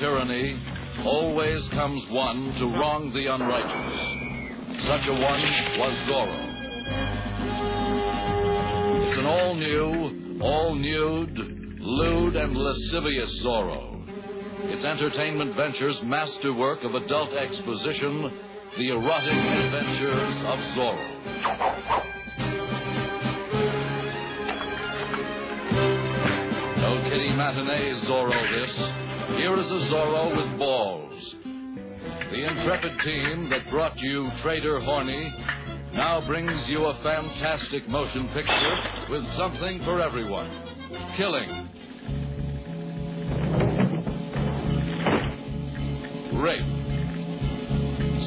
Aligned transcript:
tyranny, 0.00 0.58
always 1.04 1.68
comes 1.68 2.02
one 2.10 2.54
to 2.58 2.64
wrong 2.64 3.12
the 3.12 3.26
unrighteous. 3.26 4.00
Such 4.88 5.06
a 5.06 5.12
one 5.12 5.42
was 5.76 5.94
Zorro. 6.08 6.40
It's 9.08 9.18
an 9.18 9.26
all 9.26 9.54
new, 9.54 10.40
all 10.40 10.74
nude, 10.74 11.38
lewd, 11.78 12.34
and 12.34 12.56
lascivious 12.56 13.30
Zorro. 13.42 14.02
Its 14.72 14.82
entertainment 14.82 15.54
ventures 15.54 16.00
masterwork 16.02 16.82
of 16.82 16.94
adult 16.94 17.34
exposition, 17.34 18.32
the 18.78 18.88
erotic 18.88 19.32
adventures 19.34 20.36
of 20.46 20.58
Zorro. 20.76 21.08
No 26.78 27.02
kiddie 27.10 27.34
matinee 27.34 28.00
Zorro 28.06 28.66
this. 28.66 29.09
Here 29.36 29.58
is 29.58 29.66
a 29.66 29.90
Zorro 29.90 30.36
with 30.36 30.58
balls. 30.58 31.34
The 32.30 32.48
intrepid 32.48 32.92
team 33.04 33.50
that 33.50 33.70
brought 33.70 33.98
you 33.98 34.30
Trader 34.42 34.80
Hornee 34.80 35.32
now 35.94 36.20
brings 36.26 36.68
you 36.68 36.84
a 36.84 36.94
fantastic 37.02 37.88
motion 37.88 38.28
picture 38.34 38.76
with 39.10 39.24
something 39.36 39.82
for 39.84 40.00
everyone. 40.00 40.50
Killing. 41.16 41.68
Rape. 46.40 46.64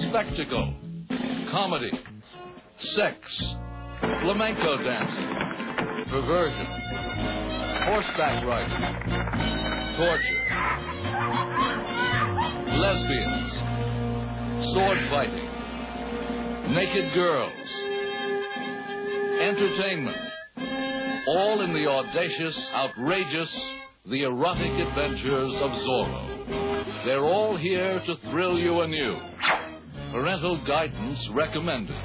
Spectacle. 0.10 0.74
Comedy. 1.52 1.92
Sex. 2.96 3.18
Flamenco 4.22 4.78
dancing. 4.84 6.06
Perversion. 6.10 6.66
Horseback 7.86 8.46
riding. 8.46 9.63
Torture. 9.98 10.44
Lesbians. 12.68 13.54
Sword 14.74 14.98
fighting. 15.12 15.50
Naked 16.74 17.14
girls. 17.14 17.54
Entertainment. 19.40 20.18
All 21.28 21.62
in 21.62 21.74
the 21.74 21.88
audacious, 21.88 22.58
outrageous, 22.74 23.50
the 24.10 24.24
erotic 24.24 24.72
adventures 24.72 25.54
of 25.62 25.72
Zorro. 25.72 27.06
They're 27.06 27.26
all 27.26 27.56
here 27.56 28.02
to 28.04 28.16
thrill 28.32 28.58
you 28.58 28.82
anew. 28.82 29.20
Parental 30.12 30.58
guidance 30.66 31.20
recommended. 31.34 31.96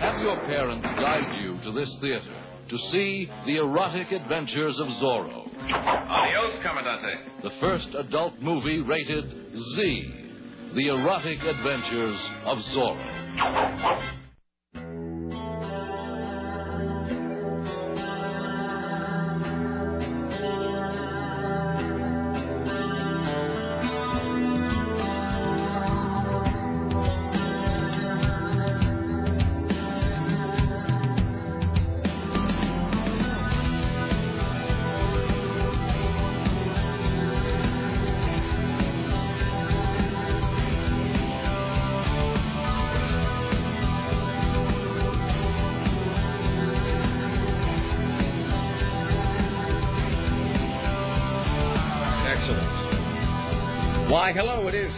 Have 0.00 0.20
your 0.20 0.36
parents 0.46 0.86
guide 0.86 1.40
you 1.40 1.58
to 1.64 1.72
this 1.72 1.92
theater 2.00 2.44
to 2.68 2.78
see 2.92 3.28
the 3.46 3.56
erotic 3.56 4.12
adventures 4.12 4.78
of 4.78 4.86
Zorro. 5.02 5.43
Adios, 5.72 6.62
Commandante. 6.62 7.42
The 7.42 7.50
first 7.60 7.88
adult 7.98 8.40
movie 8.40 8.80
rated 8.80 9.24
Z. 9.76 10.14
The 10.74 10.88
erotic 10.88 11.38
adventures 11.40 12.18
of 12.44 12.58
Zorro. 12.74 14.20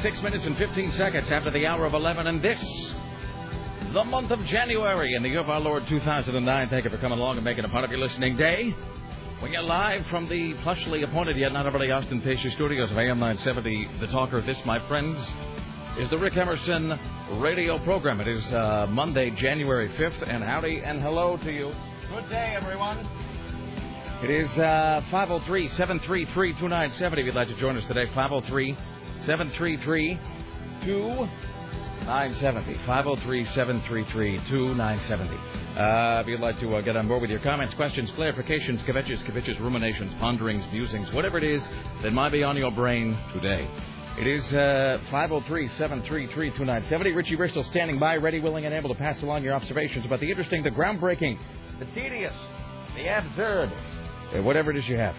Hello, 0.06 0.28
it 0.28 0.36
is 0.36 0.46
6 0.46 0.46
minutes 0.46 0.46
and 0.46 0.56
15 0.56 0.92
seconds 0.92 1.30
after 1.30 1.50
the 1.50 1.66
hour 1.66 1.84
of 1.84 1.94
11, 1.94 2.26
and 2.26 2.42
this, 2.42 2.60
the 3.92 4.04
month 4.04 4.30
of 4.30 4.44
January 4.46 5.14
in 5.14 5.22
the 5.22 5.28
year 5.28 5.40
of 5.40 5.50
our 5.50 5.60
Lord 5.60 5.86
2009. 5.88 6.68
Thank 6.68 6.84
you 6.84 6.90
for 6.90 6.98
coming 6.98 7.18
along 7.18 7.36
and 7.36 7.44
making 7.44 7.64
a 7.64 7.68
part 7.68 7.84
of 7.84 7.90
your 7.90 8.00
listening 8.00 8.36
day. 8.36 8.74
We 9.42 9.56
are 9.56 9.62
live 9.62 10.06
from 10.06 10.28
the 10.28 10.54
plushly 10.62 11.02
appointed 11.02 11.36
yet 11.36 11.52
not 11.52 11.66
overly 11.66 11.90
ostentatious 11.90 12.52
studios 12.54 12.90
of 12.90 12.98
AM 12.98 13.18
970. 13.18 13.88
The 14.00 14.06
talker, 14.08 14.40
this, 14.42 14.58
my 14.64 14.86
friends, 14.86 15.18
is 15.98 16.08
the 16.10 16.18
Rick 16.18 16.36
Emerson 16.36 16.98
radio 17.40 17.78
program. 17.80 18.20
It 18.20 18.28
is 18.28 18.44
uh, 18.52 18.86
Monday, 18.88 19.30
January 19.30 19.88
5th, 19.88 20.28
and 20.28 20.44
howdy 20.44 20.82
and 20.84 21.02
hello 21.02 21.36
to 21.38 21.50
you. 21.50 21.74
Good 22.10 22.28
day, 22.30 22.54
everyone. 22.56 22.98
It 24.22 24.30
is 24.30 24.50
uh, 24.58 25.02
503 25.10 25.68
733 25.68 26.52
2970 26.52 27.20
if 27.20 27.26
you'd 27.26 27.34
like 27.34 27.48
to 27.48 27.56
join 27.56 27.76
us 27.76 27.84
today. 27.86 28.06
503 28.14 28.76
733 29.24 30.18
2970. 30.84 32.74
503 32.86 33.44
733 33.46 34.38
2970. 34.48 35.36
Uh, 35.76 36.20
If 36.20 36.26
you'd 36.28 36.40
like 36.40 36.58
to 36.60 36.76
uh, 36.76 36.80
get 36.80 36.96
on 36.96 37.08
board 37.08 37.20
with 37.22 37.30
your 37.30 37.40
comments, 37.40 37.74
questions, 37.74 38.10
clarifications, 38.12 38.84
kvetches, 38.84 39.22
kvetches, 39.24 39.58
ruminations, 39.60 40.14
ponderings, 40.20 40.64
musings, 40.72 41.10
whatever 41.12 41.38
it 41.38 41.44
is 41.44 41.62
that 42.02 42.12
might 42.12 42.30
be 42.32 42.42
on 42.42 42.56
your 42.56 42.70
brain 42.70 43.16
today. 43.32 43.68
It 44.18 44.26
is 44.26 44.44
uh, 44.54 44.98
503 45.10 45.68
733 45.76 46.48
2970. 46.50 47.12
Richie 47.12 47.36
Bristol 47.36 47.64
standing 47.64 47.98
by, 47.98 48.16
ready, 48.16 48.40
willing, 48.40 48.64
and 48.64 48.72
able 48.74 48.88
to 48.88 48.94
pass 48.94 49.20
along 49.22 49.42
your 49.44 49.52
observations 49.52 50.06
about 50.06 50.20
the 50.20 50.30
interesting, 50.30 50.62
the 50.62 50.70
groundbreaking, 50.70 51.38
the 51.78 51.84
tedious, 51.86 52.32
the 52.94 53.08
absurd, 53.08 53.70
uh, 54.34 54.42
whatever 54.42 54.70
it 54.70 54.78
is 54.78 54.88
you 54.88 54.96
have. 54.96 55.14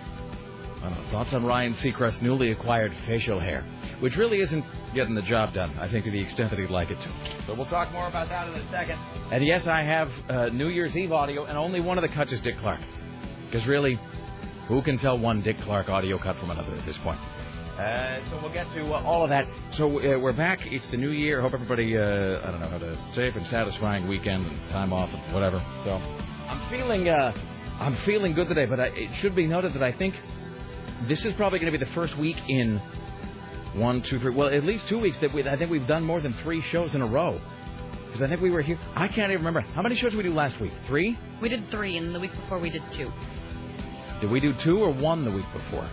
Know, 0.91 1.11
thoughts 1.11 1.33
on 1.33 1.45
Ryan 1.45 1.73
Seacrest's 1.73 2.21
newly 2.21 2.51
acquired 2.51 2.93
facial 3.05 3.39
hair, 3.39 3.63
which 3.99 4.15
really 4.15 4.39
isn't 4.41 4.65
getting 4.93 5.15
the 5.15 5.21
job 5.21 5.53
done, 5.53 5.77
I 5.79 5.89
think, 5.89 6.05
to 6.05 6.11
the 6.11 6.19
extent 6.19 6.49
that 6.51 6.59
he'd 6.59 6.69
like 6.69 6.89
it 6.91 6.99
to. 7.01 7.09
But 7.45 7.57
we'll 7.57 7.67
talk 7.67 7.91
more 7.91 8.07
about 8.07 8.29
that 8.29 8.47
in 8.47 8.55
a 8.55 8.71
second. 8.71 8.99
And 9.31 9.45
yes, 9.45 9.67
I 9.67 9.83
have 9.83 10.11
uh, 10.29 10.49
New 10.49 10.69
Year's 10.69 10.95
Eve 10.95 11.11
audio, 11.11 11.45
and 11.45 11.57
only 11.57 11.79
one 11.79 11.97
of 11.97 12.01
the 12.01 12.09
cuts 12.09 12.31
is 12.31 12.41
Dick 12.41 12.57
Clark. 12.59 12.79
Because 13.45 13.67
really, 13.67 13.99
who 14.67 14.81
can 14.81 14.97
tell 14.97 15.17
one 15.17 15.41
Dick 15.41 15.59
Clark 15.61 15.89
audio 15.89 16.17
cut 16.17 16.37
from 16.37 16.51
another 16.51 16.73
at 16.75 16.85
this 16.85 16.97
point? 16.99 17.19
Uh, 17.77 18.19
so 18.29 18.39
we'll 18.41 18.51
get 18.51 18.65
to 18.73 18.93
uh, 18.93 19.03
all 19.03 19.23
of 19.23 19.29
that. 19.29 19.45
So 19.73 19.85
uh, 19.85 20.19
we're 20.19 20.33
back. 20.33 20.59
It's 20.63 20.87
the 20.87 20.97
new 20.97 21.11
year. 21.11 21.41
Hope 21.41 21.53
everybody, 21.53 21.95
uh, 21.95 22.01
I 22.01 22.51
don't 22.51 22.59
know, 22.59 22.69
had 22.69 22.81
a 22.81 22.97
safe 23.13 23.35
and 23.35 23.45
satisfying 23.47 24.07
weekend 24.07 24.47
and 24.47 24.69
time 24.69 24.91
off 24.91 25.09
and 25.11 25.33
whatever. 25.33 25.63
So 25.83 25.91
I'm 25.91 26.69
feeling, 26.71 27.07
uh, 27.07 27.31
I'm 27.79 27.95
feeling 27.97 28.33
good 28.33 28.47
today. 28.47 28.65
But 28.65 28.79
I, 28.79 28.85
it 28.87 29.15
should 29.17 29.35
be 29.35 29.45
noted 29.45 29.73
that 29.75 29.83
I 29.83 29.91
think 29.91 30.15
this 31.07 31.23
is 31.25 31.33
probably 31.35 31.59
going 31.59 31.71
to 31.71 31.77
be 31.77 31.83
the 31.83 31.91
first 31.93 32.17
week 32.17 32.37
in 32.47 32.81
one, 33.75 34.01
two, 34.01 34.19
three, 34.19 34.33
well, 34.33 34.49
at 34.49 34.63
least 34.63 34.87
two 34.87 34.99
weeks 34.99 35.19
that 35.19 35.33
we, 35.33 35.47
I 35.47 35.57
think 35.57 35.69
we've 35.69 35.87
done 35.87 36.03
more 36.03 36.19
than 36.21 36.33
three 36.43 36.61
shows 36.71 36.95
in 36.95 37.01
a 37.01 37.07
row. 37.07 37.39
Because 38.07 38.21
I 38.21 38.27
think 38.27 38.41
we 38.41 38.49
were 38.49 38.61
here. 38.61 38.79
I 38.95 39.07
can't 39.07 39.31
even 39.31 39.45
remember 39.45 39.61
how 39.61 39.81
many 39.81 39.95
shows 39.95 40.11
did 40.11 40.17
we 40.17 40.23
do 40.23 40.33
last 40.33 40.59
week. 40.59 40.71
Three? 40.87 41.17
We 41.41 41.49
did 41.49 41.69
three, 41.69 41.97
and 41.97 42.15
the 42.15 42.19
week 42.19 42.31
before 42.31 42.57
we 42.57 42.69
did 42.69 42.83
two. 42.91 43.11
Did 44.21 44.31
we 44.31 44.39
do 44.39 44.53
two 44.63 44.79
or 44.79 44.91
one 44.91 45.25
the 45.25 45.31
week 45.31 45.45
before? 45.53 45.87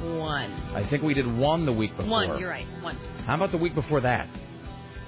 One. 0.00 0.52
I 0.74 0.86
think 0.88 1.02
we 1.02 1.12
did 1.12 1.26
one 1.36 1.66
the 1.66 1.72
week 1.72 1.96
before. 1.96 2.10
One, 2.10 2.38
you're 2.38 2.48
right. 2.48 2.66
One. 2.80 2.96
How 3.26 3.34
about 3.34 3.50
the 3.50 3.58
week 3.58 3.74
before 3.74 4.00
that? 4.02 4.28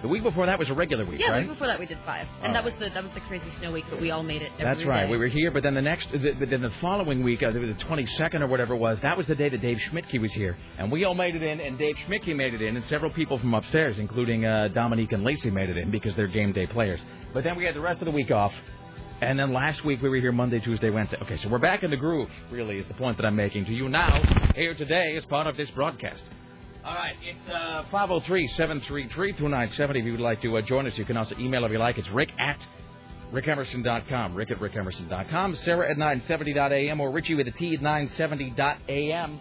The 0.03 0.09
week 0.09 0.23
before 0.23 0.47
that 0.47 0.59
was 0.59 0.69
a 0.71 0.73
regular 0.73 1.05
week, 1.05 1.21
Yeah, 1.21 1.27
the 1.27 1.33
right? 1.33 1.41
week 1.43 1.51
before 1.51 1.67
that 1.67 1.79
we 1.79 1.85
did 1.85 1.99
five, 2.07 2.27
and 2.43 2.55
that 2.55 2.65
was 2.65 2.73
the 2.81 2.89
that 2.89 3.03
was 3.03 3.13
the 3.13 3.21
crazy 3.21 3.45
snow 3.59 3.71
week, 3.73 3.85
but 3.91 4.01
we 4.01 4.11
all 4.11 4.23
made 4.23 4.41
it. 4.41 4.51
Every 4.59 4.65
That's 4.65 4.85
right. 4.87 5.05
day. 5.05 5.11
We 5.11 5.19
were 5.19 5.27
here, 5.27 5.51
but 5.51 5.63
then 5.63 5.75
the 5.75 5.83
next, 5.83 6.11
the, 6.11 6.19
the- 6.19 6.47
then 6.47 6.63
the 6.63 6.71
following 6.81 7.23
week, 7.23 7.43
uh, 7.43 7.51
the 7.51 7.59
22nd 7.59 8.41
or 8.41 8.47
whatever 8.47 8.73
it 8.75 8.79
was, 8.79 8.99
that 9.01 9.19
was 9.19 9.27
the 9.27 9.35
day 9.35 9.51
that 9.51 9.61
Dave 9.61 9.77
Schmidtke 9.91 10.19
was 10.19 10.33
here, 10.33 10.57
and 10.79 10.91
we 10.91 11.05
all 11.05 11.13
made 11.15 11.35
it 11.35 11.43
in, 11.43 11.61
and 11.61 11.77
Dave 11.77 11.97
Schmidtke 12.09 12.35
made 12.35 12.55
it 12.55 12.63
in, 12.63 12.77
and 12.77 12.85
several 12.87 13.11
people 13.11 13.39
from 13.39 13.53
upstairs, 13.53 13.99
including 13.99 14.47
uh, 14.47 14.69
Dominique 14.69 15.13
and 15.13 15.23
Lacey, 15.23 15.51
made 15.51 15.69
it 15.69 15.77
in 15.77 15.91
because 15.91 16.15
they're 16.17 16.27
game 16.29 16.53
day 16.53 16.67
players. 16.67 17.01
But 17.35 17.45
then 17.45 17.57
we 17.57 17.65
had 17.65 17.75
the 17.75 17.81
rest 17.81 18.01
of 18.01 18.07
the 18.07 18.11
week 18.11 18.31
off, 18.31 18.55
and 19.21 19.39
then 19.39 19.53
last 19.53 19.85
week 19.85 20.01
we 20.01 20.09
were 20.09 20.17
here 20.17 20.33
Monday, 20.33 20.61
Tuesday, 20.61 20.89
Wednesday. 20.89 21.19
Okay, 21.21 21.37
so 21.37 21.51
we're 21.51 21.59
back 21.59 21.83
in 21.83 21.91
the 21.91 21.97
groove. 21.99 22.31
Really, 22.51 22.79
is 22.79 22.89
the 22.89 22.95
point 22.95 23.19
that 23.19 23.27
I'm 23.27 23.37
making 23.37 23.67
to 23.67 23.73
you 23.75 23.91
now 23.91 24.23
here 24.55 24.73
today 24.75 25.15
as 25.19 25.27
part 25.27 25.47
of 25.47 25.59
this 25.59 25.71
broadcast. 25.73 26.23
All 26.91 26.97
right, 26.97 27.15
it's 27.23 27.49
uh, 27.49 27.85
503-733-2970. 27.93 30.01
If 30.01 30.05
you 30.05 30.11
would 30.11 30.21
like 30.21 30.43
to 30.43 30.57
uh, 30.57 30.63
join 30.63 30.89
us, 30.89 30.99
you 30.99 31.05
can 31.05 31.17
also 31.17 31.37
email 31.39 31.65
if 31.65 31.71
you 31.71 31.79
like. 31.79 31.99
It's 31.99 32.11
rick 32.11 32.31
at 32.37 32.67
rickemerson.com. 33.33 34.35
Rick 34.35 34.51
at 34.51 34.59
rickemerson.com. 34.59 35.55
Sarah 35.55 35.89
at 35.89 35.99
970.am 35.99 37.01
or 37.01 37.13
Richie 37.13 37.37
with 37.37 37.47
a 37.47 37.53
T 37.53 37.75
at 37.75 37.81
970.am. 37.81 39.41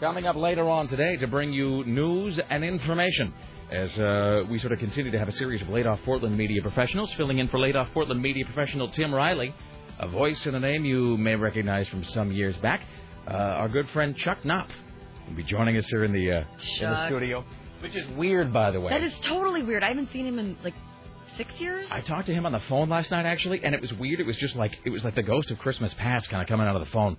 Coming 0.00 0.26
up 0.26 0.36
later 0.36 0.70
on 0.70 0.88
today 0.88 1.16
to 1.16 1.26
bring 1.26 1.52
you 1.52 1.84
news 1.84 2.40
and 2.48 2.64
information 2.64 3.34
as 3.70 3.90
uh, 3.98 4.44
we 4.48 4.58
sort 4.58 4.72
of 4.72 4.78
continue 4.78 5.10
to 5.10 5.18
have 5.18 5.28
a 5.28 5.32
series 5.32 5.60
of 5.60 5.68
laid 5.68 5.86
off 5.86 6.00
Portland 6.06 6.34
media 6.34 6.62
professionals. 6.62 7.12
Filling 7.18 7.40
in 7.40 7.48
for 7.48 7.58
laid 7.58 7.76
off 7.76 7.88
Portland 7.92 8.22
media 8.22 8.46
professional 8.46 8.88
Tim 8.88 9.14
Riley, 9.14 9.54
a 9.98 10.08
voice 10.08 10.46
and 10.46 10.56
a 10.56 10.60
name 10.60 10.86
you 10.86 11.18
may 11.18 11.36
recognize 11.36 11.88
from 11.88 12.04
some 12.04 12.32
years 12.32 12.56
back. 12.56 12.80
Uh, 13.28 13.32
our 13.32 13.68
good 13.68 13.86
friend 13.90 14.16
Chuck 14.16 14.38
Knopf 14.44 14.70
will 15.26 15.34
be 15.34 15.42
joining 15.42 15.76
us 15.76 15.86
here 15.88 16.04
in 16.04 16.12
the 16.12 16.30
uh, 16.30 16.44
in 16.80 16.90
the 16.90 17.06
studio, 17.06 17.44
which 17.80 17.94
is 17.94 18.08
weird, 18.16 18.52
by 18.52 18.70
the 18.70 18.80
way. 18.80 18.92
That 18.92 19.02
is 19.02 19.12
totally 19.20 19.62
weird. 19.62 19.82
I 19.82 19.88
haven't 19.88 20.10
seen 20.12 20.26
him 20.26 20.38
in 20.38 20.56
like 20.62 20.74
six 21.36 21.60
years. 21.60 21.86
I 21.90 22.00
talked 22.00 22.26
to 22.26 22.34
him 22.34 22.46
on 22.46 22.52
the 22.52 22.60
phone 22.60 22.88
last 22.88 23.10
night 23.10 23.26
actually, 23.26 23.62
and 23.64 23.74
it 23.74 23.80
was 23.80 23.92
weird. 23.94 24.20
It 24.20 24.26
was 24.26 24.36
just 24.36 24.56
like 24.56 24.76
it 24.84 24.90
was 24.90 25.04
like 25.04 25.14
the 25.14 25.22
ghost 25.22 25.50
of 25.50 25.58
Christmas 25.58 25.92
past 25.94 26.28
kind 26.30 26.42
of 26.42 26.48
coming 26.48 26.66
out 26.66 26.76
of 26.76 26.84
the 26.84 26.90
phone. 26.90 27.16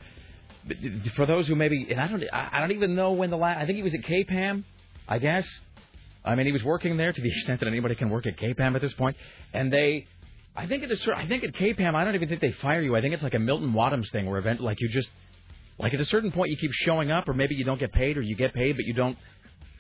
But 0.68 0.78
For 1.16 1.26
those 1.26 1.48
who 1.48 1.56
maybe, 1.56 1.88
and 1.90 2.00
I 2.00 2.08
don't, 2.08 2.24
I 2.34 2.60
don't 2.60 2.72
even 2.72 2.96
know 2.96 3.14
when 3.14 3.30
the 3.30 3.38
last. 3.38 3.60
I 3.60 3.66
think 3.66 3.78
he 3.78 3.84
was 3.84 3.94
at 3.94 4.02
KPAM, 4.02 4.64
I 5.08 5.20
guess. 5.20 5.48
I 6.26 6.36
mean, 6.36 6.46
he 6.46 6.52
was 6.52 6.64
working 6.64 6.98
there 6.98 7.14
to 7.14 7.22
the 7.22 7.30
extent 7.34 7.62
that 7.62 7.68
anybody 7.68 7.96
can 7.96 8.10
work 8.10 8.26
at 8.26 8.38
KPAM 8.38 8.76
at 8.76 8.82
this 8.82 8.94
point, 8.94 9.18
and 9.54 9.72
they. 9.72 10.08
I 10.56 10.66
think 10.66 10.84
at 10.84 10.98
cer 10.98 11.14
I 11.14 11.28
think 11.28 11.44
at 11.44 11.54
KPAM, 11.54 11.94
I 11.94 12.04
don't 12.04 12.16
even 12.16 12.28
think 12.28 12.42
they 12.42 12.52
fire 12.52 12.82
you. 12.82 12.96
I 12.96 13.02
think 13.02 13.14
it's 13.14 13.22
like 13.22 13.36
a 13.36 13.40
Milton 13.40 13.74
Waddams 13.74 14.12
thing, 14.12 14.26
where 14.26 14.40
event 14.40 14.60
like 14.60 14.82
you 14.82 14.90
just, 14.90 15.08
like 15.80 15.94
at 15.94 16.00
a 16.00 16.06
certain 16.06 16.32
point, 16.32 16.50
you 16.52 16.58
keep 16.58 16.72
showing 16.74 17.12
up, 17.12 17.28
or 17.28 17.34
maybe 17.34 17.56
you 17.56 17.64
don't 17.64 17.80
get 17.80 17.92
paid, 17.92 18.18
or 18.18 18.22
you 18.22 18.36
get 18.36 18.54
paid 18.54 18.76
but 18.76 18.86
you 18.86 18.94
don't, 18.94 19.18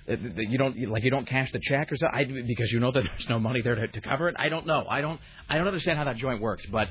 uh, 0.10 0.16
you 0.38 0.58
don't 0.58 0.78
like 0.90 1.04
you 1.04 1.12
don't 1.12 1.28
cash 1.28 1.52
the 1.52 1.60
check 1.60 1.92
or 1.92 1.98
something 1.98 2.38
I, 2.38 2.42
because 2.48 2.72
you 2.72 2.80
know 2.80 2.92
that 2.92 3.04
there's 3.18 3.30
no 3.30 3.40
money 3.40 3.62
there 3.62 3.76
to, 3.76 3.88
to 3.88 4.02
cover 4.02 4.30
it. 4.30 4.36
I 4.38 4.50
don't 4.50 4.66
know. 4.66 4.86
I 4.90 5.02
don't. 5.02 5.20
I 5.50 5.58
don't 5.58 5.68
understand 5.68 5.98
how 5.98 6.06
that 6.06 6.18
joint 6.18 6.42
works. 6.42 6.66
But 6.72 6.90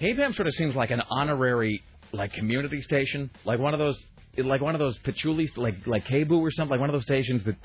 KPAM 0.00 0.34
sort 0.34 0.48
of 0.48 0.54
seems 0.54 0.74
like 0.74 0.90
an 0.90 1.02
honorary 1.10 1.82
like 2.12 2.32
community 2.32 2.80
station, 2.82 3.30
like 3.44 3.58
one 3.58 3.74
of 3.74 3.78
those 3.78 4.02
like 4.38 4.60
one 4.60 4.74
of 4.74 4.78
those 4.78 4.96
patchouli 4.98 5.50
like 5.56 5.86
like 5.86 6.06
KBOO 6.06 6.40
or 6.40 6.50
something, 6.50 6.70
like 6.70 6.80
one 6.80 6.88
of 6.88 6.94
those 6.94 7.02
stations 7.02 7.44
that 7.44 7.56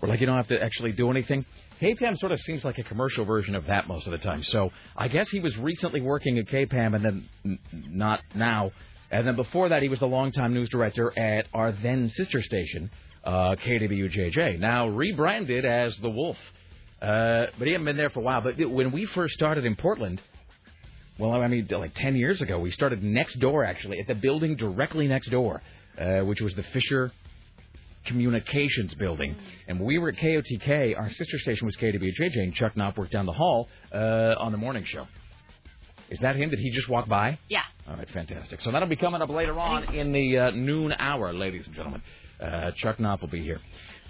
where 0.00 0.10
like 0.10 0.20
you 0.20 0.26
don't 0.26 0.36
have 0.36 0.48
to 0.48 0.62
actually 0.62 0.92
do 0.92 1.10
anything. 1.10 1.44
KPAM 1.80 2.18
sort 2.18 2.32
of 2.32 2.40
seems 2.40 2.64
like 2.64 2.78
a 2.78 2.82
commercial 2.82 3.24
version 3.24 3.54
of 3.54 3.66
that 3.66 3.86
most 3.86 4.06
of 4.06 4.12
the 4.12 4.18
time. 4.18 4.42
So 4.42 4.70
I 4.96 5.08
guess 5.08 5.28
he 5.28 5.40
was 5.40 5.56
recently 5.58 6.00
working 6.00 6.38
at 6.38 6.46
KPAM 6.46 6.96
and 6.96 7.04
then 7.04 7.28
n- 7.44 7.58
not 7.72 8.20
now. 8.34 8.72
And 9.10 9.26
then 9.26 9.36
before 9.36 9.70
that, 9.70 9.82
he 9.82 9.88
was 9.88 9.98
the 9.98 10.06
longtime 10.06 10.52
news 10.52 10.68
director 10.68 11.18
at 11.18 11.46
our 11.54 11.72
then 11.72 12.10
sister 12.10 12.42
station, 12.42 12.90
uh, 13.24 13.56
KWJJ, 13.56 14.58
now 14.58 14.88
rebranded 14.88 15.64
as 15.64 15.96
The 15.98 16.10
Wolf. 16.10 16.36
Uh, 17.00 17.46
but 17.58 17.66
he 17.66 17.72
hadn't 17.72 17.86
been 17.86 17.96
there 17.96 18.10
for 18.10 18.20
a 18.20 18.22
while. 18.22 18.40
But 18.40 18.58
when 18.70 18.92
we 18.92 19.06
first 19.06 19.34
started 19.34 19.64
in 19.64 19.76
Portland, 19.76 20.20
well, 21.18 21.32
I 21.32 21.48
mean, 21.48 21.66
like 21.70 21.94
10 21.94 22.16
years 22.16 22.42
ago, 22.42 22.58
we 22.58 22.70
started 22.70 23.02
next 23.02 23.38
door, 23.40 23.64
actually, 23.64 23.98
at 23.98 24.06
the 24.06 24.14
building 24.14 24.56
directly 24.56 25.08
next 25.08 25.30
door, 25.30 25.62
uh, 25.98 26.20
which 26.20 26.40
was 26.40 26.54
the 26.54 26.62
Fisher 26.62 27.10
Communications 28.04 28.94
Building. 28.94 29.34
And 29.66 29.80
we 29.80 29.98
were 29.98 30.10
at 30.10 30.16
KOTK, 30.16 30.98
our 30.98 31.10
sister 31.12 31.38
station 31.38 31.66
was 31.66 31.76
KWJJ, 31.76 32.36
and 32.36 32.54
Chuck 32.54 32.76
Knopf 32.76 32.96
worked 32.96 33.12
down 33.12 33.26
the 33.26 33.32
hall 33.32 33.68
uh, 33.92 34.34
on 34.38 34.52
the 34.52 34.58
morning 34.58 34.84
show. 34.84 35.06
Is 36.10 36.18
that 36.20 36.36
him? 36.36 36.50
Did 36.50 36.58
he 36.60 36.70
just 36.70 36.88
walk 36.88 37.08
by? 37.08 37.38
Yeah. 37.48 37.62
All 37.88 37.96
right, 37.96 38.08
fantastic. 38.10 38.60
So 38.60 38.70
that'll 38.70 38.88
be 38.88 38.96
coming 38.96 39.22
up 39.22 39.30
later 39.30 39.58
on 39.58 39.94
in 39.94 40.12
the 40.12 40.38
uh, 40.38 40.50
noon 40.50 40.92
hour, 40.98 41.32
ladies 41.32 41.66
and 41.66 41.74
gentlemen. 41.74 42.02
Uh, 42.40 42.70
Chuck 42.76 43.00
Knopf 43.00 43.22
will 43.22 43.28
be 43.28 43.42
here. 43.42 43.60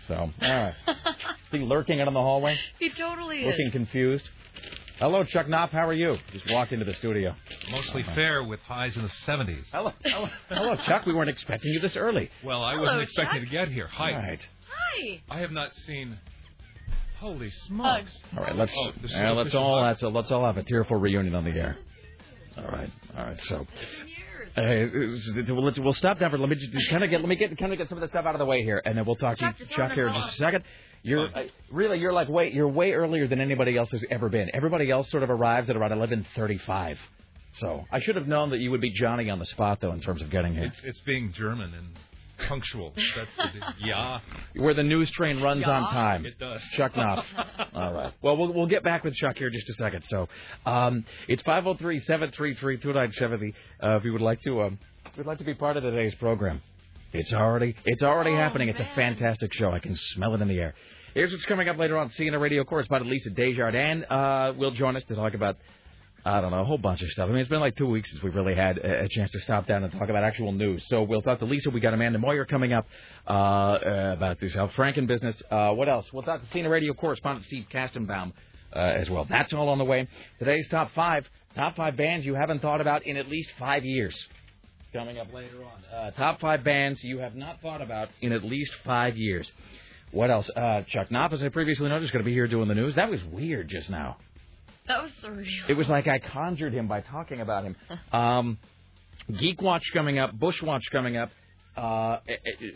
So, 0.08 0.14
all 0.14 0.32
right. 0.40 0.74
Be 1.52 1.58
lurking 1.60 2.00
out 2.00 2.08
in 2.08 2.14
the 2.14 2.20
hallway, 2.20 2.58
He 2.78 2.88
totally 2.90 3.40
is 3.40 3.46
looking 3.46 3.66
is. 3.66 3.72
confused. 3.72 4.24
Hello, 4.98 5.22
Chuck 5.24 5.48
Knopf. 5.48 5.70
How 5.70 5.86
are 5.86 5.92
you? 5.92 6.16
Just 6.32 6.50
walked 6.50 6.72
into 6.72 6.84
the 6.86 6.94
studio. 6.94 7.34
Mostly 7.70 8.02
fair 8.14 8.42
with 8.42 8.58
highs 8.60 8.96
in 8.96 9.02
the 9.02 9.10
70s. 9.26 9.64
Hello, 9.70 9.92
hello, 10.02 10.28
hello, 10.48 10.76
Chuck. 10.86 11.04
We 11.06 11.14
weren't 11.14 11.28
expecting 11.30 11.72
you 11.72 11.80
this 11.80 11.94
early. 11.96 12.30
Well, 12.42 12.62
I 12.62 12.72
Hello, 12.72 12.82
wasn't 12.84 13.02
expecting 13.02 13.40
Chuck. 13.42 13.50
to 13.50 13.52
get 13.52 13.68
here. 13.68 13.86
Hi. 13.86 14.12
All 14.12 14.18
right. 14.18 14.48
Hi. 14.68 15.20
I 15.30 15.38
have 15.40 15.52
not 15.52 15.74
seen. 15.86 16.18
Holy 17.18 17.50
smokes! 17.66 18.12
All 18.36 18.44
right, 18.44 18.54
let's 18.56 18.72
Oh, 18.76 18.92
uh, 19.14 19.32
let's 19.34 19.54
all 19.54 19.78
hug. 19.78 19.86
let's, 19.88 20.02
uh, 20.02 20.08
let's 20.08 20.30
all 20.30 20.44
have 20.46 20.56
a 20.56 20.62
tearful 20.62 20.96
reunion 20.98 21.34
on 21.34 21.44
the 21.44 21.50
air. 21.50 21.76
All 22.58 22.70
right, 22.70 22.90
all 23.16 23.24
right. 23.24 23.42
So 23.44 23.66
uh, 24.56 25.52
we'll, 25.54 25.72
we'll 25.78 25.92
stop 25.92 26.18
there. 26.18 26.28
For, 26.30 26.38
let 26.38 26.48
me 26.48 26.56
just 26.56 26.72
kind 26.90 27.04
of 27.04 27.10
get 27.10 27.20
let 27.20 27.28
me 27.28 27.36
get 27.36 27.56
kind 27.56 27.72
of 27.72 27.78
get 27.78 27.88
some 27.88 27.98
of 27.98 28.02
the 28.02 28.08
stuff 28.08 28.26
out 28.26 28.34
of 28.34 28.38
the 28.38 28.44
way 28.44 28.62
here, 28.62 28.82
and 28.84 28.98
then 28.98 29.04
we'll 29.04 29.16
talk 29.16 29.36
Chuck, 29.36 29.56
to 29.58 29.66
Chuck 29.66 29.92
here 29.92 30.08
in 30.08 30.14
just 30.14 30.34
a 30.34 30.36
second. 30.36 30.64
You're 31.02 31.28
uh, 31.28 31.44
really 31.70 31.98
you're 32.00 32.12
like 32.12 32.28
way 32.28 32.50
you're 32.52 32.68
way 32.68 32.92
earlier 32.92 33.28
than 33.28 33.40
anybody 33.40 33.76
else 33.76 33.90
has 33.92 34.04
ever 34.10 34.28
been. 34.28 34.50
Everybody 34.52 34.90
else 34.90 35.10
sort 35.10 35.22
of 35.22 35.30
arrives 35.30 35.70
at 35.70 35.76
around 35.76 35.92
eleven 35.92 36.26
thirty-five. 36.34 36.98
So 37.60 37.84
I 37.90 38.00
should 38.00 38.16
have 38.16 38.26
known 38.26 38.50
that 38.50 38.58
you 38.58 38.70
would 38.70 38.80
be 38.80 38.90
Johnny 38.90 39.30
on 39.30 39.38
the 39.38 39.46
spot 39.46 39.80
though 39.80 39.92
in 39.92 40.00
terms 40.00 40.22
of 40.22 40.30
getting 40.30 40.54
here. 40.54 40.64
It's 40.64 40.80
it's 40.82 41.00
being 41.00 41.32
German 41.32 41.72
and 41.74 41.88
punctual. 42.46 42.92
That's 43.16 43.52
the 43.54 43.74
yeah. 43.86 44.20
Where 44.54 44.74
the 44.74 44.82
news 44.82 45.10
train 45.10 45.40
runs 45.40 45.64
on 45.64 45.82
time. 45.92 46.24
It 46.26 46.38
does. 46.38 46.60
Chuck 46.72 46.94
Knopf. 46.96 47.24
All 47.74 47.92
right. 47.92 48.12
Well, 48.22 48.36
we'll 48.36 48.52
we'll 48.52 48.66
get 48.66 48.82
back 48.84 49.04
with 49.04 49.14
Chuck 49.14 49.36
here 49.38 49.48
in 49.48 49.52
just 49.52 49.68
a 49.70 49.74
second. 49.74 50.04
So, 50.04 50.28
um, 50.66 51.04
it's 51.28 51.42
five 51.42 51.64
zero 51.64 51.74
three 51.74 52.00
seven 52.00 52.30
three 52.32 52.54
three 52.54 52.78
two 52.78 52.92
nine 52.92 53.12
seventy. 53.12 53.54
Uh, 53.82 53.96
if 53.96 54.04
you 54.04 54.12
would 54.12 54.22
like 54.22 54.42
to, 54.42 54.62
um, 54.62 54.78
if 55.06 55.16
you'd 55.16 55.26
like 55.26 55.38
to 55.38 55.44
be 55.44 55.54
part 55.54 55.76
of 55.76 55.82
today's 55.82 56.14
program, 56.16 56.62
it's 57.12 57.32
already 57.32 57.74
it's 57.84 58.02
already 58.02 58.30
Oh, 58.30 58.36
happening. 58.36 58.68
It's 58.68 58.80
a 58.80 58.88
fantastic 58.94 59.52
show. 59.54 59.70
I 59.72 59.78
can 59.78 59.96
smell 59.96 60.34
it 60.34 60.40
in 60.42 60.48
the 60.48 60.58
air. 60.58 60.74
Here's 61.14 61.32
what's 61.32 61.46
coming 61.46 61.68
up 61.68 61.78
later 61.78 61.96
on. 61.96 62.10
CNN 62.10 62.40
radio 62.40 62.64
correspondent 62.64 63.10
Lisa 63.10 63.30
Desjardins 63.30 64.04
uh, 64.10 64.52
will 64.56 64.70
join 64.72 64.94
us 64.96 65.02
to 65.08 65.14
talk 65.14 65.34
about. 65.34 65.56
I 66.28 66.42
don't 66.42 66.50
know, 66.50 66.60
a 66.60 66.64
whole 66.64 66.76
bunch 66.76 67.00
of 67.00 67.08
stuff. 67.08 67.26
I 67.26 67.32
mean, 67.32 67.40
it's 67.40 67.48
been 67.48 67.60
like 67.60 67.74
two 67.74 67.86
weeks 67.86 68.10
since 68.10 68.22
we've 68.22 68.34
really 68.34 68.54
had 68.54 68.76
a, 68.76 69.08
chance 69.08 69.30
to 69.30 69.40
stop 69.40 69.66
down 69.66 69.82
and 69.82 69.90
talk 69.90 70.10
about 70.10 70.24
actual 70.24 70.52
news. 70.52 70.84
So 70.88 71.02
we'll 71.02 71.22
talk 71.22 71.38
to 71.38 71.46
Lisa. 71.46 71.70
We 71.70 71.80
got 71.80 71.94
Amanda 71.94 72.18
Moyer 72.18 72.44
coming 72.44 72.74
up 72.74 72.86
uh, 73.26 73.32
uh, 73.32 74.14
about 74.14 74.38
this 74.38 74.54
Al 74.54 74.68
Franken 74.68 75.06
business. 75.06 75.40
Uh, 75.50 75.72
what 75.72 75.88
else? 75.88 76.04
We'll 76.12 76.22
talk 76.22 76.42
to 76.42 76.56
CNN 76.56 76.70
radio 76.70 76.92
correspondent 76.92 77.46
Steve 77.46 77.64
Kastenbaum 77.72 78.32
uh, 78.74 78.78
as 78.78 79.08
well. 79.08 79.24
That's 79.24 79.54
all 79.54 79.70
on 79.70 79.78
the 79.78 79.86
way. 79.86 80.06
Today's 80.38 80.68
top 80.68 80.92
five, 80.92 81.26
top 81.54 81.76
five 81.76 81.96
bands 81.96 82.26
you 82.26 82.34
haven't 82.34 82.60
thought 82.60 82.82
about 82.82 83.06
in 83.06 83.16
at 83.16 83.28
least 83.28 83.48
five 83.58 83.86
years. 83.86 84.28
Coming 84.92 85.16
up 85.16 85.32
later 85.32 85.64
on. 85.64 85.98
Uh, 85.98 86.10
top 86.10 86.40
five 86.40 86.62
bands 86.62 87.02
you 87.02 87.20
have 87.20 87.36
not 87.36 87.62
thought 87.62 87.80
about 87.80 88.10
in 88.20 88.32
at 88.32 88.44
least 88.44 88.72
five 88.84 89.16
years. 89.16 89.50
What 90.10 90.30
else? 90.30 90.50
Chuck 90.88 91.10
Knopf, 91.10 91.32
as 91.32 91.42
I 91.42 91.48
previously 91.48 91.88
noted, 91.88 92.04
is 92.04 92.10
going 92.10 92.22
to 92.22 92.28
be 92.28 92.34
here 92.34 92.48
doing 92.48 92.68
the 92.68 92.74
news. 92.74 92.94
That 92.96 93.10
was 93.10 93.22
weird 93.24 93.68
just 93.68 93.88
now. 93.88 94.16
That 94.88 95.02
was 95.02 95.12
surreal. 95.22 95.68
It 95.68 95.74
was 95.74 95.88
like 95.88 96.08
I 96.08 96.18
conjured 96.18 96.72
him 96.72 96.88
by 96.88 97.02
talking 97.02 97.40
about 97.40 97.64
him. 97.64 97.76
Um, 98.12 98.58
Geek 99.38 99.60
Watch 99.60 99.82
coming 99.92 100.18
up, 100.18 100.32
Bush 100.38 100.62
Watch 100.62 100.84
coming 100.90 101.16
up. 101.18 101.30
Uh, 101.78 102.18
eh, 102.28 102.34
eh, 102.44 102.66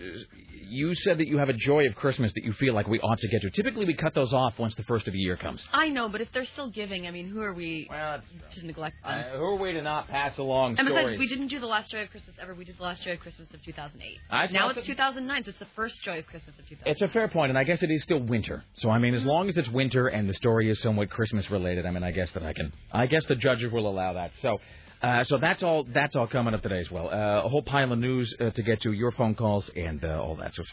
you 0.69 0.95
said 0.95 1.19
that 1.19 1.27
you 1.27 1.39
have 1.39 1.49
a 1.49 1.53
joy 1.55 1.87
of 1.87 1.95
Christmas 1.97 2.33
that 2.35 2.45
you 2.45 2.53
feel 2.53 2.73
like 2.73 2.87
we 2.87 3.01
ought 3.01 3.19
to 3.19 3.29
get 3.29 3.43
to. 3.43 3.51
Typically, 3.51 3.85
we 3.85 3.95
cut 3.95 4.15
those 4.15 4.33
off 4.33 4.59
once 4.59 4.75
the 4.77 4.85
first 4.85 5.07
of 5.07 5.13
the 5.13 5.19
year 5.19 5.37
comes. 5.37 5.67
I 5.73 5.89
know, 5.89 6.09
but 6.09 6.21
if 6.21 6.29
they're 6.33 6.47
still 6.47 6.71
giving, 6.71 7.07
I 7.07 7.11
mean, 7.11 7.29
who 7.29 7.41
are 7.43 7.53
we 7.53 7.89
Well, 7.91 8.21
to 8.55 8.67
neglect 8.67 8.97
them? 9.03 9.13
Uh, 9.13 9.37
who 9.37 9.45
are 9.45 9.57
we 9.57 9.73
to 9.73 9.83
not 9.83 10.09
pass 10.09 10.39
along 10.39 10.77
and 10.79 10.87
besides, 10.87 11.03
stories? 11.03 11.19
we 11.19 11.29
didn't 11.29 11.49
do 11.49 11.59
the 11.59 11.67
last 11.67 11.91
Joy 11.91 12.03
of 12.03 12.11
Christmas 12.11 12.37
ever. 12.41 12.55
We 12.55 12.65
did 12.65 12.79
the 12.79 12.83
last 12.85 13.03
Joy 13.03 13.13
of 13.13 13.21
Christmas 13.21 13.49
of 13.53 13.61
2008. 13.63 14.19
I 14.31 14.47
now 14.53 14.69
it's 14.69 14.77
that- 14.77 14.85
2009, 14.85 15.45
so 15.45 15.51
it's 15.51 15.59
the 15.59 15.67
first 15.77 16.01
Joy 16.05 16.21
of 16.21 16.27
Christmas 16.27 16.57
of 16.59 16.69
2008. 16.69 16.91
It's 16.93 17.03
a 17.03 17.09
fair 17.09 17.27
point, 17.29 17.51
and 17.51 17.59
I 17.59 17.65
guess 17.65 17.83
it 17.83 17.91
is 17.91 18.03
still 18.05 18.21
winter. 18.21 18.65
So 18.75 18.89
I 18.89 18.99
mean, 18.99 19.15
as 19.15 19.25
long 19.25 19.49
as 19.49 19.59
it's 19.59 19.69
winter 19.69 20.09
and 20.09 20.29
the 20.29 20.35
story 20.35 20.71
is 20.71 20.81
somewhat 20.81 21.11
Christmas 21.11 21.51
related, 21.51 21.87
I 21.87 21.91
mean, 21.91 22.05
I 22.05 22.13
guess 22.13 22.31
that 22.35 22.45
I 22.45 22.53
can. 22.53 22.73
I 22.93 23.07
guess 23.07 23.25
the 23.27 23.35
judges 23.35 23.73
will 23.73 23.89
allow 23.89 24.13
that. 24.15 24.31
So. 24.41 24.61
Uh, 25.03 25.25
so 25.25 25.37
that's 25.39 25.63
all. 25.65 25.85
That's 25.93 26.15
all 26.15 26.29
coming 26.29 26.55
up 26.55 26.63
today 26.63 26.79
as 26.79 26.91
well. 26.91 27.09
Uh, 27.09 27.45
a 27.45 27.49
whole 27.49 27.63
pile 27.63 27.91
of 27.93 27.99
news 27.99 28.33
uh, 28.39 28.51
to 28.51 28.63
get 28.63 28.81
to, 28.83 28.93
your 28.93 29.11
phone 29.11 29.35
calls 29.35 29.69
and 29.75 30.05
uh, 30.05 30.23
all 30.23 30.37
that. 30.37 30.55
So 30.55 30.63
it's 30.63 30.71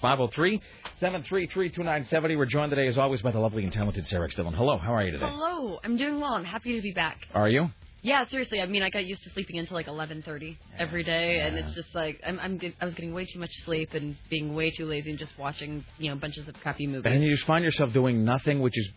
503-733-2970. 1.02 2.38
We're 2.38 2.46
joined 2.46 2.70
today, 2.70 2.88
as 2.88 2.98
always, 3.00 3.24
by 3.24 3.32
the 3.32 3.40
lovely 3.40 3.64
and 3.64 3.74
talented 3.74 4.08
Sarah 4.08 4.30
Stillen. 4.30 4.54
Hello, 4.54 4.78
how 4.78 4.94
are 4.94 5.04
you 5.04 5.12
today? 5.12 5.26
Hello, 5.28 5.80
I'm 5.84 5.98
doing 5.98 6.20
well. 6.20 6.34
I'm 6.34 6.46
happy 6.46 6.76
to 6.76 6.82
be 6.82 6.92
back. 6.92 7.18
Are 7.34 7.50
you? 7.50 7.72
Yeah, 8.02 8.26
seriously. 8.30 8.62
I 8.62 8.66
mean, 8.66 8.82
I 8.84 8.90
got 8.90 9.06
used 9.06 9.24
to 9.24 9.30
sleeping 9.32 9.58
until 9.58 9.76
like 9.76 9.88
11:30 9.88 10.58
every 10.78 11.04
day, 11.04 11.42
and 11.42 11.58
it's 11.58 11.74
just 11.74 11.94
like 11.94 12.22
I'm, 12.26 12.40
I'm 12.40 12.60
I 12.80 12.86
was 12.86 12.94
getting 12.94 13.14
way 13.14 13.26
too 13.26 13.40
much 13.40 13.52
sleep 13.66 13.94
and 13.94 14.16
being 14.30 14.56
way 14.56 14.72
too 14.72 14.86
lazy 14.86 15.10
and 15.10 15.20
just 15.20 15.38
watching 15.38 15.84
you 15.98 16.10
know 16.10 16.16
bunches 16.16 16.48
of 16.48 16.54
crappy 16.62 16.88
movies, 16.88 17.12
And 17.12 17.22
you 17.24 17.32
just 17.32 17.46
find 17.46 17.64
yourself 17.66 17.92
doing 17.92 18.24
nothing, 18.24 18.62
which 18.62 18.78
is 18.78 18.88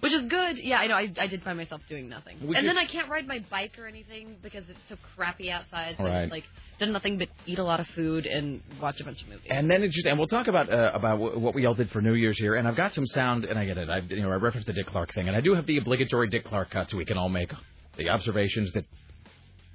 which 0.00 0.12
is 0.12 0.24
good. 0.28 0.58
Yeah, 0.58 0.78
I 0.78 0.86
know. 0.86 0.94
I, 0.94 1.12
I 1.18 1.26
did 1.26 1.42
find 1.42 1.56
myself 1.56 1.80
doing 1.88 2.08
nothing, 2.08 2.38
Which 2.46 2.56
and 2.56 2.66
is- 2.66 2.70
then 2.70 2.78
I 2.78 2.86
can't 2.86 3.08
ride 3.08 3.26
my 3.26 3.44
bike 3.50 3.78
or 3.78 3.86
anything 3.86 4.36
because 4.42 4.64
it's 4.68 4.78
so 4.88 4.96
crappy 5.16 5.50
outside. 5.50 5.96
So 5.98 6.04
Right. 6.04 6.30
like 6.30 6.44
done 6.78 6.92
nothing 6.92 7.18
but 7.18 7.28
eat 7.46 7.58
a 7.58 7.64
lot 7.64 7.78
of 7.80 7.86
food 7.94 8.24
and 8.26 8.62
watch 8.80 8.98
a 9.00 9.04
bunch 9.04 9.20
of 9.22 9.28
movies. 9.28 9.46
And 9.50 9.70
then 9.70 9.82
it 9.82 9.90
just, 9.90 10.06
and 10.06 10.18
we'll 10.18 10.28
talk 10.28 10.46
about 10.48 10.72
uh, 10.72 10.90
about 10.94 11.18
wh- 11.18 11.40
what 11.40 11.54
we 11.54 11.66
all 11.66 11.74
did 11.74 11.90
for 11.90 12.00
New 12.00 12.14
Year's 12.14 12.38
here. 12.38 12.54
And 12.56 12.66
I've 12.66 12.76
got 12.76 12.94
some 12.94 13.06
sound, 13.06 13.44
and 13.44 13.58
I 13.58 13.64
get 13.66 13.76
it. 13.78 13.88
I 13.90 13.98
you 13.98 14.22
know 14.22 14.30
I 14.30 14.36
referenced 14.36 14.66
the 14.66 14.72
Dick 14.72 14.86
Clark 14.86 15.12
thing, 15.14 15.28
and 15.28 15.36
I 15.36 15.40
do 15.40 15.54
have 15.54 15.66
the 15.66 15.78
obligatory 15.78 16.28
Dick 16.28 16.44
Clark 16.44 16.70
cut, 16.70 16.88
so 16.90 16.96
we 16.96 17.04
can 17.04 17.18
all 17.18 17.28
make 17.28 17.52
the 17.96 18.08
observations 18.08 18.72
that 18.72 18.84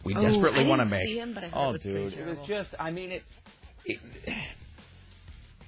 we 0.03 0.15
Oh, 0.15 0.21
desperately 0.21 0.65
I 0.65 0.67
want 0.67 0.79
to 0.81 0.85
didn't 0.85 0.99
make. 0.99 1.07
see 1.07 1.17
him, 1.19 1.33
but 1.33 1.43
I 1.43 1.47
heard 1.47 1.55
oh, 1.55 1.69
it 1.69 1.73
was 1.73 1.81
pretty 1.81 1.99
it 1.99 2.03
was 2.03 2.13
terrible. 2.13 2.47
just. 2.47 2.69
I 2.79 2.91
mean 2.91 3.11
it. 3.11 3.23
it 3.85 3.99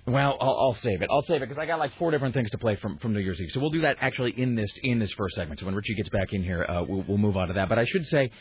well, 0.07 0.37
I'll, 0.39 0.57
I'll 0.57 0.73
save 0.75 1.01
it. 1.01 1.09
I'll 1.11 1.21
save 1.23 1.41
it 1.41 1.49
because 1.49 1.57
I 1.57 1.65
got 1.65 1.79
like 1.79 1.93
four 1.97 2.11
different 2.11 2.33
things 2.33 2.49
to 2.51 2.57
play 2.57 2.77
from, 2.77 2.97
from 2.99 3.11
New 3.13 3.19
Year's 3.19 3.41
Eve. 3.41 3.49
So 3.51 3.59
we'll 3.59 3.71
do 3.71 3.81
that 3.81 3.97
actually 3.99 4.31
in 4.39 4.55
this 4.55 4.73
in 4.81 4.99
this 4.99 5.11
first 5.11 5.35
segment. 5.35 5.59
So 5.59 5.65
when 5.65 5.75
Richie 5.75 5.95
gets 5.95 6.07
back 6.09 6.31
in 6.31 6.43
here, 6.43 6.63
uh, 6.63 6.83
we'll, 6.87 7.03
we'll 7.07 7.17
move 7.17 7.35
on 7.35 7.49
to 7.49 7.55
that. 7.55 7.67
But 7.67 7.77
I 7.77 7.85
should 7.85 8.05
say, 8.07 8.31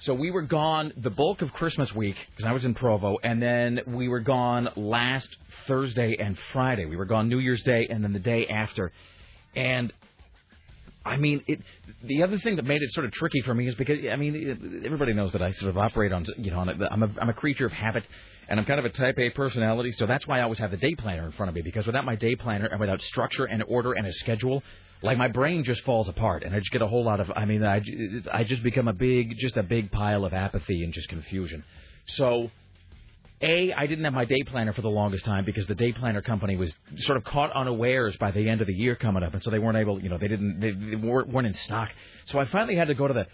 so 0.00 0.14
we 0.14 0.32
were 0.32 0.42
gone 0.42 0.92
the 0.96 1.10
bulk 1.10 1.42
of 1.42 1.52
Christmas 1.52 1.94
week 1.94 2.16
because 2.30 2.48
I 2.48 2.52
was 2.52 2.64
in 2.64 2.74
Provo, 2.74 3.18
and 3.22 3.40
then 3.40 3.80
we 3.86 4.08
were 4.08 4.18
gone 4.18 4.68
last 4.74 5.28
Thursday 5.68 6.16
and 6.18 6.36
Friday. 6.52 6.86
We 6.86 6.96
were 6.96 7.04
gone 7.04 7.28
New 7.28 7.38
Year's 7.38 7.62
Day 7.62 7.86
and 7.88 8.02
then 8.02 8.12
the 8.12 8.18
day 8.18 8.48
after, 8.48 8.90
and 9.54 9.92
I 11.04 11.18
mean, 11.18 11.44
it. 11.46 11.60
The 12.02 12.24
other 12.24 12.40
thing 12.40 12.56
that 12.56 12.64
made 12.64 12.82
it 12.82 12.90
sort 12.92 13.06
of 13.06 13.12
tricky 13.12 13.42
for 13.42 13.54
me 13.54 13.68
is 13.68 13.76
because 13.76 14.00
I 14.10 14.16
mean, 14.16 14.82
everybody 14.84 15.12
knows 15.12 15.30
that 15.32 15.42
I 15.42 15.52
sort 15.52 15.70
of 15.70 15.78
operate 15.78 16.12
on 16.12 16.24
you 16.36 16.50
know, 16.50 16.58
on 16.58 16.68
a, 16.68 16.88
I'm 16.90 17.02
a 17.04 17.14
I'm 17.20 17.28
a 17.28 17.34
creature 17.34 17.66
of 17.66 17.72
habit, 17.72 18.04
and 18.52 18.60
I'm 18.60 18.66
kind 18.66 18.78
of 18.78 18.84
a 18.84 18.90
Type 18.90 19.18
A 19.18 19.30
personality, 19.30 19.92
so 19.92 20.04
that's 20.04 20.26
why 20.26 20.40
I 20.40 20.42
always 20.42 20.58
have 20.58 20.70
the 20.70 20.76
day 20.76 20.94
planner 20.94 21.24
in 21.24 21.32
front 21.32 21.48
of 21.48 21.54
me 21.54 21.62
because 21.62 21.86
without 21.86 22.04
my 22.04 22.16
day 22.16 22.36
planner 22.36 22.66
and 22.66 22.78
without 22.78 23.00
structure 23.00 23.46
and 23.46 23.64
order 23.66 23.94
and 23.94 24.06
a 24.06 24.12
schedule, 24.12 24.62
like 25.00 25.16
my 25.16 25.28
brain 25.28 25.64
just 25.64 25.82
falls 25.84 26.06
apart, 26.06 26.42
and 26.42 26.54
I 26.54 26.58
just 26.58 26.70
get 26.70 26.82
a 26.82 26.86
whole 26.86 27.02
lot 27.02 27.18
of. 27.18 27.32
I 27.34 27.46
mean, 27.46 27.64
I 27.64 27.80
I 28.30 28.44
just 28.44 28.62
become 28.62 28.88
a 28.88 28.92
big, 28.92 29.38
just 29.38 29.56
a 29.56 29.62
big 29.62 29.90
pile 29.90 30.26
of 30.26 30.34
apathy 30.34 30.84
and 30.84 30.92
just 30.92 31.08
confusion. 31.08 31.64
So 32.04 32.50
a, 33.40 33.72
I 33.72 33.86
didn't 33.86 34.04
have 34.04 34.12
my 34.12 34.26
day 34.26 34.42
planner 34.42 34.74
for 34.74 34.82
the 34.82 34.90
longest 34.90 35.24
time 35.24 35.46
because 35.46 35.66
the 35.66 35.74
day 35.74 35.92
planner 35.92 36.20
company 36.20 36.56
was 36.56 36.70
sort 36.98 37.16
of 37.16 37.24
caught 37.24 37.52
unawares 37.52 38.18
by 38.18 38.32
the 38.32 38.50
end 38.50 38.60
of 38.60 38.66
the 38.66 38.74
year 38.74 38.96
coming 38.96 39.22
up, 39.22 39.32
and 39.32 39.42
so 39.42 39.48
they 39.50 39.58
weren't 39.60 39.78
able, 39.78 39.98
you 39.98 40.10
know, 40.10 40.18
they 40.18 40.28
didn't, 40.28 40.60
they, 40.60 40.72
they 40.72 40.96
weren't, 40.96 41.28
weren't 41.30 41.46
in 41.46 41.54
stock. 41.54 41.90
So 42.26 42.38
I 42.38 42.44
finally 42.44 42.76
had 42.76 42.88
to 42.88 42.94
go 42.94 43.08
to 43.08 43.14
the, 43.14 43.26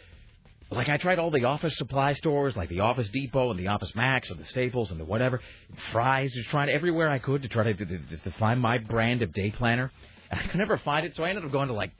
like 0.71 0.89
I 0.89 0.99
tried 0.99 1.19
all 1.19 1.31
the 1.31 1.45
office 1.45 1.77
supply 1.77 2.13
stores, 2.13 2.57
like 2.57 2.69
the 2.69 2.81
Office 2.81 3.09
Depot 3.09 3.51
and 3.51 3.59
the 3.59 3.69
Office 3.69 3.95
Max 3.95 4.31
and 4.31 4.39
the 4.39 4.45
Staples 4.45 4.91
and 4.91 5.01
the 5.01 5.05
whatever, 5.05 5.41
Fry's, 5.93 6.33
just 6.33 6.51
trying 6.51 6.69
everywhere 6.69 7.09
I 7.09 7.19
could 7.19 7.43
to 7.43 7.49
try 7.49 7.65
to, 7.65 7.75
to, 7.75 7.87
to, 7.87 8.31
find 8.33 8.61
my 8.61 8.79
brand 8.79 9.23
of 9.23 9.33
day 9.33 9.51
planner. 9.51 9.91
And 10.31 10.41
I 10.41 10.47
could 10.49 10.59
never 10.59 10.77
find 10.79 11.07
it, 11.07 11.17
so 11.17 11.25
I 11.25 11.31
ended 11.31 11.45
up 11.45 11.53
going 11.53 11.69
to 11.69 11.75
like 11.75 11.93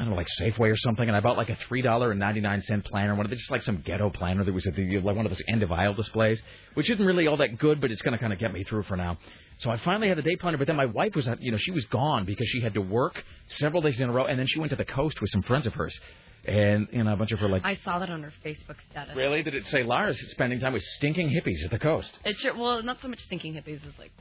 I 0.00 0.04
don't 0.04 0.12
know, 0.12 0.16
like 0.16 0.28
Safeway 0.40 0.72
or 0.72 0.76
something, 0.76 1.06
and 1.06 1.14
I 1.14 1.20
bought 1.20 1.36
like 1.36 1.50
a 1.50 1.56
three 1.68 1.82
dollar 1.82 2.10
and 2.10 2.18
ninety 2.18 2.40
nine 2.40 2.62
cent 2.62 2.86
planner, 2.86 3.14
one 3.14 3.26
of 3.26 3.30
the, 3.30 3.36
just 3.36 3.50
like 3.50 3.60
some 3.60 3.82
ghetto 3.84 4.08
planner 4.08 4.44
that 4.44 4.54
was 4.54 4.66
at 4.66 4.74
the 4.74 4.98
like 4.98 5.14
one 5.14 5.26
of 5.26 5.30
those 5.30 5.42
end 5.46 5.62
of 5.62 5.70
aisle 5.70 5.92
displays, 5.92 6.40
which 6.72 6.88
isn't 6.88 7.04
really 7.04 7.26
all 7.26 7.36
that 7.36 7.58
good, 7.58 7.82
but 7.82 7.90
it's 7.90 8.00
to 8.00 8.16
kind 8.16 8.32
of 8.32 8.38
get 8.38 8.50
me 8.50 8.64
through 8.64 8.84
for 8.84 8.96
now. 8.96 9.18
So 9.58 9.68
I 9.68 9.76
finally 9.76 10.08
had 10.08 10.18
a 10.18 10.22
day 10.22 10.36
planner, 10.36 10.56
but 10.56 10.66
then 10.66 10.76
my 10.76 10.86
wife 10.86 11.14
was, 11.14 11.28
you 11.40 11.52
know, 11.52 11.58
she 11.58 11.70
was 11.70 11.84
gone 11.86 12.24
because 12.24 12.48
she 12.48 12.62
had 12.62 12.72
to 12.74 12.80
work 12.80 13.22
several 13.48 13.82
days 13.82 14.00
in 14.00 14.08
a 14.08 14.12
row, 14.12 14.24
and 14.24 14.38
then 14.38 14.46
she 14.46 14.58
went 14.58 14.70
to 14.70 14.76
the 14.76 14.86
coast 14.86 15.20
with 15.20 15.30
some 15.32 15.42
friends 15.42 15.66
of 15.66 15.74
hers, 15.74 16.00
and 16.44 16.88
you 16.92 17.02
know 17.04 17.12
a 17.12 17.16
bunch 17.16 17.32
of 17.32 17.38
her 17.40 17.48
like. 17.48 17.64
I 17.64 17.76
saw 17.84 17.98
that 17.98 18.10
on 18.10 18.22
her 18.22 18.32
Facebook 18.44 18.76
status. 18.90 19.14
Really? 19.16 19.42
Did 19.42 19.54
it 19.54 19.66
say 19.66 19.82
Lara's 19.82 20.20
spending 20.30 20.60
time 20.60 20.72
with 20.72 20.82
stinking 20.82 21.28
hippies 21.30 21.64
at 21.64 21.70
the 21.70 21.78
coast? 21.78 22.10
It 22.24 22.38
sure, 22.38 22.56
well, 22.56 22.82
not 22.82 23.00
so 23.00 23.08
much 23.08 23.20
stinking 23.20 23.54
hippies 23.54 23.86
as 23.86 23.98
like 23.98 24.12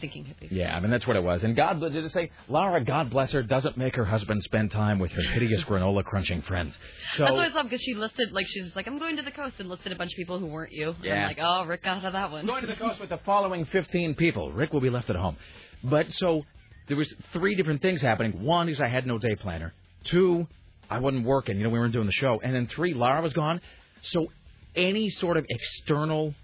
thinking 0.00 0.24
hippies. 0.24 0.48
Yeah, 0.52 0.76
I 0.76 0.80
mean 0.80 0.90
that's 0.90 1.06
what 1.06 1.16
it 1.16 1.22
was. 1.24 1.42
And 1.42 1.56
God 1.56 1.80
did 1.80 1.96
it 1.96 2.12
say 2.12 2.30
Lara, 2.48 2.84
God 2.84 3.10
bless 3.10 3.32
her, 3.32 3.42
doesn't 3.42 3.76
make 3.76 3.96
her 3.96 4.04
husband 4.04 4.42
spend 4.44 4.70
time 4.70 4.98
with 5.00 5.10
her 5.12 5.22
hideous 5.22 5.64
granola 5.64 6.04
crunching 6.04 6.42
friends. 6.42 6.76
So 7.14 7.24
That's 7.24 7.34
what 7.36 7.50
I 7.50 7.52
thought 7.52 7.64
because 7.64 7.82
she 7.82 7.94
listed 7.94 8.30
like 8.32 8.46
she's 8.48 8.74
like 8.76 8.86
I'm 8.86 8.98
going 8.98 9.16
to 9.16 9.22
the 9.22 9.32
coast 9.32 9.56
and 9.58 9.68
listed 9.68 9.90
a 9.90 9.96
bunch 9.96 10.12
of 10.12 10.16
people 10.16 10.38
who 10.38 10.46
weren't 10.46 10.72
you. 10.72 10.90
And 10.90 11.04
Yeah. 11.04 11.14
I'm 11.22 11.28
like, 11.28 11.38
oh, 11.40 11.64
Rick 11.66 11.82
got 11.82 11.98
out 11.98 12.04
of 12.04 12.12
that 12.12 12.30
one. 12.30 12.46
going 12.46 12.60
to 12.60 12.68
the 12.68 12.76
coast 12.76 13.00
with 13.00 13.08
the 13.08 13.18
following 13.26 13.64
15 13.64 14.14
people. 14.14 14.52
Rick 14.52 14.72
will 14.72 14.80
be 14.80 14.90
left 14.90 15.10
at 15.10 15.16
home. 15.16 15.36
But 15.82 16.12
so 16.12 16.44
there 16.86 16.96
was 16.96 17.12
three 17.32 17.56
different 17.56 17.82
things 17.82 18.00
happening. 18.00 18.44
One 18.44 18.68
is 18.68 18.80
I 18.80 18.88
had 18.88 19.04
no 19.06 19.18
day 19.18 19.34
planner. 19.34 19.74
Two, 20.04 20.46
I 20.90 20.98
wasn't 21.00 21.24
working. 21.24 21.58
You 21.58 21.64
know, 21.64 21.70
we 21.70 21.78
weren't 21.78 21.92
doing 21.92 22.06
the 22.06 22.12
show. 22.12 22.40
And 22.42 22.54
then 22.54 22.66
three, 22.68 22.94
Lara 22.94 23.22
was 23.22 23.32
gone. 23.32 23.60
So 24.02 24.26
any 24.74 25.10
sort 25.10 25.36
of 25.36 25.46
external 25.48 26.34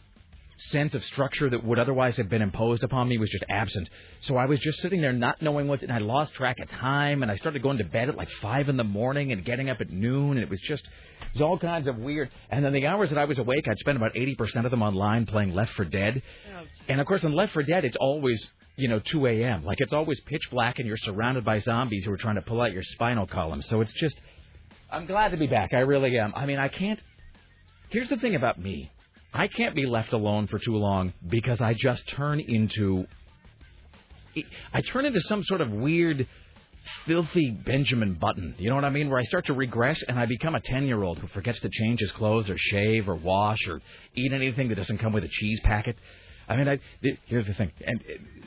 sense 0.56 0.94
of 0.94 1.04
structure 1.04 1.50
that 1.50 1.64
would 1.64 1.78
otherwise 1.78 2.16
have 2.16 2.28
been 2.28 2.42
imposed 2.42 2.84
upon 2.84 3.08
me 3.08 3.18
was 3.18 3.30
just 3.30 3.44
absent. 3.48 3.88
So 4.20 4.36
I 4.36 4.46
was 4.46 4.60
just 4.60 4.80
sitting 4.80 5.00
there 5.00 5.12
not 5.12 5.42
knowing 5.42 5.66
what, 5.66 5.82
and 5.82 5.92
I 5.92 5.98
lost 5.98 6.34
track 6.34 6.58
of 6.60 6.70
time, 6.70 7.22
and 7.22 7.30
I 7.30 7.36
started 7.36 7.62
going 7.62 7.78
to 7.78 7.84
bed 7.84 8.08
at 8.08 8.16
like 8.16 8.30
five 8.40 8.68
in 8.68 8.76
the 8.76 8.84
morning 8.84 9.32
and 9.32 9.44
getting 9.44 9.68
up 9.68 9.80
at 9.80 9.90
noon, 9.90 10.32
and 10.32 10.40
it 10.40 10.48
was 10.48 10.60
just, 10.60 10.84
it 10.84 11.32
was 11.34 11.42
all 11.42 11.58
kinds 11.58 11.88
of 11.88 11.96
weird. 11.96 12.30
And 12.50 12.64
then 12.64 12.72
the 12.72 12.86
hours 12.86 13.10
that 13.10 13.18
I 13.18 13.24
was 13.24 13.38
awake, 13.38 13.66
I'd 13.68 13.78
spend 13.78 13.96
about 13.96 14.14
80% 14.14 14.64
of 14.64 14.70
them 14.70 14.82
online 14.82 15.26
playing 15.26 15.54
Left 15.54 15.72
4 15.72 15.86
Dead. 15.86 16.22
And 16.88 17.00
of 17.00 17.06
course, 17.06 17.24
in 17.24 17.32
Left 17.32 17.52
4 17.52 17.64
Dead, 17.64 17.84
it's 17.84 17.96
always, 17.98 18.46
you 18.76 18.88
know, 18.88 19.00
2 19.00 19.26
a.m. 19.26 19.64
Like 19.64 19.80
it's 19.80 19.92
always 19.92 20.20
pitch 20.20 20.42
black, 20.50 20.78
and 20.78 20.86
you're 20.86 20.96
surrounded 20.96 21.44
by 21.44 21.58
zombies 21.58 22.04
who 22.04 22.12
are 22.12 22.16
trying 22.16 22.36
to 22.36 22.42
pull 22.42 22.60
out 22.60 22.72
your 22.72 22.84
spinal 22.84 23.26
column. 23.26 23.62
So 23.62 23.80
it's 23.80 23.92
just, 23.92 24.20
I'm 24.90 25.06
glad 25.06 25.30
to 25.30 25.36
be 25.36 25.46
back. 25.46 25.72
I 25.72 25.80
really 25.80 26.18
am. 26.18 26.32
I 26.34 26.46
mean, 26.46 26.58
I 26.58 26.68
can't. 26.68 27.00
Here's 27.90 28.08
the 28.08 28.16
thing 28.16 28.34
about 28.34 28.58
me. 28.58 28.90
I 29.32 29.48
can't 29.48 29.74
be 29.74 29.86
left 29.86 30.12
alone 30.12 30.46
for 30.46 30.58
too 30.58 30.76
long 30.76 31.12
because 31.28 31.60
I 31.60 31.74
just 31.74 32.08
turn 32.08 32.40
into 32.40 33.06
I 34.72 34.80
turn 34.80 35.04
into 35.04 35.20
some 35.20 35.44
sort 35.44 35.60
of 35.60 35.70
weird 35.70 36.26
filthy 37.06 37.50
Benjamin 37.50 38.14
Button. 38.14 38.54
You 38.58 38.68
know 38.68 38.76
what 38.76 38.84
I 38.84 38.90
mean? 38.90 39.08
Where 39.08 39.18
I 39.18 39.22
start 39.24 39.46
to 39.46 39.54
regress 39.54 40.02
and 40.06 40.18
I 40.18 40.26
become 40.26 40.54
a 40.54 40.60
10-year-old 40.60 41.18
who 41.18 41.26
forgets 41.28 41.60
to 41.60 41.68
change 41.70 42.00
his 42.00 42.12
clothes 42.12 42.50
or 42.50 42.56
shave 42.58 43.08
or 43.08 43.14
wash 43.14 43.66
or 43.68 43.80
eat 44.14 44.32
anything 44.32 44.68
that 44.68 44.74
doesn't 44.76 44.98
come 44.98 45.12
with 45.12 45.24
a 45.24 45.28
cheese 45.28 45.60
packet. 45.60 45.96
I 46.48 46.56
mean, 46.56 46.68
I, 46.68 46.78
here's 47.26 47.46
the 47.46 47.54
thing. 47.54 47.72
And 47.86 48.02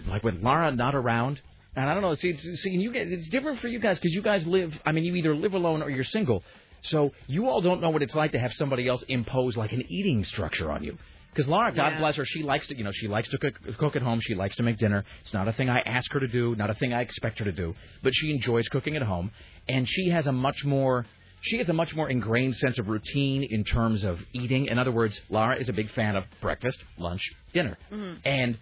like 0.08 0.24
with 0.24 0.42
Lara 0.42 0.72
not 0.72 0.94
around, 0.94 1.42
and 1.78 1.88
I 1.88 1.94
don't 1.94 2.02
know, 2.02 2.16
see, 2.16 2.30
it's, 2.30 2.62
see, 2.64 2.72
you 2.72 2.92
guys, 2.92 3.08
it's 3.10 3.30
different 3.30 3.60
for 3.60 3.68
you 3.68 3.80
guys 3.80 4.00
because 4.00 4.12
you 4.12 4.24
guys 4.24 4.46
live. 4.48 4.78
I 4.84 4.92
mean, 4.92 5.04
you 5.04 5.16
either 5.16 5.36
live 5.36 5.54
alone 5.54 5.84
or 5.84 5.90
you're 5.92 6.04
single. 6.04 6.44
So 6.82 7.12
you 7.28 7.48
all 7.48 7.62
don't 7.62 7.82
know 7.82 7.92
what 7.92 8.02
it's 8.02 8.16
like 8.16 8.32
to 8.32 8.40
have 8.40 8.52
somebody 8.54 8.88
else 8.88 9.04
impose 9.08 9.56
like 9.56 9.72
an 9.72 9.84
eating 9.88 10.24
structure 10.24 10.72
on 10.72 10.84
you. 10.84 10.98
Because 11.30 11.48
Laura, 11.48 11.72
God 11.72 11.90
Yeah. 11.94 12.00
bless 12.00 12.16
her, 12.16 12.26
she 12.26 12.42
likes 12.42 12.66
to, 12.68 12.76
you 12.76 12.84
know, 12.84 12.92
she 12.92 13.08
likes 13.08 13.30
to 13.30 13.38
cook, 13.38 13.60
cook 13.78 13.96
at 13.96 14.02
home. 14.02 14.20
She 14.22 14.34
likes 14.34 14.56
to 14.56 14.64
make 14.64 14.78
dinner. 14.80 15.06
It's 15.22 15.34
not 15.34 15.48
a 15.48 15.54
thing 15.54 15.70
I 15.70 15.82
ask 15.82 16.12
her 16.14 16.20
to 16.20 16.28
do, 16.28 16.56
not 16.56 16.72
a 16.72 16.74
thing 16.74 16.94
I 16.94 17.02
expect 17.02 17.38
her 17.38 17.46
to 17.46 17.52
do, 17.52 17.76
but 18.02 18.16
she 18.16 18.32
enjoys 18.32 18.68
cooking 18.70 18.96
at 18.96 19.04
home, 19.04 19.30
and 19.70 19.88
she 19.88 20.10
has 20.10 20.26
a 20.26 20.32
much 20.32 20.66
more, 20.66 21.06
she 21.42 21.60
has 21.60 21.70
a 21.70 21.74
much 21.74 21.96
more 21.96 22.10
ingrained 22.10 22.56
sense 22.56 22.80
of 22.80 22.88
routine 22.88 23.44
in 23.44 23.64
terms 23.64 24.04
of 24.04 24.20
eating. 24.34 24.66
In 24.66 24.80
other 24.80 24.92
words, 24.92 25.22
Laura 25.30 25.58
is 25.58 25.70
a 25.70 25.74
big 25.74 25.92
fan 25.92 26.16
of 26.16 26.24
breakfast, 26.42 26.80
lunch, 26.98 27.22
dinner, 27.54 27.78
mm-hmm. 27.92 28.16
and 28.26 28.58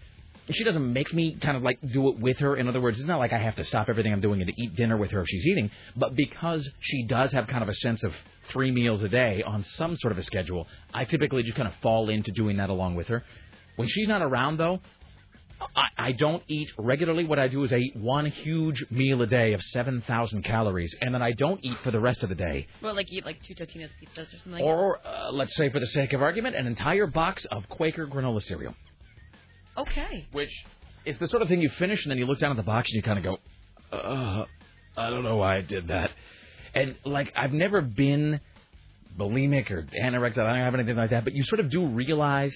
she 0.50 0.64
doesn't 0.64 0.92
make 0.92 1.12
me 1.12 1.36
kind 1.40 1.56
of 1.56 1.62
like 1.62 1.78
do 1.92 2.08
it 2.08 2.18
with 2.18 2.38
her. 2.38 2.56
In 2.56 2.68
other 2.68 2.80
words, 2.80 2.98
it's 2.98 3.06
not 3.06 3.18
like 3.18 3.32
I 3.32 3.38
have 3.38 3.56
to 3.56 3.64
stop 3.64 3.88
everything 3.88 4.12
I'm 4.12 4.20
doing 4.20 4.40
and 4.40 4.48
to 4.48 4.62
eat 4.62 4.76
dinner 4.76 4.96
with 4.96 5.10
her 5.10 5.20
if 5.20 5.26
she's 5.28 5.46
eating. 5.46 5.70
But 5.96 6.14
because 6.14 6.68
she 6.80 7.04
does 7.06 7.32
have 7.32 7.46
kind 7.48 7.62
of 7.62 7.68
a 7.68 7.74
sense 7.74 8.04
of 8.04 8.12
three 8.50 8.70
meals 8.70 9.02
a 9.02 9.08
day 9.08 9.42
on 9.42 9.64
some 9.64 9.96
sort 9.96 10.12
of 10.12 10.18
a 10.18 10.22
schedule, 10.22 10.66
I 10.94 11.04
typically 11.04 11.42
just 11.42 11.56
kind 11.56 11.68
of 11.68 11.74
fall 11.82 12.08
into 12.10 12.30
doing 12.32 12.58
that 12.58 12.70
along 12.70 12.94
with 12.94 13.08
her. 13.08 13.24
When 13.76 13.88
she's 13.88 14.08
not 14.08 14.22
around, 14.22 14.58
though, 14.58 14.80
I, 15.74 16.08
I 16.08 16.12
don't 16.12 16.42
eat 16.48 16.70
regularly. 16.78 17.24
What 17.24 17.38
I 17.38 17.48
do 17.48 17.64
is 17.64 17.72
I 17.72 17.78
eat 17.78 17.96
one 17.96 18.26
huge 18.26 18.84
meal 18.90 19.22
a 19.22 19.26
day 19.26 19.52
of 19.52 19.62
7,000 19.62 20.44
calories, 20.44 20.94
and 21.00 21.14
then 21.14 21.22
I 21.22 21.32
don't 21.32 21.62
eat 21.64 21.78
for 21.82 21.90
the 21.90 22.00
rest 22.00 22.22
of 22.22 22.28
the 22.28 22.34
day. 22.34 22.66
Well, 22.82 22.94
like 22.94 23.12
eat 23.12 23.24
like 23.24 23.42
two 23.42 23.54
Totino's 23.54 23.90
pizzas 24.00 24.28
or 24.34 24.38
something. 24.38 24.52
like 24.52 24.62
Or, 24.62 25.00
uh, 25.06 25.32
let's 25.32 25.56
say 25.56 25.70
for 25.70 25.80
the 25.80 25.86
sake 25.86 26.12
of 26.12 26.22
argument, 26.22 26.56
an 26.56 26.66
entire 26.66 27.06
box 27.06 27.44
of 27.46 27.68
Quaker 27.68 28.06
granola 28.06 28.42
cereal. 28.42 28.74
Okay. 29.76 30.26
which 30.32 30.50
it's 31.04 31.18
the 31.18 31.28
sort 31.28 31.42
of 31.42 31.48
thing 31.48 31.60
you 31.60 31.70
finish 31.70 32.04
and 32.04 32.10
then 32.10 32.18
you 32.18 32.26
look 32.26 32.38
down 32.38 32.50
at 32.50 32.56
the 32.56 32.62
box 32.62 32.90
and 32.90 32.96
you 32.96 33.02
kind 33.02 33.18
of 33.18 33.24
go, 33.24 33.96
uh, 33.96 34.44
I 34.96 35.10
don't 35.10 35.22
know 35.22 35.36
why 35.36 35.58
I 35.58 35.60
did 35.60 35.88
that. 35.88 36.10
And 36.74 36.96
like 37.04 37.32
I've 37.36 37.52
never 37.52 37.80
been 37.80 38.40
bulimic 39.18 39.70
or 39.70 39.82
anorexic. 39.82 40.38
I 40.38 40.52
don't 40.52 40.56
have 40.56 40.74
anything 40.74 40.96
like 40.96 41.10
that. 41.10 41.24
But 41.24 41.34
you 41.34 41.42
sort 41.44 41.60
of 41.60 41.70
do 41.70 41.86
realize, 41.86 42.54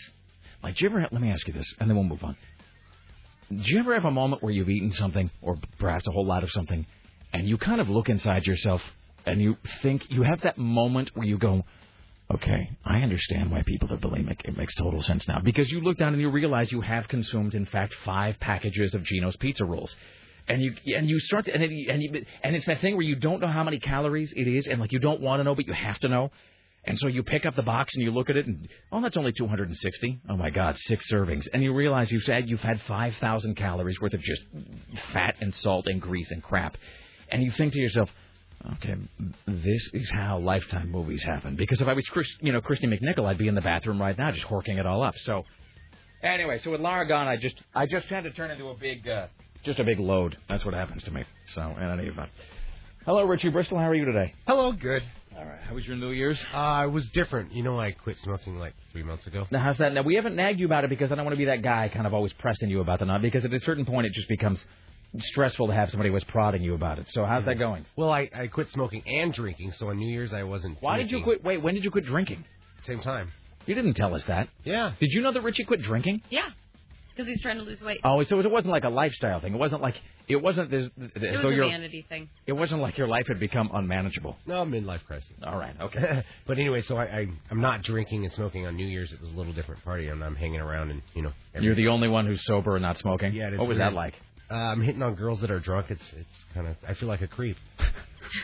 like, 0.62 0.76
do 0.76 0.84
you 0.84 0.90
ever? 0.90 1.08
Let 1.10 1.20
me 1.20 1.30
ask 1.30 1.46
you 1.46 1.54
this, 1.54 1.66
and 1.78 1.88
then 1.88 1.96
we'll 1.96 2.04
move 2.04 2.22
on. 2.22 2.36
Do 3.48 3.72
you 3.72 3.78
ever 3.78 3.94
have 3.94 4.04
a 4.04 4.10
moment 4.10 4.42
where 4.42 4.52
you've 4.52 4.68
eaten 4.68 4.92
something, 4.92 5.30
or 5.42 5.58
perhaps 5.78 6.06
a 6.06 6.12
whole 6.12 6.26
lot 6.26 6.44
of 6.44 6.50
something, 6.50 6.86
and 7.32 7.48
you 7.48 7.56
kind 7.58 7.80
of 7.80 7.88
look 7.88 8.08
inside 8.08 8.46
yourself 8.46 8.82
and 9.26 9.40
you 9.40 9.56
think 9.82 10.10
you 10.10 10.22
have 10.22 10.40
that 10.42 10.58
moment 10.58 11.10
where 11.14 11.26
you 11.26 11.38
go, 11.38 11.64
Okay, 12.32 12.70
I 12.84 12.98
understand 12.98 13.50
why 13.50 13.62
people 13.62 13.92
are 13.92 13.96
bulimic. 13.96 14.42
It 14.44 14.56
makes 14.56 14.74
total 14.76 15.02
sense 15.02 15.26
now. 15.26 15.40
Because 15.40 15.68
you 15.70 15.80
look 15.80 15.98
down 15.98 16.12
and 16.12 16.22
you 16.22 16.30
realize 16.30 16.70
you 16.70 16.80
have 16.80 17.08
consumed, 17.08 17.54
in 17.54 17.66
fact, 17.66 17.92
five 18.04 18.38
packages 18.38 18.94
of 18.94 19.02
Jeno's 19.02 19.36
pizza 19.36 19.64
rolls. 19.64 19.94
And 20.46 20.62
you 20.62 20.74
and 20.96 21.08
you 21.08 21.18
start 21.20 21.46
to, 21.46 21.54
and 21.54 21.62
it, 21.62 21.88
and 21.88 22.02
you, 22.02 22.24
and 22.42 22.56
it's 22.56 22.66
that 22.66 22.80
thing 22.80 22.96
where 22.96 23.04
you 23.04 23.16
don't 23.16 23.40
know 23.40 23.48
how 23.48 23.64
many 23.64 23.78
calories 23.78 24.32
it 24.34 24.46
is, 24.46 24.66
and 24.66 24.80
like 24.80 24.92
you 24.92 24.98
don't 24.98 25.20
want 25.20 25.40
to 25.40 25.44
know, 25.44 25.54
but 25.54 25.66
you 25.66 25.72
have 25.72 25.98
to 26.00 26.08
know. 26.08 26.30
And 26.84 26.98
so 26.98 27.08
you 27.08 27.22
pick 27.22 27.44
up 27.44 27.56
the 27.56 27.62
box 27.62 27.94
and 27.94 28.02
you 28.02 28.10
look 28.10 28.30
at 28.30 28.36
it, 28.36 28.46
and 28.46 28.66
oh, 28.90 29.02
that's 29.02 29.16
only 29.16 29.32
260. 29.32 30.20
Oh 30.30 30.36
my 30.36 30.50
God, 30.50 30.76
six 30.78 31.10
servings, 31.12 31.46
and 31.52 31.62
you 31.62 31.74
realize 31.74 32.10
you've 32.10 32.22
said 32.24 32.48
you've 32.48 32.60
had 32.60 32.80
5,000 32.82 33.54
calories 33.54 34.00
worth 34.00 34.14
of 34.14 34.22
just 34.22 34.42
fat 35.12 35.36
and 35.40 35.54
salt 35.56 35.86
and 35.86 36.00
grease 36.00 36.30
and 36.30 36.42
crap, 36.42 36.76
and 37.28 37.42
you 37.42 37.50
think 37.52 37.74
to 37.74 37.78
yourself, 37.78 38.10
Okay, 38.76 38.94
this 39.46 39.90
is 39.94 40.10
how 40.10 40.38
Lifetime 40.38 40.90
movies 40.90 41.22
happen. 41.22 41.56
Because 41.56 41.80
if 41.80 41.88
I 41.88 41.94
was, 41.94 42.04
Chris, 42.06 42.28
you 42.40 42.52
know, 42.52 42.60
Kristy 42.60 42.84
McNichol, 42.84 43.24
I'd 43.24 43.38
be 43.38 43.48
in 43.48 43.54
the 43.54 43.62
bathroom 43.62 44.00
right 44.00 44.16
now, 44.16 44.30
just 44.32 44.46
horking 44.46 44.78
it 44.78 44.84
all 44.84 45.02
up. 45.02 45.14
So, 45.24 45.44
anyway, 46.22 46.60
so 46.62 46.70
with 46.70 46.80
Lara 46.80 47.08
gone, 47.08 47.26
I 47.26 47.36
just, 47.36 47.56
I 47.74 47.86
just 47.86 48.06
had 48.08 48.24
to 48.24 48.30
turn 48.32 48.50
into 48.50 48.68
a 48.68 48.74
big, 48.74 49.08
uh, 49.08 49.28
just 49.64 49.78
a 49.78 49.84
big 49.84 49.98
load. 49.98 50.36
That's 50.48 50.64
what 50.64 50.74
happens 50.74 51.02
to 51.04 51.10
me. 51.10 51.24
So, 51.54 51.62
in 51.62 51.82
any 51.82 52.08
event, 52.08 52.28
hello, 53.06 53.24
Richie 53.24 53.48
Bristol. 53.48 53.78
How 53.78 53.88
are 53.88 53.94
you 53.94 54.04
today? 54.04 54.34
Hello, 54.46 54.72
good. 54.72 55.02
All 55.38 55.46
right. 55.46 55.60
How 55.62 55.74
was 55.74 55.86
your 55.86 55.96
New 55.96 56.10
Year's? 56.10 56.38
Uh, 56.52 56.56
I 56.58 56.86
was 56.86 57.08
different. 57.10 57.52
You 57.52 57.62
know, 57.62 57.80
I 57.80 57.92
quit 57.92 58.18
smoking 58.18 58.58
like 58.58 58.74
three 58.92 59.04
months 59.04 59.26
ago. 59.26 59.46
Now, 59.50 59.60
how's 59.60 59.78
that? 59.78 59.94
Now, 59.94 60.02
we 60.02 60.16
haven't 60.16 60.36
nagged 60.36 60.60
you 60.60 60.66
about 60.66 60.84
it 60.84 60.90
because 60.90 61.10
I 61.10 61.14
don't 61.14 61.24
want 61.24 61.32
to 61.32 61.38
be 61.38 61.46
that 61.46 61.62
guy 61.62 61.88
kind 61.88 62.06
of 62.06 62.12
always 62.12 62.32
pressing 62.34 62.68
you 62.68 62.80
about 62.80 62.98
the 62.98 63.06
nut. 63.06 63.22
Because 63.22 63.44
at 63.46 63.54
a 63.54 63.60
certain 63.60 63.86
point, 63.86 64.06
it 64.06 64.12
just 64.12 64.28
becomes 64.28 64.62
stressful 65.18 65.66
to 65.66 65.74
have 65.74 65.90
somebody 65.90 66.08
who 66.08 66.14
was 66.14 66.24
prodding 66.24 66.62
you 66.62 66.74
about 66.74 66.98
it. 66.98 67.06
So, 67.10 67.24
how's 67.24 67.44
that 67.44 67.52
mm-hmm. 67.52 67.60
going? 67.60 67.86
Well, 67.96 68.10
I, 68.10 68.30
I 68.34 68.46
quit 68.46 68.68
smoking 68.70 69.02
and 69.06 69.32
drinking, 69.32 69.72
so 69.72 69.88
on 69.88 69.96
New 69.98 70.08
Year's 70.08 70.32
I 70.32 70.44
wasn't. 70.44 70.78
Why 70.80 70.98
did 70.98 71.10
you 71.10 71.22
quit? 71.22 71.42
Wait, 71.44 71.62
when 71.62 71.74
did 71.74 71.84
you 71.84 71.90
quit 71.90 72.04
drinking? 72.04 72.44
Same 72.84 73.00
time. 73.00 73.32
You 73.66 73.74
didn't 73.74 73.94
tell 73.94 74.14
us 74.14 74.22
that. 74.26 74.48
Yeah. 74.64 74.92
Did 74.98 75.10
you 75.12 75.20
know 75.22 75.32
that 75.32 75.42
Richie 75.42 75.64
quit 75.64 75.82
drinking? 75.82 76.22
Yeah. 76.30 76.48
because 77.10 77.28
he's 77.28 77.42
trying 77.42 77.58
to 77.58 77.62
lose 77.62 77.80
weight. 77.80 78.00
Oh, 78.04 78.22
so 78.24 78.40
it 78.40 78.50
wasn't 78.50 78.72
like 78.72 78.84
a 78.84 78.88
lifestyle 78.88 79.40
thing. 79.40 79.54
It 79.54 79.58
wasn't 79.58 79.82
like 79.82 79.96
it 80.28 80.40
wasn't 80.40 80.70
this. 80.70 80.88
as 80.96 81.22
it 81.22 81.32
was 81.32 81.42
though 81.42 81.48
a 81.48 81.54
your- 81.54 81.68
vanity 81.68 82.06
thing. 82.08 82.28
It 82.46 82.52
wasn't 82.52 82.80
like 82.80 82.96
your 82.96 83.08
life 83.08 83.26
had 83.26 83.40
become 83.40 83.70
unmanageable. 83.74 84.36
No, 84.46 84.64
midlife 84.64 85.04
crisis. 85.04 85.32
All 85.44 85.58
right, 85.58 85.74
okay. 85.80 86.24
but 86.46 86.58
anyway, 86.58 86.82
so 86.82 86.96
I, 86.96 87.04
I 87.04 87.26
I'm 87.50 87.60
not 87.60 87.82
drinking 87.82 88.24
and 88.24 88.32
smoking 88.32 88.66
on 88.66 88.76
New 88.76 88.86
Year's. 88.86 89.12
It 89.12 89.20
was 89.20 89.30
a 89.30 89.34
little 89.34 89.52
different 89.52 89.84
party, 89.84 90.08
and 90.08 90.22
I'm 90.22 90.36
hanging 90.36 90.60
around 90.60 90.90
and 90.92 91.02
you 91.14 91.22
know. 91.22 91.32
every- 91.54 91.66
You're 91.66 91.74
the 91.74 91.88
only 91.88 92.08
one 92.08 92.26
who's 92.26 92.44
sober 92.46 92.76
and 92.76 92.82
not 92.82 92.96
smoking. 92.98 93.34
Yeah, 93.34 93.48
it 93.48 93.54
is 93.54 93.58
What 93.58 93.68
was 93.68 93.78
weird. 93.78 93.92
that 93.92 93.94
like? 93.94 94.14
Uh, 94.50 94.54
I'm 94.54 94.80
hitting 94.82 95.02
on 95.02 95.14
girls 95.14 95.40
that 95.42 95.50
are 95.50 95.60
drunk. 95.60 95.86
It's 95.90 96.02
it's 96.12 96.44
kind 96.54 96.66
of 96.66 96.76
I 96.86 96.94
feel 96.94 97.08
like 97.08 97.22
a 97.22 97.28
creep. 97.28 97.56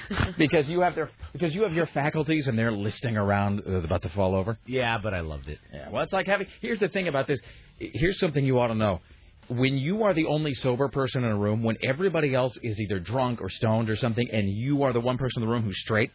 because 0.39 0.69
you 0.69 0.81
have 0.81 0.95
their 0.95 1.11
because 1.33 1.55
you 1.55 1.63
have 1.65 1.73
your 1.73 1.87
faculties 1.87 2.47
and 2.47 2.59
they're 2.59 2.73
listing 2.73 3.17
around 3.17 3.63
uh, 3.67 3.73
about 3.83 4.03
to 4.03 4.09
fall 4.11 4.35
over. 4.37 4.57
Yeah, 4.67 4.99
but 5.03 5.15
I 5.15 5.21
loved 5.21 5.49
it. 5.49 5.59
Yeah, 5.73 5.91
well, 5.91 6.03
it's 6.03 6.13
like 6.13 6.27
having. 6.27 6.47
Here's 6.61 6.79
the 6.79 6.89
thing 6.89 7.09
about 7.09 7.27
this. 7.27 7.41
Here's 7.79 8.19
something 8.21 8.45
you 8.45 8.59
ought 8.61 8.69
to 8.69 8.75
know. 8.75 9.01
When 9.49 9.79
you 9.79 10.05
are 10.05 10.15
the 10.15 10.27
only 10.27 10.55
sober 10.55 10.89
person 10.89 11.23
in 11.23 11.31
a 11.31 11.37
room, 11.37 11.63
when 11.63 11.77
everybody 11.83 12.35
else 12.35 12.57
is 12.63 12.81
either 12.81 12.99
drunk 12.99 13.41
or 13.41 13.49
stoned 13.49 13.91
or 13.91 13.97
something, 13.97 14.29
and 14.31 14.49
you 14.49 14.83
are 14.83 14.93
the 14.93 15.01
one 15.01 15.19
person 15.19 15.43
in 15.43 15.49
the 15.49 15.53
room 15.53 15.63
who's 15.63 15.81
straight, 15.81 16.11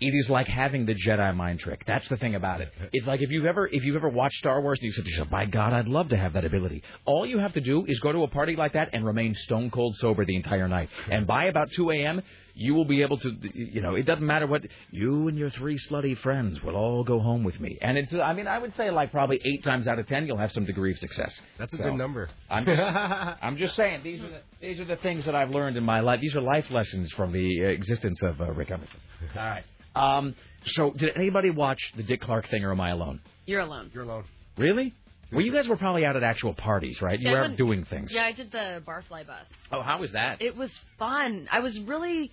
it 0.00 0.14
is 0.14 0.28
like 0.28 0.48
having 0.48 0.86
the 0.86 0.94
Jedi 0.94 1.34
mind 1.36 1.60
trick. 1.60 1.84
That's 1.86 2.08
the 2.08 2.16
thing 2.16 2.34
about 2.34 2.60
it. 2.60 2.72
It's 2.92 3.06
like 3.06 3.22
if 3.22 3.30
you've 3.30 3.46
ever 3.46 3.66
if 3.66 3.84
you've 3.84 3.96
ever 3.96 4.08
watched 4.08 4.36
Star 4.36 4.60
Wars 4.60 4.78
and 4.80 4.86
you 4.86 4.92
said 4.92 5.04
to 5.04 5.10
yourself, 5.10 5.30
"By 5.30 5.46
God, 5.46 5.72
I'd 5.72 5.88
love 5.88 6.08
to 6.10 6.16
have 6.16 6.32
that 6.34 6.44
ability." 6.44 6.82
All 7.04 7.24
you 7.24 7.38
have 7.38 7.52
to 7.54 7.60
do 7.60 7.84
is 7.86 7.98
go 8.00 8.12
to 8.12 8.22
a 8.24 8.28
party 8.28 8.56
like 8.56 8.72
that 8.74 8.90
and 8.92 9.04
remain 9.04 9.34
stone 9.34 9.70
cold 9.70 9.94
sober 9.96 10.24
the 10.24 10.36
entire 10.36 10.68
night. 10.68 10.88
And 11.10 11.26
by 11.26 11.44
about 11.44 11.68
2 11.76 11.90
a.m., 11.92 12.22
you 12.54 12.74
will 12.74 12.84
be 12.84 13.00
able 13.00 13.16
to, 13.16 13.30
you 13.54 13.80
know, 13.80 13.94
it 13.94 14.02
doesn't 14.04 14.26
matter 14.26 14.46
what 14.46 14.62
you 14.90 15.28
and 15.28 15.38
your 15.38 15.48
three 15.50 15.78
slutty 15.88 16.18
friends 16.18 16.62
will 16.62 16.76
all 16.76 17.02
go 17.02 17.18
home 17.18 17.44
with 17.44 17.58
me. 17.60 17.78
And 17.80 17.96
it's, 17.96 18.12
I 18.12 18.34
mean, 18.34 18.46
I 18.46 18.58
would 18.58 18.74
say 18.76 18.90
like 18.90 19.10
probably 19.10 19.40
eight 19.42 19.64
times 19.64 19.86
out 19.88 19.98
of 19.98 20.06
ten, 20.06 20.26
you'll 20.26 20.36
have 20.36 20.52
some 20.52 20.66
degree 20.66 20.92
of 20.92 20.98
success. 20.98 21.38
That's 21.58 21.72
a 21.72 21.78
So, 21.78 21.84
good 21.84 21.94
number. 21.94 22.28
I'm 22.50 22.66
just, 22.66 22.80
I'm 23.42 23.56
just 23.56 23.74
saying 23.76 24.02
these 24.04 24.20
are 24.20 24.28
the, 24.28 24.40
these 24.60 24.78
are 24.80 24.84
the 24.84 24.96
things 24.96 25.24
that 25.24 25.34
I've 25.34 25.50
learned 25.50 25.76
in 25.78 25.84
my 25.84 26.00
life. 26.00 26.20
These 26.20 26.36
are 26.36 26.42
life 26.42 26.66
lessons 26.70 27.10
from 27.12 27.32
the 27.32 27.64
uh, 27.64 27.68
existence 27.68 28.20
of 28.22 28.38
uh, 28.40 28.50
Rick 28.52 28.70
Emerson. 28.70 29.00
All 29.36 29.42
right. 29.42 29.64
Um, 29.94 30.34
so, 30.64 30.92
did 30.92 31.16
anybody 31.16 31.50
watch 31.50 31.80
the 31.96 32.02
Dick 32.02 32.20
Clark 32.20 32.48
thing, 32.48 32.64
or 32.64 32.70
am 32.72 32.80
I 32.80 32.90
alone? 32.90 33.20
You're 33.46 33.60
alone. 33.60 33.90
You're 33.92 34.04
alone. 34.04 34.24
Really? 34.56 34.94
Well, 35.32 35.40
you 35.40 35.52
guys 35.52 35.66
were 35.66 35.76
probably 35.78 36.04
out 36.04 36.14
at 36.14 36.22
actual 36.22 36.52
parties, 36.54 37.00
right? 37.00 37.18
You 37.18 37.26
Yeah, 37.28 37.32
were 37.32 37.38
out 37.38 37.42
went- 37.44 37.56
doing 37.56 37.84
things. 37.86 38.12
Yeah, 38.12 38.24
I 38.24 38.32
did 38.32 38.52
the 38.52 38.82
barfly 38.86 39.26
bus. 39.26 39.46
Oh, 39.70 39.80
how 39.82 39.98
was 39.98 40.12
that? 40.12 40.42
It 40.42 40.56
was 40.56 40.70
fun. 40.98 41.48
I 41.50 41.60
was 41.60 41.78
really 41.80 42.30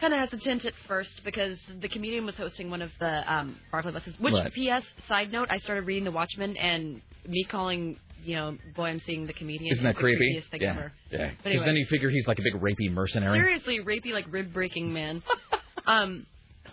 kind 0.00 0.14
of 0.14 0.20
hesitant 0.20 0.64
at 0.64 0.72
first 0.86 1.10
because 1.24 1.58
the 1.80 1.88
comedian 1.88 2.24
was 2.24 2.36
hosting 2.36 2.70
one 2.70 2.80
of 2.80 2.90
the 3.00 3.32
um, 3.32 3.56
barfly 3.72 3.92
buses. 3.92 4.14
Which, 4.20 4.34
Right. 4.34 4.52
P.S. 4.52 4.84
Side 5.08 5.32
note, 5.32 5.48
I 5.50 5.58
started 5.58 5.84
reading 5.86 6.04
The 6.04 6.12
Watchmen, 6.12 6.56
and 6.56 7.02
me 7.26 7.42
calling, 7.50 7.98
you 8.24 8.36
know, 8.36 8.56
boy, 8.76 8.84
I'm 8.84 9.00
seeing 9.04 9.26
the 9.26 9.32
comedian. 9.32 9.72
Isn't 9.72 9.82
that 9.82 9.90
is 9.90 9.96
the 9.96 10.00
creepy? 10.00 10.36
creepiest 10.40 10.50
thing 10.52 10.60
yeah. 10.62 10.70
ever. 10.70 10.92
Yeah. 11.10 11.30
Because 11.30 11.44
anyway. 11.46 11.64
then 11.66 11.74
you 11.74 11.86
figure 11.90 12.08
he's 12.10 12.28
like 12.28 12.38
a 12.38 12.42
big 12.42 12.62
rapey 12.62 12.88
mercenary. 12.92 13.40
Seriously, 13.40 13.80
rapey, 13.84 14.12
like 14.12 14.26
rib 14.32 14.52
breaking 14.54 14.92
man. 14.92 15.24
um. 15.86 16.24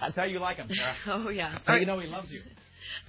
That's 0.02 0.16
how 0.16 0.24
you 0.24 0.40
like 0.40 0.58
him, 0.58 0.70
Sarah. 0.74 0.96
Oh 1.26 1.30
yeah. 1.30 1.52
That's 1.54 1.68
how 1.68 1.76
you 1.76 1.86
know 1.86 2.00
he 2.00 2.08
loves 2.08 2.32
you. 2.32 2.42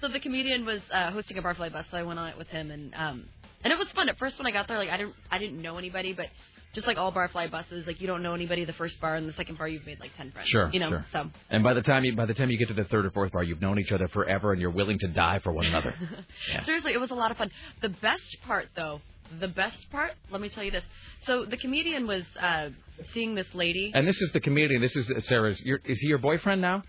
So 0.01 0.09
the 0.09 0.21
comedian 0.21 0.65
was 0.65 0.81
uh, 0.93 1.11
hosting 1.11 1.39
a 1.39 1.43
barfly 1.43 1.73
bus, 1.73 1.85
so 1.91 1.97
I 1.99 2.03
went 2.03 2.19
on 2.19 2.29
it 2.29 2.39
with 2.39 2.49
him, 2.49 2.71
and 2.71 2.95
um, 2.95 3.29
and 3.63 3.73
it 3.73 3.79
was 3.79 3.89
fun. 3.93 4.09
At 4.09 4.19
first, 4.19 4.39
when 4.39 4.47
I 4.47 4.51
got 4.51 4.69
there, 4.69 4.79
like 4.79 4.89
I 4.89 4.97
didn't, 4.97 5.15
I 5.31 5.39
didn't 5.39 5.61
know 5.61 5.77
anybody, 5.79 6.13
but 6.15 6.27
just 6.75 6.87
like 6.87 6.97
all 6.99 7.13
barfly 7.13 7.51
buses, 7.51 7.87
like 7.87 8.01
you 8.01 8.07
don't 8.07 8.23
know 8.23 8.35
anybody 8.35 8.65
the 8.65 8.73
first 8.73 9.01
bar, 9.01 9.17
and 9.17 9.29
the 9.29 9.33
second 9.35 9.59
bar 9.59 9.69
you've 9.69 9.85
made 9.87 10.01
like 10.01 10.17
ten 10.17 10.31
friends. 10.31 10.49
Sure, 10.49 10.71
You 10.73 10.81
know. 10.81 10.91
sure. 10.91 11.07
So 11.13 11.31
And 11.51 11.63
by 11.63 11.75
the 11.75 11.83
time 11.83 12.05
you 12.05 12.15
by 12.17 12.27
the 12.27 12.35
time 12.35 12.51
you 12.51 12.59
get 12.59 12.69
to 12.69 12.75
the 12.75 12.85
third 12.85 13.05
or 13.07 13.11
fourth 13.11 13.33
bar, 13.33 13.43
you've 13.45 13.61
known 13.61 13.79
each 13.79 13.93
other 13.93 14.09
forever, 14.09 14.53
and 14.53 14.61
you're 14.61 14.71
willing 14.71 14.99
to 15.01 15.09
die 15.09 15.41
for 15.43 15.53
one 15.53 15.67
another. 15.67 15.95
Yeah. 16.51 16.65
seriously, 16.65 16.93
it 16.93 17.01
was 17.01 17.11
a 17.11 17.15
lot 17.15 17.31
of 17.31 17.37
fun. 17.37 17.51
The 17.83 17.89
best 17.91 18.37
part, 18.47 18.69
though, 18.77 19.01
the 19.41 19.49
best 19.49 19.91
part, 19.91 20.13
let 20.31 20.41
me 20.41 20.49
tell 20.49 20.65
you 20.65 20.71
this. 20.71 20.85
So 21.27 21.45
the 21.45 21.57
comedian 21.57 22.07
was 22.07 22.23
uh, 22.41 22.69
seeing 23.15 23.35
this 23.35 23.47
lady. 23.55 23.93
And 23.95 24.07
this 24.07 24.21
is 24.21 24.31
the 24.33 24.41
comedian. 24.41 24.81
This 24.81 24.97
is 24.97 25.11
Sarah's. 25.27 25.61
Your, 25.61 25.81
is 25.85 26.01
he 26.01 26.09
your 26.09 26.19
boyfriend 26.19 26.61
now? 26.61 26.83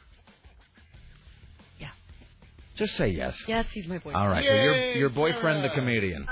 Yeah. 1.79 1.89
Just 2.75 2.95
say 2.95 3.09
yes. 3.09 3.35
Yes, 3.47 3.65
he's 3.73 3.87
my 3.87 3.97
boyfriend. 3.97 4.17
All 4.17 4.27
right. 4.27 4.45
So 4.45 4.53
your 4.53 4.91
your 4.95 5.09
boyfriend, 5.09 5.63
the 5.63 5.69
Sarah. 5.69 5.79
comedian. 5.79 6.27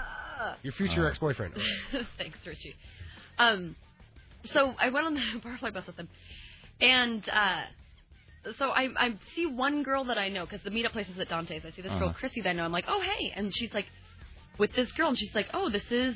Your 0.64 0.74
future 0.74 1.08
ex-boyfriend. 1.10 1.54
Thanks, 2.18 2.38
Richie. 2.46 2.76
Um, 3.40 3.76
so 4.54 4.76
I 4.80 4.90
went 4.90 5.06
on 5.08 5.14
the 5.16 5.22
barfly 5.44 5.74
bus 5.74 5.88
with 5.88 5.96
him, 5.98 6.08
and 6.80 7.28
uh, 7.30 7.62
so 8.60 8.70
I 8.70 8.90
I 8.98 9.16
see 9.36 9.48
one 9.48 9.82
girl 9.84 10.04
that 10.06 10.18
I 10.20 10.30
know 10.30 10.46
because 10.46 10.62
the 10.64 10.70
meetup 10.70 10.92
place 10.92 11.08
is 11.10 11.18
at 11.20 11.30
Dante's. 11.30 11.64
I 11.66 11.72
see 11.72 11.82
this 11.82 11.94
girl 11.96 12.10
Uh-huh. 12.10 12.14
Chrissy 12.20 12.42
that 12.42 12.50
I 12.50 12.54
know. 12.54 12.64
I'm 12.64 12.72
like, 12.72 12.86
oh 12.88 13.02
hey, 13.02 13.34
and 13.36 13.52
she's 13.56 13.74
like, 13.74 13.86
with 14.58 14.74
this 14.76 14.92
girl, 14.94 15.10
and 15.10 15.18
she's 15.18 15.34
like, 15.36 15.48
oh 15.54 15.70
this 15.70 15.84
is 15.92 16.16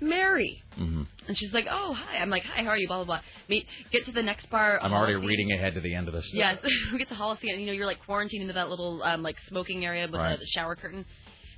Mary, 0.00 0.62
hmm 0.76 1.02
and 1.28 1.36
she's 1.38 1.52
like, 1.52 1.66
oh 1.70 1.94
hi. 1.94 2.16
I'm 2.16 2.30
like, 2.30 2.42
hi, 2.42 2.62
how 2.62 2.70
are 2.70 2.76
you? 2.78 2.88
Blah 2.88 2.96
blah 2.98 3.04
blah. 3.04 3.20
Meet 3.48 3.66
get 3.92 4.04
to 4.06 4.12
the 4.12 4.22
next 4.22 4.48
bar. 4.50 4.80
I'm 4.82 4.92
already 4.92 5.14
Holocene. 5.14 5.26
reading 5.28 5.52
ahead 5.52 5.74
to 5.74 5.80
the 5.80 5.94
end 5.94 6.08
of 6.08 6.14
this. 6.14 6.24
Yes, 6.32 6.58
we 6.92 6.98
get 6.98 7.08
to 7.10 7.14
Holocene, 7.14 7.52
and 7.52 7.60
you 7.60 7.66
know 7.66 7.72
you're 7.72 7.86
like 7.86 8.04
quarantined 8.06 8.42
into 8.42 8.54
that 8.54 8.68
little 8.70 9.02
um, 9.04 9.22
like 9.22 9.36
smoking 9.48 9.84
area 9.84 10.06
with 10.10 10.14
Right. 10.18 10.32
the, 10.32 10.38
the 10.38 10.46
shower 10.46 10.74
curtain. 10.74 11.04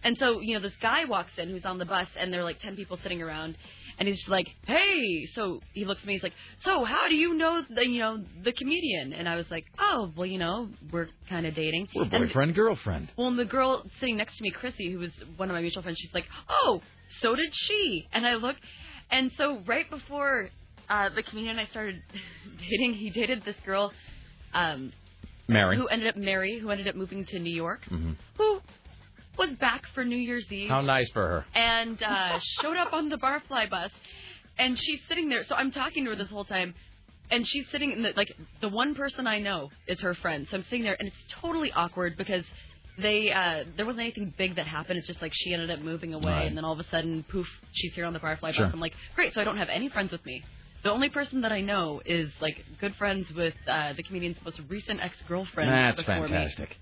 And 0.05 0.19
so 0.19 0.41
you 0.41 0.55
know 0.55 0.61
this 0.61 0.75
guy 0.83 1.05
walks 1.05 1.31
in 1.38 1.49
who's 1.51 1.65
on 1.65 1.79
the 1.79 1.87
bus, 1.87 2.09
and 2.19 2.33
there 2.33 2.41
are 2.41 2.45
like 2.45 2.59
ten 2.61 2.75
people 2.77 2.99
sitting 3.03 3.23
around, 3.23 3.57
and 4.03 4.09
he's 4.09 4.27
like, 4.29 4.49
"Hey!" 4.67 5.27
So 5.35 5.61
he 5.75 5.85
looks 5.85 6.01
at 6.03 6.07
me, 6.09 6.15
he's 6.15 6.23
like, 6.25 6.33
"So 6.65 6.85
how 6.85 7.09
do 7.09 7.15
you 7.15 7.35
know 7.35 7.62
the 7.71 7.88
you 7.88 8.01
know 8.01 8.19
the 8.43 8.53
comedian?" 8.53 9.12
And 9.12 9.29
I 9.29 9.37
was 9.37 9.49
like, 9.49 9.65
"Oh, 9.79 10.11
well, 10.17 10.27
you 10.27 10.38
know, 10.38 10.69
we're 10.91 11.09
kind 11.29 11.47
of 11.47 11.55
dating." 11.55 11.88
We're 11.95 12.03
And- 12.03 12.11
boyfriend 12.11 12.55
girlfriend. 12.57 13.09
well, 13.17 13.29
and 13.29 13.38
the 13.38 13.45
girl 13.45 13.85
sitting 14.01 14.17
next 14.17 14.37
to 14.38 14.43
me, 14.43 14.51
Chrissy, 14.51 14.91
who 14.91 14.99
was 14.99 15.12
one 15.37 15.49
of 15.51 15.55
my 15.55 15.61
mutual 15.62 15.83
friends, 15.85 15.99
she's 16.01 16.12
like, 16.15 16.27
"Oh, 16.51 16.83
so 17.21 17.35
did 17.37 17.51
she?" 17.55 18.07
And 18.12 18.27
I 18.27 18.35
look, 18.35 18.57
and 19.11 19.31
so 19.38 19.61
right 19.67 19.88
before 19.88 20.51
uh, 20.88 21.09
the 21.15 21.23
comedian 21.23 21.59
and 21.59 21.61
I 21.61 21.71
started 21.71 22.03
dating, 22.71 22.95
he 22.95 23.09
dated 23.11 23.45
this 23.45 23.57
girl, 23.65 23.93
um, 24.53 24.93
Mary. 25.49 25.77
who 25.77 25.87
ended 25.87 26.09
up 26.09 26.17
Mary, 26.17 26.59
who 26.59 26.71
ended 26.71 26.88
up 26.88 26.97
moving 26.97 27.25
to 27.27 27.38
New 27.38 27.55
York, 27.55 27.85
hmm 27.88 28.12
who 28.37 28.61
was 29.38 29.51
back 29.61 29.85
for 29.95 30.05
New 30.05 30.16
Year's 30.16 30.51
Eve 30.53 30.68
How 30.68 30.81
nice 30.81 31.11
for 31.12 31.27
her. 31.27 31.45
and 31.55 32.03
uh, 32.03 32.38
showed 32.61 32.77
up 32.77 32.92
on 32.92 33.09
the 33.09 33.16
barfly 33.16 33.68
bus, 33.71 33.90
and 34.59 34.79
she's 34.79 35.01
sitting 35.09 35.29
there. 35.29 35.45
So 35.45 35.55
I'm 35.55 35.71
talking 35.71 36.05
to 36.05 36.11
her 36.11 36.16
this 36.16 36.29
whole 36.29 36.45
time. 36.45 36.75
And 37.31 37.49
she's 37.49 37.64
sitting 37.71 37.92
in 37.92 38.03
the 38.03 38.12
like 38.14 38.31
the 38.61 38.68
one 38.68 38.95
person 38.95 39.27
I 39.27 39.38
know 39.38 39.71
is 39.87 39.99
her 40.01 40.12
friend. 40.14 40.47
So 40.51 40.59
I'm 40.59 40.64
sitting 40.64 40.83
there 40.83 40.97
and 40.99 41.09
it's 41.09 41.16
totally 41.40 41.73
awkward 41.73 42.18
because 42.18 42.45
they 42.99 43.33
uh 43.33 43.64
there 43.75 43.87
wasn't 43.87 44.03
anything 44.03 44.35
big 44.37 44.57
that 44.57 44.66
happened. 44.66 44.99
It's 44.99 45.07
just 45.07 45.23
like 45.23 45.33
she 45.35 45.55
ended 45.55 45.71
up 45.71 45.79
moving 45.81 46.12
away 46.12 46.31
Right. 46.31 46.47
and 46.47 46.55
then 46.55 46.66
all 46.66 46.75
of 46.75 46.81
a 46.81 46.85
sudden 46.90 47.25
poof, 47.31 47.47
she's 47.73 47.95
here 47.95 48.05
on 48.05 48.12
the 48.12 48.18
barfly 48.21 48.53
Sure. 48.53 48.66
bus. 48.66 48.75
I'm 48.75 48.81
like, 48.81 48.92
Great, 49.14 49.33
so 49.33 49.40
I 49.40 49.45
don't 49.45 49.57
have 49.57 49.71
any 49.71 49.88
friends 49.88 50.12
with 50.12 50.23
me. 50.27 50.45
The 50.83 50.92
only 50.92 51.09
person 51.09 51.40
that 51.40 51.53
I 51.53 51.62
know 51.62 52.03
is 52.05 52.31
like 52.42 52.62
good 52.81 52.95
friends 52.97 53.33
with 53.33 53.55
uh 53.66 53.95
the 53.95 54.03
comedian's 54.03 54.37
most 54.45 54.61
recent 54.68 55.01
ex 55.01 55.16
girlfriend. 55.27 55.71
That's 55.71 56.03
fantastic. 56.03 56.68
Me. 56.71 56.77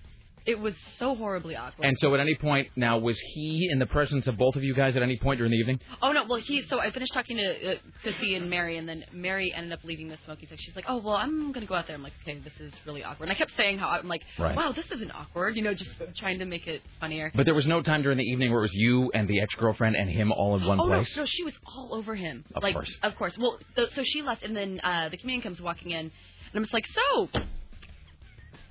It 0.45 0.59
was 0.59 0.73
so 0.97 1.15
horribly 1.15 1.55
awkward. 1.55 1.85
And 1.85 1.97
so, 1.99 2.13
at 2.13 2.19
any 2.19 2.35
point 2.35 2.69
now, 2.75 2.97
was 2.97 3.19
he 3.19 3.69
in 3.71 3.79
the 3.79 3.85
presence 3.85 4.27
of 4.27 4.37
both 4.37 4.55
of 4.55 4.63
you 4.63 4.73
guys 4.73 4.95
at 4.95 5.03
any 5.03 5.17
point 5.17 5.37
during 5.37 5.51
the 5.51 5.57
evening? 5.57 5.79
Oh 6.01 6.11
no, 6.11 6.25
well 6.27 6.39
he 6.39 6.63
so 6.69 6.79
I 6.79 6.91
finished 6.91 7.13
talking 7.13 7.37
to 7.37 7.73
uh, 7.73 7.75
Chrissy 8.01 8.35
and 8.35 8.49
Mary, 8.49 8.77
and 8.77 8.87
then 8.89 9.05
Mary 9.13 9.53
ended 9.53 9.71
up 9.73 9.83
leaving 9.83 10.07
the 10.09 10.17
smoking 10.25 10.47
section. 10.49 10.65
She's 10.65 10.75
like, 10.75 10.85
"Oh 10.87 10.97
well, 10.97 11.15
I'm 11.15 11.51
gonna 11.51 11.65
go 11.65 11.75
out 11.75 11.87
there." 11.87 11.95
I'm 11.95 12.03
like, 12.03 12.13
"Okay, 12.23 12.39
this 12.39 12.53
is 12.59 12.73
really 12.85 13.03
awkward." 13.03 13.25
And 13.29 13.31
I 13.31 13.35
kept 13.35 13.51
saying 13.55 13.77
how 13.77 13.89
I'm 13.89 14.07
like, 14.07 14.21
Right. 14.39 14.55
"Wow, 14.55 14.71
this 14.71 14.85
isn't 14.91 15.11
awkward," 15.11 15.55
you 15.55 15.61
know, 15.61 15.73
just 15.73 15.91
trying 16.17 16.39
to 16.39 16.45
make 16.45 16.67
it 16.67 16.81
funnier. 16.99 17.31
But 17.35 17.45
there 17.45 17.53
was 17.55 17.67
no 17.67 17.81
time 17.81 18.01
during 18.01 18.17
the 18.17 18.23
evening 18.23 18.51
where 18.51 18.61
it 18.61 18.63
was 18.63 18.73
you 18.73 19.11
and 19.13 19.27
the 19.27 19.41
ex-girlfriend 19.41 19.95
and 19.95 20.09
him 20.09 20.31
all 20.31 20.55
in 20.57 20.65
one 20.65 20.79
oh 20.79 20.87
place. 20.87 21.07
no, 21.15 21.21
no, 21.21 21.25
she 21.25 21.43
was 21.43 21.53
all 21.65 21.91
over 21.93 22.15
him. 22.15 22.43
Of 22.55 22.63
like, 22.63 22.73
course. 22.73 22.97
of 23.03 23.15
course. 23.15 23.37
Well, 23.37 23.59
so, 23.75 23.87
so 23.95 24.03
she 24.03 24.21
left, 24.21 24.43
and 24.43 24.55
then 24.55 24.79
uh, 24.83 25.09
the 25.09 25.17
comedian 25.17 25.41
comes 25.41 25.61
walking 25.61 25.91
in, 25.91 25.99
and 25.99 26.11
I'm 26.55 26.63
just 26.63 26.73
like, 26.73 26.85
"So, 26.87 27.29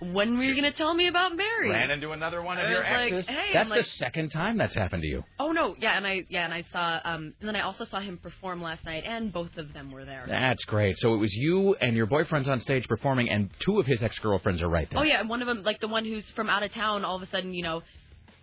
when 0.01 0.37
were 0.39 0.45
you 0.45 0.55
gonna 0.55 0.73
tell 0.73 0.93
me 0.95 1.07
about 1.09 1.37
Mary?" 1.37 1.71
Ran 1.71 1.91
into 1.91 2.11
another 2.13 2.43
one 2.43 2.59
of 2.59 2.67
I 2.67 2.71
your 2.71 2.81
was 2.81 2.91
like, 2.91 3.13
exes. 3.13 3.27
hey, 3.29 3.51
That's 3.53 3.65
I'm 3.65 3.69
like- 3.71 3.83
the 3.85 3.89
second 3.91 4.31
time 4.31 4.57
that's 4.59 4.75
happened 4.75 5.03
to 5.03 5.09
you. 5.09 5.25
Oh 5.39 5.53
no, 5.53 5.77
yeah, 5.79 5.97
and 5.97 6.07
I 6.07 6.25
yeah, 6.29 6.45
and 6.45 6.55
I 6.55 6.63
saw 6.73 7.01
um, 7.05 7.35
and 7.41 7.49
then 7.49 7.57
I 7.57 7.61
also 7.61 7.85
saw 7.85 8.01
him 8.01 8.19
perform 8.19 8.63
last 8.63 8.85
night, 8.85 9.05
and 9.07 9.33
both 9.33 9.57
of 9.57 9.73
them 9.73 9.91
were 9.91 10.05
there. 10.05 10.25
That's 10.27 10.65
great. 10.65 10.99
So 10.99 11.15
it 11.15 11.19
was 11.19 11.33
you 11.35 11.75
and 11.81 11.97
your 11.97 12.07
boyfriend's 12.07 12.49
on 12.49 12.61
stage 12.61 12.87
performing, 12.89 13.29
and 13.31 13.51
two 13.61 13.79
of 13.79 13.87
his 13.87 14.03
ex-girlfriends 14.03 14.63
are 14.63 14.69
right 14.69 14.89
there. 14.91 15.01
Oh 15.01 15.03
yeah, 15.05 15.21
and 15.21 15.29
one 15.29 15.43
of 15.43 15.47
them, 15.49 15.63
like 15.63 15.81
the 15.81 15.89
one 15.89 16.05
who's 16.05 16.25
from 16.37 16.49
out 16.51 16.63
of 16.63 16.73
town, 16.73 17.05
all 17.05 17.17
of 17.17 17.23
a 17.23 17.29
sudden, 17.29 17.53
you 17.55 17.63
know, 17.63 17.83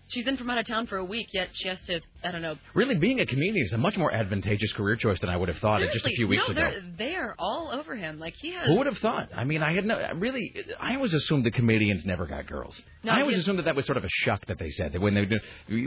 she's 0.08 0.26
in 0.28 0.38
from 0.38 0.50
out 0.50 0.58
of 0.58 0.67
town 0.67 0.88
for 0.88 0.98
a 0.98 1.06
week, 1.06 1.28
yet 1.34 1.50
she 1.54 1.67
has 1.67 1.78
to, 1.88 2.02
I 2.24 2.32
don't 2.32 2.41
know. 2.41 2.56
Really, 2.74 2.96
being 2.96 3.20
a 3.20 3.26
comedian 3.26 3.58
is 3.65 3.74
a 3.74 3.78
much 3.78 3.98
more 3.98 4.12
advantageous 4.12 4.72
career 4.74 4.96
choice 4.96 5.20
than 5.20 5.30
I 5.30 5.38
would 5.38 5.50
have 5.50 5.58
thought 5.60 5.82
it 5.82 5.91
just 5.93 6.06
a 6.06 6.10
few 6.10 6.28
weeks 6.28 6.48
no, 6.48 6.52
ago. 6.54 6.62
they're 6.62 6.84
they're 6.98 7.36
all 7.39 7.72
over 7.74 7.96
him. 7.96 8.20
Like 8.20 8.34
he 8.36 8.54
has. 8.54 8.67
Who 8.67 8.76
would 8.78 8.88
have 8.88 8.98
thought? 8.98 9.30
I 9.36 9.43
mean, 9.43 9.62
I 9.63 9.74
had 9.74 9.86
no 9.86 10.10
really. 10.15 10.54
I 10.80 10.96
always 10.96 11.13
assumed 11.13 11.46
the 11.46 11.52
comedians 11.52 12.06
never 12.06 12.26
got 12.26 12.48
girls. 12.48 12.80
No, 13.04 13.12
I 13.12 13.22
always 13.22 13.38
assumed 13.38 13.60
that 13.60 13.65
that 13.65 13.76
was 13.76 13.86
sort 13.86 13.98
of 13.98 14.04
a 14.04 14.10
shuck 14.10 14.46
that 14.48 14.60
they 14.60 14.72
said 14.72 14.93
that 14.93 15.02
when 15.02 15.13
they 15.13 15.26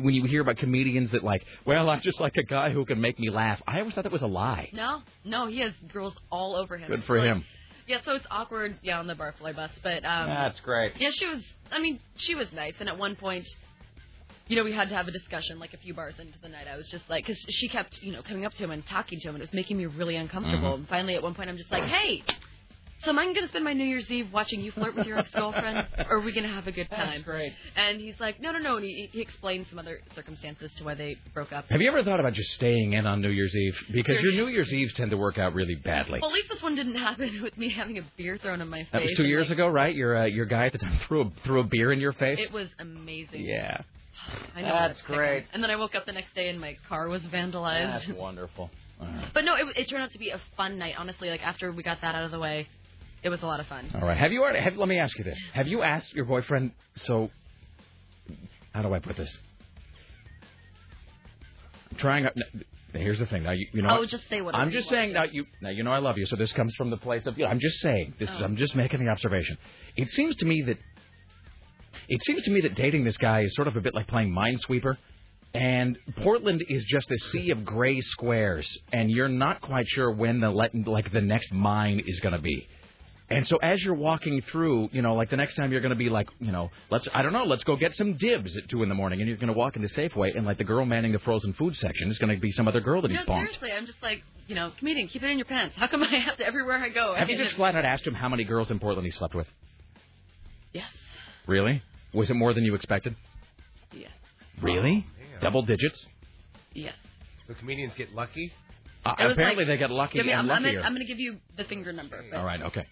when 0.01 0.15
you 0.15 0.25
hear 0.25 0.41
about 0.43 0.57
comedians 0.59 1.11
that 1.13 1.25
like, 1.25 1.45
well, 1.67 1.89
I'm 1.91 2.01
just 2.01 2.21
like 2.21 2.37
a 2.37 2.43
guy 2.43 2.71
who 2.71 2.85
can 2.85 3.01
make 3.01 3.19
me 3.19 3.31
laugh. 3.31 3.61
I 3.67 3.81
always 3.81 3.95
thought 3.95 4.05
that 4.05 4.13
was 4.13 4.23
a 4.23 4.27
lie. 4.27 4.69
No, 4.73 5.03
no, 5.25 5.47
he 5.47 5.61
has 5.61 5.73
girls 5.93 6.15
all 6.31 6.57
over 6.57 6.77
him. 6.77 6.89
Good 6.89 7.05
for 7.05 7.19
Like, 7.19 7.27
him. 7.29 7.45
Yeah, 7.87 7.99
so 8.05 8.13
it's 8.15 8.27
awkward, 8.31 8.79
yeah, 8.83 9.01
on 9.01 9.09
the 9.09 9.15
barfly 9.15 9.57
bus, 9.57 9.71
but 9.83 10.05
um, 10.05 10.29
That's 10.29 10.61
great. 10.61 10.93
yeah, 10.99 11.11
she 11.11 11.27
was. 11.27 11.43
I 11.73 11.81
mean, 11.81 11.99
she 12.17 12.37
was 12.37 12.47
nice, 12.53 12.75
and 12.79 12.89
at 12.89 12.97
one 12.97 13.17
point, 13.17 13.47
you 14.51 14.57
know, 14.57 14.65
we 14.65 14.73
had 14.73 14.89
to 14.89 14.97
have 14.97 15.07
a 15.07 15.13
discussion 15.13 15.61
like 15.61 15.75
a 15.75 15.77
few 15.77 15.95
bars 15.95 16.15
into 16.19 16.37
the 16.43 16.49
night. 16.49 16.67
I 16.67 16.77
was 16.77 16.89
just 16.89 17.09
like, 17.09 17.25
because 17.25 17.39
she 17.49 17.69
kept, 17.69 18.03
you 18.03 18.11
know, 18.11 18.21
coming 18.21 18.45
up 18.45 18.53
to 18.55 18.65
him 18.65 18.73
and 18.73 18.85
talking 18.85 19.21
to 19.21 19.29
him, 19.29 19.37
and 19.37 19.43
it 19.43 19.47
was 19.47 19.55
making 19.55 19.79
me 19.79 19.87
really 19.87 20.17
uncomfortable. 20.17 20.73
Mhm. 20.73 20.75
And 20.75 20.89
finally, 20.89 21.15
at 21.15 21.23
one 21.23 21.35
point, 21.35 21.49
I'm 21.49 21.57
just 21.57 21.71
like, 21.71 21.85
hey. 21.85 22.25
So 23.05 23.11
am 23.11 23.19
I 23.19 23.25
going 23.27 23.37
to 23.37 23.49
spend 23.49 23.65
my 23.65 23.73
New 23.73 23.85
Year's 23.85 24.11
Eve 24.11 24.31
watching 24.31 24.61
you 24.61 24.73
flirt 24.73 24.95
with 24.95 25.07
your 25.07 25.19
ex-girlfriend, 25.19 25.87
or 26.11 26.17
are 26.17 26.21
we 26.21 26.33
going 26.33 26.47
to 26.47 26.53
have 26.53 26.67
a 26.67 26.73
good 26.73 26.91
time? 26.91 27.23
great. 27.23 27.55
And 27.75 27.99
he's 27.99 28.19
like, 28.19 28.43
no, 28.43 28.51
no, 28.51 28.59
no. 28.59 28.77
And 28.77 28.85
he, 28.85 29.09
he 29.13 29.21
explained 29.23 29.67
some 29.71 29.79
other 29.79 30.01
circumstances 30.17 30.71
to 30.79 30.85
why 30.85 30.95
they 30.95 31.17
broke 31.33 31.53
up. 31.53 31.65
Have 31.71 31.81
you 31.81 31.89
ever 31.89 32.03
thought 32.03 32.21
about 32.21 32.35
just 32.35 32.51
staying 32.51 32.93
in 32.95 33.07
on 33.07 33.23
New 33.23 33.31
Year's 33.31 33.57
Eve? 33.57 33.75
Because 33.93 34.21
your 34.21 34.33
New 34.33 34.49
Year's 34.49 34.75
Eves 34.75 34.93
tend 34.95 35.13
to 35.13 35.17
work 35.17 35.39
out 35.39 35.55
really 35.55 35.77
badly. 35.77 36.19
Well, 36.21 36.31
at 36.31 36.35
least 36.35 36.49
this 36.51 36.63
one 36.63 36.75
didn't 36.75 36.97
happen 36.97 37.41
with 37.41 37.57
me 37.57 37.71
having 37.71 37.99
a 37.99 38.03
beer 38.19 38.37
thrown 38.37 38.61
in 38.61 38.69
my 38.69 38.81
face. 38.81 38.89
That 38.93 39.03
was 39.03 39.15
two 39.17 39.27
years 39.27 39.49
like, 39.49 39.59
ago, 39.59 39.69
right? 39.69 39.95
Your 39.95 40.19
uh, 40.19 40.25
your 40.27 40.45
guy 40.47 40.67
at 40.67 40.73
the 40.73 40.79
time 40.79 40.99
threw 41.07 41.23
a, 41.23 41.31
threw 41.45 41.61
a 41.61 41.65
beer 41.65 41.93
in 41.93 42.01
your 42.01 42.13
face. 42.13 42.39
It 42.41 42.53
was 42.53 42.69
amazing. 42.79 43.45
yeah, 43.47 43.81
I 44.55 44.63
know 44.63 44.69
That's 44.69 45.01
great. 45.03 45.47
And 45.53 45.63
then 45.63 45.71
I 45.71 45.77
woke 45.77 45.95
up 45.95 46.07
the 46.07 46.13
next 46.13 46.35
day 46.35 46.49
and 46.49 46.61
my 46.61 46.77
car 46.89 47.09
was 47.09 47.23
vandalized. 47.23 48.07
that's 48.07 48.19
wonderful. 48.19 48.71
Right. 49.01 49.31
But 49.33 49.45
no, 49.45 49.55
it, 49.57 49.77
it 49.77 49.89
turned 49.89 50.03
out 50.03 50.13
to 50.13 50.19
be 50.19 50.31
a 50.31 50.41
fun 50.57 50.79
night. 50.79 50.95
Honestly, 50.99 51.31
like 51.31 51.43
after 51.43 51.73
we 51.73 51.83
got 51.83 52.01
that 52.03 52.15
out 52.15 52.25
of 52.25 52.31
the 52.31 52.39
way, 52.39 52.69
it 53.23 53.29
was 53.29 53.43
a 53.43 53.47
lot 53.47 53.61
of 53.61 53.67
fun. 53.67 53.91
All 53.95 54.07
right. 54.07 54.17
Have 54.17 54.33
you 54.33 54.43
already? 54.43 54.61
Have, 54.61 54.77
let 54.77 54.89
me 54.89 54.99
ask 54.99 55.17
you 55.19 55.25
this: 55.25 55.39
Have 55.55 55.67
you 55.67 55.83
asked 55.83 56.13
your 56.13 56.25
boyfriend? 56.25 56.73
So, 56.97 57.31
how 58.73 58.83
do 58.83 58.93
I 58.93 58.99
put 58.99 59.17
this? 59.17 59.35
I'm 61.91 61.97
trying. 61.97 62.29
Here's 62.93 63.19
the 63.19 63.27
thing. 63.27 63.45
Now 63.45 63.53
you, 63.53 63.67
you 63.73 63.83
know. 63.83 63.91
Oh, 63.91 64.01
what? 64.01 64.09
just 64.09 64.29
say 64.29 64.41
whatever 64.41 64.63
I'm 64.63 64.71
just 64.71 64.89
saying. 64.89 65.13
Now 65.13 65.25
you. 65.25 65.47
Now 65.63 65.71
you 65.71 65.83
know 65.83 65.93
I 65.93 65.99
love 65.99 66.19
you. 66.19 66.27
So 66.27 66.37
this 66.37 66.53
comes 66.53 66.75
from 66.77 66.91
the 66.91 66.97
place 66.97 67.27
of. 67.27 67.39
You 67.39 67.45
know, 67.45 67.51
I'm 67.51 67.61
just 67.61 67.81
saying. 67.81 68.15
This 68.19 68.29
is. 68.29 68.37
Oh. 68.39 68.45
I'm 68.45 68.57
just 68.57 68.75
making 68.75 69.05
the 69.05 69.11
observation. 69.11 69.59
It 69.97 70.11
seems 70.11 70.37
to 70.37 70.47
me 70.47 70.63
that. 70.63 70.79
It 72.11 72.23
seems 72.25 72.43
to 72.43 72.51
me 72.51 72.61
that 72.63 72.75
dating 72.75 73.05
this 73.05 73.17
guy 73.17 73.43
is 73.43 73.55
sort 73.55 73.69
of 73.69 73.77
a 73.77 73.81
bit 73.81 73.95
like 73.95 74.09
playing 74.09 74.33
Minesweeper. 74.33 74.97
And 75.55 75.97
Portland 76.23 76.63
is 76.69 76.85
just 76.85 77.11
a 77.11 77.19
sea 77.19 77.51
of 77.51 77.65
gray 77.65 78.01
squares, 78.01 78.69
and 78.93 79.11
you're 79.11 79.29
not 79.29 79.61
quite 79.61 79.89
sure 79.89 80.13
when 80.13 80.39
the 80.41 80.49
let, 80.51 80.75
like 80.87 81.11
the 81.13 81.21
next 81.21 81.53
mine 81.53 82.03
is 82.07 82.21
going 82.21 82.35
to 82.35 82.41
be. 82.41 82.69
And 83.31 83.47
so 83.47 83.57
as 83.59 83.83
you're 83.83 83.95
walking 83.95 84.43
through, 84.43 84.91
you 84.93 85.03
know, 85.03 85.15
like 85.15 85.31
the 85.31 85.37
next 85.37 85.55
time 85.55 85.71
you're 85.73 85.81
going 85.81 85.91
to 85.91 85.97
be 85.97 86.09
like, 86.09 86.29
you 86.41 86.51
know, 86.53 86.71
let's 86.91 87.09
I 87.15 87.23
don't 87.23 87.33
know, 87.33 87.45
let's 87.45 87.65
go 87.65 87.75
get 87.77 87.95
some 87.97 88.15
dibs 88.17 88.57
at 88.57 88.69
two 88.69 88.83
in 88.85 88.89
the 88.89 88.95
morning, 88.95 89.21
and 89.21 89.29
you're 89.29 89.39
going 89.39 89.53
to 89.53 89.59
walk 89.59 89.77
into 89.77 89.89
Safeway, 89.89 90.37
and 90.37 90.47
like 90.47 90.59
the 90.59 90.65
girl 90.65 90.85
manning 90.85 91.13
the 91.13 91.19
frozen 91.21 91.53
food 91.55 91.77
section 91.77 92.11
is 92.11 92.19
going 92.19 92.35
to 92.35 92.41
be 92.41 92.51
some 92.53 92.67
other 92.69 92.81
girl 92.81 93.03
that 93.03 93.11
No, 93.11 93.19
he's 93.19 93.27
bonked. 93.27 93.39
seriously, 93.39 93.73
I'm 93.73 93.87
just 93.87 94.03
like, 94.03 94.23
you 94.49 94.55
know, 94.57 94.73
comedian, 94.79 95.09
keep 95.09 95.23
it 95.23 95.31
in 95.31 95.39
your 95.39 95.47
pants. 95.47 95.77
How 95.77 95.87
come 95.89 96.03
I 96.03 96.17
have 96.27 96.37
to 96.39 96.47
everywhere 96.47 96.79
I 96.79 96.89
go? 96.91 97.15
I 97.15 97.21
Have 97.21 97.31
you 97.31 97.39
just 97.39 97.57
flat 97.57 97.75
out 97.75 97.85
asked 97.85 98.07
him 98.07 98.15
how 98.15 98.29
many 98.29 98.45
girls 98.45 98.71
in 98.71 98.79
Portland 98.81 99.05
he 99.07 99.13
slept 99.13 99.35
with? 99.35 99.49
Yes. 100.73 100.87
Really? 101.47 101.83
Was 102.13 102.31
it 102.31 102.35
more 102.35 102.53
than 102.55 102.65
you 102.65 102.75
expected? 102.75 103.15
Yes. 103.93 104.11
Really? 104.61 105.07
damn. 105.33 105.41
Double 105.41 105.63
digits? 105.63 106.07
Yes. 106.75 106.95
So 107.47 107.55
comedians 107.55 107.93
get 107.97 108.13
lucky. 108.15 108.53
Uh, 109.05 109.15
apparently 109.19 109.65
like- 109.65 109.67
they 109.69 109.77
get 109.79 109.91
lucky 109.91 110.23
me, 110.23 110.31
and 110.31 110.41
I'm, 110.41 110.51
I'm, 110.51 110.63
luckier. 110.63 110.73
gonna, 110.79 110.87
I'm 110.87 110.93
gonna 110.95 111.05
give 111.07 111.19
you 111.19 111.39
the 111.57 111.65
finger 111.65 111.93
number. 111.93 112.23
but- 112.31 112.37
All 112.39 112.45
right, 112.45 112.61
okay. 112.63 112.87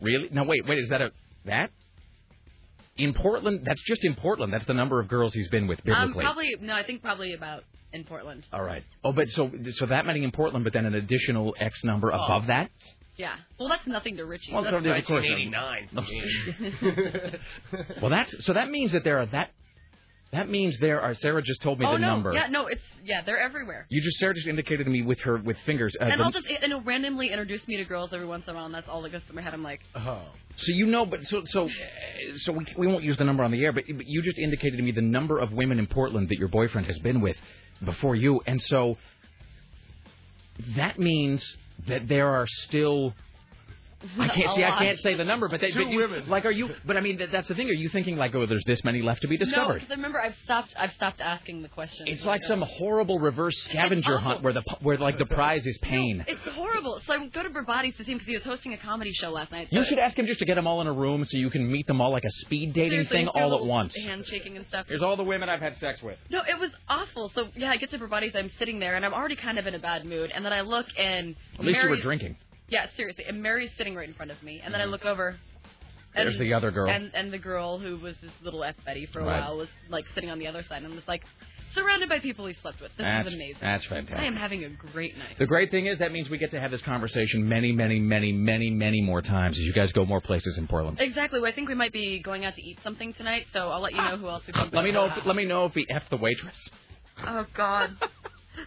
Really? 0.00 0.28
No, 0.30 0.44
wait, 0.44 0.66
wait. 0.66 0.78
Is 0.78 0.88
that 0.90 1.02
a 1.02 1.12
that? 1.44 1.70
In 2.96 3.14
Portland, 3.14 3.60
that's 3.64 3.82
just 3.86 4.04
in 4.04 4.14
Portland. 4.14 4.52
That's 4.52 4.66
the 4.66 4.74
number 4.74 5.00
of 5.00 5.08
girls 5.08 5.32
he's 5.32 5.48
been 5.48 5.66
with 5.66 5.80
Um, 5.88 6.12
probably 6.14 6.54
no. 6.60 6.74
I 6.74 6.82
think 6.82 7.02
probably 7.02 7.32
about 7.34 7.64
in 7.92 8.04
Portland. 8.04 8.46
All 8.52 8.62
right. 8.62 8.84
Oh, 9.04 9.12
but 9.12 9.28
so 9.28 9.50
so 9.72 9.86
that 9.86 10.06
many 10.06 10.22
in 10.22 10.30
Portland, 10.32 10.64
but 10.64 10.72
then 10.72 10.84
an 10.86 10.94
additional 10.94 11.54
X 11.58 11.82
number 11.84 12.12
Oh. 12.12 12.24
above 12.24 12.46
that. 12.48 12.70
Yeah. 13.20 13.36
Well, 13.58 13.68
that's 13.68 13.86
nothing 13.86 14.16
to 14.16 14.24
Richie. 14.24 14.50
Well, 14.50 14.62
That's- 14.62 14.82
so 14.82 14.90
of 14.90 15.04
course. 15.04 15.26
1989. 15.28 15.88
Well, 18.00 18.10
that's 18.10 18.34
so 18.46 18.54
that 18.54 18.70
means 18.70 18.92
that 18.92 19.04
there 19.04 19.20
are 19.20 19.26
that 19.26 19.50
that 20.32 20.48
means 20.48 20.78
there 20.78 21.02
are. 21.02 21.14
Sarah 21.14 21.42
just 21.42 21.60
told 21.60 21.80
me 21.80 21.86
oh 21.86 21.92
the 21.92 21.98
no. 21.98 22.06
number. 22.06 22.32
Yeah. 22.32 22.46
No. 22.46 22.68
It's 22.68 22.80
yeah. 23.04 23.20
They're 23.22 23.38
everywhere. 23.38 23.84
You 23.90 24.00
just 24.00 24.18
Sarah 24.18 24.32
just 24.32 24.46
indicated 24.46 24.84
to 24.84 24.90
me 24.90 25.02
with 25.02 25.20
her 25.20 25.36
with 25.36 25.58
fingers. 25.66 25.94
Uh, 26.00 26.04
and 26.04 26.18
the- 26.18 26.24
I'll 26.24 26.30
just 26.30 26.46
and 26.46 26.64
it'll 26.64 26.80
randomly 26.80 27.28
introduce 27.28 27.68
me 27.68 27.76
to 27.76 27.84
girls 27.84 28.10
every 28.14 28.26
once 28.26 28.46
in 28.46 28.54
a 28.54 28.56
while, 28.56 28.64
and 28.64 28.74
that's 28.74 28.88
all 28.88 29.02
that 29.02 29.12
goes 29.12 29.20
through 29.26 29.36
my 29.36 29.42
head. 29.42 29.52
I'm 29.52 29.62
like, 29.62 29.80
oh. 29.94 30.22
So 30.56 30.72
you 30.72 30.86
know, 30.86 31.04
but 31.04 31.22
so 31.24 31.42
so 31.44 31.66
uh, 31.66 31.70
so 32.36 32.52
we 32.52 32.64
we 32.78 32.86
won't 32.86 33.04
use 33.04 33.18
the 33.18 33.24
number 33.24 33.44
on 33.44 33.50
the 33.50 33.62
air, 33.62 33.72
but, 33.72 33.84
but 33.86 34.06
you 34.06 34.22
just 34.22 34.38
indicated 34.38 34.78
to 34.78 34.82
me 34.82 34.92
the 34.92 35.02
number 35.02 35.38
of 35.38 35.52
women 35.52 35.78
in 35.78 35.86
Portland 35.86 36.30
that 36.30 36.38
your 36.38 36.48
boyfriend 36.48 36.86
has 36.86 36.98
been 37.00 37.20
with 37.20 37.36
before 37.84 38.16
you, 38.16 38.40
and 38.46 38.58
so 38.62 38.96
that 40.76 40.98
means 40.98 41.44
that 41.88 42.08
there 42.08 42.28
are 42.28 42.46
still. 42.46 43.14
I 44.18 44.28
can't 44.28 44.50
A 44.50 44.54
see. 44.54 44.64
I 44.64 44.78
can't 44.78 44.98
say 45.00 45.14
the 45.14 45.24
number, 45.24 45.48
but, 45.48 45.60
they, 45.60 45.70
Two 45.72 45.84
but 45.84 45.90
you, 45.92 45.98
women. 46.00 46.28
like, 46.28 46.46
are 46.46 46.50
you? 46.50 46.70
But 46.86 46.96
I 46.96 47.00
mean, 47.00 47.18
that, 47.18 47.30
that's 47.32 47.48
the 47.48 47.54
thing. 47.54 47.68
Are 47.68 47.72
you 47.72 47.88
thinking 47.90 48.16
like, 48.16 48.34
oh, 48.34 48.46
there's 48.46 48.64
this 48.66 48.82
many 48.82 49.02
left 49.02 49.22
to 49.22 49.28
be 49.28 49.36
discovered? 49.36 49.60
no. 49.60 49.72
discovered? 49.74 49.88
'cause 49.88 49.96
remember, 49.96 50.20
I've 50.20 50.36
stopped. 50.44 50.74
I've 50.78 50.92
stopped 50.92 51.20
asking 51.20 51.62
the 51.62 51.68
question. 51.68 52.06
It's 52.08 52.24
like 52.24 52.42
some 52.44 52.62
horrible 52.62 53.18
reverse 53.18 53.56
scavenger 53.64 54.18
hunt 54.18 54.42
where 54.42 54.52
the 54.54 54.62
where 54.80 54.96
like 54.96 55.18
the 55.18 55.26
prize 55.26 55.66
is 55.66 55.76
pain. 55.82 56.24
It's 56.26 56.40
horrible. 56.54 57.00
So 57.06 57.12
I 57.12 57.26
go 57.26 57.42
to 57.42 57.50
Berbati's 57.50 57.96
to 57.98 58.04
see 58.04 58.12
him 58.12 58.18
because 58.18 58.28
he 58.28 58.36
was 58.36 58.44
hosting 58.44 58.72
a 58.72 58.78
comedy 58.78 59.12
show 59.12 59.30
last 59.30 59.52
night. 59.52 59.68
You 59.70 59.84
should 59.84 59.98
ask 59.98 60.18
him 60.18 60.26
just 60.26 60.38
to 60.40 60.46
get 60.46 60.54
them 60.54 60.66
all 60.66 60.80
in 60.80 60.86
a 60.86 60.92
room 60.92 61.24
so 61.26 61.36
you 61.36 61.50
can 61.50 61.70
meet 61.70 61.86
them 61.86 62.00
all 62.00 62.10
like 62.10 62.24
a 62.24 62.30
speed 62.30 62.72
dating 62.72 62.90
Seriously, 63.08 63.16
thing 63.18 63.28
all 63.28 63.54
at 63.54 63.64
once. 63.64 63.94
Handshaking 63.96 64.56
and 64.56 64.66
stuff. 64.68 64.86
Here's 64.88 65.02
all 65.02 65.16
the 65.16 65.24
women 65.24 65.48
I've 65.50 65.60
had 65.60 65.76
sex 65.76 66.02
with. 66.02 66.16
No, 66.30 66.40
it 66.48 66.58
was 66.58 66.70
awful. 66.88 67.30
So 67.34 67.48
yeah, 67.54 67.70
I 67.70 67.76
get 67.76 67.90
to 67.90 67.98
Berbati's. 67.98 68.34
I'm 68.34 68.50
sitting 68.58 68.78
there, 68.78 68.96
and 68.96 69.04
I'm 69.04 69.12
already 69.12 69.36
kind 69.36 69.58
of 69.58 69.66
in 69.66 69.74
a 69.74 69.78
bad 69.78 70.06
mood. 70.06 70.30
And 70.34 70.44
then 70.44 70.52
I 70.54 70.62
look, 70.62 70.86
and 70.98 71.36
At 71.58 71.64
least 71.66 71.76
you 71.76 71.82
Mary's- 71.82 71.98
were 71.98 72.02
drinking. 72.02 72.36
Yeah, 72.70 72.86
seriously. 72.96 73.24
And 73.26 73.42
Mary's 73.42 73.70
sitting 73.76 73.94
right 73.94 74.08
in 74.08 74.14
front 74.14 74.30
of 74.30 74.42
me, 74.42 74.60
and 74.64 74.72
then 74.72 74.80
I 74.80 74.84
mm-hmm. 74.84 74.92
look 74.92 75.04
over. 75.04 75.36
And, 76.14 76.26
There's 76.26 76.38
the 76.38 76.54
other 76.54 76.70
girl. 76.70 76.90
And 76.90 77.10
and 77.14 77.32
the 77.32 77.38
girl 77.38 77.78
who 77.78 77.96
was 77.98 78.14
this 78.20 78.32
little 78.42 78.64
F 78.64 78.74
Betty 78.84 79.06
for 79.12 79.20
a 79.20 79.24
Right. 79.24 79.40
while 79.40 79.58
was 79.58 79.68
like 79.88 80.06
sitting 80.14 80.30
on 80.30 80.38
the 80.38 80.46
other 80.46 80.62
side, 80.64 80.82
and 80.82 80.94
was 80.94 81.06
like 81.06 81.22
surrounded 81.74 82.08
by 82.08 82.18
people 82.18 82.46
he 82.46 82.54
slept 82.62 82.80
with. 82.80 82.90
This 82.96 83.04
that's, 83.04 83.28
is 83.28 83.34
amazing. 83.34 83.58
That's 83.60 83.84
fantastic. 83.84 84.18
I 84.18 84.24
am 84.24 84.34
having 84.34 84.64
a 84.64 84.70
great 84.70 85.16
night. 85.16 85.38
The 85.38 85.46
great 85.46 85.70
thing 85.70 85.86
is 85.86 85.98
that 86.00 86.12
means 86.12 86.28
we 86.28 86.38
get 86.38 86.50
to 86.50 86.60
have 86.60 86.70
this 86.70 86.82
conversation 86.82 87.48
many, 87.48 87.72
many, 87.72 88.00
many, 88.00 88.32
many, 88.32 88.70
many 88.70 89.00
more 89.02 89.22
times 89.22 89.56
as 89.56 89.62
you 89.62 89.72
guys 89.72 89.92
go 89.92 90.04
more 90.04 90.20
places 90.20 90.58
in 90.58 90.66
Portland. 90.66 90.98
Exactly. 91.00 91.40
Well, 91.40 91.50
I 91.50 91.54
think 91.54 91.68
we 91.68 91.74
might 91.74 91.92
be 91.92 92.20
going 92.20 92.44
out 92.44 92.56
to 92.56 92.62
eat 92.62 92.78
something 92.82 93.12
tonight, 93.14 93.46
so 93.52 93.68
I'll 93.68 93.80
let 93.80 93.92
you 93.92 93.98
know 93.98 94.14
ah. 94.14 94.16
who 94.16 94.28
else 94.28 94.46
we 94.46 94.52
can. 94.52 94.70
Let 94.72 94.84
me 94.84 94.90
know. 94.90 95.06
If, 95.06 95.26
let 95.26 95.36
me 95.36 95.44
know 95.44 95.66
if 95.66 95.74
he 95.74 95.86
f 95.88 96.02
the 96.10 96.16
waitress. 96.16 96.70
Oh 97.24 97.46
God. 97.54 97.96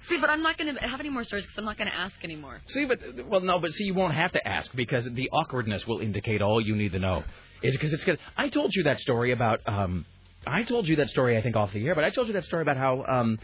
See, 0.10 0.18
but 0.20 0.30
I'm 0.30 0.42
not 0.42 0.58
going 0.58 0.74
to 0.76 0.82
have 0.82 1.00
any 1.00 1.10
more 1.10 1.24
stories 1.24 1.46
because 1.46 1.58
I'm 1.58 1.66
not 1.66 1.78
going 1.78 1.90
to 1.90 1.96
ask 1.96 2.16
anymore. 2.24 2.62
See, 2.68 2.86
but 2.86 3.00
well, 3.28 3.42
no, 3.42 3.60
but 3.60 3.74
see, 3.74 3.86
you 3.86 3.94
won't 3.94 4.14
have 4.16 4.32
to 4.34 4.48
ask 4.48 4.74
because 4.76 5.06
the 5.06 5.30
awkwardness 5.32 5.86
will 5.88 6.00
indicate 6.00 6.42
all 6.42 6.60
you 6.62 6.76
need 6.76 6.92
to 6.94 7.00
know. 7.00 7.24
Is 7.62 7.74
because 7.74 7.94
it's 7.94 8.04
good. 8.04 8.20
I 8.38 8.50
told 8.50 8.74
you 8.76 8.84
that 8.84 9.00
story 9.00 9.32
about. 9.32 9.62
um 9.68 10.06
I 10.46 10.64
told 10.64 10.90
you 10.90 10.98
that 10.98 11.10
story, 11.10 11.38
I 11.38 11.42
think, 11.42 11.56
off 11.56 11.72
the 11.72 11.86
air, 11.88 11.96
but 11.96 12.04
I 12.04 12.10
told 12.10 12.28
you 12.28 12.34
that 12.34 12.44
story 12.44 12.62
about 12.64 12.76
how 12.76 13.06
um 13.08 13.40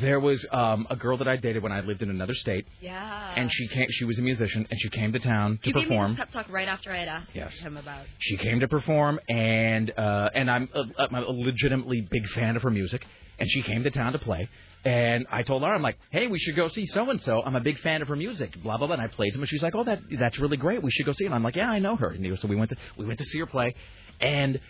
there 0.00 0.18
was 0.18 0.44
um 0.50 0.86
a 0.90 0.96
girl 0.96 1.16
that 1.18 1.28
I 1.28 1.36
dated 1.36 1.62
when 1.62 1.70
I 1.72 1.80
lived 1.80 2.02
in 2.02 2.10
another 2.10 2.34
state, 2.34 2.66
Yeah. 2.80 3.34
and 3.36 3.52
she 3.52 3.68
came. 3.68 3.86
She 3.90 4.04
was 4.04 4.18
a 4.18 4.22
musician, 4.22 4.66
and 4.70 4.80
she 4.80 4.88
came 4.90 5.12
to 5.12 5.20
town 5.20 5.58
to 5.62 5.68
you 5.68 5.74
gave 5.74 5.82
me 5.84 5.88
perform. 5.90 6.12
this 6.12 6.18
pep 6.18 6.32
talk 6.32 6.48
right 6.50 6.66
after 6.66 6.90
I 6.90 6.96
had 6.98 7.08
asked 7.08 7.30
Yes. 7.34 7.54
him 7.54 7.76
about. 7.76 8.06
She 8.18 8.36
came 8.38 8.58
to 8.60 8.66
perform, 8.68 9.20
and 9.28 9.92
uh, 9.96 10.30
and 10.34 10.50
I'm 10.50 10.68
a, 10.74 10.82
I'm 10.98 11.14
a 11.14 11.20
legitimately 11.20 12.00
big 12.10 12.26
fan 12.30 12.56
of 12.56 12.62
her 12.62 12.70
music. 12.70 13.04
And 13.38 13.48
she 13.50 13.62
came 13.62 13.82
to 13.84 13.90
town 13.90 14.12
to 14.12 14.18
play, 14.18 14.48
and 14.84 15.26
I 15.30 15.42
told 15.42 15.62
her, 15.62 15.72
I'm 15.72 15.82
like, 15.82 15.98
hey, 16.10 16.26
we 16.26 16.38
should 16.38 16.56
go 16.56 16.68
see 16.68 16.86
so 16.86 17.08
and 17.10 17.20
so. 17.20 17.42
I'm 17.42 17.54
a 17.54 17.60
big 17.60 17.78
fan 17.80 18.02
of 18.02 18.08
her 18.08 18.16
music, 18.16 18.60
blah 18.62 18.78
blah 18.78 18.86
blah. 18.86 18.94
And 18.94 19.02
I 19.02 19.08
played 19.08 19.32
some, 19.32 19.42
and 19.42 19.48
she's 19.48 19.62
like, 19.62 19.74
oh, 19.74 19.84
that 19.84 20.00
that's 20.18 20.38
really 20.38 20.56
great. 20.56 20.82
We 20.82 20.90
should 20.90 21.06
go 21.06 21.12
see. 21.12 21.24
And 21.24 21.34
I'm 21.34 21.42
like, 21.42 21.56
yeah, 21.56 21.70
I 21.70 21.78
know 21.78 21.96
her. 21.96 22.10
And 22.10 22.38
so 22.38 22.48
we 22.48 22.56
went 22.56 22.70
to 22.70 22.76
we 22.98 23.06
went 23.06 23.18
to 23.20 23.24
see 23.24 23.38
her 23.38 23.46
play, 23.46 23.74
and 24.20 24.60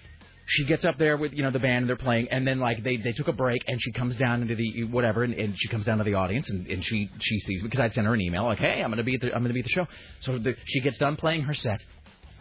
she 0.46 0.64
gets 0.64 0.84
up 0.84 0.98
there 0.98 1.16
with 1.16 1.32
you 1.32 1.42
know 1.42 1.50
the 1.50 1.58
band 1.58 1.82
and 1.82 1.88
they're 1.88 1.96
playing 1.96 2.28
and 2.30 2.46
then 2.46 2.58
like 2.58 2.82
they 2.82 2.96
they 2.96 3.12
took 3.12 3.28
a 3.28 3.32
break 3.32 3.62
and 3.66 3.80
she 3.80 3.92
comes 3.92 4.16
down 4.16 4.42
into 4.42 4.54
the 4.54 4.84
whatever 4.84 5.22
and, 5.22 5.34
and 5.34 5.54
she 5.56 5.68
comes 5.68 5.86
down 5.86 5.98
to 5.98 6.04
the 6.04 6.14
audience 6.14 6.48
and, 6.50 6.66
and 6.66 6.84
she 6.84 7.08
she 7.20 7.38
sees 7.40 7.62
me 7.62 7.68
because 7.68 7.80
I'd 7.80 7.94
sent 7.94 8.06
her 8.06 8.14
an 8.14 8.20
email 8.20 8.44
like 8.44 8.58
hey 8.58 8.82
I'm 8.82 8.90
gonna 8.90 9.04
be 9.04 9.14
at 9.14 9.20
the 9.20 9.34
I'm 9.34 9.42
gonna 9.42 9.54
be 9.54 9.60
at 9.60 9.66
the 9.66 9.70
show 9.70 9.86
so 10.20 10.38
the, 10.38 10.56
she 10.64 10.80
gets 10.80 10.98
done 10.98 11.16
playing 11.16 11.42
her 11.42 11.54
set 11.54 11.80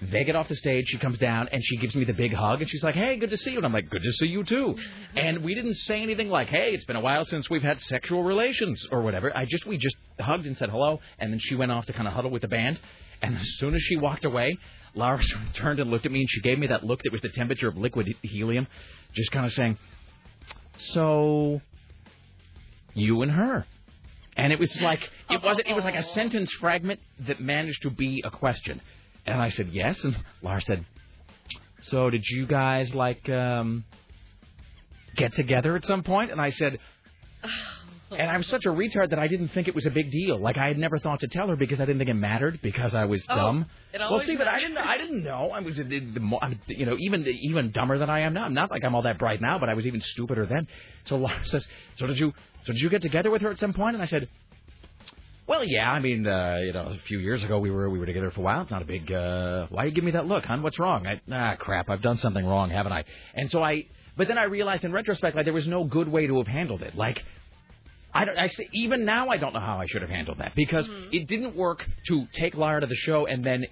they 0.01 0.23
get 0.23 0.35
off 0.35 0.47
the 0.47 0.55
stage 0.55 0.87
she 0.87 0.97
comes 0.97 1.17
down 1.19 1.47
and 1.51 1.63
she 1.63 1.77
gives 1.77 1.95
me 1.95 2.03
the 2.03 2.13
big 2.13 2.33
hug 2.33 2.61
and 2.61 2.69
she's 2.69 2.83
like 2.83 2.95
hey 2.95 3.17
good 3.17 3.29
to 3.29 3.37
see 3.37 3.51
you 3.51 3.57
and 3.57 3.65
I'm 3.65 3.73
like 3.73 3.89
good 3.89 4.01
to 4.01 4.11
see 4.13 4.27
you 4.27 4.43
too 4.43 4.75
and 5.15 5.43
we 5.43 5.53
didn't 5.53 5.75
say 5.75 6.01
anything 6.01 6.29
like 6.29 6.47
hey 6.47 6.71
it's 6.73 6.85
been 6.85 6.95
a 6.95 7.01
while 7.01 7.23
since 7.25 7.49
we've 7.49 7.61
had 7.61 7.79
sexual 7.81 8.23
relations 8.23 8.87
or 8.91 9.01
whatever 9.01 9.35
I 9.35 9.45
just 9.45 9.65
we 9.65 9.77
just 9.77 9.95
hugged 10.19 10.45
and 10.45 10.57
said 10.57 10.69
hello 10.69 10.99
and 11.19 11.31
then 11.31 11.39
she 11.39 11.55
went 11.55 11.71
off 11.71 11.85
to 11.85 11.93
kind 11.93 12.07
of 12.07 12.13
huddle 12.13 12.31
with 12.31 12.41
the 12.41 12.47
band 12.47 12.79
and 13.21 13.37
as 13.37 13.47
soon 13.57 13.75
as 13.75 13.81
she 13.81 13.95
walked 13.95 14.25
away 14.25 14.57
Laura 14.95 15.21
turned 15.53 15.79
and 15.79 15.89
looked 15.89 16.05
at 16.05 16.11
me, 16.11 16.21
and 16.21 16.29
she 16.29 16.41
gave 16.41 16.59
me 16.59 16.67
that 16.67 16.83
look 16.83 17.03
that 17.03 17.11
was 17.11 17.21
the 17.21 17.29
temperature 17.29 17.67
of 17.67 17.77
liquid 17.77 18.07
helium, 18.21 18.67
just 19.13 19.31
kind 19.31 19.45
of 19.45 19.53
saying, 19.53 19.77
"So, 20.77 21.61
you 22.93 23.21
and 23.21 23.31
her." 23.31 23.65
And 24.37 24.53
it 24.53 24.59
was 24.59 24.79
like 24.79 25.09
it 25.29 25.43
wasn't. 25.43 25.67
It 25.67 25.73
was 25.73 25.83
like 25.83 25.95
a 25.95 26.03
sentence 26.03 26.51
fragment 26.53 26.99
that 27.19 27.39
managed 27.39 27.81
to 27.83 27.89
be 27.89 28.21
a 28.25 28.31
question. 28.31 28.81
And 29.25 29.41
I 29.41 29.49
said 29.49 29.69
yes, 29.71 30.03
and 30.03 30.15
Laura 30.41 30.62
said, 30.62 30.86
"So 31.84 32.10
did 32.10 32.25
you 32.27 32.45
guys 32.47 32.93
like 32.95 33.27
um, 33.29 33.84
get 35.15 35.34
together 35.36 35.75
at 35.75 35.86
some 35.86 36.03
point?" 36.03 36.31
And 36.31 36.41
I 36.41 36.49
said, 36.51 36.79
And 38.12 38.29
I'm 38.29 38.43
such 38.43 38.65
a 38.65 38.69
retard 38.69 39.12
that 39.12 39.19
I 39.19 39.27
didn't 39.27 39.49
think 39.49 39.67
it 39.69 39.75
was 39.75 39.86
a 39.86 39.89
big 39.89 40.12
deal. 40.12 40.38
Like 40.38 40.57
I 40.57 40.67
had 40.67 40.77
never 40.77 40.99
thought 40.99 41.21
to 41.21 41.27
tell 41.27 41.47
her 41.47 41.55
because 41.55 41.79
I 41.79 41.86
didn't 41.86 41.99
think 41.99 42.10
it 42.10 42.15
mattered 42.15 42.60
because 42.62 42.93
I 42.93 43.05
was 43.05 43.23
Oh, 43.29 43.36
dumb. 43.36 43.65
it 43.93 43.99
well, 43.99 44.19
see, 44.21 44.36
but 44.36 44.47
I 44.49 44.60
didn't. 44.60 44.77
I 44.77 44.97
didn't 44.97 45.23
know. 45.23 45.51
I 45.53 45.60
was, 45.62 45.77
the, 45.77 45.84
the, 45.84 46.19
more- 46.19 46.43
I'm, 46.43 46.60
you 46.67 46.86
know, 46.86 46.97
even 46.99 47.25
even 47.27 47.71
dumber 47.71 47.97
than 47.97 48.10
I 48.10 48.19
am 48.21 48.34
now. 48.34 48.43
I'm 48.43 48.53
not 48.53 48.69
like 48.69 48.84
I'm 48.84 48.95
all 48.95 49.03
that 49.03 49.17
bright 49.17 49.39
now, 49.41 49.60
but 49.60 49.69
I 49.69 49.75
was 49.75 49.86
even 49.88 50.01
stupider 50.01 50.45
then. 50.45 50.67
So 51.05 51.15
Laura 51.17 51.39
says, 51.45 51.65
"So 51.97 52.05
did 52.07 52.19
you? 52.19 52.34
So 52.63 52.73
did 52.73 52.81
you 52.81 52.89
get 52.89 53.01
together 53.01 53.31
with 53.31 53.41
her 53.43 53.51
at 53.51 53.60
some 53.60 53.71
point?" 53.73 53.93
And 53.95 54.03
I 54.03 54.07
said, 54.07 54.27
"Well, 55.51 55.65
yeah. 55.65 55.91
I 55.91 55.99
mean, 55.99 56.25
uh, 56.25 56.59
you 56.63 56.71
know, 56.71 56.85
a 56.85 56.97
few 57.09 57.19
years 57.19 57.43
ago 57.43 57.59
we 57.59 57.69
were 57.69 57.89
we 57.89 57.99
were 57.99 58.05
together 58.05 58.31
for 58.31 58.39
a 58.39 58.43
while. 58.43 58.61
It's 58.61 58.71
not 58.71 58.81
a 58.81 58.85
big. 58.85 59.11
uh 59.11 59.67
Why 59.67 59.83
you 59.83 59.91
give 59.91 60.05
me 60.05 60.11
that 60.11 60.25
look, 60.25 60.45
hon? 60.45 60.63
What's 60.63 60.79
wrong? 60.79 61.05
I, 61.05 61.19
ah, 61.29 61.55
crap. 61.57 61.89
I've 61.89 62.01
done 62.01 62.17
something 62.19 62.45
wrong, 62.45 62.69
haven't 62.69 62.93
I? 62.93 63.03
And 63.33 63.51
so 63.51 63.61
I. 63.61 63.85
But 64.15 64.29
then 64.29 64.37
I 64.37 64.45
realized 64.45 64.85
in 64.85 64.93
retrospect, 64.93 65.35
like 65.35 65.43
there 65.43 65.53
was 65.53 65.67
no 65.67 65.83
good 65.83 66.07
way 66.07 66.25
to 66.27 66.37
have 66.37 66.47
handled 66.47 66.81
it. 66.83 66.95
Like. 66.95 67.21
I, 68.13 68.25
don't, 68.25 68.37
I 68.37 68.47
say, 68.47 68.67
even 68.73 69.05
now 69.05 69.29
I 69.29 69.37
don't 69.37 69.53
know 69.53 69.61
how 69.61 69.79
I 69.79 69.85
should 69.87 70.01
have 70.01 70.11
handled 70.11 70.39
that 70.39 70.51
because 70.53 70.85
it 71.13 71.29
didn't 71.29 71.55
work 71.55 71.85
to 72.09 72.27
take 72.33 72.55
Lara 72.55 72.81
to 72.81 72.87
the 72.87 73.01
show 73.07 73.25
and 73.25 73.41
then 73.41 73.67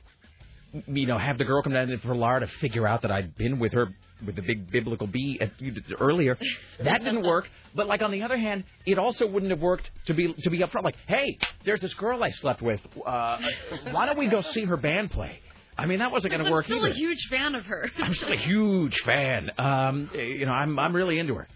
you 0.87 1.07
know 1.07 1.17
have 1.17 1.37
the 1.37 1.45
girl 1.45 1.61
come 1.61 1.73
down 1.73 1.99
for 2.03 2.15
Lara 2.15 2.41
to 2.41 2.47
figure 2.59 2.87
out 2.87 3.01
that 3.01 3.11
I'd 3.11 3.35
been 3.35 3.59
with 3.59 3.73
her 3.73 3.87
with 4.25 4.35
the 4.35 4.41
big 4.41 4.71
biblical 4.71 5.07
B 5.07 5.39
at, 5.41 5.51
earlier. 5.99 6.37
That 6.83 6.99
didn't 6.99 7.23
work. 7.23 7.47
But 7.75 7.87
like 7.87 8.01
on 8.01 8.11
the 8.11 8.23
other 8.23 8.37
hand, 8.37 8.63
it 8.85 8.97
also 8.97 9.25
wouldn't 9.27 9.51
have 9.51 9.61
worked 9.61 9.89
to 10.07 10.13
be 10.13 10.33
to 10.33 10.49
be 10.49 10.59
upfront. 10.59 10.83
Like, 10.83 10.95
hey, 11.07 11.37
there's 11.65 11.81
this 11.81 11.93
girl 11.93 12.23
I 12.23 12.29
slept 12.29 12.61
with. 12.61 12.81
Uh, 13.05 13.37
why 13.91 14.05
don't 14.05 14.17
we 14.17 14.27
go 14.27 14.41
see 14.41 14.65
her 14.65 14.77
band 14.77 15.11
play? 15.11 15.39
I 15.77 15.85
mean, 15.85 15.99
that 15.99 16.11
wasn't 16.11 16.33
going 16.33 16.43
to 16.43 16.51
work. 16.51 16.65
Still 16.65 16.85
either. 16.85 16.91
a 16.91 16.93
huge 16.93 17.27
fan 17.29 17.55
of 17.55 17.65
her. 17.65 17.89
I'm 17.99 18.13
still 18.13 18.33
a 18.33 18.37
huge 18.37 18.99
fan. 19.05 19.51
Um, 19.57 20.09
you 20.13 20.45
know, 20.45 20.51
I'm 20.51 20.77
I'm 20.77 20.93
really 20.93 21.19
into 21.19 21.35
her. 21.35 21.47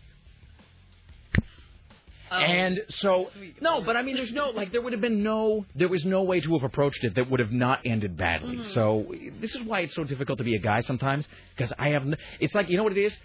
Oh, 2.33 2.37
And 2.39 2.81
so 2.89 3.29
no, 3.61 3.81
but 3.81 3.95
I 3.95 4.01
mean, 4.01 4.15
there's 4.15 4.31
no 4.31 4.49
like 4.49 4.71
there 4.71 4.81
would 4.81 4.91
have 4.93 5.01
been 5.01 5.21
no 5.21 5.65
there 5.75 5.87
was 5.87 6.03
no 6.03 6.23
way 6.23 6.39
to 6.39 6.53
have 6.53 6.63
approached 6.63 7.03
it 7.03 7.13
that 7.15 7.29
would 7.29 7.39
have 7.39 7.51
not 7.51 7.81
ended 7.85 8.17
badly. 8.17 8.57
Mm-hmm. 8.57 8.73
So 8.73 9.13
this 9.39 9.53
is 9.53 9.61
why 9.61 9.81
it's 9.81 9.93
so 9.93 10.03
difficult 10.03 10.39
to 10.39 10.43
be 10.43 10.55
a 10.55 10.59
guy 10.59 10.81
sometimes 10.81 11.27
because 11.55 11.71
I 11.77 11.89
have 11.89 12.01
n- 12.01 12.17
it's 12.39 12.55
like 12.55 12.69
you 12.69 12.77
know 12.77 12.83
what 12.83 12.97
it 12.97 13.01
is. 13.03 13.15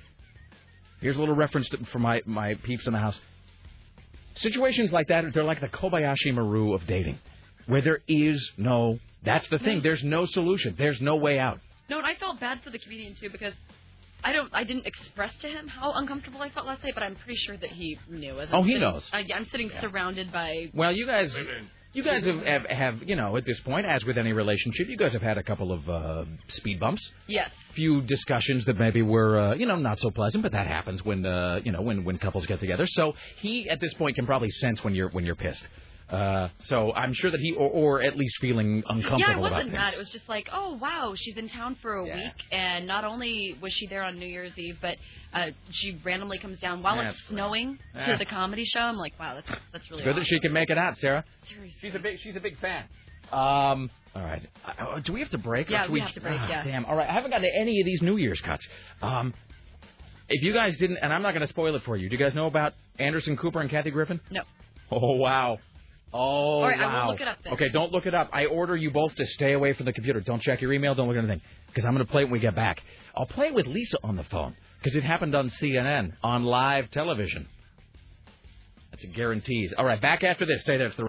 Here's 1.00 1.16
a 1.16 1.20
little 1.20 1.34
reference 1.34 1.70
to, 1.70 1.78
for 1.86 2.00
my 2.00 2.20
my 2.26 2.54
peeps 2.54 2.86
in 2.86 2.92
the 2.92 2.98
house. 2.98 3.18
Situations 4.34 4.92
like 4.92 5.08
that 5.08 5.32
they're 5.32 5.42
like 5.42 5.60
the 5.60 5.68
Kobayashi 5.68 6.34
Maru 6.34 6.74
of 6.74 6.86
dating, 6.86 7.18
where 7.66 7.80
there 7.80 8.00
is 8.06 8.52
no. 8.58 8.98
That's 9.24 9.48
the 9.48 9.58
thing. 9.58 9.80
There's 9.82 10.04
no 10.04 10.26
solution. 10.26 10.74
There's 10.78 11.00
no 11.00 11.16
way 11.16 11.38
out. 11.38 11.60
No, 11.88 11.96
and 11.98 12.06
I 12.06 12.14
felt 12.16 12.38
bad 12.38 12.60
for 12.62 12.70
the 12.70 12.78
comedian 12.78 13.14
too 13.14 13.30
because 13.30 13.54
I 14.24 14.32
don't, 14.32 14.50
I 14.52 14.64
didn't 14.64 14.86
express 14.86 15.36
to 15.38 15.48
him 15.48 15.68
how 15.68 15.92
uncomfortable 15.92 16.42
I 16.42 16.50
felt 16.50 16.66
last 16.66 16.82
night, 16.82 16.94
but 16.94 17.02
I'm 17.02 17.14
pretty 17.16 17.36
sure 17.38 17.56
that 17.56 17.70
he 17.70 17.98
knew. 18.10 18.38
As 18.40 18.48
I'm 18.48 18.54
Oh, 18.56 18.62
he 18.62 18.72
sitting- 18.72 18.80
knows. 18.82 19.08
I, 19.12 19.24
I'm 19.34 19.46
sitting 19.50 19.70
surrounded 19.80 20.32
by. 20.32 20.70
Well, 20.74 20.92
you 20.92 21.06
guys, 21.06 21.34
you 21.92 22.02
guys 22.02 22.26
have, 22.26 22.42
have, 22.44 22.66
have, 22.66 23.02
you 23.08 23.14
know, 23.16 23.36
at 23.36 23.44
this 23.46 23.60
point, 23.60 23.86
as 23.86 24.04
with 24.04 24.18
any 24.18 24.32
relationship, 24.32 24.88
you 24.88 24.96
guys 24.96 25.12
have 25.12 25.22
had 25.22 25.38
a 25.38 25.42
couple 25.42 25.70
of 25.72 25.88
uh, 25.88 26.24
speed 26.48 26.80
bumps, 26.80 27.02
Yes. 27.28 27.50
few 27.74 28.02
discussions 28.02 28.64
that 28.64 28.78
maybe 28.78 29.02
were, 29.02 29.38
uh, 29.38 29.54
you 29.54 29.66
know, 29.66 29.76
not 29.76 30.00
so 30.00 30.10
pleasant, 30.10 30.42
but 30.42 30.52
that 30.52 30.66
happens 30.66 31.04
when, 31.04 31.24
uh, 31.24 31.60
you 31.64 31.70
know, 31.72 31.80
when 31.82 32.04
when 32.04 32.18
couples 32.18 32.44
get 32.46 32.58
together. 32.60 32.86
So 32.88 33.14
he, 33.36 33.68
at 33.70 33.80
this 33.80 33.94
point, 33.94 34.16
can 34.16 34.26
probably 34.26 34.50
sense 34.50 34.82
when 34.82 34.94
you're 34.96 35.10
when 35.10 35.24
you're 35.24 35.36
pissed. 35.36 35.66
Uh, 36.10 36.48
so 36.60 36.92
I'm 36.94 37.12
sure 37.12 37.30
that 37.30 37.38
he, 37.40 37.52
or, 37.52 37.68
or 37.70 38.02
at 38.02 38.16
least 38.16 38.36
feeling 38.40 38.82
uncomfortable 38.88 39.18
Yeah, 39.20 39.26
I 39.28 39.32
about 39.32 39.52
wasn't 39.52 39.72
mad. 39.72 39.92
It 39.92 39.98
was 39.98 40.08
just 40.08 40.26
like, 40.28 40.48
oh 40.52 40.78
wow, 40.80 41.12
she's 41.14 41.36
in 41.36 41.48
town 41.50 41.76
for 41.82 41.96
a 41.96 42.06
Yeah. 42.06 42.16
week, 42.16 42.32
and 42.50 42.86
not 42.86 43.04
only 43.04 43.54
was 43.60 43.72
she 43.74 43.86
there 43.86 44.02
on 44.02 44.18
New 44.18 44.26
Year's 44.26 44.56
Eve, 44.56 44.78
but 44.80 44.96
uh, 45.34 45.48
she 45.70 46.00
randomly 46.04 46.38
comes 46.38 46.58
down 46.60 46.82
while 46.82 46.96
That's 46.96 47.14
it's 47.18 47.28
snowing 47.28 47.76
to 47.76 47.80
That's- 47.94 48.18
the 48.18 48.24
comedy 48.24 48.64
show. 48.64 48.80
I'm 48.80 48.96
like, 48.96 49.18
wow, 49.20 49.34
that's 49.34 49.60
that's 49.72 49.90
really 49.90 50.02
Good 50.02 50.16
that 50.16 50.24
she 50.26 50.36
awesome. 50.36 50.42
can 50.42 50.52
make 50.54 50.70
it 50.70 50.78
out, 50.78 50.96
Sarah. 50.96 51.24
Seriously. 51.46 51.74
She's 51.82 51.94
a 51.94 51.98
big, 51.98 52.18
she's 52.20 52.36
a 52.36 52.40
big 52.40 52.58
fan. 52.58 52.84
Um, 53.30 53.90
all 54.14 54.22
right. 54.24 54.48
Uh, 54.66 55.00
do 55.00 55.12
we 55.12 55.20
have 55.20 55.30
to 55.32 55.38
break? 55.38 55.68
Yeah, 55.68 55.82
should 55.84 55.92
we 55.92 56.00
have 56.00 56.14
to 56.14 56.20
break, 56.22 56.40
Ah, 56.40 56.48
yeah. 56.48 56.64
Damn. 56.64 56.86
All 56.86 56.96
right. 56.96 57.08
I 57.08 57.12
haven't 57.12 57.30
gotten 57.30 57.44
to 57.46 57.54
any 57.60 57.80
of 57.80 57.84
these 57.84 58.00
New 58.00 58.16
Year's 58.16 58.40
cuts. 58.40 58.66
Um, 59.02 59.34
if 60.30 60.42
you 60.42 60.54
guys 60.54 60.74
didn't, 60.78 60.98
and 61.02 61.12
I'm 61.12 61.20
not 61.20 61.32
going 61.32 61.42
to 61.42 61.46
spoil 61.46 61.74
it 61.76 61.82
for 61.84 61.96
you. 61.98 62.08
Do 62.08 62.16
you 62.16 62.18
guys 62.18 62.34
know 62.34 62.46
about 62.46 62.72
Anderson 62.98 63.36
Cooper 63.36 63.60
and 63.60 63.68
Kathy 63.70 63.90
Griffin? 63.90 64.20
No. 64.30 64.40
Oh 64.90 65.16
wow. 65.16 65.58
Oh 66.12 66.62
right, 66.62 66.78
wow. 66.78 67.04
will 67.04 67.12
look 67.12 67.20
it 67.20 67.28
up 67.28 67.38
then. 67.44 67.52
Okay, 67.52 67.68
don't 67.70 67.92
look 67.92 68.06
it 68.06 68.14
up. 68.14 68.30
I 68.32 68.46
order 68.46 68.74
you 68.76 68.90
both 68.90 69.14
to 69.16 69.26
stay 69.26 69.52
away 69.52 69.74
from 69.74 69.86
the 69.86 69.92
computer. 69.92 70.20
Don't 70.20 70.40
check 70.40 70.62
your 70.62 70.72
email. 70.72 70.94
Don't 70.94 71.06
look 71.06 71.16
at 71.16 71.24
anything 71.24 71.42
because 71.66 71.84
I'm 71.84 71.94
going 71.94 72.04
to 72.04 72.10
play 72.10 72.22
it 72.22 72.24
when 72.26 72.32
we 72.32 72.40
get 72.40 72.54
back. 72.54 72.80
I'll 73.14 73.26
play 73.26 73.48
it 73.48 73.54
with 73.54 73.66
Lisa 73.66 73.98
on 74.02 74.16
the 74.16 74.24
phone 74.24 74.56
because 74.82 74.96
it 74.96 75.04
happened 75.04 75.34
on 75.34 75.50
CNN 75.60 76.12
on 76.22 76.44
live 76.44 76.90
television. 76.90 77.46
That's 78.90 79.04
a 79.04 79.08
guarantees. 79.08 79.74
All 79.76 79.84
right, 79.84 80.00
back 80.00 80.24
after 80.24 80.46
this. 80.46 80.62
Stay 80.62 80.78
there. 80.78 80.86
It's 80.86 80.96
the. 80.96 81.02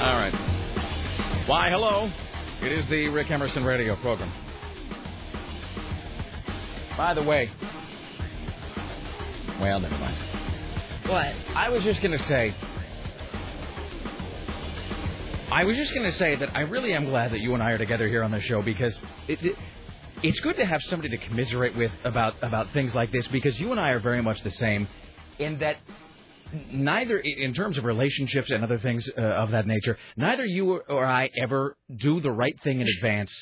All 0.00 0.16
right. 0.16 1.44
Why, 1.46 1.68
hello. 1.68 2.10
It 2.62 2.72
is 2.72 2.88
the 2.88 3.08
Rick 3.08 3.30
Emerson 3.30 3.64
radio 3.64 3.94
program. 3.96 4.47
By 6.98 7.14
the 7.14 7.22
way, 7.22 7.48
well, 9.60 9.78
never 9.78 9.96
mind. 9.98 10.16
What? 11.06 11.32
I 11.54 11.68
was 11.68 11.84
just 11.84 12.02
going 12.02 12.10
to 12.10 12.24
say, 12.24 12.52
I 15.52 15.62
was 15.62 15.76
just 15.76 15.94
going 15.94 16.10
to 16.10 16.18
say 16.18 16.34
that 16.34 16.56
I 16.56 16.62
really 16.62 16.94
am 16.94 17.04
glad 17.04 17.30
that 17.30 17.38
you 17.38 17.54
and 17.54 17.62
I 17.62 17.70
are 17.70 17.78
together 17.78 18.08
here 18.08 18.24
on 18.24 18.32
the 18.32 18.40
show 18.40 18.62
because 18.62 19.00
it, 19.28 19.40
it, 19.44 19.54
it's 20.24 20.40
good 20.40 20.56
to 20.56 20.66
have 20.66 20.82
somebody 20.88 21.16
to 21.16 21.24
commiserate 21.24 21.76
with 21.76 21.92
about 22.02 22.34
about 22.42 22.72
things 22.72 22.92
like 22.96 23.12
this 23.12 23.28
because 23.28 23.56
you 23.60 23.70
and 23.70 23.78
I 23.78 23.90
are 23.90 24.00
very 24.00 24.20
much 24.20 24.42
the 24.42 24.50
same 24.50 24.88
in 25.38 25.60
that 25.60 25.76
neither 26.72 27.20
in 27.20 27.54
terms 27.54 27.78
of 27.78 27.84
relationships 27.84 28.50
and 28.50 28.64
other 28.64 28.80
things 28.80 29.08
uh, 29.16 29.20
of 29.20 29.52
that 29.52 29.68
nature 29.68 29.96
neither 30.16 30.44
you 30.44 30.80
or 30.88 31.06
I 31.06 31.30
ever 31.40 31.76
do 31.94 32.20
the 32.20 32.32
right 32.32 32.58
thing 32.64 32.80
in 32.80 32.88
advance 32.98 33.32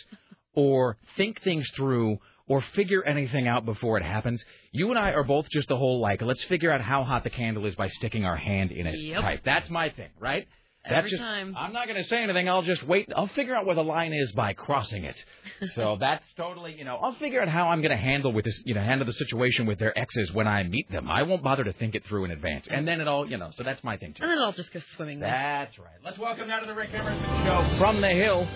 or 0.55 0.99
think 1.17 1.43
things 1.43 1.71
through 1.75 2.19
or 2.49 2.63
figure 2.75 3.03
anything 3.03 3.49
out 3.49 3.65
before 3.65 3.97
it 3.99 4.05
happens 4.05 4.43
you 4.73 4.91
and 4.91 4.99
I 4.99 5.13
are 5.13 5.25
both 5.25 5.49
just 5.51 5.69
the 5.69 5.77
whole 5.77 6.01
like 6.01 6.23
let's 6.23 6.45
figure 6.45 6.71
out 6.73 6.81
how 6.81 7.05
hot 7.05 7.25
the 7.25 7.31
candle 7.31 7.67
is 7.67 7.75
by 7.75 7.89
sticking 7.89 8.25
our 8.25 8.37
hand 8.37 8.71
in 8.73 8.87
it 8.87 8.99
Yep. 8.99 9.21
type 9.21 9.41
that's 9.45 9.71
my 9.71 9.89
thing 9.91 10.11
right 10.21 10.47
that's 10.89 10.99
Every 10.99 11.11
just, 11.11 11.21
time. 11.21 11.55
I'm 11.59 11.73
not 11.73 11.89
going 11.89 12.01
to 12.01 12.09
say 12.09 12.23
anything. 12.23 12.49
I'll 12.49 12.63
just 12.63 12.85
wait. 12.85 13.11
I'll 13.15 13.27
figure 13.27 13.57
out 13.57 13.67
where 13.67 13.75
the 13.75 13.83
line 13.83 14.13
is 14.13 14.31
by 14.33 14.53
crossing 14.53 15.03
it. 15.05 15.17
So 15.75 15.97
that's 15.99 16.25
totally, 16.37 16.75
you 16.77 16.85
know, 16.85 16.97
I'll 16.97 17.15
figure 17.15 17.41
out 17.41 17.49
how 17.49 17.69
I'm 17.69 17.81
going 17.81 17.91
to 17.91 17.97
handle 17.97 18.31
with 18.31 18.45
this, 18.45 18.61
you 18.67 18.75
know, 18.75 18.83
handle 18.83 19.07
the 19.07 19.15
situation 19.15 19.65
with 19.65 19.79
their 19.79 19.99
exes 19.99 20.31
when 20.33 20.47
I 20.47 20.63
meet 20.65 20.91
them. 20.93 21.11
I 21.11 21.23
won't 21.23 21.43
bother 21.43 21.65
to 21.65 21.73
think 21.73 21.95
it 21.95 22.05
through 22.05 22.27
in 22.27 22.31
advance. 22.31 22.67
And 22.71 22.87
then 22.87 23.01
it 23.01 23.09
all, 23.09 23.27
you 23.29 23.39
know, 23.39 23.51
so 23.57 23.63
that's 23.63 23.83
my 23.83 23.97
thing 23.97 24.13
too. 24.13 24.23
And 24.23 24.31
then 24.31 24.39
I'll 24.39 24.53
just 24.53 24.71
go 24.71 24.81
swimming. 24.97 25.19
That's 25.21 25.79
right. 25.79 25.97
Let's 26.05 26.19
welcome 26.19 26.47
now 26.47 26.61
to 26.61 26.67
the 26.67 26.75
Rick 26.75 26.91
Emerson 26.93 27.25
Show 27.47 27.79
from 27.79 28.03
the 28.03 28.11
Hill. 28.11 28.47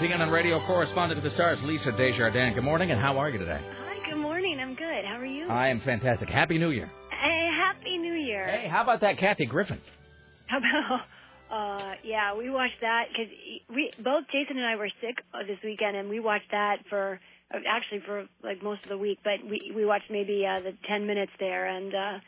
CNN 0.00 0.32
radio 0.32 0.58
correspondent 0.66 1.22
to 1.22 1.28
the 1.28 1.32
stars, 1.34 1.58
Lisa 1.62 1.92
Desjardins. 1.92 2.56
Good 2.56 2.64
morning, 2.64 2.90
and 2.90 3.00
how 3.00 3.16
are 3.16 3.30
you 3.30 3.38
today? 3.38 3.60
Hi, 3.62 4.10
good 4.10 4.18
morning. 4.18 4.58
I'm 4.60 4.74
good. 4.74 5.04
How 5.06 5.18
are 5.18 5.24
you? 5.24 5.46
I 5.48 5.68
am 5.68 5.80
fantastic. 5.82 6.28
Happy 6.28 6.58
New 6.58 6.70
Year. 6.70 6.90
Hey, 7.10 7.48
happy 7.56 7.96
New 7.98 8.14
Year. 8.14 8.44
Hey, 8.48 8.68
how 8.68 8.82
about 8.82 9.02
that 9.02 9.18
Kathy 9.18 9.46
Griffin? 9.46 9.80
How 10.46 10.58
about? 10.58 11.00
Uh, 11.50 11.92
yeah, 12.02 12.34
we 12.34 12.50
watched 12.50 12.80
that 12.80 13.04
because 13.12 13.30
we 13.72 13.92
both 14.02 14.24
Jason 14.32 14.56
and 14.56 14.66
I 14.66 14.74
were 14.74 14.88
sick 15.00 15.14
uh, 15.32 15.46
this 15.46 15.58
weekend, 15.62 15.94
and 15.94 16.08
we 16.08 16.18
watched 16.18 16.50
that 16.50 16.78
for 16.90 17.20
uh, 17.54 17.58
actually 17.68 18.00
for 18.04 18.24
like 18.42 18.60
most 18.60 18.82
of 18.82 18.88
the 18.88 18.98
week. 18.98 19.18
But 19.22 19.44
we 19.48 19.70
we 19.76 19.84
watched 19.84 20.10
maybe 20.10 20.44
uh, 20.44 20.60
the 20.60 20.72
ten 20.88 21.06
minutes 21.06 21.30
there, 21.38 21.66
and 21.66 21.94
uh, 21.94 22.18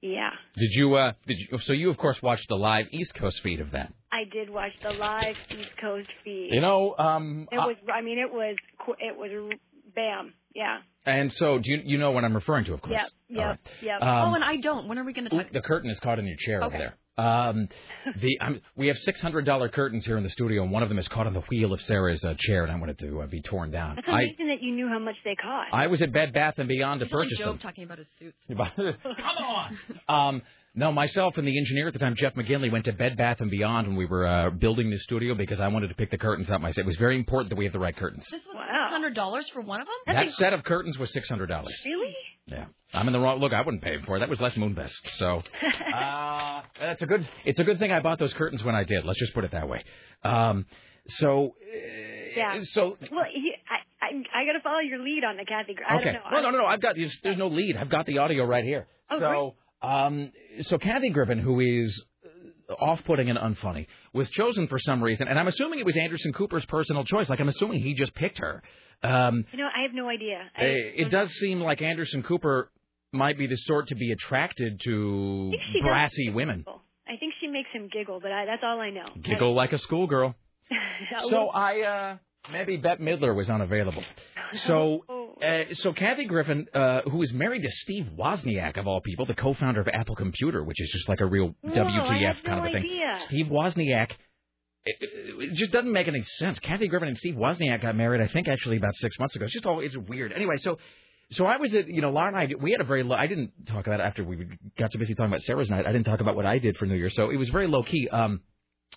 yeah, 0.00 0.30
Did 0.54 0.70
you, 0.72 0.94
uh, 0.94 1.12
did 1.26 1.38
you, 1.38 1.58
so 1.58 1.72
you 1.72 1.90
of 1.90 1.96
course 1.96 2.20
watched 2.22 2.48
the 2.48 2.56
live 2.56 2.86
East 2.92 3.14
Coast 3.14 3.40
feed 3.42 3.60
of 3.60 3.72
that. 3.72 3.92
I 4.12 4.24
did 4.30 4.48
watch 4.50 4.72
the 4.82 4.90
live 4.90 5.36
East 5.50 5.70
Coast 5.80 6.08
feed. 6.24 6.50
You 6.52 6.60
know, 6.60 6.94
um, 6.98 7.48
it 7.52 7.56
was. 7.56 7.76
I 7.92 8.00
mean, 8.00 8.18
it 8.18 8.32
was. 8.32 8.56
qu- 8.84 8.96
It 8.98 9.16
was. 9.16 9.52
Bam. 9.94 10.32
Yeah. 10.54 10.78
And 11.04 11.32
so, 11.32 11.58
do 11.58 11.70
you, 11.70 11.80
you 11.84 11.98
know 11.98 12.10
what 12.12 12.24
I'm 12.24 12.34
referring 12.34 12.64
to, 12.66 12.74
of 12.74 12.82
course? 12.82 12.92
Yep. 13.00 13.08
All 13.30 13.36
Yep. 13.36 13.46
right. 13.46 13.58
Yep. 13.82 14.02
Um, 14.02 14.30
oh, 14.30 14.34
and 14.34 14.44
I 14.44 14.56
don't. 14.56 14.88
When 14.88 14.98
are 14.98 15.04
we 15.04 15.12
going 15.12 15.28
to 15.28 15.36
talk? 15.36 15.52
the 15.52 15.60
curtain 15.60 15.90
is 15.90 15.98
caught 16.00 16.18
in 16.18 16.26
your 16.26 16.36
chair 16.38 16.62
over 16.62 16.76
there. 16.76 16.94
Um, 17.18 17.68
the 18.20 18.38
I'm, 18.40 18.60
we 18.76 18.86
have 18.86 18.96
six 18.98 19.20
hundred 19.20 19.44
dollar 19.44 19.68
curtains 19.68 20.06
here 20.06 20.16
in 20.16 20.22
the 20.22 20.30
studio, 20.30 20.62
and 20.62 20.70
one 20.70 20.82
of 20.82 20.88
them 20.88 20.98
is 20.98 21.08
caught 21.08 21.26
on 21.26 21.34
the 21.34 21.40
wheel 21.50 21.72
of 21.72 21.80
Sarah's 21.82 22.24
uh, 22.24 22.34
chair, 22.38 22.62
and 22.62 22.72
I 22.72 22.76
wanted 22.78 22.98
to 23.00 23.22
uh, 23.22 23.26
be 23.26 23.42
torn 23.42 23.70
down. 23.70 23.96
That's 23.96 24.08
I 24.08 24.22
amazing 24.22 24.46
that 24.48 24.62
you 24.62 24.74
knew 24.74 24.88
how 24.88 24.98
much 25.00 25.16
they 25.24 25.34
cost. 25.34 25.70
I 25.72 25.88
was 25.88 26.00
at 26.00 26.12
Bed 26.12 26.32
Bath 26.32 26.54
and 26.58 26.68
Beyond 26.68 27.00
to 27.00 27.06
He's 27.06 27.12
like 27.12 27.24
purchase 27.24 27.38
Job 27.38 27.48
them. 27.54 27.58
talking 27.58 27.84
about 27.84 27.98
his 27.98 28.06
suits. 28.18 28.38
Come 28.48 29.44
on. 29.44 29.78
Um, 30.08 30.42
no, 30.74 30.92
myself 30.92 31.36
and 31.38 31.48
the 31.48 31.58
engineer 31.58 31.88
at 31.88 31.92
the 31.92 31.98
time, 31.98 32.14
Jeff 32.16 32.34
McGinley, 32.34 32.70
went 32.70 32.84
to 32.84 32.92
Bed 32.92 33.16
Bath 33.16 33.40
and 33.40 33.50
Beyond 33.50 33.88
when 33.88 33.96
we 33.96 34.06
were 34.06 34.24
uh, 34.26 34.50
building 34.50 34.90
the 34.90 34.98
studio 34.98 35.34
because 35.34 35.58
I 35.58 35.66
wanted 35.68 35.88
to 35.88 35.94
pick 35.94 36.12
the 36.12 36.18
curtains 36.18 36.50
up 36.50 36.60
myself. 36.60 36.84
It 36.84 36.86
was 36.86 36.96
very 36.96 37.16
important 37.16 37.50
that 37.50 37.56
we 37.56 37.64
have 37.64 37.72
the 37.72 37.80
right 37.80 37.96
curtains. 37.96 38.24
This 38.30 38.40
was 38.46 38.54
Wow. 38.54 38.86
hundred 38.90 39.14
dollars 39.14 39.48
for 39.50 39.60
one 39.60 39.80
of 39.80 39.86
them. 39.88 40.14
That 40.14 40.30
set 40.34 40.52
of 40.52 40.62
curtains 40.62 40.96
was 40.98 41.12
six 41.12 41.28
hundred 41.28 41.46
dollars. 41.48 41.74
really? 41.84 42.14
Yeah, 42.48 42.66
I'm 42.94 43.06
in 43.06 43.12
the 43.12 43.20
wrong. 43.20 43.38
Look, 43.40 43.52
I 43.52 43.60
wouldn't 43.60 43.82
pay 43.82 43.98
for 44.06 44.16
it. 44.16 44.20
That 44.20 44.28
was 44.28 44.40
Les 44.40 44.54
Moonves. 44.54 44.90
So, 45.18 45.42
uh, 45.94 46.62
that's 46.80 47.02
a 47.02 47.06
good. 47.06 47.28
It's 47.44 47.60
a 47.60 47.64
good 47.64 47.78
thing 47.78 47.92
I 47.92 48.00
bought 48.00 48.18
those 48.18 48.32
curtains 48.32 48.64
when 48.64 48.74
I 48.74 48.84
did. 48.84 49.04
Let's 49.04 49.20
just 49.20 49.34
put 49.34 49.44
it 49.44 49.52
that 49.52 49.68
way. 49.68 49.82
Um, 50.24 50.66
so, 51.08 51.54
uh, 51.62 51.76
Yeah. 52.36 52.60
So 52.62 52.96
Well, 53.10 53.24
he, 53.32 53.52
I, 53.68 54.04
I, 54.04 54.42
I 54.42 54.46
got 54.46 54.52
to 54.52 54.60
follow 54.62 54.80
your 54.80 55.02
lead 55.02 55.24
on 55.24 55.36
the 55.36 55.44
Kathy. 55.44 55.74
I 55.86 55.96
okay. 55.96 56.04
don't 56.04 56.14
know. 56.14 56.20
No, 56.32 56.40
no, 56.42 56.50
no, 56.50 56.58
no. 56.58 56.66
I've 56.66 56.80
got 56.80 56.96
there's, 56.96 57.16
there's 57.22 57.38
no 57.38 57.48
lead. 57.48 57.76
I've 57.76 57.88
got 57.88 58.06
the 58.06 58.18
audio 58.18 58.44
right 58.44 58.64
here. 58.64 58.86
Oh, 59.10 59.18
so, 59.18 59.88
um, 59.88 60.32
so 60.62 60.78
Kathy 60.78 61.10
Griffin, 61.10 61.38
who 61.38 61.60
is 61.60 62.04
off-putting 62.78 63.30
and 63.30 63.38
unfunny, 63.38 63.86
was 64.12 64.28
chosen 64.30 64.66
for 64.68 64.78
some 64.78 65.02
reason, 65.02 65.28
and 65.28 65.38
I'm 65.38 65.48
assuming 65.48 65.78
it 65.80 65.86
was 65.86 65.96
Anderson 65.96 66.32
Cooper's 66.32 66.66
personal 66.66 67.04
choice. 67.04 67.28
Like 67.28 67.40
I'm 67.40 67.48
assuming 67.48 67.80
he 67.82 67.94
just 67.94 68.14
picked 68.14 68.38
her. 68.38 68.62
Um, 69.02 69.44
You 69.52 69.58
know, 69.58 69.68
I 69.74 69.82
have 69.82 69.92
no 69.94 70.08
idea. 70.08 70.38
I, 70.56 70.62
it 70.64 71.10
does 71.10 71.30
seem 71.34 71.60
like 71.60 71.80
Anderson 71.82 72.22
Cooper 72.22 72.70
might 73.12 73.38
be 73.38 73.46
the 73.46 73.56
sort 73.56 73.88
to 73.88 73.94
be 73.94 74.12
attracted 74.12 74.80
to 74.84 75.52
brassy 75.82 76.30
women. 76.30 76.64
I 77.06 77.16
think 77.16 77.32
she 77.40 77.46
makes 77.46 77.70
him 77.72 77.88
giggle, 77.90 78.20
but 78.20 78.30
I, 78.32 78.44
that's 78.44 78.62
all 78.62 78.78
I 78.80 78.90
know. 78.90 79.06
Giggle 79.22 79.54
like 79.54 79.72
a 79.72 79.78
schoolgirl. 79.78 80.34
So 81.30 81.48
I 81.48 81.80
uh 81.82 82.16
maybe 82.52 82.76
Bette 82.76 83.02
Midler 83.02 83.34
was 83.34 83.48
unavailable. 83.48 84.02
So 84.66 85.04
uh, 85.42 85.74
so 85.74 85.92
Kathy 85.92 86.24
Griffin, 86.24 86.66
uh, 86.74 87.02
who 87.02 87.22
is 87.22 87.32
married 87.32 87.62
to 87.62 87.70
Steve 87.70 88.08
Wozniak 88.18 88.76
of 88.76 88.86
all 88.86 89.00
people, 89.00 89.26
the 89.26 89.34
co-founder 89.34 89.80
of 89.80 89.88
Apple 89.88 90.14
Computer, 90.16 90.64
which 90.64 90.80
is 90.80 90.90
just 90.90 91.08
like 91.08 91.20
a 91.20 91.26
real 91.26 91.54
Whoa, 91.60 91.72
WTF 91.72 92.44
kind 92.44 92.46
no 92.46 92.58
of 92.58 92.64
a 92.64 92.72
thing. 92.72 92.84
idea. 92.84 93.18
Steve 93.26 93.46
Wozniak. 93.46 94.10
It, 94.84 94.96
it 95.00 95.54
just 95.54 95.72
doesn't 95.72 95.92
make 95.92 96.08
any 96.08 96.22
sense. 96.22 96.58
Kathy 96.60 96.88
Griffin 96.88 97.08
and 97.08 97.18
Steve 97.18 97.34
Wozniak 97.34 97.82
got 97.82 97.94
married, 97.96 98.22
I 98.22 98.32
think, 98.32 98.48
actually 98.48 98.76
about 98.78 98.94
six 98.96 99.18
months 99.18 99.36
ago. 99.36 99.44
It's 99.44 99.52
just 99.54 99.66
all 99.66 99.80
it's 99.80 99.96
weird. 99.96 100.32
Anyway, 100.32 100.56
so 100.58 100.78
so 101.30 101.44
I 101.44 101.58
was 101.58 101.74
at 101.74 101.88
you 101.88 102.00
know 102.00 102.10
Laura 102.10 102.28
and 102.28 102.36
I 102.36 102.48
we 102.60 102.72
had 102.72 102.80
a 102.80 102.84
very 102.84 103.02
low. 103.02 103.14
I 103.16 103.26
didn't 103.26 103.52
talk 103.66 103.86
about 103.86 104.00
it 104.00 104.04
after 104.04 104.24
we 104.24 104.46
got 104.78 104.92
so 104.92 104.98
busy 104.98 105.14
talking 105.14 105.30
about 105.30 105.42
Sarah's 105.42 105.68
night. 105.68 105.86
I 105.86 105.92
didn't 105.92 106.06
talk 106.06 106.20
about 106.20 106.36
what 106.36 106.46
I 106.46 106.58
did 106.58 106.76
for 106.78 106.86
New 106.86 106.94
Year, 106.94 107.10
so 107.10 107.30
it 107.30 107.36
was 107.36 107.48
very 107.50 107.66
low 107.66 107.82
key. 107.82 108.08
Um, 108.08 108.40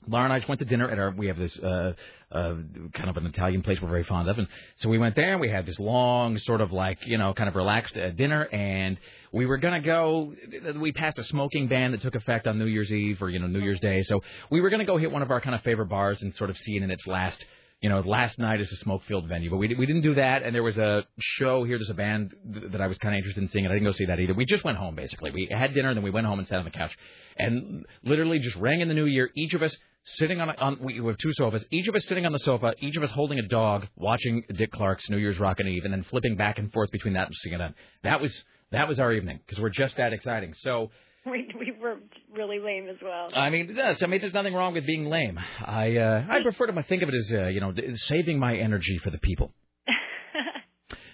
Laura 0.07 0.23
and 0.23 0.33
I 0.33 0.39
just 0.39 0.49
went 0.49 0.59
to 0.59 0.65
dinner 0.65 0.89
at 0.89 0.97
our. 0.97 1.11
We 1.11 1.27
have 1.27 1.37
this 1.37 1.55
uh, 1.59 1.93
uh, 2.31 2.55
kind 2.93 3.09
of 3.09 3.17
an 3.17 3.25
Italian 3.27 3.61
place 3.61 3.79
we're 3.81 3.89
very 3.89 4.03
fond 4.03 4.27
of, 4.29 4.39
and 4.39 4.47
so 4.77 4.89
we 4.89 4.97
went 4.97 5.15
there 5.15 5.33
and 5.33 5.41
we 5.41 5.49
had 5.49 5.65
this 5.65 5.77
long, 5.79 6.37
sort 6.39 6.61
of 6.61 6.71
like 6.71 6.97
you 7.05 7.19
know, 7.19 7.33
kind 7.33 7.47
of 7.47 7.55
relaxed 7.55 7.95
uh, 7.95 8.09
dinner, 8.09 8.43
and 8.45 8.97
we 9.31 9.45
were 9.45 9.57
gonna 9.57 9.81
go. 9.81 10.33
We 10.79 10.91
passed 10.91 11.19
a 11.19 11.23
smoking 11.23 11.67
ban 11.67 11.91
that 11.91 12.01
took 12.01 12.15
effect 12.15 12.47
on 12.47 12.57
New 12.57 12.65
Year's 12.65 12.91
Eve 12.91 13.21
or 13.21 13.29
you 13.29 13.39
know 13.39 13.47
New 13.47 13.61
Year's 13.61 13.79
Day, 13.79 14.01
so 14.01 14.21
we 14.49 14.59
were 14.59 14.71
gonna 14.71 14.85
go 14.85 14.97
hit 14.97 15.11
one 15.11 15.21
of 15.21 15.29
our 15.29 15.39
kind 15.39 15.55
of 15.55 15.61
favorite 15.61 15.89
bars 15.89 16.19
and 16.21 16.33
sort 16.35 16.49
of 16.49 16.57
see 16.57 16.77
it 16.77 16.83
in 16.83 16.89
its 16.89 17.05
last. 17.05 17.43
You 17.81 17.89
know, 17.89 17.99
last 18.01 18.37
night 18.37 18.61
is 18.61 18.71
a 18.71 18.75
smoke-filled 18.77 19.27
venue, 19.27 19.49
but 19.49 19.57
we 19.57 19.73
we 19.73 19.87
didn't 19.87 20.03
do 20.03 20.13
that. 20.15 20.43
And 20.43 20.53
there 20.53 20.61
was 20.61 20.77
a 20.77 21.03
show 21.19 21.63
here. 21.63 21.79
There's 21.79 21.89
a 21.89 21.95
band 21.95 22.31
th- 22.53 22.71
that 22.73 22.81
I 22.81 22.85
was 22.85 22.97
kind 22.99 23.15
of 23.15 23.17
interested 23.17 23.41
in 23.41 23.49
seeing, 23.49 23.65
and 23.65 23.71
I 23.71 23.75
didn't 23.75 23.87
go 23.87 23.93
see 23.93 24.05
that 24.05 24.19
either. 24.19 24.35
We 24.35 24.45
just 24.45 24.63
went 24.63 24.77
home 24.77 24.95
basically. 24.95 25.31
We 25.31 25.47
had 25.51 25.73
dinner, 25.73 25.89
and 25.89 25.97
then 25.97 26.03
we 26.03 26.11
went 26.11 26.27
home 26.27 26.37
and 26.37 26.47
sat 26.47 26.59
on 26.59 26.65
the 26.65 26.71
couch, 26.71 26.95
and 27.37 27.85
literally 28.03 28.37
just 28.37 28.55
rang 28.57 28.81
in 28.81 28.87
the 28.87 28.93
new 28.93 29.05
year. 29.05 29.31
Each 29.35 29.55
of 29.55 29.63
us 29.63 29.75
sitting 30.03 30.39
on, 30.41 30.49
a, 30.49 30.53
on 30.53 30.77
we 30.81 30.97
have 30.97 31.17
two 31.17 31.33
sofas, 31.33 31.65
each 31.71 31.87
of 31.87 31.95
us 31.95 32.05
sitting 32.05 32.25
on 32.25 32.31
the 32.31 32.39
sofa, 32.39 32.73
each 32.79 32.97
of 32.97 33.03
us 33.03 33.11
holding 33.11 33.39
a 33.39 33.47
dog, 33.47 33.87
watching 33.95 34.43
Dick 34.53 34.71
Clark's 34.71 35.09
New 35.09 35.17
Year's 35.17 35.39
Rockin' 35.39 35.67
Eve, 35.67 35.83
and 35.83 35.93
then 35.93 36.03
flipping 36.03 36.35
back 36.35 36.59
and 36.59 36.71
forth 36.71 36.91
between 36.91 37.15
that 37.15 37.27
and 37.27 37.35
CNN. 37.45 37.73
That 38.03 38.21
was 38.21 38.43
that 38.71 38.87
was 38.87 38.99
our 38.99 39.11
evening 39.11 39.39
because 39.45 39.59
we're 39.59 39.69
just 39.69 39.97
that 39.97 40.13
exciting. 40.13 40.53
So 40.61 40.91
we, 41.31 41.47
we 41.59 41.71
were 41.81 41.97
really 42.35 42.59
lame 42.59 42.87
as 42.89 42.97
well. 43.01 43.29
I 43.33 43.49
mean, 43.49 43.71
yes, 43.75 44.01
I 44.01 44.07
mean, 44.07 44.21
there's 44.21 44.33
nothing 44.33 44.53
wrong 44.53 44.73
with 44.73 44.85
being 44.85 45.05
lame. 45.05 45.39
I 45.63 45.97
uh, 45.97 46.25
I 46.29 46.41
prefer 46.41 46.67
to 46.67 46.83
think 46.83 47.03
of 47.03 47.09
it 47.09 47.15
as 47.15 47.31
uh, 47.31 47.47
you 47.47 47.59
know 47.61 47.73
saving 47.95 48.39
my 48.39 48.55
energy 48.55 48.97
for 48.97 49.09
the 49.11 49.19
people. 49.19 49.51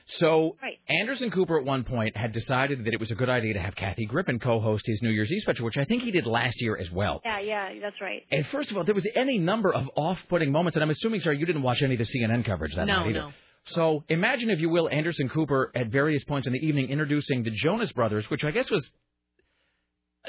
So 0.09 0.55
Right. 0.63 0.79
Anderson 0.87 1.31
Cooper 1.31 1.59
at 1.59 1.65
one 1.65 1.83
point 1.83 2.15
had 2.15 2.31
decided 2.31 2.85
that 2.85 2.93
it 2.93 2.99
was 2.99 3.11
a 3.11 3.15
good 3.15 3.27
idea 3.29 3.53
to 3.55 3.59
have 3.59 3.75
Kathy 3.75 4.05
Griffin 4.05 4.39
co-host 4.39 4.85
his 4.87 5.01
New 5.01 5.09
Year's 5.09 5.29
Eve 5.29 5.41
special, 5.41 5.65
which 5.65 5.77
I 5.77 5.83
think 5.83 6.01
he 6.03 6.11
did 6.11 6.25
last 6.25 6.61
year 6.61 6.77
as 6.77 6.89
well. 6.89 7.21
yeah, 7.25 7.39
yeah, 7.39 7.73
that's 7.81 7.99
right. 7.99 8.23
And 8.31 8.47
first 8.47 8.71
of 8.71 8.77
all, 8.77 8.85
there 8.85 8.95
was 8.95 9.05
any 9.17 9.37
number 9.37 9.73
of 9.73 9.89
off-putting 9.97 10.49
moments, 10.49 10.77
and 10.77 10.83
I'm 10.83 10.91
assuming, 10.91 11.19
sir, 11.19 11.33
you 11.33 11.45
didn't 11.45 11.61
watch 11.61 11.81
any 11.81 11.95
of 11.95 11.99
the 11.99 12.05
CNN 12.05 12.45
coverage 12.45 12.73
that 12.75 12.87
No, 12.87 12.99
night 12.99 13.09
either. 13.09 13.19
no. 13.19 13.31
So 13.65 14.05
imagine, 14.07 14.49
if 14.49 14.61
you 14.61 14.69
will, 14.69 14.87
Anderson 14.89 15.27
Cooper 15.27 15.73
at 15.75 15.87
various 15.87 16.23
points 16.23 16.47
in 16.47 16.53
the 16.53 16.65
evening 16.65 16.87
introducing 16.89 17.43
the 17.43 17.51
Jonas 17.51 17.91
Brothers, 17.91 18.29
which 18.29 18.45
I 18.45 18.51
guess 18.51 18.71
was 18.71 18.89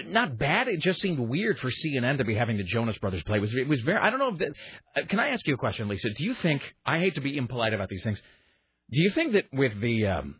not 0.07 0.39
bad. 0.39 0.69
It 0.69 0.81
just 0.81 1.01
seemed 1.01 1.19
weird 1.19 1.59
for 1.59 1.71
CNN 1.71 2.19
to 2.19 2.25
be 2.25 2.35
having 2.35 2.57
the 2.57 2.65
Jonas 2.65 2.99
Brothers 2.99 3.23
play. 3.25 3.39
It 3.39 3.41
was 3.41 3.55
it 3.55 3.69
was 3.69 3.81
very. 3.81 3.99
I 3.99 4.11
don't 4.11 4.19
know 4.19 4.33
if 4.33 4.39
that. 4.39 4.53
Uh, 4.97 5.07
can 5.07 5.21
I 5.21 5.29
ask 5.29 5.47
you 5.47 5.55
a 5.55 5.59
question, 5.59 5.89
Lisa? 5.89 6.11
Do 6.11 6.25
you 6.25 6.35
think? 6.35 6.63
I 6.85 6.99
hate 6.99 7.15
to 7.17 7.21
be 7.21 7.37
impolite 7.37 7.75
about 7.75 7.89
these 7.89 8.03
things. 8.03 8.21
Do 8.91 9.01
you 9.03 9.11
think 9.11 9.33
that 9.33 9.45
with 9.53 9.81
the 9.81 10.07
um, 10.07 10.37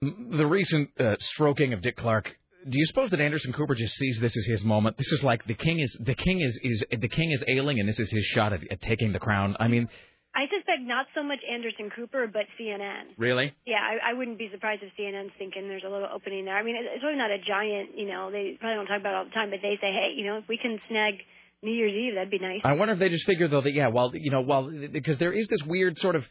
the 0.00 0.46
recent 0.46 0.90
uh, 1.00 1.16
stroking 1.20 1.72
of 1.72 1.82
Dick 1.82 1.96
Clark, 1.96 2.30
do 2.68 2.78
you 2.78 2.84
suppose 2.86 3.10
that 3.10 3.20
Anderson 3.20 3.52
Cooper 3.52 3.74
just 3.74 3.94
sees 3.94 4.18
this 4.20 4.36
as 4.36 4.44
his 4.44 4.64
moment? 4.64 4.96
This 4.96 5.12
is 5.12 5.22
like 5.22 5.46
the 5.46 5.54
king 5.54 5.80
is 5.80 5.96
the 6.00 6.14
king 6.14 6.40
is 6.40 6.58
is 6.62 6.84
the 6.90 7.08
king 7.08 7.30
is 7.30 7.44
ailing, 7.48 7.80
and 7.80 7.88
this 7.88 7.98
is 7.98 8.10
his 8.10 8.24
shot 8.24 8.52
at, 8.52 8.60
at 8.70 8.80
taking 8.80 9.12
the 9.12 9.18
crown. 9.18 9.56
I 9.58 9.68
mean, 9.68 9.88
I 10.34 10.46
suspect 10.54 10.82
not 10.82 11.06
so 11.14 11.22
much 11.22 11.40
Anderson 11.42 11.90
Cooper, 11.94 12.28
but 12.30 12.42
CNN. 12.60 13.16
really? 13.16 13.54
Yeah, 13.66 13.80
I, 13.80 14.12
I 14.12 14.12
wouldn't 14.14 14.38
be 14.38 14.48
surprised 14.52 14.82
if 14.82 14.92
CNN's 14.98 15.32
thinking 15.38 15.68
there's 15.68 15.84
a 15.86 15.90
little 15.90 16.08
opening 16.12 16.44
there. 16.44 16.56
I 16.56 16.62
mean, 16.62 16.76
it's, 16.76 17.02
really 17.02 17.16
not 17.16 17.30
a 17.30 17.38
giant, 17.38 17.96
you 17.96 18.06
know, 18.06 18.30
they 18.30 18.56
probably 18.60 18.76
don't 18.76 18.86
talk 18.86 19.00
about 19.00 19.14
it 19.14 19.16
all 19.16 19.24
the 19.24 19.30
time, 19.30 19.50
but 19.50 19.60
they 19.62 19.76
say, 19.80 19.90
hey, 19.90 20.12
you 20.16 20.26
know, 20.26 20.38
if 20.38 20.44
we 20.48 20.58
can 20.58 20.78
snag 20.88 21.14
New 21.62 21.72
Year's 21.72 21.92
Eve, 21.92 22.14
that'd 22.14 22.30
be 22.30 22.38
nice. 22.38 22.60
I 22.62 22.74
wonder 22.74 22.94
if 22.94 23.00
they 23.00 23.08
just 23.08 23.26
figure 23.26 23.48
though 23.48 23.62
that 23.62 23.72
yeah, 23.72 23.88
well, 23.88 24.12
you 24.14 24.30
know, 24.30 24.42
well, 24.42 24.70
because 24.92 25.18
there 25.18 25.32
is 25.32 25.48
this 25.48 25.62
weird 25.64 25.98
sort 25.98 26.14
of 26.14 26.24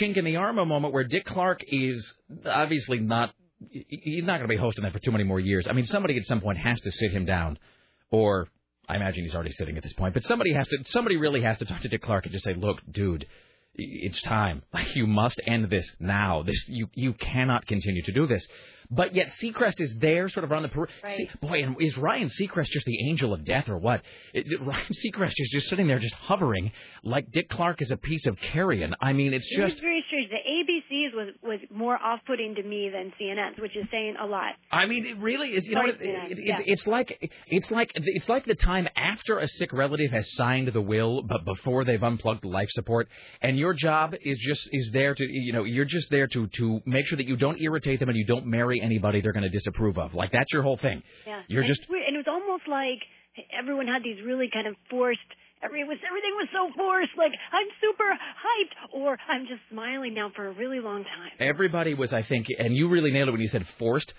chink 0.00 0.16
in 0.16 0.24
the 0.24 0.36
armor 0.36 0.64
moment 0.64 0.94
where 0.94 1.04
Dick 1.04 1.24
Clark 1.24 1.60
is 1.66 2.14
obviously 2.46 3.00
not. 3.00 3.34
He's 3.70 4.22
not 4.22 4.38
going 4.38 4.48
to 4.48 4.54
be 4.54 4.56
hosting 4.56 4.84
that 4.84 4.92
for 4.92 5.00
too 5.00 5.10
many 5.10 5.24
more 5.24 5.40
years. 5.40 5.66
I 5.66 5.72
mean, 5.72 5.86
somebody 5.86 6.16
at 6.16 6.24
some 6.26 6.40
point 6.40 6.58
has 6.58 6.80
to 6.82 6.92
sit 6.92 7.10
him 7.10 7.24
down, 7.24 7.58
or 8.12 8.46
I 8.88 8.96
imagine 8.96 9.24
he's 9.24 9.34
already 9.34 9.52
sitting 9.52 9.76
at 9.76 9.82
this 9.82 9.92
point. 9.92 10.14
But 10.14 10.24
somebody 10.24 10.52
has 10.54 10.66
to. 10.68 10.78
Somebody 10.86 11.16
really 11.16 11.42
has 11.42 11.58
to 11.58 11.64
talk 11.64 11.80
to 11.82 11.88
Dick 11.88 12.02
Clark 12.02 12.24
and 12.24 12.32
just 12.32 12.44
say, 12.44 12.54
"Look, 12.54 12.78
dude, 12.90 13.26
it's 13.74 14.20
time. 14.22 14.62
Like 14.72 14.94
you 14.96 15.06
must 15.06 15.40
end 15.46 15.68
this 15.70 15.90
now. 16.00 16.42
This 16.42 16.64
you 16.68 16.88
you 16.94 17.12
cannot 17.12 17.66
continue 17.66 18.02
to 18.02 18.12
do 18.12 18.26
this." 18.26 18.46
But 18.90 19.14
yet 19.14 19.28
Seacrest 19.42 19.82
is 19.82 19.94
there, 19.98 20.30
sort 20.30 20.44
of 20.44 20.50
around 20.50 20.62
the 20.62 20.70
periphery. 20.70 20.94
Right. 21.04 21.40
boy, 21.42 21.62
and 21.62 21.76
is 21.78 21.98
Ryan 21.98 22.30
Seacrest 22.30 22.70
just 22.70 22.86
the 22.86 23.06
angel 23.10 23.34
of 23.34 23.44
death 23.44 23.68
or 23.68 23.76
what? 23.76 24.00
It, 24.32 24.46
it- 24.50 24.62
Ryan 24.62 24.86
Seacrest 25.04 25.34
is 25.36 25.50
just 25.52 25.68
sitting 25.68 25.86
there, 25.86 25.98
just 25.98 26.14
hovering, 26.14 26.72
like 27.02 27.30
Dick 27.30 27.50
Clark 27.50 27.82
is 27.82 27.90
a 27.90 27.98
piece 27.98 28.26
of 28.26 28.38
carrion. 28.38 28.94
I 29.00 29.12
mean, 29.12 29.34
it's 29.34 29.46
just. 29.54 29.76
The 29.76 29.82
ABC's 30.68 31.14
was 31.14 31.28
was 31.42 31.58
more 31.70 31.96
off-putting 31.96 32.54
to 32.56 32.62
me 32.62 32.90
than 32.92 33.12
CNN's, 33.20 33.58
which 33.60 33.76
is 33.76 33.86
saying 33.90 34.16
a 34.20 34.26
lot. 34.26 34.52
I 34.70 34.86
mean, 34.86 35.06
it 35.06 35.18
really 35.18 35.48
is. 35.50 35.66
You 35.66 35.74
know, 35.74 35.80
Sorry, 35.82 35.92
it, 35.92 36.00
yeah, 36.00 36.24
it, 36.26 36.38
yeah. 36.40 36.58
it's 36.64 36.86
like 36.86 37.30
it's 37.46 37.70
like 37.70 37.90
it's 37.94 38.28
like 38.28 38.44
the 38.44 38.54
time 38.54 38.88
after 38.96 39.38
a 39.38 39.46
sick 39.46 39.72
relative 39.72 40.10
has 40.10 40.26
signed 40.34 40.68
the 40.72 40.80
will, 40.80 41.22
but 41.22 41.44
before 41.44 41.84
they've 41.84 42.02
unplugged 42.02 42.42
the 42.42 42.48
life 42.48 42.68
support, 42.70 43.08
and 43.40 43.58
your 43.58 43.74
job 43.74 44.14
is 44.22 44.38
just 44.38 44.68
is 44.72 44.90
there 44.92 45.14
to 45.14 45.24
you 45.24 45.52
know 45.52 45.64
you're 45.64 45.84
just 45.84 46.10
there 46.10 46.26
to 46.28 46.46
to 46.58 46.80
make 46.86 47.06
sure 47.06 47.16
that 47.16 47.26
you 47.26 47.36
don't 47.36 47.60
irritate 47.60 48.00
them 48.00 48.08
and 48.08 48.18
you 48.18 48.26
don't 48.26 48.46
marry 48.46 48.80
anybody 48.80 49.20
they're 49.20 49.32
going 49.32 49.42
to 49.42 49.48
disapprove 49.48 49.98
of. 49.98 50.14
Like 50.14 50.32
that's 50.32 50.52
your 50.52 50.62
whole 50.62 50.76
thing. 50.78 51.02
Yeah, 51.26 51.42
You're 51.48 51.62
and 51.62 51.68
just 51.68 51.80
it's 51.82 51.90
weird. 51.90 52.04
and 52.06 52.16
it 52.16 52.18
was 52.18 52.26
almost 52.28 52.68
like 52.68 53.00
everyone 53.58 53.86
had 53.86 54.02
these 54.02 54.18
really 54.24 54.48
kind 54.52 54.66
of 54.66 54.74
forced. 54.90 55.20
Every 55.62 55.84
was 55.84 55.98
everything 56.06 56.30
was 56.36 56.48
so 56.52 56.70
forced. 56.76 57.10
Like 57.16 57.32
I'm 57.52 57.66
super 57.80 58.04
hyped, 58.12 58.94
or 58.94 59.16
I'm 59.28 59.46
just 59.46 59.60
smiling 59.70 60.14
now 60.14 60.30
for 60.34 60.46
a 60.48 60.52
really 60.52 60.80
long 60.80 61.04
time. 61.04 61.30
everybody 61.40 61.94
was, 61.94 62.12
I 62.12 62.22
think, 62.22 62.46
and 62.58 62.74
you 62.76 62.88
really 62.88 63.10
nailed 63.10 63.28
it 63.28 63.32
when 63.32 63.40
you 63.40 63.48
said 63.48 63.66
forced. 63.78 64.12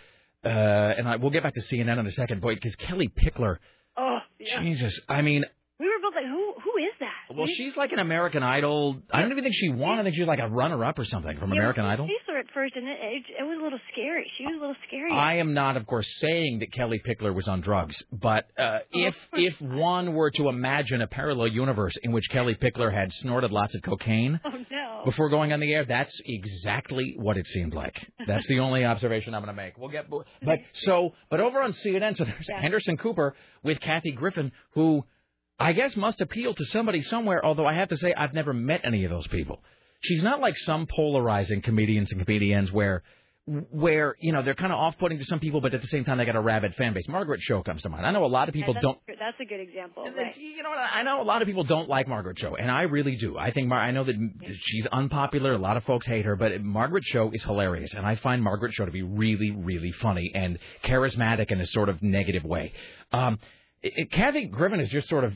Uh, 0.44 0.50
and 0.50 1.08
I, 1.08 1.16
we'll 1.18 1.32
get 1.32 1.44
back 1.44 1.54
to 1.56 1.62
CNN 1.62 2.00
in 2.00 2.06
a 2.08 2.12
second, 2.12 2.40
boy, 2.42 2.56
because 2.56 2.76
Kellie 2.78 3.10
Pickler, 3.10 3.58
Oh, 3.98 4.20
yeah. 4.40 4.62
Jesus, 4.62 4.98
I 5.10 5.22
mean, 5.22 5.44
We 5.80 5.86
were 5.88 6.00
both 6.02 6.16
like, 6.16 6.26
who 6.26 6.54
who 6.64 6.78
is 6.78 6.94
that? 7.02 7.36
well, 7.36 7.48
she's 7.48 7.76
like 7.76 7.92
an 7.92 8.00
American 8.00 8.42
Idol. 8.44 9.02
I 9.12 9.22
don't 9.22 9.32
even 9.32 9.44
think 9.44 9.56
she 9.56 9.70
won. 9.70 10.00
I 10.00 10.04
think 10.04 10.16
she 10.16 10.22
was 10.22 10.28
like 10.30 10.40
a 10.40 10.48
runner-up 10.48 10.98
or 10.98 11.06
something 11.06 11.38
from 11.38 11.52
Yeah, 11.52 11.60
American 11.60 11.84
Idol. 11.86 12.08
her 12.28 12.29
at 12.40 12.46
first, 12.54 12.76
and 12.76 12.88
it, 12.88 12.98
it, 13.02 13.24
it 13.40 13.44
was 13.44 13.58
a 13.60 13.64
little 13.64 13.80
scary. 13.92 14.30
She 14.38 14.46
was 14.46 14.56
a 14.56 14.60
little 14.60 14.76
scary. 14.88 15.12
I 15.12 15.36
am 15.36 15.54
not, 15.54 15.78
of 15.78 15.86
course, 15.86 16.08
saying 16.20 16.60
that 16.60 16.72
Kellie 16.72 17.02
Pickler 17.06 17.34
was 17.34 17.48
on 17.48 17.62
drugs, 17.62 18.02
but 18.12 18.46
uh, 18.58 18.80
if 18.92 19.16
if 19.34 19.60
one 19.62 20.14
were 20.14 20.32
to 20.32 20.50
imagine 20.50 21.02
a 21.02 21.08
parallel 21.08 21.48
universe 21.48 21.96
in 22.02 22.12
which 22.12 22.30
Kellie 22.30 22.56
Pickler 22.56 22.94
had 22.94 23.12
snorted 23.14 23.52
lots 23.52 23.76
of 23.76 23.82
cocaine 23.84 24.40
oh 24.44 24.50
no. 24.72 25.02
before 25.06 25.30
going 25.30 25.54
on 25.54 25.60
the 25.60 25.72
air, 25.74 25.86
that's 25.86 26.16
exactly 26.26 27.16
what 27.18 27.38
it 27.38 27.48
seemed 27.48 27.74
like. 27.74 27.96
That's 28.26 28.48
the 28.48 28.60
only 28.60 28.86
observation 28.86 29.34
I'm 29.34 29.44
going 29.44 29.56
to 29.56 29.62
make. 29.62 29.78
We'll 29.78 29.90
get, 29.90 30.10
but 30.10 30.60
so, 30.74 31.14
but 31.30 31.40
over 31.40 31.62
on 31.62 31.74
CNN, 31.74 32.18
so 32.18 32.26
there's 32.26 32.48
Yeah. 32.50 32.62
Anderson 32.62 32.98
Cooper 32.98 33.36
with 33.64 33.80
Kathy 33.80 34.12
Griffin, 34.12 34.52
who 34.72 35.04
I 35.60 35.74
guess 35.74 35.96
must 35.96 36.22
appeal 36.22 36.54
to 36.54 36.66
somebody 36.66 37.02
somewhere. 37.02 37.46
Although 37.46 37.66
I 37.66 37.74
have 37.76 37.90
to 37.90 37.98
say, 37.98 38.14
I've 38.14 38.34
never 38.34 38.54
met 38.54 38.82
any 38.84 39.04
of 39.04 39.12
those 39.12 39.28
people. 39.28 39.62
She's 40.02 40.24
not 40.24 40.40
like 40.40 40.56
some 40.58 40.88
polarizing 40.88 41.62
comedians 41.62 42.12
and 42.12 42.22
comedians 42.26 42.72
where. 42.72 43.04
Where 43.72 44.16
you 44.20 44.32
know 44.32 44.44
they're 44.44 44.54
kind 44.54 44.72
of 44.72 44.78
off-putting 44.78 45.18
to 45.18 45.26
some 45.26 45.40
people, 45.40 45.60
but 45.60 45.74
at 45.74 45.82
the 45.82 45.88
same 45.88 46.06
time 46.06 46.20
they 46.20 46.26
got 46.26 46.36
a 46.36 46.40
rabid 46.40 46.76
fan 46.76 46.94
base. 46.94 47.08
Margaret 47.08 47.40
Cho 47.42 47.64
comes 47.64 47.82
to 47.82 47.90
mind. 47.90 48.06
I 48.06 48.12
know 48.12 48.24
a 48.24 48.28
lot 48.28 48.48
of 48.48 48.54
people 48.54 48.76
Yeah, 48.76 48.82
don't 48.82 49.00
that's, 49.08 49.18
That's 49.20 49.38
a 49.42 49.46
good 49.46 49.60
example. 49.60 50.04
Right. 50.04 50.38
You 50.38 50.62
know 50.62 50.70
what? 50.70 50.78
I 50.78 51.02
know 51.02 51.20
a 51.20 51.24
lot 51.24 51.42
of 51.42 51.48
people 51.48 51.64
don't 51.64 51.90
like 51.90 52.08
Margaret 52.08 52.38
Cho, 52.38 52.54
and 52.54 52.70
I 52.70 52.84
really 52.84 53.16
do. 53.16 53.40
I 53.40 53.50
think 53.50 53.68
Mar- 53.68 53.80
I 53.80 53.90
know 53.90 54.04
that 54.04 54.14
m- 54.14 54.36
she's 54.62 54.86
unpopular. 54.92 55.54
A 55.54 55.58
lot 55.58 55.78
of 55.78 55.84
folks 55.86 56.06
hate 56.06 56.26
her, 56.26 56.36
but 56.36 56.62
Margaret 56.62 57.06
Cho 57.06 57.32
is 57.34 57.44
hilarious, 57.44 57.92
and 57.96 58.06
I 58.06 58.18
find 58.18 58.44
Margaret 58.44 58.74
Cho 58.74 58.86
to 58.86 58.92
be 58.92 59.02
really, 59.02 59.50
really 59.50 59.94
funny 59.94 60.32
and 60.36 60.60
charismatic 60.84 61.50
in 61.52 61.60
a 61.60 61.66
sort 61.66 61.90
of 61.90 62.04
negative 62.04 62.44
way. 62.44 62.72
Um, 63.12 63.40
it, 63.82 63.94
it- 63.96 64.12
Kathy 64.12 64.46
Griffin 64.46 64.80
is 64.80 64.90
just 64.90 65.10
sort 65.10 65.24
of. 65.24 65.36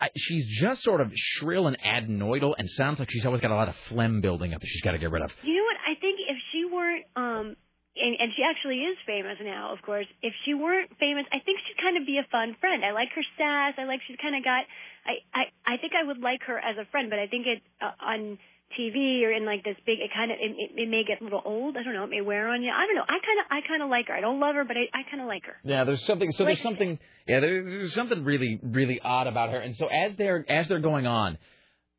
I, 0.00 0.10
she's 0.16 0.46
just 0.46 0.82
sort 0.82 1.00
of 1.00 1.10
shrill 1.14 1.66
and 1.66 1.76
adenoidal, 1.80 2.54
and 2.56 2.70
sounds 2.70 2.98
like 2.98 3.10
she's 3.10 3.26
always 3.26 3.40
got 3.40 3.50
a 3.50 3.56
lot 3.56 3.68
of 3.68 3.74
phlegm 3.88 4.20
building 4.20 4.54
up 4.54 4.60
that 4.60 4.66
she's 4.66 4.82
got 4.82 4.92
to 4.92 4.98
get 4.98 5.10
rid 5.10 5.22
of. 5.22 5.32
You 5.42 5.56
know 5.56 5.64
what? 5.64 5.76
I 5.84 5.98
think 6.00 6.20
if 6.20 6.36
she 6.52 6.64
weren't, 6.64 7.04
um, 7.16 7.56
and, 7.96 8.14
and 8.20 8.30
she 8.36 8.42
actually 8.46 8.86
is 8.86 8.96
famous 9.06 9.38
now, 9.42 9.72
of 9.72 9.82
course. 9.82 10.06
If 10.22 10.32
she 10.44 10.54
weren't 10.54 10.90
famous, 11.00 11.26
I 11.32 11.40
think 11.40 11.58
she'd 11.66 11.82
kind 11.82 11.96
of 11.96 12.06
be 12.06 12.18
a 12.18 12.26
fun 12.30 12.54
friend. 12.60 12.84
I 12.84 12.92
like 12.92 13.08
her 13.14 13.24
sass. 13.36 13.74
I 13.76 13.84
like 13.84 14.00
she's 14.06 14.18
kind 14.22 14.36
of 14.36 14.44
got. 14.44 14.64
I 15.04 15.24
I 15.34 15.74
I 15.74 15.76
think 15.78 15.94
I 15.98 16.06
would 16.06 16.18
like 16.18 16.42
her 16.46 16.58
as 16.58 16.76
a 16.78 16.86
friend, 16.90 17.10
but 17.10 17.18
I 17.18 17.26
think 17.26 17.46
it 17.46 17.62
uh, 17.82 17.90
on 17.98 18.38
TV 18.78 19.22
or 19.22 19.32
in 19.32 19.46
like 19.46 19.64
this 19.64 19.76
big, 19.86 19.98
it 20.00 20.10
kind 20.14 20.30
of 20.30 20.38
it, 20.40 20.50
it, 20.58 20.70
it 20.82 20.88
may 20.90 21.04
get 21.06 21.20
a 21.20 21.24
little 21.24 21.42
old. 21.44 21.76
I 21.76 21.82
don't 21.82 21.94
know. 21.94 22.04
It 22.04 22.10
may 22.10 22.20
wear 22.20 22.48
on 22.48 22.62
you. 22.62 22.70
I 22.70 22.86
don't 22.86 22.96
know. 22.96 23.04
I 23.08 23.18
kind 23.18 23.38
of 23.40 23.46
I 23.50 23.60
kind 23.68 23.82
of 23.82 23.88
like 23.88 24.08
her. 24.08 24.14
I 24.14 24.20
don't 24.20 24.40
love 24.40 24.54
her, 24.56 24.64
but 24.64 24.76
I 24.76 24.82
I 24.92 25.02
kind 25.08 25.20
of 25.22 25.28
like 25.28 25.44
her. 25.46 25.56
Yeah, 25.64 25.84
there's 25.84 26.04
something. 26.06 26.32
So 26.32 26.44
there's 26.44 26.62
something. 26.62 26.98
Yeah, 27.26 27.40
there- 27.40 27.62
there's 27.64 27.94
something 27.94 28.24
really, 28.24 28.58
really 28.62 29.00
odd 29.00 29.26
about 29.26 29.50
her. 29.50 29.58
And 29.58 29.74
so 29.76 29.86
as 29.86 30.16
they're 30.16 30.44
as 30.48 30.68
they're 30.68 30.80
going 30.80 31.06
on, 31.06 31.38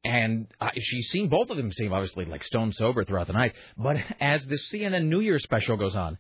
and 0.04 0.48
I, 0.62 0.72
she's 0.80 1.08
seen 1.10 1.28
both 1.30 1.50
of 1.50 1.58
them 1.58 1.72
seem 1.74 1.92
obviously 1.92 2.26
like 2.26 2.44
stone 2.44 2.72
sober 2.74 3.04
throughout 3.04 3.28
the 3.28 3.34
night. 3.34 3.54
But 3.78 3.98
as 4.20 4.46
the 4.46 4.60
CNN 4.72 5.06
New 5.06 5.20
Year 5.22 5.40
special 5.40 5.76
goes 5.78 5.96
on, 5.96 6.18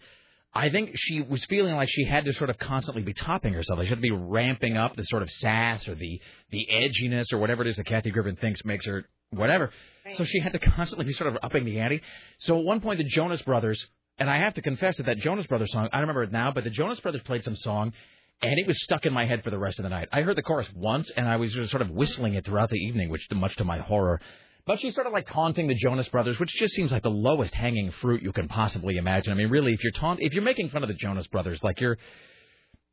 I 0.53 0.69
think 0.69 0.91
she 0.95 1.21
was 1.21 1.45
feeling 1.45 1.75
like 1.75 1.89
she 1.89 2.05
had 2.05 2.25
to 2.25 2.33
sort 2.33 2.49
of 2.49 2.57
constantly 2.57 3.03
be 3.03 3.13
topping 3.13 3.53
herself. 3.53 3.81
She 3.83 3.87
had 3.87 3.99
to 3.99 4.01
be 4.01 4.11
ramping 4.11 4.77
up 4.77 4.95
the 4.95 5.03
sort 5.03 5.21
of 5.21 5.29
sass 5.29 5.87
or 5.87 5.95
the 5.95 6.19
the 6.51 6.67
edginess 6.73 7.31
or 7.31 7.37
whatever 7.37 7.61
it 7.61 7.67
is 7.69 7.77
that 7.77 7.85
Kathy 7.85 8.09
Griffin 8.11 8.35
thinks 8.35 8.65
makes 8.65 8.85
her 8.85 9.05
whatever. 9.31 9.71
So 10.15 10.23
she 10.25 10.39
had 10.39 10.53
to 10.53 10.59
constantly 10.75 11.05
be 11.05 11.13
sort 11.13 11.33
of 11.33 11.39
upping 11.43 11.65
the 11.65 11.79
ante. 11.79 12.01
So 12.39 12.57
at 12.59 12.65
one 12.65 12.81
point, 12.81 12.97
the 12.97 13.03
Jonas 13.03 13.41
Brothers, 13.41 13.83
and 14.17 14.29
I 14.29 14.37
have 14.37 14.55
to 14.55 14.61
confess 14.61 14.97
that 14.97 15.05
that 15.05 15.17
Jonas 15.17 15.47
Brothers 15.47 15.71
song, 15.71 15.89
I 15.91 15.97
don't 15.97 16.01
remember 16.01 16.23
it 16.23 16.31
now, 16.31 16.51
but 16.51 16.63
the 16.63 16.69
Jonas 16.69 16.99
Brothers 16.99 17.21
played 17.23 17.43
some 17.43 17.55
song, 17.55 17.93
and 18.41 18.57
it 18.57 18.67
was 18.67 18.81
stuck 18.83 19.05
in 19.05 19.13
my 19.13 19.25
head 19.25 19.43
for 19.43 19.49
the 19.49 19.59
rest 19.59 19.79
of 19.79 19.83
the 19.83 19.89
night. 19.89 20.09
I 20.11 20.21
heard 20.21 20.37
the 20.37 20.43
chorus 20.43 20.67
once, 20.73 21.11
and 21.15 21.27
I 21.27 21.35
was 21.35 21.53
just 21.53 21.71
sort 21.71 21.81
of 21.81 21.89
whistling 21.89 22.35
it 22.35 22.45
throughout 22.45 22.69
the 22.69 22.77
evening, 22.77 23.09
which 23.09 23.27
much 23.31 23.55
to 23.57 23.63
my 23.63 23.79
horror. 23.79 24.21
But 24.65 24.79
she's 24.79 24.93
sort 24.93 25.07
of 25.07 25.13
like 25.13 25.27
taunting 25.27 25.67
the 25.67 25.75
Jonas 25.75 26.07
Brothers, 26.09 26.39
which 26.39 26.53
just 26.53 26.73
seems 26.75 26.91
like 26.91 27.03
the 27.03 27.09
lowest 27.09 27.55
hanging 27.55 27.91
fruit 28.01 28.21
you 28.21 28.31
can 28.31 28.47
possibly 28.47 28.97
imagine. 28.97 29.33
I 29.33 29.35
mean, 29.35 29.49
really, 29.49 29.73
if 29.73 29.83
you're 29.83 29.93
taunt, 29.93 30.19
if 30.21 30.33
you're 30.33 30.43
making 30.43 30.69
fun 30.69 30.83
of 30.83 30.89
the 30.89 30.95
Jonas 30.95 31.27
Brothers, 31.27 31.59
like 31.63 31.79
you're, 31.79 31.97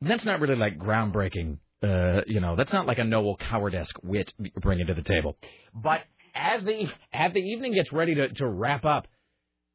that's 0.01 0.25
not 0.25 0.39
really 0.39 0.55
like 0.55 0.77
groundbreaking. 0.77 1.59
Uh, 1.83 2.21
you 2.25 2.39
know, 2.39 2.55
that's 2.55 2.73
not 2.73 2.87
like 2.87 2.97
a 2.97 3.03
Noel 3.03 3.37
Coward-esque 3.37 3.97
wit 4.01 4.33
bringing 4.59 4.87
to 4.87 4.95
the 4.95 5.03
table. 5.03 5.37
But 5.75 6.01
as 6.37 6.63
the 6.63 6.87
as 7.13 7.33
the 7.33 7.39
evening 7.39 7.73
gets 7.73 7.91
ready 7.91 8.15
to, 8.15 8.29
to 8.35 8.47
wrap 8.47 8.85
up, 8.85 9.07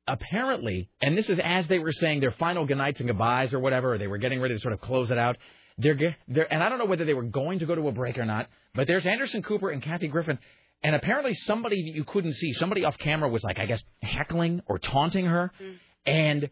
apparently, 0.06 0.88
and 1.00 1.16
this 1.16 1.28
is 1.28 1.38
as 1.42 1.66
they 1.68 1.78
were 1.78 1.92
saying 1.92 2.20
their 2.20 2.32
final 2.32 2.66
goodnights 2.66 3.00
and 3.00 3.08
goodbyes 3.08 3.52
or 3.52 3.60
whatever, 3.60 3.94
or 3.94 3.98
they 3.98 4.06
were 4.06 4.18
getting 4.18 4.40
ready 4.40 4.54
to 4.54 4.60
sort 4.60 4.74
of 4.74 4.80
close 4.80 5.10
it 5.10 5.18
out. 5.18 5.36
They're, 5.78 6.16
they're 6.28 6.52
and 6.52 6.62
I 6.62 6.68
don't 6.68 6.78
know 6.78 6.84
whether 6.84 7.04
they 7.04 7.14
were 7.14 7.22
going 7.22 7.60
to 7.60 7.66
go 7.66 7.74
to 7.74 7.88
a 7.88 7.92
break 7.92 8.18
or 8.18 8.24
not, 8.24 8.48
but 8.74 8.86
there's 8.86 9.06
Anderson 9.06 9.42
Cooper 9.42 9.70
and 9.70 9.82
Kathy 9.82 10.08
Griffin, 10.08 10.38
and 10.82 10.94
apparently 10.94 11.34
somebody 11.34 11.82
that 11.82 11.96
you 11.96 12.04
couldn't 12.04 12.34
see, 12.34 12.52
somebody 12.52 12.84
off 12.84 12.98
camera 12.98 13.28
was 13.28 13.42
like, 13.42 13.58
I 13.58 13.66
guess, 13.66 13.82
heckling 14.02 14.62
or 14.66 14.78
taunting 14.78 15.26
her, 15.26 15.52
mm-hmm. 15.60 15.74
and 16.10 16.50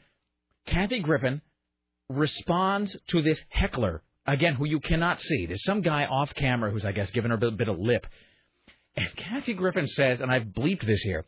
Kathy 0.66 1.00
Griffin 1.00 1.42
responds 2.08 2.96
to 3.08 3.22
this 3.22 3.40
heckler 3.48 4.02
again, 4.26 4.54
who 4.54 4.64
you 4.66 4.80
cannot 4.80 5.20
see. 5.20 5.46
There's 5.46 5.64
some 5.64 5.82
guy 5.82 6.06
off 6.06 6.34
camera 6.34 6.70
who's, 6.70 6.84
I 6.84 6.92
guess, 6.92 7.10
giving 7.10 7.30
her 7.30 7.36
a 7.36 7.40
bit, 7.40 7.56
bit 7.56 7.68
of 7.68 7.78
lip. 7.78 8.06
And 8.96 9.08
Kathy 9.16 9.54
Griffin 9.54 9.86
says, 9.88 10.20
and 10.20 10.30
I've 10.30 10.44
bleeped 10.46 10.86
this 10.86 11.00
here. 11.02 11.24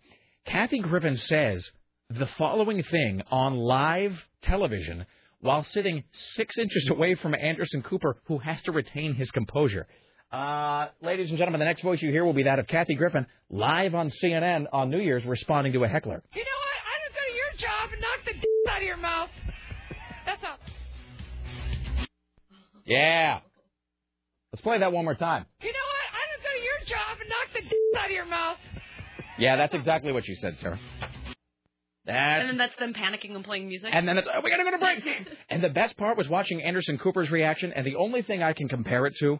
Kathy 0.46 0.80
Griffin 0.80 1.16
says 1.16 1.70
the 2.10 2.26
following 2.38 2.82
thing 2.82 3.22
on 3.30 3.56
live 3.56 4.20
television 4.42 5.06
while 5.40 5.64
sitting 5.64 6.04
six 6.36 6.56
inches 6.58 6.88
away 6.90 7.14
from 7.14 7.34
Anderson 7.34 7.82
Cooper, 7.82 8.16
who 8.26 8.38
has 8.38 8.60
to 8.62 8.72
retain 8.72 9.14
his 9.14 9.30
composure. 9.30 9.86
Uh, 10.30 10.88
ladies 11.02 11.28
and 11.28 11.38
gentlemen, 11.38 11.58
the 11.58 11.64
next 11.64 11.82
voice 11.82 12.00
you 12.00 12.10
hear 12.10 12.24
will 12.24 12.32
be 12.32 12.44
that 12.44 12.58
of 12.58 12.66
Kathy 12.66 12.94
Griffin, 12.94 13.26
live 13.50 13.94
on 13.94 14.10
CNN 14.22 14.66
on 14.72 14.88
New 14.90 15.00
Year's, 15.00 15.24
responding 15.24 15.72
to 15.74 15.84
a 15.84 15.88
heckler. 15.88 16.22
You 16.34 16.42
know 16.42 16.50
what? 16.50 16.78
I 16.86 16.94
just 17.04 17.14
go 17.14 17.20
to 17.28 17.34
your 17.34 17.52
job 17.68 17.90
and 17.92 18.00
knock 18.00 18.24
the 18.24 18.32
d- 18.40 18.70
out 18.70 18.76
of 18.78 18.82
your 18.82 18.96
mouth. 18.96 19.30
That's 20.26 20.42
all. 20.44 22.06
Yeah. 22.86 23.40
Let's 24.52 24.62
play 24.62 24.78
that 24.78 24.92
one 24.92 25.04
more 25.04 25.14
time. 25.14 25.46
You 25.60 25.72
know 25.72 25.78
what? 25.78 26.06
I 26.12 26.22
just 26.34 26.42
go 26.44 26.50
to 26.56 26.62
your 26.62 26.80
job 26.98 27.18
and 27.20 27.28
knock 27.28 27.48
the 27.54 27.62
d- 27.68 27.81
out 27.98 28.06
of 28.06 28.10
your 28.10 28.26
mouth. 28.26 28.58
Yeah, 29.38 29.56
that's 29.56 29.74
exactly 29.74 30.12
what 30.12 30.26
you 30.26 30.34
said, 30.36 30.58
sir. 30.58 30.78
That's 32.04 32.40
And 32.40 32.48
then 32.50 32.56
that's 32.58 32.74
them 32.78 32.92
panicking 32.94 33.34
and 33.36 33.44
playing 33.44 33.68
music. 33.68 33.88
And 33.92 34.06
then 34.08 34.18
it's, 34.18 34.26
oh, 34.32 34.40
we 34.42 34.50
gotta 34.50 34.64
go 34.64 34.72
to 34.72 34.78
break. 34.78 35.04
and 35.50 35.62
the 35.62 35.68
best 35.68 35.96
part 35.96 36.16
was 36.18 36.28
watching 36.28 36.60
Anderson 36.62 36.98
Cooper's 36.98 37.30
reaction, 37.30 37.72
and 37.74 37.86
the 37.86 37.96
only 37.96 38.22
thing 38.22 38.42
I 38.42 38.52
can 38.52 38.68
compare 38.68 39.06
it 39.06 39.14
to. 39.20 39.38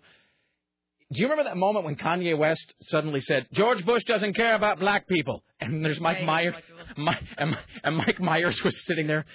Do 1.13 1.21
you 1.21 1.25
remember 1.29 1.45
that 1.45 1.57
moment 1.59 1.85
when 1.85 1.97
Kanye 1.97 2.39
West 2.39 2.73
suddenly 2.83 3.21
said, 3.21 3.47
George 3.53 3.85
Bush 3.85 4.03
doesn't 4.05 4.35
care 4.35 4.55
about 4.55 4.79
black 4.79 5.07
people? 5.09 5.43
And 5.61 5.85
there's 5.85 6.01
Mike 6.01 6.19
Right, 6.19 6.25
Myers. 6.27 6.55
black 6.97 7.21
Mi- 7.21 7.29
and, 7.37 7.59
and 7.85 7.97
Mike 7.99 8.19
Myers 8.19 8.63
was 8.65 8.83
sitting 8.87 9.09
there 9.09 9.27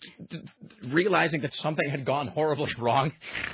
d- 0.00 0.10
d- 0.30 0.42
realizing 0.88 1.40
that 1.40 1.52
something 1.54 1.88
had 1.90 2.04
gone 2.04 2.28
horribly 2.28 2.70
wrong. 2.78 3.10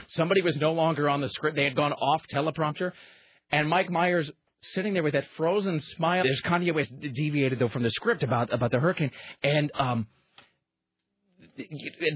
Somebody 0.08 0.42
was 0.42 0.56
no 0.56 0.72
longer 0.72 1.08
on 1.08 1.22
the 1.22 1.28
script. 1.30 1.56
They 1.56 1.64
had 1.64 1.74
gone 1.76 1.92
off 1.94 2.22
teleprompter. 2.34 2.92
And 3.50 3.68
Mike 3.70 3.88
Myers 3.90 4.30
sitting 4.62 4.94
there 4.94 5.02
with 5.02 5.14
that 5.14 5.26
frozen 5.36 5.80
smile. 5.80 6.22
There's 6.24 6.42
Kanye 6.42 6.74
West 6.74 6.92
deviated 7.00 7.58
though 7.58 7.68
from 7.68 7.82
the 7.82 7.90
script 7.90 8.22
about 8.22 8.52
about 8.52 8.70
the 8.70 8.78
hurricane, 8.80 9.10
and 9.42 9.70
um, 9.74 10.06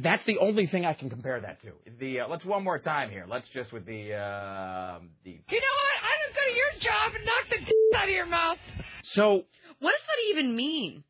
that's 0.03 0.25
the 0.25 0.39
only 0.39 0.67
thing 0.67 0.85
I 0.85 0.95
can 0.95 1.11
compare 1.11 1.41
that 1.41 1.61
to. 1.63 1.73
The 1.99 2.21
uh, 2.21 2.29
let's 2.29 2.45
one 2.45 2.65
more 2.65 2.79
time 2.79 3.11
here. 3.11 3.27
Let's 3.29 3.49
just 3.51 3.73
with 3.73 3.85
the 3.87 4.15
uh, 4.15 4.99
the. 5.25 5.31
You 5.31 5.61
know 5.61 5.75
what? 5.77 5.97
I 6.03 6.27
just 6.27 6.37
go 6.37 6.43
to 6.49 6.57
your 6.57 6.81
job 6.81 7.13
and 7.15 7.25
knock 7.25 7.51
the 7.51 7.65
d- 7.67 7.97
out 7.97 8.05
of 8.05 8.15
your 8.15 8.27
mouth. 8.27 8.59
So 9.03 9.45
what 9.79 9.91
does 9.91 10.01
that 10.07 10.31
even 10.31 10.57
mean? 10.57 11.05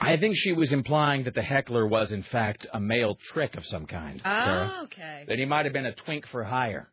I 0.00 0.16
think 0.16 0.36
she 0.36 0.52
was 0.52 0.72
implying 0.72 1.24
that 1.24 1.34
the 1.34 1.42
heckler 1.42 1.86
was 1.86 2.12
in 2.12 2.22
fact 2.24 2.66
a 2.72 2.80
male 2.80 3.16
trick 3.32 3.56
of 3.56 3.64
some 3.66 3.86
kind. 3.86 4.20
Sarah. 4.22 4.76
Oh, 4.80 4.84
okay. 4.84 5.24
That 5.28 5.38
he 5.38 5.44
might 5.44 5.64
have 5.64 5.72
been 5.72 5.86
a 5.86 5.94
twink 5.94 6.26
for 6.28 6.44
hire. 6.44 6.90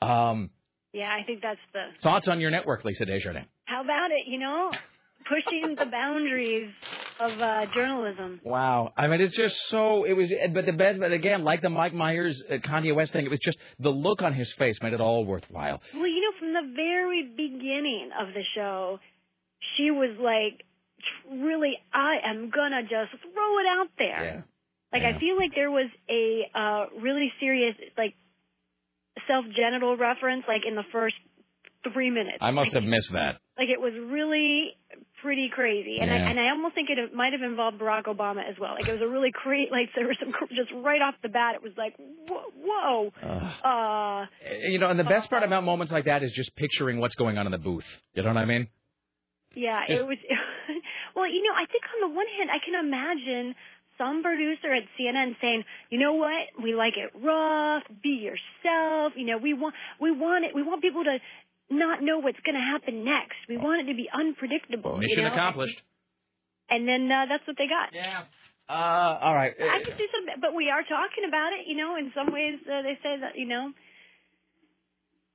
Um, 0.00 0.50
Yeah, 0.92 1.08
I 1.12 1.24
think 1.24 1.40
that's 1.42 1.60
the. 1.72 1.84
thoughts 2.02 2.28
on 2.28 2.40
your 2.40 2.50
network, 2.50 2.84
Lisa 2.84 3.04
Desjardins? 3.06 3.46
How 3.66 3.82
about 3.84 4.10
it? 4.10 4.26
You 4.26 4.38
know, 4.40 4.70
pushing 5.28 5.76
the 5.76 5.86
boundaries 5.86 6.70
of 7.20 7.40
uh, 7.40 7.66
journalism. 7.72 8.40
Wow. 8.42 8.92
I 8.96 9.06
mean, 9.06 9.20
it's 9.20 9.36
just 9.36 9.56
so. 9.68 10.04
It 10.04 10.14
was, 10.14 10.30
but 10.52 10.66
the 10.66 10.72
best, 10.72 10.98
but 10.98 11.12
again, 11.12 11.44
like 11.44 11.62
the 11.62 11.70
Mike 11.70 11.94
Myers, 11.94 12.42
uh, 12.50 12.54
Kanye 12.54 12.94
West 12.94 13.12
thing, 13.12 13.24
it 13.24 13.30
was 13.30 13.38
just 13.40 13.58
the 13.78 13.90
look 13.90 14.22
on 14.22 14.34
his 14.34 14.52
face 14.54 14.78
made 14.82 14.92
it 14.92 15.00
all 15.00 15.24
worthwhile. 15.24 15.80
Well, 15.94 16.06
you 16.06 16.20
know, 16.22 16.38
from 16.38 16.52
the 16.54 16.74
very 16.74 17.22
beginning 17.36 18.10
of 18.20 18.28
the 18.34 18.42
show, 18.56 18.98
she 19.76 19.90
was 19.90 20.16
like, 20.18 20.64
really, 21.30 21.74
I 21.92 22.16
am 22.28 22.50
gonna 22.50 22.82
just 22.82 23.12
throw 23.22 23.58
it 23.58 23.66
out 23.78 23.88
there. 23.98 24.24
Yeah. 24.24 24.40
Like 24.92 25.02
Yeah. 25.02 25.16
I 25.16 25.20
feel 25.20 25.36
like 25.36 25.52
there 25.54 25.70
was 25.70 25.88
a 26.10 26.50
uh 26.58 27.00
really 27.00 27.32
serious 27.38 27.76
like 27.96 28.14
self 29.30 29.44
genital 29.54 29.96
reference 29.96 30.42
like 30.48 30.62
in 30.66 30.74
the 30.74 30.82
first 30.90 31.14
three 31.92 32.10
minutes. 32.10 32.38
I 32.42 32.50
must 32.50 32.74
like, 32.74 32.82
have 32.82 32.90
missed 32.90 33.12
that. 33.12 33.38
like 33.56 33.68
it 33.70 33.80
was 33.80 33.94
really 33.94 34.76
pretty 35.22 35.48
crazy, 35.54 35.98
and 36.00 36.10
Yeah. 36.10 36.16
I 36.16 36.30
and 36.30 36.40
I 36.40 36.50
almost 36.50 36.74
think 36.74 36.88
it 36.90 37.14
might 37.14 37.32
have 37.32 37.42
involved 37.42 37.78
Barack 37.80 38.04
Obama 38.04 38.40
as 38.48 38.56
well. 38.60 38.74
Like 38.74 38.88
it 38.88 38.92
was 38.92 39.00
a 39.02 39.08
really 39.08 39.30
crazy. 39.32 39.68
Like 39.70 39.88
there 39.94 40.06
was 40.06 40.16
some 40.20 40.32
just 40.50 40.70
right 40.82 41.00
off 41.00 41.14
the 41.22 41.28
bat, 41.30 41.54
it 41.54 41.62
was 41.62 41.72
like 41.78 41.94
whoa, 42.28 42.42
whoa. 42.58 43.12
Ugh. 43.22 43.52
Uh, 43.64 44.26
You 44.68 44.78
know, 44.78 44.90
and 44.90 44.98
the 44.98 45.04
best 45.04 45.30
part 45.30 45.42
about 45.42 45.64
moments 45.64 45.92
like 45.92 46.04
that 46.06 46.22
is 46.22 46.32
just 46.32 46.54
picturing 46.56 46.98
what's 47.00 47.14
going 47.14 47.38
on 47.38 47.46
in 47.46 47.52
the 47.52 47.58
booth. 47.58 47.86
You 48.14 48.22
know 48.24 48.28
what 48.34 48.38
I 48.38 48.44
mean? 48.44 48.68
yeah, 49.54 49.80
Just- 49.88 50.00
it 50.02 50.06
was. 50.06 50.18
well, 51.16 51.26
you 51.28 51.42
know, 51.42 51.54
I 51.56 51.66
think 51.70 51.82
on 51.94 52.10
the 52.10 52.14
one 52.14 52.26
hand, 52.36 52.50
I 52.50 52.60
can 52.64 52.74
imagine 52.86 53.54
some 54.00 54.22
producer 54.22 54.72
at 54.72 54.88
CNN 54.96 55.36
saying, 55.40 55.64
"You 55.90 55.98
know 56.00 56.14
what? 56.14 56.48
We 56.62 56.72
like 56.72 56.94
it 56.96 57.12
rough. 57.20 57.84
Be 58.02 58.24
yourself. 58.24 59.12
You 59.16 59.26
know, 59.26 59.36
we 59.36 59.52
want 59.52 59.74
we 60.00 60.10
want 60.10 60.46
it. 60.46 60.54
We 60.54 60.62
want 60.62 60.80
people 60.80 61.04
to." 61.04 61.18
Not 61.72 62.02
know 62.02 62.18
what's 62.18 62.40
going 62.44 62.58
to 62.58 62.66
happen 62.66 63.04
next. 63.04 63.38
We 63.48 63.56
want 63.56 63.86
it 63.86 63.92
to 63.92 63.96
be 63.96 64.10
unpredictable. 64.10 64.98
you 64.98 65.06
Mission 65.06 65.22
know? 65.22 65.30
accomplished. 65.32 65.80
And 66.68 66.82
then 66.82 67.06
uh, 67.06 67.26
that's 67.30 67.46
what 67.46 67.54
they 67.56 67.68
got. 67.70 67.94
Yeah. 67.94 68.26
Uh, 68.68 69.18
all 69.22 69.34
right. 69.34 69.52
I 69.58 69.78
could 69.84 69.98
do 69.98 70.06
some, 70.14 70.40
but 70.40 70.54
we 70.54 70.70
are 70.70 70.82
talking 70.82 71.26
about 71.26 71.50
it. 71.52 71.66
You 71.66 71.76
know, 71.76 71.94
in 71.94 72.12
some 72.14 72.32
ways 72.32 72.58
uh, 72.66 72.82
they 72.82 72.98
say 73.02 73.18
that 73.20 73.34
you 73.34 73.46
know, 73.46 73.70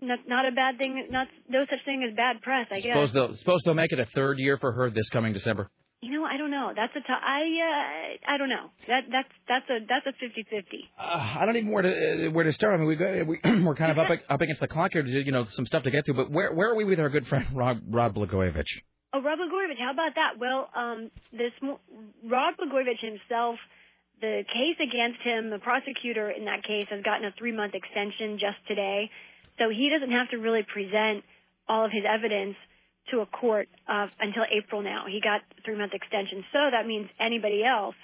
not 0.01 0.19
not 0.27 0.45
a 0.47 0.51
bad 0.51 0.77
thing. 0.77 1.07
Not 1.09 1.27
no 1.49 1.65
such 1.69 1.83
thing 1.83 2.05
as 2.09 2.15
bad 2.15 2.41
press. 2.41 2.67
I 2.71 2.79
guess. 2.79 2.95
Suppose 2.95 3.13
they'll 3.13 3.33
suppose 3.35 3.61
they'll 3.65 3.73
make 3.73 3.91
it 3.91 3.99
a 3.99 4.05
third 4.15 4.39
year 4.39 4.57
for 4.57 4.71
her 4.71 4.89
this 4.89 5.09
coming 5.09 5.33
December. 5.33 5.69
You 6.05 6.11
know, 6.11 6.23
I 6.23 6.37
don't 6.37 6.51
know. 6.51 6.71
That's 6.75 6.93
a 6.95 6.99
t- 6.99 7.05
I 7.09 7.41
uh, 7.41 8.33
I 8.33 8.37
don't 8.37 8.49
know. 8.49 8.69
That 8.87 9.09
that's 9.11 9.33
that's 9.49 9.69
a 9.71 9.77
that's 9.89 10.05
a 10.05 10.13
fifty 10.21 10.45
fifty. 10.47 10.85
Uh, 10.99 11.39
I 11.41 11.45
don't 11.45 11.57
even 11.57 11.71
where 11.71 11.81
to 11.81 12.27
uh, 12.27 12.31
where 12.31 12.43
to 12.45 12.53
start. 12.53 12.75
I 12.75 12.77
mean, 12.77 12.85
we 12.87 12.95
go, 12.95 13.23
we 13.27 13.63
we're 13.63 13.73
kind 13.73 13.89
of 13.91 13.97
up 13.97 14.11
up 14.29 14.41
against 14.41 14.61
the 14.61 14.67
clock 14.67 14.91
here. 14.93 15.01
to 15.01 15.09
You 15.09 15.31
know, 15.31 15.45
some 15.49 15.65
stuff 15.65 15.81
to 15.83 15.89
get 15.89 16.05
to. 16.05 16.13
But 16.13 16.29
where 16.29 16.53
where 16.53 16.69
are 16.69 16.75
we 16.75 16.83
with 16.85 16.99
our 16.99 17.09
good 17.09 17.25
friend 17.25 17.47
Rod 17.55 17.81
Rod 17.89 18.13
Blagojevich? 18.13 18.69
Oh, 19.15 19.21
Rod 19.21 19.39
Blagojevich, 19.39 19.79
how 19.79 19.91
about 19.93 20.13
that? 20.13 20.37
Well, 20.37 20.69
um, 20.75 21.09
this 21.31 21.51
Rod 21.63 22.53
Blagojevich 22.61 23.01
himself, 23.01 23.57
the 24.21 24.43
case 24.45 24.77
against 24.77 25.21
him, 25.23 25.49
the 25.49 25.59
prosecutor 25.59 26.29
in 26.29 26.45
that 26.45 26.63
case 26.63 26.85
has 26.91 27.01
gotten 27.01 27.25
a 27.25 27.31
three 27.39 27.51
month 27.51 27.73
extension 27.73 28.37
just 28.37 28.61
today, 28.67 29.09
so 29.57 29.69
he 29.69 29.89
doesn't 29.89 30.11
have 30.13 30.29
to 30.29 30.37
really 30.37 30.61
present 30.61 31.23
all 31.67 31.83
of 31.83 31.91
his 31.91 32.03
evidence 32.07 32.57
to 33.11 33.21
a 33.21 33.25
court 33.25 33.67
uh, 33.87 34.07
until 34.19 34.43
April 34.51 34.81
now. 34.81 35.05
He 35.07 35.21
got 35.21 35.41
three 35.63 35.77
month 35.77 35.93
extension. 35.93 36.43
So 36.51 36.59
that 36.71 36.85
means 36.87 37.09
anybody 37.19 37.63
else 37.63 37.95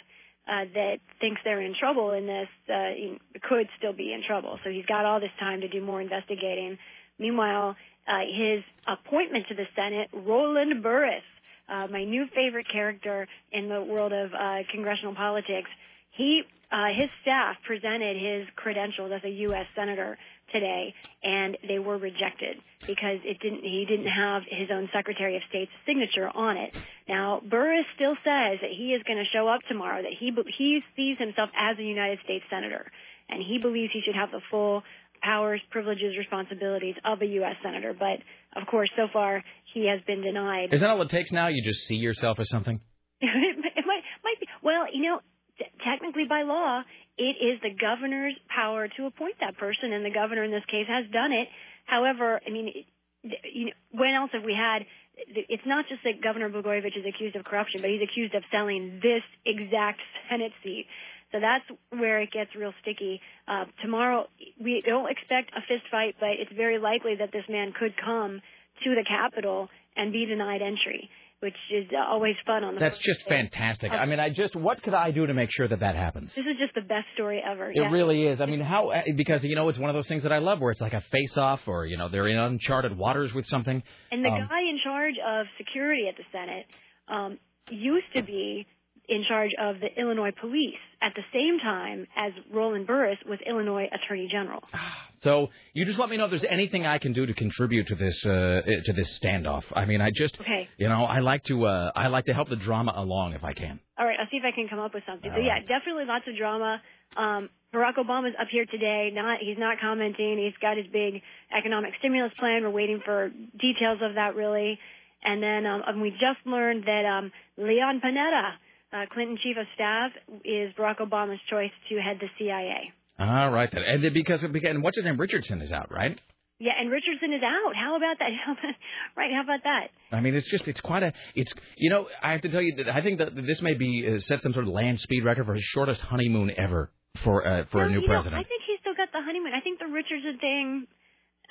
uh, 0.48 0.66
that 0.74 0.98
thinks 1.20 1.42
they're 1.44 1.62
in 1.62 1.76
trouble 1.80 2.12
in 2.12 2.28
this 2.28 2.48
uh, 2.70 3.48
could 3.48 3.68
still 3.78 3.94
be 3.94 4.14
in 4.14 4.24
trouble. 4.26 4.60
So 4.64 4.70
he's 4.70 4.86
got 4.86 5.06
all 5.06 5.20
this 5.20 5.32
time 5.40 5.62
to 5.62 5.68
do 5.68 5.82
more 5.82 6.02
investigating. 6.02 6.78
Meanwhile, 7.20 7.76
uh, 8.08 8.20
his 8.22 8.64
appointment 8.88 9.46
to 9.50 9.56
the 9.56 9.66
Senate, 9.76 10.10
Roland 10.14 10.82
Burris, 10.82 11.24
uh, 11.70 11.88
my 11.88 12.04
new 12.04 12.26
favorite 12.34 12.68
character 12.72 13.28
in 13.52 13.70
the 13.70 13.82
world 13.82 14.12
of 14.12 14.34
uh, 14.34 14.58
congressional 14.72 15.16
politics, 15.16 15.70
he 16.12 16.42
uh, 16.72 16.88
his 16.96 17.10
staff 17.22 17.58
presented 17.66 18.16
his 18.16 18.48
credentials 18.56 19.12
as 19.14 19.22
a 19.26 19.30
U.S. 19.30 19.66
senator 19.76 20.18
today, 20.52 20.94
and 21.24 21.58
they 21.68 21.80
were 21.80 21.98
rejected 21.98 22.58
because 22.88 23.20
it 23.24 23.40
didn't. 23.40 23.64
He 23.64 23.86
didn't 23.88 24.12
have 24.12 24.44
his 24.50 24.70
own 24.72 24.90
Secretary 24.94 25.36
of 25.36 25.42
State's 25.50 25.72
signature 25.86 26.30
on 26.30 26.58
it. 26.58 26.76
Now 27.08 27.42
Burris 27.44 27.86
still 27.96 28.16
says 28.24 28.60
that 28.62 28.72
he 28.76 28.94
is 28.94 29.04
going 29.04 29.20
to 29.20 29.30
show 29.32 29.48
up 29.48 29.62
tomorrow. 29.68 30.02
That 30.02 30.14
he 30.18 30.32
he 30.58 30.82
sees 30.96 31.18
himself 31.18 31.50
as 31.58 31.78
a 31.78 31.84
United 31.84 32.20
States 32.24 32.46
senator, 32.50 32.92
and 33.30 33.42
he 33.42 33.60
believes 33.60 33.92
he 33.94 34.02
should 34.06 34.16
have 34.16 34.32
the 34.32 34.42
full 34.50 34.84
powers, 35.22 35.62
privileges, 35.70 36.18
responsibilities 36.18 36.96
of 37.06 37.22
a 37.22 37.26
U.S. 37.26 37.56
senator. 37.64 37.94
But 37.94 38.20
of 38.60 38.68
course, 38.68 38.90
so 38.96 39.08
far 39.12 39.44
he 39.74 39.88
has 39.88 40.02
been 40.06 40.22
denied. 40.22 40.74
Is 40.74 40.82
that 40.82 40.90
all 40.90 41.02
it 41.02 41.10
takes 41.10 41.32
now? 41.32 41.48
You 41.48 41.64
just 41.64 41.86
see 41.88 41.96
yourself 41.96 42.40
as 42.40 42.50
something. 42.50 42.80
it 43.22 43.86
might, 43.86 44.04
might 44.24 44.40
be. 44.40 44.48
Well, 44.64 44.86
you 44.92 45.04
know, 45.04 45.20
t- 45.58 45.66
technically 45.86 46.26
by 46.26 46.44
law, 46.44 46.82
it 47.22 47.38
is 47.38 47.62
the 47.62 47.70
governor's 47.70 48.34
power 48.50 48.88
to 48.98 49.06
appoint 49.06 49.36
that 49.42 49.56
person, 49.58 49.94
and 49.94 50.04
the 50.04 50.10
governor 50.10 50.44
in 50.44 50.50
this 50.50 50.66
case 50.66 50.88
has 50.88 51.06
done 51.14 51.32
it. 51.32 51.48
However, 51.86 52.42
I 52.46 52.50
mean, 52.50 52.74
you 53.22 53.66
know, 53.66 53.72
when 53.92 54.16
else 54.16 54.32
have 54.34 54.44
we 54.44 54.56
had? 54.56 54.86
It's 55.28 55.66
not 55.68 55.86
just 55.88 56.02
that 56.04 56.24
Governor 56.24 56.50
Blagojevich 56.50 56.98
is 56.98 57.06
accused 57.06 57.36
of 57.36 57.46
corruption, 57.46 57.82
but 57.82 57.92
he's 57.92 58.02
accused 58.02 58.34
of 58.34 58.44
selling 58.50 59.00
this 59.04 59.22
exact 59.46 60.00
Senate 60.30 60.54
seat. 60.64 60.88
So 61.32 61.40
that's 61.40 61.66
where 61.92 62.22
it 62.22 62.32
gets 62.32 62.56
real 62.56 62.74
sticky. 62.82 63.22
Uh, 63.48 63.66
tomorrow, 63.84 64.28
we 64.60 64.82
don't 64.82 65.10
expect 65.12 65.52
a 65.56 65.62
fist 65.62 65.84
fight, 65.92 66.16
but 66.20 66.30
it's 66.40 66.52
very 66.52 66.80
likely 66.80 67.16
that 67.16 67.32
this 67.32 67.46
man 67.48 67.72
could 67.78 67.94
come 67.98 68.42
to 68.84 68.96
the 68.96 69.06
Capitol 69.08 69.70
and 69.96 70.12
be 70.12 70.26
denied 70.26 70.64
entry 70.64 71.10
which 71.42 71.56
is 71.72 71.86
always 72.08 72.36
fun 72.46 72.64
on 72.64 72.76
the. 72.76 72.80
That's 72.80 72.98
just 72.98 73.22
day. 73.26 73.36
fantastic. 73.36 73.92
I 73.92 74.06
mean, 74.06 74.20
I 74.20 74.30
just 74.30 74.56
what 74.56 74.82
could 74.84 74.94
I 74.94 75.12
do 75.12 75.26
to 75.26 75.34
make 75.34 75.50
sure 75.52 75.68
that 75.68 75.80
that 75.82 75.96
happens? 75.96 76.34
This 76.36 76.46
is 76.46 76.58
just 76.60 76.74
the 76.76 76.82
best 76.82 77.08
story 77.16 77.42
ever. 77.46 77.70
It 77.72 77.78
yeah. 77.78 77.92
really 77.92 78.26
is. 78.28 78.40
I 78.40 78.46
mean, 78.46 78.62
how 78.62 78.92
because 79.16 79.44
you 79.44 79.56
know 79.56 79.68
it's 79.70 79.80
one 79.80 79.90
of 79.90 79.96
those 79.96 80.08
things 80.08 80.24
that 80.24 80.32
I 80.32 80.38
love 80.38 80.60
where 80.60 80.72
it's 80.72 80.82
like 80.82 80.94
a 80.94 81.02
face-off, 81.12 81.62
or 81.68 81.86
you 81.86 81.98
know 81.98 82.10
they're 82.10 82.28
in 82.28 82.38
uncharted 82.38 82.98
waters 82.98 83.34
with 83.34 83.46
something. 83.48 83.82
And 84.12 84.24
the 84.24 84.30
Um, 84.30 84.48
guy 84.48 84.62
in 84.62 84.80
charge 84.84 85.16
of 85.26 85.48
security 85.58 86.04
at 86.08 86.16
the 86.16 86.24
Senate 86.32 86.66
um, 87.08 87.40
used 87.70 88.08
to 88.16 88.24
be 88.24 88.68
in 89.10 89.24
charge 89.28 89.52
of 89.60 89.76
the 89.80 89.88
Illinois 90.00 90.32
police 90.40 90.76
at 91.02 91.14
the 91.16 91.24
same 91.34 91.60
time 91.60 92.08
as 92.16 92.32
Roland 92.54 92.88
Burris 92.88 93.18
was 93.28 93.40
Illinois 93.48 93.88
Attorney 93.94 94.28
General. 94.32 94.62
So 95.24 95.50
you 95.76 95.86
just 95.86 96.00
let 96.00 96.10
me 96.10 96.18
know 96.18 96.26
if 96.26 96.32
there's 96.32 96.44
anything 96.50 96.88
I 96.88 96.98
can 96.98 97.14
do 97.14 97.28
to 97.28 97.34
contribute 97.36 97.86
to 97.90 97.96
this 97.96 98.26
uh, 98.26 98.64
to 98.86 98.92
this 98.92 99.20
standoff. 99.20 99.62
I 99.76 99.86
mean, 99.86 100.02
I 100.02 100.10
just 100.10 100.40
Okay. 100.42 100.68
you 100.78 100.90
know 100.90 101.04
I 101.06 101.20
like 101.20 101.44
to 101.44 101.68
uh, 101.68 101.92
I 101.96 102.08
like 102.08 102.26
to 102.26 102.34
help 102.34 102.50
the 102.50 102.56
drama 102.56 102.94
along 102.96 103.34
if 103.34 103.44
I 103.44 103.54
can. 103.54 103.80
All 104.00 104.06
right, 104.08 104.18
I'll 104.20 104.26
see 104.32 104.38
if 104.38 104.44
I 104.44 104.50
can 104.50 104.68
come 104.68 104.80
up 104.80 104.96
with 104.96 105.04
something. 105.06 105.30
All 105.30 105.38
but 105.38 105.44
yeah, 105.44 105.54
right. 105.62 105.68
definitely 105.68 106.06
lots 106.06 106.26
of 106.28 106.36
drama. 106.36 106.82
Um, 107.16 107.50
Barack 107.72 107.98
Obama's 108.00 108.34
up 108.42 108.48
here 108.52 108.66
today. 108.66 109.12
Not 109.14 109.38
he's 109.42 109.60
not 109.60 109.78
commenting. 109.80 110.40
He's 110.40 110.58
got 110.60 110.76
his 110.76 110.88
big 110.92 111.22
economic 111.56 111.92
stimulus 112.00 112.34
plan. 112.40 112.64
We're 112.64 112.72
waiting 112.72 113.00
for 113.06 113.30
details 113.60 114.00
of 114.02 114.16
that 114.16 114.34
really. 114.34 114.80
And 115.24 115.44
then 115.44 115.68
um, 115.68 115.84
and 115.86 116.02
we 116.02 116.10
just 116.10 116.42
learned 116.48 116.86
that 116.86 117.06
um, 117.06 117.32
Leon 117.60 118.02
Panetta, 118.04 118.54
uh, 118.94 119.06
Clinton 119.12 119.38
chief 119.42 119.58
of 119.58 119.66
staff, 119.76 120.12
is 120.44 120.74
Barack 120.78 121.00
Obama's 121.00 121.40
choice 121.50 121.72
to 121.90 121.96
head 122.02 122.18
the 122.20 122.28
CIA. 122.38 122.92
All 123.20 123.52
right 123.52 123.70
then, 123.72 123.84
and 123.84 124.14
because 124.14 124.44
because 124.52 124.70
and 124.70 124.84
what's 124.84 124.98
his 124.98 125.06
name 125.06 125.20
Richardson 125.20 125.62
is 125.62 125.72
out, 125.72 125.92
right? 125.92 126.20
Yeah, 126.62 126.74
and 126.80 126.92
Richardson 126.92 127.34
is 127.34 127.42
out. 127.42 127.74
How 127.76 127.98
about 127.98 128.18
that? 128.20 128.30
right? 129.18 129.32
How 129.34 129.42
about 129.42 129.64
that? 129.64 129.90
I 130.16 130.22
mean, 130.22 130.36
it's 130.36 130.50
just 130.50 130.68
it's 130.68 130.82
quite 130.82 131.04
a 131.04 131.14
it's 131.36 131.52
you 131.76 131.90
know 131.90 132.08
I 132.22 132.34
have 132.34 132.42
to 132.42 132.50
tell 132.50 132.62
you 132.62 132.76
that 132.78 132.96
I 132.96 133.02
think 133.02 133.20
that 133.20 133.36
this 133.36 133.62
may 133.62 133.74
be 133.74 134.08
uh, 134.08 134.20
set 134.22 134.42
some 134.42 134.54
sort 134.54 134.68
of 134.68 134.74
land 134.74 135.00
speed 135.00 135.24
record 135.24 135.46
for 135.46 135.56
his 135.56 135.64
shortest 135.64 136.02
honeymoon 136.02 136.52
ever 136.58 136.92
for 137.24 137.46
uh, 137.46 137.66
for 137.72 137.82
no, 137.82 137.88
a 137.88 137.90
new 137.90 138.02
you 138.02 138.08
know, 138.08 138.14
president. 138.14 138.46
I 138.46 138.48
think 138.48 138.62
he's 138.68 138.80
still 138.80 138.94
got 138.94 139.12
the 139.12 139.22
honeymoon. 139.26 139.54
I 139.54 139.62
think 139.62 139.80
the 139.80 139.88
Richardson 139.88 140.38
thing. 140.40 140.88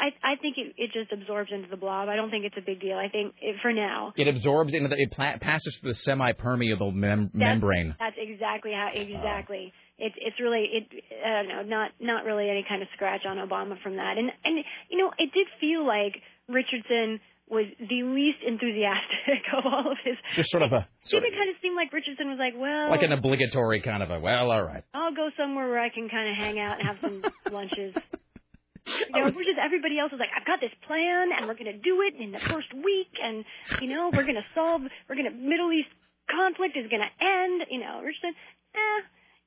I 0.01 0.33
I 0.33 0.37
think 0.41 0.57
it 0.57 0.73
it 0.77 0.91
just 0.93 1.13
absorbs 1.13 1.51
into 1.53 1.69
the 1.69 1.77
blob. 1.77 2.09
I 2.09 2.17
don't 2.17 2.31
think 2.31 2.45
it's 2.47 2.57
a 2.57 2.65
big 2.65 2.81
deal. 2.81 2.97
I 2.97 3.09
think 3.09 3.35
it, 3.41 3.57
for 3.63 3.73
now. 3.73 4.13
It 4.17 4.27
absorbs 4.27 4.73
into 4.73 4.89
the 4.89 4.97
it 4.99 5.13
pla- 5.13 5.37
passes 5.41 5.77
through 5.81 5.93
the 5.93 5.99
semi-permeable 5.99 6.93
mem- 6.93 7.31
That's- 7.35 7.35
membrane. 7.35 7.95
That's 7.99 8.17
exactly 8.19 8.73
how 8.73 8.89
exactly. 8.95 9.73
It's 9.99 10.15
it's 10.19 10.41
really 10.41 10.65
it 10.73 11.05
I 11.25 11.43
don't 11.43 11.49
know 11.49 11.63
not 11.63 11.91
not 12.01 12.25
really 12.25 12.49
any 12.49 12.65
kind 12.69 12.81
of 12.83 12.89
scratch 12.95 13.23
on 13.27 13.37
Obama 13.37 13.81
from 13.83 13.97
that. 13.97 14.17
And 14.17 14.31
and 14.45 14.65
you 14.89 14.99
know 14.99 15.11
it 15.19 15.31
did 15.35 15.47
feel 15.61 15.87
like 15.87 16.17
Richardson 16.49 17.21
was 17.49 17.67
the 17.81 18.03
least 18.05 18.39
enthusiastic 18.47 19.43
of 19.59 19.67
all 19.67 19.91
of 19.93 19.99
his. 20.05 20.15
Just 20.37 20.51
sort 20.51 20.63
of 20.63 20.73
a 20.73 20.87
It 21.03 21.09
sort 21.09 21.25
of, 21.25 21.31
kind 21.33 21.51
of 21.51 21.57
seemed 21.61 21.75
like 21.75 21.93
Richardson 21.93 22.29
was 22.31 22.39
like, 22.39 22.55
well, 22.57 22.91
like 22.91 23.03
an 23.03 23.11
obligatory 23.13 23.81
kind 23.83 24.03
of 24.05 24.11
a 24.11 24.21
well, 24.21 24.51
all 24.53 24.63
right. 24.63 24.85
I'll 24.95 25.13
go 25.15 25.29
somewhere 25.37 25.69
where 25.69 25.81
I 25.81 25.89
can 25.91 26.09
kind 26.09 26.31
of 26.31 26.37
hang 26.37 26.59
out 26.61 26.79
and 26.79 26.87
have 26.89 26.97
some 27.03 27.23
lunches. 27.53 27.93
You 29.15 29.21
know, 29.21 29.31
we're 29.35 29.45
just 29.49 29.59
everybody 29.63 29.99
else 29.99 30.13
is 30.13 30.19
like, 30.19 30.31
I've 30.37 30.47
got 30.47 30.61
this 30.61 30.75
plan, 30.87 31.31
and 31.37 31.47
we're 31.47 31.59
going 31.59 31.73
to 31.73 31.79
do 31.79 32.03
it 32.03 32.15
in 32.21 32.33
the 32.33 32.41
first 32.51 32.73
week, 32.75 33.13
and 33.23 33.45
you 33.81 33.89
know, 33.89 34.11
we're 34.13 34.25
going 34.29 34.41
to 34.41 34.49
solve, 34.55 34.83
we're 35.09 35.17
going 35.17 35.31
to 35.31 35.37
Middle 35.37 35.73
East 35.73 35.91
conflict 36.31 36.77
is 36.77 36.87
going 36.91 37.03
to 37.03 37.13
end. 37.25 37.63
You 37.71 37.81
know, 37.81 38.01
Richardson, 38.03 38.35
eh, 38.75 39.01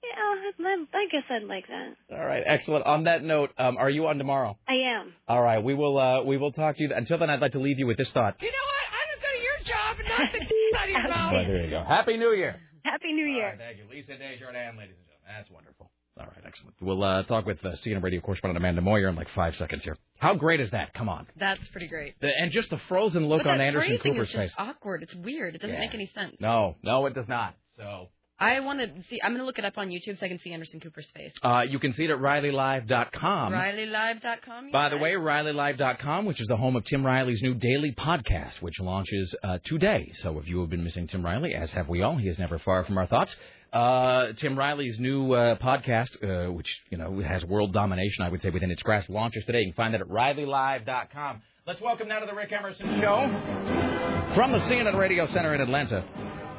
yeah, 0.03 0.67
I, 0.67 0.97
I 0.97 1.03
guess 1.11 1.23
I'd 1.31 1.43
like 1.47 1.67
that. 1.67 1.95
All 2.11 2.25
right, 2.25 2.43
excellent. 2.45 2.85
On 2.85 3.05
that 3.05 3.23
note, 3.23 3.51
um, 3.57 3.77
are 3.77 3.89
you 3.89 4.07
on 4.07 4.17
tomorrow? 4.17 4.57
I 4.67 4.99
am. 4.99 5.13
All 5.27 5.41
right, 5.41 5.63
we 5.63 5.73
will 5.73 5.97
uh, 5.97 6.23
we 6.23 6.37
will 6.37 6.51
talk 6.51 6.75
to 6.77 6.83
you. 6.83 6.91
Until 6.93 7.17
then, 7.17 7.29
I'd 7.29 7.39
like 7.41 7.53
to 7.53 7.59
leave 7.63 7.79
you 7.79 7.87
with 7.87 7.97
this 7.97 8.11
thought. 8.13 8.35
You 8.41 8.51
know 8.51 8.65
what? 8.67 8.85
I'm 8.91 9.07
just 9.15 9.21
going 9.23 9.37
to 9.39 9.43
your 9.43 9.59
job 9.63 9.91
and 9.99 10.07
knock 10.11 10.27
the 10.33 10.43
d- 10.51 10.71
out 10.75 10.83
of 10.83 10.89
your 10.91 11.07
mouth. 11.09 11.33
Well, 11.33 11.45
there 11.47 11.63
you 11.63 11.69
go. 11.69 11.83
Happy 11.87 12.17
New 12.17 12.31
Year. 12.33 12.55
Happy 12.83 13.13
New 13.13 13.25
Year. 13.31 13.55
thank 13.57 13.77
you, 13.77 13.85
Lisa 13.89 14.17
Desjardins, 14.19 14.75
ladies 14.77 14.99
and 14.99 15.07
gentlemen. 15.07 15.23
That's 15.23 15.49
wonderful. 15.49 15.89
All 16.19 16.27
right, 16.27 16.43
excellent. 16.45 16.75
We'll 16.79 17.03
uh, 17.03 17.23
talk 17.23 17.45
with 17.47 17.57
uh, 17.65 17.69
CNN 17.83 18.03
radio 18.03 18.21
correspondent 18.21 18.57
Amanda 18.57 18.81
Moyer 18.81 19.07
in 19.07 19.15
like 19.15 19.29
five 19.35 19.55
seconds 19.55 19.83
here. 19.83 19.97
How 20.19 20.35
great 20.35 20.59
is 20.59 20.69
that? 20.71 20.93
Come 20.93 21.09
on. 21.09 21.25
That's 21.37 21.65
pretty 21.69 21.87
great. 21.87 22.13
The, 22.21 22.29
and 22.39 22.51
just 22.51 22.69
the 22.69 22.77
frozen 22.87 23.27
look 23.27 23.43
but 23.43 23.53
on 23.53 23.61
Anderson 23.61 23.97
Cooper's 23.97 24.31
face. 24.31 24.51
awkward. 24.57 25.01
It's 25.01 25.15
weird. 25.15 25.55
It 25.55 25.61
doesn't 25.61 25.73
Yeah. 25.73 25.79
make 25.79 25.93
any 25.95 26.05
sense. 26.13 26.35
No, 26.39 26.75
no, 26.83 27.07
it 27.07 27.15
does 27.15 27.27
not. 27.27 27.55
So 27.77 28.09
I 28.39 28.59
want 28.59 28.79
to 28.79 28.87
see. 29.09 29.19
I'm 29.23 29.31
going 29.31 29.39
to 29.41 29.45
look 29.45 29.57
it 29.57 29.65
up 29.65 29.77
on 29.79 29.89
YouTube 29.89 30.19
so 30.19 30.25
I 30.25 30.29
can 30.29 30.37
see 30.37 30.53
Anderson 30.53 30.79
Cooper's 30.79 31.09
face. 31.15 31.31
uh, 31.41 31.65
you 31.67 31.79
can 31.79 31.93
see 31.93 32.03
it 32.03 32.11
at 32.11 32.17
RileyLive.com. 32.19 33.51
RileyLive.com. 33.53 34.71
By 34.71 34.89
the 34.89 34.97
way, 34.97 35.13
RileyLive.com, 35.13 36.25
which 36.25 36.39
is 36.41 36.47
the 36.47 36.57
home 36.57 36.75
of 36.75 36.85
Tim 36.85 37.03
Riley's 37.05 37.41
new 37.41 37.55
daily 37.55 37.91
podcast, 37.91 38.61
which 38.61 38.79
launches 38.79 39.33
uh, 39.43 39.57
today. 39.65 40.11
So 40.19 40.37
if 40.39 40.47
you 40.47 40.61
have 40.61 40.69
been 40.69 40.83
missing 40.83 41.07
Tim 41.07 41.23
Riley, 41.25 41.53
as 41.55 41.71
have 41.71 41.87
we 41.89 42.01
all, 42.01 42.17
he 42.17 42.27
is 42.27 42.37
never 42.37 42.59
far 42.59 42.83
from 42.85 42.97
our 42.97 43.07
thoughts. 43.07 43.35
Uh, 43.73 44.33
Tim 44.37 44.57
Riley's 44.57 44.99
new 44.99 45.33
uh, 45.33 45.55
podcast, 45.57 46.11
uh, 46.21 46.51
which 46.53 46.67
you 46.91 46.97
know 46.99 47.19
has 47.27 47.43
world 47.43 47.73
domination, 47.73 48.23
I 48.23 48.29
would 48.29 48.39
say, 48.39 48.51
within 48.51 48.69
its 48.69 48.83
grasp, 48.83 49.09
launches 49.09 49.43
today. 49.45 49.61
You 49.61 49.73
can 49.73 49.75
find 49.75 49.93
that 49.95 50.01
at 50.01 50.07
RileyLive.com. 50.07 51.41
Let's 51.65 51.81
welcome 51.81 52.07
now 52.07 52.19
to 52.19 52.27
the 52.27 52.35
Rick 52.35 52.51
Emerson 52.51 53.01
Show 53.01 54.33
from 54.35 54.51
the 54.51 54.59
CNN 54.59 54.95
Radio 54.95 55.25
Center 55.25 55.55
in 55.55 55.61
Atlanta, 55.61 56.05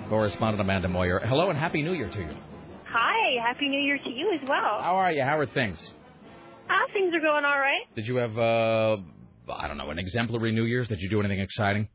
correspondent 0.08 0.60
Amanda 0.60 0.88
Moyer. 0.88 1.20
Hello 1.20 1.50
and 1.50 1.58
happy 1.58 1.82
New 1.82 1.92
Year 1.92 2.10
to 2.10 2.18
you. 2.18 2.34
Hi, 2.88 3.46
happy 3.46 3.68
New 3.68 3.80
Year 3.80 3.98
to 4.02 4.10
you 4.10 4.32
as 4.34 4.48
well. 4.48 4.80
How 4.80 4.96
are 4.96 5.12
you? 5.12 5.22
How 5.22 5.38
are 5.38 5.46
things? 5.46 5.78
Ah, 6.68 6.92
things 6.92 7.14
are 7.14 7.20
going 7.20 7.44
all 7.44 7.58
right. 7.60 7.94
Did 7.94 8.06
you 8.08 8.16
have, 8.16 8.36
uh, 8.36 8.96
I 9.52 9.68
don't 9.68 9.76
know, 9.76 9.90
an 9.90 10.00
exemplary 10.00 10.50
New 10.50 10.64
Year's? 10.64 10.88
Did 10.88 10.98
you 11.00 11.10
do 11.10 11.20
anything 11.20 11.38
exciting? 11.40 11.88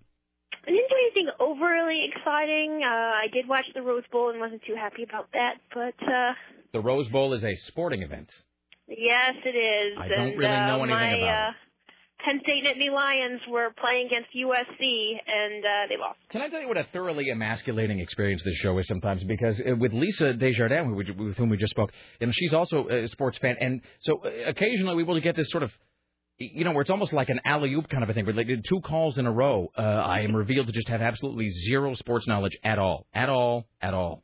I 1.00 1.10
didn't 1.14 1.14
do 1.14 1.20
anything 1.20 1.30
overly 1.40 2.10
exciting. 2.14 2.82
Uh, 2.84 2.88
I 2.88 3.28
did 3.34 3.48
watch 3.48 3.66
the 3.74 3.82
Rose 3.82 4.04
Bowl 4.12 4.30
and 4.30 4.40
wasn't 4.40 4.62
too 4.66 4.76
happy 4.76 5.04
about 5.04 5.30
that, 5.34 5.56
but 5.74 5.96
uh, 6.08 6.34
The 6.74 6.82
Rose 6.82 7.08
Bowl 7.10 7.34
is 7.34 7.44
a 7.44 7.56
sporting 7.68 8.02
event. 8.02 8.32
yes, 8.88 9.36
it 9.46 9.50
is. 9.50 9.98
I 10.00 10.08
don't 10.08 10.20
and, 10.30 10.38
really 10.38 10.56
uh, 10.56 10.68
know 10.68 10.84
anything 10.84 10.92
my, 10.92 11.18
about 11.18 11.50
uh, 11.50 11.52
Penn 12.26 12.42
State 12.44 12.64
Nittany 12.66 12.92
Lions 12.94 13.40
were 13.50 13.70
playing 13.80 14.08
against 14.08 14.30
USC 14.36 15.12
and 15.26 15.64
uh, 15.64 15.70
they 15.88 15.98
lost. 15.98 16.20
Can 16.32 16.42
I 16.42 16.50
tell 16.50 16.60
you 16.60 16.68
what 16.68 16.78
a 16.78 16.86
thoroughly 16.92 17.30
emasculating 17.30 18.00
experience 18.00 18.44
this 18.44 18.56
show 18.56 18.78
is 18.78 18.88
sometimes? 18.88 19.24
Because 19.24 19.60
uh, 19.60 19.76
with 19.76 19.94
Lisa 19.94 20.34
Desjardins, 20.34 20.96
with 20.96 21.38
whom 21.38 21.50
we 21.50 21.58
just 21.58 21.72
spoke, 21.72 21.92
know, 22.20 22.28
she's 22.32 22.54
also 22.54 22.88
a 22.90 23.08
sports 23.08 23.38
fan, 23.38 23.56
and 23.60 23.82
so 24.02 24.22
uh, 24.24 24.30
occasionally 24.48 24.96
we 24.96 25.04
will 25.04 25.20
get 25.22 25.36
this 25.36 25.50
sort 25.50 25.64
of, 25.64 25.72
you 26.40 26.64
know, 26.64 26.72
where 26.72 26.82
it's 26.82 26.90
almost 26.90 27.14
like 27.14 27.30
an 27.30 27.42
alley 27.46 27.74
oop 27.74 27.90
kind 27.90 28.04
of 28.04 28.10
a 28.10 28.14
thing. 28.14 28.26
Where 28.26 28.34
like 28.34 28.48
two 28.48 28.82
calls 28.82 29.18
in 29.18 29.26
a 29.26 29.32
row, 29.32 29.72
uh, 29.78 29.82
I 29.82 30.22
am 30.22 30.36
revealed 30.36 30.68
to 30.68 30.74
just 30.74 30.88
have 30.88 31.02
absolutely 31.02 31.50
zero 31.50 31.94
sports 31.94 32.28
knowledge 32.28 32.58
at 32.64 32.80
all, 32.80 33.06
at 33.14 33.30
all, 33.30 33.66
at 33.82 33.94
all. 33.94 34.24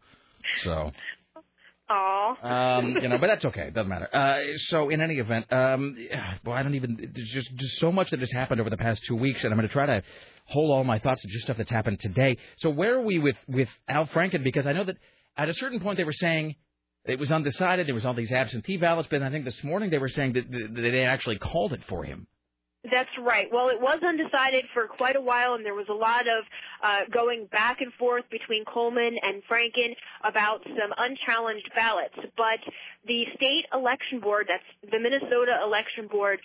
So 0.63 0.91
Aw. 1.87 2.77
Um, 2.77 2.97
you 3.01 3.07
know, 3.07 3.17
but 3.19 3.27
that's 3.27 3.45
okay. 3.45 3.69
Doesn't 3.73 3.89
matter. 3.89 4.09
Uh, 4.13 4.39
so 4.69 4.89
in 4.89 5.01
any 5.01 5.15
event, 5.15 5.51
um, 5.51 5.95
boy, 6.43 6.53
I 6.53 6.63
don't 6.63 6.75
even. 6.75 7.11
There's 7.13 7.29
just 7.29 7.55
just 7.55 7.79
so 7.79 7.91
much 7.91 8.09
that 8.09 8.19
has 8.19 8.31
happened 8.31 8.59
over 8.59 8.69
the 8.69 8.77
past 8.77 9.01
two 9.07 9.15
weeks, 9.15 9.43
and 9.43 9.51
I'm 9.51 9.57
going 9.57 9.67
to 9.67 9.73
try 9.73 9.85
to 9.85 10.01
hold 10.45 10.71
all 10.71 10.83
my 10.83 10.99
thoughts 10.99 11.21
to 11.21 11.27
just 11.27 11.43
stuff 11.43 11.57
that's 11.57 11.71
happened 11.71 11.99
today. 11.99 12.37
So 12.57 12.69
where 12.69 12.95
are 12.95 13.01
we 13.01 13.19
with 13.19 13.37
with 13.47 13.69
Al 13.87 14.07
Franken? 14.07 14.43
Because 14.43 14.65
I 14.65 14.73
know 14.73 14.83
that 14.83 14.97
at 15.37 15.49
a 15.49 15.53
certain 15.53 15.79
point 15.79 15.97
they 15.97 16.03
were 16.03 16.13
saying 16.13 16.55
it 17.05 17.19
was 17.19 17.31
undecided. 17.31 17.87
There 17.87 17.95
was 17.95 18.05
all 18.05 18.13
these 18.13 18.31
absentee 18.31 18.77
ballots, 18.77 19.07
but 19.09 19.21
I 19.21 19.29
think 19.29 19.45
this 19.45 19.63
morning 19.63 19.89
they 19.89 19.97
were 19.97 20.09
saying 20.09 20.33
that, 20.33 20.45
they 20.73 21.05
actually 21.05 21.37
called 21.37 21.73
it 21.73 21.81
for 21.87 22.03
him. 22.03 22.27
That's 22.91 23.09
right. 23.19 23.47
Well, 23.51 23.69
it 23.69 23.81
was 23.81 23.99
undecided 24.05 24.65
for 24.73 24.87
quite 24.87 25.15
a 25.15 25.21
while, 25.21 25.55
and 25.55 25.65
there 25.65 25.73
was 25.73 25.87
a 25.89 25.93
lot 25.93 26.21
of 26.21 26.45
uh, 26.83 26.99
going 27.11 27.47
back 27.51 27.81
and 27.81 27.91
forth 27.93 28.25
between 28.29 28.63
Coleman 28.65 29.15
and 29.21 29.41
Franken 29.49 29.95
about 30.23 30.61
some 30.63 30.93
unchallenged 30.97 31.69
ballots. 31.75 32.13
But 32.37 32.59
the 33.07 33.23
state 33.35 33.65
election 33.73 34.19
board, 34.19 34.47
that's 34.49 34.91
the 34.91 34.99
Minnesota 34.99 35.57
election 35.63 36.07
board, 36.11 36.39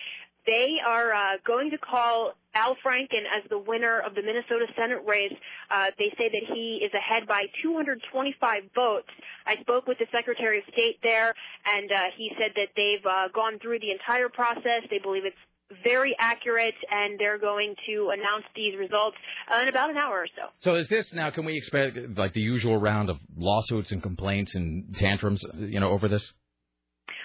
they 0.45 0.77
are 0.85 1.13
uh, 1.13 1.37
going 1.45 1.71
to 1.71 1.77
call 1.77 2.33
Al 2.53 2.75
Franken 2.83 3.23
as 3.29 3.47
the 3.49 3.57
winner 3.57 3.99
of 3.99 4.15
the 4.15 4.21
Minnesota 4.21 4.65
Senate 4.75 5.01
race. 5.07 5.33
Uh, 5.69 5.85
they 5.97 6.09
say 6.17 6.29
that 6.29 6.53
he 6.53 6.81
is 6.83 6.91
ahead 6.93 7.27
by 7.27 7.45
225 7.63 8.63
votes. 8.75 9.09
I 9.45 9.55
spoke 9.61 9.87
with 9.87 9.99
the 9.99 10.07
Secretary 10.11 10.59
of 10.59 10.65
State 10.73 10.97
there, 11.03 11.33
and 11.65 11.91
uh, 11.91 11.95
he 12.17 12.31
said 12.37 12.51
that 12.55 12.73
they've 12.75 13.05
uh, 13.05 13.29
gone 13.33 13.59
through 13.59 13.79
the 13.79 13.91
entire 13.91 14.29
process. 14.29 14.83
They 14.89 14.99
believe 14.99 15.25
it's 15.25 15.37
very 15.83 16.15
accurate, 16.19 16.75
and 16.89 17.19
they're 17.19 17.39
going 17.39 17.75
to 17.87 18.11
announce 18.13 18.45
these 18.55 18.77
results 18.77 19.17
in 19.61 19.67
about 19.67 19.89
an 19.89 19.97
hour 19.97 20.23
or 20.23 20.27
so. 20.27 20.51
So 20.59 20.75
is 20.75 20.89
this 20.89 21.11
now? 21.13 21.29
Can 21.31 21.45
we 21.45 21.57
expect 21.57 21.97
like 22.17 22.33
the 22.33 22.41
usual 22.41 22.77
round 22.77 23.09
of 23.09 23.17
lawsuits 23.37 23.91
and 23.91 24.03
complaints 24.03 24.55
and 24.55 24.93
tantrums, 24.95 25.43
you 25.55 25.79
know, 25.79 25.91
over 25.91 26.07
this? 26.07 26.29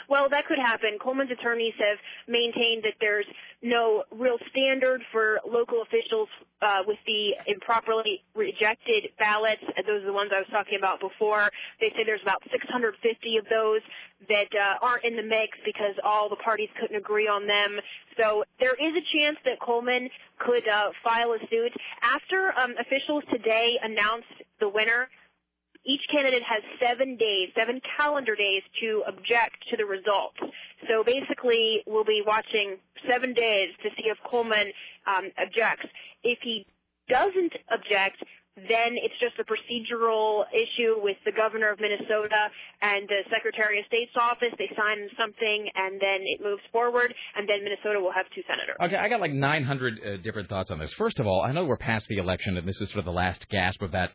Well, 0.09 0.29
that 0.31 0.47
could 0.47 0.59
happen. 0.59 0.99
Coleman's 1.03 1.31
attorneys 1.31 1.75
have 1.79 1.99
maintained 2.29 2.85
that 2.85 2.95
there's 3.01 3.27
no 3.63 4.05
real 4.13 4.39
standard 4.51 5.03
for 5.11 5.41
local 5.47 5.83
officials 5.83 6.29
uh, 6.63 6.83
with 6.87 6.99
the 7.07 7.35
improperly 7.47 8.23
rejected 8.35 9.11
ballots. 9.19 9.63
Those 9.87 10.03
are 10.03 10.07
the 10.07 10.13
ones 10.13 10.31
I 10.35 10.39
was 10.39 10.49
talking 10.51 10.79
about 10.79 11.01
before. 11.01 11.51
They 11.81 11.91
say 11.91 12.05
there's 12.05 12.23
about 12.23 12.43
650 12.51 13.37
of 13.39 13.45
those 13.51 13.81
that 14.29 14.49
uh, 14.55 14.85
aren't 14.85 15.05
in 15.05 15.17
the 15.17 15.23
mix 15.23 15.59
because 15.65 15.95
all 16.05 16.29
the 16.29 16.37
parties 16.37 16.69
couldn't 16.81 16.97
agree 16.97 17.29
on 17.29 17.47
them. 17.47 17.79
So 18.17 18.45
there 18.61 18.75
is 18.75 18.95
a 18.95 19.05
chance 19.17 19.37
that 19.45 19.61
Coleman 19.61 20.09
could 20.39 20.67
uh, 20.69 20.91
file 21.03 21.33
a 21.33 21.39
suit. 21.51 21.73
After 22.03 22.53
um, 22.59 22.75
officials 22.81 23.25
today 23.31 23.77
announced 23.83 24.33
the 24.61 24.69
winner, 24.69 25.09
each 25.87 26.03
candidate 26.11 26.43
has 26.43 26.63
seven 26.83 27.17
days, 27.17 27.51
seven 27.57 27.81
calendar 27.97 28.35
days 28.35 28.63
to 28.81 29.05
object 29.07 29.63
to 29.71 29.77
the 29.77 29.87
results. 29.87 30.37
So 30.89 31.05
basically, 31.05 31.83
we'll 31.87 32.05
be 32.05 32.23
watching 32.27 32.79
seven 33.09 33.33
days 33.33 33.71
to 33.83 33.91
see 33.97 34.11
if 34.11 34.19
Coleman 34.29 34.73
um, 35.07 35.31
objects. 35.39 35.87
If 36.23 36.39
he 36.43 36.67
doesn't 37.09 37.55
object, 37.71 38.19
then 38.57 38.97
it's 38.97 39.15
just 39.21 39.37
a 39.39 39.45
procedural 39.45 40.45
issue 40.51 40.97
with 40.97 41.19
the 41.27 41.33
governor 41.33 41.71
of 41.71 41.79
Minnesota 41.79 42.49
and 42.81 43.07
the 43.07 43.21
Secretary 43.31 43.79
of 43.79 43.85
State's 43.87 44.17
office. 44.19 44.49
They 44.57 44.71
sign 44.75 45.09
something, 45.19 45.69
and 45.77 46.01
then 46.01 46.25
it 46.25 46.41
moves 46.43 46.63
forward, 46.73 47.13
and 47.37 47.47
then 47.47 47.63
Minnesota 47.63 48.01
will 48.01 48.13
have 48.13 48.25
two 48.35 48.43
senators. 48.49 48.77
Okay, 48.81 48.97
I 48.97 49.09
got 49.09 49.21
like 49.21 49.33
900 49.33 50.01
uh, 50.01 50.17
different 50.25 50.49
thoughts 50.49 50.71
on 50.71 50.79
this. 50.79 50.91
First 50.95 51.21
of 51.21 51.27
all, 51.27 51.43
I 51.43 51.53
know 51.53 51.65
we're 51.67 51.77
past 51.77 52.07
the 52.09 52.17
election, 52.17 52.57
and 52.57 52.67
this 52.67 52.81
is 52.81 52.89
sort 52.89 53.01
of 53.01 53.05
the 53.05 53.13
last 53.13 53.47
gasp 53.51 53.83
of 53.83 53.93
that 53.93 54.11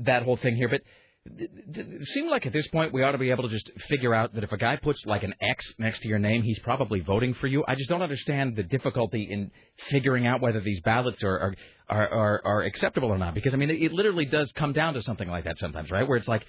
that 0.00 0.24
whole 0.24 0.36
thing 0.36 0.56
here, 0.56 0.68
but 0.68 0.82
it 1.26 2.06
seemed 2.08 2.28
like 2.28 2.44
at 2.44 2.52
this 2.52 2.68
point 2.68 2.92
we 2.92 3.02
ought 3.02 3.12
to 3.12 3.18
be 3.18 3.30
able 3.30 3.44
to 3.44 3.48
just 3.48 3.70
figure 3.88 4.14
out 4.14 4.34
that 4.34 4.44
if 4.44 4.52
a 4.52 4.58
guy 4.58 4.76
puts 4.76 5.04
like 5.06 5.22
an 5.22 5.34
X 5.40 5.72
next 5.78 6.00
to 6.00 6.08
your 6.08 6.18
name, 6.18 6.42
he's 6.42 6.58
probably 6.58 7.00
voting 7.00 7.32
for 7.34 7.46
you. 7.46 7.64
I 7.66 7.76
just 7.76 7.88
don't 7.88 8.02
understand 8.02 8.56
the 8.56 8.62
difficulty 8.62 9.28
in 9.30 9.50
figuring 9.90 10.26
out 10.26 10.42
whether 10.42 10.60
these 10.60 10.80
ballots 10.82 11.22
are 11.22 11.38
are 11.38 11.54
are, 11.88 12.08
are, 12.08 12.42
are 12.44 12.62
acceptable 12.62 13.08
or 13.08 13.18
not. 13.18 13.34
Because 13.34 13.54
I 13.54 13.56
mean, 13.56 13.70
it 13.70 13.92
literally 13.92 14.26
does 14.26 14.50
come 14.54 14.72
down 14.72 14.94
to 14.94 15.02
something 15.02 15.28
like 15.28 15.44
that 15.44 15.58
sometimes, 15.58 15.90
right? 15.90 16.06
Where 16.06 16.18
it's 16.18 16.28
like. 16.28 16.44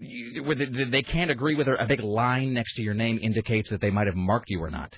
You, 0.00 0.44
where 0.44 0.54
they, 0.54 0.66
they 0.66 1.02
can't 1.02 1.28
agree 1.28 1.56
whether 1.56 1.74
a 1.74 1.84
big 1.84 1.98
line 1.98 2.54
next 2.54 2.74
to 2.74 2.82
your 2.82 2.94
name 2.94 3.18
indicates 3.20 3.68
that 3.70 3.80
they 3.80 3.90
might 3.90 4.06
have 4.06 4.14
marked 4.14 4.48
you 4.48 4.62
or 4.62 4.70
not. 4.70 4.96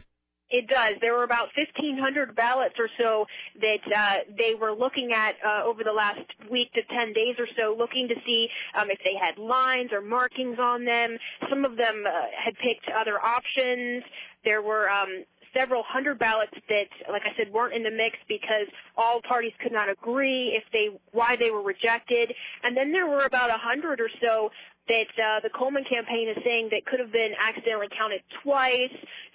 It 0.51 0.67
does. 0.67 0.95
There 1.01 1.15
were 1.15 1.23
about 1.23 1.49
1,500 1.57 2.35
ballots 2.35 2.75
or 2.79 2.89
so 2.99 3.27
that 3.61 3.83
uh, 3.95 4.33
they 4.37 4.55
were 4.55 4.73
looking 4.73 5.13
at 5.13 5.35
uh, 5.47 5.65
over 5.65 5.85
the 5.85 5.93
last 5.93 6.27
week 6.51 6.73
to 6.75 6.83
10 6.83 7.13
days 7.13 7.37
or 7.39 7.47
so, 7.57 7.75
looking 7.79 8.09
to 8.09 8.15
see 8.27 8.49
um, 8.75 8.91
if 8.91 8.99
they 9.05 9.15
had 9.15 9.39
lines 9.39 9.91
or 9.93 10.01
markings 10.01 10.59
on 10.59 10.85
them. 10.85 11.17
Some 11.49 11.65
of 11.65 11.77
them 11.77 12.05
uh, 12.07 12.11
had 12.37 12.55
picked 12.59 12.91
other 12.91 13.21
options. 13.21 14.03
There 14.45 14.63
were 14.63 14.91
um, 14.91 15.25
several 15.57 15.83
hundred 15.87 16.19
ballots 16.19 16.53
that, 16.69 16.89
like 17.11 17.23
I 17.23 17.37
said, 17.37 17.53
weren't 17.53 17.75
in 17.75 17.83
the 17.83 17.91
mix 17.91 18.17
because 18.29 18.67
all 18.97 19.21
parties 19.27 19.53
could 19.63 19.73
not 19.73 19.89
agree 19.89 20.53
if 20.57 20.65
they 20.73 20.99
why 21.13 21.37
they 21.37 21.51
were 21.51 21.63
rejected. 21.63 22.33
And 22.63 22.77
then 22.77 22.93
there 22.93 23.07
were 23.07 23.25
about 23.25 23.51
a 23.51 23.59
hundred 23.59 24.01
or 24.01 24.11
so 24.21 24.51
that 24.89 25.11
uh, 25.23 25.41
the 25.43 25.51
Coleman 25.51 25.85
campaign 25.85 26.29
is 26.29 26.37
saying 26.45 26.69
that 26.73 26.85
could 26.87 27.01
have 27.01 27.13
been 27.13 27.33
accidentally 27.39 27.89
counted 27.97 28.23
twice. 28.43 28.93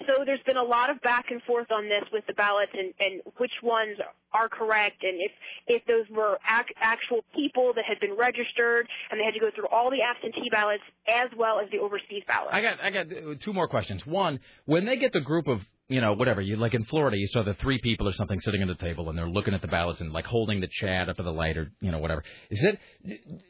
So 0.08 0.24
there's 0.26 0.44
been 0.46 0.58
a 0.58 0.64
lot 0.64 0.90
of 0.90 1.02
back 1.02 1.32
and 1.32 1.42
forth 1.44 1.72
on 1.72 1.86
this 1.86 2.04
with 2.12 2.26
the 2.28 2.34
ballots 2.34 2.72
and, 2.74 2.94
and 3.00 3.22
which 3.38 3.54
ones 3.64 3.98
are 4.34 4.50
correct 4.50 5.02
and 5.02 5.16
if 5.22 5.32
if 5.68 5.86
those 5.86 6.04
were 6.14 6.38
ac- 6.44 6.76
actual 6.82 7.24
people 7.34 7.72
that 7.74 7.86
had 7.86 7.98
been 8.02 8.18
registered 8.18 8.86
and 9.10 9.18
they 9.18 9.24
had 9.24 9.34
to 9.34 9.40
go 9.40 9.50
through 9.56 9.68
all 9.68 9.90
the 9.90 10.02
absentee 10.02 10.50
ballots 10.52 10.84
as 11.08 11.30
well 11.38 11.58
as 11.60 11.70
the 11.72 11.80
overseas 11.80 12.22
ballots. 12.28 12.52
I 12.52 12.62
got 12.62 12.82
I 12.82 12.90
got 12.90 13.06
two 13.40 13.54
more 13.54 13.70
questions. 13.70 14.06
One, 14.06 14.42
when 14.66 14.86
they 14.86 14.98
get 14.98 15.14
the 15.14 15.22
group 15.22 15.48
of 15.48 15.62
you 15.88 16.02
know, 16.02 16.14
whatever. 16.14 16.42
You 16.42 16.58
like 16.58 16.74
in 16.74 16.86
Florida, 16.86 17.18
you 17.18 17.28
saw 17.28 17.44
the 17.44 17.54
three 17.56 17.80
people 17.80 18.08
or 18.08 18.14
something 18.14 18.40
sitting 18.40 18.62
at 18.62 18.68
the 18.68 18.76
table, 18.76 19.10
and 19.10 19.18
they're 19.18 19.30
looking 19.30 19.54
at 19.54 19.62
the 19.62 19.68
ballots 19.68 20.02
and 20.02 20.12
like 20.12 20.26
holding 20.26 20.60
the 20.62 20.68
Chad 20.68 21.10
up 21.10 21.18
to 21.18 21.24
the 21.24 21.32
light, 21.32 21.58
or 21.58 21.72
you 21.80 21.92
know, 21.92 22.00
whatever. 22.00 22.24
Is 22.50 22.64
it 22.64 22.80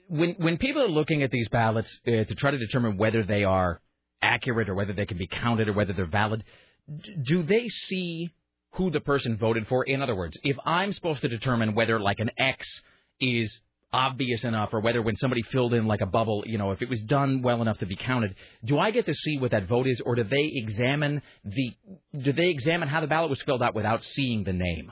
when 0.07 0.36
when 0.38 0.57
people 0.57 0.81
are 0.81 0.89
looking 0.89 1.23
at 1.23 1.31
these 1.31 1.47
ballots 1.49 1.99
uh, 2.07 2.23
to 2.25 2.36
try 2.36 2.51
to 2.51 2.57
determine 2.57 2.97
whether 2.97 3.23
they 3.23 3.43
are 3.43 3.81
accurate 4.21 4.69
or 4.69 4.75
whether 4.75 4.93
they 4.93 5.05
can 5.05 5.17
be 5.17 5.27
counted 5.27 5.69
or 5.69 5.73
whether 5.73 5.93
they're 5.93 6.05
valid? 6.05 6.43
Do 7.23 7.43
they 7.43 7.67
see 7.69 8.31
who 8.71 8.91
the 8.91 8.99
person 8.99 9.38
voted 9.38 9.67
for? 9.67 9.83
In 9.83 10.01
other 10.01 10.15
words, 10.15 10.38
if 10.43 10.57
I'm 10.65 10.91
supposed 10.91 11.21
to 11.21 11.29
determine 11.29 11.73
whether 11.73 11.99
like 11.99 12.19
an 12.19 12.31
X 12.38 12.67
is 13.19 13.59
obvious 13.95 14.43
enough 14.43 14.69
or 14.73 14.81
whether 14.81 15.01
when 15.01 15.15
somebody 15.15 15.41
filled 15.41 15.73
in 15.73 15.87
like 15.87 16.01
a 16.01 16.05
bubble, 16.05 16.43
you 16.45 16.57
know, 16.57 16.71
if 16.71 16.81
it 16.81 16.89
was 16.89 16.99
done 17.01 17.41
well 17.41 17.61
enough 17.61 17.77
to 17.77 17.85
be 17.85 17.95
counted, 17.95 18.35
do 18.65 18.77
I 18.77 18.91
get 18.91 19.05
to 19.05 19.13
see 19.13 19.37
what 19.37 19.51
that 19.51 19.67
vote 19.67 19.87
is 19.87 20.01
or 20.05 20.15
do 20.15 20.23
they 20.25 20.51
examine 20.53 21.21
the 21.45 21.71
do 22.21 22.33
they 22.33 22.49
examine 22.49 22.89
how 22.89 22.99
the 22.99 23.07
ballot 23.07 23.29
was 23.29 23.41
filled 23.43 23.63
out 23.63 23.73
without 23.73 24.03
seeing 24.03 24.43
the 24.43 24.53
name? 24.53 24.91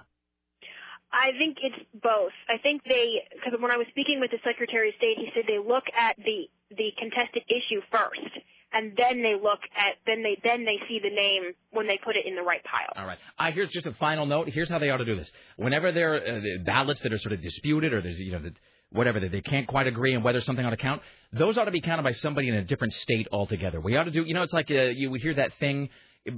I 1.12 1.30
think 1.38 1.58
it's 1.62 1.78
both. 1.94 2.34
I 2.50 2.58
think 2.58 2.82
they, 2.86 3.22
because 3.36 3.54
when 3.62 3.70
I 3.70 3.78
was 3.78 3.86
speaking 3.92 4.20
with 4.20 4.32
the 4.32 4.40
Secretary 4.44 4.90
of 4.90 4.96
State, 4.98 5.18
he 5.18 5.30
said 5.36 5.44
they 5.48 5.60
look 5.60 5.84
at 5.96 6.16
the 6.18 6.50
the 6.76 6.90
contested 6.98 7.44
issue 7.46 7.82
first, 7.92 8.34
and 8.74 8.98
then 8.98 9.22
they 9.22 9.36
look 9.36 9.60
at 9.78 10.02
then 10.08 10.24
they 10.24 10.42
then 10.44 10.66
they 10.66 10.80
see 10.88 11.00
the 11.04 11.14
name 11.14 11.54
when 11.70 11.86
they 11.86 12.00
put 12.04 12.16
it 12.16 12.26
in 12.26 12.36
the 12.36 12.42
right 12.42 12.64
pile. 12.64 12.94
All 12.98 13.06
right. 13.06 13.20
Uh, 13.38 13.52
here's 13.52 13.70
just 13.70 13.86
a 13.86 13.94
final 13.94 14.26
note. 14.26 14.50
Here's 14.50 14.72
how 14.72 14.80
they 14.80 14.90
ought 14.90 14.98
to 14.98 15.06
do 15.06 15.16
this. 15.16 15.32
Whenever 15.58 15.92
there 15.92 16.16
are 16.16 16.38
uh, 16.38 16.42
ballots 16.66 17.02
that 17.02 17.14
are 17.14 17.20
sort 17.20 17.34
of 17.34 17.44
disputed, 17.44 17.94
or 17.94 18.02
there's 18.02 18.18
you 18.18 18.32
know 18.32 18.42
the 18.42 18.54
whatever 18.94 19.20
that 19.20 19.32
they 19.32 19.42
can't 19.42 19.68
quite 19.68 19.88
agree 19.88 20.16
on 20.16 20.24
whether 20.24 20.42
something 20.42 20.66
ought 20.66 20.72
to 20.72 20.78
count, 20.78 21.02
those 21.32 21.58
ought 21.58 21.66
to 21.66 21.72
be 21.72 21.82
counted 21.82 22.04
by 22.04 22.14
somebody 22.14 22.48
in 22.48 22.56
a 22.56 22.64
different 22.64 22.94
state 22.94 23.28
altogether. 23.32 23.82
We 23.82 23.98
ought 23.98 24.06
to 24.06 24.12
do, 24.12 24.24
you 24.24 24.34
know, 24.34 24.44
it's 24.44 24.54
like 24.54 24.72
uh, 24.72 24.84
you 24.84 25.12
would 25.12 25.22
hear 25.22 25.34
that 25.34 25.54
thing 25.60 25.90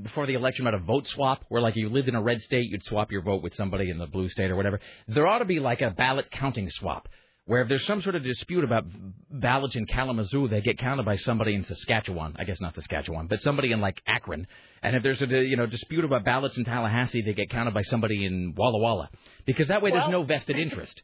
before 0.01 0.25
the 0.25 0.33
election 0.33 0.65
about 0.65 0.79
a 0.79 0.83
vote 0.83 1.05
swap, 1.07 1.43
where 1.49 1.61
like 1.61 1.75
you 1.75 1.89
lived 1.89 2.07
in 2.07 2.15
a 2.15 2.21
red 2.21 2.41
state, 2.41 2.69
you'd 2.69 2.83
swap 2.83 3.11
your 3.11 3.21
vote 3.21 3.43
with 3.43 3.53
somebody 3.55 3.89
in 3.89 3.97
the 3.97 4.07
blue 4.07 4.29
state 4.29 4.49
or 4.49 4.55
whatever. 4.55 4.79
There 5.07 5.27
ought 5.27 5.39
to 5.39 5.45
be 5.45 5.59
like 5.59 5.81
a 5.81 5.91
ballot 5.91 6.31
counting 6.31 6.69
swap. 6.69 7.07
Where 7.47 7.61
if 7.61 7.69
there's 7.69 7.85
some 7.85 8.01
sort 8.01 8.15
of 8.15 8.23
dispute 8.23 8.63
about 8.63 8.85
ballots 9.29 9.75
in 9.75 9.85
Kalamazoo, 9.85 10.47
they 10.47 10.61
get 10.61 10.79
counted 10.79 11.05
by 11.05 11.17
somebody 11.17 11.53
in 11.53 11.63
Saskatchewan. 11.63 12.35
I 12.39 12.43
guess 12.43 12.59
not 12.59 12.73
Saskatchewan, 12.73 13.27
but 13.27 13.39
somebody 13.43 13.71
in 13.71 13.79
like 13.81 14.01
Akron. 14.07 14.47
And 14.81 14.95
if 14.95 15.03
there's 15.03 15.21
a 15.21 15.27
you 15.27 15.55
know 15.55 15.67
dispute 15.67 16.03
about 16.03 16.25
ballots 16.25 16.57
in 16.57 16.65
Tallahassee, 16.65 17.21
they 17.21 17.33
get 17.33 17.51
counted 17.51 17.75
by 17.75 17.83
somebody 17.83 18.25
in 18.25 18.55
Walla 18.57 18.79
Walla. 18.79 19.11
Because 19.45 19.67
that 19.67 19.83
way 19.83 19.91
well, 19.91 20.01
there's 20.01 20.11
no 20.11 20.23
vested 20.23 20.57
interest. 20.57 21.03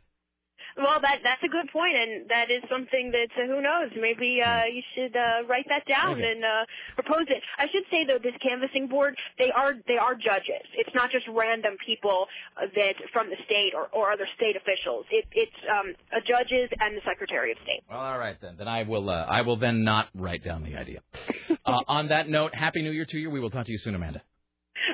Well, 0.78 1.00
that 1.02 1.20
that's 1.24 1.44
a 1.44 1.48
good 1.48 1.70
point, 1.72 1.96
and 1.96 2.30
that 2.30 2.50
is 2.52 2.64
something 2.70 3.12
that 3.12 3.30
uh, 3.36 3.48
who 3.48 3.62
knows? 3.62 3.92
Maybe 4.00 4.42
uh, 4.42 4.66
you 4.66 4.82
should 4.96 5.16
uh, 5.16 5.48
write 5.48 5.66
that 5.70 5.86
down 5.88 6.18
Okay. 6.18 6.32
and 6.32 6.44
uh, 6.44 6.66
propose 6.96 7.26
it. 7.30 7.42
I 7.58 7.66
should 7.72 7.84
say 7.92 8.06
though, 8.08 8.20
this 8.22 8.36
canvassing 8.42 8.88
board 8.88 9.16
they 9.38 9.52
are 9.52 9.74
they 9.88 9.98
are 9.98 10.16
judges. 10.16 10.64
It's 10.76 10.94
not 10.96 11.12
just 11.12 11.26
random 11.30 11.76
people 11.86 12.28
uh, 12.58 12.68
that 12.76 12.96
from 13.14 13.30
the 13.30 13.38
state 13.46 13.74
or, 13.76 13.88
or 13.92 14.12
other 14.12 14.28
state 14.36 14.56
officials. 14.56 15.06
It, 15.12 15.26
it's 15.32 15.60
um, 15.70 15.94
judges 16.28 16.70
and 16.80 16.96
the 16.96 17.02
Secretary 17.06 17.52
of 17.52 17.58
State. 17.64 17.84
Well, 17.90 18.00
all 18.00 18.20
right 18.20 18.38
then. 18.42 18.56
Then 18.58 18.68
I 18.68 18.84
will. 18.84 19.10
Uh, 19.10 19.26
I 19.26 19.42
will 19.42 19.58
then 19.58 19.84
not 19.84 20.10
write 20.16 20.44
down 20.44 20.64
the 20.64 20.76
idea. 20.76 21.02
uh, 21.66 21.82
on 21.88 22.10
that 22.10 22.30
note, 22.30 22.54
happy 22.56 22.82
New 22.82 22.92
Year 22.92 23.06
to 23.06 23.18
you. 23.18 23.30
We 23.30 23.40
will 23.40 23.50
talk 23.52 23.66
to 23.66 23.72
you 23.72 23.78
soon, 23.78 23.96
Amanda. 23.96 24.22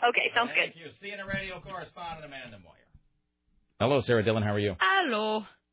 Okay, 0.10 0.32
sounds 0.36 0.50
good. 0.50 0.74
Thank 0.74 0.74
good. 0.76 0.92
you. 1.02 1.16
CNN 1.18 1.28
radio 1.28 1.60
correspondent 1.60 2.26
Amanda 2.26 2.58
Moyer. 2.60 2.74
Hello, 3.80 4.02
Sarah 4.02 4.24
Dillon. 4.24 4.44
How 4.44 4.54
are 4.54 4.60
you? 4.60 4.76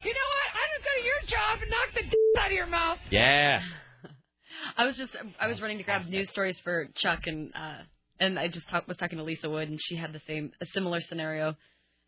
You 0.05 0.13
know 0.13 0.29
what? 0.35 0.49
I'm 0.55 0.69
just 0.75 0.85
go 0.85 0.91
to 1.01 1.05
your 1.05 1.21
job 1.29 1.59
and 1.63 1.71
knock 1.71 1.89
the 1.95 2.03
d- 2.11 2.41
out 2.41 2.47
of 2.47 2.53
your 2.53 2.67
mouth. 2.67 2.99
Yeah. 3.11 3.61
I 4.77 4.87
was 4.87 4.97
just 4.97 5.17
I 5.41 5.47
was 5.49 5.61
running 5.61 5.79
to 5.79 5.85
grab 5.85 6.07
news 6.07 6.29
stories 6.31 6.59
for 6.63 6.89
Chuck 6.97 7.27
and 7.27 7.53
uh 7.55 7.79
and 8.21 8.39
I 8.39 8.49
just 8.49 8.69
talk, 8.69 8.87
was 8.87 8.97
talking 8.97 9.19
to 9.19 9.25
Lisa 9.25 9.51
Wood 9.51 9.69
and 9.69 9.81
she 9.83 9.97
had 9.97 10.13
the 10.13 10.21
same 10.27 10.53
a 10.61 10.67
similar 10.67 11.01
scenario. 11.01 11.57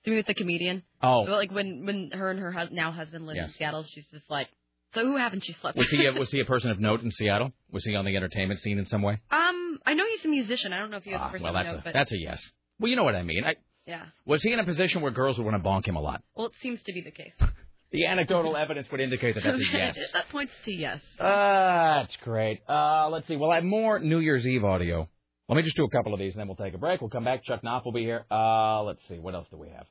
To 0.04 0.10
me 0.10 0.18
with 0.18 0.26
the 0.26 0.34
comedian. 0.34 0.84
Oh. 1.02 1.24
But, 1.26 1.32
like 1.32 1.50
when 1.50 1.84
when 1.84 2.10
her 2.12 2.30
and 2.30 2.38
her 2.38 2.52
hus- 2.52 2.70
now 2.70 2.92
husband 2.92 3.26
live 3.26 3.36
Yes. 3.36 3.48
in 3.48 3.54
Seattle, 3.58 3.82
she's 3.82 4.06
just 4.12 4.30
like, 4.30 4.46
so 4.94 5.00
who 5.04 5.16
haven't 5.16 5.48
you 5.48 5.54
slept? 5.60 5.76
Was 5.76 5.90
with? 5.90 5.98
he 6.00 6.06
a, 6.06 6.12
was 6.12 6.30
he 6.30 6.38
a 6.40 6.44
person 6.44 6.70
of 6.70 6.78
note 6.78 7.02
in 7.02 7.10
Seattle? 7.10 7.50
Was 7.72 7.84
he 7.84 7.96
on 7.96 8.04
the 8.04 8.14
entertainment 8.14 8.60
scene 8.60 8.78
in 8.78 8.86
some 8.86 9.02
way? 9.02 9.14
um, 9.32 9.78
I 9.84 9.94
know 9.94 10.04
he's 10.14 10.24
a 10.24 10.28
musician. 10.28 10.72
I 10.72 10.78
don't 10.78 10.90
know 10.92 10.98
if 10.98 11.02
he 11.04 11.10
was 11.12 11.20
Ah, 11.20 11.28
a 11.28 11.30
person 11.32 11.44
well, 11.52 11.56
of 11.56 11.66
note, 11.66 11.78
a 11.80 11.82
but 11.82 11.92
that's 11.92 12.12
a 12.12 12.16
yes. 12.18 12.40
Well, 12.78 12.88
you 12.88 12.94
know 12.94 13.02
what 13.02 13.16
I 13.16 13.22
mean. 13.24 13.42
I, 13.44 13.56
yeah. 13.84 14.04
was 14.24 14.42
he 14.44 14.52
in 14.52 14.60
a 14.60 14.64
position 14.64 15.02
where 15.02 15.10
girls 15.10 15.38
would 15.38 15.44
want 15.44 15.60
to 15.60 15.68
bonk 15.68 15.88
him 15.88 15.96
a 15.96 16.00
lot? 16.00 16.22
Well, 16.36 16.46
it 16.46 16.52
seems 16.62 16.80
to 16.84 16.92
be 16.92 17.00
the 17.00 17.10
case. 17.10 17.32
The 17.92 18.06
anecdotal 18.06 18.56
evidence 18.56 18.88
would 18.90 19.00
indicate 19.00 19.34
that 19.36 19.44
that's 19.44 19.58
a 19.58 19.62
yes. 19.72 19.96
that 20.12 20.28
points 20.30 20.52
to 20.64 20.72
yes. 20.72 21.00
Uh, 21.20 22.00
that's 22.02 22.16
great. 22.24 22.60
Uh, 22.68 23.08
let's 23.10 23.28
see. 23.28 23.36
We'll 23.36 23.52
have 23.52 23.64
more 23.64 23.98
New 24.00 24.18
Year's 24.18 24.44
Eve 24.46 24.64
audio. 24.64 25.08
Let 25.48 25.56
me 25.56 25.62
just 25.62 25.76
do 25.76 25.84
a 25.84 25.90
couple 25.90 26.12
of 26.12 26.18
these, 26.18 26.32
and 26.32 26.40
then 26.40 26.48
we'll 26.48 26.56
take 26.56 26.74
a 26.74 26.78
break. 26.78 27.00
We'll 27.00 27.10
come 27.10 27.24
back. 27.24 27.44
Chuck 27.44 27.62
Knopf 27.62 27.84
will 27.84 27.92
be 27.92 28.02
here. 28.02 28.24
Uh, 28.30 28.82
let's 28.82 29.00
see. 29.08 29.18
What 29.20 29.34
else 29.34 29.46
do 29.50 29.56
we 29.56 29.68
have? 29.68 29.86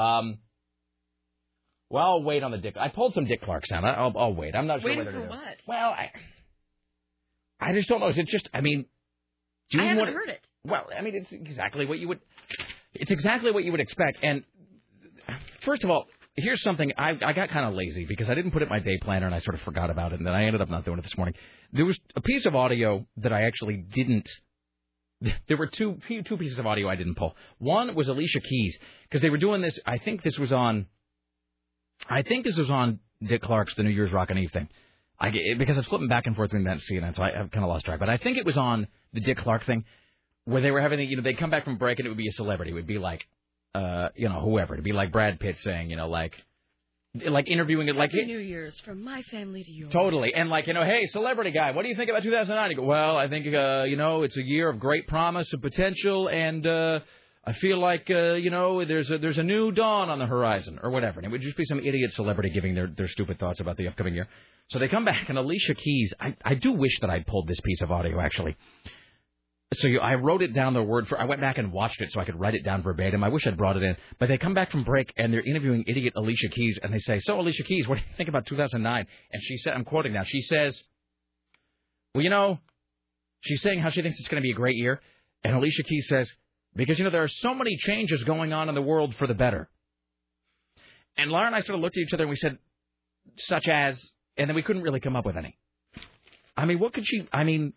Um, 0.00 0.38
well, 1.88 2.04
I'll 2.04 2.22
wait 2.22 2.42
on 2.42 2.50
the 2.50 2.58
Dick. 2.58 2.76
I 2.78 2.88
pulled 2.88 3.14
some 3.14 3.24
Dick 3.24 3.42
Clark 3.42 3.66
sound. 3.66 3.86
I- 3.86 3.94
I'll, 3.94 4.12
I'll 4.16 4.34
wait. 4.34 4.54
I'm 4.54 4.66
not 4.66 4.80
sure 4.82 4.90
Waiting 4.90 5.06
whether 5.06 5.16
for 5.16 5.22
to 5.22 5.28
do. 5.28 5.30
what? 5.30 5.56
Well, 5.66 5.90
I, 5.90 6.10
I 7.58 7.72
just 7.72 7.88
don't 7.88 8.00
know. 8.00 8.08
Is 8.08 8.18
it 8.18 8.26
just? 8.26 8.46
I 8.52 8.60
mean, 8.60 8.84
do 9.70 9.78
you 9.78 9.84
I 9.84 9.88
haven't 9.88 10.02
want- 10.04 10.14
heard 10.14 10.28
it. 10.28 10.40
Well, 10.64 10.86
I 10.96 11.00
mean, 11.00 11.14
it's 11.14 11.32
exactly 11.32 11.86
what 11.86 11.98
you 11.98 12.08
would. 12.08 12.20
It's 12.92 13.10
exactly 13.10 13.50
what 13.52 13.64
you 13.64 13.70
would 13.70 13.80
expect. 13.80 14.18
And 14.22 14.42
first 15.64 15.84
of 15.84 15.88
all, 15.90 16.04
here's 16.38 16.62
something 16.62 16.92
I, 16.96 17.10
I 17.22 17.32
got 17.32 17.50
kind 17.50 17.66
of 17.66 17.74
lazy 17.74 18.06
because 18.06 18.28
I 18.28 18.34
didn't 18.34 18.52
put 18.52 18.62
it 18.62 18.66
in 18.66 18.68
my 18.70 18.78
day 18.78 18.98
planner 18.98 19.26
and 19.26 19.34
I 19.34 19.40
sort 19.40 19.54
of 19.54 19.60
forgot 19.62 19.90
about 19.90 20.12
it, 20.12 20.18
and 20.18 20.26
then 20.26 20.34
I 20.34 20.44
ended 20.44 20.60
up 20.60 20.70
not 20.70 20.84
doing 20.84 20.98
it 20.98 21.02
this 21.02 21.16
morning. 21.16 21.34
There 21.72 21.84
was 21.84 21.98
a 22.16 22.20
piece 22.20 22.46
of 22.46 22.54
audio 22.54 23.06
that 23.18 23.32
I 23.32 23.42
actually 23.42 23.76
didn't. 23.76 24.28
There 25.48 25.56
were 25.56 25.66
two 25.66 25.98
two 26.08 26.36
pieces 26.36 26.60
of 26.60 26.66
audio 26.66 26.88
I 26.88 26.94
didn't 26.94 27.16
pull. 27.16 27.34
One 27.58 27.96
was 27.96 28.06
Alicia 28.06 28.40
Keys 28.40 28.78
because 29.02 29.20
they 29.20 29.30
were 29.30 29.38
doing 29.38 29.60
this. 29.60 29.76
I 29.84 29.98
think 29.98 30.22
this 30.22 30.38
was 30.38 30.52
on. 30.52 30.86
I 32.08 32.22
think 32.22 32.44
this 32.44 32.56
was 32.56 32.70
on 32.70 33.00
Dick 33.20 33.42
Clark's 33.42 33.74
The 33.74 33.82
New 33.82 33.90
Year's 33.90 34.12
Rockin' 34.12 34.38
Eve 34.38 34.52
thing. 34.52 34.68
I 35.18 35.32
because 35.58 35.76
I 35.76 35.80
was 35.80 35.88
flipping 35.88 36.06
back 36.06 36.26
and 36.26 36.36
forth 36.36 36.50
between 36.50 36.66
that 36.66 36.78
and 36.78 36.82
CNN, 36.82 37.16
so 37.16 37.22
I, 37.22 37.30
I've 37.30 37.50
kind 37.50 37.64
of 37.64 37.68
lost 37.68 37.84
track. 37.84 37.98
But 37.98 38.08
I 38.08 38.16
think 38.16 38.38
it 38.38 38.46
was 38.46 38.56
on 38.56 38.86
the 39.12 39.20
Dick 39.20 39.38
Clark 39.38 39.66
thing 39.66 39.84
where 40.48 40.62
they 40.62 40.70
were 40.70 40.80
having, 40.80 41.00
you 41.00 41.16
know, 41.16 41.22
they'd 41.22 41.38
come 41.38 41.50
back 41.50 41.64
from 41.64 41.76
break 41.76 41.98
and 41.98 42.06
it 42.06 42.08
would 42.08 42.16
be 42.16 42.28
a 42.28 42.32
celebrity. 42.32 42.70
It 42.70 42.74
would 42.74 42.86
be 42.86 42.98
like, 42.98 43.26
uh, 43.74 44.08
you 44.14 44.28
know, 44.28 44.40
whoever. 44.40 44.74
It'd 44.74 44.84
be 44.84 44.92
like 44.92 45.12
Brad 45.12 45.38
Pitt 45.40 45.58
saying, 45.60 45.90
you 45.90 45.96
know, 45.96 46.08
like, 46.08 46.34
like 47.14 47.48
interviewing 47.48 47.88
it, 47.88 47.96
like 47.96 48.10
Happy 48.10 48.26
New 48.26 48.38
Year's 48.38 48.78
from 48.80 49.02
my 49.02 49.22
family 49.22 49.64
to 49.64 49.70
yours. 49.70 49.92
Totally. 49.92 50.34
And 50.34 50.50
like, 50.50 50.66
you 50.66 50.74
know, 50.74 50.84
hey, 50.84 51.06
celebrity 51.06 51.50
guy, 51.50 51.70
what 51.72 51.82
do 51.82 51.88
you 51.88 51.96
think 51.96 52.10
about 52.10 52.22
2009? 52.22 52.70
You 52.70 52.76
go, 52.76 52.82
well, 52.82 53.16
I 53.16 53.28
think, 53.28 53.46
uh, 53.52 53.84
you 53.84 53.96
know, 53.96 54.22
it's 54.22 54.36
a 54.36 54.42
year 54.42 54.68
of 54.68 54.78
great 54.78 55.06
promise 55.06 55.48
and 55.52 55.62
potential, 55.62 56.28
and 56.28 56.66
uh, 56.66 57.00
I 57.44 57.54
feel 57.54 57.78
like, 57.78 58.10
uh, 58.10 58.34
you 58.34 58.50
know, 58.50 58.84
there's 58.84 59.10
a, 59.10 59.18
there's 59.18 59.38
a 59.38 59.42
new 59.42 59.72
dawn 59.72 60.10
on 60.10 60.18
the 60.18 60.26
horizon, 60.26 60.78
or 60.82 60.90
whatever. 60.90 61.18
And 61.18 61.26
it 61.26 61.30
would 61.30 61.40
just 61.40 61.56
be 61.56 61.64
some 61.64 61.78
idiot 61.78 62.12
celebrity 62.12 62.50
giving 62.50 62.74
their, 62.74 62.88
their 62.88 63.08
stupid 63.08 63.38
thoughts 63.38 63.60
about 63.60 63.76
the 63.78 63.88
upcoming 63.88 64.14
year. 64.14 64.28
So 64.70 64.78
they 64.78 64.88
come 64.88 65.06
back, 65.06 65.30
and 65.30 65.38
Alicia 65.38 65.74
Keys, 65.74 66.12
I, 66.20 66.36
I 66.44 66.54
do 66.54 66.72
wish 66.72 66.92
that 67.00 67.08
I'd 67.08 67.26
pulled 67.26 67.48
this 67.48 67.60
piece 67.60 67.80
of 67.80 67.90
audio, 67.90 68.20
actually. 68.20 68.54
So 69.74 69.86
you, 69.86 70.00
I 70.00 70.14
wrote 70.14 70.40
it 70.42 70.54
down 70.54 70.72
the 70.72 70.82
word 70.82 71.08
for. 71.08 71.20
I 71.20 71.24
went 71.24 71.42
back 71.42 71.58
and 71.58 71.72
watched 71.72 72.00
it 72.00 72.10
so 72.10 72.20
I 72.20 72.24
could 72.24 72.40
write 72.40 72.54
it 72.54 72.64
down 72.64 72.82
verbatim. 72.82 73.22
I 73.22 73.28
wish 73.28 73.46
I'd 73.46 73.58
brought 73.58 73.76
it 73.76 73.82
in. 73.82 73.96
But 74.18 74.28
they 74.28 74.38
come 74.38 74.54
back 74.54 74.70
from 74.70 74.82
break 74.82 75.12
and 75.16 75.32
they're 75.32 75.42
interviewing 75.42 75.84
idiot 75.86 76.14
Alicia 76.16 76.48
Keys 76.48 76.78
and 76.82 76.92
they 76.92 76.98
say, 76.98 77.20
"So 77.20 77.38
Alicia 77.38 77.64
Keys, 77.64 77.86
what 77.86 77.96
do 77.96 78.00
you 78.00 78.16
think 78.16 78.30
about 78.30 78.46
2009?" 78.46 79.06
And 79.30 79.42
she 79.42 79.58
said, 79.58 79.74
"I'm 79.74 79.84
quoting 79.84 80.14
now. 80.14 80.22
She 80.24 80.40
says, 80.40 80.80
well, 82.14 82.24
you 82.24 82.30
know, 82.30 82.58
she's 83.42 83.60
saying 83.60 83.80
how 83.80 83.90
she 83.90 84.00
thinks 84.02 84.18
it's 84.18 84.28
going 84.28 84.42
to 84.42 84.46
be 84.46 84.52
a 84.52 84.56
great 84.56 84.76
year, 84.76 85.00
and 85.44 85.54
Alicia 85.54 85.82
Keys 85.82 86.08
says, 86.08 86.32
because 86.74 86.98
you 86.98 87.04
know 87.04 87.10
there 87.10 87.22
are 87.22 87.28
so 87.28 87.54
many 87.54 87.76
changes 87.76 88.24
going 88.24 88.52
on 88.52 88.68
in 88.68 88.74
the 88.74 88.82
world 88.82 89.14
for 89.16 89.26
the 89.26 89.34
better." 89.34 89.68
And 91.16 91.30
Laura 91.30 91.46
and 91.46 91.54
I 91.54 91.60
sort 91.60 91.76
of 91.76 91.82
looked 91.82 91.98
at 91.98 92.00
each 92.00 92.14
other 92.14 92.24
and 92.24 92.30
we 92.30 92.36
said, 92.36 92.58
"Such 93.36 93.68
as," 93.68 94.02
and 94.38 94.48
then 94.48 94.54
we 94.56 94.62
couldn't 94.62 94.82
really 94.82 95.00
come 95.00 95.14
up 95.14 95.26
with 95.26 95.36
any. 95.36 95.58
I 96.56 96.64
mean, 96.64 96.78
what 96.78 96.94
could 96.94 97.06
she? 97.06 97.28
I 97.32 97.44
mean, 97.44 97.74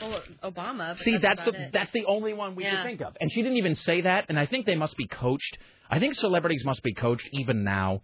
Well, 0.00 0.22
Obama. 0.44 0.96
See, 0.98 1.16
that's 1.18 1.42
the 1.44 1.50
it. 1.50 1.72
that's 1.72 1.92
the 1.92 2.04
only 2.06 2.32
one 2.32 2.54
we 2.54 2.64
Yeah. 2.64 2.76
could 2.76 2.84
think 2.84 3.00
of, 3.00 3.16
and 3.20 3.30
she 3.32 3.42
didn't 3.42 3.58
even 3.58 3.74
say 3.74 4.02
that. 4.02 4.26
And 4.28 4.38
I 4.38 4.46
think 4.46 4.66
they 4.66 4.76
must 4.76 4.96
be 4.96 5.06
coached. 5.06 5.58
I 5.90 5.98
think 5.98 6.14
celebrities 6.14 6.64
must 6.64 6.82
be 6.82 6.94
coached 6.94 7.28
even 7.32 7.64
now 7.64 8.02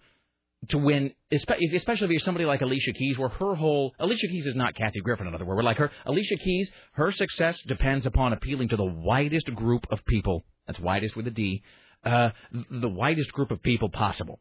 to 0.68 0.78
win, 0.78 1.12
especially 1.30 2.07
if 2.07 2.11
you're 2.11 2.20
somebody 2.20 2.47
like 2.47 2.62
Alicia 2.62 2.92
Keys, 2.92 3.18
where 3.18 3.28
her 3.28 3.55
whole 3.55 3.95
Alicia 3.99 4.28
Keys 4.28 4.47
is 4.47 4.55
not 4.55 4.74
Kathy 4.74 5.01
Griffin, 5.01 5.26
in 5.26 5.34
other 5.34 5.45
words. 5.45 5.57
We're 5.59 5.62
like 5.62 5.76
her. 5.78 5.90
Alicia 6.07 6.36
Keys, 6.36 6.70
her 6.92 7.12
success 7.12 7.61
depends 7.66 8.07
upon 8.07 8.32
appealing 8.32 8.68
to 8.70 8.76
the 8.76 8.84
widest 8.84 9.55
group 9.55 9.86
of 9.90 10.05
people. 10.07 10.42
That's 10.66 10.80
widest 10.80 11.16
with 11.16 11.26
a 11.26 11.30
D. 11.30 11.62
Uh, 12.03 12.30
the 12.70 12.88
widest 12.88 13.32
group 13.32 13.51
of 13.51 13.62
people 13.62 13.88
possible. 13.90 14.40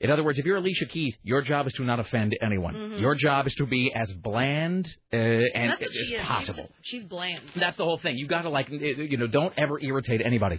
In 0.00 0.10
other 0.10 0.24
words, 0.24 0.38
if 0.38 0.44
you're 0.44 0.56
Alicia 0.56 0.86
Keys, 0.86 1.14
your 1.22 1.40
job 1.40 1.66
is 1.66 1.72
to 1.74 1.84
not 1.84 2.00
offend 2.00 2.36
anyone. 2.42 2.74
Mhm. 2.74 3.00
Your 3.00 3.14
job 3.14 3.46
is 3.46 3.54
to 3.54 3.66
be 3.66 3.92
as 3.94 4.12
bland 4.12 4.86
uh, 5.12 5.16
and 5.16 5.72
as 5.72 5.78
she 5.92 6.18
possible. 6.18 6.70
She's, 6.82 7.00
she's 7.00 7.08
bland. 7.08 7.40
That's 7.56 7.76
the 7.76 7.84
whole 7.84 7.98
thing. 7.98 8.16
You 8.18 8.26
got 8.26 8.42
to 8.42 8.50
like, 8.50 8.68
you 8.70 9.16
know, 9.16 9.26
don't 9.28 9.54
ever 9.56 9.80
irritate 9.80 10.20
anybody. 10.20 10.58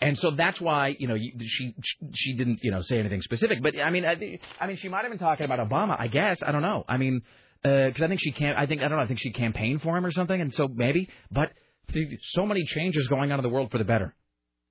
And 0.00 0.18
so 0.18 0.32
that's 0.32 0.60
why, 0.60 0.96
you 0.98 1.06
know, 1.06 1.16
she 1.16 1.74
she 2.14 2.34
didn't, 2.36 2.58
you 2.64 2.72
know, 2.72 2.82
say 2.82 2.98
anything 2.98 3.22
specific. 3.22 3.62
But 3.62 3.78
I 3.78 3.90
mean, 3.90 4.04
I, 4.04 4.38
I 4.60 4.66
mean, 4.66 4.76
she 4.78 4.88
might 4.88 5.02
have 5.02 5.10
been 5.10 5.18
talking 5.20 5.44
about 5.46 5.60
Obama. 5.60 5.96
I 5.98 6.08
guess 6.08 6.38
I 6.44 6.50
don't 6.50 6.62
know. 6.62 6.84
I 6.88 6.96
mean, 6.96 7.22
because 7.62 8.02
I 8.02 8.08
think 8.08 8.20
she 8.20 8.32
can't. 8.32 8.58
I 8.58 8.66
think 8.66 8.82
I 8.82 8.88
don't 8.88 8.98
know. 8.98 9.04
I 9.04 9.06
think 9.06 9.20
she 9.20 9.30
campaigned 9.30 9.80
for 9.82 9.96
him 9.96 10.04
or 10.04 10.10
something. 10.10 10.40
And 10.40 10.52
so 10.52 10.66
maybe, 10.66 11.08
but 11.30 11.52
so 12.32 12.46
many 12.46 12.64
changes 12.64 13.06
going 13.06 13.30
on 13.30 13.38
in 13.38 13.42
the 13.44 13.48
world 13.48 13.70
for 13.70 13.78
the 13.78 13.84
better. 13.84 14.14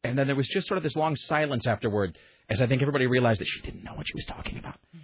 And 0.04 0.18
then 0.18 0.28
there 0.28 0.36
was 0.36 0.48
just 0.48 0.68
sort 0.68 0.78
of 0.78 0.84
this 0.84 0.96
long 0.96 1.16
silence 1.16 1.68
afterward, 1.68 2.18
as 2.50 2.62
I 2.62 2.68
think 2.68 2.82
everybody 2.82 3.06
realized 3.08 3.40
that 3.40 3.48
she 3.48 3.62
didn't 3.62 3.84
know 3.84 3.94
what 3.94 4.08
she 4.08 4.14
was 4.16 4.26
talking 4.26 4.58
about. 4.58 4.80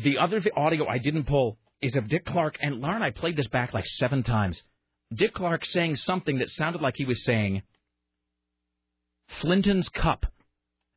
The 0.00 0.18
other 0.18 0.40
th- 0.40 0.54
audio 0.56 0.86
I 0.86 0.98
didn't 0.98 1.24
pull 1.24 1.58
is 1.82 1.96
of 1.96 2.06
Dick 2.06 2.24
Clark, 2.24 2.56
and 2.60 2.80
Laura 2.80 2.94
and 2.94 3.02
I 3.02 3.10
played 3.10 3.36
this 3.36 3.48
back 3.48 3.74
like 3.74 3.84
seven 3.84 4.22
times. 4.22 4.62
Dick 5.12 5.34
Clark 5.34 5.64
saying 5.66 5.96
something 5.96 6.38
that 6.38 6.50
sounded 6.50 6.80
like 6.80 6.94
he 6.96 7.04
was 7.04 7.24
saying 7.24 7.62
Flinton's 9.40 9.88
Cup. 9.88 10.26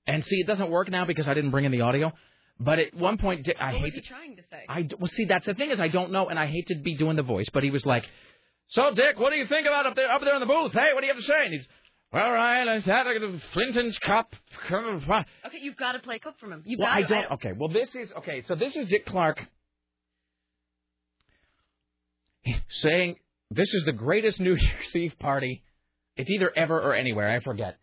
And 0.08 0.24
see, 0.24 0.38
it 0.38 0.48
doesn't 0.48 0.70
work 0.70 0.90
now 0.90 1.06
because 1.06 1.28
I 1.28 1.34
didn't 1.34 1.52
bring 1.52 1.66
in 1.66 1.72
the 1.72 1.82
audio. 1.82 2.12
But 2.60 2.80
at 2.80 2.94
one 2.94 3.18
point, 3.18 3.44
Dick, 3.44 3.58
I 3.60 3.74
what 3.74 3.82
hate 3.82 3.86
was 3.86 3.94
he 3.96 4.02
to, 4.02 4.08
trying 4.08 4.36
to 4.36 4.44
say? 4.52 4.66
I 4.70 4.88
well, 5.00 5.10
see, 5.12 5.26
that's 5.26 5.46
the 5.46 5.56
thing 5.56 5.72
is 5.72 5.80
I 5.80 5.88
don't 5.88 6.12
know, 6.12 6.30
and 6.30 6.38
I 6.38 6.46
hate 6.46 6.68
to 6.68 6.76
be 6.76 6.96
doing 6.96 7.16
the 7.16 7.24
voice, 7.24 7.48
but 7.52 7.64
he 7.64 7.72
was 7.72 7.86
like, 7.86 8.04
"So, 8.70 8.94
Dick, 8.94 9.20
what 9.20 9.32
do 9.32 9.38
you 9.38 9.48
think 9.48 9.66
about 9.66 9.88
up 9.88 9.96
there, 9.96 10.12
up 10.12 10.22
there 10.22 10.36
in 10.36 10.42
the 10.42 10.46
booth? 10.46 10.74
Hey, 10.74 10.94
what 10.94 11.02
do 11.02 11.08
you 11.08 11.14
have 11.14 11.22
to 11.22 11.28
say?" 11.28 11.46
And 11.46 11.54
he's, 11.54 11.68
"Well, 12.12 12.32
Ryan, 12.32 12.68
I 12.70 12.80
had 12.80 13.08
a 13.08 13.40
Flinton's 13.54 13.98
Cup." 14.00 14.36
Okay, 14.72 15.58
you've 15.62 15.78
got 15.78 15.94
to 15.94 16.00
play 16.00 16.20
clip 16.20 16.40
from 16.40 16.52
him. 16.54 16.64
You 16.66 16.78
Well, 16.80 16.88
got 16.88 16.96
to 16.96 17.00
I 17.00 17.08
to. 17.08 17.08
don't. 17.28 17.32
Okay, 17.34 17.52
well, 17.54 17.70
this 17.70 17.94
is 17.96 18.10
okay. 18.20 18.44
So 18.48 18.56
this 18.56 18.76
is 18.76 18.88
Dick 18.88 19.06
Clark 19.06 19.46
saying 22.70 23.16
this 23.50 23.74
is 23.74 23.84
the 23.86 23.92
greatest 23.92 24.40
New 24.40 24.56
Year's 24.60 24.96
Eve 24.96 25.16
party. 25.20 25.64
It's 26.18 26.30
either 26.30 26.52
ever 26.56 26.80
or 26.80 26.94
anywhere. 26.94 27.30
I 27.30 27.40
forget. 27.40 27.78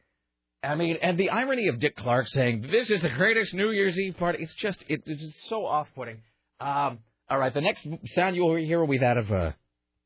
I 0.63 0.75
mean, 0.75 0.97
and 1.03 1.17
the 1.19 1.31
irony 1.31 1.69
of 1.69 1.79
Dick 1.79 1.97
Clark 1.97 2.27
saying 2.29 2.67
this 2.71 2.91
is 2.91 3.01
the 3.03 3.09
greatest 3.11 3.55
New 3.55 3.71
Year's 3.71 3.97
Eve 3.97 4.17
party. 4.19 4.43
It's 4.43 4.55
just 4.55 4.83
it, 4.89 5.03
it's 5.07 5.23
just 5.23 5.49
so 5.49 5.65
off-putting. 5.65 6.21
Um, 6.61 6.99
all 7.31 7.39
right, 7.39 7.55
the 7.55 7.61
next 7.61 7.87
sound 8.07 8.35
you'll 8.35 8.57
hear 8.57 8.81
will 8.81 8.89
be 8.89 8.99
that 8.99 9.17
of 9.17 9.31
uh, 9.31 9.53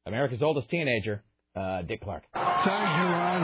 America's 0.04 0.42
oldest 0.42 0.68
teenager, 0.68 1.22
uh, 1.54 1.82
Dick 1.82 2.00
Clark. 2.02 2.24
Thank 2.34 2.90
you, 2.98 3.06
Ron. 3.12 3.42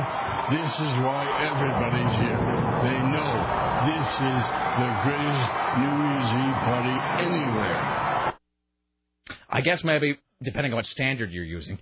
This 0.51 0.73
is 0.75 0.93
why 1.05 1.27
everybody's 1.45 2.15
here. 2.17 2.41
They 2.83 2.99
know 3.13 3.33
this 3.85 4.11
is 4.15 4.43
the 4.81 4.91
greatest 5.05 5.49
New 5.79 5.95
Year's 6.09 6.31
Eve 6.47 6.59
party 6.65 6.97
anywhere. 7.25 8.35
I 9.51 9.61
guess 9.63 9.83
maybe 9.85 10.19
depending 10.43 10.73
on 10.73 10.77
what 10.77 10.87
standard 10.87 11.31
you're 11.33 11.45
using. 11.45 11.79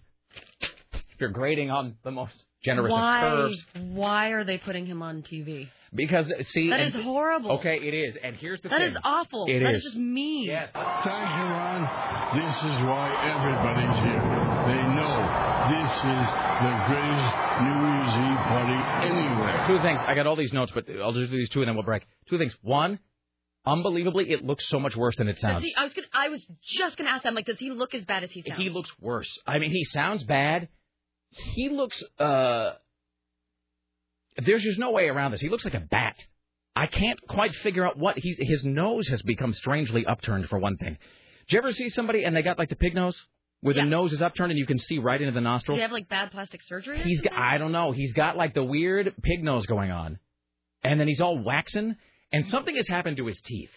If 0.61 1.21
you're 1.21 1.31
grading 1.31 1.71
on 1.71 1.97
the 2.03 2.11
most 2.11 2.35
generous 2.63 2.93
of 2.93 2.99
Why? 2.99 3.21
curves, 3.21 3.67
Why 3.93 4.29
are 4.31 4.45
they 4.45 4.59
putting 4.59 4.87
him 4.87 5.03
on 5.03 5.23
TV? 5.23 5.69
because 5.95 6.27
see, 6.49 6.69
That 6.71 6.81
and- 6.81 6.95
is 6.95 7.03
horrible. 7.03 7.53
Okay, 7.53 7.79
it 7.81 7.95
is, 7.95 8.17
and 8.23 8.35
here's 8.37 8.61
the 8.61 8.69
That 8.69 8.79
thing. 8.81 8.91
is 8.91 8.97
awful. 9.05 9.47
It 9.49 9.61
That 9.61 9.75
is. 9.77 9.79
is 9.79 9.85
just 9.93 9.97
mean. 9.97 10.45
Yes. 10.47 10.71
Thank 10.75 10.85
you, 11.39 11.45
Ron. 11.45 11.83
This 12.37 12.57
is 12.57 12.83
why 12.85 13.15
everybody's 13.23 13.99
here. 14.05 14.46
They 15.69 15.73
know 15.73 15.83
this 15.83 15.97
is 15.97 16.29
the 16.63 16.73
greatest 16.87 17.35
New 17.63 17.79
Year's 17.87 18.15
Eve 18.27 18.43
party 18.47 18.79
anywhere. 19.09 19.65
Two 19.69 19.81
things. 19.83 20.01
I 20.07 20.15
got 20.15 20.27
all 20.27 20.37
these 20.37 20.53
notes, 20.53 20.73
but 20.75 20.85
I'll 21.03 21.13
just 21.13 21.31
do 21.31 21.37
these 21.39 21.49
two 21.51 21.61
and 21.63 21.69
then 21.69 21.75
we'll 21.75 21.85
break. 21.85 22.03
Two 22.29 22.39
things. 22.39 22.55
One, 22.63 22.99
unbelievably, 23.65 24.31
it 24.31 24.45
looks 24.45 24.69
so 24.69 24.79
much 24.79 24.97
worse 24.97 25.17
than 25.17 25.29
it 25.29 25.39
sounds. 25.39 25.65
he, 25.65 25.75
I 25.77 25.85
was 25.85 25.93
gonna, 25.93 26.07
I 26.13 26.29
was 26.29 26.45
just 26.65 26.97
gonna 26.97 27.11
ask 27.11 27.23
that. 27.25 27.29
I'm 27.31 27.35
like, 27.35 27.47
does 27.47 27.59
he 27.59 27.71
look 27.71 27.95
as 27.95 28.05
bad 28.05 28.23
as 28.25 28.31
he 28.31 28.43
sounds? 28.43 28.61
He 28.61 28.71
looks 28.71 28.91
worse. 29.01 29.31
I 29.47 29.59
mean, 29.59 29.71
he 29.71 29.85
sounds 29.85 30.25
bad. 30.25 30.69
He 31.31 31.69
looks. 31.69 32.03
uh 32.19 32.73
There's 34.45 34.63
just 34.63 34.79
no 34.79 34.91
way 34.93 35.09
around 35.09 35.33
this. 35.33 35.41
He 35.41 35.49
looks 35.49 35.65
like 35.65 35.75
a 35.75 35.81
bat. 35.81 36.17
I 36.75 36.87
can't 36.87 37.19
quite 37.29 37.55
figure 37.57 37.87
out 37.87 37.99
what 37.99 38.19
he's. 38.19 38.37
His 38.39 38.65
nose 38.65 39.09
has 39.09 39.23
become 39.23 39.53
strangely 39.55 40.05
upturned 40.07 40.49
for 40.49 40.59
one 40.59 40.77
thing. 40.77 40.99
Did 41.49 41.53
you 41.55 41.59
ever 41.59 41.73
see 41.73 41.89
somebody 41.89 42.23
and 42.25 42.37
they 42.37 42.43
got 42.43 42.59
like 42.59 42.69
the 42.69 42.77
pig 42.77 42.95
nose? 42.95 43.19
Where 43.61 43.75
the 43.75 43.85
nose 43.85 44.13
is 44.13 44.23
upturned 44.23 44.51
and 44.53 44.59
you 44.59 44.67
can 44.67 44.79
see 44.79 44.99
right 44.99 45.21
into 45.21 45.33
the 45.33 45.41
Does 45.41 45.45
nostril. 45.45 45.77
he 45.77 45.83
have 45.83 45.93
like 45.93 46.09
bad 46.09 46.31
plastic 46.31 46.61
surgery? 46.63 47.01
He's 47.03 47.21
got? 47.21 47.33
I 47.33 47.59
don't 47.59 47.73
know. 47.73 47.93
He's 47.93 48.13
got 48.13 48.37
like 48.37 48.55
the 48.55 48.65
weird 48.65 49.15
pig 49.23 49.43
nose 49.43 49.67
going 49.67 49.91
on, 49.91 50.19
and 50.83 51.01
then 51.01 51.09
he's 51.09 51.21
all 51.21 51.39
waxen, 51.39 51.97
and 52.33 52.47
something 52.47 52.77
has 52.77 52.87
happened 52.89 53.17
to 53.19 53.27
his 53.27 53.41
teeth. 53.41 53.71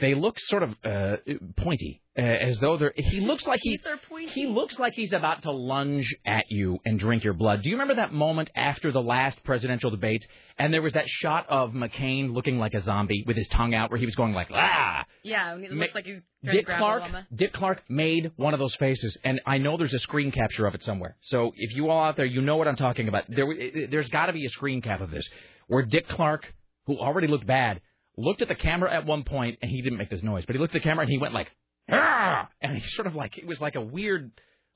They 0.00 0.14
look 0.14 0.38
sort 0.38 0.62
of 0.62 0.74
uh, 0.84 1.16
pointy, 1.56 2.02
uh, 2.18 2.22
as 2.22 2.58
though 2.58 2.76
they're. 2.76 2.92
He 2.96 3.20
looks 3.20 3.46
like 3.46 3.60
he. 3.62 3.78
He 4.34 4.46
looks 4.46 4.78
like 4.78 4.92
he's 4.94 5.12
about 5.12 5.42
to 5.42 5.50
lunge 5.52 6.14
at 6.24 6.44
you 6.50 6.78
and 6.84 6.98
drink 6.98 7.24
your 7.24 7.32
blood. 7.34 7.62
Do 7.62 7.70
you 7.70 7.76
remember 7.76 7.94
that 7.96 8.12
moment 8.12 8.50
after 8.54 8.92
the 8.92 9.00
last 9.02 9.42
presidential 9.44 9.90
debate, 9.90 10.24
and 10.58 10.72
there 10.72 10.82
was 10.82 10.94
that 10.94 11.08
shot 11.08 11.46
of 11.48 11.70
McCain 11.72 12.32
looking 12.34 12.58
like 12.58 12.74
a 12.74 12.82
zombie 12.82 13.24
with 13.26 13.36
his 13.36 13.48
tongue 13.48 13.74
out, 13.74 13.90
where 13.90 13.98
he 13.98 14.06
was 14.06 14.14
going 14.14 14.32
like 14.32 14.48
ah. 14.52 15.04
Yeah, 15.22 15.54
and 15.54 15.70
Ma- 15.78 15.86
like 15.94 16.04
he's 16.06 16.20
Dick 16.42 16.66
Clark. 16.78 17.02
Dick 17.34 17.52
Clark 17.52 17.82
made 17.88 18.32
one 18.36 18.54
of 18.54 18.60
those 18.60 18.74
faces, 18.76 19.16
and 19.24 19.40
I 19.46 19.58
know 19.58 19.76
there's 19.76 19.94
a 19.94 19.98
screen 20.00 20.30
capture 20.32 20.66
of 20.66 20.74
it 20.74 20.82
somewhere. 20.84 21.16
So 21.22 21.52
if 21.56 21.74
you 21.74 21.90
all 21.90 22.04
out 22.04 22.16
there, 22.16 22.26
you 22.26 22.40
know 22.42 22.56
what 22.56 22.68
I'm 22.68 22.76
talking 22.76 23.08
about. 23.08 23.24
There, 23.28 23.46
there's 23.90 24.08
got 24.08 24.26
to 24.26 24.32
be 24.32 24.44
a 24.46 24.50
screen 24.50 24.82
cap 24.82 25.00
of 25.00 25.10
this 25.10 25.26
where 25.68 25.82
Dick 25.82 26.08
Clark, 26.08 26.46
who 26.86 26.96
already 26.98 27.26
looked 27.26 27.46
bad, 27.46 27.80
looked 28.16 28.42
at 28.42 28.48
the 28.48 28.54
camera 28.54 28.92
at 28.92 29.06
one 29.06 29.24
point, 29.24 29.58
and 29.62 29.70
he 29.70 29.82
didn't 29.82 29.98
make 29.98 30.10
this 30.10 30.22
noise, 30.22 30.44
but 30.46 30.54
he 30.54 30.60
looked 30.60 30.74
at 30.74 30.82
the 30.82 30.88
camera 30.88 31.04
and 31.04 31.10
he 31.10 31.18
went 31.18 31.34
like, 31.34 31.50
ah! 31.90 32.48
and 32.60 32.76
he 32.76 32.88
sort 32.90 33.06
of 33.06 33.14
like 33.14 33.38
it 33.38 33.46
was 33.46 33.60
like 33.60 33.74
a 33.74 33.80
weird, 33.80 34.30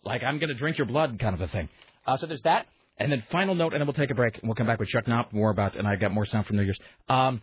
like 0.04 0.22
I'm 0.22 0.38
gonna 0.38 0.54
drink 0.54 0.78
your 0.78 0.86
blood 0.86 1.18
kind 1.18 1.34
of 1.34 1.40
a 1.40 1.48
thing. 1.48 1.68
Uh, 2.06 2.16
so 2.16 2.26
there's 2.26 2.42
that, 2.42 2.66
and 2.96 3.10
then 3.10 3.22
final 3.30 3.54
note, 3.54 3.72
and 3.72 3.80
then 3.80 3.86
we'll 3.86 3.94
take 3.94 4.10
a 4.10 4.14
break, 4.14 4.38
and 4.38 4.44
we'll 4.44 4.54
come 4.54 4.66
back 4.66 4.78
with 4.78 4.88
Chuck 4.88 5.06
Knopf 5.06 5.32
more 5.32 5.50
about, 5.50 5.76
and 5.76 5.86
I 5.86 5.96
got 5.96 6.12
more 6.12 6.26
sound 6.26 6.46
from 6.46 6.56
New 6.56 6.62
Year's. 6.62 6.78
Um, 7.08 7.42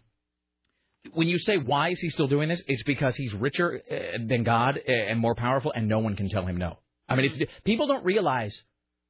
when 1.13 1.27
you 1.27 1.39
say 1.39 1.57
why 1.57 1.89
is 1.89 1.99
he 1.99 2.09
still 2.09 2.27
doing 2.27 2.49
this, 2.49 2.61
it's 2.67 2.83
because 2.83 3.15
he's 3.15 3.33
richer 3.33 3.81
uh, 3.89 4.17
than 4.27 4.43
God 4.43 4.77
uh, 4.77 4.91
and 4.91 5.19
more 5.19 5.35
powerful, 5.35 5.71
and 5.71 5.87
no 5.87 5.99
one 5.99 6.15
can 6.15 6.29
tell 6.29 6.45
him 6.45 6.57
no. 6.57 6.77
I 7.09 7.15
mean, 7.15 7.31
it's, 7.31 7.51
people 7.63 7.87
don't 7.87 8.03
realize 8.03 8.55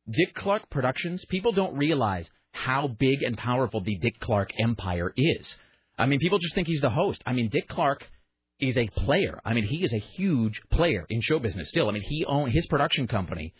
Dick 0.10 0.36
Clark 0.36 0.70
Productions. 0.70 1.26
People 1.26 1.52
don't 1.52 1.76
realize 1.76 2.30
how 2.52 2.88
big 2.88 3.24
and 3.24 3.38
powerful 3.38 3.82
the 3.82 3.98
Dick 3.98 4.20
Clark 4.20 4.52
empire 4.60 5.14
is. 5.16 5.56
I 5.98 6.06
mean, 6.06 6.20
people 6.20 6.40
just 6.40 6.56
think 6.56 6.68
he's 6.68 6.82
the 6.82 6.90
host. 6.90 7.22
I 7.26 7.34
mean, 7.34 7.50
Dick 7.50 7.68
Clark 7.68 8.08
is 8.60 8.78
a 8.78 8.88
player. 8.88 9.40
I 9.46 9.54
mean, 9.54 9.66
he 9.66 9.84
is 9.84 9.94
a 9.94 10.00
huge 10.00 10.62
player 10.72 11.06
in 11.10 11.22
show 11.22 11.40
business 11.40 11.70
still. 11.70 11.90
I 11.90 11.92
mean, 11.92 12.04
he 12.04 12.26
own 12.26 12.52
his 12.52 12.66
production 12.68 13.08
company 13.08 13.54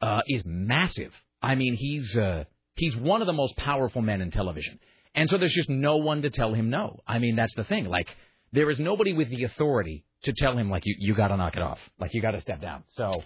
uh, 0.00 0.22
is 0.26 0.42
massive. 0.44 1.12
I 1.42 1.54
mean, 1.54 1.74
he's 1.74 2.16
uh, 2.16 2.44
he's 2.76 2.96
one 2.96 3.20
of 3.20 3.26
the 3.26 3.32
most 3.32 3.56
powerful 3.56 4.02
men 4.02 4.20
in 4.20 4.30
television. 4.30 4.78
And 5.14 5.28
so 5.28 5.38
there's 5.38 5.54
just 5.54 5.68
no 5.68 5.96
one 5.96 6.22
to 6.22 6.30
tell 6.30 6.54
him 6.54 6.70
no. 6.70 7.00
I 7.06 7.18
mean, 7.18 7.36
that's 7.36 7.54
the 7.56 7.64
thing. 7.64 7.86
Like, 7.86 8.06
there 8.52 8.70
is 8.70 8.78
nobody 8.78 9.12
with 9.12 9.28
the 9.28 9.44
authority 9.44 10.04
to 10.24 10.32
tell 10.32 10.56
him, 10.56 10.70
like, 10.70 10.82
you, 10.86 10.94
you 10.98 11.14
got 11.14 11.28
to 11.28 11.36
knock 11.36 11.56
it 11.56 11.62
off. 11.62 11.80
Like, 11.98 12.14
you 12.14 12.22
got 12.22 12.32
to 12.32 12.40
step 12.40 12.60
down. 12.60 12.84
So, 12.96 13.22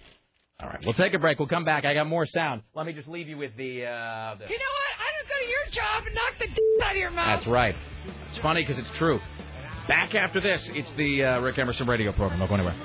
all 0.62 0.68
right, 0.68 0.80
we'll 0.84 0.94
take 0.94 1.14
a 1.14 1.18
break. 1.18 1.38
We'll 1.38 1.48
come 1.48 1.64
back. 1.64 1.84
I 1.84 1.94
got 1.94 2.06
more 2.06 2.26
sound. 2.26 2.62
Let 2.74 2.86
me 2.86 2.92
just 2.92 3.08
leave 3.08 3.28
you 3.28 3.36
with 3.36 3.56
the. 3.56 3.84
Uh, 3.84 4.34
the 4.36 4.44
You 4.44 4.58
know 4.58 4.72
what? 4.78 4.92
I 4.98 5.08
just 5.18 5.28
go 5.28 5.34
to 5.40 5.50
your 5.50 5.66
job 5.74 6.04
and 6.06 6.14
knock 6.14 6.38
the 6.38 6.46
d- 6.46 6.84
out 6.84 6.90
of 6.92 6.96
your 6.96 7.10
mouth. 7.10 7.38
that's 7.38 7.46
right. 7.48 7.74
It's 8.28 8.38
funny 8.38 8.62
because 8.62 8.78
it's 8.78 8.90
true. 8.98 9.20
Back 9.88 10.14
after 10.14 10.40
this, 10.40 10.62
it's 10.72 10.90
the 10.92 11.24
uh, 11.24 11.40
Rick 11.40 11.58
Emerson 11.58 11.86
radio 11.86 12.12
program. 12.12 12.38
Don't 12.38 12.48
go 12.48 12.54
anywhere. 12.54 12.76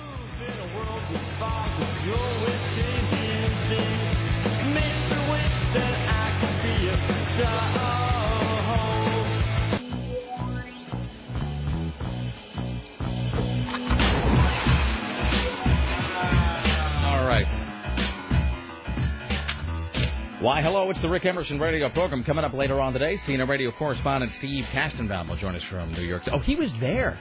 Why, 20.40 20.62
hello, 20.62 20.90
it's 20.90 21.02
the 21.02 21.10
Rick 21.10 21.26
Emerson 21.26 21.60
radio 21.60 21.90
program. 21.90 22.24
Coming 22.24 22.46
up 22.46 22.54
later 22.54 22.80
on 22.80 22.94
today, 22.94 23.18
CNN 23.26 23.50
radio 23.50 23.72
correspondent 23.74 24.32
Steve 24.38 24.64
Kastenbaum 24.66 25.28
will 25.28 25.36
join 25.36 25.54
us 25.54 25.64
from 25.64 25.92
New 25.92 26.02
York. 26.04 26.24
Oh, 26.32 26.40
he 26.40 26.56
was 26.56 26.72
there. 26.80 27.20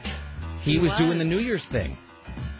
He, 0.61 0.73
He 0.73 0.79
was, 0.79 0.93
was. 0.93 0.99
doing 1.01 1.19
the 1.19 1.25
New 1.25 1.41
Year's 1.41 1.65
thing. 1.67 1.99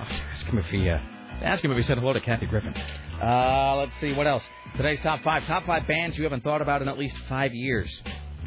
Oh, 0.01 0.03
ask 0.03 0.45
him 0.47 0.59
if 0.59 0.67
he, 0.67 0.91
uh, 0.91 0.99
ask 1.43 1.65
him 1.65 1.71
if 1.71 1.77
he 1.77 1.85
said 1.85 1.99
hello 1.99 2.13
to 2.13 2.21
Kathy 2.21 2.47
Griffin. 2.47 2.75
Uh, 3.23 3.77
let's 3.77 3.93
see, 4.01 4.13
what 4.13 4.27
else? 4.27 4.43
Today's 4.77 4.99
top 5.01 5.23
five. 5.23 5.45
Top 5.45 5.65
five 5.65 5.87
bands 5.87 6.17
you 6.19 6.25
haven't 6.25 6.43
thought 6.43 6.61
about 6.61 6.83
in 6.83 6.89
at 6.89 6.99
least 6.99 7.15
five 7.29 7.55
years. 7.55 7.89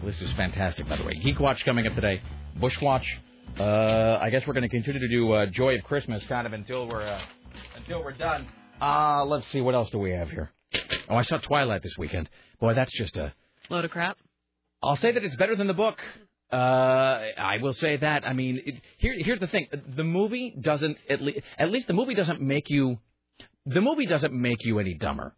The 0.01 0.05
list 0.07 0.22
is 0.22 0.32
fantastic, 0.34 0.89
by 0.89 0.97
the 0.97 1.05
way. 1.05 1.14
Geek 1.14 1.39
Watch 1.39 1.64
coming 1.64 1.88
up 1.88 1.95
today. 1.95 2.22
Bushwatch. 2.59 3.05
Uh, 3.57 4.18
I 4.22 4.30
guess 4.32 4.45
we're 4.45 4.53
going 4.53 4.64
to 4.64 4.70
continue 4.70 4.99
to 4.99 5.07
do 5.07 5.32
uh, 5.32 5.45
Joy 5.45 5.76
of 5.78 5.84
Christmas 5.86 6.22
kind 6.28 6.45
of 6.45 6.51
until 6.51 6.89
we're 6.89 7.03
uh, 7.03 7.22
until 7.78 8.03
we're 8.03 8.14
done. 8.14 8.47
Uh, 8.82 9.24
let's 9.26 9.45
see, 9.53 9.62
what 9.62 9.76
else 9.76 9.89
do 9.91 9.97
we 9.99 10.12
have 10.12 10.30
here? 10.30 10.51
Oh, 11.10 11.16
I 11.16 11.24
saw 11.24 11.38
Twilight 11.38 11.84
this 11.84 11.96
weekend. 11.98 12.30
Boy, 12.60 12.74
that's 12.74 12.92
just 12.98 13.18
a. 13.18 13.34
Load 13.70 13.86
of 13.86 13.92
crap. 13.92 14.18
I'll 14.84 14.98
say 14.98 15.12
that 15.12 15.24
it's 15.24 15.36
better 15.36 15.56
than 15.56 15.68
the 15.68 15.74
book. 15.74 15.98
Uh, 16.52 16.56
I 16.56 17.60
will 17.62 17.74
say 17.74 17.98
that. 17.98 18.26
I 18.28 18.34
mean, 18.34 18.62
it, 18.66 18.76
here, 18.98 19.14
here's 19.18 19.40
the 19.40 19.48
thing: 19.48 19.68
the 19.96 20.04
movie 20.04 20.54
doesn't 20.60 20.98
at 21.10 21.22
least, 21.22 21.40
at 21.58 21.72
least 21.72 21.88
the 21.88 21.94
movie 21.94 22.16
doesn't 22.16 22.42
make 22.42 22.70
you, 22.70 22.98
the 23.66 23.80
movie 23.82 24.06
doesn't 24.06 24.34
make 24.34 24.58
you 24.66 24.80
any 24.80 24.96
dumber, 24.96 25.34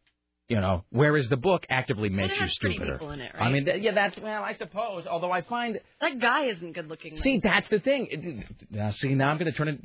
you 0.48 0.60
know. 0.60 0.86
Whereas 0.90 1.28
the 1.30 1.38
book 1.38 1.66
actively 1.70 2.10
makes 2.10 2.34
you 2.40 2.48
stupider. 2.50 2.96
it, 3.22 3.32
I 3.40 3.50
mean, 3.52 3.66
th- 3.66 3.82
yeah, 3.84 3.92
that's 3.94 4.18
well, 4.20 4.42
I 4.44 4.56
suppose. 4.56 5.06
Although 5.06 5.32
I 5.32 5.42
find, 5.42 5.80
That 6.02 6.20
guy 6.20 6.46
isn't 6.46 6.74
good 6.74 6.88
looking. 6.88 7.16
see, 7.18 7.40
that's 7.44 7.68
the 7.70 7.80
thing. 7.80 8.08
It, 8.10 8.46
now, 8.72 8.92
see, 8.98 9.10
now 9.14 9.30
I'm 9.30 9.38
going 9.38 9.52
to 9.52 9.58
turn 9.58 9.68
it. 9.68 9.80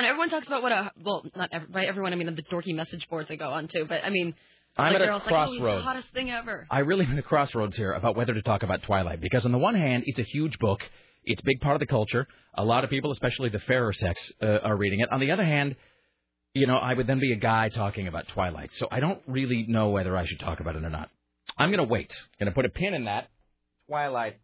And 0.00 0.06
everyone 0.06 0.30
talks 0.30 0.46
about 0.46 0.62
what 0.62 0.72
a 0.72 0.90
well, 1.04 1.26
not 1.36 1.50
every, 1.52 1.68
by 1.68 1.84
everyone. 1.84 2.14
I 2.14 2.16
mean 2.16 2.34
the 2.34 2.42
dorky 2.42 2.74
message 2.74 3.06
boards 3.10 3.30
I 3.30 3.36
go 3.36 3.50
on 3.50 3.68
to, 3.68 3.84
but 3.84 4.02
I 4.02 4.08
mean, 4.08 4.34
I'm 4.78 4.94
the 4.94 4.98
at 4.98 5.02
a 5.02 5.04
girls 5.04 5.22
like, 5.26 5.26
oh, 5.26 5.28
crossroads. 5.28 5.84
hottest 5.84 6.08
thing 6.14 6.30
ever. 6.30 6.66
I 6.70 6.78
really 6.78 7.04
am 7.04 7.12
at 7.12 7.18
a 7.18 7.22
crossroads 7.22 7.76
here 7.76 7.92
about 7.92 8.16
whether 8.16 8.32
to 8.32 8.40
talk 8.40 8.62
about 8.62 8.82
Twilight 8.82 9.20
because 9.20 9.44
on 9.44 9.52
the 9.52 9.58
one 9.58 9.74
hand, 9.74 10.04
it's 10.06 10.18
a 10.18 10.22
huge 10.22 10.58
book, 10.58 10.80
it's 11.24 11.42
a 11.42 11.44
big 11.44 11.60
part 11.60 11.74
of 11.74 11.80
the 11.80 11.86
culture. 11.86 12.26
A 12.54 12.64
lot 12.64 12.82
of 12.82 12.88
people, 12.88 13.12
especially 13.12 13.50
the 13.50 13.58
fairer 13.58 13.92
sex, 13.92 14.32
uh, 14.42 14.60
are 14.62 14.74
reading 14.74 15.00
it. 15.00 15.12
On 15.12 15.20
the 15.20 15.32
other 15.32 15.44
hand, 15.44 15.76
you 16.54 16.66
know, 16.66 16.78
I 16.78 16.94
would 16.94 17.06
then 17.06 17.20
be 17.20 17.32
a 17.34 17.36
guy 17.36 17.68
talking 17.68 18.08
about 18.08 18.26
Twilight, 18.28 18.70
so 18.72 18.88
I 18.90 19.00
don't 19.00 19.20
really 19.26 19.66
know 19.68 19.90
whether 19.90 20.16
I 20.16 20.24
should 20.24 20.40
talk 20.40 20.60
about 20.60 20.76
it 20.76 20.82
or 20.82 20.88
not. 20.88 21.10
I'm 21.58 21.70
gonna 21.70 21.84
wait. 21.84 22.10
Gonna 22.38 22.52
put 22.52 22.64
a 22.64 22.70
pin 22.70 22.94
in 22.94 23.04
that. 23.04 23.28
Twilight. 23.86 24.38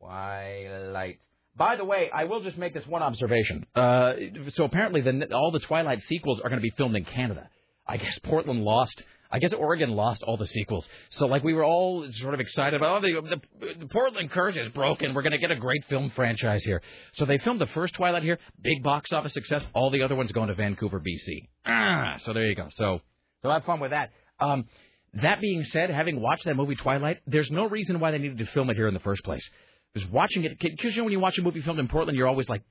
Twilight. 0.00 1.18
By 1.56 1.76
the 1.76 1.84
way, 1.84 2.10
I 2.12 2.24
will 2.24 2.42
just 2.42 2.58
make 2.58 2.74
this 2.74 2.86
one 2.86 3.02
observation. 3.02 3.66
Uh, 3.74 4.14
so 4.50 4.64
apparently, 4.64 5.00
the, 5.00 5.34
all 5.34 5.50
the 5.50 5.60
Twilight 5.60 6.02
sequels 6.02 6.40
are 6.40 6.48
going 6.50 6.60
to 6.60 6.62
be 6.62 6.74
filmed 6.76 6.96
in 6.96 7.04
Canada. 7.04 7.48
I 7.86 7.96
guess 7.96 8.18
Portland 8.22 8.62
lost. 8.62 9.02
I 9.30 9.38
guess 9.38 9.52
Oregon 9.52 9.90
lost 9.90 10.22
all 10.22 10.36
the 10.36 10.46
sequels. 10.46 10.88
So 11.10 11.26
like 11.26 11.42
we 11.42 11.52
were 11.52 11.64
all 11.64 12.06
sort 12.12 12.34
of 12.34 12.40
excited 12.40 12.74
about, 12.80 13.04
oh, 13.04 13.06
the, 13.06 13.40
the, 13.60 13.80
the 13.80 13.86
Portland 13.86 14.30
curse 14.30 14.54
is 14.56 14.70
broken. 14.70 15.14
We're 15.14 15.22
going 15.22 15.32
to 15.32 15.38
get 15.38 15.50
a 15.50 15.56
great 15.56 15.84
film 15.88 16.12
franchise 16.14 16.62
here. 16.64 16.80
So 17.14 17.24
they 17.24 17.38
filmed 17.38 17.60
the 17.60 17.66
first 17.68 17.94
Twilight 17.94 18.22
here, 18.22 18.38
big 18.62 18.84
box 18.84 19.12
office 19.12 19.32
success. 19.32 19.64
All 19.74 19.90
the 19.90 20.02
other 20.02 20.14
ones 20.14 20.30
going 20.30 20.48
to 20.48 20.54
Vancouver, 20.54 21.00
BC. 21.00 21.48
Ah, 21.64 22.16
so 22.24 22.32
there 22.32 22.46
you 22.46 22.54
go. 22.54 22.68
So 22.76 23.00
so 23.42 23.50
have 23.50 23.64
fun 23.64 23.80
with 23.80 23.90
that. 23.90 24.10
Um, 24.40 24.66
that 25.22 25.40
being 25.40 25.64
said, 25.64 25.90
having 25.90 26.20
watched 26.20 26.44
that 26.44 26.54
movie 26.54 26.74
Twilight, 26.74 27.20
there's 27.26 27.50
no 27.50 27.68
reason 27.68 28.00
why 28.00 28.10
they 28.10 28.18
needed 28.18 28.38
to 28.38 28.46
film 28.46 28.70
it 28.70 28.76
here 28.76 28.88
in 28.88 28.94
the 28.94 29.00
first 29.00 29.22
place. 29.24 29.42
Because 29.96 30.10
watching 30.10 30.44
it, 30.44 30.58
because 30.60 30.94
you 30.94 30.98
know 30.98 31.04
when 31.04 31.12
you 31.12 31.20
watch 31.20 31.38
a 31.38 31.42
movie 31.42 31.62
filmed 31.62 31.80
in 31.80 31.88
Portland, 31.88 32.18
you're 32.18 32.28
always 32.28 32.50
like 32.50 32.62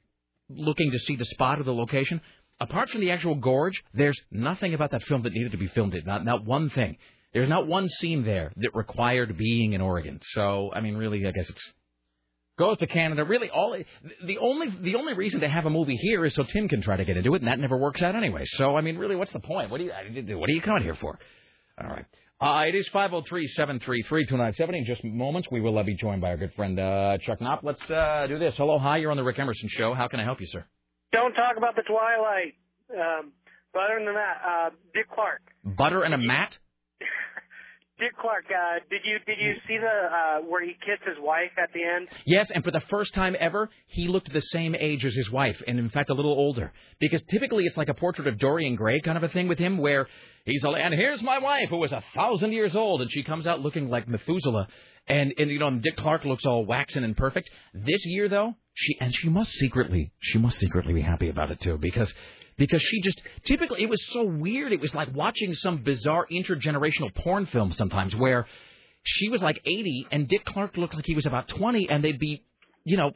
looking 0.48 0.92
to 0.92 1.00
see 1.00 1.16
the 1.16 1.26
spot 1.26 1.60
or 1.60 1.64
the 1.64 1.74
location. 1.74 2.22
Apart 2.60 2.92
from 2.92 3.02
the 3.02 3.10
actual 3.10 3.34
gorge, 3.34 3.82
there's 3.96 4.20
nothing 4.30 4.76
about 4.76 4.92
that 4.92 5.02
film 5.06 5.24
that 5.24 5.34
needed 5.34 5.52
to 5.54 5.58
be 5.58 5.68
filmed. 5.70 5.96
Not 6.06 6.24
not 6.24 6.46
one 6.46 6.70
thing. 6.70 6.98
There's 7.34 7.50
not 7.50 7.66
one 7.66 7.90
scene 7.90 8.24
there 8.26 8.54
that 8.58 8.76
required 8.76 9.36
being 9.40 9.74
in 9.74 9.82
Oregon. 9.82 10.20
So 10.34 10.70
I 10.72 10.82
mean, 10.82 10.96
really, 10.98 11.26
I 11.26 11.32
guess 11.32 11.50
it's 11.50 11.74
go 12.60 12.76
to 12.76 12.86
Canada. 12.86 13.24
Really, 13.24 13.50
all 13.50 13.76
the 14.24 14.38
only 14.38 14.70
the 14.82 14.94
only 14.94 15.14
reason 15.14 15.40
to 15.40 15.50
have 15.50 15.66
a 15.66 15.72
movie 15.72 15.96
here 15.96 16.26
is 16.26 16.36
so 16.36 16.44
Tim 16.44 16.70
can 16.70 16.84
try 16.84 16.96
to 16.96 17.06
get 17.06 17.18
into 17.18 17.34
it, 17.34 17.42
and 17.42 17.48
that 17.48 17.58
never 17.58 17.76
works 17.76 18.04
out 18.04 18.16
anyway. 18.16 18.44
So 18.46 18.78
I 18.78 18.82
mean, 18.82 19.00
really, 19.00 19.16
what's 19.16 19.34
the 19.34 19.40
point? 19.40 19.72
What 19.72 19.80
do 19.80 19.86
you 19.86 20.38
what 20.38 20.48
are 20.48 20.54
you 20.54 20.62
coming 20.62 20.84
here 20.84 20.96
for? 21.02 21.18
All 21.82 21.90
right. 21.90 22.06
Uh, 22.42 22.66
it 22.68 22.76
is 22.76 22.90
503-733-2970. 22.90 24.78
In 24.78 24.86
just 24.86 25.04
moments, 25.06 25.48
we 25.52 25.62
will 25.62 25.78
uh, 25.78 25.84
be 25.84 25.96
joined 25.96 26.22
by 26.22 26.30
our 26.30 26.38
good 26.38 26.54
friend 26.54 26.78
uh, 26.78 27.18
Chuck 27.20 27.40
Knopf. 27.40 27.64
Let's 27.64 27.80
uh, 27.90 28.28
do 28.28 28.38
this. 28.38 28.56
Hello, 28.58 28.78
hi. 28.78 28.98
You're 28.98 29.12
on 29.12 29.18
the 29.18 29.24
Rick 29.24 29.40
Emerson 29.40 29.70
Show. 29.70 29.94
How 29.94 30.10
can 30.10 30.20
I 30.20 30.26
help 30.26 30.42
you, 30.42 30.48
sir? 30.48 30.66
Don't 31.14 31.34
talk 31.34 31.56
about 31.58 31.76
the 31.78 31.84
Twilight. 31.84 32.56
Um, 32.92 33.32
but 33.74 33.84
other 33.84 34.04
than 34.04 34.14
that, 34.16 34.42
uh, 34.46 34.70
Dick 34.94 35.10
Clark. 35.14 35.42
Butter 35.64 36.04
and 36.04 36.14
a 36.14 36.18
mat? 36.18 36.58
Dick 37.98 38.12
Clark. 38.20 38.46
Uh, 38.50 38.80
did 38.90 39.02
you 39.06 39.20
did 39.26 39.38
you 39.40 39.54
see 39.68 39.78
the 39.78 39.86
uh, 39.86 40.42
where 40.50 40.64
he 40.64 40.74
kissed 40.86 41.08
his 41.08 41.18
wife 41.20 41.52
at 41.58 41.72
the 41.74 41.82
end? 41.82 42.10
Yes, 42.26 42.52
and 42.54 42.64
for 42.64 42.72
the 42.72 42.82
first 42.82 43.14
time 43.14 43.38
ever, 43.40 43.70
he 43.88 44.10
looked 44.10 44.32
the 44.34 44.42
same 44.42 44.76
age 44.76 45.06
as 45.06 45.14
his 45.16 45.32
wife, 45.32 45.62
and 45.66 45.80
in 45.80 45.90
fact 45.90 46.10
a 46.10 46.14
little 46.14 46.34
older. 46.34 46.74
Because 47.00 47.24
typically 47.30 47.64
it's 47.66 47.78
like 47.78 47.88
a 47.88 47.94
portrait 47.94 48.28
of 48.28 48.38
Dorian 48.38 48.76
Gray 48.76 49.00
kind 49.00 49.18
of 49.18 49.24
a 49.24 49.30
thing 49.30 49.48
with 49.48 49.60
him, 49.60 49.78
where 49.78 50.08
he's 50.44 50.66
all, 50.66 50.76
and 50.76 50.94
here's 50.94 51.22
my 51.22 51.40
wife 51.40 51.70
who 51.70 51.78
was 51.78 51.94
a 51.94 52.04
thousand 52.14 52.52
years 52.52 52.76
old, 52.76 53.02
and 53.02 53.10
she 53.10 53.24
comes 53.24 53.48
out 53.48 53.62
looking 53.62 53.90
like 53.90 54.10
Methuselah, 54.10 54.68
and 55.08 55.34
and 55.38 55.50
you 55.50 55.60
know 55.60 55.68
and 55.68 55.82
Dick 55.82 55.96
Clark 55.96 56.26
looks 56.26 56.46
all 56.46 56.66
waxen 56.66 57.06
and 57.06 57.16
perfect. 57.16 57.50
This 57.74 58.06
year 58.06 58.28
though, 58.28 58.56
she 58.74 58.98
and 59.00 59.16
she 59.16 59.30
must 59.30 59.52
secretly 59.54 60.12
she 60.20 60.38
must 60.38 60.60
secretly 60.60 60.94
be 60.94 61.02
happy 61.02 61.30
about 61.30 61.50
it 61.50 61.62
too, 61.62 61.78
because 61.78 62.14
because 62.58 62.82
she 62.82 63.02
just 63.02 63.22
typically 63.44 63.84
it 63.84 63.90
was 63.90 64.04
so 64.12 64.24
weird. 64.24 64.72
It 64.72 64.82
was 64.82 64.94
like 64.94 65.14
watching 65.14 65.54
some 65.54 65.78
bizarre 65.84 66.26
intergenerational 66.32 67.14
porn 67.16 67.46
film 67.46 67.72
sometimes 67.74 68.16
where 68.16 68.48
she 69.04 69.30
was 69.30 69.42
like 69.42 69.62
80 69.66 70.08
and 70.12 70.28
Dick 70.28 70.46
Clark 70.46 70.78
looked 70.78 70.96
like 70.96 71.06
he 71.06 71.16
was 71.16 71.26
about 71.26 71.48
20, 71.48 71.90
and 71.90 72.04
they'd 72.04 72.20
be 72.20 72.44
you 72.86 72.98
know, 72.98 73.12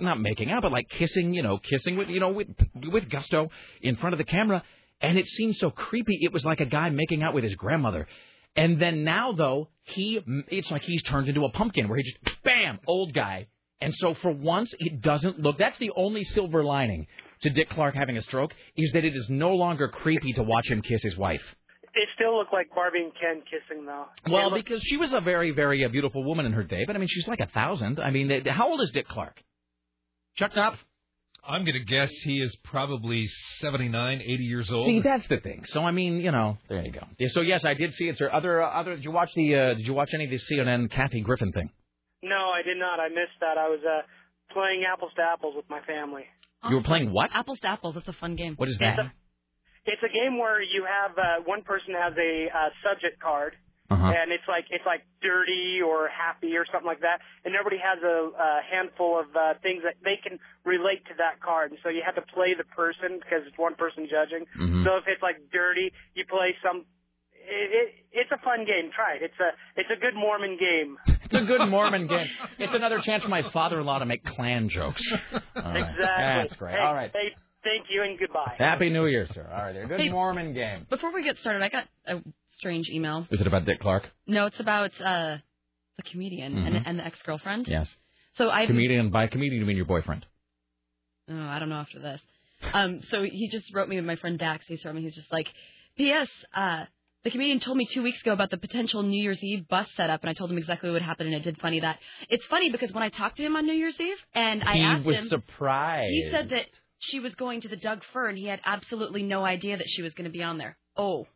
not 0.00 0.20
making 0.20 0.50
out, 0.50 0.62
but 0.62 0.70
like 0.70 0.88
kissing, 0.90 1.32
you 1.32 1.42
know, 1.42 1.58
kissing 1.58 1.96
with, 1.96 2.10
you 2.10 2.20
know, 2.20 2.28
with 2.28 2.48
with 2.92 3.08
gusto 3.08 3.50
in 3.80 3.96
front 3.96 4.12
of 4.12 4.18
the 4.18 4.24
camera, 4.24 4.62
and 5.00 5.18
it 5.18 5.26
seemed 5.26 5.56
so 5.56 5.70
creepy. 5.70 6.18
It 6.20 6.32
was 6.32 6.44
like 6.44 6.60
a 6.60 6.66
guy 6.66 6.90
making 6.90 7.22
out 7.22 7.34
with 7.34 7.42
his 7.42 7.54
grandmother. 7.54 8.06
And 8.54 8.80
then 8.80 9.02
now 9.02 9.32
though, 9.32 9.70
he 9.82 10.20
it's 10.48 10.70
like 10.70 10.82
he's 10.82 11.02
turned 11.02 11.28
into 11.28 11.44
a 11.44 11.50
pumpkin 11.50 11.88
where 11.88 11.98
he 11.98 12.04
just 12.04 12.42
bam, 12.44 12.78
old 12.86 13.14
guy. 13.14 13.48
And 13.80 13.94
so 13.94 14.14
for 14.14 14.30
once, 14.30 14.72
it 14.78 15.00
doesn't 15.00 15.40
look. 15.40 15.58
That's 15.58 15.78
the 15.78 15.90
only 15.96 16.24
silver 16.24 16.62
lining 16.62 17.06
to 17.44 17.50
Dick 17.50 17.70
Clark 17.70 17.94
having 17.94 18.16
a 18.18 18.22
stroke 18.22 18.52
is 18.76 18.90
that 18.92 19.04
it 19.04 19.14
is 19.14 19.28
no 19.30 19.54
longer 19.54 19.88
creepy 19.88 20.32
to 20.34 20.42
watch 20.42 20.68
him 20.68 20.82
kiss 20.82 21.02
his 21.02 21.16
wife. 21.16 21.42
They 21.94 22.00
still 22.16 22.36
look 22.36 22.52
like 22.52 22.74
Barbie 22.74 23.04
and 23.04 23.12
Ken 23.14 23.42
kissing 23.44 23.86
though. 23.86 24.06
Well, 24.28 24.50
They 24.50 24.56
look- 24.56 24.64
because 24.66 24.82
she 24.82 24.96
was 24.96 25.12
a 25.12 25.20
very, 25.20 25.52
very 25.52 25.84
uh, 25.84 25.88
beautiful 25.88 26.24
woman 26.24 26.44
in 26.44 26.52
her 26.52 26.64
day, 26.64 26.84
but 26.86 26.96
I 26.96 26.98
mean, 26.98 27.08
she's 27.08 27.28
like 27.28 27.40
a 27.40 27.46
thousand. 27.46 28.00
I 28.00 28.10
mean, 28.10 28.26
they, 28.28 28.40
how 28.50 28.68
old 28.68 28.80
is 28.80 28.90
Dick 28.92 29.06
Clark? 29.06 29.40
Chuck 30.36 30.54
Knopf? 30.56 30.76
I'm 31.46 31.62
going 31.64 31.74
to 31.74 31.84
guess 31.84 32.10
he 32.24 32.40
is 32.40 32.56
probably 32.64 33.26
79, 33.60 34.20
80 34.22 34.44
years 34.44 34.72
old. 34.72 34.86
See, 34.86 35.00
that's 35.02 35.26
the 35.28 35.36
thing. 35.38 35.64
So 35.66 35.84
I 35.84 35.90
mean, 35.90 36.18
you 36.18 36.32
know, 36.32 36.56
there 36.70 36.82
you 36.82 36.90
go. 36.90 37.06
Yeah, 37.18 37.28
so 37.30 37.42
yes, 37.42 37.64
I 37.66 37.74
did 37.74 37.94
see 37.94 38.08
it, 38.08 38.16
sir. 38.16 38.30
Other, 38.32 38.62
uh, 38.62 38.70
other. 38.70 38.96
Did 38.96 39.04
you 39.04 39.10
watch 39.10 39.30
the? 39.34 39.54
Uh, 39.54 39.74
did 39.74 39.86
you 39.86 39.92
watch 39.92 40.08
any 40.14 40.24
of 40.24 40.30
the 40.30 40.38
CNN 40.38 40.90
Kathy 40.90 41.20
Griffin 41.20 41.52
thing? 41.52 41.70
no, 42.22 42.48
I 42.50 42.62
did 42.62 42.78
not. 42.78 42.98
I 42.98 43.08
missed 43.10 43.36
that. 43.40 43.58
I 43.58 43.68
was 43.68 43.80
uh 43.84 44.00
playing 44.54 44.84
apples 44.90 45.12
to 45.16 45.22
apples 45.22 45.54
with 45.54 45.68
my 45.68 45.80
family. 45.82 46.24
You 46.68 46.76
were 46.76 46.82
playing 46.82 47.12
what? 47.12 47.30
Apples 47.34 47.60
to 47.60 47.68
apples. 47.68 47.94
That's 47.94 48.08
a 48.08 48.12
fun 48.20 48.36
game. 48.36 48.54
What 48.56 48.68
is 48.68 48.78
that? 48.78 48.98
It's 49.86 50.02
a 50.02 50.08
game 50.08 50.38
where 50.38 50.62
you 50.62 50.86
have 50.88 51.12
uh, 51.18 51.44
one 51.44 51.62
person 51.62 51.92
has 51.92 52.14
a 52.16 52.48
uh, 52.48 52.70
subject 52.80 53.20
card, 53.20 53.52
Uh-huh. 53.92 54.00
and 54.16 54.32
it's 54.32 54.48
like 54.48 54.64
it's 54.72 54.86
like 54.88 55.04
dirty 55.20 55.84
or 55.84 56.08
happy 56.08 56.56
or 56.56 56.64
something 56.72 56.88
like 56.88 57.00
that, 57.04 57.20
and 57.44 57.52
everybody 57.52 57.76
has 57.84 58.00
a, 58.00 58.16
a 58.32 58.50
handful 58.64 59.20
of 59.20 59.28
uh, 59.36 59.60
things 59.60 59.82
that 59.84 60.00
they 60.00 60.16
can 60.24 60.40
relate 60.64 61.04
to 61.12 61.14
that 61.20 61.36
card, 61.44 61.68
and 61.72 61.78
so 61.84 61.90
you 61.92 62.00
have 62.00 62.16
to 62.16 62.24
play 62.32 62.56
the 62.56 62.64
person 62.72 63.20
because 63.20 63.44
it's 63.44 63.58
one 63.60 63.74
person 63.76 64.08
judging. 64.08 64.48
Mhm. 64.56 64.84
So 64.88 64.96
if 64.96 65.04
it's 65.06 65.20
like 65.20 65.36
dirty, 65.52 65.92
you 66.16 66.24
play 66.24 66.56
some. 66.64 66.88
It, 67.44 67.68
it, 67.76 67.88
it's 68.24 68.32
a 68.32 68.40
fun 68.40 68.64
game. 68.64 68.88
Try 68.96 69.20
it. 69.20 69.22
It's 69.28 69.36
a 69.36 69.52
it's 69.76 69.92
a 69.92 70.00
good 70.00 70.16
Mormon 70.16 70.56
game. 70.56 70.96
It's 71.24 71.34
a 71.34 71.40
good 71.46 71.66
Mormon 71.68 72.06
game. 72.06 72.26
It's 72.58 72.72
another 72.74 73.00
chance 73.00 73.22
for 73.22 73.28
my 73.28 73.42
father-in-law 73.50 73.98
to 74.00 74.06
make 74.06 74.24
clan 74.24 74.68
jokes. 74.68 75.02
All 75.12 75.62
right. 75.62 75.76
Exactly. 75.78 75.98
That's 76.18 76.54
great. 76.56 76.74
Hey, 76.76 76.80
All 76.80 76.94
right. 76.94 77.10
Hey, 77.12 77.30
thank 77.62 77.86
you 77.90 78.02
and 78.02 78.18
goodbye. 78.18 78.54
Happy 78.58 78.90
New 78.90 79.06
Year, 79.06 79.26
sir. 79.32 79.48
All 79.50 79.62
right, 79.62 79.72
there. 79.72 79.86
Good 79.86 80.00
Hey. 80.00 80.08
Mormon 80.10 80.52
game. 80.54 80.86
Before 80.90 81.12
we 81.12 81.22
get 81.24 81.38
started, 81.38 81.62
I 81.62 81.68
got 81.68 81.84
a 82.06 82.22
strange 82.58 82.88
email. 82.88 83.26
Is 83.30 83.40
it 83.40 83.46
about 83.46 83.64
Dick 83.64 83.80
Clark? 83.80 84.04
No, 84.26 84.46
it's 84.46 84.60
about 84.60 84.90
uh, 85.00 85.38
the 85.96 86.02
comedian 86.10 86.54
Mhm. 86.54 86.66
and, 86.76 86.86
and 86.86 86.98
the 86.98 87.04
ex-girlfriend. 87.06 87.66
Yes. 87.68 87.88
So 88.36 88.50
I 88.50 88.66
Comedian. 88.66 89.10
By 89.10 89.26
comedian, 89.28 89.60
you 89.60 89.66
mean 89.66 89.76
your 89.76 89.86
boyfriend? 89.86 90.26
Oh, 91.30 91.34
I 91.40 91.58
don't 91.58 91.68
know 91.68 91.76
after 91.76 92.00
this. 92.00 92.20
Um, 92.72 93.00
so 93.10 93.22
he 93.22 93.48
just 93.50 93.72
wrote 93.74 93.88
me 93.88 93.96
with 93.96 94.04
my 94.04 94.16
friend 94.16 94.38
Dax. 94.38 94.64
He 94.66 94.78
wrote 94.84 94.94
me. 94.94 95.02
He's 95.02 95.14
just 95.14 95.30
like, 95.32 95.46
P.S. 95.96 96.28
Uh, 96.54 96.84
the 97.24 97.30
comedian 97.30 97.58
told 97.58 97.76
me 97.76 97.86
two 97.86 98.02
weeks 98.02 98.20
ago 98.20 98.32
about 98.32 98.50
the 98.50 98.58
potential 98.58 99.02
New 99.02 99.20
Year's 99.20 99.42
Eve 99.42 99.66
bus 99.66 99.88
setup, 99.96 100.20
and 100.22 100.30
I 100.30 100.34
told 100.34 100.50
him 100.50 100.58
exactly 100.58 100.90
what 100.90 100.94
would 100.94 101.02
happen, 101.02 101.26
and 101.26 101.34
it 101.34 101.42
did 101.42 101.58
funny 101.58 101.80
that. 101.80 101.98
It's 102.28 102.44
funny 102.46 102.70
because 102.70 102.92
when 102.92 103.02
I 103.02 103.08
talked 103.08 103.38
to 103.38 103.42
him 103.42 103.56
on 103.56 103.66
New 103.66 103.72
Year's 103.72 103.98
Eve, 103.98 104.18
and 104.34 104.62
I 104.62 104.74
he 104.74 104.82
asked 104.82 105.04
was 105.04 105.16
him, 105.16 105.28
surprised. 105.28 106.12
he 106.12 106.28
said 106.30 106.50
that 106.50 106.66
she 106.98 107.20
was 107.20 107.34
going 107.34 107.62
to 107.62 107.68
the 107.68 107.76
Doug 107.76 108.02
Fir, 108.12 108.28
and 108.28 108.38
he 108.38 108.46
had 108.46 108.60
absolutely 108.64 109.22
no 109.22 109.44
idea 109.44 109.76
that 109.78 109.88
she 109.88 110.02
was 110.02 110.12
going 110.12 110.26
to 110.26 110.30
be 110.30 110.42
on 110.42 110.58
there. 110.58 110.76
Oh, 110.96 111.26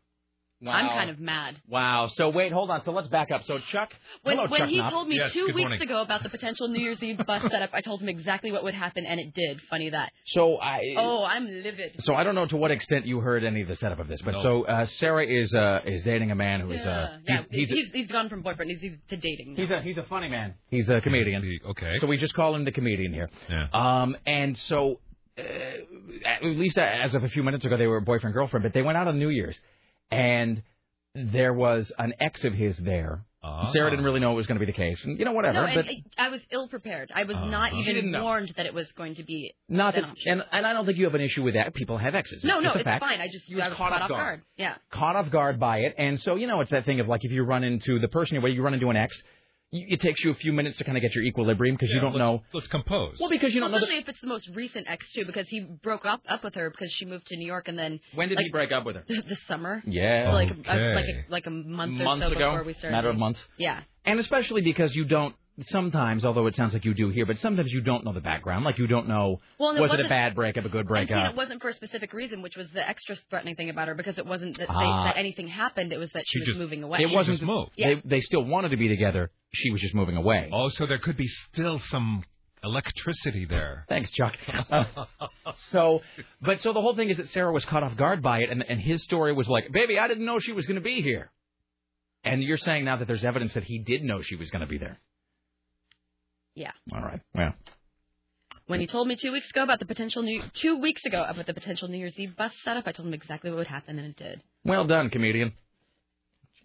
I'm 0.67 0.87
kind 0.89 1.09
of 1.09 1.19
mad. 1.19 1.55
Wow. 1.69 2.07
So 2.07 2.29
wait, 2.29 2.51
hold 2.51 2.69
on. 2.69 2.83
So 2.83 2.91
let's 2.91 3.07
back 3.07 3.31
up. 3.31 3.43
So 3.45 3.59
Chuck, 3.71 3.91
When, 4.23 4.35
hello, 4.37 4.49
when 4.49 4.59
Chuck 4.59 4.69
he 4.69 4.77
Knopf. 4.79 4.91
told 4.91 5.07
me 5.07 5.15
Yes, 5.17 5.31
two 5.31 5.45
weeks 5.45 5.59
morning. 5.59 5.81
ago 5.81 6.01
about 6.01 6.23
the 6.23 6.29
potential 6.29 6.67
New 6.67 6.81
Year's 6.81 7.01
Eve 7.01 7.19
bus 7.25 7.41
setup, 7.51 7.69
I 7.73 7.81
told 7.81 8.01
him 8.01 8.09
exactly 8.09 8.51
what 8.51 8.63
would 8.63 8.73
happen, 8.73 9.05
and 9.05 9.19
it 9.19 9.33
did. 9.33 9.61
Funny 9.69 9.89
that. 9.91 10.11
So 10.27 10.57
I. 10.57 10.95
Oh, 10.97 11.23
I'm 11.23 11.45
livid. 11.47 11.95
So 11.99 12.13
I 12.13 12.23
don't 12.23 12.35
know 12.35 12.45
to 12.47 12.57
what 12.57 12.71
extent 12.71 13.05
you 13.05 13.19
heard 13.21 13.43
any 13.43 13.61
of 13.61 13.67
the 13.69 13.75
setup 13.77 13.99
of 13.99 14.07
this, 14.07 14.21
but 14.21 14.31
No. 14.33 14.41
so 14.43 14.63
uh, 14.65 14.85
Sarah 14.97 15.25
is 15.25 15.53
uh, 15.55 15.81
is 15.85 16.03
dating 16.03 16.31
a 16.31 16.35
man 16.35 16.59
who 16.61 16.71
is 16.71 16.81
yeah, 16.83 16.89
uh, 16.91 17.17
yeah. 17.27 17.37
he's, 17.51 17.69
he's, 17.69 17.69
he's, 17.69 17.91
he's 17.93 18.07
gone 18.11 18.27
from 18.29 18.41
boyfriend. 18.41 18.71
He's, 18.71 18.81
he's 18.81 18.97
to 19.09 19.17
dating. 19.17 19.53
now. 19.55 19.61
He's 19.61 19.71
a 19.71 19.81
he's 19.81 19.97
a 19.97 20.03
funny 20.09 20.27
man. 20.27 20.55
He's 20.69 20.89
a 20.89 20.99
comedian. 20.99 21.59
Okay. 21.69 21.99
So 21.99 22.07
we 22.07 22.17
just 22.17 22.33
call 22.33 22.53
him 22.55 22.65
the 22.65 22.71
comedian 22.71 23.13
here. 23.13 23.29
Yeah. 23.49 23.67
Um, 23.73 24.17
and 24.25 24.57
so 24.57 24.99
uh, 25.37 25.41
at 26.27 26.43
least 26.43 26.77
as 26.77 27.13
of 27.15 27.23
a 27.23 27.29
few 27.29 27.43
minutes 27.43 27.63
ago, 27.65 27.77
they 27.77 27.87
were 27.87 28.01
boyfriend 28.01 28.33
girlfriend, 28.33 28.63
but 28.63 28.73
they 28.73 28.81
went 28.81 28.97
out 28.97 29.07
on 29.07 29.17
New 29.19 29.29
Year's, 29.29 29.57
and 30.11 30.61
there 31.15 31.53
was 31.53 31.91
an 31.97 32.13
ex 32.19 32.43
of 32.43 32.53
his 32.53 32.77
there. 32.77 33.23
Ah. 33.41 33.71
Sarah 33.71 33.89
didn't 33.89 34.03
really 34.03 34.19
know 34.19 34.33
it 34.33 34.35
was 34.35 34.47
going 34.47 34.59
to 34.59 34.65
be 34.65 34.69
the 34.69 34.75
case, 34.75 34.99
and 35.05 35.17
you 35.17 35.23
know 35.23 35.31
whatever. 35.31 35.65
No, 35.65 35.73
but 35.73 35.85
I, 35.85 36.25
I 36.25 36.27
was 36.29 36.41
ill 36.51 36.67
prepared. 36.67 37.09
I 37.15 37.23
was 37.23 37.37
not 37.37 37.71
Uh-huh. 37.71 37.83
Didn't 37.85 38.09
even 38.09 38.21
warned 38.21 38.51
that 38.57 38.65
it 38.65 38.73
was 38.73 38.91
going 38.97 39.15
to 39.15 39.23
be. 39.23 39.53
not 39.69 39.93
that 39.95 40.03
that, 40.03 40.15
and 40.25 40.43
and 40.51 40.67
I 40.67 40.73
don't 40.73 40.85
think 40.85 40.97
you 40.97 41.05
have 41.05 41.15
an 41.15 41.21
issue 41.21 41.43
with 41.43 41.53
that. 41.53 41.73
People 41.73 41.97
have 41.97 42.15
exes. 42.15 42.43
no, 42.43 42.57
it's 42.57 42.63
no, 42.65 42.69
just 42.71 42.75
it's 42.77 42.83
fact. 42.83 43.01
fine. 43.01 43.21
I 43.21 43.27
just 43.31 43.45
He 43.45 43.55
was 43.55 43.63
I 43.63 43.69
was 43.69 43.77
caught 43.77 43.91
caught, 43.91 44.01
off 44.01 44.03
off 44.03 44.09
guard. 44.09 44.23
guard. 44.25 44.41
Yeah. 44.57 44.75
caught 44.91 45.15
off 45.15 45.31
guard 45.31 45.57
by 45.57 45.77
it, 45.79 45.95
and 45.97 46.19
so 46.19 46.35
you 46.35 46.47
know 46.47 46.59
it's 46.59 46.71
that 46.71 46.83
thing 46.85 46.99
of 46.99 47.07
like 47.07 47.23
if 47.23 47.31
you 47.31 47.43
run 47.43 47.63
into 47.63 47.97
the 47.99 48.09
person 48.09 48.33
you're 48.35 48.43
with, 48.43 48.53
you 48.53 48.61
run 48.61 48.73
into 48.73 48.89
an 48.89 48.97
ex, 48.97 49.15
you, 49.15 49.23
it 49.71 50.01
takes 50.01 50.23
you 50.23 50.31
a 50.31 50.35
few 50.35 50.51
minutes 50.51 50.77
to 50.79 50.83
kind 50.83 50.97
of 50.97 51.01
get 51.01 51.13
your 51.13 51.23
equilibrium 51.23 51.75
because 51.75 51.89
you 51.93 51.99
don't 51.99 52.13
let's- 52.15 52.19
know. 52.19 52.43
Let's 52.53 52.67
compose. 52.67 53.17
Well, 53.19 53.29
because 53.29 53.53
you 53.53 53.59
don't 53.61 53.71
know. 53.71 53.77
Especially 53.77 53.97
The, 53.97 54.01
if 54.01 54.09
it's 54.09 54.21
the 54.21 54.27
most 54.27 54.49
recent 54.55 54.87
ex 54.89 55.11
too, 55.13 55.25
because 55.25 55.47
he 55.47 55.61
broke 55.83 56.05
up 56.05 56.21
up 56.27 56.43
with 56.43 56.55
her 56.55 56.69
because 56.69 56.91
she 56.91 57.05
moved 57.05 57.27
to 57.27 57.37
New 57.37 57.45
York, 57.47 57.67
and 57.67 57.77
then 57.77 57.99
when 58.15 58.29
did 58.29 58.37
like, 58.37 58.45
he 58.45 58.51
break 58.51 58.71
up 58.71 58.85
with 58.85 58.95
her? 58.95 59.03
this 59.07 59.39
summer. 59.47 59.83
Yeah. 59.85 60.31
Like 60.33 60.49
a, 60.49 60.59
Okay. 60.59 60.95
like 60.95 61.05
a, 61.05 61.31
like 61.31 61.45
a 61.47 61.51
month 61.51 62.01
or 62.01 62.19
so 62.29 62.35
ago, 62.35 62.51
before 62.51 62.63
we 62.63 62.73
started. 62.73 62.89
A 62.89 62.91
matter 62.97 63.09
of 63.09 63.17
months, 63.17 63.43
Yeah. 63.57 63.81
and 64.05 64.19
especially 64.19 64.61
because 64.61 64.95
you 64.95 65.05
don't. 65.05 65.35
Sometimes, 65.63 66.23
although 66.23 66.47
it 66.47 66.55
sounds 66.55 66.71
like 66.71 66.85
you 66.85 66.93
do 66.93 67.09
here, 67.09 67.25
but 67.25 67.37
sometimes 67.39 67.69
you 67.69 67.81
don't 67.81 68.05
know 68.05 68.13
the 68.13 68.21
background. 68.21 68.63
Like 68.63 68.77
you 68.77 68.87
don't 68.87 69.09
know 69.09 69.41
Well, 69.59 69.71
and 69.71 69.77
it 69.79 69.81
was 69.81 69.93
it 69.93 70.05
a 70.05 70.07
bad 70.07 70.33
breakup, 70.33 70.63
a 70.63 70.69
good 70.69 70.87
breakup. 70.87 71.09
And 71.11 71.17
breakup. 71.19 71.33
it 71.33 71.35
wasn't 71.35 71.61
for 71.61 71.67
a 71.67 71.73
specific 71.73 72.13
reason, 72.13 72.41
which 72.41 72.55
was 72.55 72.67
the 72.73 72.87
extra 72.87 73.17
threatening 73.29 73.55
thing 73.57 73.69
about 73.69 73.89
her, 73.89 73.93
because 73.95 74.17
it 74.17 74.25
wasn't 74.25 74.57
that, 74.57 74.69
they, 74.69 74.73
Ah. 74.73 75.03
that 75.07 75.17
anything 75.17 75.49
happened. 75.49 75.91
It 75.91 75.97
was 75.97 76.09
that 76.13 76.23
she, 76.25 76.31
She 76.31 76.39
was 76.39 76.47
just- 76.47 76.59
moving 76.59 76.83
away. 76.83 76.99
It 77.01 77.09
wasn't. 77.09 77.35
just 77.39 77.43
moved. 77.45 77.71
Yeah. 77.75 77.95
They 77.95 78.01
they 78.05 78.19
still 78.21 78.45
wanted 78.45 78.69
to 78.69 78.77
be 78.77 78.87
together. 78.87 79.31
She 79.53 79.71
was 79.71 79.81
just 79.81 79.95
moving 79.95 80.15
away. 80.15 80.49
Oh, 80.53 80.69
so 80.69 80.85
there 80.85 80.99
could 80.99 81.17
be 81.17 81.27
still 81.27 81.79
some 81.79 82.23
electricity 82.63 83.45
there. 83.45 83.85
Thanks, 83.89 84.11
Chuck. 84.11 84.33
Uh, 84.69 84.83
so, 85.71 86.01
but 86.41 86.61
so 86.61 86.73
the 86.73 86.81
whole 86.81 86.95
thing 86.95 87.09
is 87.09 87.17
that 87.17 87.29
Sarah 87.29 87.51
was 87.51 87.65
caught 87.65 87.83
off 87.83 87.95
guard 87.97 88.21
by 88.21 88.39
it, 88.39 88.49
and 88.49 88.63
and 88.67 88.79
his 88.79 89.03
story 89.03 89.33
was 89.33 89.47
like, 89.47 89.71
"Baby, 89.71 89.97
I 89.97 90.07
didn't 90.07 90.25
know 90.25 90.39
she 90.39 90.51
was 90.51 90.65
going 90.65 90.75
to 90.75 90.81
be 90.81 91.01
here." 91.01 91.31
And 92.23 92.43
you're 92.43 92.57
saying 92.57 92.83
now 92.85 92.97
that 92.97 93.07
there's 93.07 93.23
evidence 93.23 93.53
that 93.53 93.63
he 93.63 93.79
did 93.79 94.03
know 94.03 94.21
she 94.21 94.35
was 94.35 94.49
going 94.51 94.61
to 94.61 94.67
be 94.67 94.77
there. 94.77 94.99
Yeah. 96.53 96.71
All 96.93 97.01
right. 97.01 97.21
Well, 97.33 97.53
When 98.67 98.81
he 98.81 98.87
told 98.87 99.07
me 99.07 99.15
two 99.15 99.31
weeks 99.31 99.49
ago 99.49 99.63
about 99.63 99.79
the 99.79 99.85
potential 99.85 100.21
new 100.21 100.43
two 100.53 100.79
weeks 100.81 101.03
ago 101.05 101.25
about 101.27 101.47
the 101.47 101.53
potential 101.53 101.87
New 101.87 101.97
Year's 101.97 102.13
Eve 102.17 102.35
bus 102.37 102.51
setup, 102.65 102.85
I 102.87 102.91
told 102.91 103.07
him 103.07 103.13
exactly 103.13 103.49
what 103.49 103.57
would 103.57 103.67
happen, 103.67 103.97
and 103.97 104.09
it 104.09 104.17
did. 104.17 104.43
well 104.65 104.85
done, 104.85 105.09
comedian. 105.09 105.53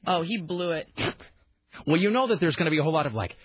Oh, 0.06 0.22
he 0.22 0.38
blew 0.38 0.72
it. 0.72 0.88
Well, 1.86 1.96
you 1.96 2.10
know 2.10 2.28
that 2.28 2.40
there's 2.40 2.56
going 2.56 2.66
to 2.66 2.70
be 2.70 2.78
a 2.78 2.82
whole 2.82 2.92
lot 2.92 3.06
of 3.06 3.14
like, 3.14 3.36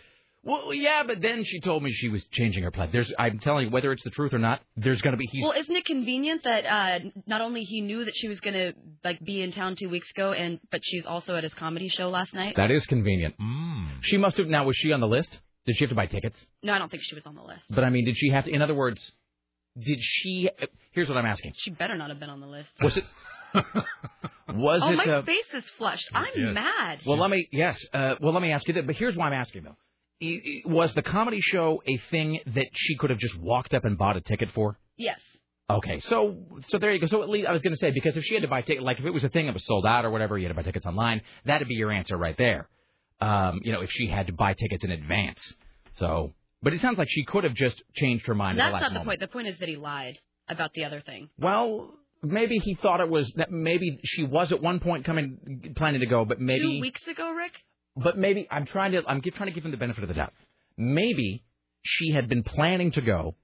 well, 0.42 0.74
yeah, 0.74 1.04
but 1.06 1.22
then 1.22 1.44
she 1.44 1.60
told 1.60 1.84
me 1.84 1.92
she 1.92 2.08
was 2.08 2.24
changing 2.32 2.64
her 2.64 2.72
plan. 2.72 2.90
There's, 2.94 3.12
I'm 3.20 3.40
telling 3.40 3.66
you, 3.66 3.72
whether 3.72 3.92
it's 3.92 4.04
the 4.06 4.10
truth 4.10 4.34
or 4.34 4.40
not, 4.40 4.62
there's 4.78 5.02
going 5.02 5.12
to 5.12 5.18
be. 5.18 5.28
He's, 5.30 5.44
Well, 5.44 5.54
isn't 5.58 5.76
it 5.76 5.84
convenient 5.86 6.44
that 6.46 6.66
uh 6.66 7.00
not 7.28 7.42
only 7.42 7.64
he 7.64 7.82
knew 7.82 8.06
that 8.06 8.16
she 8.16 8.30
was 8.30 8.40
gonna 8.40 8.72
like 9.04 9.20
be 9.24 9.42
in 9.42 9.52
town 9.52 9.76
two 9.76 9.90
weeks 9.90 10.10
ago, 10.12 10.32
and 10.32 10.60
but 10.72 10.80
she's 10.84 11.06
also 11.06 11.36
at 11.36 11.44
his 11.44 11.54
comedy 11.56 11.90
show 11.90 12.10
last 12.10 12.34
night? 12.34 12.56
that 12.56 12.72
is 12.72 12.86
convenient. 12.86 13.36
Mm. 13.38 13.88
She 14.02 14.18
must 14.18 14.38
have. 14.38 14.48
Now, 14.48 14.64
was 14.66 14.78
she 14.78 14.94
on 14.94 15.02
the 15.02 15.08
list? 15.08 15.30
Did 15.66 15.76
she 15.76 15.84
have 15.84 15.90
to 15.90 15.96
buy 15.96 16.06
tickets? 16.06 16.40
No, 16.64 16.72
I 16.74 16.80
don't 16.80 16.90
think 16.90 17.04
she 17.04 17.16
was 17.16 17.26
on 17.26 17.36
the 17.36 17.44
list. 17.44 17.64
But 17.70 17.84
I 17.84 17.90
mean, 17.90 18.06
did 18.06 18.16
she 18.18 18.30
have 18.30 18.46
to? 18.46 18.52
In 18.52 18.62
other 18.62 18.74
words, 18.74 19.12
did 19.78 20.00
she? 20.00 20.50
Here's 20.92 21.10
what 21.10 21.18
I'm 21.18 21.26
asking. 21.26 21.52
She 21.58 21.72
better 21.72 21.96
not 21.98 22.10
have 22.12 22.20
been 22.20 22.30
on 22.30 22.40
the 22.40 22.48
list. 22.48 22.70
Was 22.82 22.96
it? 22.96 23.04
was 24.54 24.82
oh, 24.84 24.92
it? 24.92 24.96
my 24.96 25.06
uh, 25.06 25.22
face 25.24 25.46
is 25.54 25.64
flushed. 25.78 26.08
I'm 26.14 26.28
Yes. 26.36 26.54
mad. 26.54 27.00
well, 27.06 27.18
let 27.18 27.30
me. 27.30 27.48
Yes. 27.52 27.80
Uh, 27.94 28.16
well, 28.22 28.34
let 28.34 28.42
me 28.42 28.52
ask 28.52 28.68
you 28.68 28.74
that. 28.76 28.88
But 28.88 28.96
here's 28.96 29.16
why 29.16 29.28
I'm 29.28 29.34
asking 29.34 29.64
though. 29.64 29.76
I- 30.22 30.42
I- 30.68 30.70
Was 30.72 30.94
the 30.94 31.02
comedy 31.02 31.40
show 31.42 31.82
a 31.88 31.98
thing 32.12 32.40
that 32.48 32.68
she 32.74 32.96
could 32.96 33.10
have 33.10 33.20
just 33.20 33.38
walked 33.38 33.74
up 33.74 33.86
and 33.86 33.98
bought 33.98 34.18
a 34.18 34.22
ticket 34.22 34.52
for? 34.52 34.78
Yes. 34.98 35.20
Okay, 35.70 36.00
so 36.00 36.36
so 36.68 36.80
there 36.80 36.92
you 36.92 37.00
go. 37.00 37.06
So 37.06 37.22
at 37.22 37.30
least 37.30 37.48
I 37.48 37.52
was 37.54 37.62
going 37.62 37.74
to 37.74 37.80
say 37.80 37.92
because 37.92 38.18
if 38.18 38.24
she 38.24 38.34
had 38.34 38.42
to 38.42 38.50
buy 38.50 38.62
ticket, 38.64 38.84
like 38.84 39.00
if 39.00 39.06
it 39.06 39.12
was 39.14 39.24
a 39.24 39.30
thing 39.30 39.46
that 39.46 39.54
was 39.54 39.66
sold 39.66 39.86
out 39.86 40.04
or 40.04 40.10
whatever, 40.10 40.36
you 40.38 40.46
had 40.48 40.50
to 40.50 40.56
buy 40.56 40.64
tickets 40.64 40.86
online. 40.88 41.22
That'd 41.46 41.68
be 41.68 41.76
your 41.76 41.92
answer 41.92 42.18
right 42.18 42.36
there. 42.38 42.68
Um, 43.22 43.60
you 43.64 43.72
know, 43.72 43.82
if 43.82 43.92
she 43.92 44.08
had 44.08 44.28
to 44.28 44.34
buy 44.34 44.54
tickets 44.54 44.84
in 44.84 44.90
advance. 44.92 45.54
So, 45.96 46.34
but 46.64 46.74
it 46.74 46.82
sounds 46.82 46.98
like 46.98 47.08
she 47.10 47.24
could 47.24 47.44
have 47.44 47.54
just 47.54 47.82
changed 47.94 48.26
her 48.26 48.34
mind 48.34 48.60
at 48.60 48.64
That's 48.64 48.70
the 48.70 48.74
last 48.74 48.82
not 48.82 48.90
the 48.90 48.94
moment. 48.94 49.08
point. 49.08 49.20
The 49.20 49.28
point 49.28 49.48
is 49.48 49.60
that 49.60 49.70
he 49.70 49.76
lied 49.76 50.18
about 50.48 50.74
the 50.74 50.86
other 50.86 51.02
thing. 51.02 51.30
Well, 51.38 51.94
maybe 52.22 52.58
he 52.58 52.76
thought 52.76 53.00
it 53.02 53.10
was 53.10 53.32
that 53.38 53.52
maybe 53.52 54.00
she 54.04 54.24
was 54.24 54.52
at 54.52 54.62
one 54.62 54.80
point 54.80 55.06
coming 55.06 55.74
planning 55.76 56.02
to 56.02 56.06
go, 56.08 56.26
but 56.26 56.40
maybe 56.40 56.62
Two 56.76 56.82
weeks 56.82 57.06
ago, 57.08 57.32
Rick. 57.34 57.54
but 57.96 58.18
maybe 58.18 58.48
I'm 58.52 58.66
trying 58.66 58.92
to 58.94 59.02
I'm 59.08 59.22
trying 59.22 59.48
to 59.50 59.54
give 59.54 59.66
him 59.66 59.72
the 59.72 59.78
benefit 59.78 60.04
of 60.04 60.08
the 60.08 60.16
doubt. 60.16 60.34
Maybe 60.78 61.44
she 61.84 62.12
had 62.12 62.28
been 62.30 62.44
planning 62.44 62.92
to 62.94 63.02
go, 63.02 63.36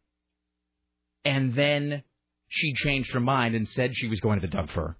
and 1.23 1.53
then 1.55 2.03
she 2.49 2.73
changed 2.73 3.13
her 3.13 3.19
mind 3.19 3.55
and 3.55 3.67
said 3.69 3.91
she 3.93 4.07
was 4.07 4.19
going 4.19 4.39
to 4.39 4.47
the 4.47 4.51
Doug 4.51 4.69
Fir, 4.71 4.95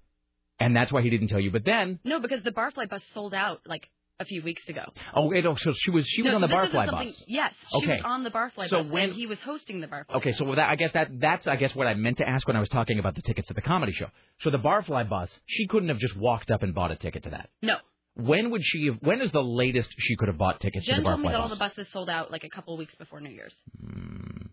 and 0.58 0.74
that's 0.76 0.92
why 0.92 1.02
he 1.02 1.10
didn't 1.10 1.28
tell 1.28 1.40
you. 1.40 1.50
But 1.50 1.64
then, 1.64 1.98
No, 2.04 2.18
because 2.20 2.42
the 2.42 2.50
Barfly 2.52 2.88
bus 2.88 3.02
sold 3.14 3.34
out 3.34 3.60
like 3.66 3.88
a 4.18 4.24
few 4.24 4.42
weeks 4.42 4.66
ago. 4.68 4.82
oh 5.14 5.26
wait, 5.28 5.44
oh, 5.44 5.56
so 5.56 5.72
she 5.76 5.90
was 5.90 6.06
she 6.08 6.22
was 6.22 6.30
No, 6.30 6.36
on 6.36 6.40
the 6.40 6.48
Barfly 6.48 6.90
bus. 6.90 7.24
Yes, 7.26 7.52
she 7.70 7.76
Okay. 7.78 7.96
was 7.96 8.02
on 8.04 8.24
the 8.24 8.30
Barfly 8.30 8.68
So 8.68 8.82
bus, 8.82 8.92
when- 8.92 9.04
and 9.04 9.12
he 9.14 9.26
was 9.26 9.38
hosting 9.40 9.80
the 9.80 9.86
Barfly. 9.86 10.14
Okay, 10.16 10.32
so 10.32 10.54
that, 10.54 10.68
I 10.70 10.76
guess 10.76 10.92
that 10.92 11.20
that's 11.20 11.46
I 11.46 11.56
guess 11.56 11.74
what 11.74 11.86
I 11.86 11.94
meant 11.94 12.18
to 12.18 12.28
ask 12.28 12.46
when 12.46 12.56
I 12.56 12.60
was 12.60 12.68
talking 12.70 12.98
about 12.98 13.14
the 13.14 13.22
tickets 13.22 13.48
to 13.48 13.54
the 13.54 13.60
comedy 13.62 13.92
show. 13.92 14.08
So 14.40 14.50
the 14.50 14.58
Barfly 14.58 15.08
bus, 15.08 15.30
she 15.46 15.66
couldn't 15.66 15.88
have 15.90 15.98
just 15.98 16.16
walked 16.16 16.50
up 16.50 16.62
and 16.62 16.74
bought 16.74 16.90
a 16.92 16.96
ticket 16.96 17.24
to 17.24 17.30
that. 17.30 17.50
No, 17.62 17.76
When 18.14 18.50
would 18.50 18.62
she 18.64 18.86
have? 18.86 18.96
When 19.00 19.20
is 19.20 19.30
the 19.32 19.42
latest 19.44 19.90
she 19.98 20.16
could 20.16 20.28
have 20.28 20.38
bought 20.38 20.60
tickets 20.60 20.86
Jen 20.86 20.96
to 20.96 21.02
the 21.02 21.08
told 21.10 21.20
me 21.20 21.28
Barfly 21.28 21.32
that 21.32 21.40
all 21.40 21.48
the 21.48 21.56
buses 21.56 21.86
sold 21.92 22.08
out 22.08 22.30
like 22.32 22.44
a 22.44 22.48
couple 22.48 22.76
weeks 22.78 22.94
before 22.94 23.20
New 23.20 23.30
Year's. 23.30 23.54
Hmm. 23.80 24.46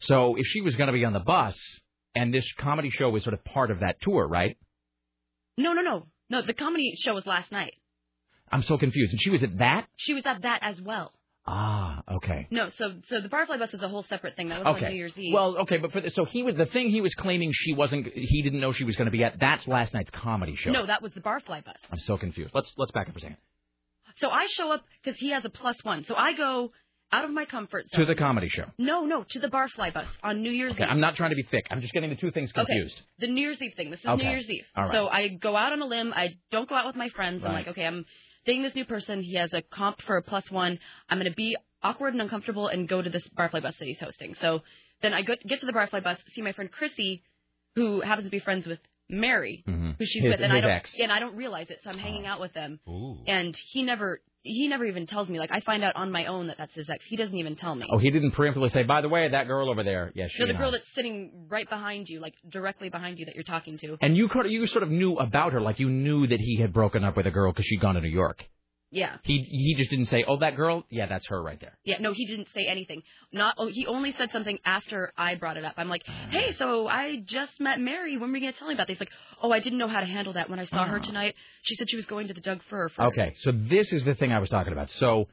So 0.00 0.36
if 0.36 0.46
she 0.46 0.62
was 0.62 0.74
going 0.76 0.86
to 0.88 0.92
be 0.94 1.04
on 1.04 1.12
the 1.12 1.20
bus, 1.20 1.56
and 2.14 2.32
this 2.32 2.50
comedy 2.58 2.88
show 2.90 3.10
was 3.10 3.22
sort 3.22 3.34
of 3.34 3.44
part 3.44 3.70
of 3.70 3.80
that 3.80 4.00
tour, 4.00 4.26
right? 4.26 4.56
No, 5.58 5.74
no, 5.74 5.82
no, 5.82 6.06
no. 6.30 6.40
The 6.42 6.54
comedy 6.54 6.94
show 6.96 7.14
was 7.14 7.26
last 7.26 7.52
night. 7.52 7.74
I'm 8.52 8.62
so 8.62 8.78
confused. 8.78 9.12
And 9.12 9.20
she 9.20 9.30
was 9.30 9.42
at 9.42 9.58
that? 9.58 9.86
She 9.96 10.14
was 10.14 10.24
at 10.26 10.42
that 10.42 10.60
as 10.62 10.80
well. 10.80 11.12
Ah, 11.44 12.02
okay. 12.08 12.46
No, 12.52 12.70
so 12.78 12.92
so 13.08 13.20
the 13.20 13.28
Barfly 13.28 13.58
bus 13.58 13.74
is 13.74 13.82
a 13.82 13.88
whole 13.88 14.04
separate 14.08 14.36
thing. 14.36 14.50
That 14.50 14.64
was 14.64 14.76
on 14.76 14.90
New 14.90 14.94
Year's 14.96 15.16
Eve. 15.18 15.34
Well, 15.34 15.56
okay, 15.62 15.78
but 15.78 15.90
for 15.90 16.00
the, 16.00 16.10
so 16.10 16.24
he 16.24 16.44
was 16.44 16.54
the 16.54 16.66
thing 16.66 16.90
he 16.90 17.00
was 17.00 17.12
claiming 17.16 17.50
she 17.52 17.72
wasn't. 17.74 18.06
He 18.14 18.42
didn't 18.42 18.60
know 18.60 18.70
she 18.72 18.84
was 18.84 18.94
going 18.94 19.06
to 19.06 19.10
be 19.10 19.24
at. 19.24 19.40
That's 19.40 19.66
last 19.66 19.92
night's 19.92 20.10
comedy 20.10 20.54
show. 20.54 20.70
no, 20.70 20.86
that 20.86 21.02
was 21.02 21.10
the 21.14 21.20
Barfly 21.20 21.64
bus. 21.64 21.74
I'm 21.90 21.98
so 21.98 22.16
confused. 22.16 22.52
Let's 22.54 22.72
let's 22.76 22.92
back 22.92 23.08
up 23.08 23.14
for 23.14 23.18
a 23.18 23.22
second. 23.22 23.38
So 24.18 24.28
I 24.30 24.46
show 24.46 24.70
up 24.70 24.84
because 25.02 25.18
he 25.18 25.30
has 25.30 25.44
a 25.44 25.48
plus 25.50 25.76
one. 25.82 26.04
So 26.04 26.14
I 26.14 26.34
go 26.34 26.70
out 27.12 27.24
of 27.24 27.30
my 27.32 27.44
comfort 27.44 27.86
zone. 27.90 28.00
To 28.00 28.06
the 28.06 28.14
comedy 28.14 28.48
show. 28.48 28.66
No, 28.78 29.04
no, 29.04 29.24
to 29.30 29.40
the 29.40 29.48
Barfly 29.48 29.92
bus 29.92 30.06
on 30.22 30.42
New 30.42 30.50
Year's 30.52 30.74
Okay, 30.74 30.84
Eve. 30.84 30.90
I'm 30.90 31.00
not 31.00 31.16
trying 31.16 31.30
to 31.30 31.36
be 31.36 31.42
thick. 31.50 31.66
I'm 31.72 31.80
just 31.80 31.92
getting 31.92 32.10
the 32.10 32.16
two 32.16 32.30
things 32.30 32.52
confused. 32.52 32.94
Okay, 32.94 33.26
the 33.26 33.32
New 33.32 33.40
Year's 33.40 33.60
Eve 33.60 33.72
thing. 33.76 33.90
This 33.90 33.98
is 34.00 34.06
Okay. 34.06 34.22
New 34.22 34.30
Year's 34.30 34.48
Eve. 34.48 34.64
All 34.76 34.84
right. 34.84 34.92
So 34.94 35.08
I 35.08 35.26
go 35.28 35.56
out 35.56 35.72
on 35.72 35.82
a 35.82 35.86
limb. 35.86 36.12
I 36.14 36.36
don't 36.52 36.68
go 36.68 36.76
out 36.76 36.86
with 36.86 36.94
my 36.94 37.08
friends. 37.08 37.44
I'm 37.44 37.52
like, 37.52 37.66
okay, 37.66 37.84
I'm 37.84 38.04
dating 38.44 38.62
this 38.62 38.74
new 38.74 38.84
person. 38.84 39.22
He 39.22 39.34
has 39.36 39.52
a 39.52 39.62
comp 39.62 40.00
for 40.02 40.16
a 40.16 40.22
plus 40.22 40.50
one. 40.50 40.78
I'm 41.08 41.18
going 41.18 41.30
to 41.30 41.36
be 41.36 41.56
awkward 41.82 42.14
and 42.14 42.22
uncomfortable 42.22 42.68
and 42.68 42.88
go 42.88 43.02
to 43.02 43.10
this 43.10 43.26
Barfly 43.36 43.62
bus 43.62 43.74
that 43.78 43.86
he's 43.86 44.00
hosting. 44.00 44.34
So 44.40 44.62
then 45.02 45.12
I 45.12 45.22
go, 45.22 45.34
get 45.46 45.60
to 45.60 45.66
the 45.66 45.72
Barfly 45.72 46.02
bus, 46.02 46.18
see 46.34 46.42
my 46.42 46.52
friend 46.52 46.70
Chrissy, 46.70 47.22
who 47.74 48.00
happens 48.00 48.26
to 48.26 48.30
be 48.30 48.40
friends 48.40 48.66
with 48.66 48.78
Mary, 49.08 49.64
mm-hmm. 49.66 49.90
who 49.98 50.04
she's 50.04 50.22
His- 50.22 50.32
with, 50.32 50.40
and 50.40 50.52
I 50.52 50.60
don't, 50.60 50.70
ex. 50.70 50.94
and 50.98 51.12
I 51.12 51.20
don't 51.20 51.36
realize 51.36 51.68
it. 51.70 51.80
So 51.84 51.90
I'm 51.90 51.98
hanging 51.98 52.26
oh. 52.26 52.30
out 52.30 52.40
with 52.40 52.52
them, 52.54 52.80
Ooh. 52.88 53.18
and 53.26 53.56
he 53.56 53.82
never, 53.82 54.20
he 54.42 54.68
never 54.68 54.84
even 54.84 55.06
tells 55.06 55.28
me. 55.28 55.38
Like 55.38 55.50
I 55.52 55.60
find 55.60 55.84
out 55.84 55.96
on 55.96 56.10
my 56.10 56.26
own 56.26 56.48
that 56.48 56.58
that's 56.58 56.74
his 56.74 56.88
ex. 56.88 57.04
He 57.06 57.16
doesn't 57.16 57.36
even 57.36 57.56
tell 57.56 57.74
me. 57.74 57.86
Oh, 57.92 57.98
he 57.98 58.10
didn't 58.10 58.32
preemptively 58.32 58.70
say, 58.70 58.82
by 58.82 59.00
the 59.00 59.08
way, 59.08 59.28
that 59.28 59.46
girl 59.46 59.70
over 59.70 59.82
there. 59.82 60.12
Yes, 60.14 60.30
she. 60.32 60.40
No, 60.40 60.46
the 60.46 60.54
girl 60.54 60.68
I." 60.68 60.72
that's 60.72 60.84
sitting 60.94 61.46
right 61.48 61.68
behind 61.68 62.08
you, 62.08 62.20
like 62.20 62.34
directly 62.48 62.88
behind 62.88 63.18
you, 63.18 63.26
that 63.26 63.34
you're 63.34 63.44
talking 63.44 63.78
to. 63.78 63.98
And 64.00 64.16
you 64.16 64.28
you 64.46 64.66
sort 64.66 64.82
of 64.82 64.90
knew 64.90 65.16
about 65.16 65.52
her, 65.52 65.60
like 65.60 65.78
you 65.78 65.90
knew 65.90 66.26
that 66.26 66.40
he 66.40 66.58
had 66.60 66.72
broken 66.72 67.04
up 67.04 67.16
with 67.16 67.26
a 67.26 67.30
girl 67.30 67.52
because 67.52 67.66
she'd 67.66 67.80
gone 67.80 67.94
to 67.94 68.00
New 68.00 68.08
York. 68.08 68.44
Yeah. 68.92 69.16
He 69.22 69.38
he 69.50 69.74
just 69.74 69.90
didn't 69.90 70.06
say, 70.06 70.22
oh, 70.28 70.38
that 70.40 70.54
girl. 70.54 70.84
Yeah, 70.90 71.06
that's 71.06 71.26
her 71.28 71.42
right 71.42 71.58
there. 71.58 71.76
Yeah, 71.82 71.96
no, 71.98 72.12
he 72.12 72.26
didn't 72.26 72.48
say 72.54 72.66
anything. 72.66 73.02
Not 73.32 73.54
oh, 73.56 73.68
he 73.68 73.86
only 73.86 74.12
said 74.12 74.30
something 74.30 74.58
after 74.66 75.12
I 75.16 75.34
brought 75.34 75.56
it 75.56 75.64
up. 75.64 75.74
I'm 75.78 75.88
like, 75.88 76.04
mm. 76.04 76.30
"Hey, 76.30 76.54
so 76.58 76.86
I 76.86 77.22
just 77.24 77.58
met 77.58 77.80
Mary. 77.80 78.18
When 78.18 78.30
were 78.30 78.36
you 78.36 78.42
going 78.42 78.52
to 78.52 78.58
tell 78.58 78.68
me 78.68 78.74
about 78.74 78.88
this?" 78.88 79.00
Like, 79.00 79.10
"Oh, 79.42 79.50
I 79.50 79.60
didn't 79.60 79.78
know 79.78 79.88
how 79.88 80.00
to 80.00 80.06
handle 80.06 80.34
that 80.34 80.50
when 80.50 80.58
I 80.58 80.66
saw 80.66 80.84
her 80.84 81.00
oh. 81.02 81.06
tonight. 81.06 81.34
She 81.62 81.74
said 81.74 81.88
she 81.88 81.96
was 81.96 82.04
going 82.04 82.28
to 82.28 82.34
the 82.34 82.42
Doug 82.42 82.60
Fir 82.68 82.90
for 82.90 83.04
Okay, 83.06 83.34
so 83.40 83.52
this 83.52 83.90
is 83.92 84.04
the 84.04 84.14
thing 84.14 84.30
I 84.30 84.40
was 84.40 84.50
talking 84.50 84.74
about. 84.74 84.90
So 84.90 85.26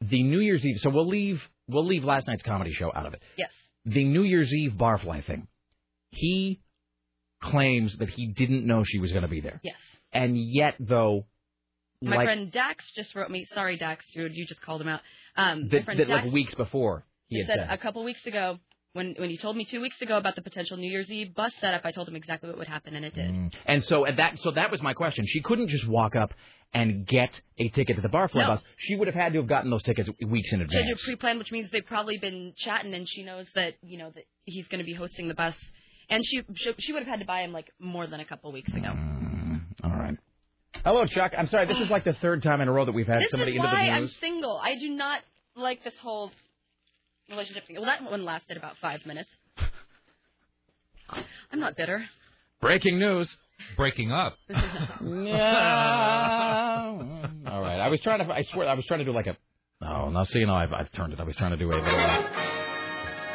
the 0.00 0.22
New 0.22 0.40
Year's 0.40 0.64
Eve. 0.64 0.78
So 0.80 0.88
we'll 0.88 1.08
leave 1.08 1.42
we'll 1.68 1.86
leave 1.86 2.02
last 2.02 2.26
night's 2.26 2.42
comedy 2.42 2.72
show 2.72 2.90
out 2.94 3.04
of 3.04 3.12
it. 3.12 3.22
Yes. 3.36 3.50
The 3.84 4.04
New 4.04 4.22
Year's 4.22 4.52
Eve 4.52 4.72
barfly 4.72 5.24
thing. 5.26 5.48
He 6.10 6.60
claims 7.42 7.96
that 7.98 8.08
he 8.08 8.26
didn't 8.28 8.66
know 8.66 8.84
she 8.84 8.98
was 8.98 9.12
going 9.12 9.22
to 9.22 9.28
be 9.28 9.40
there, 9.40 9.60
Yes. 9.62 9.76
and 10.12 10.36
yet 10.38 10.74
though, 10.80 11.26
My 12.02 12.16
like 12.16 12.26
friend 12.26 12.52
Dax 12.52 12.84
just 12.94 13.14
wrote 13.14 13.30
me. 13.30 13.46
Sorry, 13.54 13.76
Dax, 13.76 14.04
dude, 14.12 14.34
you 14.34 14.46
just 14.46 14.60
called 14.60 14.80
him 14.80 14.88
out. 14.88 15.00
Um, 15.36 15.68
that, 15.68 15.86
that 15.86 15.96
Dax 15.96 16.10
like 16.10 16.32
weeks 16.32 16.54
before 16.54 17.04
he 17.28 17.38
had 17.38 17.46
said 17.48 17.56
said. 17.60 17.68
a 17.70 17.78
couple 17.78 18.02
weeks 18.04 18.24
ago 18.26 18.58
when 18.92 19.14
when 19.18 19.28
he 19.30 19.36
told 19.36 19.56
me 19.56 19.64
two 19.64 19.80
weeks 19.80 20.00
ago 20.00 20.16
about 20.16 20.34
the 20.36 20.42
potential 20.42 20.76
New 20.76 20.90
Year's 20.90 21.10
Eve 21.10 21.34
bus 21.34 21.52
setup. 21.60 21.82
I 21.84 21.92
told 21.92 22.08
him 22.08 22.16
exactly 22.16 22.48
what 22.48 22.58
would 22.58 22.68
happen, 22.68 22.94
and 22.94 23.04
it 23.04 23.14
did. 23.14 23.30
Mm. 23.30 23.52
And 23.66 23.84
so 23.84 24.06
at 24.06 24.16
that, 24.16 24.38
so 24.40 24.50
that 24.52 24.70
was 24.70 24.82
my 24.82 24.94
question. 24.94 25.24
She 25.26 25.40
couldn't 25.42 25.68
just 25.68 25.86
walk 25.86 26.16
up 26.16 26.32
and 26.74 27.06
get 27.06 27.40
a 27.58 27.68
ticket 27.68 27.96
to 27.96 28.02
the 28.02 28.08
Barfly 28.08 28.36
No. 28.42 28.48
bus. 28.48 28.62
She 28.78 28.96
would 28.96 29.06
have 29.06 29.14
had 29.14 29.32
to 29.32 29.38
have 29.38 29.48
gotten 29.48 29.70
those 29.70 29.82
tickets 29.82 30.08
weeks 30.26 30.52
in 30.52 30.58
She 30.68 30.76
had 30.76 30.82
advance. 30.84 31.00
to 31.00 31.04
pre-plan, 31.04 31.38
which 31.38 31.52
means 31.52 31.70
they've 31.70 31.86
probably 31.86 32.18
been 32.18 32.54
chatting, 32.56 32.92
and 32.94 33.08
she 33.08 33.22
knows 33.22 33.46
that 33.54 33.74
you 33.82 33.98
know 33.98 34.10
that 34.14 34.24
he's 34.44 34.66
going 34.68 34.80
to 34.80 34.84
be 34.84 34.94
hosting 34.94 35.28
the 35.28 35.34
bus, 35.34 35.54
and 36.08 36.24
she 36.24 36.42
she, 36.54 36.72
she 36.78 36.92
would 36.92 37.02
have 37.02 37.08
had 37.10 37.20
to 37.20 37.26
buy 37.26 37.40
him 37.42 37.52
like 37.52 37.70
more 37.78 38.06
than 38.06 38.20
a 38.20 38.24
couple 38.24 38.50
weeks 38.52 38.72
ago. 38.72 38.88
All 39.84 39.90
right. 39.90 40.16
Hello, 40.84 41.04
Chuck. 41.06 41.32
I'm 41.36 41.48
sorry. 41.48 41.66
This 41.66 41.78
is 41.78 41.90
like 41.90 42.04
the 42.04 42.12
third 42.22 42.42
time 42.42 42.60
in 42.60 42.68
a 42.68 42.72
row 42.72 42.84
that 42.84 42.92
we've 42.92 43.06
had 43.06 43.22
this 43.22 43.30
somebody 43.30 43.52
is 43.52 43.56
into 43.56 43.68
why 43.68 43.86
the 43.86 43.90
I'm 43.92 44.08
single. 44.20 44.58
I 44.62 44.76
do 44.78 44.88
not 44.88 45.20
like 45.56 45.82
this 45.84 45.94
whole 46.00 46.30
relationship 47.28 47.66
thing. 47.66 47.76
Well, 47.76 47.86
that 47.86 48.02
one 48.08 48.24
lasted 48.24 48.56
about 48.56 48.76
five 48.80 49.04
minutes. 49.06 49.28
I'm 51.52 51.60
not 51.60 51.76
bitter. 51.76 52.04
Breaking 52.60 52.98
news. 52.98 53.34
Breaking 53.76 54.12
up. 54.12 54.36
Yeah. 55.02 56.98
All 57.48 57.60
right. 57.60 57.78
I 57.80 57.88
was 57.88 58.00
trying 58.00 58.26
to. 58.26 58.32
I 58.32 58.42
swear. 58.42 58.68
I 58.68 58.74
was 58.74 58.84
trying 58.86 59.00
to 59.00 59.04
do 59.04 59.12
like 59.12 59.26
a. 59.26 59.36
Oh, 59.82 60.08
now 60.10 60.24
see, 60.24 60.44
now 60.44 60.56
I've, 60.56 60.72
I've 60.72 60.90
turned 60.92 61.12
it. 61.12 61.20
I 61.20 61.24
was 61.24 61.36
trying 61.36 61.50
to 61.52 61.56
do 61.56 61.70
a 61.70 61.74
little. 61.74 61.84
Uh, 61.86 62.22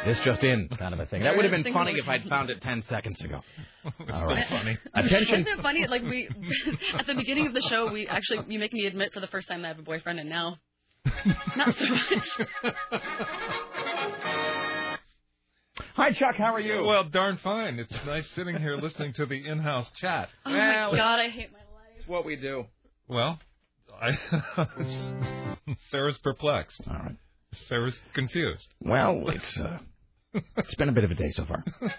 This 0.04 0.18
just 0.24 0.42
in 0.42 0.68
kind 0.78 0.94
of 0.94 1.00
a 1.00 1.06
thing. 1.06 1.22
That 1.22 1.36
would 1.36 1.44
have 1.44 1.52
been 1.52 1.72
funny 1.72 1.92
if 1.92 2.08
I'd 2.08 2.24
found 2.24 2.50
it 2.50 2.60
ten 2.60 2.82
seconds 2.88 3.20
ago. 3.20 3.40
All 4.12 4.26
right. 4.26 4.46
funny. 4.48 4.76
Attention. 4.94 5.42
Isn't 5.42 5.58
it 5.58 5.62
funny? 5.62 5.86
Like 5.86 6.02
we 6.02 6.28
at 6.98 7.06
the 7.06 7.14
beginning 7.14 7.46
of 7.46 7.54
the 7.54 7.62
show, 7.62 7.90
we 7.92 8.08
actually 8.08 8.40
you 8.48 8.58
make 8.58 8.72
me 8.72 8.86
admit 8.86 9.12
for 9.12 9.20
the 9.20 9.28
first 9.28 9.46
time 9.48 9.64
I 9.64 9.68
have 9.68 9.78
a 9.78 9.82
boyfriend, 9.82 10.18
and 10.18 10.28
now 10.28 10.56
not 11.56 11.74
so 11.76 11.86
much. 11.86 12.40
Hi, 15.94 16.12
Chuck. 16.12 16.36
How 16.36 16.54
are 16.54 16.60
you? 16.60 16.84
Well, 16.84 17.04
darn 17.04 17.38
fine. 17.42 17.78
It's 17.78 17.92
nice 18.04 18.28
sitting 18.34 18.56
here 18.56 18.76
listening 18.76 19.12
to 19.14 19.26
the 19.26 19.46
in-house 19.46 19.88
chat. 20.00 20.28
Oh 20.44 20.50
my 20.50 20.90
god, 20.96 21.20
I 21.20 21.28
hate 21.28 21.52
my 21.52 21.58
life. 21.58 21.90
It's 21.96 22.08
what 22.08 22.24
we 22.24 22.36
do. 22.36 22.64
Well, 23.08 23.38
I, 24.00 24.16
Sarah's 25.90 26.18
perplexed. 26.18 26.80
All 26.88 26.94
right. 26.94 27.16
Sarah's 27.68 27.98
confused. 28.14 28.66
Well, 28.80 29.22
it's 29.28 29.58
uh, 29.58 29.78
it's 30.56 30.74
been 30.76 30.88
a 30.88 30.92
bit 30.92 31.04
of 31.04 31.10
a 31.10 31.14
day 31.14 31.30
so 31.30 31.44
far. 31.44 31.64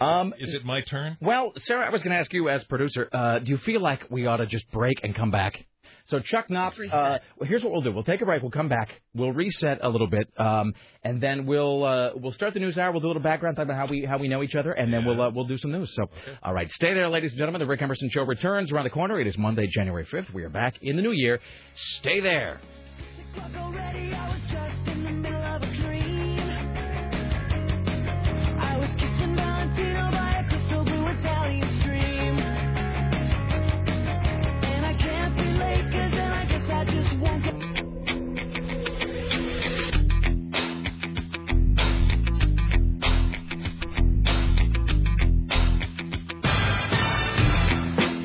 Um, 0.00 0.34
Is 0.38 0.52
it 0.52 0.64
my 0.64 0.80
turn? 0.80 1.16
Well, 1.20 1.52
Sarah, 1.56 1.86
I 1.86 1.90
was 1.90 2.02
going 2.02 2.10
to 2.10 2.18
ask 2.18 2.32
you 2.32 2.48
as 2.48 2.64
producer, 2.64 3.08
uh, 3.12 3.38
do 3.38 3.52
you 3.52 3.58
feel 3.58 3.80
like 3.80 4.10
we 4.10 4.26
ought 4.26 4.38
to 4.38 4.46
just 4.46 4.68
break 4.72 4.98
and 5.04 5.14
come 5.14 5.30
back? 5.30 5.64
So 6.06 6.18
Chuck 6.18 6.50
Knopf, 6.50 6.78
uh, 6.92 7.18
well, 7.38 7.48
here's 7.48 7.62
what 7.62 7.72
we'll 7.72 7.80
do. 7.80 7.90
We'll 7.90 8.04
take 8.04 8.20
a 8.20 8.26
break. 8.26 8.42
We'll 8.42 8.50
come 8.50 8.68
back. 8.68 8.90
We'll 9.14 9.32
reset 9.32 9.78
a 9.80 9.88
little 9.88 10.08
bit, 10.08 10.28
um, 10.36 10.74
and 11.02 11.18
then 11.18 11.46
we'll 11.46 11.82
uh, 11.82 12.10
we'll 12.16 12.32
start 12.32 12.52
the 12.52 12.60
news 12.60 12.76
hour. 12.76 12.92
We'll 12.92 13.00
do 13.00 13.06
a 13.06 13.08
little 13.08 13.22
background 13.22 13.56
talk 13.56 13.64
about 13.64 13.76
how 13.78 13.86
we 13.86 14.04
how 14.04 14.18
we 14.18 14.28
know 14.28 14.42
each 14.42 14.54
other, 14.54 14.72
and 14.72 14.92
then 14.92 15.06
we'll 15.06 15.18
uh, 15.22 15.30
we'll 15.30 15.46
do 15.46 15.56
some 15.56 15.72
news. 15.72 15.90
So, 15.94 16.10
all 16.42 16.52
right, 16.52 16.70
stay 16.72 16.92
there, 16.92 17.08
ladies 17.08 17.30
and 17.30 17.38
gentlemen. 17.38 17.60
The 17.60 17.66
Rick 17.66 17.80
Emerson 17.80 18.10
Show 18.10 18.24
returns 18.24 18.70
around 18.70 18.84
the 18.84 18.90
corner. 18.90 19.18
It 19.18 19.26
is 19.26 19.38
Monday, 19.38 19.66
January 19.66 20.04
5th. 20.04 20.34
We 20.34 20.42
are 20.42 20.50
back 20.50 20.74
in 20.82 20.96
the 20.96 21.02
new 21.02 21.12
year. 21.12 21.40
Stay 21.74 22.20
there. 22.20 22.60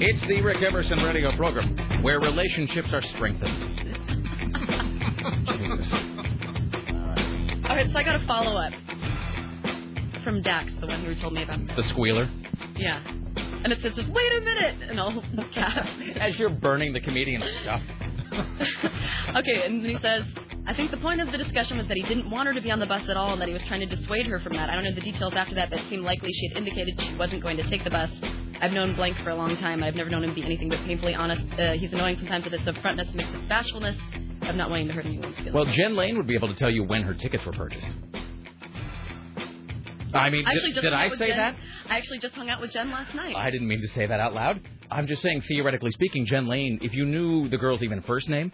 It's 0.01 0.21
the 0.27 0.41
Rick 0.41 0.63
Emerson 0.63 0.99
radio 0.99 1.35
program 1.35 2.03
where 2.03 2.19
relationships 2.19 2.93
are 2.93 3.01
strengthened. 3.01 3.75
Jesus. 5.45 5.91
All 5.93 7.75
right, 7.75 7.89
so 7.91 7.97
I 7.97 8.03
got 8.03 8.21
a 8.21 8.25
follow 8.25 8.55
up 8.55 8.71
from 10.23 10.41
Dax, 10.41 10.71
the 10.79 10.87
one 10.87 11.03
who 11.03 11.13
told 11.15 11.33
me 11.33 11.43
about. 11.43 11.59
The 11.75 11.83
squealer. 11.83 12.29
Yeah, 12.77 13.03
and 13.05 13.73
it 13.73 13.81
says, 13.81 13.93
just, 13.95 14.09
"Wait 14.09 14.31
a 14.37 14.41
minute," 14.41 14.89
and 14.89 14.99
all 14.99 15.21
caps. 15.53 15.89
As 16.19 16.39
you're 16.39 16.49
burning 16.49 16.93
the 16.93 17.01
comedian 17.01 17.43
stuff. 17.61 17.81
Okay, 19.35 19.63
and 19.65 19.85
he 19.85 19.95
says, 20.01 20.23
I 20.65 20.73
think 20.73 20.89
the 20.89 20.97
point 20.97 21.21
of 21.21 21.31
the 21.31 21.37
discussion 21.37 21.77
was 21.77 21.87
that 21.87 21.95
he 21.97 22.01
didn't 22.03 22.31
want 22.31 22.47
her 22.47 22.53
to 22.53 22.61
be 22.61 22.71
on 22.71 22.79
the 22.79 22.87
bus 22.87 23.07
at 23.07 23.15
all 23.15 23.33
and 23.33 23.41
that 23.41 23.47
he 23.47 23.53
was 23.53 23.61
trying 23.67 23.87
to 23.87 23.95
dissuade 23.95 24.25
her 24.25 24.39
from 24.39 24.53
that. 24.53 24.71
I 24.71 24.75
don't 24.75 24.83
know 24.83 24.93
the 24.93 25.01
details 25.01 25.33
after 25.35 25.53
that, 25.55 25.69
but 25.69 25.79
it 25.79 25.85
seemed 25.89 26.03
likely 26.03 26.31
she 26.33 26.47
had 26.49 26.57
indicated 26.57 26.99
she 26.99 27.13
wasn't 27.15 27.43
going 27.43 27.57
to 27.57 27.69
take 27.69 27.83
the 27.83 27.91
bus. 27.91 28.09
I've 28.61 28.71
known 28.71 28.95
Blank 28.95 29.17
for 29.23 29.29
a 29.29 29.35
long 29.35 29.55
time. 29.57 29.83
I've 29.83 29.95
never 29.95 30.09
known 30.09 30.23
him 30.23 30.33
be 30.35 30.43
anything 30.43 30.69
but 30.69 30.79
painfully 30.85 31.15
honest. 31.15 31.41
Uh, 31.59 31.73
he's 31.73 31.93
annoying 31.93 32.17
sometimes 32.17 32.43
with 32.43 32.53
his 32.53 32.67
upfrontness 32.67 33.13
mixed 33.15 33.35
with 33.35 33.47
bashfulness 33.47 33.95
of 34.47 34.55
not 34.55 34.69
wanting 34.69 34.87
to 34.87 34.93
hurt 34.93 35.05
anyone's 35.05 35.35
feelings. 35.37 35.53
Well, 35.53 35.65
Jen 35.65 35.95
Lane 35.95 36.17
would 36.17 36.27
be 36.27 36.35
able 36.35 36.49
to 36.49 36.55
tell 36.55 36.69
you 36.69 36.83
when 36.83 37.03
her 37.03 37.13
tickets 37.13 37.45
were 37.45 37.53
purchased. 37.53 37.87
I 40.13 40.29
mean, 40.29 40.43
actually 40.47 40.73
did, 40.73 40.81
did 40.81 40.93
I 40.93 41.07
say 41.09 41.27
Jen. 41.27 41.37
that? 41.37 41.55
I 41.87 41.97
actually 41.97 42.19
just 42.19 42.33
hung 42.33 42.49
out 42.49 42.59
with 42.59 42.71
Jen 42.71 42.89
last 42.91 43.13
night. 43.13 43.35
I 43.35 43.51
didn't 43.51 43.67
mean 43.67 43.81
to 43.81 43.87
say 43.89 44.07
that 44.07 44.19
out 44.19 44.33
loud. 44.33 44.59
I'm 44.91 45.05
just 45.07 45.21
saying, 45.21 45.43
theoretically 45.47 45.91
speaking, 45.91 46.25
Jen 46.25 46.47
Lane, 46.47 46.79
if 46.81 46.93
you 46.93 47.05
knew 47.05 47.47
the 47.47 47.57
girl's 47.57 47.83
even 47.83 48.01
first 48.01 48.27
name, 48.27 48.51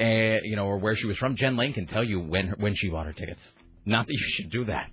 uh, 0.00 0.04
you 0.42 0.56
know, 0.56 0.64
or 0.66 0.78
where 0.78 0.96
she 0.96 1.06
was 1.06 1.18
from, 1.18 1.36
Jen 1.36 1.56
Lane 1.56 1.74
can 1.74 1.86
tell 1.86 2.02
you 2.02 2.20
when 2.20 2.54
when 2.58 2.74
she 2.74 2.88
bought 2.88 3.06
her 3.06 3.12
tickets. 3.12 3.40
Not 3.84 4.06
that 4.06 4.12
you 4.12 4.26
should 4.36 4.50
do 4.50 4.64
that. 4.64 4.90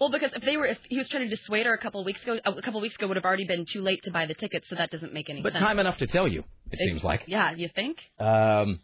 Well, 0.00 0.10
because 0.10 0.32
if 0.34 0.42
they 0.44 0.56
were, 0.56 0.66
if 0.66 0.78
he 0.88 0.98
was 0.98 1.08
trying 1.08 1.28
to 1.28 1.34
dissuade 1.34 1.66
her 1.66 1.74
a 1.74 1.78
couple 1.78 2.00
of 2.00 2.06
weeks 2.06 2.22
ago, 2.22 2.38
a 2.44 2.52
couple 2.62 2.76
of 2.78 2.82
weeks 2.82 2.96
ago 2.96 3.06
would 3.08 3.16
have 3.16 3.24
already 3.24 3.46
been 3.46 3.64
too 3.66 3.82
late 3.82 4.00
to 4.04 4.10
buy 4.10 4.26
the 4.26 4.34
tickets, 4.34 4.68
so 4.68 4.76
that 4.76 4.90
doesn't 4.90 5.12
make 5.12 5.30
any 5.30 5.42
But 5.42 5.52
sense. 5.52 5.62
time 5.64 5.78
enough 5.78 5.98
to 5.98 6.06
tell 6.06 6.26
you, 6.28 6.44
it 6.70 6.78
seems 6.78 7.02
like. 7.04 7.24
Yeah, 7.26 7.52
you 7.52 7.68
think? 7.74 7.98
Um, 8.18 8.80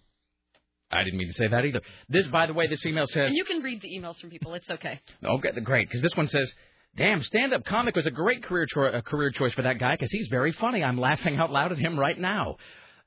I 0.90 1.04
didn't 1.04 1.18
mean 1.18 1.28
to 1.28 1.34
say 1.34 1.48
that 1.48 1.64
either. 1.64 1.80
This, 2.08 2.26
by 2.28 2.46
the 2.46 2.52
way, 2.52 2.66
this 2.66 2.84
email 2.84 3.06
says. 3.06 3.28
And 3.28 3.36
you 3.36 3.44
can 3.44 3.62
read 3.62 3.80
the 3.80 3.88
emails 3.88 4.18
from 4.18 4.30
people. 4.30 4.54
It's 4.54 4.68
okay. 4.68 5.00
Okay, 5.24 5.50
great, 5.62 5.88
because 5.88 6.02
this 6.02 6.16
one 6.16 6.26
says, 6.28 6.52
"Damn, 6.96 7.22
stand-up 7.22 7.64
comic 7.64 7.94
was 7.94 8.06
a 8.06 8.10
great 8.10 8.42
career 8.42 8.66
cho- 8.66 8.82
a 8.98 9.02
career 9.02 9.30
choice 9.30 9.52
for 9.54 9.62
that 9.62 9.78
guy 9.78 9.94
because 9.94 10.10
he's 10.10 10.28
very 10.28 10.52
funny. 10.52 10.82
I'm 10.82 10.98
laughing 10.98 11.36
out 11.36 11.50
loud 11.52 11.72
at 11.72 11.78
him 11.78 11.98
right 11.98 12.18
now." 12.18 12.56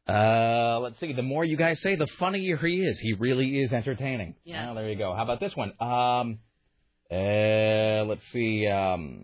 Uh, 0.07 0.79
let's 0.81 0.99
see. 0.99 1.13
The 1.13 1.21
more 1.21 1.45
you 1.45 1.55
guys 1.55 1.79
say, 1.81 1.95
the 1.95 2.07
funnier 2.19 2.57
he 2.57 2.81
is. 2.81 2.99
He 2.99 3.13
really 3.13 3.61
is 3.61 3.71
entertaining. 3.71 4.35
Yeah. 4.43 4.65
Well, 4.65 4.75
there 4.75 4.89
you 4.89 4.97
go. 4.97 5.13
How 5.15 5.23
about 5.23 5.39
this 5.39 5.55
one? 5.55 5.71
Um, 5.79 6.39
uh, 7.13 8.05
let's 8.05 8.23
see. 8.31 8.67
Um, 8.67 9.21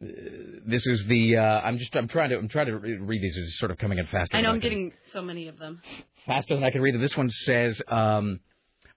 this 0.00 0.86
is 0.86 1.04
the. 1.08 1.36
Uh, 1.36 1.42
I'm 1.60 1.78
just. 1.78 1.94
I'm 1.96 2.08
trying 2.08 2.30
to. 2.30 2.36
I'm 2.38 2.48
trying 2.48 2.66
to 2.66 2.78
re- 2.78 2.96
read 2.98 3.22
these. 3.22 3.36
It's 3.36 3.58
sort 3.58 3.70
of 3.70 3.78
coming 3.78 3.98
in 3.98 4.06
faster. 4.06 4.36
I 4.36 4.40
know 4.42 4.48
I'm 4.50 4.60
can- 4.60 4.70
getting 4.70 4.92
so 5.12 5.22
many 5.22 5.48
of 5.48 5.58
them. 5.58 5.80
faster 6.26 6.54
than 6.54 6.64
I 6.64 6.70
can 6.70 6.80
read 6.82 6.94
them. 6.94 7.00
This 7.02 7.16
one 7.16 7.30
says, 7.30 7.80
um, 7.88 8.40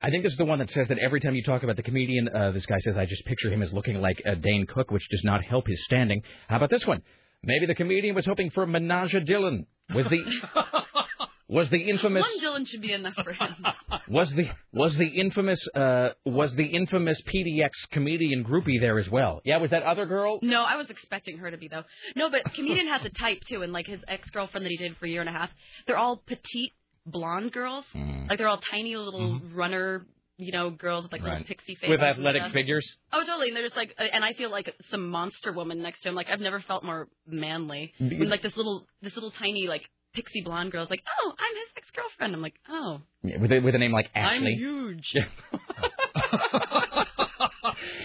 I 0.01 0.09
think 0.09 0.23
this 0.23 0.31
is 0.33 0.37
the 0.37 0.45
one 0.45 0.59
that 0.59 0.69
says 0.69 0.87
that 0.89 0.97
every 0.99 1.19
time 1.19 1.35
you 1.35 1.43
talk 1.43 1.63
about 1.63 1.75
the 1.75 1.83
comedian, 1.83 2.27
uh, 2.29 2.51
this 2.51 2.65
guy 2.65 2.77
says, 2.79 2.97
I 2.97 3.05
just 3.05 3.25
picture 3.25 3.51
him 3.51 3.61
as 3.61 3.71
looking 3.73 3.95
like 4.01 4.21
uh, 4.25 4.35
Dane 4.35 4.65
Cook, 4.67 4.91
which 4.91 5.07
does 5.09 5.23
not 5.23 5.43
help 5.43 5.67
his 5.67 5.83
standing. 5.85 6.21
How 6.47 6.57
about 6.57 6.69
this 6.69 6.85
one? 6.85 7.01
Maybe 7.43 7.65
the 7.65 7.75
comedian 7.75 8.13
was 8.15 8.25
hoping 8.25 8.49
for 8.51 8.63
a 8.63 8.67
menage 8.67 9.13
a 9.15 9.21
Dylan. 9.21 9.65
Was 9.95 10.07
the 10.07 10.23
was 11.51 11.69
the 11.69 11.89
infamous 11.89 12.23
One 12.23 12.39
Dylan 12.39 12.65
should 12.65 12.81
be 12.81 12.93
enough 12.93 13.13
for 13.13 13.33
him. 13.33 13.65
was 14.07 14.31
the 14.31 14.49
was 14.71 14.95
the 14.95 15.07
infamous 15.07 15.59
uh, 15.75 16.09
was 16.25 16.55
the 16.55 16.65
infamous 16.65 17.21
PDX 17.23 17.71
comedian 17.91 18.45
groupie 18.45 18.79
there 18.79 18.97
as 18.97 19.09
well? 19.09 19.41
Yeah, 19.43 19.57
was 19.57 19.71
that 19.71 19.83
other 19.83 20.05
girl? 20.05 20.39
No, 20.41 20.63
I 20.63 20.77
was 20.77 20.89
expecting 20.89 21.37
her 21.39 21.51
to 21.51 21.57
be 21.57 21.67
though. 21.67 21.83
No, 22.15 22.29
but 22.29 22.53
comedian 22.53 22.87
has 22.87 23.03
a 23.03 23.09
type 23.09 23.41
too, 23.47 23.63
and 23.63 23.73
like 23.73 23.85
his 23.85 23.99
ex 24.07 24.29
girlfriend 24.29 24.65
that 24.65 24.71
he 24.71 24.77
did 24.77 24.95
for 24.95 25.05
a 25.05 25.09
year 25.09 25.19
and 25.19 25.29
a 25.29 25.33
half, 25.33 25.49
they're 25.87 25.97
all 25.97 26.23
petite 26.25 26.71
blonde 27.05 27.51
girls. 27.51 27.83
Mm. 27.93 28.29
Like 28.29 28.37
they're 28.37 28.47
all 28.47 28.61
tiny 28.71 28.95
little 28.95 29.41
runner, 29.53 30.05
you 30.37 30.53
know, 30.53 30.69
girls 30.69 31.03
with 31.03 31.11
like 31.11 31.21
little 31.21 31.43
pixie 31.43 31.75
faces. 31.75 31.89
With 31.89 31.99
athletic 31.99 32.53
figures. 32.53 32.89
Oh, 33.11 33.25
totally. 33.25 33.49
And 33.49 33.57
they're 33.57 33.65
just 33.65 33.75
like, 33.75 33.93
and 33.97 34.23
I 34.23 34.31
feel 34.33 34.49
like 34.51 34.73
some 34.89 35.09
monster 35.09 35.51
woman 35.51 35.81
next 35.81 36.01
to 36.03 36.09
him. 36.09 36.15
Like 36.15 36.29
I've 36.29 36.39
never 36.39 36.61
felt 36.61 36.85
more 36.85 37.09
manly. 37.27 37.93
When 37.99 38.29
like 38.29 38.41
this 38.41 38.55
little, 38.55 38.87
this 39.01 39.15
little 39.15 39.31
tiny 39.31 39.67
like 39.67 39.83
pixie 40.13 40.41
blonde 40.41 40.71
girl's 40.71 40.89
like, 40.89 41.03
oh, 41.21 41.31
I'm 41.31 41.55
his 41.55 41.67
ex 41.77 41.89
girlfriend. 41.91 42.35
I'm 42.35 42.41
like, 42.41 42.55
oh, 42.69 43.01
Yeah, 43.23 43.37
with 43.37 43.51
a, 43.51 43.59
with 43.59 43.75
a 43.75 43.77
name 43.77 43.91
like 43.91 44.09
Ashley. 44.15 44.37
I'm 44.37 44.45
huge. 44.57 45.13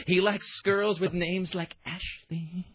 he 0.06 0.20
likes 0.20 0.60
girls 0.62 1.00
with 1.00 1.12
names 1.12 1.54
like 1.54 1.74
Ashley. 1.84 2.66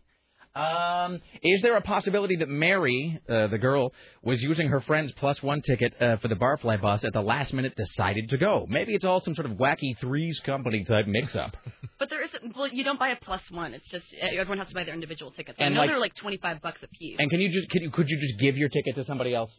Um, 0.54 1.22
is 1.42 1.62
there 1.62 1.78
a 1.78 1.82
possibility 1.82 2.36
that 2.38 2.50
Mary, 2.50 3.22
uh, 3.30 3.48
the 3.48 3.58
girl, 3.58 3.94
was 4.22 4.42
using 4.42 4.68
her 4.68 4.82
friend's 4.82 5.14
plus 5.14 5.42
one 5.42 5.62
ticket 5.62 5.94
uh, 6.02 6.18
for 6.18 6.28
the 6.28 6.36
Barfly 6.36 6.82
bus 6.82 7.06
at 7.06 7.14
the 7.14 7.22
last 7.22 7.54
minute 7.54 7.74
decided 7.78 8.30
to 8.30 8.38
go? 8.38 8.66
Maybe 8.68 8.94
it's 8.94 9.06
all 9.06 9.22
some 9.22 9.34
sort 9.34 9.50
of 9.50 9.54
wacky 9.54 9.98
Three's 10.00 10.42
Company 10.46 10.84
type 10.84 11.08
mix-up. 11.08 11.56
But 12.02 12.10
there 12.10 12.26
isn't. 12.26 12.58
Well, 12.58 12.68
you 12.68 12.84
don't 12.84 12.98
buy 12.98 13.10
a 13.10 13.16
plus 13.16 13.44
one. 13.52 13.76
It's 13.76 13.88
just 13.92 14.06
uh, 14.20 14.26
everyone 14.40 14.58
has 14.58 14.70
to 14.70 14.74
buy 14.74 14.86
their 14.86 14.96
individual 14.96 15.30
tickets. 15.30 15.58
And 15.60 15.68
I 15.68 15.70
know 15.70 15.82
like- 15.82 15.90
they're 15.92 16.00
like 16.00 16.16
twenty 16.16 16.38
five 16.38 16.60
bucks 16.60 16.82
a 16.82 16.88
piece. 16.88 17.18
And 17.20 17.30
can 17.30 17.40
you 17.40 17.50
just 17.50 17.70
can 17.70 17.84
you, 17.84 17.92
could 17.92 18.10
you 18.10 18.20
just 18.20 18.40
give 18.40 18.58
your 18.58 18.70
ticket 18.70 18.96
to 18.96 19.06
somebody 19.06 19.36
else? 19.36 19.52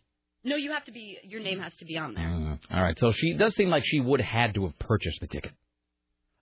No, 0.43 0.57
you 0.57 0.73
have 0.73 0.85
to 0.87 0.91
be. 0.91 1.19
Your 1.23 1.41
name 1.41 1.61
has 1.61 1.73
to 1.79 1.85
be 1.85 1.97
on 1.97 2.15
there. 2.15 2.25
Mm, 2.25 2.59
all 2.69 2.83
right, 2.83 2.99
so 2.99 3.13
she 3.13 3.35
does 3.35 3.55
seem 3.55 3.69
like 3.69 3.85
she 3.87 4.01
would 4.01 4.21
have 4.21 4.29
had 4.29 4.55
to 4.57 4.65
have 4.65 4.77
purchased 4.81 5.21
the 5.21 5.29
ticket. 5.29 5.53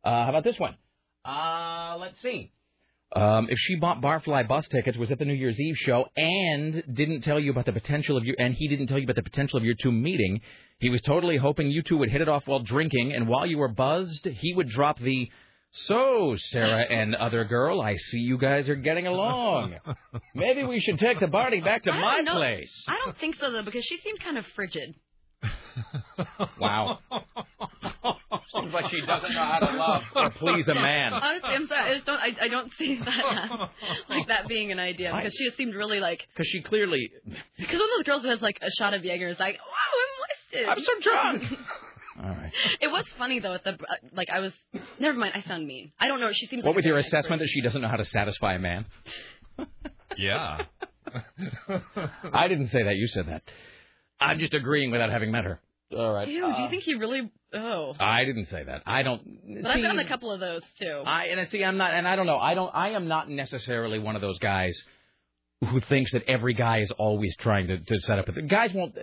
Uh, 0.02 0.24
how 0.24 0.30
about 0.30 0.42
this 0.44 0.58
one? 0.58 0.74
Uh, 1.22 1.98
let's 2.00 2.16
see. 2.22 2.50
Um, 3.14 3.48
if 3.50 3.58
she 3.58 3.74
bought 3.74 4.00
Barfly 4.00 4.48
bus 4.48 4.66
tickets, 4.68 4.96
was 4.96 5.10
at 5.10 5.18
the 5.18 5.26
New 5.26 5.34
Year's 5.34 5.60
Eve 5.60 5.76
show, 5.76 6.06
and 6.16 6.82
didn't 6.94 7.22
tell 7.22 7.38
you 7.38 7.50
about 7.50 7.66
the 7.66 7.72
potential 7.72 8.16
of 8.16 8.24
you, 8.24 8.34
and 8.38 8.54
he 8.54 8.68
didn't 8.68 8.86
tell 8.86 8.96
you 8.96 9.04
about 9.04 9.16
the 9.16 9.22
potential 9.22 9.58
of 9.58 9.64
your 9.64 9.74
two 9.82 9.92
meeting, 9.92 10.40
he 10.78 10.88
was 10.88 11.02
totally 11.02 11.36
hoping 11.36 11.70
you 11.70 11.82
two 11.82 11.98
would 11.98 12.08
hit 12.08 12.22
it 12.22 12.28
off 12.30 12.46
while 12.46 12.60
drinking, 12.60 13.12
and 13.12 13.28
while 13.28 13.44
you 13.44 13.58
were 13.58 13.68
buzzed, 13.68 14.24
he 14.26 14.54
would 14.54 14.68
drop 14.68 14.98
the, 14.98 15.28
"So, 15.72 16.34
Sarah 16.36 16.82
and 16.90 17.14
other 17.14 17.44
girl, 17.44 17.80
I 17.80 17.96
see 17.96 18.18
you 18.18 18.38
guys 18.38 18.68
are 18.68 18.74
getting 18.76 19.06
along. 19.06 19.74
Maybe 20.34 20.64
we 20.64 20.80
should 20.80 20.98
take 20.98 21.20
the 21.20 21.28
party 21.28 21.60
back 21.60 21.84
to 21.84 21.92
I 21.92 22.00
my 22.00 22.16
don't 22.16 22.24
know. 22.26 22.34
place." 22.34 22.84
I 22.88 22.96
don't 23.04 23.16
think 23.18 23.36
so 23.36 23.50
though, 23.50 23.62
because 23.62 23.84
she 23.84 23.98
seemed 23.98 24.20
kind 24.20 24.36
of 24.38 24.44
frigid. 24.56 24.94
Wow. 26.58 26.98
Seems 28.52 28.72
like 28.72 28.90
she 28.90 29.00
doesn't 29.00 29.32
know 29.32 29.44
how 29.44 29.58
to 29.60 29.76
love 29.76 30.02
or 30.16 30.30
please 30.30 30.68
a 30.68 30.74
man. 30.74 31.12
Honestly, 31.14 31.48
I'm 31.50 31.66
sorry. 31.68 31.90
I 31.90 31.94
just 31.94 32.06
don't. 32.06 32.18
I, 32.18 32.36
I 32.42 32.48
don't 32.48 32.70
see 32.78 32.98
that 32.98 33.08
as, 33.32 33.50
like 34.08 34.26
that 34.28 34.48
being 34.48 34.72
an 34.72 34.78
idea 34.78 35.12
because 35.16 35.34
she 35.34 35.50
seemed 35.56 35.74
really 35.74 36.00
like. 36.00 36.26
Because 36.34 36.48
she 36.48 36.60
clearly. 36.62 37.10
Because 37.58 37.78
one 37.78 37.82
of 37.82 37.88
those 37.98 38.04
girls 38.04 38.22
who 38.22 38.28
has 38.30 38.42
like 38.42 38.58
a 38.60 38.70
shot 38.78 38.92
of 38.92 39.04
Jaeger 39.04 39.28
is 39.28 39.38
like, 39.38 39.56
"Wow, 39.56 40.62
I'm 40.66 40.68
wasted. 40.68 40.68
I'm 40.68 40.80
so 40.80 40.92
drunk." 41.00 41.60
All 42.22 42.28
right. 42.30 42.52
It 42.80 42.88
was 42.90 43.04
funny 43.18 43.38
though 43.40 43.54
at 43.54 43.64
the 43.64 43.70
uh, 43.70 43.76
like 44.12 44.28
I 44.30 44.40
was. 44.40 44.52
Never 44.98 45.16
mind. 45.16 45.32
I 45.34 45.40
sound 45.42 45.66
mean. 45.66 45.92
I 45.98 46.06
don't 46.08 46.20
know. 46.20 46.30
She 46.32 46.46
seems. 46.46 46.62
What 46.62 46.70
like 46.70 46.76
with 46.76 46.84
your 46.84 46.94
very 46.94 47.02
nice 47.02 47.12
assessment 47.12 47.40
that 47.40 47.48
she 47.48 47.60
doesn't 47.62 47.80
know 47.80 47.88
how 47.88 47.96
to 47.96 48.04
satisfy 48.04 48.54
a 48.54 48.58
man? 48.58 48.86
Yeah. 50.18 50.62
I 52.32 52.48
didn't 52.48 52.68
say 52.68 52.82
that. 52.82 52.96
You 52.96 53.06
said 53.06 53.28
that. 53.28 53.42
I'm 54.20 54.38
just 54.38 54.52
agreeing 54.54 54.90
without 54.90 55.10
having 55.10 55.30
met 55.30 55.44
her. 55.44 55.60
All 55.96 56.12
right. 56.12 56.26
person. 56.26 56.34
Ew, 56.34 56.52
do 56.54 56.60
you 56.60 56.66
Uh, 56.66 56.70
think 56.70 56.82
he 56.82 56.94
really? 56.94 57.30
Oh. 57.54 57.94
I 57.98 58.24
didn't 58.24 58.46
say 58.46 58.62
that. 58.64 58.82
I 58.86 59.02
don't. 59.02 59.22
But 59.62 59.70
I've 59.70 59.82
done 59.82 59.98
a 59.98 60.06
couple 60.08 60.30
of 60.30 60.40
those 60.40 60.62
too. 60.80 61.02
I 61.06 61.26
and 61.26 61.40
I 61.40 61.46
see. 61.46 61.64
I'm 61.64 61.76
not, 61.76 61.94
and 61.94 62.06
I 62.06 62.16
don't 62.16 62.26
know. 62.26 62.38
I 62.38 62.54
don't. 62.54 62.70
I 62.74 62.90
am 62.90 63.08
not 63.08 63.28
necessarily 63.30 63.98
one 63.98 64.14
of 64.14 64.20
those 64.22 64.38
guys 64.38 64.80
who 65.68 65.78
thinks 65.80 66.12
that 66.12 66.22
every 66.26 66.54
guy 66.54 66.78
is 66.78 66.90
always 66.92 67.36
trying 67.36 67.66
to, 67.66 67.78
to 67.78 68.00
set 68.00 68.18
up. 68.18 68.28
A, 68.28 68.42
guys 68.42 68.70
won't. 68.74 68.96
uh, 68.96 69.02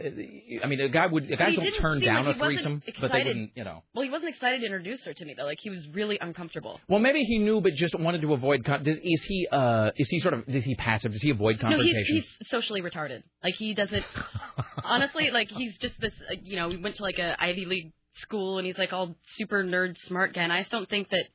I 0.64 0.68
mean, 0.68 0.80
a 0.80 0.90
guy 0.90 1.06
would. 1.06 1.30
Guys 1.38 1.56
don't 1.56 1.72
turn 1.76 2.00
down 2.00 2.26
like 2.26 2.36
a 2.36 2.40
threesome, 2.40 2.82
but 3.00 3.12
they 3.12 3.20
wouldn't. 3.20 3.52
You 3.56 3.64
know. 3.64 3.84
Well, 3.94 4.04
he 4.04 4.10
wasn't 4.10 4.34
excited 4.34 4.62
to 4.62 4.66
introduce 4.66 5.06
her 5.06 5.14
to 5.14 5.26
me 5.26 5.36
though. 5.38 5.46
Like 5.46 5.60
he 5.62 5.70
was 5.70 5.88
really 5.94 6.18
uncomfortable. 6.20 6.80
Well, 6.88 7.00
maybe 7.00 7.22
he 7.24 7.38
knew, 7.38 7.62
but 7.62 7.74
just 7.74 7.98
wanted 8.00 8.22
to 8.22 8.34
avoid. 8.34 8.66
Con- 8.66 8.84
does, 8.84 8.98
is 8.98 9.24
he? 9.28 9.48
Uh, 9.52 9.92
is 9.98 10.10
he 10.10 10.20
sort 10.20 10.34
of? 10.34 10.50
Is 10.50 10.64
he 10.64 10.74
passive? 10.74 11.12
Does 11.12 11.22
he 11.22 11.30
avoid 11.30 11.62
No, 11.62 11.80
he's, 11.80 12.08
he's 12.08 12.26
socially 12.48 12.82
retarded. 12.82 13.22
Like 13.44 13.54
he 13.54 13.76
doesn't. 13.76 14.06
honestly, 14.84 15.30
like 15.30 15.50
he's 15.50 15.78
just 15.78 16.00
this. 16.02 16.14
Uh, 16.30 16.36
you 16.42 16.56
know, 16.56 16.70
we 16.70 16.78
went 16.78 16.96
to 16.96 17.04
like 17.04 17.20
a 17.20 17.36
Ivy 17.40 17.66
League 17.66 17.94
school, 18.16 18.58
and 18.58 18.66
he's 18.66 18.80
like 18.80 18.94
all 18.94 19.16
super 19.36 19.64
nerd 19.64 19.96
smart 20.08 20.34
guy. 20.34 20.42
And 20.42 20.52
I 20.52 20.62
just 20.62 20.72
don't 20.72 20.90
think 20.90 21.10
that 21.10 21.26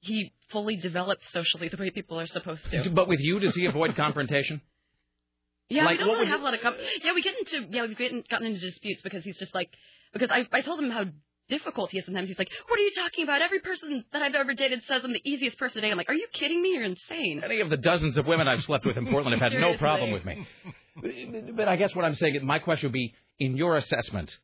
he 0.00 0.32
fully 0.50 0.76
developed 0.76 1.22
socially 1.32 1.68
the 1.68 1.76
way 1.76 1.90
people 1.90 2.18
are 2.20 2.26
supposed 2.26 2.62
to. 2.70 2.90
But 2.90 3.08
with 3.08 3.20
you, 3.20 3.38
does 3.40 3.54
he 3.54 3.66
avoid 3.66 3.94
confrontation? 3.96 4.60
Yeah, 5.70 5.84
Like, 5.84 5.98
we 5.98 6.04
don't 6.04 6.14
really 6.14 6.26
have 6.26 6.40
you- 6.40 6.44
a 6.44 6.46
lot 6.46 6.54
of. 6.54 6.60
Com- 6.62 6.76
yeah, 7.04 7.12
we 7.14 7.22
get 7.22 7.34
into. 7.38 7.68
Yeah, 7.70 7.86
we've 7.86 7.98
gotten, 7.98 8.24
gotten 8.30 8.46
into 8.46 8.60
disputes 8.60 9.02
because 9.02 9.22
he's 9.24 9.36
just 9.38 9.54
like. 9.54 9.68
Because 10.14 10.30
I 10.30 10.46
I 10.50 10.62
told 10.62 10.80
him 10.80 10.90
how 10.90 11.04
difficult 11.50 11.90
he 11.90 11.98
is 11.98 12.06
sometimes. 12.06 12.28
He's 12.28 12.38
like, 12.38 12.50
"What 12.68 12.78
are 12.78 12.82
you 12.82 12.90
talking 12.92 13.24
about? 13.24 13.42
Every 13.42 13.60
person 13.60 14.02
that 14.12 14.22
I've 14.22 14.34
ever 14.34 14.54
dated 14.54 14.82
says 14.88 15.02
I'm 15.04 15.12
the 15.12 15.20
easiest 15.30 15.58
person 15.58 15.74
to 15.76 15.80
date." 15.82 15.90
I'm 15.90 15.98
like, 15.98 16.08
"Are 16.08 16.14
you 16.14 16.26
kidding 16.32 16.62
me? 16.62 16.70
You're 16.72 16.84
insane." 16.84 17.42
Any 17.44 17.60
of 17.60 17.68
the 17.68 17.76
dozens 17.76 18.16
of 18.16 18.26
women 18.26 18.48
I've 18.48 18.62
slept 18.62 18.86
with 18.86 18.96
in 18.96 19.06
Portland 19.08 19.38
have 19.38 19.52
had 19.52 19.60
no 19.66 19.76
problem 19.76 20.10
with 20.12 20.24
me. 20.24 20.46
But 21.54 21.68
I 21.68 21.76
guess 21.76 21.94
what 21.94 22.06
I'm 22.06 22.14
saying, 22.14 22.40
my 22.44 22.58
question 22.60 22.86
would 22.88 22.92
be, 22.94 23.14
in 23.38 23.56
your 23.58 23.76
assessment, 23.76 24.36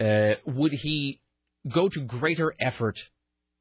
uh, 0.00 0.34
would 0.44 0.72
he 0.72 1.20
go 1.72 1.88
to 1.88 2.00
greater 2.00 2.52
effort 2.60 2.98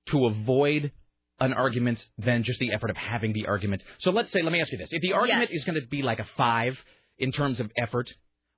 to 0.08 0.26
avoid 0.26 0.91
an 1.39 1.53
argument 1.53 2.03
than 2.18 2.43
just 2.43 2.59
the 2.59 2.72
effort 2.72 2.89
of 2.89 2.97
having 2.97 3.34
the 3.34 3.47
argument? 3.47 3.84
So 3.99 4.11
let's 4.11 4.31
say, 4.31 4.41
let 4.41 4.51
me 4.51 4.61
ask 4.61 4.72
you 4.72 4.77
this: 4.77 4.89
if 4.91 5.01
the 5.01 5.14
argument 5.14 5.49
is 5.51 5.64
going 5.64 5.80
to 5.80 5.88
be 5.88 6.01
like 6.01 6.19
a 6.19 6.27
five 6.38 6.77
in 7.18 7.31
terms 7.31 7.59
of 7.59 7.72
effort, 7.77 8.09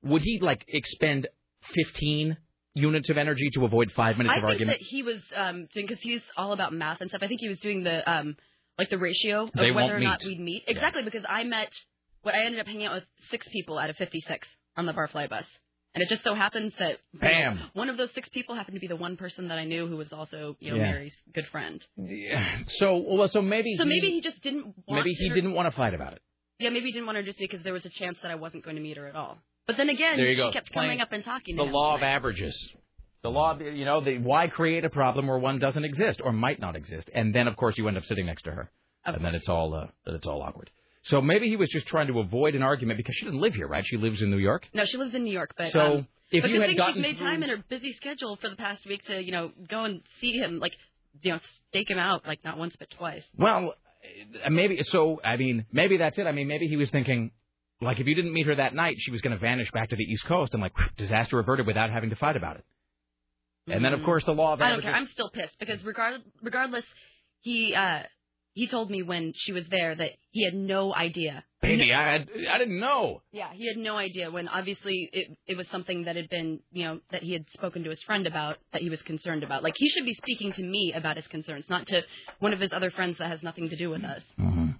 would 0.03 0.21
he 0.21 0.39
like 0.41 0.65
expend 0.67 1.27
15 1.73 2.37
units 2.75 3.09
of 3.09 3.17
energy 3.17 3.49
to 3.53 3.65
avoid 3.65 3.91
five 3.91 4.17
minutes 4.17 4.33
I 4.33 4.37
of 4.37 4.41
think 4.43 4.51
argument? 4.51 4.79
that 4.79 4.85
he 4.85 5.03
was 5.03 5.21
um 5.35 5.67
doing 5.73 5.87
because 5.87 6.01
he's 6.01 6.21
all 6.37 6.53
about 6.53 6.73
math 6.73 7.01
and 7.01 7.09
stuff. 7.09 7.21
I 7.23 7.27
think 7.27 7.41
he 7.41 7.49
was 7.49 7.59
doing 7.59 7.83
the 7.83 8.09
um 8.09 8.35
like 8.77 8.89
the 8.89 8.97
ratio 8.97 9.43
of 9.43 9.51
They 9.53 9.71
whether 9.71 9.95
or 9.95 9.99
not 9.99 10.23
we'd 10.25 10.39
meet. 10.39 10.63
Exactly 10.67 11.03
because 11.03 11.25
I 11.27 11.43
met 11.43 11.71
what 12.21 12.35
I 12.35 12.45
ended 12.45 12.59
up 12.59 12.67
hanging 12.67 12.85
out 12.85 12.95
with 12.95 13.03
six 13.29 13.47
people 13.49 13.77
out 13.77 13.89
of 13.89 13.97
56 13.97 14.47
on 14.77 14.85
the 14.85 14.93
Barfly 14.93 15.29
bus. 15.29 15.45
And 15.99 16.09
it 16.09 16.13
just 16.15 16.23
so 16.23 16.33
happens 16.33 16.71
that 16.79 16.97
you 17.13 17.19
know, 17.29 17.57
one 17.73 17.89
of 17.89 17.97
those 17.97 18.09
six 18.13 18.29
people 18.29 18.55
happened 18.55 18.75
to 18.75 18.79
be 18.79 18.87
the 18.87 18.95
one 18.95 19.17
person 19.17 19.49
that 19.49 19.57
I 19.59 19.65
knew 19.65 19.85
who 19.85 19.97
was 19.97 20.13
also, 20.13 20.55
you 20.61 20.71
know, 20.71 20.77
Yeah. 20.77 20.91
Mary's 20.91 21.15
good 21.33 21.45
friend. 21.47 21.85
Yeah. 21.97 22.59
So, 22.67 23.03
well, 23.05 23.27
so 23.27 23.41
maybe 23.41 23.75
So 23.75 23.83
he, 23.83 23.89
maybe 23.89 24.09
he 24.11 24.21
just 24.21 24.41
didn't 24.41 24.63
want 24.87 25.03
maybe 25.03 25.11
he 25.11 25.25
inter- 25.25 25.35
didn't 25.35 25.53
want 25.53 25.69
to 25.69 25.75
fight 25.75 25.93
about 25.93 26.13
it. 26.13 26.21
Yeah, 26.57 26.69
maybe 26.69 26.85
he 26.85 26.91
didn't 26.93 27.05
want 27.05 27.17
to 27.17 27.23
just 27.23 27.37
because 27.37 27.61
there 27.63 27.73
was 27.73 27.85
a 27.85 27.89
chance 27.89 28.17
that 28.21 28.31
I 28.31 28.35
wasn't 28.35 28.63
going 28.63 28.77
to 28.77 28.81
meet 28.81 28.95
her 28.95 29.07
at 29.07 29.15
all. 29.15 29.39
But 29.67 29.75
then 29.75 29.89
again, 29.89 30.17
she 30.17 30.35
go. 30.35 30.51
kept 30.51 30.71
Playing 30.71 30.87
coming 30.87 31.01
up 31.01 31.11
and 31.11 31.23
talking 31.25 31.57
The 31.57 31.63
law 31.63 31.95
of 31.95 32.01
averages. 32.01 32.55
The 33.21 33.29
law, 33.29 33.59
you 33.59 33.83
know, 33.83 33.99
the, 34.01 34.19
why 34.19 34.47
create 34.47 34.85
a 34.85 34.89
problem 34.89 35.27
where 35.27 35.37
one 35.37 35.59
doesn't 35.59 35.83
exist 35.83 36.21
or 36.23 36.31
might 36.31 36.61
not 36.61 36.77
exist, 36.77 37.09
and 37.13 37.35
then 37.35 37.49
of 37.49 37.57
course 37.57 37.77
you 37.77 37.85
end 37.89 37.97
up 37.97 38.05
sitting 38.05 38.25
next 38.25 38.43
to 38.43 38.51
her, 38.51 38.71
and 39.03 39.23
then 39.23 39.35
it's 39.35 39.49
all 39.49 39.75
uh, 39.75 39.87
then 40.05 40.15
it's 40.15 40.25
all 40.25 40.41
awkward. 40.41 40.69
So 41.03 41.21
maybe 41.21 41.47
he 41.47 41.55
was 41.55 41.69
just 41.69 41.87
trying 41.87 42.07
to 42.07 42.19
avoid 42.19 42.55
an 42.55 42.61
argument 42.63 42.97
because 42.97 43.15
she 43.15 43.25
doesn't 43.25 43.39
live 43.39 43.53
here, 43.55 43.67
right? 43.67 43.85
She 43.85 43.97
lives 43.97 44.21
in 44.21 44.29
New 44.29 44.37
York. 44.37 44.67
No, 44.73 44.85
she 44.85 44.97
lives 44.97 45.15
in 45.15 45.23
New 45.23 45.31
York, 45.31 45.53
but 45.57 45.71
So, 45.71 45.79
um, 45.99 46.07
if 46.31 46.41
but 46.43 46.51
you 46.51 46.61
had 46.61 46.75
gotten 46.75 46.95
she's 46.95 47.01
made 47.03 47.17
through- 47.17 47.27
time 47.27 47.43
in 47.43 47.49
her 47.49 47.63
busy 47.69 47.93
schedule 47.93 48.35
for 48.35 48.49
the 48.49 48.55
past 48.57 48.85
week 48.85 49.03
to 49.05 49.21
you 49.23 49.31
know 49.31 49.51
go 49.67 49.85
and 49.85 50.01
see 50.19 50.33
him, 50.33 50.59
like 50.59 50.75
you 51.21 51.31
know 51.31 51.39
stake 51.69 51.89
him 51.89 51.99
out 51.99 52.27
like 52.27 52.43
not 52.43 52.57
once 52.57 52.75
but 52.77 52.89
twice. 52.91 53.23
Well, 53.37 53.73
uh, 54.45 54.49
maybe 54.49 54.81
so. 54.83 55.19
I 55.23 55.37
mean, 55.37 55.65
maybe 55.71 55.97
that's 55.97 56.17
it. 56.17 56.27
I 56.27 56.31
mean, 56.33 56.47
maybe 56.47 56.67
he 56.67 56.75
was 56.75 56.89
thinking, 56.89 57.31
like, 57.81 57.99
if 57.99 58.05
you 58.07 58.13
didn't 58.15 58.33
meet 58.33 58.45
her 58.47 58.55
that 58.55 58.75
night, 58.75 58.97
she 58.99 59.11
was 59.11 59.21
going 59.21 59.33
to 59.33 59.39
vanish 59.39 59.71
back 59.71 59.89
to 59.89 59.95
the 59.95 60.03
East 60.03 60.25
Coast, 60.25 60.53
and 60.53 60.61
like, 60.61 60.73
disaster 60.97 61.39
averted 61.39 61.65
without 61.65 61.89
having 61.91 62.09
to 62.09 62.15
fight 62.17 62.35
about 62.35 62.57
it. 62.57 62.65
And 63.67 63.83
then, 63.85 63.93
of 63.93 64.03
course, 64.03 64.23
the 64.25 64.31
law 64.33 64.53
of 64.53 64.59
Mm. 64.59 64.63
I 64.63 64.69
don't 64.69 64.79
averages. 64.79 64.85
care. 64.91 64.95
I'm 64.95 65.07
still 65.07 65.29
pissed 65.29 65.57
because 65.59 65.83
regard 65.83 66.21
regardless, 66.41 66.85
he 67.41 67.73
uh 67.73 68.03
he 68.59 68.67
told 68.67 68.91
me 68.91 69.01
when 69.03 69.31
she 69.33 69.53
was 69.53 69.63
there 69.69 69.95
that 69.95 70.11
he 70.31 70.43
had 70.43 70.53
no 70.53 70.93
idea. 70.93 71.45
Baby, 71.61 71.93
I 71.93 72.11
had, 72.11 72.27
I 72.51 72.57
didn't 72.57 72.77
know. 72.77 73.21
Yeah, 73.31 73.53
he 73.53 73.65
had 73.67 73.77
no 73.77 73.95
idea 73.95 74.29
when 74.29 74.49
obviously 74.49 75.09
it 75.13 75.37
it 75.47 75.55
was 75.55 75.65
something 75.71 76.03
that 76.03 76.17
had 76.17 76.29
been, 76.29 76.59
you 76.71 76.83
know, 76.83 76.99
that 77.11 77.23
he 77.23 77.31
had 77.31 77.45
spoken 77.53 77.85
to 77.85 77.89
his 77.89 78.03
friend 78.03 78.27
about 78.27 78.57
that 78.73 78.81
he 78.81 78.89
was 78.89 79.01
concerned 79.03 79.43
about. 79.43 79.63
Like 79.63 79.75
he 79.77 79.87
should 79.87 80.05
be 80.05 80.13
speaking 80.13 80.51
to 80.53 80.61
me 80.61 80.91
about 80.93 81.15
his 81.15 81.27
concerns, 81.27 81.65
not 81.69 81.87
to 81.87 82.03
one 82.39 82.51
of 82.51 82.59
his 82.59 82.73
other 82.73 82.91
friends 82.91 83.17
that 83.19 83.29
has 83.29 83.41
nothing 83.41 83.69
to 83.69 83.77
do 83.77 83.89
with 83.89 84.03
us. 84.03 84.21
Mm-hmm. 84.37 84.71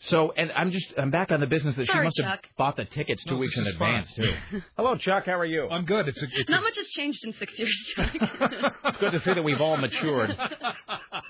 So, 0.00 0.32
and 0.36 0.52
I'm 0.52 0.70
just, 0.70 0.86
I'm 0.96 1.10
back 1.10 1.32
on 1.32 1.40
the 1.40 1.46
business 1.48 1.74
that 1.74 1.88
Sorry, 1.88 2.04
she 2.14 2.22
must 2.22 2.40
have 2.40 2.40
bought 2.56 2.76
the 2.76 2.84
tickets 2.84 3.24
two 3.24 3.32
No, 3.34 3.38
weeks 3.40 3.56
in 3.56 3.66
is 3.66 3.74
fine. 3.74 3.96
advance 3.96 4.12
too. 4.14 4.60
Hello, 4.76 4.94
Chuck. 4.96 5.26
How 5.26 5.32
are 5.38 5.44
you? 5.44 5.68
I'm 5.68 5.84
good. 5.86 6.06
It's 6.06 6.22
a, 6.22 6.26
it's 6.34 6.48
Not 6.48 6.62
much 6.62 6.76
has 6.76 6.86
changed 6.90 7.24
in 7.24 7.32
six 7.32 7.58
years. 7.58 7.74
Chuck. 7.96 8.10
It's 8.14 8.96
good 8.98 9.10
to 9.10 9.20
see 9.20 9.32
that 9.34 9.42
we've 9.42 9.60
all 9.60 9.76
matured. 9.76 10.38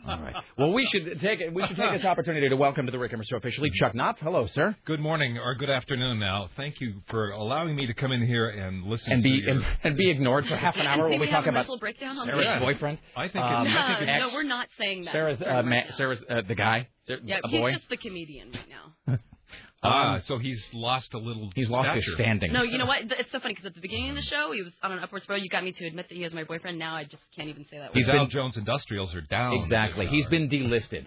All 0.06 0.20
right. 0.22 0.34
Well, 0.56 0.72
we 0.72 0.86
should 0.86 1.20
take 1.20 1.40
it. 1.40 1.52
We 1.52 1.66
should 1.66 1.76
take 1.76 1.92
this 1.92 2.04
opportunity 2.04 2.48
to 2.48 2.56
welcome 2.56 2.86
to 2.86 2.92
the 2.92 2.98
Rick 2.98 3.12
Emerson 3.12 3.28
Show 3.30 3.36
officially 3.36 3.70
Chuck 3.74 3.94
Knopf. 3.94 4.18
Hello, 4.20 4.46
sir. 4.46 4.74
Good 4.86 5.00
morning 5.00 5.36
or 5.38 5.54
good 5.54 5.68
afternoon 5.70 6.18
now. 6.18 6.48
Thank 6.56 6.80
you 6.80 7.02
for 7.08 7.30
allowing 7.30 7.74
me 7.76 7.86
to 7.86 7.94
come 7.94 8.12
in 8.12 8.26
here 8.26 8.48
and 8.48 8.84
listen 8.84 9.12
And 9.12 9.22
to 9.22 9.28
be 9.28 9.36
your... 9.36 9.50
and, 9.50 9.66
and 9.84 9.96
be 9.96 10.10
ignored 10.10 10.46
for 10.46 10.56
half 10.56 10.76
an 10.76 10.86
hour 10.86 11.08
Think 11.08 11.10
while 11.10 11.20
we 11.20 11.26
we 11.26 11.30
talk 11.32 11.44
about 11.44 11.54
mental 11.54 11.78
breakdown 11.78 12.16
on 12.18 12.26
Sarah's 12.26 12.46
this? 12.46 12.60
boyfriend. 12.60 12.98
I 13.16 13.28
think 13.28 13.44
Um, 13.44 13.66
it's, 13.66 13.76
I 13.76 13.90
no, 13.92 13.98
think 13.98 14.10
it's 14.10 14.22
no, 14.22 14.28
we're 14.34 14.42
not 14.44 14.68
saying 14.78 15.02
that. 15.04 15.12
Sarah's 15.12 15.42
uh, 15.42 15.44
Mark. 15.46 15.66
ma- 15.66 15.94
Sarah's 15.96 16.22
uh, 16.30 16.42
the 16.46 16.54
guy, 16.54 16.88
Sarah, 17.08 17.20
Yeah, 17.24 17.40
a 17.42 17.48
he's 17.48 17.60
boy. 17.60 17.72
just 17.72 17.88
the 17.88 17.96
comedian 17.96 18.52
right 18.52 18.68
now. 18.68 19.18
ah, 19.82 20.14
Um, 20.14 20.22
so 20.26 20.38
he's 20.38 20.62
lost 20.72 21.14
a 21.14 21.18
little. 21.18 21.50
He's 21.56 21.68
lost 21.68 21.90
his 21.96 22.12
standing. 22.14 22.52
No, 22.52 22.62
you 22.62 22.78
know 22.78 22.86
what? 22.86 23.00
It's 23.02 23.32
so 23.32 23.40
funny 23.40 23.54
because 23.54 23.66
at 23.66 23.74
the 23.74 23.80
beginning 23.80 24.10
of 24.10 24.16
the 24.16 24.22
show, 24.22 24.52
he 24.52 24.62
was 24.62 24.72
on 24.82 24.92
an 24.92 25.00
upward 25.00 25.22
spiral. 25.24 25.42
You 25.42 25.48
got 25.48 25.64
me 25.64 25.72
to 25.72 25.86
admit 25.86 26.08
that 26.08 26.14
he 26.14 26.22
was 26.22 26.32
my 26.32 26.44
boyfriend. 26.44 26.78
Now 26.78 26.94
I 26.94 27.04
just 27.04 27.22
can't 27.34 27.48
even 27.48 27.64
say 27.70 27.78
that 27.78 27.86
word. 27.90 27.94
These 27.94 28.06
word. 28.06 28.12
Dow 28.12 28.26
Jones 28.26 28.56
Industrials 28.56 29.14
are 29.14 29.22
down. 29.22 29.54
Exactly. 29.54 30.06
He's 30.06 30.26
been 30.26 30.48
delisted. 30.48 31.06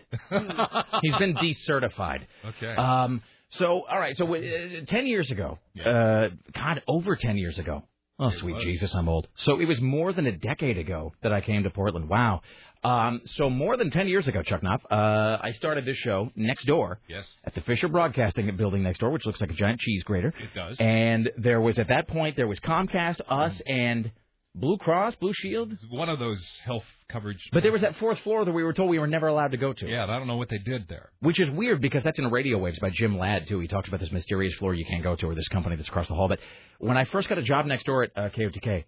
He's 1.02 1.16
been 1.18 1.36
decertified. 1.36 2.26
Okay. 2.46 2.76
Um. 2.76 3.22
So, 3.54 3.84
all 3.90 4.00
right. 4.00 4.16
So, 4.16 4.34
uh, 4.34 4.40
ten 4.88 5.06
years 5.08 5.30
ago, 5.30 5.60
uh, 5.86 6.30
God, 6.54 6.82
over 6.88 7.16
ten 7.16 7.38
years 7.38 7.60
ago. 7.60 7.84
Oh, 8.24 8.30
sweet 8.30 8.54
was. 8.54 8.64
Jesus, 8.64 8.94
I'm 8.94 9.10
old. 9.10 9.28
So 9.36 9.60
it 9.60 9.66
was 9.66 9.82
more 9.82 10.14
than 10.14 10.28
a 10.28 10.32
decade 10.32 10.78
ago 10.78 11.12
that 11.24 11.34
I 11.34 11.42
came 11.42 11.64
to 11.64 11.72
Portland. 11.72 12.08
Wow. 12.08 12.42
Um. 12.84 13.22
So 13.26 13.50
more 13.50 13.78
than 13.78 13.92
ten 13.92 14.08
years 14.08 14.28
ago, 14.28 14.42
Chuck 14.42 14.62
Knopf, 14.64 14.84
uh, 14.92 15.38
I 15.42 15.52
started 15.54 15.86
this 15.86 15.98
show 15.98 16.32
next 16.36 16.66
door 16.66 17.00
Yes, 17.08 17.28
at 17.44 17.54
the 17.54 17.62
Fisher 17.62 17.88
Broadcasting 17.88 18.56
building 18.58 18.82
next 18.84 19.00
door, 19.00 19.12
which 19.12 19.26
looks 19.26 19.40
like 19.40 19.52
a 19.52 19.56
giant 19.56 19.80
cheese 19.80 20.04
grater. 20.04 20.30
it 20.30 20.54
does. 20.56 20.78
And 20.80 21.30
there 21.38 21.62
was 21.62 21.78
at 21.80 21.90
that 21.90 22.08
point 22.08 22.36
there 22.38 22.48
was 22.48 22.60
Comcast, 22.60 23.22
us, 23.30 23.62
and 23.68 24.12
Blue 24.56 24.78
Cross, 24.78 25.16
Blue 25.16 25.32
Shield. 25.34 25.78
One 25.92 26.10
of 26.10 26.20
those 26.20 26.44
health 26.66 26.84
coverage. 27.10 27.38
But 27.54 27.64
there 27.64 27.72
was 27.72 27.82
that 27.82 27.96
fourth 27.98 28.20
floor 28.20 28.44
that 28.44 28.52
we 28.52 28.64
were 28.64 28.74
told 28.74 28.90
we 28.90 29.00
were 29.00 29.08
never 29.08 29.28
allowed 29.28 29.52
to 29.52 29.58
go 29.58 29.72
to. 29.74 29.88
Yeah, 29.88 30.04
I 30.04 30.18
don't 30.18 30.28
know 30.28 30.36
what 30.38 30.50
they 30.50 30.58
did 30.58 30.88
there. 30.90 31.12
Which 31.22 31.40
is 31.40 31.50
weird 31.52 31.82
because 31.82 32.04
that's 32.04 32.20
in 32.20 32.30
Radio 32.32 32.58
Waves 32.58 32.80
by 32.80 32.90
Jim 32.90 33.18
Ladd 33.18 33.48
too. 33.48 33.60
He 33.60 33.68
talks 33.68 33.88
about 33.88 34.00
this 34.02 34.12
mysterious 34.12 34.54
floor 34.56 34.74
you 34.74 34.86
can't 34.86 35.04
go 35.04 35.16
to 35.16 35.28
or 35.28 35.36
this 35.36 35.48
company 35.48 35.76
that's 35.78 35.88
across 35.88 36.08
the 36.10 36.16
hall. 36.16 36.28
But 36.28 36.40
when 36.80 36.98
I 36.98 37.06
first 37.06 37.30
got 37.30 37.38
a 37.38 37.44
job 37.44 37.66
next 37.66 37.86
door 37.86 38.04
at 38.04 38.12
uh, 38.16 38.30
KOTK, 38.30 38.84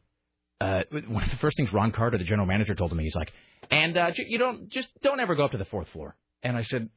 uh, 0.59 0.83
one 1.07 1.23
of 1.23 1.29
the 1.29 1.37
first 1.37 1.55
things 1.57 1.71
Ron 1.71 1.91
Carter, 1.91 2.17
the 2.17 2.23
general 2.25 2.47
manager, 2.47 2.73
told 2.75 2.91
me, 2.95 3.03
he's 3.03 3.15
like, 3.15 3.31
"And 3.71 3.97
uh, 3.97 4.11
j- 4.11 4.25
you 4.27 4.37
don't 4.37 4.69
just 4.69 4.87
don't 5.01 5.19
ever 5.19 5.35
go 5.35 5.45
up 5.45 5.51
to 5.51 5.57
the 5.57 5.65
fourth 5.65 5.89
floor." 5.89 6.15
And 6.43 6.55
I 6.57 6.63
said, 6.63 6.89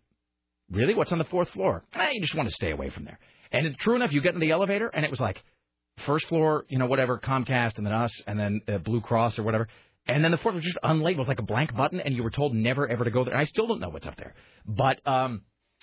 "Really? 0.70 0.94
What's 0.94 1.12
on 1.12 1.18
the 1.18 1.24
fourth 1.24 1.48
floor?" 1.50 1.84
Eh, 1.94 2.08
you 2.12 2.20
just 2.20 2.34
want 2.34 2.48
to 2.48 2.54
stay 2.54 2.70
away 2.70 2.90
from 2.90 3.04
there. 3.04 3.18
And 3.52 3.66
it's 3.66 3.76
true 3.78 3.94
enough, 3.96 4.12
you 4.12 4.20
get 4.22 4.34
in 4.34 4.40
the 4.40 4.50
elevator, 4.50 4.88
and 4.88 5.04
it 5.04 5.10
was 5.10 5.20
like 5.20 5.42
first 6.04 6.26
floor, 6.26 6.66
you 6.68 6.78
know, 6.78 6.86
whatever, 6.86 7.18
Comcast, 7.18 7.76
and 7.78 7.86
then 7.86 7.92
us, 7.92 8.10
and 8.26 8.38
then 8.38 8.60
uh, 8.68 8.78
Blue 8.78 9.00
Cross 9.00 9.38
or 9.38 9.44
whatever. 9.44 9.68
And 10.08 10.22
then 10.22 10.30
the 10.30 10.36
fourth 10.38 10.54
was 10.56 10.64
just 10.64 10.78
unlabeled, 10.84 11.26
like 11.28 11.38
a 11.38 11.42
blank 11.42 11.74
button, 11.74 12.00
and 12.00 12.14
you 12.14 12.22
were 12.22 12.30
told 12.30 12.54
never 12.54 12.86
ever 12.88 13.04
to 13.04 13.10
go 13.10 13.24
there. 13.24 13.32
And 13.34 13.40
I 13.40 13.44
still 13.44 13.66
don't 13.66 13.80
know 13.80 13.88
what's 13.88 14.06
up 14.06 14.16
there. 14.16 14.34
But 14.66 15.00
um, 15.06 15.42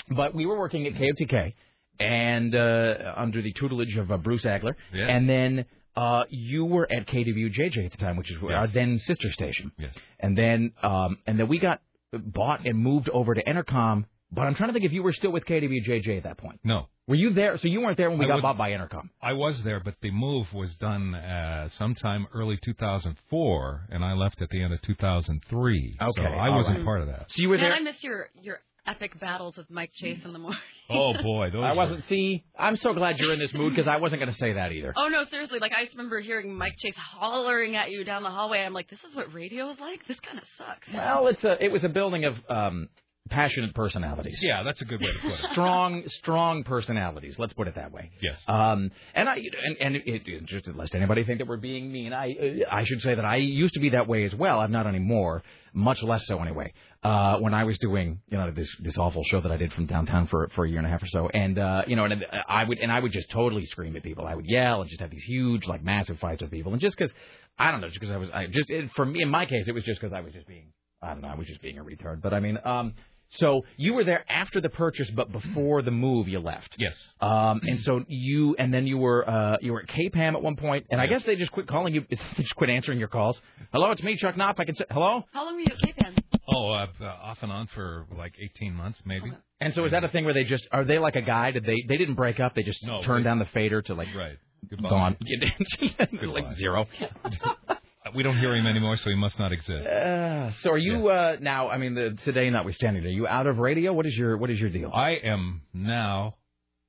but 0.10 0.34
we 0.35 0.45
were 0.45 0.57
working 0.57 0.85
at 0.88 0.93
KOTK, 0.93 1.53
and 1.99 2.53
uh, 2.55 3.14
under 3.18 3.41
the 3.41 3.53
tutelage 3.53 3.95
of 3.97 4.11
uh, 4.11 4.18
Bruce 4.18 4.45
Agler, 4.45 4.73
Yeah. 4.93 5.07
and 5.07 5.27
then 5.30 5.65
uh, 5.95 6.24
you 6.30 6.65
were 6.65 6.88
at 6.91 7.07
KWJJ 7.07 7.86
at 7.86 7.91
the 7.91 7.98
time, 7.98 8.15
which 8.18 8.32
is 8.32 8.38
our 8.44 8.68
then 8.68 8.99
sister 8.99 9.32
station. 9.32 9.72
Yes. 9.78 9.94
And 10.20 10.38
then 10.38 10.74
um, 10.82 11.18
and 11.28 11.40
then 11.40 11.48
we 11.48 11.60
got 11.60 11.82
bought 12.11 12.65
and 12.65 12.78
moved 12.78 13.10
over 13.10 13.34
to 13.36 13.44
Entercom. 13.44 14.06
But 14.32 14.44
I'm 14.44 14.56
trying 14.56 14.70
to 14.70 14.74
think 14.74 14.86
if 14.86 14.91
you 14.91 15.03
were 15.03 15.14
still 15.14 15.32
with 15.32 15.45
KWJJ 15.45 16.18
at 16.18 16.24
that 16.24 16.40
point. 16.40 16.60
No, 16.64 16.88
Were 17.07 17.14
you 17.14 17.34
there? 17.34 17.60
So 17.60 17.68
you 17.68 17.82
weren't 17.82 17.98
there 17.98 18.10
when 18.10 18.18
we 18.18 18.26
I 18.26 18.30
got 18.30 18.36
was- 18.38 18.41
bought 18.41 18.57
by 18.57 18.72
Entercom. 18.72 19.10
I 19.22 19.34
was 19.34 19.61
there, 19.64 19.80
but 19.80 19.94
the 20.02 20.10
move 20.10 20.52
was 20.53 20.74
done 20.78 21.14
uh, 21.14 21.70
sometime 21.78 22.26
early 22.34 22.57
2004, 22.64 23.88
and 23.91 24.03
I 24.03 24.14
left 24.14 24.41
at 24.41 24.49
the 24.49 24.64
end 24.64 24.74
of 24.74 24.82
2003. 24.82 25.98
Okay, 26.02 26.11
so 26.15 26.24
I 26.24 26.49
all 26.49 26.56
wasn't 26.56 26.78
right. 26.78 26.86
part 26.86 27.02
of 27.02 27.07
that. 27.07 27.26
So 27.30 27.41
you 27.44 27.49
were 27.49 27.57
Man, 27.57 27.64
there. 27.70 27.74
I 27.74 27.80
miss 27.82 28.03
your 28.03 28.30
your 28.41 28.60
epic 28.85 29.19
battles 29.19 29.55
with 29.57 29.69
Mike 29.69 29.91
Chase 29.93 30.19
in 30.26 30.34
the 30.34 30.39
morning. 30.39 30.60
Oh 30.89 31.14
boy, 31.23 31.49
those. 31.49 31.64
I 31.64 31.72
were- 31.72 31.77
wasn't. 31.77 32.03
See, 32.10 32.43
I'm 32.60 32.76
so 32.76 32.93
glad 32.93 33.18
you're 33.18 33.31
in 33.34 33.39
this 33.39 33.53
mood 33.53 33.73
because 33.73 33.88
I 33.88 33.95
wasn't 33.97 34.19
going 34.19 34.31
to 34.31 34.38
say 34.38 34.53
that 34.53 34.73
either. 34.73 34.93
Oh 34.97 35.07
no, 35.07 35.23
seriously! 35.26 35.60
Like 35.60 35.72
I 35.72 35.85
just 35.85 35.95
remember 35.95 36.19
hearing 36.19 36.55
Mike 36.57 36.76
Chase 36.77 36.93
hollering 36.97 37.77
at 37.77 37.89
you 37.89 38.03
down 38.03 38.22
the 38.22 38.30
hallway. 38.30 38.60
I'm 38.64 38.73
like, 38.73 38.89
this 38.89 38.99
is 39.10 39.15
what 39.15 39.34
radio 39.34 39.69
is 39.69 39.80
like. 39.80 40.05
This 40.07 40.19
kind 40.19 40.38
of 40.38 40.43
sucks. 40.57 40.88
Well, 40.93 41.27
it's 41.27 41.43
a. 41.45 41.64
It 41.64 41.72
was 41.72 41.85
a 41.85 41.89
building 41.89 42.26
of 42.26 42.35
um, 42.49 42.89
passionate 43.30 43.73
personalities. 43.73 44.39
Yeah, 44.43 44.64
that's 44.64 44.81
a 44.81 44.85
good 44.85 44.99
way 44.99 45.07
to 45.14 45.19
put 45.19 45.31
it. 45.31 45.39
strong, 45.51 46.03
strong 46.07 46.64
personalities. 46.65 47.35
Let's 47.39 47.53
put 47.53 47.69
it 47.69 47.76
that 47.76 47.93
way. 47.93 48.11
Yes. 48.22 48.38
Um, 48.47 48.91
and 49.15 49.30
I 49.30 49.35
and 49.35 49.77
and 49.80 49.95
it, 49.95 50.27
it, 50.27 50.45
just 50.45 50.68
lest 50.68 50.93
anybody 50.95 51.23
think 51.23 51.39
that 51.39 51.47
we're 51.47 51.57
being 51.57 51.91
mean, 51.91 52.11
I 52.11 52.61
I 52.69 52.84
should 52.84 53.01
say 53.01 53.15
that 53.15 53.26
I 53.26 53.38
used 53.38 53.73
to 53.76 53.80
be 53.80 53.91
that 53.91 54.07
way 54.07 54.26
as 54.26 54.35
well. 54.35 54.60
I'm 54.60 54.73
not 54.73 54.85
anymore. 54.85 55.43
Much 55.73 56.03
less 56.03 56.27
so 56.27 56.39
anyway. 56.39 56.73
Uh, 57.03 57.38
when 57.39 57.53
I 57.53 57.65
was 57.65 57.77
doing 57.80 58.21
you 58.30 58.38
know 58.38 58.51
this 58.51 58.69
this 58.80 58.97
awful 58.97 59.23
show 59.25 59.41
that 59.41 59.51
I 59.51 59.57
did 59.57 59.73
from 59.73 59.88
downtown 59.88 60.27
for 60.27 60.49
for 60.55 60.63
a 60.65 60.69
year 60.69 60.77
and 60.77 60.88
a 60.88 60.89
half 60.89 61.03
or 61.03 61.07
so, 61.07 61.27
and 61.34 61.59
uh, 61.59 61.81
you 61.85 61.97
know, 61.97 62.05
and 62.05 62.25
I 62.47 62.63
would 62.63 62.77
and 62.80 62.91
I 62.91 62.99
would 62.99 63.11
just 63.11 63.30
totally 63.30 63.65
scream 63.65 63.95
at 63.97 64.03
people. 64.03 64.25
I 64.25 64.35
would 64.35 64.45
yell 64.45 64.81
and 64.81 64.89
just 64.89 65.01
have 65.01 65.11
these 65.11 65.23
huge 65.23 65.65
like 65.67 65.84
massive 65.84 66.17
fights 66.19 66.41
with 66.41 66.51
people, 66.51 66.71
and 66.71 66.81
just 66.81 66.95
because 66.97 67.13
I 67.59 67.71
don't 67.71 67.81
know, 67.81 67.88
just 67.88 67.99
because 67.99 68.13
I 68.13 68.17
was 68.17 68.30
I 68.34 68.45
just 68.45 68.69
it, 68.69 68.89
for 68.95 69.05
me 69.05 69.21
in 69.21 69.30
my 69.30 69.45
case 69.45 69.65
it 69.67 69.73
was 69.73 69.84
just 69.84 69.99
because 69.99 70.13
I 70.13 70.21
was 70.21 70.31
just 70.34 70.47
being 70.47 70.71
I 71.01 71.09
don't 71.09 71.21
know 71.21 71.27
I 71.27 71.35
was 71.35 71.47
just 71.47 71.61
being 71.61 71.77
a 71.77 71.84
retard. 71.84 72.21
But 72.21 72.34
I 72.34 72.39
mean, 72.39 72.57
um, 72.63 72.93
so 73.32 73.62
you 73.78 73.94
were 73.95 74.04
there 74.04 74.24
after 74.30 74.62
the 74.62 74.70
purchase, 74.70 75.10
but 75.10 75.32
before 75.32 75.82
the 75.82 75.91
move, 75.91 76.28
you 76.28 76.40
left. 76.40 76.76
Yes. 76.78 76.94
Um, 77.20 77.62
and 77.64 77.80
so 77.82 78.04
you, 78.08 78.56
and 78.60 78.74
then 78.74 78.86
you 78.86 78.98
were, 78.98 79.28
uh, 79.28 79.58
you 79.62 79.74
were 79.74 79.82
at 79.82 79.88
KPAM 79.90 80.34
at 80.34 80.41
one 80.44 80.56
point, 80.56 80.86
and 80.91 81.02
I 81.02 81.08
guess 81.08 81.24
they 81.26 81.36
just 81.36 81.52
quit 81.52 81.68
calling 81.68 81.94
you. 81.95 82.06
They 82.10 82.18
just 82.44 82.56
quit 82.56 82.70
answering 82.70 83.00
your 83.00 83.08
calls. 83.08 83.40
Hello, 83.72 83.90
it's 83.91 84.04
me, 84.04 84.18
Chuck 84.18 84.36
Knopf. 84.38 84.60
I 84.60 84.66
can 84.66 84.76
say 84.76 84.86
hello. 84.91 85.24
How 85.34 85.45
long 85.45 85.56
were 85.56 85.62
you 85.62 85.68
at 85.68 85.78
KPAM? 85.80 86.18
Oh, 86.48 86.72
uh, 86.72 86.88
uh, 87.02 87.06
off 87.06 87.38
and 87.41 87.52
on 87.52 87.68
for 87.74 88.06
like 88.18 88.34
18 88.40 88.74
months, 88.74 89.02
maybe. 89.06 89.32
And 89.60 89.74
so 89.74 89.86
is 89.86 89.91
that 89.91 90.04
a 90.04 90.10
thing 90.10 90.26
where 90.26 90.34
they 90.34 90.44
just 90.44 90.68
are 90.72 90.84
they 90.84 91.00
like 91.00 91.16
a 91.16 91.22
guy? 91.22 91.52
Did 91.52 91.64
they 91.66 91.84
they 91.88 91.98
didn't 91.98 92.16
break 92.16 92.40
up? 92.40 92.54
They 92.54 92.64
just 92.64 92.84
No, 92.86 93.02
turned 93.02 93.26
they- 93.26 93.30
down 93.30 93.40
the 93.40 93.45
fader 93.45 93.82
to 93.84 93.94
like 93.94 94.10
Right. 94.16 94.38
Goodbye. 94.70 94.90
gone, 94.90 95.18
like 96.24 96.45
zero. 96.56 96.86
We 98.15 98.23
don't 98.23 98.38
hear 98.38 98.56
him 98.56 98.68
anymore, 98.68 98.98
so 98.98 99.10
he 99.10 99.15
must 99.15 99.38
not 99.40 99.52
exist. 99.52 99.88
Uh, 99.88 100.52
so 100.61 100.72
are 100.72 100.77
you 100.77 101.07
uh, 101.10 101.38
now? 101.41 101.69
I 101.69 101.77
mean, 101.77 101.95
the, 101.95 102.18
today 102.26 102.49
notwithstanding, 102.49 103.03
are 103.06 103.10
you 103.10 103.27
out 103.27 103.48
of 103.48 103.57
radio? 103.57 103.94
What 103.94 104.06
is 104.06 104.15
your 104.15 104.38
what 104.38 104.49
is 104.49 104.60
your 104.60 104.69
deal? 104.69 104.91
I 104.94 105.11
am 105.11 105.61
now 105.73 106.35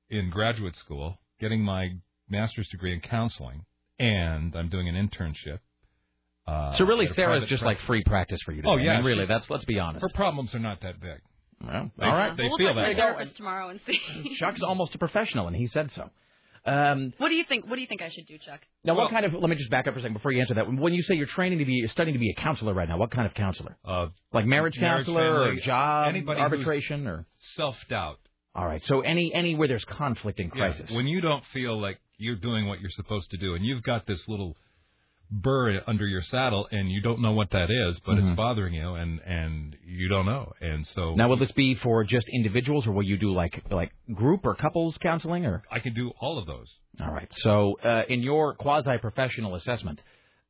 in 0.09 0.29
graduate 0.29 0.75
school 0.77 1.17
getting 1.39 1.61
my 1.61 1.89
master's 2.29 2.67
degree 2.69 2.93
in 2.93 3.01
counseling, 3.01 3.65
and 3.99 4.55
I'm 4.55 4.69
doing 4.69 4.87
an 4.87 4.95
internship. 4.95 5.59
Uh, 6.47 6.73
so 6.73 6.85
really, 6.85 7.05
at 7.05 7.11
a 7.11 7.13
Sarah's 7.15 7.41
just 7.45 7.63
practice. 7.63 7.65
like 7.81 7.87
free 7.87 8.03
practice 8.03 8.39
for 8.45 8.51
you. 8.51 8.61
Today. 8.61 8.69
Oh, 8.71 8.77
yeah, 8.77 8.91
I 8.91 8.97
mean, 8.97 9.05
really, 9.05 9.25
that's 9.25 9.49
let's 9.49 9.65
be 9.65 9.79
honest. 9.79 10.03
Her 10.03 10.09
problems 10.13 10.53
are 10.53 10.59
not 10.59 10.81
that 10.81 10.99
big. 11.01 11.19
Well, 11.65 11.89
They- 11.97 12.05
all 12.05 12.11
right. 12.11 12.35
they 12.37 12.43
Well, 12.43 12.49
we'll 12.51 12.57
feel 12.59 12.67
talk 12.67 12.75
that 12.75 13.17
the 13.17 13.25
way. 13.25 13.31
tomorrow 13.35 13.69
and 13.69 13.79
see. 13.87 14.35
Chuck's 14.35 14.61
almost 14.61 14.93
a 14.93 14.97
professional, 14.99 15.47
and 15.47 15.55
he 15.55 15.65
said 15.67 15.89
so. 15.91 16.09
Um, 16.65 17.13
What 17.19 17.29
do 17.29 17.35
you 17.35 17.43
think? 17.47 17.67
What 17.67 17.75
do 17.75 17.81
you 17.81 17.87
think 17.87 18.01
I 18.01 18.09
should 18.09 18.25
do, 18.25 18.37
Chuck? 18.37 18.61
now, 18.83 18.95
what 18.95 19.11
kind 19.11 19.25
of? 19.25 19.33
Let 19.33 19.49
me 19.49 19.55
just 19.55 19.69
back 19.69 19.87
up 19.87 19.93
for 19.93 19.99
a 19.99 20.01
second 20.01 20.13
before 20.13 20.31
you 20.31 20.41
answer 20.41 20.55
that. 20.55 20.71
When 20.71 20.93
you 20.93 21.03
say 21.03 21.15
you're 21.15 21.27
training 21.27 21.59
to 21.59 21.65
be, 21.65 21.73
you're 21.73 21.89
studying 21.89 22.13
to 22.13 22.19
be 22.19 22.31
a 22.31 22.35
counselor 22.41 22.73
right 22.73 22.89
now, 22.89 22.97
what 22.97 23.11
kind 23.11 23.27
of 23.27 23.33
counselor? 23.35 23.77
Uh, 23.85 24.07
Like 24.33 24.45
marriage, 24.45 24.77
Marriage, 24.79 25.05
counselor 25.05 25.45
family, 25.45 25.59
or 25.59 25.61
job 25.61 26.07
anybody 26.09 26.41
arbitration 26.41 27.05
or? 27.07 27.25
Self 27.55 27.75
doubt. 27.89 28.17
All 28.55 28.65
right. 28.65 28.81
So 28.85 29.01
any 29.01 29.31
any 29.33 29.53
where 29.55 29.67
there's 29.67 29.85
conflict 29.85 30.39
and 30.39 30.51
crisis. 30.51 30.89
When 30.91 31.07
you 31.07 31.21
don't 31.21 31.43
feel 31.53 31.79
like 31.79 31.99
you're 32.17 32.37
doing 32.37 32.67
what 32.67 32.79
you're 32.79 32.89
supposed 32.91 33.29
to 33.31 33.37
do, 33.37 33.53
and 33.55 33.63
you've 33.65 33.83
got 33.83 34.07
this 34.07 34.23
little 34.27 34.55
burr 35.31 35.81
under 35.87 36.07
your 36.07 36.21
saddle, 36.21 36.67
and 36.71 36.89
you 36.89 37.01
don't 37.01 37.21
know 37.21 37.33
what 37.33 37.49
that 37.51 37.69
is, 37.71 37.99
but 38.05 38.15
Mhm. 38.15 38.19
it's 38.27 38.35
bothering 38.35 38.73
you, 38.73 38.93
and 38.95 39.19
and 39.21 39.75
you 39.85 40.07
don't 40.07 40.25
know, 40.25 40.53
and 40.61 40.85
so 40.87 41.15
Now, 41.15 41.27
will 41.29 41.37
this 41.37 41.51
be 41.51 41.75
for 41.75 42.03
just 42.03 42.27
individuals, 42.29 42.87
or 42.87 42.91
will 42.91 43.03
you 43.03 43.17
do 43.17 43.33
like 43.33 43.69
like 43.71 43.91
group 44.13 44.45
or 44.45 44.55
couples 44.55 44.97
counseling, 44.99 45.45
or? 45.45 45.63
I 45.71 45.79
can 45.79 45.93
do 45.93 46.11
all 46.19 46.37
of 46.37 46.45
those. 46.45 46.67
All 47.01 47.11
right. 47.11 47.29
So, 47.35 47.77
uh, 47.83 48.03
in 48.07 48.21
your 48.21 48.53
quasi-professional 48.55 49.55
assessment, 49.55 50.01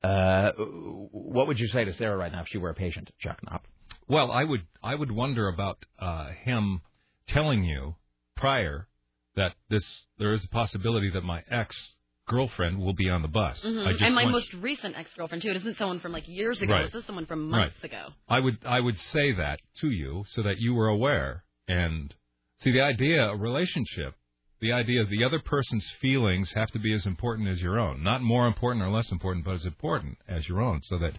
uh, 0.03 0.51
what 0.53 1.47
would 1.47 1.59
you 1.59 1.67
say 1.67 1.83
to 1.85 1.93
Sarah 1.93 2.17
right 2.17 2.31
now 2.31 2.41
if 2.41 2.47
she 2.49 2.57
were 2.57 2.69
a 2.69 2.75
patient, 2.75 3.11
Chuck 3.19 3.41
Knopf? 3.43 3.63
Well, 4.07 4.31
I 4.31 4.43
would 4.43 4.61
I 4.83 4.93
would 4.93 5.11
wonder 5.11 5.47
about 5.47 5.83
uh, 5.97 6.29
him 6.43 6.81
telling 7.27 7.63
you 7.63 7.95
prior 8.35 8.87
that 9.35 9.55
this 9.69 10.05
there 10.19 10.31
is 10.33 10.43
a 10.43 10.49
possibility 10.49 11.09
that 11.09 11.23
my 11.23 11.43
ex 11.49 11.94
girlfriend 12.27 12.79
will 12.79 12.93
be 12.93 13.09
on 13.09 13.21
the 13.21 13.27
bus. 13.27 13.63
Mhm. 13.63 13.85
I 13.85 13.91
just 13.91 14.01
And 14.03 14.15
my 14.15 14.25
most 14.25 14.53
recent 14.55 14.95
ex-girlfriend 14.97 15.41
too. 15.43 15.49
It 15.49 15.57
isn't 15.57 15.77
someone 15.77 15.99
from 15.99 16.11
like 16.11 16.27
years 16.27 16.61
ago. 16.61 16.73
Right. 16.73 16.85
This 16.91 16.95
is 17.01 17.05
someone 17.05 17.25
from 17.25 17.49
months 17.49 17.75
Right. 17.83 17.91
ago. 17.91 18.13
I 18.27 18.39
would 18.39 18.57
I 18.65 18.79
would 18.79 18.99
say 18.99 19.31
that 19.33 19.59
to 19.81 19.89
you 19.91 20.25
so 20.29 20.41
that 20.43 20.59
you 20.59 20.73
were 20.73 20.87
aware 20.87 21.43
and 21.67 22.13
see 22.59 22.71
the 22.71 22.81
idea 22.81 23.29
a 23.29 23.35
relationship 23.37 24.15
the 24.61 24.71
idea 24.71 25.01
of 25.01 25.09
the 25.09 25.23
other 25.23 25.39
person's 25.39 25.87
feelings 25.99 26.51
have 26.53 26.71
to 26.71 26.79
be 26.79 26.93
as 26.93 27.05
important 27.05 27.47
as 27.49 27.61
your 27.61 27.77
own 27.77 28.01
not 28.01 28.21
more 28.21 28.47
important 28.47 28.83
or 28.83 28.89
less 28.89 29.11
important 29.11 29.43
but 29.45 29.53
as 29.55 29.65
important 29.65 30.17
as 30.27 30.47
your 30.47 30.61
own 30.61 30.81
so 30.81 30.97
that 30.97 31.13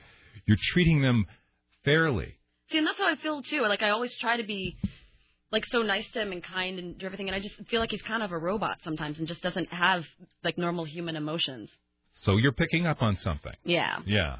you're 0.46 0.56
treating 0.72 1.02
them 1.02 1.26
fairly 1.84 2.34
See, 2.70 2.78
and 2.78 2.86
that's 2.86 2.98
how 2.98 3.06
I 3.08 3.14
feel 3.16 3.42
too. 3.42 3.60
Like 3.62 3.82
I 3.82 3.90
always 3.90 4.12
try 4.16 4.36
to 4.38 4.42
be 4.42 4.76
like 5.52 5.64
so 5.66 5.82
nice 5.82 6.10
to 6.12 6.20
him 6.22 6.32
and 6.32 6.42
kind 6.42 6.78
and 6.78 6.98
do 6.98 7.06
everything, 7.06 7.28
and 7.28 7.36
I 7.36 7.40
just 7.40 7.54
feel 7.70 7.80
like 7.80 7.90
he's 7.90 8.02
kind 8.02 8.22
of 8.22 8.32
a 8.32 8.38
robot 8.38 8.78
sometimes 8.84 9.18
and 9.18 9.28
just 9.28 9.42
doesn't 9.42 9.72
have 9.72 10.04
like 10.44 10.58
normal 10.58 10.84
human 10.84 11.16
emotions. 11.16 11.70
so 12.24 12.36
you're 12.36 12.52
picking 12.52 12.86
up 12.86 13.02
on 13.02 13.16
something 13.16 13.52
Yeah. 13.64 13.98
yeah 14.06 14.36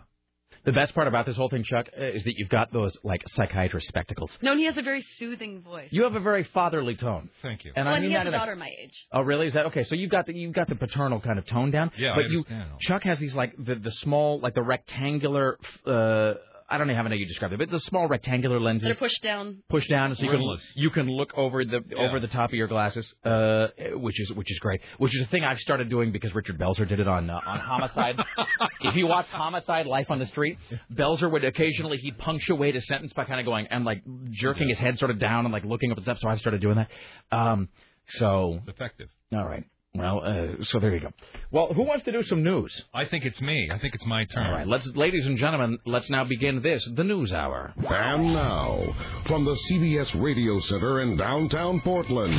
The 0.64 0.72
best 0.72 0.94
part 0.96 1.06
about 1.06 1.26
this 1.26 1.36
whole 1.36 1.48
thing, 1.48 1.62
Chuck, 1.62 1.86
uh, 1.96 2.02
is 2.18 2.24
that 2.24 2.34
you've 2.38 2.48
got 2.48 2.72
those 2.72 2.92
like 3.04 3.22
psychiatrist 3.28 3.86
spectacles. 3.86 4.30
No, 4.42 4.50
and 4.52 4.58
he 4.60 4.66
has 4.66 4.76
a 4.76 4.82
very 4.82 5.04
soothing 5.18 5.60
voice. 5.62 5.88
You 5.92 6.02
have 6.02 6.16
a 6.16 6.20
very 6.30 6.42
fatherly 6.42 6.96
tone. 6.96 7.28
Thank 7.42 7.64
you. 7.64 7.72
And 7.76 7.84
well, 7.86 7.94
I 7.94 7.98
and 7.98 8.02
mean 8.04 8.10
he 8.12 8.16
has 8.16 8.24
that 8.24 8.30
a 8.30 8.32
in 8.32 8.34
a- 8.34 8.38
daughter 8.38 8.56
my 8.56 8.70
age. 8.82 8.96
Oh, 9.12 9.22
really? 9.22 9.46
Is 9.46 9.52
that 9.54 9.66
okay? 9.66 9.84
So 9.84 9.94
you've 9.94 10.10
got 10.10 10.26
the 10.26 10.34
you've 10.34 10.54
got 10.60 10.68
the 10.68 10.74
paternal 10.74 11.20
kind 11.20 11.38
of 11.38 11.46
tone 11.46 11.70
down. 11.70 11.92
Yeah, 11.96 12.12
I 12.14 12.16
but 12.16 12.30
you 12.30 12.38
understand. 12.38 12.80
Chuck 12.80 13.02
has 13.04 13.18
these 13.20 13.34
like 13.42 13.52
the 13.68 13.76
the 13.76 13.92
small 13.92 14.40
like 14.40 14.54
the 14.54 14.62
rectangular. 14.62 15.56
uh 15.86 16.34
I 16.68 16.78
don't 16.78 16.90
even 16.90 17.04
know 17.04 17.10
how 17.10 17.14
you 17.14 17.26
describe 17.26 17.52
it, 17.52 17.58
but 17.58 17.70
the 17.70 17.80
small 17.80 18.08
rectangular 18.08 18.58
lenses 18.58 18.86
They're 18.86 18.94
pushed 18.94 19.22
down. 19.22 19.62
push 19.68 19.86
down 19.88 20.14
so 20.16 20.24
you 20.24 20.30
can 20.30 20.58
you 20.74 20.90
can 20.90 21.06
look 21.08 21.32
over 21.36 21.64
the 21.64 21.82
over 21.96 22.18
the 22.18 22.26
top 22.26 22.50
of 22.50 22.54
your 22.54 22.66
glasses, 22.66 23.06
uh, 23.24 23.68
which 23.94 24.20
is 24.20 24.32
which 24.32 24.50
is 24.50 24.58
great. 24.58 24.80
Which 24.98 25.14
is 25.16 25.22
a 25.22 25.26
thing 25.28 25.44
I've 25.44 25.60
started 25.60 25.88
doing 25.88 26.10
because 26.12 26.34
Richard 26.34 26.58
Belzer 26.58 26.88
did 26.88 26.98
it 26.98 27.06
on 27.06 27.30
uh, 27.30 27.40
on 27.46 27.60
Homicide. 27.60 28.18
if 28.80 28.96
you 28.96 29.06
watch 29.06 29.26
Homicide: 29.28 29.86
Life 29.86 30.10
on 30.10 30.18
the 30.18 30.26
Street, 30.26 30.58
Belzer 30.92 31.30
would 31.30 31.44
occasionally 31.44 31.98
he'd 31.98 32.18
punctuate 32.18 32.74
a 32.74 32.82
sentence 32.82 33.12
by 33.12 33.24
kind 33.24 33.38
of 33.38 33.46
going 33.46 33.68
and 33.68 33.84
like 33.84 34.02
jerking 34.30 34.68
his 34.68 34.78
head 34.78 34.98
sort 34.98 35.10
of 35.10 35.20
down 35.20 35.44
and 35.46 35.52
like 35.52 35.64
looking 35.64 35.92
up 35.92 35.98
and 35.98 36.04
stuff. 36.04 36.18
So 36.20 36.28
I 36.28 36.36
started 36.36 36.60
doing 36.60 36.76
that. 36.76 36.88
Um, 37.36 37.68
so 38.08 38.56
it's 38.58 38.68
effective 38.68 39.08
all 39.32 39.44
right. 39.44 39.64
Well, 39.98 40.22
uh, 40.24 40.64
so 40.64 40.78
there 40.78 40.94
you 40.94 41.00
go. 41.00 41.10
Well, 41.50 41.72
who 41.72 41.82
wants 41.82 42.04
to 42.04 42.12
do 42.12 42.22
some 42.24 42.42
news? 42.42 42.72
I 42.92 43.04
think 43.06 43.24
it's 43.24 43.40
me 43.40 43.68
I 43.70 43.78
think 43.78 43.94
it's 43.94 44.06
my 44.06 44.24
turn 44.26 44.46
All 44.46 44.52
right, 44.52 44.66
let's, 44.66 44.86
ladies 44.94 45.26
and 45.26 45.38
gentlemen, 45.38 45.78
let's 45.86 46.08
now 46.10 46.24
begin 46.24 46.62
this, 46.62 46.86
the 46.94 47.04
news 47.04 47.32
hour. 47.32 47.72
And 47.76 48.32
now, 48.32 48.82
from 49.26 49.44
the 49.44 49.56
CBS 49.70 50.22
Radio 50.22 50.58
Center 50.60 51.00
in 51.00 51.16
downtown 51.16 51.80
Portland, 51.80 52.34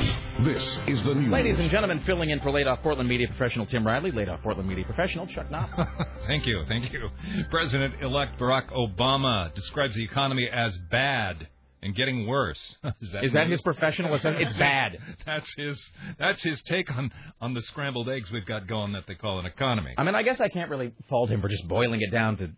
this 0.45 0.63
is 0.87 1.03
the 1.03 1.15
news. 1.15 1.31
Ladies 1.31 1.59
and 1.59 1.69
gentlemen, 1.71 2.01
filling 2.05 2.29
in 2.29 2.39
for 2.41 2.51
laid 2.51 2.67
off 2.67 2.81
Portland 2.81 3.09
media 3.09 3.27
professional 3.27 3.65
Tim 3.65 3.85
Riley, 3.85 4.11
laid 4.11 4.29
off 4.29 4.41
Portland 4.41 4.67
media 4.67 4.85
professional 4.85 5.27
Chuck 5.27 5.49
Knopf. 5.49 5.71
Thank 6.27 6.45
you, 6.45 6.63
thank 6.67 6.91
you. 6.91 7.09
President-elect 7.49 8.39
Barack 8.39 8.69
Obama 8.71 9.53
describes 9.53 9.95
the 9.95 10.03
economy 10.03 10.49
as 10.51 10.77
bad 10.91 11.47
and 11.81 11.95
getting 11.95 12.27
worse. 12.27 12.59
Is 13.01 13.11
that, 13.11 13.23
Is 13.23 13.33
that 13.33 13.49
his 13.49 13.61
professional 13.61 14.13
assessment? 14.13 14.47
It's 14.47 14.57
bad. 14.59 14.97
That's 15.25 15.51
his. 15.57 15.81
That's 16.19 16.41
his 16.41 16.61
take 16.63 16.95
on 16.95 17.11
on 17.39 17.53
the 17.53 17.61
scrambled 17.61 18.09
eggs 18.09 18.31
we've 18.31 18.45
got 18.45 18.67
going 18.67 18.93
that 18.93 19.05
they 19.07 19.15
call 19.15 19.39
an 19.39 19.45
economy. 19.45 19.93
I 19.97 20.03
mean, 20.03 20.15
I 20.15 20.23
guess 20.23 20.39
I 20.39 20.49
can't 20.49 20.69
really 20.69 20.93
fault 21.09 21.29
him 21.29 21.41
for 21.41 21.49
just 21.49 21.67
boiling 21.67 22.01
it 22.01 22.11
down 22.11 22.37
to. 22.37 22.51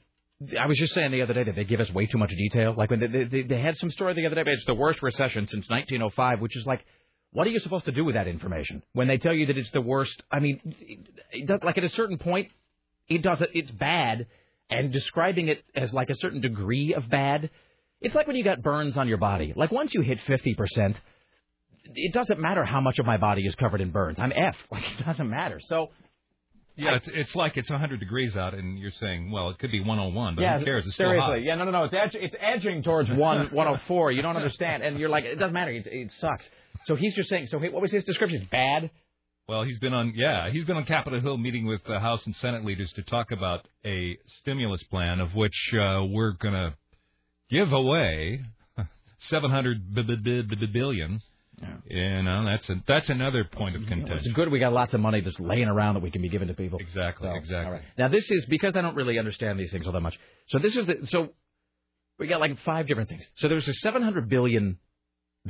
I 0.58 0.68
was 0.68 0.78
just 0.78 0.94
saying 0.94 1.12
the 1.12 1.22
other 1.22 1.34
day 1.34 1.44
that 1.44 1.56
they 1.56 1.66
give 1.66 1.82
us 1.82 1.92
way 1.92 2.06
too 2.06 2.18
much 2.18 2.30
detail. 2.30 2.74
Like 2.78 2.90
when 2.90 3.02
they, 3.02 3.26
they, 3.26 3.42
they 3.42 3.60
had 3.60 3.76
some 3.76 3.92
story 3.92 4.14
the 4.14 4.26
other 4.26 4.42
day, 4.42 4.50
it's 4.52 4.66
the 4.66 4.74
worst 4.74 5.02
recession 5.04 5.48
since 5.48 5.68
1905, 5.70 6.40
which 6.40 6.56
is 6.56 6.66
like, 6.66 6.86
what 7.32 7.46
are 7.46 7.50
you 7.50 7.60
supposed 7.60 7.86
to 7.86 7.92
do 7.92 8.06
with 8.06 8.16
that 8.16 8.28
information 8.28 8.82
when 8.94 9.08
they 9.08 9.18
tell 9.18 9.34
you 9.34 9.48
that 9.48 9.58
it's 9.58 9.70
the 9.72 9.82
worst? 9.82 10.24
I 10.32 10.40
mean, 10.40 10.62
it, 11.32 11.64
like 11.64 11.78
at 11.78 11.84
a 11.84 11.90
certain 11.90 12.18
point, 12.18 12.50
it 13.10 13.22
does 13.22 13.42
it. 13.42 13.52
It's 13.54 13.72
bad, 13.72 14.28
and 14.70 14.94
describing 14.94 15.50
it 15.50 15.64
as 15.76 15.92
like 15.94 16.10
a 16.10 16.16
certain 16.16 16.42
degree 16.42 16.94
of 16.94 17.10
bad, 17.10 17.50
it's 18.02 18.16
like 18.16 18.28
when 18.28 18.36
you 18.36 18.44
got 18.44 18.62
burns 18.62 18.98
on 18.98 19.08
your 19.08 19.18
body. 19.18 19.54
Like 19.56 19.72
once 19.72 19.92
you 19.94 20.02
hit 20.02 20.20
50 20.28 20.56
percent, 20.56 20.98
it 21.96 22.14
doesn't 22.14 22.40
matter 22.40 22.64
how 22.66 22.82
much 22.82 23.00
of 23.00 23.06
my 23.06 23.18
body 23.18 23.46
is 23.46 23.56
covered 23.56 23.82
in 23.82 23.92
burns. 23.92 24.18
I'm 24.20 24.32
F. 24.32 24.56
Like 24.72 24.84
it 25.00 25.06
doesn't 25.06 25.30
matter. 25.30 25.60
So. 25.68 25.90
Yeah, 26.76 26.96
it's 26.96 27.10
it's 27.14 27.36
like 27.36 27.58
it's 27.58 27.70
100 27.70 28.00
degrees 28.00 28.38
out, 28.38 28.54
and 28.54 28.80
you're 28.80 28.94
saying, 29.02 29.32
well, 29.32 29.50
it 29.50 29.60
could 29.60 29.70
be 29.70 29.82
101, 29.82 30.36
but 30.36 30.42
yeah, 30.42 30.60
who 30.60 30.64
cares? 30.64 30.86
It's 30.86 30.94
still 30.94 31.08
seriously. 31.08 31.40
hot. 31.40 31.44
Yeah, 31.44 31.56
no, 31.56 31.66
no, 31.66 31.72
no. 31.72 31.84
It's 31.84 31.94
edge, 31.94 32.12
it's 32.14 32.36
edging 32.40 32.84
towards 32.84 33.10
one 33.10 33.48
104. 33.52 34.14
You 34.14 34.22
don't 34.22 34.38
understand, 34.38 34.82
and 34.84 34.98
you're 34.98 35.10
like, 35.10 35.26
it 35.26 35.36
doesn't 35.36 35.54
matter. 35.54 35.72
It, 35.72 35.86
it 35.88 36.10
sucks. 36.22 36.46
So 36.86 36.96
he's 36.96 37.14
just 37.16 37.28
saying. 37.28 37.48
So 37.48 37.60
what 37.60 37.82
was 37.82 37.92
his 37.92 38.06
description? 38.06 38.48
Bad. 38.50 38.92
Well, 39.50 39.64
he's 39.64 39.80
been 39.80 39.94
on 39.94 40.14
yeah, 40.16 40.52
he's 40.52 40.64
been 40.64 40.78
on 40.78 40.86
Capitol 40.86 41.20
Hill 41.20 41.38
meeting 41.38 41.66
with 41.66 41.84
the 41.84 42.00
House 42.00 42.26
and 42.26 42.34
Senate 42.38 42.64
leaders 42.64 42.94
to 42.94 43.02
talk 43.02 43.32
about 43.32 43.68
a 43.84 44.18
stimulus 44.40 44.84
plan 44.84 45.20
of 45.20 45.36
which 45.36 45.74
uh, 45.74 46.06
we're 46.08 46.32
going 46.34 46.54
to 46.54 46.76
give 47.50 47.72
away 47.72 48.42
700 49.30 49.94
b- 49.96 50.04
b- 50.04 50.16
b- 50.16 50.42
b- 50.56 50.66
billion. 50.72 51.22
You 51.88 52.24
know, 52.24 52.46
that's 52.46 52.70
a, 52.70 52.76
that's 52.88 53.10
another 53.10 53.44
point 53.44 53.76
of 53.76 53.86
contention. 53.86 54.18
It's 54.20 54.32
good 54.32 54.50
we 54.50 54.60
got 54.60 54.72
lots 54.72 54.94
of 54.94 55.02
money 55.02 55.20
just 55.22 55.42
laying 55.42 55.68
around 55.68 55.96
that 55.96 56.04
we 56.04 56.10
can 56.10 56.22
be 56.22 56.30
giving 56.30 56.48
to 56.48 56.54
people. 56.54 56.80
Exactly, 56.80 57.28
So, 57.30 57.36
exactly. 57.36 57.74
right. 57.74 57.82
Now 57.98 58.08
this 58.08 58.30
is 58.32 58.46
because 58.46 58.78
I 58.78 58.82
don't 58.82 58.96
really 58.96 59.20
understand 59.20 59.60
these 59.60 59.70
things 59.72 59.86
all 59.86 59.92
that 59.92 60.00
much. 60.00 60.18
So 60.48 60.60
this 60.60 60.74
is 60.76 60.88
the 60.88 60.96
so 61.08 61.30
we 62.18 62.28
got 62.28 62.40
like 62.40 62.58
five 62.64 62.88
different 62.88 63.10
things. 63.10 63.24
So 63.38 63.50
there's 63.50 63.68
a 63.68 63.74
700 63.74 64.30
billion 64.30 64.78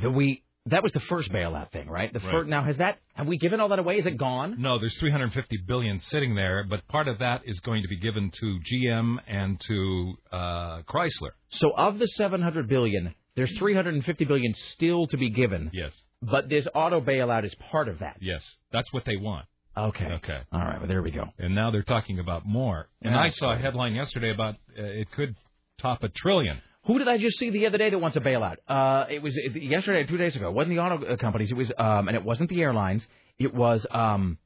that 0.02 0.10
we 0.10 0.42
that 0.66 0.82
was 0.82 0.92
the 0.92 1.00
first 1.00 1.30
bailout 1.32 1.70
thing, 1.72 1.88
right? 1.88 2.12
The 2.12 2.18
Right. 2.20 2.30
first 2.30 2.48
now 2.48 2.62
has 2.62 2.76
that 2.78 2.98
have 3.14 3.26
we 3.26 3.38
given 3.38 3.60
all 3.60 3.68
that 3.68 3.78
away? 3.78 3.98
Is 3.98 4.06
it 4.06 4.16
gone? 4.18 4.56
No, 4.60 4.78
there's 4.78 4.96
350 4.98 5.58
billion 5.66 6.00
sitting 6.00 6.34
there, 6.34 6.64
but 6.68 6.86
part 6.88 7.08
of 7.08 7.18
that 7.18 7.42
is 7.44 7.58
going 7.60 7.82
to 7.82 7.88
be 7.88 7.98
given 7.98 8.30
to 8.40 8.58
GM 8.70 9.18
and 9.26 9.60
to 9.68 10.14
uh, 10.32 10.82
Chrysler. 10.82 11.30
So 11.50 11.70
of 11.76 11.98
the 11.98 12.06
700 12.06 12.68
billion, 12.68 13.14
there's 13.36 13.52
350 13.58 14.24
billion 14.26 14.54
still 14.74 15.06
to 15.08 15.16
be 15.16 15.30
given. 15.30 15.70
Yes. 15.72 15.92
But 16.22 16.48
this 16.50 16.66
auto 16.74 17.00
bailout 17.00 17.44
is 17.46 17.54
part 17.70 17.88
of 17.88 18.00
that. 18.00 18.18
Yes, 18.20 18.42
that's 18.72 18.92
what 18.92 19.04
they 19.06 19.16
want. 19.16 19.46
Okay. 19.76 20.04
Okay. 20.04 20.38
All 20.52 20.60
right. 20.60 20.78
Well, 20.78 20.88
there 20.88 21.00
we 21.02 21.10
go. 21.10 21.24
And 21.38 21.54
now 21.54 21.70
they're 21.70 21.82
talking 21.82 22.18
about 22.18 22.44
more. 22.44 22.88
And 23.00 23.14
Yeah, 23.14 23.20
I 23.20 23.28
saw 23.30 23.54
a 23.54 23.56
headline 23.56 23.94
yesterday 23.94 24.30
about 24.30 24.56
uh, 24.78 24.82
it 24.82 25.10
could 25.12 25.36
top 25.80 26.02
a 26.02 26.08
trillion. 26.10 26.60
Who 26.86 26.98
did 26.98 27.08
I 27.08 27.18
just 27.18 27.38
see 27.38 27.50
the 27.50 27.66
other 27.66 27.78
day 27.78 27.90
that 27.90 27.98
wants 27.98 28.16
a 28.16 28.20
bailout? 28.20 28.56
Uh, 28.66 29.04
it 29.10 29.22
was 29.22 29.36
yesterday, 29.54 30.08
two 30.08 30.16
days 30.16 30.34
ago. 30.34 30.48
It 30.48 30.54
wasn't 30.54 30.76
the 30.76 30.80
auto 30.82 31.04
uh, 31.04 31.16
companies. 31.16 31.50
It 31.50 31.54
was, 31.54 31.70
um, 31.78 32.08
and 32.08 32.16
it 32.16 32.24
wasn't 32.24 32.48
the 32.48 32.60
airlines. 32.62 33.02
It 33.38 33.54
was, 33.54 33.86
um, 33.90 34.38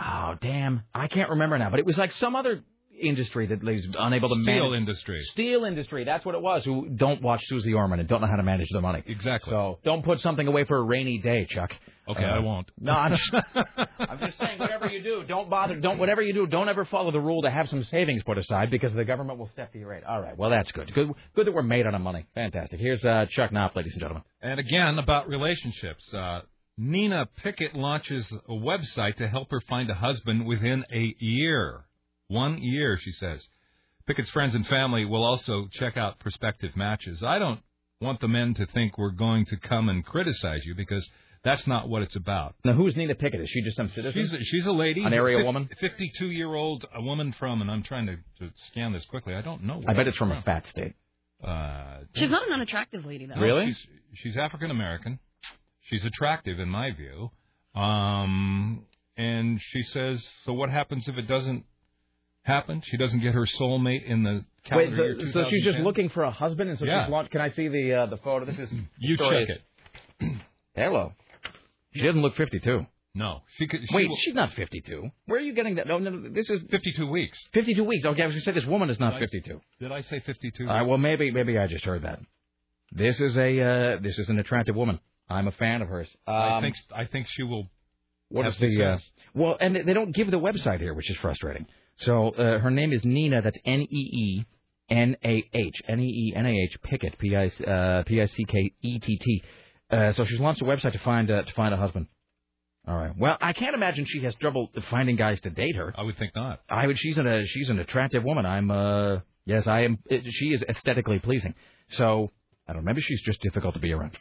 oh 0.00 0.34
damn, 0.40 0.82
I 0.94 1.08
can't 1.08 1.30
remember 1.30 1.56
now. 1.58 1.70
But 1.70 1.78
it 1.80 1.86
was 1.86 1.96
like 1.96 2.12
some 2.12 2.36
other 2.36 2.62
industry 3.00 3.46
that 3.46 3.66
is 3.66 3.86
unable 3.98 4.28
to 4.28 4.34
Steel 4.34 4.44
manage. 4.44 4.76
industry. 4.76 5.20
Steel 5.32 5.64
industry. 5.64 6.04
That's 6.04 6.24
what 6.26 6.34
it 6.34 6.42
was. 6.42 6.64
Who 6.64 6.88
don't 6.90 7.22
watch 7.22 7.40
Suze 7.46 7.66
Orman 7.74 8.00
and 8.00 8.08
don't 8.08 8.20
know 8.20 8.26
how 8.26 8.36
to 8.36 8.42
manage 8.42 8.68
their 8.70 8.82
money. 8.82 9.02
Exactly. 9.06 9.50
So 9.50 9.78
don't 9.84 10.04
put 10.04 10.20
something 10.20 10.46
away 10.46 10.64
for 10.64 10.76
a 10.76 10.82
rainy 10.82 11.18
day, 11.18 11.46
Chuck. 11.48 11.70
Okay, 12.08 12.24
Uh, 12.24 12.36
I 12.36 12.38
won't. 12.40 12.70
No, 12.80 12.92
I'm 12.92 13.12
just, 13.16 13.32
I'm 13.98 14.18
just 14.18 14.38
saying, 14.38 14.58
whatever 14.58 14.88
you 14.88 15.02
do, 15.02 15.22
don't 15.28 15.48
bother. 15.50 15.76
Don't 15.78 15.98
whatever 15.98 16.22
you 16.22 16.32
do, 16.32 16.46
don't 16.46 16.68
ever 16.68 16.84
follow 16.84 17.10
the 17.12 17.20
rule 17.20 17.42
to 17.42 17.50
have 17.50 17.68
some 17.68 17.84
savings 17.84 18.22
put 18.24 18.38
aside 18.38 18.70
because 18.70 18.92
the 18.94 19.04
government 19.04 19.38
will 19.38 19.48
step 19.50 19.72
to 19.72 19.78
your 19.78 19.92
aid. 19.94 20.02
All 20.04 20.20
right, 20.20 20.36
well 20.36 20.50
that's 20.50 20.72
good. 20.72 20.92
Good, 20.94 21.10
good 21.36 21.46
that 21.46 21.52
we're 21.52 21.62
made 21.62 21.86
out 21.86 21.94
of 21.94 22.00
money. 22.00 22.26
Fantastic. 22.34 22.80
Here's 22.80 23.04
uh, 23.04 23.26
Chuck 23.30 23.52
Knopf, 23.52 23.76
ladies 23.76 23.92
and 23.94 24.00
gentlemen. 24.00 24.22
And 24.42 24.58
again, 24.58 24.98
about 24.98 25.28
relationships. 25.28 26.12
Uh, 26.12 26.40
Neenah 26.80 27.26
Pickett 27.42 27.74
launches 27.74 28.26
a 28.48 28.52
website 28.52 29.16
to 29.16 29.28
help 29.28 29.50
her 29.50 29.60
find 29.68 29.90
a 29.90 29.94
husband 29.94 30.46
within 30.46 30.84
a 30.92 31.14
year. 31.18 31.84
One 32.28 32.58
year, 32.62 32.96
she 32.98 33.12
says. 33.12 33.46
Pickett's 34.06 34.30
friends 34.30 34.54
and 34.54 34.66
family 34.66 35.04
will 35.04 35.22
also 35.24 35.68
check 35.72 35.96
out 35.98 36.18
prospective 36.20 36.74
matches. 36.76 37.22
I 37.22 37.38
don't 37.38 37.60
want 38.00 38.20
the 38.20 38.28
men 38.28 38.54
to 38.54 38.66
think 38.66 38.96
we're 38.96 39.10
going 39.10 39.44
to 39.46 39.56
come 39.58 39.88
and 39.90 40.04
criticize 40.04 40.62
you 40.64 40.74
because 40.74 41.06
that's 41.42 41.66
not 41.66 41.88
what 41.88 42.02
it's 42.02 42.16
about. 42.16 42.54
Now, 42.64 42.72
who's 42.74 42.94
Neenah 42.94 43.18
Pickett? 43.18 43.40
Is 43.40 43.48
she 43.50 43.62
just 43.62 43.76
some 43.76 43.88
citizen? 43.90 44.12
She's 44.22 44.32
a, 44.32 44.44
she's 44.44 44.66
a 44.66 44.72
lady, 44.72 45.02
An 45.04 45.12
area 45.14 45.38
fif- 45.38 45.46
woman? 45.46 45.68
52 45.80 46.26
year 46.30 46.54
old 46.54 46.84
a 46.94 47.00
woman 47.02 47.32
from, 47.32 47.60
and 47.62 47.70
I'm 47.70 47.82
trying 47.82 48.06
to, 48.06 48.16
to 48.40 48.52
scan 48.70 48.92
this 48.92 49.04
quickly. 49.06 49.34
I 49.34 49.40
don't 49.40 49.64
know. 49.64 49.82
I 49.86 49.94
bet 49.94 50.06
it's 50.08 50.16
from 50.18 50.32
a 50.32 50.42
fat 50.42 50.66
state. 50.66 50.94
Uh, 51.42 52.00
She's 52.14 52.28
not 52.30 52.46
an 52.46 52.52
unattractive 52.52 53.06
lady 53.06 53.24
though. 53.26 53.40
Really? 53.40 53.66
She's, 53.68 53.86
she's 54.16 54.36
African 54.36 54.70
American. 54.70 55.18
She's 55.82 56.04
attractive 56.04 56.60
in 56.60 56.68
my 56.68 56.90
view. 56.92 57.30
Um, 57.74 58.84
and 59.16 59.60
she 59.70 59.82
says, 59.82 60.22
so 60.44 60.52
what 60.52 60.68
happens 60.70 61.08
if 61.08 61.16
it 61.16 61.26
doesn't 61.26 61.64
happen? 62.42 62.82
She 62.84 62.96
doesn't 62.96 63.20
get 63.20 63.32
her 63.34 63.46
soulmate 63.46 64.04
in 64.04 64.22
the 64.22 64.30
Wait, 64.32 64.44
calendar 64.64 64.96
year 64.96 65.16
the, 65.16 65.32
so 65.32 65.48
she's 65.48 65.64
just 65.64 65.78
looking 65.78 66.10
for 66.10 66.24
a 66.24 66.30
husband, 66.30 66.68
and 66.70 66.78
so 66.78 66.84
Yeah. 66.84 67.04
she's 67.06 67.10
launched. 67.12 67.30
Can 67.30 67.40
I 67.40 67.50
see 67.50 67.68
the 67.68 67.94
uh, 67.94 68.06
the 68.06 68.18
photo? 68.18 68.44
This 68.44 68.58
is 68.58 68.70
You 68.98 69.14
story 69.16 69.46
check 69.46 69.56
is- 69.56 69.62
it. 70.28 70.36
Hello. 70.74 71.12
She 71.94 72.02
doesn't 72.02 72.22
look 72.22 72.36
52. 72.36 72.86
No, 73.14 73.40
she 73.58 73.66
could. 73.66 73.80
She 73.88 73.94
Wait, 73.94 74.08
will- 74.08 74.16
she's 74.16 74.34
not 74.34 74.52
52. 74.54 75.10
Where 75.26 75.38
are 75.40 75.42
you 75.42 75.52
getting 75.52 75.74
that? 75.76 75.88
No, 75.88 75.98
no, 75.98 76.10
no, 76.10 76.28
this 76.30 76.48
is 76.48 76.60
52 76.70 77.06
weeks. 77.08 77.36
52 77.52 77.82
weeks. 77.82 78.06
Okay, 78.06 78.22
I 78.22 78.26
was 78.26 78.34
going 78.34 78.40
to 78.40 78.44
say 78.44 78.52
this 78.52 78.66
woman 78.66 78.88
is 78.88 79.00
not 79.00 79.14
Did 79.14 79.16
I- 79.16 79.26
52. 79.26 79.60
Did 79.80 79.92
I 79.92 80.00
say 80.02 80.20
52? 80.20 80.68
Uh, 80.68 80.84
well, 80.84 80.98
maybe 80.98 81.30
maybe 81.32 81.58
I 81.58 81.66
just 81.66 81.84
heard 81.84 82.02
that. 82.02 82.20
This 82.92 83.18
is 83.20 83.36
a 83.36 83.60
uh, 83.60 83.96
this 84.00 84.16
is 84.18 84.28
an 84.28 84.38
attractive 84.38 84.76
woman. 84.76 85.00
I'm 85.28 85.48
a 85.48 85.52
fan 85.52 85.82
of 85.82 85.88
hers. 85.88 86.08
I 86.26 86.56
Um, 86.58 86.62
think 86.62 86.76
I 86.94 87.04
think 87.06 87.26
she 87.28 87.42
will. 87.42 87.68
What 88.28 88.46
is 88.46 88.56
the 88.58 88.84
uh, 88.84 88.98
well? 89.34 89.56
And 89.60 89.74
they 89.74 89.92
don't 89.92 90.14
give 90.14 90.30
the 90.30 90.38
website 90.38 90.78
here, 90.78 90.94
which 90.94 91.10
is 91.10 91.16
frustrating. 91.20 91.66
So 91.98 92.28
uh, 92.30 92.58
her 92.60 92.70
name 92.70 92.92
is 92.92 93.02
Neenah. 93.02 93.42
That's 93.42 93.58
N 93.64 93.80
E 93.80 93.86
E 93.90 94.44
N 94.88 95.16
A 95.24 95.44
H 95.52 95.82
N 95.88 95.98
E 96.00 96.04
E 96.28 96.32
N 96.36 96.46
A 96.46 96.50
H 96.50 96.76
Pickett 96.82 97.18
P 97.18 97.34
I 97.36 97.46
uh, 97.64 98.02
P 98.04 98.20
I 98.22 98.26
C 98.26 98.44
K 98.44 98.72
E 98.82 98.98
T 99.00 99.18
T. 99.18 99.42
Uh, 99.90 100.12
so 100.12 100.24
she's 100.24 100.40
launched 100.40 100.62
a 100.62 100.64
website 100.64 100.92
to 100.92 100.98
find 101.00 101.30
uh, 101.30 101.42
to 101.42 101.52
find 101.54 101.74
a 101.74 101.76
husband. 101.76 102.06
All 102.86 102.96
right. 102.96 103.12
Well, 103.16 103.36
I 103.40 103.52
can't 103.52 103.74
imagine 103.74 104.06
she 104.06 104.20
has 104.22 104.34
trouble 104.36 104.70
finding 104.90 105.16
guys 105.16 105.40
to 105.42 105.50
date 105.50 105.76
her. 105.76 105.92
I 105.96 106.02
would 106.02 106.16
think 106.18 106.34
not. 106.34 106.60
I 106.68 106.86
would. 106.86 106.98
She's 106.98 107.18
an 107.18 107.26
uh, 107.26 107.42
she's 107.46 107.68
an 107.68 107.78
attractive 107.78 108.24
woman. 108.24 108.46
I'm. 108.46 108.70
uh 108.70 109.18
Yes, 109.46 109.66
I 109.66 109.80
am. 109.80 109.98
It, 110.06 110.22
she 110.30 110.46
is 110.50 110.62
aesthetically 110.62 111.18
pleasing. 111.18 111.54
So 111.92 112.30
I 112.68 112.72
don't 112.72 112.84
know. 112.84 112.86
Maybe 112.90 113.00
she's 113.00 113.22
just 113.22 113.40
difficult 113.40 113.74
to 113.74 113.80
be 113.80 113.92
around. 113.92 114.12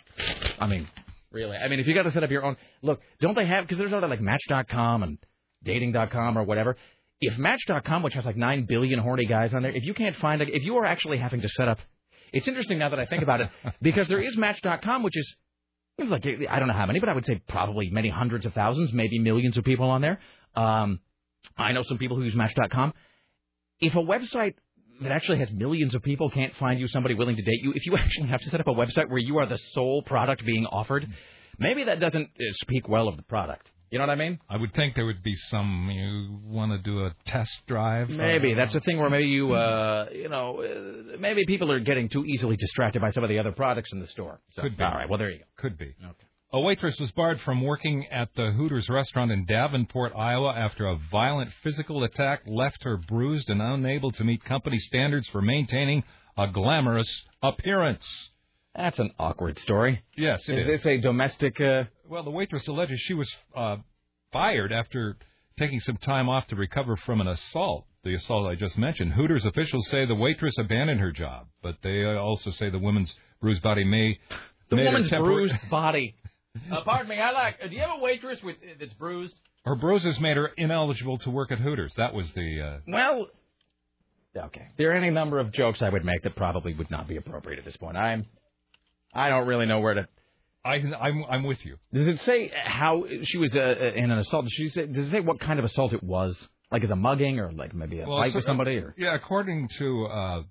I 0.60 0.66
mean, 0.66 0.88
really. 1.32 1.56
I 1.58 1.68
mean, 1.68 1.80
if 1.80 1.88
you 1.88 1.94
got 1.94 2.04
to 2.04 2.12
set 2.12 2.24
up 2.24 2.32
your 2.32 2.44
own. 2.44 2.58
Look, 2.82 3.02
don't 3.22 3.36
they 3.36 3.46
have? 3.46 3.66
Because 3.66 3.78
there's 3.78 3.94
other 3.94 4.08
like 4.08 4.22
Match.com 4.22 5.04
and 5.04 5.18
Dating.com 5.64 6.38
or 6.38 6.44
whatever. 6.44 6.78
If 7.22 7.38
Match.com, 7.38 8.02
which 8.02 8.14
has 8.14 8.26
like 8.26 8.38
nine 8.38 8.66
billion 8.68 9.00
horny 9.00 9.26
guys 9.26 9.54
on 9.54 9.62
there, 9.62 9.72
if 9.72 9.84
you 9.84 9.94
can't 9.94 10.16
find, 10.16 10.42
a, 10.42 10.48
if 10.48 10.64
you 10.64 10.78
are 10.78 10.86
actually 10.86 11.18
having 11.18 11.42
to 11.42 11.50
set 11.50 11.68
up, 11.68 11.80
it's 12.32 12.48
interesting 12.48 12.80
now 12.80 12.90
that 12.90 13.00
I 13.00 13.06
think 13.06 13.24
about 13.24 13.42
it 13.42 13.50
because 13.82 14.08
there 14.08 14.22
is 14.22 14.38
Match.com, 14.38 15.04
which 15.04 15.18
is 15.18 15.36
it's 16.02 16.12
like 16.12 16.26
I 16.50 16.60
don't 16.60 16.68
know 16.68 16.74
how 16.74 16.86
many, 16.86 17.00
but 17.00 17.10
I 17.10 17.14
would 17.14 17.26
say 17.26 17.42
probably 17.48 17.90
many 17.90 18.10
hundreds 18.10 18.46
of 18.46 18.54
thousands, 18.54 18.94
maybe 18.94 19.20
millions 19.20 19.58
of 19.58 19.64
people 19.64 19.90
on 19.90 20.02
there. 20.02 20.20
Um, 20.56 21.00
I 21.58 21.72
know 21.72 21.84
some 21.84 21.98
people 21.98 22.18
who 22.18 22.24
use 22.24 22.36
Match.com. 22.36 22.94
If 23.80 23.96
a 23.96 24.00
website 24.00 24.56
that 25.02 25.12
actually 25.12 25.40
has 25.40 25.52
millions 25.52 25.96
of 25.96 26.04
people 26.04 26.30
can't 26.30 26.54
find 26.56 26.80
you 26.80 26.88
somebody 26.88 27.16
willing 27.16 27.36
to 27.38 27.42
date 27.42 27.62
you, 27.62 27.74
if 27.74 27.86
you 27.86 27.96
actually 28.04 28.28
have 28.28 28.42
to 28.42 28.50
set 28.50 28.60
up 28.60 28.68
a 28.68 28.74
website 28.74 29.10
where 29.10 29.20
you 29.20 29.38
are 29.38 29.48
the 29.48 29.58
sole 29.74 30.02
product 30.02 30.46
being 30.46 30.66
offered, 30.66 31.08
maybe 31.58 31.86
that 31.86 32.00
doesn't 32.00 32.26
uh, 32.28 32.44
speak 32.54 32.88
well 32.88 33.08
of 33.08 33.18
the 33.18 33.24
product. 33.24 33.70
You 33.92 33.98
know 33.98 34.04
what 34.06 34.12
I 34.12 34.16
mean? 34.16 34.40
I 34.48 34.58
would 34.58 34.74
think 34.76 34.96
there 34.96 35.06
would 35.06 35.24
be 35.24 35.36
some. 35.50 35.90
You 35.92 36.40
want 36.44 36.72
to 36.72 36.78
do 36.78 37.06
a 37.06 37.16
test 37.26 37.52
drive? 37.68 38.10
Maybe 38.10 38.54
that's 38.54 38.76
a 38.76 38.80
thing 38.82 39.00
where 39.00 39.10
maybe 39.10 39.28
you, 39.28 39.54
uh, 39.54 40.08
you 40.14 40.30
know, 40.30 40.62
uh, 40.62 41.18
maybe 41.18 41.46
people 41.46 41.72
are 41.72 41.80
getting 41.80 42.08
too 42.08 42.24
easily 42.26 42.56
distracted 42.56 43.02
by 43.02 43.12
some 43.12 43.24
of 43.24 43.30
the 43.30 43.40
other 43.40 43.52
products 43.52 43.92
in 43.92 44.00
the 44.00 44.08
store. 44.08 44.40
So, 44.56 44.62
Could 44.62 44.78
be. 44.78 44.84
All 44.84 44.92
right. 44.92 45.10
Well, 45.10 45.18
there 45.18 45.32
you 45.32 45.40
go. 45.40 45.46
Could 45.58 45.78
be. 45.78 45.96
A 46.52 46.60
waitress 46.60 47.00
was 47.00 47.12
barred 47.12 47.40
from 47.42 47.62
working 47.62 48.08
at 48.08 48.30
the 48.36 48.52
Hooters 48.52 48.90
restaurant 48.90 49.32
in 49.32 49.46
Davenport, 49.46 50.14
Iowa, 50.16 50.52
after 50.54 50.88
a 50.88 50.96
violent 51.12 51.52
physical 51.62 52.04
attack 52.04 52.42
left 52.48 52.84
her 52.84 52.98
bruised 52.98 53.52
and 53.52 53.62
unable 53.62 54.10
to 54.12 54.24
meet 54.24 54.44
company 54.44 54.80
standards 54.80 55.28
for 55.28 55.44
maintaining 55.44 56.04
a 56.38 56.48
glamorous 56.48 57.24
appearance. 57.44 58.30
That's 58.76 59.00
an 59.00 59.12
awkward 59.20 59.60
story. 59.60 60.04
Yes, 60.16 60.48
it 60.48 60.54
is. 60.54 60.60
is. 60.60 60.84
this 60.84 60.86
a 60.86 60.98
domestic? 61.02 61.60
Uh... 61.60 61.86
Well, 62.08 62.24
the 62.24 62.30
waitress 62.32 62.68
alleges 62.68 63.00
she 63.00 63.14
was 63.14 63.30
uh, 63.56 63.78
fired 64.32 64.72
after 64.72 65.18
taking 65.58 65.80
some 65.80 65.98
time 65.98 66.30
off 66.30 66.48
to 66.48 66.56
recover 66.56 66.96
from 66.96 67.22
an 67.22 67.28
assault. 67.28 67.86
The 68.04 68.14
assault 68.14 68.48
I 68.48 68.56
just 68.56 68.78
mentioned. 68.78 69.12
Hooters 69.14 69.46
officials 69.46 69.90
say 69.90 70.06
the 70.06 70.16
waitress 70.16 70.58
abandoned 70.58 71.02
her 71.02 71.12
job, 71.12 71.48
but 71.62 71.76
they 71.84 72.06
uh, 72.06 72.14
also 72.14 72.50
say 72.52 72.70
the 72.70 72.80
woman's 72.80 73.14
bruised 73.42 73.62
body 73.62 73.84
may 73.84 74.18
The 74.70 74.78
woman's 74.78 75.10
tempor- 75.10 75.26
bruised 75.26 75.56
body. 75.70 76.16
Uh, 76.72 76.82
pardon 76.84 77.08
me. 77.08 77.16
I 77.16 77.32
like. 77.32 77.60
Uh, 77.64 77.68
do 77.68 77.76
you 77.76 77.80
have 77.82 77.92
a 77.96 78.02
waitress 78.02 78.42
with 78.44 78.56
that's 78.80 78.94
bruised? 78.96 79.36
Her 79.66 79.76
bruises 79.76 80.20
made 80.20 80.36
her 80.36 80.48
ineligible 80.58 81.20
to 81.20 81.30
work 81.30 81.52
at 81.52 81.60
Hooters. 81.60 81.94
That 81.96 82.14
was 82.14 82.30
the. 82.34 82.62
Uh, 82.62 82.80
Well, 82.88 83.28
okay. 84.36 84.68
There 84.78 84.90
are 84.92 84.96
any 84.96 85.12
number 85.12 85.40
of 85.40 85.54
jokes 85.54 85.84
I 85.84 85.90
would 85.90 86.04
make 86.04 86.24
that 86.24 86.36
probably 86.36 86.74
would 86.74 86.90
not 86.90 87.08
be 87.08 87.18
appropriate 87.18 87.60
at 87.60 87.66
this 87.66 87.78
point. 87.78 87.98
I'm. 87.98 88.26
I 89.14 89.30
don't 89.30 89.48
really 89.48 89.66
know 89.66 89.80
where 89.80 89.94
to. 89.96 90.08
I, 90.64 90.76
I'm, 90.76 91.24
I'm 91.30 91.44
with 91.44 91.66
you. 91.66 91.78
Does 91.94 92.08
it 92.08 92.20
say 92.22 92.52
how 92.64 93.06
she 93.24 93.38
was 93.38 93.56
uh, 93.56 93.60
uh, 93.60 93.92
in 93.96 94.12
an 94.12 94.20
assault? 94.20 94.46
Does, 94.46 94.54
she 94.54 94.70
say, 94.70 94.86
does 94.88 95.08
it 95.08 95.12
say 95.12 95.20
what 95.22 95.40
kind 95.40 95.58
of 95.58 95.66
assault 95.66 95.94
it 95.94 96.04
was? 96.04 96.38
Like 96.72 96.84
is 96.84 96.92
a 96.92 96.96
mugging 96.96 97.40
or 97.40 97.52
like 97.52 97.74
maybe 97.74 98.00
a 98.00 98.06
fight 98.06 98.32
so- 98.32 98.40
with 98.40 98.46
somebody? 98.46 98.78
Or 98.78 98.94
Yeah, 98.98 99.16
according 99.16 99.70
to 99.80 100.06
uh, 100.06 100.42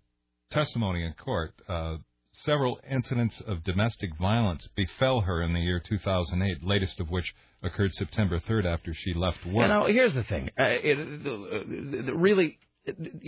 testimony 0.51 1.05
in 1.05 1.13
court, 1.13 1.53
uh, 1.69 1.97
several 2.45 2.81
incidents 2.91 3.41
of 3.47 3.63
domestic 3.65 4.11
violence 4.19 4.67
befell 4.75 5.21
her 5.21 5.43
in 5.43 5.53
the 5.53 5.61
year 5.61 5.81
2008, 5.81 6.65
latest 6.65 7.01
of 7.01 7.11
which 7.11 7.35
occurred 7.63 7.93
September 7.95 8.41
3rd 8.41 8.65
after 8.65 8.95
she 8.95 9.13
left 9.15 9.45
work. 9.47 9.63
You 9.63 9.69
know, 9.69 9.87
here's 9.87 10.15
the 10.15 10.25
thing. 10.25 10.51
Uh, 10.59 10.65
it, 10.65 10.99
uh, 10.99 12.07
the- 12.07 12.15
really, 12.17 12.59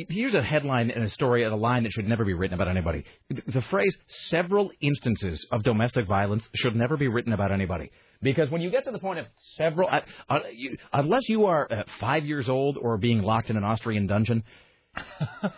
here's 0.08 0.34
a 0.34 0.42
headline 0.42 0.90
in 0.90 1.02
a 1.02 1.10
story 1.10 1.44
and 1.44 1.52
a 1.52 1.56
line 1.56 1.84
that 1.84 1.92
should 1.92 2.08
never 2.08 2.24
be 2.24 2.34
written 2.34 2.54
about 2.54 2.68
anybody. 2.68 3.04
The 3.28 3.62
phrase 3.70 3.96
"several 4.28 4.70
instances 4.80 5.46
of 5.50 5.62
domestic 5.62 6.06
violence" 6.06 6.48
should 6.54 6.76
never 6.76 6.96
be 6.96 7.08
written 7.08 7.32
about 7.32 7.52
anybody. 7.52 7.90
Because 8.22 8.50
when 8.50 8.60
you 8.60 8.70
get 8.70 8.84
to 8.84 8.90
the 8.90 8.98
point 8.98 9.18
of 9.18 9.26
several, 9.56 9.88
uh, 9.88 10.00
uh, 10.28 10.40
you, 10.54 10.76
unless 10.92 11.28
you 11.28 11.46
are 11.46 11.66
uh, 11.70 11.82
five 12.00 12.26
years 12.26 12.48
old 12.48 12.76
or 12.76 12.98
being 12.98 13.22
locked 13.22 13.48
in 13.48 13.56
an 13.56 13.64
Austrian 13.64 14.06
dungeon, 14.06 14.44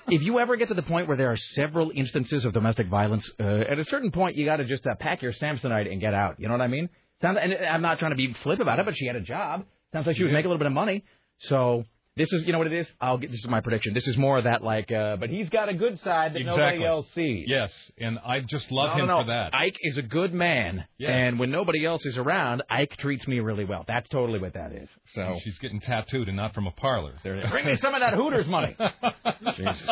if 0.09 0.23
you 0.23 0.39
ever 0.39 0.57
get 0.57 0.69
to 0.69 0.75
the 0.75 0.83
point 0.83 1.09
where 1.09 1.17
there 1.17 1.33
are 1.33 1.37
several 1.37 1.91
instances 1.95 2.45
of 2.45 2.53
domestic 2.53 2.89
violence, 2.89 3.29
uh, 3.41 3.45
at 3.45 3.79
a 3.79 3.85
certain 3.87 4.11
point 4.11 4.37
you 4.37 4.45
got 4.45 4.57
to 4.57 4.65
just 4.65 4.87
uh, 4.87 4.95
pack 4.95 5.23
your 5.23 5.33
Samsonite 5.33 5.91
and 5.91 6.01
get 6.01 6.15
out. 6.15 6.39
You 6.39 6.49
know 6.49 6.55
what 6.55 6.61
I 6.61 6.69
mean? 6.69 6.89
Sounds, 7.21 7.39
and 7.41 7.53
I'm 7.53 7.83
not 7.83 7.99
trying 7.99 8.13
to 8.13 8.17
be 8.17 8.33
flip 8.43 8.61
about 8.61 8.79
it, 8.79 8.85
but 8.85 8.97
she 8.97 9.07
had 9.07 9.17
a 9.17 9.21
job. 9.21 9.65
Sounds 9.93 10.07
like 10.07 10.17
she 10.17 10.25
was 10.25 10.33
making 10.33 10.47
a 10.47 10.49
little 10.49 10.59
bit 10.59 10.67
of 10.67 10.73
money. 10.73 11.05
So 11.41 11.85
this 12.17 12.31
is, 12.33 12.45
you 12.45 12.53
know 12.53 12.59
what 12.59 12.67
it 12.67 12.75
is? 12.75 12.87
I'll 13.01 13.17
get. 13.17 13.31
This 13.31 13.41
is 13.41 13.49
my 13.49 13.61
prediction. 13.63 13.95
This 13.95 14.07
is 14.07 14.17
more 14.19 14.37
of 14.39 14.45
that 14.45 14.63
like, 14.63 14.93
uh, 14.93 15.17
but 15.17 15.31
he's 15.31 15.49
got 15.49 15.69
a 15.71 15.75
good 15.75 15.99
side 16.01 16.35
that 16.35 16.41
Exactly. 16.41 16.63
nobody 16.63 16.85
else 16.85 17.07
sees. 17.15 17.47
Yes, 17.49 17.73
and 17.99 18.19
I 18.25 18.41
just 18.41 18.71
love 18.71 18.91
No, 18.97 19.03
him 19.03 19.09
no, 19.09 19.19
no. 19.19 19.23
for 19.25 19.27
that. 19.29 19.55
Ike 19.55 19.77
is 19.81 19.97
a 19.97 20.03
good 20.03 20.35
man, 20.35 20.85
Yes. 20.99 21.11
and 21.15 21.39
when 21.39 21.51
nobody 21.51 21.87
else 21.87 22.05
is 22.05 22.19
around, 22.19 22.63
Ike 22.69 22.97
treats 22.99 23.27
me 23.27 23.41
really 23.41 23.65
well. 23.65 23.85
That's 23.89 24.09
totally 24.11 24.39
what 24.41 24.53
that 24.55 24.73
is. 24.73 24.89
So 25.15 25.39
She's 25.43 25.59
getting 25.59 25.81
tattooed 25.81 26.29
and 26.29 26.37
not 26.37 26.55
from 26.55 26.67
a 26.67 26.73
parlor. 26.73 27.13
Bring 27.23 27.65
me 27.67 27.77
some 27.81 27.95
of 27.95 28.01
that 28.01 28.13
Hooters 28.15 28.47
money. 28.47 28.77
Jesus. 29.57 29.89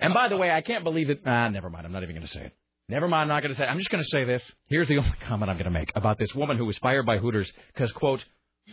And 0.00 0.14
by 0.14 0.28
the 0.28 0.36
way, 0.36 0.50
I 0.50 0.60
can't 0.62 0.84
believe 0.84 1.10
it. 1.10 1.20
Ah, 1.26 1.48
never 1.48 1.68
mind. 1.70 1.86
I'm 1.86 1.92
not 1.92 2.02
even 2.02 2.14
going 2.14 2.26
to 2.26 2.32
say 2.32 2.44
it. 2.46 2.52
Never 2.88 3.06
mind. 3.08 3.30
I'm 3.30 3.36
not 3.36 3.42
going 3.42 3.52
to 3.54 3.58
say 3.58 3.64
it. 3.64 3.68
I'm 3.70 3.76
just 3.78 3.90
going 3.90 4.02
to 4.02 4.08
say 4.08 4.24
this. 4.24 4.42
Here's 4.68 4.88
the 4.88 4.96
only 4.98 5.12
comment 5.26 5.50
I'm 5.50 5.56
going 5.56 5.64
to 5.66 5.70
make 5.78 5.90
about 5.94 6.18
this 6.18 6.34
woman 6.34 6.56
who 6.56 6.64
was 6.64 6.78
fired 6.78 7.04
by 7.04 7.18
Hooters 7.18 7.50
because, 7.74 7.92
quote, 7.92 8.24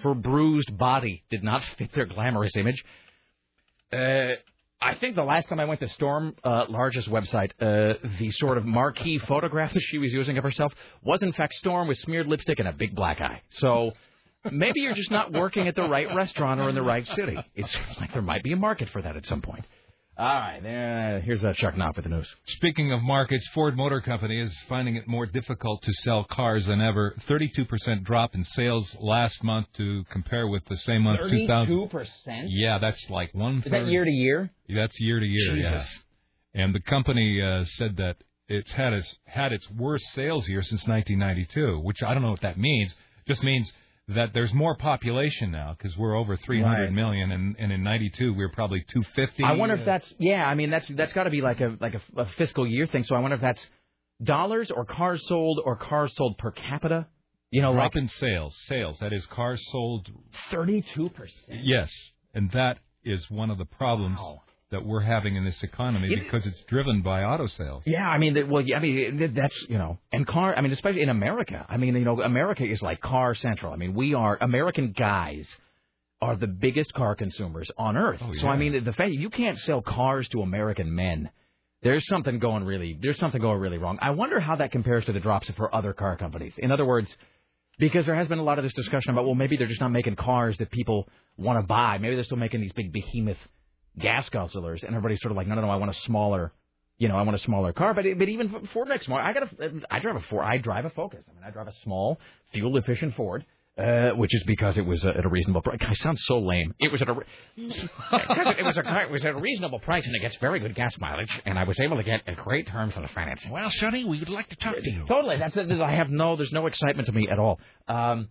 her 0.03 0.13
bruised 0.13 0.77
body 0.77 1.23
did 1.29 1.43
not 1.43 1.63
fit 1.77 1.93
their 1.93 2.05
glamorous 2.05 2.55
image. 2.55 2.83
Uh, 3.91 4.33
I 4.81 4.95
think 4.95 5.15
the 5.15 5.23
last 5.23 5.47
time 5.47 5.59
I 5.59 5.65
went 5.65 5.79
to 5.79 5.87
Storm 5.89 6.35
uh, 6.43 6.65
Large's 6.69 7.07
website, 7.07 7.51
uh, 7.59 7.97
the 8.19 8.29
sort 8.31 8.57
of 8.57 8.65
marquee 8.65 9.19
photograph 9.19 9.73
that 9.73 9.81
she 9.81 9.97
was 9.97 10.11
using 10.13 10.37
of 10.37 10.43
herself 10.43 10.73
was 11.01 11.23
in 11.23 11.33
fact 11.33 11.53
Storm 11.53 11.87
with 11.87 11.97
smeared 11.99 12.27
lipstick 12.27 12.59
and 12.59 12.67
a 12.67 12.73
big 12.73 12.93
black 12.93 13.21
eye. 13.21 13.41
So 13.51 13.93
maybe 14.51 14.81
you're 14.81 14.93
just 14.93 15.11
not 15.11 15.31
working 15.31 15.67
at 15.67 15.75
the 15.75 15.87
right 15.87 16.13
restaurant 16.13 16.59
or 16.59 16.69
in 16.69 16.75
the 16.75 16.83
right 16.83 17.07
city. 17.07 17.37
It 17.55 17.67
seems 17.67 17.99
like 17.99 18.13
there 18.13 18.21
might 18.21 18.43
be 18.43 18.51
a 18.51 18.57
market 18.57 18.89
for 18.89 19.01
that 19.01 19.15
at 19.15 19.25
some 19.25 19.41
point. 19.41 19.65
All 20.17 20.25
right, 20.25 20.59
uh, 20.59 21.19
here's 21.25 21.43
uh, 21.43 21.51
Chuck 21.57 21.75
Knopf 21.75 21.97
with 21.97 22.05
the 22.05 22.09
news. 22.09 22.33
Speaking 22.45 22.93
of 22.93 23.01
markets, 23.01 23.45
Ford 23.53 23.75
Motor 23.75 23.99
Company 23.99 24.39
is 24.39 24.57
finding 24.69 24.95
it 24.95 25.09
more 25.09 25.25
difficult 25.25 25.81
to 25.83 25.91
sell 26.03 26.23
cars 26.23 26.67
than 26.67 26.79
ever. 26.79 27.13
32% 27.27 28.05
drop 28.05 28.33
in 28.33 28.45
sales 28.45 28.95
last 29.01 29.43
month 29.43 29.67
to 29.75 30.05
compare 30.11 30.47
with 30.47 30.63
the 30.69 30.77
same 30.77 31.01
month 31.01 31.19
2000. 31.29 31.89
percent. 31.89 32.47
Yeah, 32.47 32.77
that's 32.77 33.09
like 33.09 33.33
one 33.33 33.61
Is 33.65 33.71
that 33.71 33.87
year 33.87 34.05
to 34.05 34.09
year? 34.09 34.49
That's 34.73 34.97
year 35.01 35.19
to 35.19 35.25
year. 35.25 35.55
Yeah. 35.57 35.71
Jesus. 35.73 35.89
And 36.53 36.73
the 36.73 36.79
company 36.79 37.41
uh, 37.41 37.65
said 37.65 37.97
that 37.97 38.15
it's 38.47 38.71
had 38.71 38.93
its 38.93 39.17
had 39.25 39.51
its 39.51 39.69
worst 39.71 40.05
sales 40.13 40.47
year 40.47 40.63
since 40.63 40.87
1992, 40.87 41.81
which 41.81 42.01
I 42.01 42.13
don't 42.13 42.23
know 42.23 42.31
what 42.31 42.41
that 42.41 42.57
means. 42.57 42.95
Just 43.27 43.43
means 43.43 43.69
that 44.07 44.33
there's 44.33 44.53
more 44.53 44.75
population 44.77 45.51
now 45.51 45.75
because 45.77 45.97
we're 45.97 46.15
over 46.15 46.37
300 46.37 46.83
Right. 46.83 46.91
million, 46.93 47.31
and, 47.31 47.55
and 47.57 47.71
in 47.71 47.83
92 47.83 48.33
we 48.33 48.37
were 48.39 48.51
probably 48.51 48.81
250. 48.93 49.43
I 49.43 49.53
wonder 49.53 49.75
if 49.75 49.85
that's 49.85 50.13
yeah. 50.19 50.45
I 50.45 50.53
mean, 50.55 50.69
that's 50.69 50.87
that's 50.89 51.13
got 51.13 51.23
to 51.23 51.29
be 51.31 51.41
like 51.41 51.59
a 51.61 51.75
like 51.79 51.95
a, 51.95 52.21
a 52.21 52.25
fiscal 52.37 52.67
year 52.67 52.85
thing. 52.87 53.03
So 53.03 53.15
I 53.15 53.19
wonder 53.19 53.35
if 53.35 53.41
that's 53.41 53.65
dollars 54.23 54.71
or 54.71 54.85
cars 54.85 55.25
sold 55.27 55.59
or 55.63 55.75
cars 55.75 56.13
sold 56.15 56.37
per 56.37 56.51
capita. 56.51 57.07
You 57.51 57.61
know, 57.61 57.73
drop 57.73 57.95
like 57.95 58.01
in 58.03 58.07
sales. 58.09 58.55
Sales 58.67 58.97
that 58.99 59.13
is 59.13 59.25
cars 59.27 59.63
sold. 59.71 60.09
thirty-two 60.51 61.09
percent. 61.09 61.61
Yes, 61.63 61.91
and 62.33 62.51
that 62.51 62.79
is 63.03 63.29
one 63.31 63.49
of 63.49 63.57
the 63.57 63.65
problems 63.65 64.19
that 64.71 64.83
we're 64.85 65.01
having 65.01 65.35
in 65.35 65.45
this 65.45 65.61
economy 65.63 66.11
It- 66.11 66.23
because 66.23 66.45
it's 66.45 66.61
driven 66.63 67.01
by 67.01 67.23
auto 67.23 67.45
sales. 67.47 67.83
Yeah, 67.85 68.07
I 68.07 68.17
mean, 68.17 68.49
well, 68.49 68.61
yeah, 68.61 68.77
I 68.77 68.79
mean, 68.79 69.31
that's 69.33 69.65
you 69.69 69.77
know, 69.77 69.99
and 70.11 70.25
car. 70.25 70.55
I 70.55 70.61
mean, 70.61 70.71
especially 70.71 71.01
in 71.01 71.09
America. 71.09 71.65
I 71.69 71.77
mean, 71.77 71.95
you 71.95 72.03
know, 72.05 72.21
America 72.21 72.63
is 72.65 72.81
like 72.81 72.99
car 73.01 73.35
central. 73.35 73.71
I 73.71 73.75
mean, 73.75 73.93
we 73.93 74.13
are 74.13 74.37
American 74.41 74.91
guys 74.91 75.47
are 76.21 76.35
the 76.35 76.47
biggest 76.47 76.93
car 76.93 77.13
consumers 77.15 77.69
on 77.77 77.95
earth. 77.97 78.21
Oh, 78.23 78.33
So 78.33 78.47
I 78.47 78.57
mean, 78.57 78.83
the 78.83 78.93
fact 78.93 79.11
you 79.11 79.29
can't 79.29 79.59
sell 79.59 79.81
cars 79.81 80.27
to 80.29 80.41
American 80.41 80.95
men, 80.95 81.29
there's 81.83 82.07
something 82.07 82.39
going 82.39 82.63
really, 82.63 82.97
there's 82.99 83.19
something 83.19 83.39
going 83.41 83.59
really 83.59 83.77
wrong. 83.77 83.99
I 84.01 84.11
wonder 84.11 84.39
how 84.39 84.55
that 84.55 84.71
compares 84.71 85.05
to 85.05 85.11
the 85.13 85.19
drops 85.19 85.49
for 85.51 85.73
other 85.75 85.93
car 85.93 86.17
companies. 86.17 86.53
In 86.57 86.71
other 86.71 86.85
words, 86.85 87.13
because 87.77 88.05
there 88.05 88.15
has 88.15 88.27
been 88.29 88.39
a 88.39 88.43
lot 88.43 88.57
of 88.57 88.63
this 88.63 88.73
discussion 88.73 89.11
about, 89.11 89.25
well, 89.25 89.35
maybe 89.35 89.57
they're 89.57 89.67
just 89.67 89.81
not 89.81 89.91
making 89.91 90.15
cars 90.15 90.57
that 90.57 90.71
people 90.71 91.07
want 91.37 91.59
to 91.59 91.67
buy. 91.67 91.97
Maybe 91.97 92.15
they're 92.15 92.23
still 92.23 92.37
making 92.37 92.61
these 92.61 92.71
big 92.73 92.91
behemoth 92.93 93.37
gas 93.99 94.29
guzzlers, 94.29 94.83
and 94.83 94.95
everybody's 94.95 95.21
sort 95.21 95.31
of 95.31 95.37
like, 95.37 95.47
no, 95.47 95.55
no, 95.55 95.61
no, 95.61 95.69
I 95.69 95.77
want 95.77 95.91
a 95.91 95.99
smaller, 96.01 96.51
you 96.97 97.07
know, 97.07 97.15
I 97.17 97.21
want 97.23 97.35
a 97.35 97.43
smaller 97.43 97.73
car. 97.73 97.93
But 97.93 98.05
but 98.17 98.29
even 98.29 98.67
Ford 98.73 98.87
makes 98.87 99.07
more. 99.07 99.19
I 99.19 99.33
got 99.33 99.43
a, 99.43 99.71
I 99.89 99.99
drive 99.99 100.15
a 100.15 100.21
Ford. 100.21 100.45
I 100.45 100.57
drive 100.57 100.85
a 100.85 100.89
Focus. 100.89 101.25
I 101.29 101.33
mean, 101.33 101.43
I 101.45 101.51
drive 101.51 101.67
a 101.67 101.73
small, 101.83 102.19
fuel 102.53 102.77
efficient 102.77 103.15
Ford. 103.15 103.45
Uh, 103.77 104.11
which 104.11 104.33
is 104.33 104.41
because 104.47 104.77
it 104.77 104.85
was 104.85 105.03
uh, 105.03 105.09
at 105.09 105.25
a 105.25 105.27
reasonable 105.27 105.61
price. 105.61 105.77
I 105.85 105.93
sound 105.95 106.17
so 106.17 106.39
lame. 106.39 106.73
It 106.79 106.93
was 106.93 107.01
at 107.01 107.09
a 107.09 107.13
re- 107.13 107.25
it 107.57 108.65
was 108.65 108.77
a 108.77 109.01
it 109.01 109.11
was 109.11 109.25
at 109.25 109.31
a 109.31 109.37
reasonable 109.37 109.79
price, 109.79 110.05
and 110.05 110.15
it 110.15 110.21
gets 110.21 110.37
very 110.37 110.61
good 110.61 110.73
gas 110.75 110.93
mileage. 110.97 111.27
And 111.45 111.59
I 111.59 111.65
was 111.65 111.77
able 111.81 111.97
to 111.97 112.03
get 112.03 112.21
uh, 112.25 112.35
great 112.41 112.67
terms 112.67 112.93
on 112.95 113.01
the 113.01 113.09
financing. 113.09 113.51
Well, 113.51 113.69
Sonny, 113.71 114.05
we 114.05 114.19
would 114.19 114.29
like 114.29 114.47
to 114.47 114.55
talk 114.55 114.77
to 114.77 114.89
you. 114.89 115.03
Totally. 115.09 115.39
That's 115.39 115.57
it. 115.57 115.69
I 115.69 115.93
have 115.93 116.09
no. 116.09 116.37
There's 116.37 116.53
no 116.53 116.67
excitement 116.67 117.07
to 117.07 117.11
me 117.11 117.27
at 117.29 117.37
all. 117.37 117.59
Um, 117.89 118.29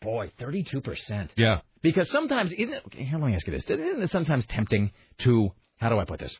boy, 0.00 0.32
thirty-two 0.38 0.80
percent. 0.80 1.30
Yeah. 1.36 1.60
Because 1.84 2.10
sometimes, 2.10 2.50
isn't 2.50 2.74
okay, 2.86 3.10
let 3.12 3.20
me 3.20 3.34
ask 3.34 3.46
you 3.46 3.52
this: 3.52 3.64
Isn't 3.64 4.02
it 4.02 4.10
sometimes 4.10 4.46
tempting 4.46 4.90
to? 5.18 5.50
How 5.76 5.90
do 5.90 5.98
I 5.98 6.06
put 6.06 6.18
this? 6.18 6.34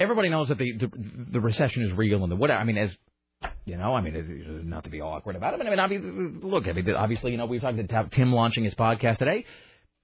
Everybody 0.00 0.30
knows 0.30 0.48
that 0.48 0.58
the 0.58 0.72
the, 0.72 0.90
the 1.30 1.40
recession 1.40 1.84
is 1.84 1.92
real 1.96 2.24
and 2.24 2.32
the 2.32 2.34
what. 2.34 2.50
I 2.50 2.64
mean, 2.64 2.76
as 2.76 2.90
you 3.66 3.76
know, 3.76 3.94
I 3.94 4.00
mean, 4.00 4.68
not 4.68 4.82
to 4.82 4.90
be 4.90 5.00
awkward 5.00 5.36
about 5.36 5.54
it. 5.54 5.60
But 5.60 5.78
I 5.78 5.86
mean, 5.86 6.40
look, 6.42 6.66
I 6.66 6.72
mean, 6.72 6.90
obviously, 6.90 7.30
you 7.30 7.36
know, 7.36 7.46
we've 7.46 7.60
talked 7.60 7.76
to 7.78 8.08
Tim 8.10 8.32
launching 8.32 8.64
his 8.64 8.74
podcast 8.74 9.18
today. 9.18 9.44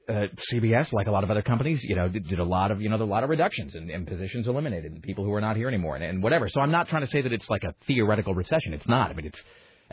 Uh, 0.09 0.27
CBS, 0.53 0.93
like 0.93 1.09
a 1.09 1.11
lot 1.11 1.25
of 1.25 1.31
other 1.31 1.43
companies, 1.43 1.83
you 1.83 1.97
know, 1.97 2.09
did, 2.09 2.29
did 2.29 2.41
a 2.41 2.45
lot 2.45 2.73
of, 2.73 2.81
you 2.81 2.89
know, 2.89 2.97
a 2.97 3.05
lot 3.05 3.23
of 3.23 3.31
reductions 3.31 3.77
and, 3.77 3.89
and 3.89 4.05
positions 4.05 4.49
eliminated 4.49 4.91
and 4.91 5.01
people 5.01 5.25
who 5.25 5.33
are 5.33 5.41
not 5.41 5.57
here 5.57 5.69
anymore 5.69 5.95
and, 5.95 6.05
and 6.05 6.23
whatever. 6.23 6.49
So 6.49 6.61
I'm 6.61 6.73
not 6.73 6.89
trying 6.89 7.03
to 7.03 7.11
say 7.11 7.23
that 7.23 7.33
it's 7.33 7.49
like 7.49 7.63
a 7.63 7.73
theoretical 7.87 8.35
recession. 8.35 8.75
It's 8.75 8.87
not. 8.89 9.11
I 9.11 9.15
mean, 9.15 9.27
it's 9.27 9.41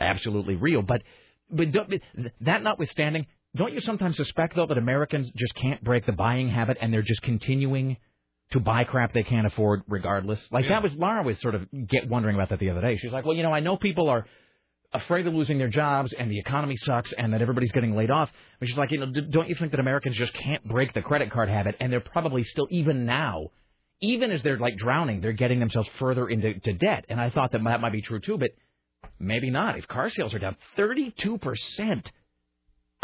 absolutely 0.00 0.56
real. 0.56 0.82
But, 0.82 1.02
but 1.48 1.70
don't, 1.70 1.94
that 2.40 2.64
notwithstanding, 2.64 3.26
don't 3.56 3.72
you 3.72 3.80
sometimes 3.80 4.16
suspect 4.16 4.54
though 4.56 4.66
that 4.66 4.78
Americans 4.78 5.30
just 5.34 5.54
can't 5.54 5.82
break 5.82 6.06
the 6.06 6.12
buying 6.12 6.48
habit 6.48 6.78
and 6.80 6.92
they're 6.92 7.02
just 7.02 7.22
continuing 7.22 7.96
to 8.52 8.60
buy 8.60 8.84
crap 8.84 9.12
they 9.12 9.22
can't 9.22 9.46
afford 9.46 9.82
regardless? 9.88 10.40
Like 10.50 10.68
that 10.68 10.82
was 10.82 10.92
Laura 10.94 11.22
was 11.22 11.40
sort 11.40 11.54
of 11.54 11.66
get 11.88 12.08
wondering 12.08 12.36
about 12.36 12.50
that 12.50 12.60
the 12.60 12.70
other 12.70 12.80
day. 12.80 12.96
She's 12.96 13.12
like, 13.12 13.24
well, 13.24 13.36
you 13.36 13.42
know, 13.42 13.52
I 13.52 13.60
know 13.60 13.76
people 13.76 14.08
are 14.08 14.24
afraid 14.92 15.26
of 15.26 15.34
losing 15.34 15.58
their 15.58 15.68
jobs 15.68 16.12
and 16.12 16.30
the 16.30 16.38
economy 16.38 16.76
sucks 16.76 17.12
and 17.16 17.32
that 17.32 17.42
everybody's 17.42 17.72
getting 17.72 17.94
laid 17.94 18.10
off. 18.10 18.30
But 18.58 18.68
she's 18.68 18.76
like, 18.76 18.90
you 18.90 18.98
know, 18.98 19.10
d- 19.12 19.28
don't 19.30 19.48
you 19.48 19.54
think 19.54 19.70
that 19.70 19.80
Americans 19.80 20.16
just 20.16 20.32
can't 20.34 20.64
break 20.64 20.92
the 20.94 21.02
credit 21.02 21.30
card 21.30 21.48
habit 21.48 21.76
and 21.80 21.92
they're 21.92 22.00
probably 22.00 22.44
still 22.44 22.66
even 22.70 23.06
now, 23.06 23.48
even 24.00 24.30
as 24.30 24.42
they're 24.42 24.58
like 24.58 24.76
drowning, 24.76 25.20
they're 25.20 25.32
getting 25.32 25.60
themselves 25.60 25.88
further 25.98 26.28
into 26.28 26.58
to 26.60 26.72
debt. 26.72 27.04
And 27.08 27.20
I 27.20 27.30
thought 27.30 27.52
that 27.52 27.62
that 27.64 27.80
might 27.80 27.92
be 27.92 28.02
true 28.02 28.20
too, 28.20 28.38
but 28.38 28.50
maybe 29.18 29.50
not. 29.50 29.78
If 29.78 29.86
car 29.86 30.10
sales 30.10 30.34
are 30.34 30.38
down 30.38 30.56
32 30.76 31.38
percent, 31.38 32.10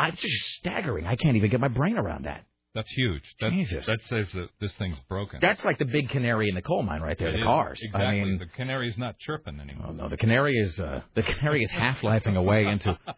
it's 0.01 0.20
just 0.20 0.35
staggering. 0.59 1.06
I 1.06 1.16
can't 1.16 1.36
even 1.36 1.51
get 1.51 1.60
my 1.60 1.68
brain 1.68 1.97
around 1.97 2.24
that. 2.27 2.44
That's 2.74 2.90
huge. 2.90 3.23
That, 3.40 3.52
Jesus. 3.52 3.86
that 3.86 4.02
says 4.02 4.28
that 4.35 4.48
this 4.60 4.74
thing's 4.74 4.98
broken. 5.09 5.39
That's 5.40 5.64
like 5.64 5.78
the 5.78 5.86
big 5.86 6.10
canary 6.10 6.51
in 6.51 6.55
the 6.55 6.60
coal 6.60 6.82
mine 6.82 7.01
right 7.01 7.18
there, 7.18 7.28
It 7.28 7.32
the 7.32 7.39
is. 7.39 7.44
cars. 7.44 7.81
Exactly. 7.82 8.20
I 8.20 8.24
mean, 8.24 8.39
the 8.39 8.47
canary's 8.47 8.98
not 8.98 9.18
chirping 9.18 9.59
anymore. 9.60 9.86
Oh, 9.89 9.93
no, 9.93 10.09
the 10.10 10.18
canary 10.18 10.55
is 10.59 10.78
uh, 10.78 11.01
the 11.14 11.23
canary 11.23 11.62
is 11.62 11.70
half 11.70 11.98
lifing 12.01 12.36
away 12.36 12.66
into. 12.66 12.98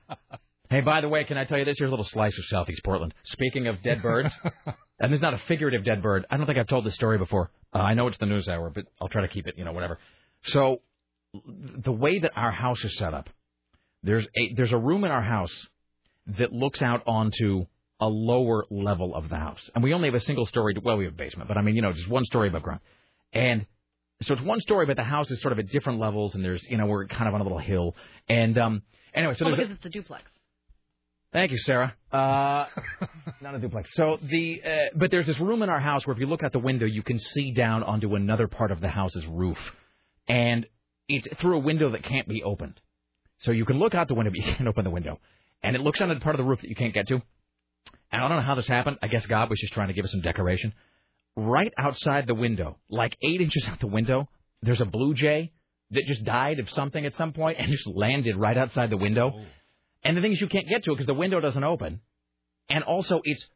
Hey, 0.71 0.83
by 0.83 1.01
the 1.01 1.09
way, 1.09 1.25
can 1.25 1.39
I 1.39 1.45
tell 1.45 1.57
you 1.59 1.65
this? 1.65 1.77
Here's 1.79 1.89
a 1.89 1.91
little 1.91 2.05
slice 2.05 2.37
of 2.37 2.45
Southeast 2.49 2.83
Portland. 2.85 3.15
Speaking 3.25 3.69
of 3.69 3.83
dead 3.83 4.03
birds, 4.03 4.31
and 5.01 5.15
it's 5.15 5.23
not 5.23 5.33
a 5.33 5.39
figurative 5.49 5.83
dead 5.83 6.03
bird. 6.03 6.27
I 6.31 6.37
don't 6.37 6.45
think 6.45 6.59
I've 6.59 6.67
told 6.67 6.85
this 6.85 6.95
story 6.95 7.17
before. 7.17 7.51
Uh, 7.75 7.79
I 7.79 7.95
know 7.95 8.07
it's 8.07 8.19
the 8.19 8.27
news 8.27 8.47
hour, 8.49 8.69
but 8.69 8.85
I'll 9.01 9.09
try 9.09 9.23
to 9.23 9.29
keep 9.29 9.47
it, 9.47 9.55
you 9.57 9.65
know, 9.65 9.73
whatever. 9.73 9.99
So, 10.43 10.83
the 11.35 11.91
way 11.91 12.19
that 12.19 12.33
our 12.37 12.51
house 12.53 12.85
is 12.85 12.99
set 12.99 13.15
up, 13.15 13.31
there's 14.03 14.27
a 14.27 14.55
there's 14.57 14.73
a 14.73 14.77
room 14.77 15.05
in 15.05 15.11
our 15.11 15.23
house 15.23 15.53
that 16.39 16.53
looks 16.53 16.83
out 16.83 17.03
onto 17.07 17.67
a 18.01 18.07
lower 18.07 18.65
level 18.71 19.15
of 19.15 19.29
the 19.29 19.37
house, 19.37 19.61
and 19.75 19.83
we 19.83 19.93
only 19.93 20.09
have 20.09 20.15
a 20.15 20.21
single 20.21 20.47
story. 20.47 20.75
Well, 20.83 20.97
we 20.97 21.05
have 21.05 21.15
a 21.15 21.17
basement, 21.17 21.49
but 21.49 21.57
I 21.57 21.63
mean, 21.63 21.75
you 21.75 21.83
know, 21.83 21.93
just 21.93 22.09
one 22.09 22.25
story 22.25 22.49
above 22.49 22.63
ground, 22.63 22.81
and 23.33 23.67
so 24.23 24.35
it's 24.35 24.43
one 24.43 24.61
story, 24.61 24.87
but 24.87 24.97
the 24.97 25.05
house 25.05 25.31
is 25.31 25.41
sort 25.41 25.53
of 25.53 25.59
at 25.59 25.69
different 25.69 26.01
levels, 26.01 26.35
and 26.35 26.45
there's, 26.45 26.65
you 26.69 26.77
know, 26.77 26.87
we're 26.87 27.07
kind 27.07 27.29
of 27.29 27.35
on 27.35 27.41
a 27.41 27.45
little 27.45 27.59
hill. 27.59 27.95
And 28.29 28.59
um, 28.59 28.83
anyway, 29.15 29.35
so 29.35 29.47
oh, 29.47 29.51
there's 29.51 29.59
a- 29.59 29.63
because 29.63 29.77
it's 29.77 29.87
a 29.87 29.91
duplex. 29.91 30.25
Thank 31.33 31.53
you, 31.53 31.59
Sarah. 31.59 31.95
Uh, 32.11 32.65
not 33.43 33.55
a 33.55 33.59
duplex. 33.59 33.91
So 33.95 34.19
the, 34.23 34.63
uh, 34.65 34.71
but 34.97 35.11
there's 35.11 35.27
this 35.27 35.39
room 35.39 35.63
in 35.63 35.69
our 35.69 35.79
house 35.79 36.07
where 36.07 36.15
if 36.15 36.21
you 36.21 36.27
look 36.27 36.43
out 36.43 36.53
the 36.53 36.59
window, 36.59 36.87
you 36.87 37.03
can 37.03 37.19
see 37.19 37.53
down 37.53 37.83
onto 37.83 38.15
another 38.15 38.49
part 38.49 38.71
of 38.71 38.81
the 38.81 38.89
house's 38.89 39.27
roof, 39.27 39.59
and 40.27 40.67
it's 41.07 41.29
through 41.39 41.57
a 41.57 41.61
window 41.61 41.91
that 41.91 42.03
can't 42.03 42.27
be 42.27 42.43
opened. 42.43 42.81
So 43.41 43.53
you 43.53 43.67
can 43.67 43.79
look 43.79 43.95
out 43.95 44.09
the 44.09 44.15
window, 44.15 44.31
but 44.31 44.39
you 44.39 44.55
can't 44.57 44.69
open 44.69 44.85
the 44.85 44.91
window, 44.91 45.21
and 45.63 45.77
it 45.77 45.83
looks 45.83 46.01
on 46.01 46.11
a 46.11 46.21
part 46.21 46.35
of 46.35 46.39
the 46.39 46.45
roof 46.45 46.61
that 46.61 46.69
you 46.69 46.77
can't 46.77 46.95
get 46.95 47.09
to. 47.09 47.23
And 48.11 48.23
I 48.23 48.29
don't 48.29 48.39
know 48.39 48.43
how 48.43 48.55
this 48.55 48.67
happened. 48.67 48.99
I 49.03 49.09
guess 49.09 49.27
God 49.27 49.51
was 49.51 49.59
just 49.61 49.73
trying 49.73 49.89
to 49.89 49.95
give 49.95 50.05
us 50.05 50.11
some 50.11 50.21
decoration. 50.21 50.73
Right 51.37 51.73
outside 51.79 52.27
the 52.27 52.35
window, 52.35 52.79
like 52.89 53.17
eight 53.23 53.41
inches 53.41 53.65
out 53.69 53.81
the 53.81 53.87
window, 53.87 54.29
there's 54.63 54.81
a 54.81 54.87
blue 54.87 55.15
jay 55.15 55.53
that 55.91 56.05
just 56.05 56.25
died 56.25 56.59
of 56.59 56.69
something 56.71 57.05
at 57.07 57.15
some 57.15 57.33
point 57.33 57.59
and 57.59 57.71
just 57.71 57.87
landed 57.87 58.37
right 58.37 58.57
outside 58.57 58.91
the 58.91 58.97
window. 58.97 59.33
Oh. 59.35 59.45
And 60.05 60.17
the 60.17 60.21
thing 60.21 60.33
is, 60.33 60.41
you 60.41 60.49
can't 60.49 60.69
get 60.69 60.85
to 60.85 60.93
it 60.93 60.95
because 60.95 61.07
the 61.07 61.15
window 61.15 61.41
doesn't 61.41 61.63
open. 61.63 62.01
And 62.69 62.85
also, 62.85 63.21
it's 63.25 63.47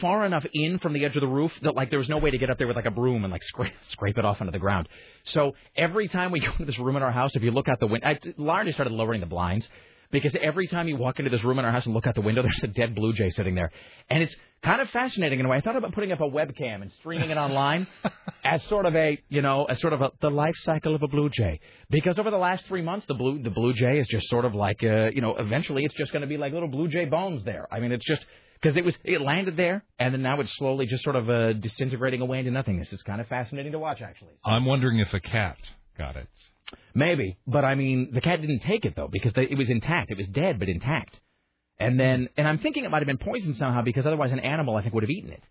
far 0.00 0.26
enough 0.26 0.44
in 0.52 0.78
from 0.78 0.92
the 0.92 1.04
edge 1.04 1.16
of 1.16 1.22
the 1.22 1.26
roof 1.26 1.52
that 1.62 1.74
like 1.74 1.88
there 1.88 1.98
was 1.98 2.08
no 2.08 2.18
way 2.18 2.30
to 2.30 2.36
get 2.36 2.50
up 2.50 2.58
there 2.58 2.66
with 2.66 2.76
like 2.76 2.86
a 2.86 2.90
broom 2.90 3.24
and 3.24 3.32
like 3.32 3.42
scrape 3.42 3.72
scrape 3.88 4.18
it 4.18 4.24
off 4.24 4.40
onto 4.40 4.52
the 4.52 4.58
ground. 4.58 4.88
So 5.24 5.54
every 5.76 6.08
time 6.08 6.32
we 6.32 6.40
go 6.40 6.52
into 6.52 6.66
this 6.66 6.78
room 6.78 6.96
in 6.96 7.02
our 7.02 7.10
house, 7.10 7.34
if 7.34 7.42
you 7.42 7.50
look 7.50 7.68
out 7.68 7.80
the 7.80 7.86
window, 7.86 8.14
Lauren 8.36 8.66
just 8.66 8.76
started 8.76 8.92
lowering 8.92 9.20
the 9.20 9.26
blinds 9.26 9.68
because 10.10 10.36
every 10.40 10.66
time 10.66 10.88
you 10.88 10.96
walk 10.96 11.18
into 11.18 11.30
this 11.30 11.44
room 11.44 11.58
in 11.58 11.64
our 11.64 11.72
house 11.72 11.86
and 11.86 11.94
look 11.94 12.06
out 12.06 12.14
the 12.14 12.20
window, 12.20 12.42
there's 12.42 12.62
a 12.62 12.68
dead 12.68 12.94
blue 12.94 13.12
jay 13.12 13.30
sitting 13.30 13.54
there, 13.54 13.70
and 14.08 14.22
it's 14.22 14.34
kind 14.62 14.80
of 14.80 14.90
fascinating 14.90 15.40
in 15.40 15.46
a 15.46 15.48
way. 15.48 15.56
I 15.56 15.60
thought 15.60 15.76
about 15.76 15.92
putting 15.92 16.12
up 16.12 16.20
a 16.20 16.28
webcam 16.28 16.82
and 16.82 16.92
streaming 16.98 17.30
it 17.30 17.36
online 17.36 17.86
as 18.44 18.62
sort 18.64 18.86
of 18.86 18.94
a 18.94 19.18
you 19.28 19.42
know 19.42 19.64
as 19.64 19.80
sort 19.80 19.92
of 19.92 20.02
a, 20.02 20.10
the 20.20 20.30
life 20.30 20.54
cycle 20.62 20.94
of 20.94 21.02
a 21.02 21.08
blue 21.08 21.30
jay 21.30 21.60
because 21.90 22.18
over 22.18 22.30
the 22.30 22.38
last 22.38 22.66
three 22.66 22.82
months 22.82 23.06
the 23.06 23.14
blue 23.14 23.42
the 23.42 23.50
blue 23.50 23.72
jay 23.72 23.98
is 23.98 24.06
just 24.08 24.28
sort 24.28 24.44
of 24.44 24.54
like 24.54 24.82
uh, 24.82 25.10
you 25.10 25.20
know 25.20 25.36
eventually 25.36 25.84
it's 25.84 25.94
just 25.94 26.12
going 26.12 26.22
to 26.22 26.28
be 26.28 26.36
like 26.36 26.52
little 26.52 26.68
blue 26.68 26.88
jay 26.88 27.04
bones 27.04 27.42
there. 27.44 27.66
I 27.72 27.80
mean 27.80 27.92
it's 27.92 28.04
just 28.04 28.24
because 28.60 28.76
it 28.76 28.84
was 28.84 28.96
it 29.04 29.20
landed 29.20 29.56
there 29.56 29.84
and 29.98 30.12
then 30.12 30.22
now 30.22 30.40
it's 30.40 30.54
slowly 30.56 30.86
just 30.86 31.02
sort 31.02 31.16
of 31.16 31.30
uh, 31.30 31.52
disintegrating 31.54 32.20
away 32.20 32.40
into 32.40 32.50
nothingness. 32.50 32.92
It's 32.92 33.02
kind 33.02 33.20
of 33.20 33.28
fascinating 33.28 33.72
to 33.72 33.78
watch 33.78 34.02
actually. 34.02 34.32
I'm 34.44 34.66
wondering 34.66 34.98
if 34.98 35.12
a 35.14 35.20
cat 35.20 35.58
got 36.00 36.16
it. 36.16 36.28
Maybe, 36.94 37.36
but 37.46 37.64
I 37.64 37.74
mean, 37.74 38.10
the 38.12 38.20
cat 38.20 38.40
didn't 38.40 38.60
take 38.60 38.84
it 38.84 38.94
though 38.96 39.08
because 39.10 39.32
they, 39.34 39.42
it 39.42 39.58
was 39.58 39.68
intact. 39.68 40.10
It 40.10 40.16
was 40.16 40.28
dead 40.28 40.58
but 40.58 40.68
intact. 40.68 41.18
And 41.78 41.98
then, 41.98 42.28
and 42.36 42.46
I'm 42.46 42.58
thinking 42.58 42.84
it 42.84 42.90
might 42.90 43.02
have 43.04 43.06
been 43.06 43.18
poisoned 43.18 43.56
somehow 43.56 43.82
because 43.82 44.06
otherwise 44.06 44.32
an 44.32 44.40
animal 44.40 44.76
I 44.76 44.82
think 44.82 44.94
would 44.94 45.02
have 45.02 45.10
eaten 45.10 45.32
it. 45.32 45.42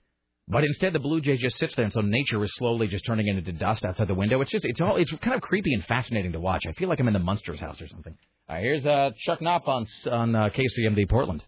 But 0.48 0.64
instead, 0.64 0.94
the 0.94 1.00
blue 1.00 1.22
jay 1.22 1.38
just 1.38 1.60
sits 1.60 1.76
there, 1.76 1.86
and 1.86 1.94
so 1.94 2.02
nature 2.02 2.44
is 2.44 2.52
slowly 2.56 2.88
just 2.88 3.06
turning 3.06 3.28
it 3.28 3.38
into 3.38 3.52
dust 3.52 3.86
outside 3.86 4.08
the 4.08 4.16
window. 4.16 4.42
It's 4.42 4.50
just, 4.50 4.66
it's 4.66 4.82
all, 4.82 4.98
it's 4.98 5.12
kind 5.22 5.36
of 5.36 5.42
creepy 5.42 5.76
and 5.76 5.86
fascinating 5.86 6.32
to 6.32 6.40
watch. 6.40 6.64
I 6.68 6.72
feel 6.74 6.90
like 6.90 7.00
I'm 7.00 7.08
in 7.08 7.14
the 7.14 7.20
Munsters 7.20 7.60
house 7.60 7.80
or 7.80 7.88
something. 7.88 8.18
All 8.48 8.56
right, 8.56 8.64
here's 8.64 8.84
uh, 8.84 9.12
Chuck 9.26 9.42
Knopf 9.42 9.68
on 9.68 9.86
on 10.10 10.36
uh, 10.36 10.50
KCMD 10.50 11.08
Portland. 11.08 11.44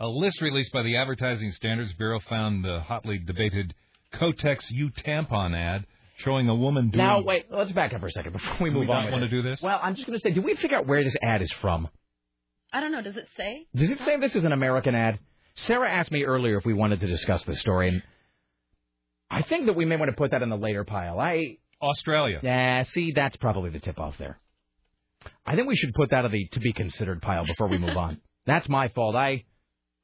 A 0.00 0.08
list 0.08 0.40
released 0.40 0.72
by 0.72 0.82
the 0.82 0.96
Advertising 0.96 1.52
Standards 1.52 1.92
Bureau 1.92 2.18
found 2.28 2.64
the 2.64 2.80
hotly 2.80 3.18
debated 3.18 3.72
Kotex 4.14 4.58
U 4.70 4.90
tampon 4.90 5.56
ad 5.56 5.86
showing 6.24 6.48
a 6.48 6.54
woman 6.54 6.90
doing. 6.90 7.04
Now, 7.04 7.20
wait, 7.20 7.46
let's 7.50 7.72
back 7.72 7.92
up 7.92 8.00
for 8.00 8.06
a 8.06 8.10
second 8.12 8.32
before 8.32 8.56
we 8.60 8.70
Do 8.70 8.76
move 8.76 8.88
we 8.88 8.92
on. 8.94 8.96
not 8.96 9.04
with 9.06 9.12
wanna 9.14 9.28
do 9.28 9.42
this? 9.42 9.60
Well, 9.62 9.78
I'm 9.82 9.94
just 9.94 10.06
going 10.06 10.18
to 10.18 10.22
say, 10.22 10.32
did 10.32 10.44
we 10.44 10.54
figure 10.54 10.76
out 10.78 10.86
where 10.86 11.02
this 11.04 11.16
ad 11.22 11.42
is 11.42 11.50
from? 11.60 11.88
I 12.72 12.80
don't 12.80 12.92
know. 12.92 13.02
Does 13.02 13.16
it 13.16 13.26
say? 13.36 13.66
Does 13.74 13.90
it 13.90 13.98
say 14.00 14.16
this 14.18 14.34
is 14.36 14.44
an 14.44 14.52
American 14.52 14.94
ad? 14.94 15.18
Sarah 15.56 15.90
asked 15.90 16.12
me 16.12 16.24
earlier 16.24 16.56
if 16.58 16.64
we 16.64 16.72
wanted 16.72 17.00
to 17.00 17.06
discuss 17.06 17.42
this 17.44 17.60
story, 17.60 17.88
and 17.88 18.02
I 19.30 19.42
think 19.42 19.66
that 19.66 19.74
we 19.74 19.84
may 19.84 19.96
want 19.96 20.10
to 20.10 20.16
put 20.16 20.30
that 20.30 20.42
in 20.42 20.48
the 20.48 20.56
later 20.56 20.84
pile. 20.84 21.18
I 21.18 21.58
Australia. 21.82 22.40
Yeah, 22.42 22.82
see, 22.84 23.12
that's 23.12 23.36
probably 23.36 23.70
the 23.70 23.80
tip 23.80 23.98
off 23.98 24.16
there. 24.18 24.38
I 25.44 25.54
think 25.56 25.66
we 25.68 25.76
should 25.76 25.94
put 25.94 26.10
that 26.10 26.24
in 26.24 26.30
the 26.32 26.48
to 26.52 26.60
be 26.60 26.72
considered 26.72 27.20
pile 27.22 27.44
before 27.44 27.66
we 27.68 27.78
move 27.78 27.96
on. 27.96 28.20
That's 28.46 28.68
my 28.70 28.88
fault. 28.88 29.14
I 29.16 29.44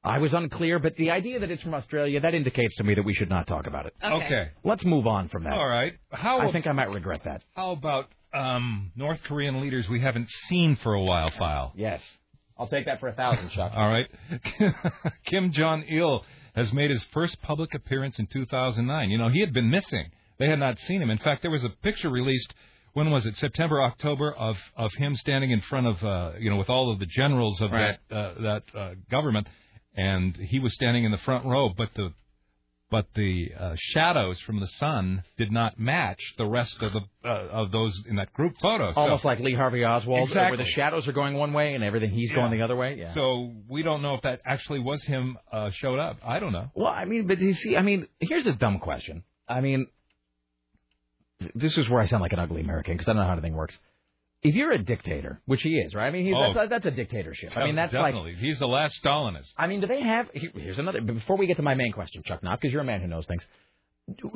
I 0.03 0.19
was 0.19 0.33
unclear, 0.33 0.79
but 0.79 0.95
the 0.95 1.11
idea 1.11 1.39
that 1.39 1.51
it's 1.51 1.61
from 1.61 1.73
Australia 1.73 2.19
that 2.21 2.33
indicates 2.33 2.75
to 2.77 2.83
me 2.83 2.93
that 2.95 3.03
we 3.03 3.13
should 3.13 3.29
not 3.29 3.45
talk 3.47 3.67
about 3.67 3.85
it. 3.87 3.93
Okay. 4.03 4.25
Okay. 4.25 4.49
Let's 4.63 4.85
move 4.85 5.05
on 5.07 5.27
from 5.29 5.43
that. 5.43 5.53
All 5.53 5.67
right. 5.67 5.93
How 6.11 6.39
I 6.47 6.51
think 6.51 6.65
I 6.67 6.71
might 6.71 6.89
regret 6.91 7.21
that. 7.25 7.43
How 7.55 7.71
about 7.71 8.05
um, 8.33 8.91
North 8.95 9.19
Korean 9.27 9.59
leaders 9.61 9.89
we 9.89 9.99
haven't 9.99 10.29
seen 10.47 10.75
for 10.77 10.93
a 10.93 11.01
while? 11.03 11.29
File. 11.37 11.73
Yes. 11.75 12.01
I'll 12.57 12.67
take 12.67 12.85
that 12.85 12.99
for 12.99 13.07
a 13.09 13.13
thousand, 13.13 13.49
Chuck. 13.51 13.71
All 13.75 13.87
right. 13.87 14.07
Kim 15.25 15.51
Jong 15.51 15.83
Il 15.89 16.23
has 16.55 16.71
made 16.73 16.89
his 16.89 17.03
first 17.13 17.39
public 17.41 17.73
appearance 17.73 18.17
in 18.19 18.27
2009. 18.27 19.09
You 19.09 19.17
know, 19.17 19.29
he 19.29 19.41
had 19.41 19.53
been 19.53 19.69
missing. 19.69 20.05
They 20.39 20.47
had 20.49 20.59
not 20.59 20.79
seen 20.79 21.01
him. 21.01 21.09
In 21.09 21.17
fact, 21.19 21.41
there 21.41 21.51
was 21.51 21.63
a 21.63 21.69
picture 21.69 22.09
released. 22.09 22.53
When 22.93 23.11
was 23.11 23.25
it? 23.27 23.37
September, 23.37 23.83
October 23.83 24.31
of 24.33 24.55
of 24.75 24.91
him 24.97 25.15
standing 25.15 25.51
in 25.51 25.61
front 25.61 25.85
of 25.85 26.03
uh, 26.03 26.31
you 26.39 26.49
know 26.49 26.55
with 26.55 26.69
all 26.69 26.91
of 26.91 26.97
the 26.99 27.05
generals 27.05 27.61
of 27.61 27.71
Right. 27.71 27.97
that 28.09 28.15
uh, 28.15 28.33
that 28.41 28.63
uh, 28.79 28.93
government, 29.11 29.47
and 29.97 30.35
he 30.37 30.59
was 30.59 30.73
standing 30.73 31.03
in 31.03 31.11
the 31.11 31.17
front 31.17 31.45
row, 31.45 31.69
but 31.75 31.89
the 31.95 32.13
but 32.89 33.05
the 33.15 33.49
uh, 33.59 33.75
shadows 33.75 34.39
from 34.39 34.61
the 34.61 34.67
sun 34.67 35.21
did 35.37 35.51
not 35.51 35.77
match 35.77 36.21
the 36.37 36.45
rest 36.45 36.81
of 36.81 36.93
the 36.93 37.01
uh, 37.27 37.47
of 37.51 37.71
those 37.73 37.93
in 38.07 38.15
that 38.15 38.31
group 38.31 38.53
photo. 38.61 38.93
So- 38.93 39.01
Almost 39.01 39.25
like 39.25 39.39
Lee 39.41 39.53
Harvey 39.55 39.83
Oswald, 39.83 40.29
Exactly. 40.29 40.55
where 40.55 40.65
the 40.65 40.71
shadows 40.71 41.05
are 41.05 41.11
going 41.11 41.33
one 41.33 41.51
way 41.51 41.73
and 41.73 41.83
everything 41.83 42.11
he's 42.11 42.31
going 42.31 42.51
the 42.51 42.61
other 42.61 42.77
way. 42.77 42.95
Yeah. 42.97 43.13
So 43.13 43.51
we 43.67 43.83
don't 43.83 44.01
know 44.01 44.13
if 44.13 44.21
that 44.21 44.39
actually 44.45 44.79
was 44.79 45.03
him 45.03 45.37
uh, 45.51 45.69
showed 45.71 45.99
up. 45.99 46.19
I 46.25 46.39
don't 46.39 46.53
know. 46.53 46.71
Well, 46.75 46.87
I 46.87 47.03
mean, 47.03 47.27
but 47.27 47.39
you 47.39 47.53
see, 47.53 47.75
I 47.75 47.81
mean, 47.81 48.07
here's 48.21 48.47
a 48.47 48.53
dumb 48.53 48.79
question. 48.79 49.23
I 49.49 49.59
mean, 49.59 49.87
th- 51.41 51.51
this 51.55 51.77
is 51.77 51.89
where 51.89 52.01
I 52.01 52.05
sound 52.05 52.21
like 52.21 52.31
an 52.33 52.39
ugly 52.39 52.61
American 52.61 52.93
because 52.95 53.09
I 53.09 53.13
don't 53.13 53.21
know 53.21 53.27
how 53.27 53.33
anything 53.33 53.53
works. 53.55 53.77
If 54.43 54.53
you're 54.55 54.71
a 54.71 54.77
dictator, 54.77 55.41
which 55.45 55.61
he 55.63 55.77
is, 55.79 55.95
right? 55.95 56.07
I 56.07 56.11
mean, 56.11 56.25
he's, 56.25 56.35
Oh. 56.37 56.53
that's, 56.53 56.69
that's 56.69 56.85
a 56.85 56.91
dictatorship. 56.91 57.57
I 57.57 57.63
mean, 57.65 57.75
that's 57.75 57.91
like 57.93 58.13
definitely. 58.13 58.35
He's 58.39 58.59
the 58.59 58.67
last 58.67 59.01
Stalinist. 59.03 59.49
I 59.57 59.67
mean, 59.67 59.81
do 59.81 59.87
they 59.87 60.01
have? 60.01 60.29
Here's 60.33 60.77
another. 60.77 61.01
Before 61.01 61.37
we 61.37 61.47
get 61.47 61.57
to 61.57 61.63
my 61.63 61.73
main 61.73 61.91
question, 61.91 62.21
Chuck, 62.23 62.43
not 62.43 62.59
because 62.61 62.71
you're 62.71 62.81
a 62.81 62.85
man 62.85 63.01
who 63.01 63.07
knows 63.07 63.25
things. 63.27 63.43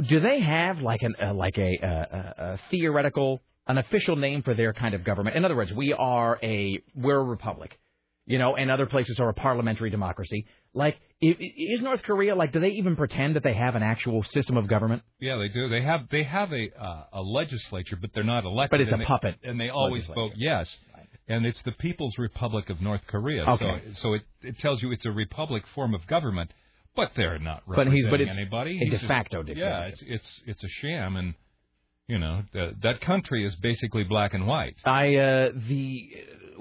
Do- 0.09 0.19
they 0.19 0.41
have 0.41 0.79
like 0.79 1.01
an 1.03 1.15
uh, 1.21 1.33
like 1.33 1.57
a, 1.57 1.77
uh, 1.81 1.87
a, 1.87 2.43
a 2.53 2.59
theoretical, 2.71 3.41
an 3.67 3.77
official 3.77 4.15
name 4.15 4.41
for 4.41 4.53
their 4.55 4.73
kind 4.73 4.95
of 4.95 5.03
government? 5.03 5.35
In 5.37 5.45
other 5.45 5.55
words, 5.55 5.71
we 5.71 5.93
are 5.93 6.39
a 6.41 6.81
we're 6.95 7.19
a 7.19 7.23
republic, 7.23 7.79
you 8.25 8.39
know, 8.39 8.55
and 8.55 8.69
other 8.71 8.87
places 8.87 9.19
are 9.19 9.29
a 9.29 9.33
parliamentary 9.33 9.91
democracy. 9.91 10.45
Like, 10.73 10.97
is 11.21 11.81
North 11.81 12.01
Korea 12.03 12.33
like? 12.35 12.51
Do 12.53 12.59
they 12.59 12.69
even 12.69 12.95
pretend 12.95 13.35
that 13.35 13.43
they 13.43 13.53
have 13.53 13.75
an 13.75 13.83
actual 13.83 14.23
system 14.31 14.57
of 14.57 14.67
government? 14.67 15.03
Yeah, 15.19 15.35
they 15.37 15.49
do. 15.49 15.69
They 15.69 15.81
have 15.81 16.01
they 16.09 16.23
have 16.23 16.51
a 16.53 16.69
uh, 16.81 17.03
a 17.13 17.21
legislature, 17.21 17.97
but 17.99 18.11
they're 18.13 18.23
not 18.23 18.45
elected. 18.45 18.71
But 18.71 18.81
it's 18.81 18.93
a 18.93 18.97
they- 18.97 19.05
puppet 19.05 19.35
and 19.43 19.59
they 19.59 19.69
always 19.69 20.05
vote 20.07 20.31
yes. 20.35 20.75
And 21.27 21.45
it's 21.45 21.61
the 21.63 21.71
People's 21.73 22.17
Republic 22.17 22.69
of 22.69 22.81
North 22.81 23.01
Korea. 23.07 23.43
Okay. 23.45 23.81
So, 23.95 24.01
so 24.01 24.13
it 24.15 24.21
it 24.41 24.59
tells 24.59 24.81
you 24.81 24.91
it's 24.91 25.05
a 25.05 25.11
republic 25.11 25.63
form 25.75 25.93
of 25.93 26.05
government, 26.07 26.51
but 26.95 27.11
they're 27.15 27.37
not 27.39 27.61
representing 27.67 27.91
But 27.91 27.95
he's- 27.95 28.09
but 28.09 28.21
it's 28.21 28.31
anybody. 28.31 28.77
a 28.77 28.79
He's 28.79 28.91
de 28.91 28.97
just- 28.97 29.07
facto 29.07 29.43
Yeah, 29.45 29.83
it's 29.83 30.01
it's 30.05 30.41
it's 30.47 30.63
a 30.63 30.67
sham, 30.81 31.15
and 31.17 31.35
you 32.07 32.17
know 32.17 32.43
the, 32.53 32.75
that 32.81 32.99
country 33.01 33.45
is 33.45 33.55
basically 33.57 34.03
black 34.03 34.33
and 34.33 34.47
white. 34.47 34.75
I 34.85 35.15
uh 35.15 35.49
the 35.69 36.09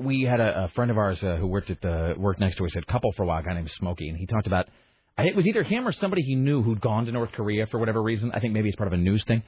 we 0.03 0.23
had 0.23 0.41
a, 0.41 0.65
a 0.65 0.69
friend 0.69 0.91
of 0.91 0.99
ours 0.99 1.23
uh, 1.23 1.37
who 1.37 1.47
worked 1.47 1.71
at 1.71 1.81
the 1.81 2.15
worked 2.17 2.41
next 2.41 2.57
to 2.57 2.67
us 2.67 2.73
at 2.77 2.87
Couple 2.87 3.13
for 3.13 3.23
a 3.23 3.27
while, 3.27 3.41
a 3.41 3.43
guy 3.43 3.55
named 3.55 3.71
Smokey, 3.79 4.09
and 4.09 4.19
he 4.19 4.27
talked 4.27 4.47
about 4.47 4.67
I 5.17 5.23
think 5.23 5.35
it 5.35 5.37
was 5.37 5.47
either 5.47 5.63
him 5.63 5.87
or 5.87 5.93
somebody 5.93 6.23
he 6.23 6.35
knew 6.35 6.63
who'd 6.63 6.81
gone 6.81 7.05
to 7.07 7.13
North 7.13 7.33
Korea 7.33 7.67
for 7.67 7.79
whatever 7.79 8.03
reason. 8.03 8.31
I 8.33 8.41
think 8.41 8.55
maybe 8.55 8.69
it's 8.69 8.77
part 8.77 8.87
of 8.87 8.95
a 8.95 8.97
news 8.97 9.23
thing, 9.25 9.43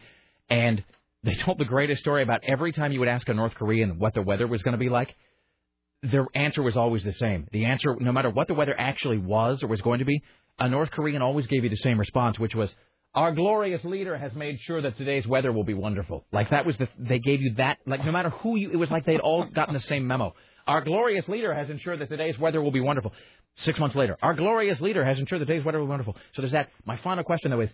and 0.51 0.85
they 1.25 1.35
told 1.35 1.59
the 1.59 1.65
greatest 1.65 2.01
story 2.01 2.23
about 2.23 2.41
every 2.45 2.73
time 2.73 2.93
you 2.93 2.99
would 2.99 3.09
ask 3.09 3.29
a 3.29 3.35
North 3.35 3.55
Korean 3.55 3.99
what 3.99 4.13
the 4.13 4.23
weather 4.23 4.47
was 4.47 4.63
going 4.63 4.73
to 4.73 4.79
be 4.79 4.89
like. 4.89 5.15
Their 6.03 6.27
answer 6.35 6.63
was 6.63 6.77
always 6.77 7.05
the 7.05 7.13
same. 7.13 7.47
The 7.53 7.67
answer, 7.67 7.97
no 8.01 8.11
matter 8.11 8.29
what 8.29 8.49
the 8.49 8.55
weather 8.55 8.75
actually 8.77 9.19
was 9.19 9.63
or 9.63 9.69
was 9.69 9.81
going 9.81 10.01
to 10.01 10.05
be, 10.05 10.23
a 10.59 10.69
North 10.69 10.91
Korean 10.91 11.23
always 11.23 11.47
gave 11.47 11.63
you 11.63 11.71
the 11.71 11.77
same 11.77 11.99
response, 11.99 12.39
which 12.41 12.55
was, 12.57 12.75
"Our 13.15 13.33
glorious 13.33 13.85
leader 13.85 14.17
has 14.17 14.35
made 14.35 14.61
sure 14.61 14.81
that 14.83 14.97
today's 14.97 15.27
weather 15.27 15.53
will 15.53 15.65
be 15.65 15.75
wonderful." 15.75 16.25
Like 16.33 16.51
that 16.51 16.65
was 16.67 16.77
the 16.79 16.89
they 16.99 17.19
gave 17.19 17.43
you 17.43 17.55
that 17.55 17.79
like 17.87 18.05
no 18.05 18.13
matter 18.13 18.31
who 18.31 18.57
you, 18.57 18.71
it 18.71 18.77
was 18.77 18.91
like 18.91 19.05
they'd 19.05 19.21
all 19.21 19.45
gotten 19.45 19.75
the 19.75 19.81
same 19.81 20.07
memo. 20.07 20.35
Our 20.67 20.81
glorious 20.83 21.29
leader 21.29 21.53
has 21.53 21.71
ensured 21.71 21.99
that 21.99 22.09
today's 22.09 22.39
weather 22.39 22.63
will 22.63 22.71
be 22.71 22.81
wonderful. 22.81 23.13
Six 23.57 23.79
months 23.79 23.97
later, 23.97 24.17
our 24.23 24.35
glorious 24.35 24.81
leader 24.81 25.05
has 25.05 25.19
ensured 25.19 25.41
that 25.41 25.47
today's 25.47 25.65
weather 25.65 25.79
will 25.79 25.87
be 25.87 25.91
wonderful. 25.91 26.17
So 26.35 26.43
there's 26.43 26.53
that. 26.53 26.71
My 26.87 26.97
final 26.99 27.25
question 27.25 27.51
though 27.51 27.61
is, 27.61 27.71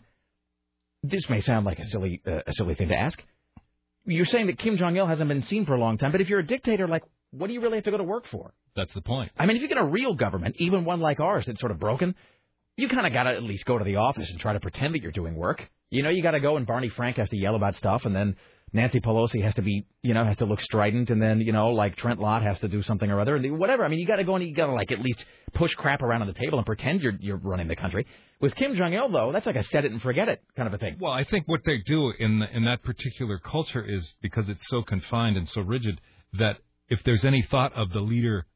this 1.02 1.28
may 1.28 1.40
sound 1.40 1.66
like 1.66 1.78
a 1.78 1.84
silly 1.86 2.20
uh, 2.26 2.40
a 2.46 2.52
silly 2.54 2.74
thing 2.74 2.88
to 2.88 2.96
ask. 2.96 3.22
You're 4.04 4.24
saying 4.24 4.46
that 4.46 4.58
Kim 4.58 4.76
Jong 4.76 4.96
Il 4.96 5.06
hasn't 5.06 5.28
been 5.28 5.42
seen 5.42 5.66
for 5.66 5.74
a 5.74 5.78
long 5.78 5.98
time, 5.98 6.12
but 6.12 6.20
if 6.20 6.28
you're 6.30 6.38
a 6.40 6.46
dictator, 6.46 6.88
like, 6.88 7.02
what 7.30 7.48
do 7.48 7.52
you 7.52 7.60
really 7.60 7.76
have 7.76 7.84
to 7.84 7.90
go 7.90 7.98
to 7.98 8.04
work 8.04 8.26
for? 8.26 8.54
That's 8.74 8.94
the 8.94 9.02
point. 9.02 9.30
I 9.38 9.44
mean, 9.44 9.56
if 9.56 9.62
you 9.62 9.68
get 9.68 9.76
a 9.76 9.84
real 9.84 10.14
government, 10.14 10.56
even 10.58 10.84
one 10.84 11.00
like 11.00 11.20
ours 11.20 11.44
that's 11.46 11.60
sort 11.60 11.72
of 11.72 11.78
broken, 11.78 12.14
you 12.78 12.88
kind 12.88 13.06
of 13.06 13.12
got 13.12 13.24
to 13.24 13.30
at 13.30 13.42
least 13.42 13.64
go 13.64 13.76
to 13.76 13.84
the 13.84 13.96
office 13.96 14.30
and 14.30 14.38
try 14.38 14.52
to 14.52 14.60
pretend 14.60 14.94
that 14.94 15.02
you're 15.02 15.10
doing 15.10 15.34
work. 15.34 15.62
You 15.90 16.04
know, 16.04 16.10
you 16.10 16.22
got 16.22 16.30
to 16.30 16.40
go 16.40 16.56
and 16.56 16.64
Barney 16.64 16.88
Frank 16.88 17.16
has 17.16 17.28
to 17.30 17.36
yell 17.36 17.56
about 17.56 17.74
stuff, 17.74 18.02
and 18.04 18.14
then 18.14 18.36
Nancy 18.72 19.00
Pelosi 19.00 19.42
has 19.42 19.52
to 19.54 19.62
be, 19.62 19.84
you 20.02 20.14
know, 20.14 20.24
has 20.24 20.36
to 20.36 20.44
look 20.44 20.60
strident, 20.60 21.10
and 21.10 21.20
then, 21.20 21.40
you 21.40 21.50
know, 21.50 21.70
like 21.70 21.96
Trent 21.96 22.20
Lott 22.20 22.42
has 22.42 22.56
to 22.60 22.68
do 22.68 22.84
something 22.84 23.10
or 23.10 23.20
other, 23.20 23.34
and 23.34 23.58
whatever. 23.58 23.84
I 23.84 23.88
mean, 23.88 23.98
you 23.98 24.06
got 24.06 24.16
to 24.16 24.24
go 24.24 24.36
and 24.36 24.46
you 24.46 24.54
got 24.54 24.66
to 24.66 24.74
like 24.74 24.92
at 24.92 25.00
least 25.00 25.18
push 25.54 25.74
crap 25.74 26.02
around 26.02 26.20
on 26.20 26.28
the 26.28 26.34
table 26.34 26.58
and 26.58 26.64
pretend 26.64 27.00
you're 27.00 27.16
you're 27.18 27.38
running 27.38 27.66
the 27.66 27.74
country. 27.74 28.06
With 28.40 28.54
Kim 28.54 28.76
Jong 28.76 28.92
Il, 28.92 29.10
though, 29.10 29.32
that's 29.32 29.46
like 29.46 29.56
a 29.56 29.64
set 29.64 29.84
it 29.84 29.90
and 29.90 30.00
forget 30.00 30.28
it 30.28 30.40
kind 30.56 30.68
of 30.68 30.74
a 30.74 30.78
thing. 30.78 30.98
Well, 31.00 31.10
I 31.10 31.24
think 31.24 31.48
what 31.48 31.62
they 31.66 31.78
do 31.84 32.12
in 32.16 32.38
the, 32.38 32.56
in 32.56 32.64
that 32.66 32.84
particular 32.84 33.38
culture 33.38 33.84
is 33.84 34.14
because 34.22 34.48
it's 34.48 34.64
so 34.68 34.82
confined 34.82 35.36
and 35.36 35.48
so 35.48 35.62
rigid 35.62 36.00
that 36.34 36.58
if 36.88 37.02
there's 37.02 37.24
any 37.24 37.42
thought 37.42 37.72
of 37.72 37.90
the 37.90 38.00
leader 38.00 38.46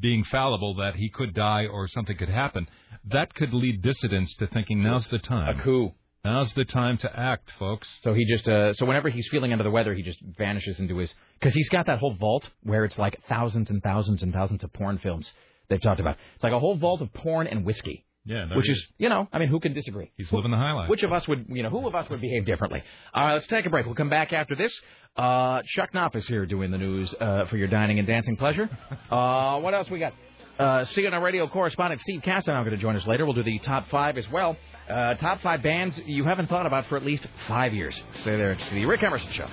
being 0.00 0.24
fallible, 0.24 0.74
that 0.76 0.96
he 0.96 1.10
could 1.10 1.34
die 1.34 1.66
or 1.66 1.88
something 1.88 2.16
could 2.16 2.28
happen, 2.28 2.68
that 3.10 3.34
could 3.34 3.52
lead 3.52 3.82
dissidents 3.82 4.34
to 4.36 4.46
thinking 4.46 4.82
now's 4.82 5.06
the 5.08 5.18
time. 5.18 5.58
A 5.58 5.62
coup. 5.62 5.92
Now's 6.24 6.52
the 6.52 6.64
time 6.64 6.98
to 6.98 7.18
act, 7.18 7.50
folks. 7.58 7.88
So 8.02 8.12
he 8.12 8.26
just 8.26 8.46
uh, 8.48 8.74
so 8.74 8.84
whenever 8.86 9.08
he's 9.08 9.28
feeling 9.30 9.52
under 9.52 9.64
the 9.64 9.70
weather, 9.70 9.94
he 9.94 10.02
just 10.02 10.20
vanishes 10.20 10.78
into 10.78 10.98
his 10.98 11.14
because 11.38 11.54
he's 11.54 11.68
got 11.68 11.86
that 11.86 11.98
whole 11.98 12.14
vault 12.14 12.48
where 12.62 12.84
it's 12.84 12.98
like 12.98 13.20
thousands 13.28 13.70
and 13.70 13.82
thousands 13.82 14.22
and 14.22 14.32
thousands 14.32 14.64
of 14.64 14.72
porn 14.72 14.98
films 14.98 15.30
they've 15.68 15.80
talked 15.80 16.00
about. 16.00 16.16
It's 16.34 16.42
like 16.42 16.52
a 16.52 16.58
whole 16.58 16.76
vault 16.76 17.02
of 17.02 17.12
porn 17.12 17.46
and 17.46 17.64
whiskey. 17.64 18.04
Yeah, 18.28 18.44
there 18.46 18.58
which 18.58 18.68
is 18.68 18.86
you 18.98 19.08
know 19.08 19.26
I 19.32 19.38
mean 19.38 19.48
who 19.48 19.58
can 19.58 19.72
disagree? 19.72 20.10
He's 20.18 20.30
living 20.32 20.50
the 20.50 20.58
high 20.58 20.72
life. 20.72 20.90
Which 20.90 21.02
of 21.02 21.12
us 21.12 21.26
would 21.26 21.46
you 21.48 21.62
know 21.62 21.70
who 21.70 21.86
of 21.86 21.94
us 21.94 22.08
would 22.10 22.20
behave 22.20 22.44
differently? 22.44 22.82
All 23.14 23.24
right, 23.24 23.34
let's 23.34 23.46
take 23.46 23.64
a 23.64 23.70
break. 23.70 23.86
We'll 23.86 23.94
come 23.94 24.10
back 24.10 24.34
after 24.34 24.54
this. 24.54 24.78
Uh, 25.16 25.62
Chuck 25.74 25.94
Knopf 25.94 26.14
is 26.14 26.26
here 26.28 26.44
doing 26.44 26.70
the 26.70 26.76
news 26.78 27.12
uh, 27.18 27.46
for 27.46 27.56
your 27.56 27.68
dining 27.68 27.98
and 27.98 28.06
dancing 28.06 28.36
pleasure. 28.36 28.68
Uh, 29.10 29.58
what 29.60 29.72
else 29.72 29.88
we 29.88 29.98
got? 29.98 30.12
Uh, 30.58 30.84
CNN 30.86 31.22
radio 31.22 31.48
correspondent 31.48 32.00
Steve 32.00 32.20
Kastenbaum 32.20 32.64
going 32.64 32.70
to 32.70 32.76
join 32.76 32.94
us 32.96 33.06
later. 33.06 33.24
We'll 33.24 33.34
do 33.34 33.42
the 33.42 33.58
top 33.60 33.88
five 33.88 34.18
as 34.18 34.28
well. 34.30 34.56
Uh, 34.88 35.14
top 35.14 35.40
five 35.40 35.62
bands 35.62 35.98
you 36.04 36.24
haven't 36.24 36.48
thought 36.48 36.66
about 36.66 36.86
for 36.88 36.96
at 36.96 37.04
least 37.04 37.24
five 37.46 37.72
years. 37.72 37.98
Stay 38.20 38.36
there. 38.36 38.52
It's 38.52 38.68
the 38.70 38.84
Rick 38.84 39.02
Emerson 39.02 39.32
Show. 39.32 39.48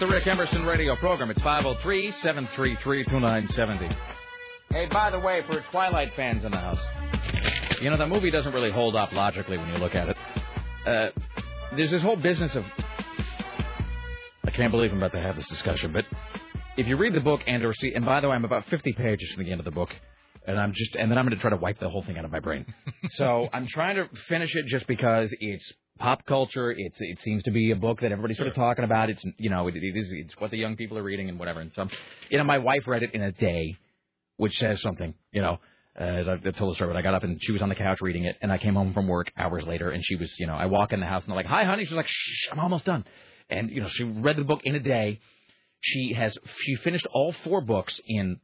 The 0.00 0.06
Rick 0.06 0.26
Emerson 0.26 0.64
radio 0.64 0.96
program. 0.96 1.30
It's 1.30 1.42
503 1.42 2.10
733 2.10 3.04
2970. 3.04 3.94
Hey, 4.70 4.86
by 4.86 5.10
the 5.10 5.20
way, 5.20 5.42
for 5.46 5.62
Twilight 5.70 6.14
fans 6.16 6.42
in 6.42 6.52
the 6.52 6.56
house, 6.56 6.80
you 7.82 7.90
know, 7.90 7.98
the 7.98 8.06
movie 8.06 8.30
doesn't 8.30 8.54
really 8.54 8.70
hold 8.70 8.96
up 8.96 9.12
logically 9.12 9.58
when 9.58 9.68
you 9.68 9.76
look 9.76 9.94
at 9.94 10.08
it. 10.08 10.16
Uh, 10.86 11.10
there's 11.76 11.90
this 11.90 12.00
whole 12.00 12.16
business 12.16 12.56
of. 12.56 12.64
I 14.46 14.50
can't 14.52 14.72
believe 14.72 14.90
I'm 14.90 14.96
about 14.96 15.12
to 15.12 15.20
have 15.20 15.36
this 15.36 15.46
discussion, 15.48 15.92
but 15.92 16.06
if 16.78 16.86
you 16.86 16.96
read 16.96 17.12
the 17.12 17.20
book 17.20 17.42
and 17.46 17.62
or 17.62 17.74
see, 17.74 17.92
and 17.94 18.06
by 18.06 18.22
the 18.22 18.28
way, 18.30 18.34
I'm 18.36 18.46
about 18.46 18.64
50 18.70 18.94
pages 18.94 19.30
from 19.34 19.44
the 19.44 19.50
end 19.50 19.60
of 19.60 19.66
the 19.66 19.70
book, 19.70 19.90
and 20.46 20.58
I'm 20.58 20.72
just, 20.74 20.96
and 20.96 21.10
then 21.10 21.18
I'm 21.18 21.26
going 21.26 21.36
to 21.36 21.42
try 21.42 21.50
to 21.50 21.56
wipe 21.56 21.78
the 21.78 21.90
whole 21.90 22.02
thing 22.04 22.16
out 22.16 22.24
of 22.24 22.30
my 22.30 22.40
brain. 22.40 22.64
so 23.10 23.50
I'm 23.52 23.66
trying 23.66 23.96
to 23.96 24.08
finish 24.30 24.54
it 24.54 24.64
just 24.66 24.86
because 24.86 25.28
it's 25.40 25.72
pop 26.00 26.26
culture. 26.26 26.72
It's 26.76 26.96
it 26.98 27.20
seems 27.20 27.44
to 27.44 27.50
be 27.50 27.70
a 27.70 27.76
book 27.76 28.00
that 28.00 28.10
everybody's 28.10 28.38
sort 28.38 28.48
of 28.48 28.54
talking 28.54 28.84
about. 28.84 29.10
It's 29.10 29.22
you 29.38 29.50
know 29.50 29.68
it, 29.68 29.76
it 29.76 29.96
is 29.96 30.10
it's 30.10 30.34
what 30.38 30.50
the 30.50 30.56
young 30.56 30.76
people 30.76 30.98
are 30.98 31.02
reading 31.02 31.28
and 31.28 31.38
whatever. 31.38 31.60
And 31.60 31.72
so, 31.72 31.86
you 32.28 32.38
know, 32.38 32.44
my 32.44 32.58
wife 32.58 32.86
read 32.86 33.02
it 33.02 33.14
in 33.14 33.22
a 33.22 33.30
day, 33.30 33.76
which 34.36 34.58
says 34.58 34.80
something. 34.80 35.14
You 35.32 35.42
know, 35.42 35.58
uh, 36.00 36.04
as 36.04 36.28
I've 36.28 36.42
told 36.56 36.72
the 36.72 36.74
story, 36.74 36.92
but 36.92 36.96
I 36.96 37.02
got 37.02 37.14
up 37.14 37.22
and 37.22 37.38
she 37.40 37.52
was 37.52 37.62
on 37.62 37.68
the 37.68 37.74
couch 37.74 37.98
reading 38.00 38.24
it, 38.24 38.36
and 38.40 38.50
I 38.50 38.58
came 38.58 38.74
home 38.74 38.92
from 38.92 39.06
work 39.06 39.30
hours 39.36 39.64
later, 39.66 39.90
and 39.90 40.02
she 40.04 40.16
was, 40.16 40.34
you 40.38 40.46
know, 40.46 40.54
I 40.54 40.66
walk 40.66 40.92
in 40.92 41.00
the 41.00 41.06
house 41.06 41.22
and 41.22 41.32
I'm 41.32 41.36
like, 41.36 41.46
"Hi, 41.46 41.64
honey." 41.64 41.84
She's 41.84 41.94
like, 41.94 42.08
"Shh, 42.08 42.48
I'm 42.50 42.58
almost 42.58 42.86
done," 42.86 43.04
and 43.48 43.70
you 43.70 43.82
know, 43.82 43.88
she 43.88 44.04
read 44.04 44.36
the 44.36 44.44
book 44.44 44.62
in 44.64 44.74
a 44.74 44.80
day. 44.80 45.20
She 45.82 46.12
has 46.14 46.36
she 46.64 46.76
finished 46.76 47.06
all 47.12 47.32
four 47.44 47.60
books 47.60 48.00
in 48.06 48.40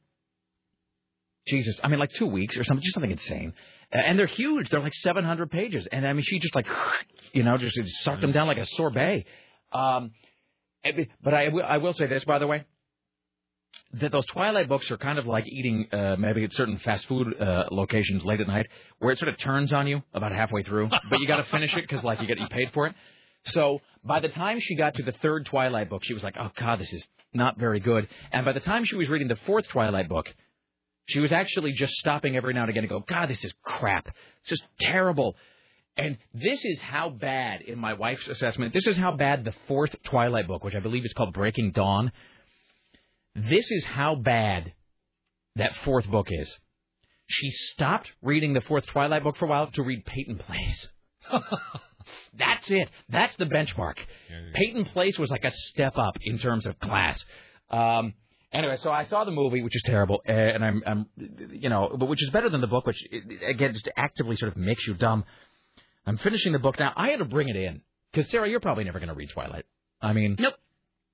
Jesus, 1.46 1.78
I 1.82 1.88
mean, 1.88 2.00
like 2.00 2.12
two 2.12 2.26
weeks 2.26 2.56
or 2.56 2.64
something, 2.64 2.82
just 2.82 2.94
something 2.94 3.10
insane. 3.10 3.52
And 3.92 4.18
they're 4.18 4.26
huge. 4.26 4.68
They're 4.68 4.80
like 4.80 4.94
700 4.94 5.50
pages. 5.50 5.86
And 5.90 6.06
I 6.06 6.12
mean, 6.12 6.24
she 6.24 6.38
just 6.38 6.54
like, 6.54 6.66
you 7.32 7.42
know, 7.42 7.56
just 7.56 7.78
sucked 8.02 8.20
them 8.20 8.32
down 8.32 8.46
like 8.46 8.58
a 8.58 8.66
sorbet. 8.66 9.24
Um, 9.72 10.12
but 11.22 11.34
I 11.34 11.46
I 11.46 11.78
will 11.78 11.92
say 11.92 12.06
this, 12.06 12.24
by 12.24 12.38
the 12.38 12.46
way, 12.46 12.64
that 13.94 14.12
those 14.12 14.26
Twilight 14.26 14.68
books 14.68 14.90
are 14.90 14.96
kind 14.96 15.18
of 15.18 15.26
like 15.26 15.46
eating 15.46 15.88
uh, 15.92 16.16
maybe 16.18 16.44
at 16.44 16.52
certain 16.52 16.78
fast 16.78 17.06
food 17.06 17.40
uh, 17.40 17.64
locations 17.70 18.24
late 18.24 18.40
at 18.40 18.46
night, 18.46 18.66
where 18.98 19.12
it 19.12 19.18
sort 19.18 19.28
of 19.28 19.38
turns 19.38 19.72
on 19.72 19.86
you 19.86 20.02
about 20.14 20.32
halfway 20.32 20.62
through, 20.62 20.88
but 21.10 21.20
you 21.20 21.26
got 21.26 21.36
to 21.36 21.44
finish 21.50 21.76
it 21.76 21.82
because 21.82 22.04
like 22.04 22.20
you 22.20 22.26
get 22.26 22.38
you 22.38 22.48
paid 22.48 22.70
for 22.72 22.86
it. 22.86 22.94
So 23.46 23.80
by 24.04 24.20
the 24.20 24.28
time 24.28 24.58
she 24.60 24.74
got 24.74 24.94
to 24.94 25.02
the 25.02 25.12
third 25.12 25.46
Twilight 25.46 25.88
book, 25.88 26.02
she 26.04 26.14
was 26.14 26.22
like, 26.22 26.34
"Oh 26.38 26.50
God, 26.56 26.80
this 26.80 26.92
is 26.92 27.06
not 27.32 27.58
very 27.58 27.80
good." 27.80 28.08
And 28.32 28.44
by 28.44 28.52
the 28.52 28.60
time 28.60 28.84
she 28.84 28.96
was 28.96 29.08
reading 29.08 29.28
the 29.28 29.38
fourth 29.46 29.68
Twilight 29.68 30.08
book, 30.08 30.26
She 31.06 31.20
was 31.20 31.32
actually 31.32 31.72
just 31.72 31.92
stopping 31.94 32.36
every 32.36 32.52
now 32.52 32.62
and 32.62 32.70
again 32.70 32.82
to 32.82 32.88
go, 32.88 33.00
God, 33.00 33.28
this 33.28 33.44
is 33.44 33.52
crap. 33.62 34.06
This 34.06 34.52
is 34.52 34.62
terrible. 34.80 35.36
And 35.96 36.18
this 36.34 36.64
is 36.64 36.80
how 36.80 37.08
bad, 37.08 37.62
in 37.62 37.78
my 37.78 37.94
wife's 37.94 38.26
assessment, 38.28 38.74
this 38.74 38.86
is 38.86 38.96
how 38.96 39.12
bad 39.12 39.44
the 39.44 39.54
fourth 39.66 39.94
Twilight 40.04 40.46
book, 40.46 40.62
which 40.62 40.74
I 40.74 40.80
believe 40.80 41.04
is 41.04 41.12
called 41.12 41.32
Breaking 41.32 41.72
Dawn, 41.72 42.12
this 43.34 43.70
is 43.70 43.84
how 43.84 44.14
bad 44.14 44.72
that 45.56 45.74
fourth 45.84 46.06
book 46.10 46.26
is. 46.30 46.54
She 47.28 47.50
stopped 47.50 48.10
reading 48.22 48.52
the 48.52 48.60
fourth 48.60 48.86
Twilight 48.86 49.24
book 49.24 49.36
for 49.36 49.46
a 49.46 49.48
while 49.48 49.68
to 49.68 49.82
read 49.82 50.04
Peyton 50.04 50.38
Place. 50.38 50.88
That's 52.38 52.70
it. 52.70 52.90
That's 53.08 53.34
the 53.36 53.46
benchmark. 53.46 53.96
Peyton 54.54 54.84
Place 54.86 55.18
was 55.18 55.30
like 55.30 55.44
a 55.44 55.50
step 55.50 55.96
up 55.96 56.16
in 56.20 56.38
terms 56.38 56.66
of 56.66 56.78
class. 56.78 57.24
Um, 57.70 58.14
anyway, 58.58 58.76
so 58.82 58.90
I 58.90 59.06
saw 59.06 59.24
the 59.24 59.30
movie, 59.30 59.62
which 59.62 59.76
is 59.76 59.82
terrible, 59.84 60.22
uh, 60.28 60.32
and 60.32 60.64
I'm, 60.64 60.82
I'm, 60.86 61.06
you 61.52 61.68
know, 61.68 61.94
but 61.98 62.06
which 62.06 62.22
is 62.22 62.30
better 62.30 62.48
than 62.48 62.60
the 62.60 62.66
book, 62.66 62.86
which 62.86 63.02
again 63.46 63.72
just 63.72 63.88
actively 63.96 64.36
sort 64.36 64.52
of 64.52 64.56
makes 64.56 64.86
you 64.86 64.94
dumb. 64.94 65.24
I'm 66.06 66.18
finishing 66.18 66.52
the 66.52 66.58
book 66.58 66.78
now. 66.78 66.92
I 66.96 67.10
had 67.10 67.18
to 67.18 67.24
bring 67.24 67.48
it 67.48 67.56
in 67.56 67.80
because 68.12 68.30
Sarah, 68.30 68.48
you're 68.48 68.60
probably 68.60 68.84
never 68.84 68.98
going 68.98 69.08
to 69.08 69.14
read 69.14 69.30
Twilight. 69.30 69.66
I 70.00 70.12
mean, 70.12 70.36
nope. 70.38 70.54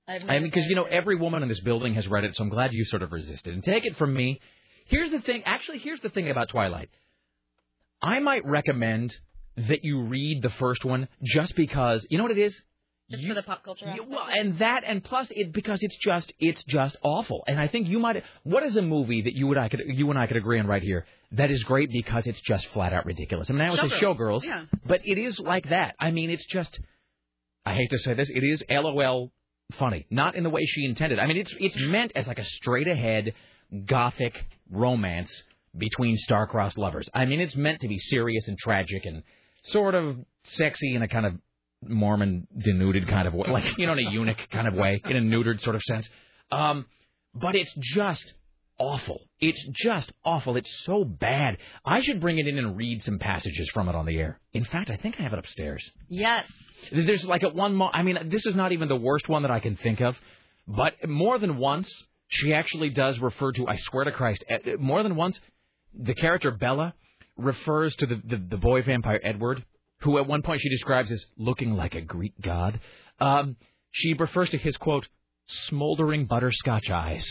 I 0.08 0.18
mean, 0.18 0.42
because 0.42 0.66
you 0.66 0.74
know 0.74 0.84
every 0.84 1.16
woman 1.16 1.42
in 1.42 1.48
this 1.48 1.60
building 1.60 1.94
has 1.94 2.06
read 2.08 2.24
it, 2.24 2.36
so 2.36 2.44
I'm 2.44 2.50
glad 2.50 2.72
you 2.72 2.84
sort 2.84 3.02
of 3.02 3.12
resisted. 3.12 3.54
And 3.54 3.62
take 3.62 3.86
it 3.86 3.96
from 3.96 4.12
me, 4.12 4.40
here's 4.86 5.10
the 5.10 5.20
thing. 5.20 5.42
Actually, 5.44 5.78
here's 5.78 6.00
the 6.00 6.10
thing 6.10 6.30
about 6.30 6.48
Twilight. 6.48 6.90
I 8.02 8.18
might 8.18 8.44
recommend 8.44 9.14
that 9.56 9.84
you 9.84 10.02
read 10.02 10.42
the 10.42 10.50
first 10.50 10.84
one 10.84 11.08
just 11.22 11.54
because 11.54 12.04
you 12.10 12.18
know 12.18 12.24
what 12.24 12.32
it 12.32 12.38
is. 12.38 12.60
Just 13.12 13.28
for 13.28 13.34
the 13.34 13.42
pop 13.42 13.62
culture. 13.64 13.86
aspect. 13.86 14.08
Well, 14.08 14.26
and 14.30 14.58
that, 14.58 14.82
and 14.86 15.02
plus, 15.04 15.28
it 15.30 15.52
because 15.52 15.78
it's 15.82 15.96
just 15.98 16.32
it's 16.40 16.62
just 16.64 16.96
awful. 17.02 17.44
And 17.46 17.58
I 17.60 17.68
think 17.68 17.88
you 17.88 17.98
might. 17.98 18.22
What 18.42 18.62
is 18.62 18.76
a 18.76 18.82
movie 18.82 19.22
that 19.22 19.34
you 19.34 19.48
and 19.50 19.58
I 19.60 19.68
could 19.68 19.80
you 19.86 20.10
and 20.10 20.18
I 20.18 20.26
could 20.26 20.36
agree 20.36 20.58
on 20.58 20.66
right 20.66 20.82
here 20.82 21.06
that 21.32 21.50
is 21.50 21.62
great 21.64 21.90
because 21.92 22.26
it's 22.26 22.40
just 22.40 22.66
flat 22.68 22.92
out 22.92 23.06
ridiculous? 23.06 23.48
I 23.50 23.52
mean, 23.54 23.62
I 23.62 23.70
would 23.70 23.80
say 23.80 23.88
Showgirls. 23.88 24.42
Showgirls, 24.42 24.44
Yeah. 24.44 24.64
but 24.86 25.00
it 25.04 25.18
is 25.18 25.38
like 25.38 25.68
that. 25.70 25.94
I 26.00 26.10
mean, 26.10 26.30
it's 26.30 26.46
just. 26.46 26.78
I 27.64 27.74
hate 27.74 27.90
to 27.90 27.98
say 27.98 28.14
this, 28.14 28.28
it 28.28 28.42
is 28.42 28.64
LOL 28.68 29.30
funny, 29.78 30.06
not 30.10 30.34
in 30.34 30.42
the 30.42 30.50
way 30.50 30.64
she 30.66 30.84
intended. 30.84 31.18
I 31.20 31.26
mean, 31.26 31.36
it's 31.36 31.54
it's 31.60 31.76
meant 31.78 32.12
as 32.16 32.26
like 32.26 32.38
a 32.40 32.44
straight 32.44 32.88
ahead 32.88 33.34
gothic 33.86 34.44
romance 34.70 35.30
between 35.76 36.16
star-crossed 36.18 36.76
lovers. 36.76 37.08
I 37.14 37.24
mean, 37.24 37.40
it's 37.40 37.56
meant 37.56 37.80
to 37.80 37.88
be 37.88 37.98
serious 37.98 38.46
and 38.48 38.58
tragic 38.58 39.04
and 39.06 39.22
sort 39.62 39.94
of 39.94 40.16
sexy 40.44 40.94
in 40.94 41.02
a 41.02 41.08
kind 41.08 41.24
of 41.24 41.34
Mormon 41.86 42.46
denuded 42.56 43.08
kind 43.08 43.26
of 43.26 43.34
way, 43.34 43.48
like 43.50 43.76
you 43.78 43.86
know, 43.86 43.92
in 43.92 44.06
a 44.06 44.10
eunuch 44.10 44.38
kind 44.50 44.68
of 44.68 44.74
way, 44.74 45.00
in 45.04 45.16
a 45.16 45.20
neutered 45.20 45.60
sort 45.60 45.76
of 45.76 45.82
sense. 45.82 46.08
Um, 46.50 46.86
but 47.34 47.54
it's 47.54 47.72
just 47.80 48.34
awful. 48.78 49.20
It's 49.40 49.62
just 49.72 50.12
awful. 50.24 50.56
It's 50.56 50.70
so 50.84 51.04
bad. 51.04 51.56
I 51.84 52.00
should 52.00 52.20
bring 52.20 52.38
it 52.38 52.46
in 52.46 52.58
and 52.58 52.76
read 52.76 53.02
some 53.02 53.18
passages 53.18 53.70
from 53.70 53.88
it 53.88 53.94
on 53.94 54.06
the 54.06 54.18
air. 54.18 54.40
In 54.52 54.64
fact, 54.64 54.90
I 54.90 54.96
think 54.96 55.16
I 55.18 55.22
have 55.22 55.32
it 55.32 55.38
upstairs. 55.38 55.82
Yes. 56.08 56.46
There's 56.90 57.24
like 57.24 57.42
at 57.42 57.54
one 57.54 57.74
mo- 57.74 57.90
I 57.92 58.02
mean, 58.02 58.18
this 58.30 58.44
is 58.46 58.54
not 58.54 58.72
even 58.72 58.88
the 58.88 58.96
worst 58.96 59.28
one 59.28 59.42
that 59.42 59.50
I 59.50 59.60
can 59.60 59.76
think 59.76 60.00
of, 60.00 60.16
but 60.66 60.94
more 61.08 61.38
than 61.38 61.58
once 61.58 61.90
she 62.28 62.52
actually 62.54 62.90
does 62.90 63.18
refer 63.20 63.52
to. 63.52 63.66
I 63.68 63.76
swear 63.76 64.04
to 64.04 64.12
Christ, 64.12 64.44
more 64.78 65.02
than 65.02 65.16
once, 65.16 65.38
the 65.94 66.14
character 66.14 66.50
Bella 66.50 66.94
refers 67.36 67.94
to 67.96 68.06
the 68.06 68.20
the, 68.24 68.36
the 68.50 68.56
boy 68.56 68.82
vampire 68.82 69.20
Edward, 69.22 69.64
who 70.02 70.18
at 70.18 70.26
one 70.26 70.42
point 70.42 70.60
she 70.60 70.68
describes 70.68 71.10
as 71.10 71.24
looking 71.36 71.74
like 71.74 71.94
a 71.94 72.00
Greek 72.00 72.34
god. 72.40 72.80
Um, 73.20 73.56
she 73.90 74.14
refers 74.14 74.50
to 74.50 74.58
his 74.58 74.76
quote 74.76 75.08
smoldering 75.46 76.26
butterscotch 76.26 76.90
eyes. 76.90 77.26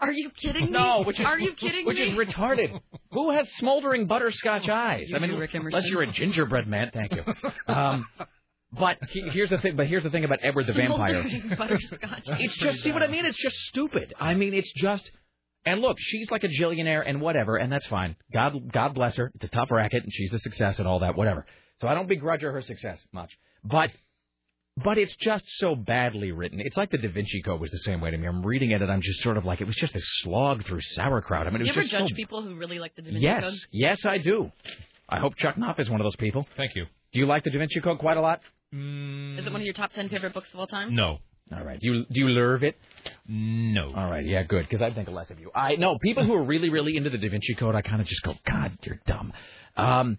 Are 0.00 0.12
you 0.12 0.30
kidding 0.30 0.66
me? 0.66 0.70
No, 0.78 1.02
which 1.02 1.18
is 1.18 1.26
Are 1.26 1.38
you 1.38 1.54
kidding 1.54 1.86
which 1.86 1.96
me? 1.96 2.10
is 2.10 2.18
retarded. 2.18 2.78
Who 3.12 3.30
has 3.32 3.48
smoldering 3.54 4.06
butterscotch 4.06 4.68
eyes? 4.68 5.04
You 5.08 5.16
I 5.16 5.18
mean, 5.20 5.36
Rick 5.36 5.54
unless 5.54 5.86
you're 5.88 6.02
a 6.02 6.12
gingerbread 6.12 6.66
man. 6.66 6.90
Thank 6.92 7.12
you. 7.12 7.22
Um, 7.66 8.06
but 8.76 8.98
he, 9.10 9.20
here's 9.30 9.50
the 9.50 9.58
thing. 9.58 9.76
But 9.76 9.86
here's 9.86 10.02
the 10.02 10.10
thing 10.10 10.24
about 10.24 10.40
Edward 10.42 10.66
the 10.66 10.72
vampire. 10.72 11.22
Smoldering 11.22 11.54
butterscotch. 11.58 12.22
It's 12.40 12.56
just 12.56 12.82
see 12.82 12.90
what 12.92 13.02
I 13.02 13.06
mean. 13.06 13.24
It's 13.24 13.36
just 13.40 13.56
stupid. 13.68 14.12
I 14.18 14.34
mean, 14.34 14.52
it's 14.52 14.72
just. 14.72 15.08
And 15.64 15.80
look, 15.80 15.96
she's 15.98 16.30
like 16.30 16.44
a 16.44 16.48
gillionaire 16.48 17.00
and 17.02 17.20
whatever, 17.20 17.56
and 17.56 17.72
that's 17.72 17.86
fine. 17.86 18.16
God, 18.32 18.70
God 18.72 18.94
bless 18.94 19.16
her. 19.16 19.30
It's 19.36 19.44
a 19.44 19.48
tough 19.48 19.70
racket, 19.70 20.02
and 20.02 20.12
she's 20.12 20.32
a 20.34 20.38
success 20.40 20.78
and 20.78 20.86
all 20.86 20.98
that, 20.98 21.16
whatever. 21.16 21.46
So 21.84 21.88
I 21.88 21.92
don't 21.92 22.08
begrudge 22.08 22.40
her 22.40 22.50
her 22.50 22.62
success 22.62 22.98
much. 23.12 23.30
But, 23.62 23.90
but 24.82 24.96
it's 24.96 25.14
just 25.16 25.44
so 25.58 25.74
badly 25.76 26.32
written. 26.32 26.58
It's 26.58 26.78
like 26.78 26.90
the 26.90 26.96
Da 26.96 27.08
Vinci 27.08 27.42
Code 27.42 27.60
was 27.60 27.70
the 27.70 27.78
same 27.80 28.00
way 28.00 28.10
to 28.10 28.16
me. 28.16 28.26
I'm 28.26 28.42
reading 28.42 28.70
it, 28.70 28.80
and 28.80 28.90
I'm 28.90 29.02
just 29.02 29.20
sort 29.20 29.36
of 29.36 29.44
like 29.44 29.60
it 29.60 29.66
was 29.66 29.76
just 29.76 29.94
a 29.94 30.00
slog 30.22 30.64
through 30.64 30.80
sauerkraut. 30.80 31.46
I 31.46 31.50
mean, 31.50 31.60
it 31.60 31.66
you 31.66 31.72
was 31.72 31.76
ever 31.76 31.82
just 31.82 31.92
judge 31.92 32.08
so 32.08 32.16
people 32.16 32.40
who 32.42 32.54
really 32.56 32.78
like 32.78 32.96
the 32.96 33.02
Da 33.02 33.10
Vinci 33.10 33.20
Yes, 33.20 33.42
Code? 33.44 33.52
yes, 33.70 33.98
yes, 34.02 34.06
I 34.06 34.16
do. 34.16 34.50
I 35.10 35.18
hope 35.20 35.36
Chuck 35.36 35.58
Knopf 35.58 35.78
is 35.78 35.90
one 35.90 36.00
of 36.00 36.06
those 36.06 36.16
people. 36.16 36.46
Thank 36.56 36.74
you. 36.74 36.86
Do 37.12 37.18
you 37.18 37.26
like 37.26 37.44
the 37.44 37.50
Da 37.50 37.58
Vinci 37.58 37.80
Code 37.82 37.98
quite 37.98 38.16
a 38.16 38.22
lot? 38.22 38.40
Is 38.72 39.46
it 39.46 39.52
one 39.52 39.60
of 39.60 39.64
your 39.66 39.74
top 39.74 39.92
ten 39.92 40.08
favorite 40.08 40.32
books 40.32 40.48
of 40.54 40.60
all 40.60 40.66
time? 40.66 40.94
No. 40.94 41.18
All 41.54 41.62
right. 41.62 41.78
Do 41.78 41.86
you 41.86 42.04
do 42.10 42.20
you 42.20 42.28
love 42.30 42.62
it? 42.62 42.78
No. 43.28 43.92
All 43.94 44.10
right. 44.10 44.24
Yeah, 44.24 44.42
good. 44.44 44.66
Because 44.66 44.80
I 44.80 44.90
think 44.94 45.10
less 45.10 45.28
of 45.30 45.38
you. 45.38 45.50
I 45.54 45.76
know 45.76 45.98
people 45.98 46.24
who 46.24 46.32
are 46.32 46.42
really 46.42 46.70
really 46.70 46.96
into 46.96 47.10
the 47.10 47.18
Da 47.18 47.28
Vinci 47.28 47.54
Code. 47.54 47.74
I 47.74 47.82
kind 47.82 48.00
of 48.00 48.06
just 48.06 48.22
go, 48.22 48.34
God, 48.46 48.78
you're 48.84 49.00
dumb. 49.06 49.34
Um, 49.76 50.16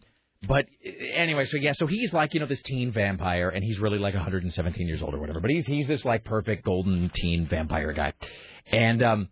but 0.48 0.66
uh, 0.86 0.90
anyway, 1.14 1.46
so 1.46 1.58
yeah, 1.58 1.74
so 1.74 1.88
he's 1.88 2.14
like 2.14 2.34
you 2.34 2.40
know 2.40 2.46
this 2.46 2.62
teen 2.62 2.92
vampire, 2.92 3.50
and 3.50 3.64
he's 3.64 3.80
really 3.80 4.00
like 4.00 4.14
117 4.14 4.88
years 4.88 5.02
old 5.02 5.14
or 5.14 5.20
whatever. 5.20 5.40
But 5.40 5.52
he's 5.52 5.66
he's 5.66 5.88
this 5.88 6.06
like 6.06 6.24
perfect 6.24 6.66
golden 6.66 7.10
teen 7.14 7.48
vampire 7.48 7.94
guy, 7.94 8.14
and 8.72 9.04
um. 9.04 9.30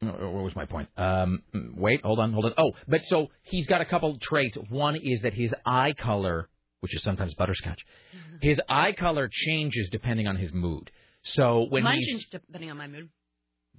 What 0.00 0.42
was 0.42 0.56
my 0.56 0.64
point? 0.64 0.88
Um, 0.96 1.42
wait, 1.76 2.02
hold 2.02 2.18
on, 2.18 2.32
hold 2.32 2.46
on. 2.46 2.54
Oh, 2.58 2.72
but 2.88 3.04
so 3.04 3.28
he's 3.42 3.68
got 3.68 3.82
a 3.82 3.84
couple 3.84 4.18
traits. 4.18 4.58
One 4.68 4.96
is 4.96 5.22
that 5.22 5.32
his 5.32 5.54
eye 5.64 5.94
color, 5.96 6.48
which 6.80 6.92
is 6.96 7.04
sometimes 7.04 7.34
butterscotch, 7.34 7.80
his 8.42 8.60
eye 8.68 8.94
color 8.98 9.30
changes 9.30 9.90
depending 9.92 10.26
on 10.26 10.36
his 10.36 10.52
mood. 10.52 10.90
So 11.22 11.66
when 11.68 11.84
Mine 11.84 11.98
he's 11.98 12.08
change 12.08 12.26
depending 12.32 12.72
on 12.72 12.78
my 12.78 12.88
mood. 12.88 13.10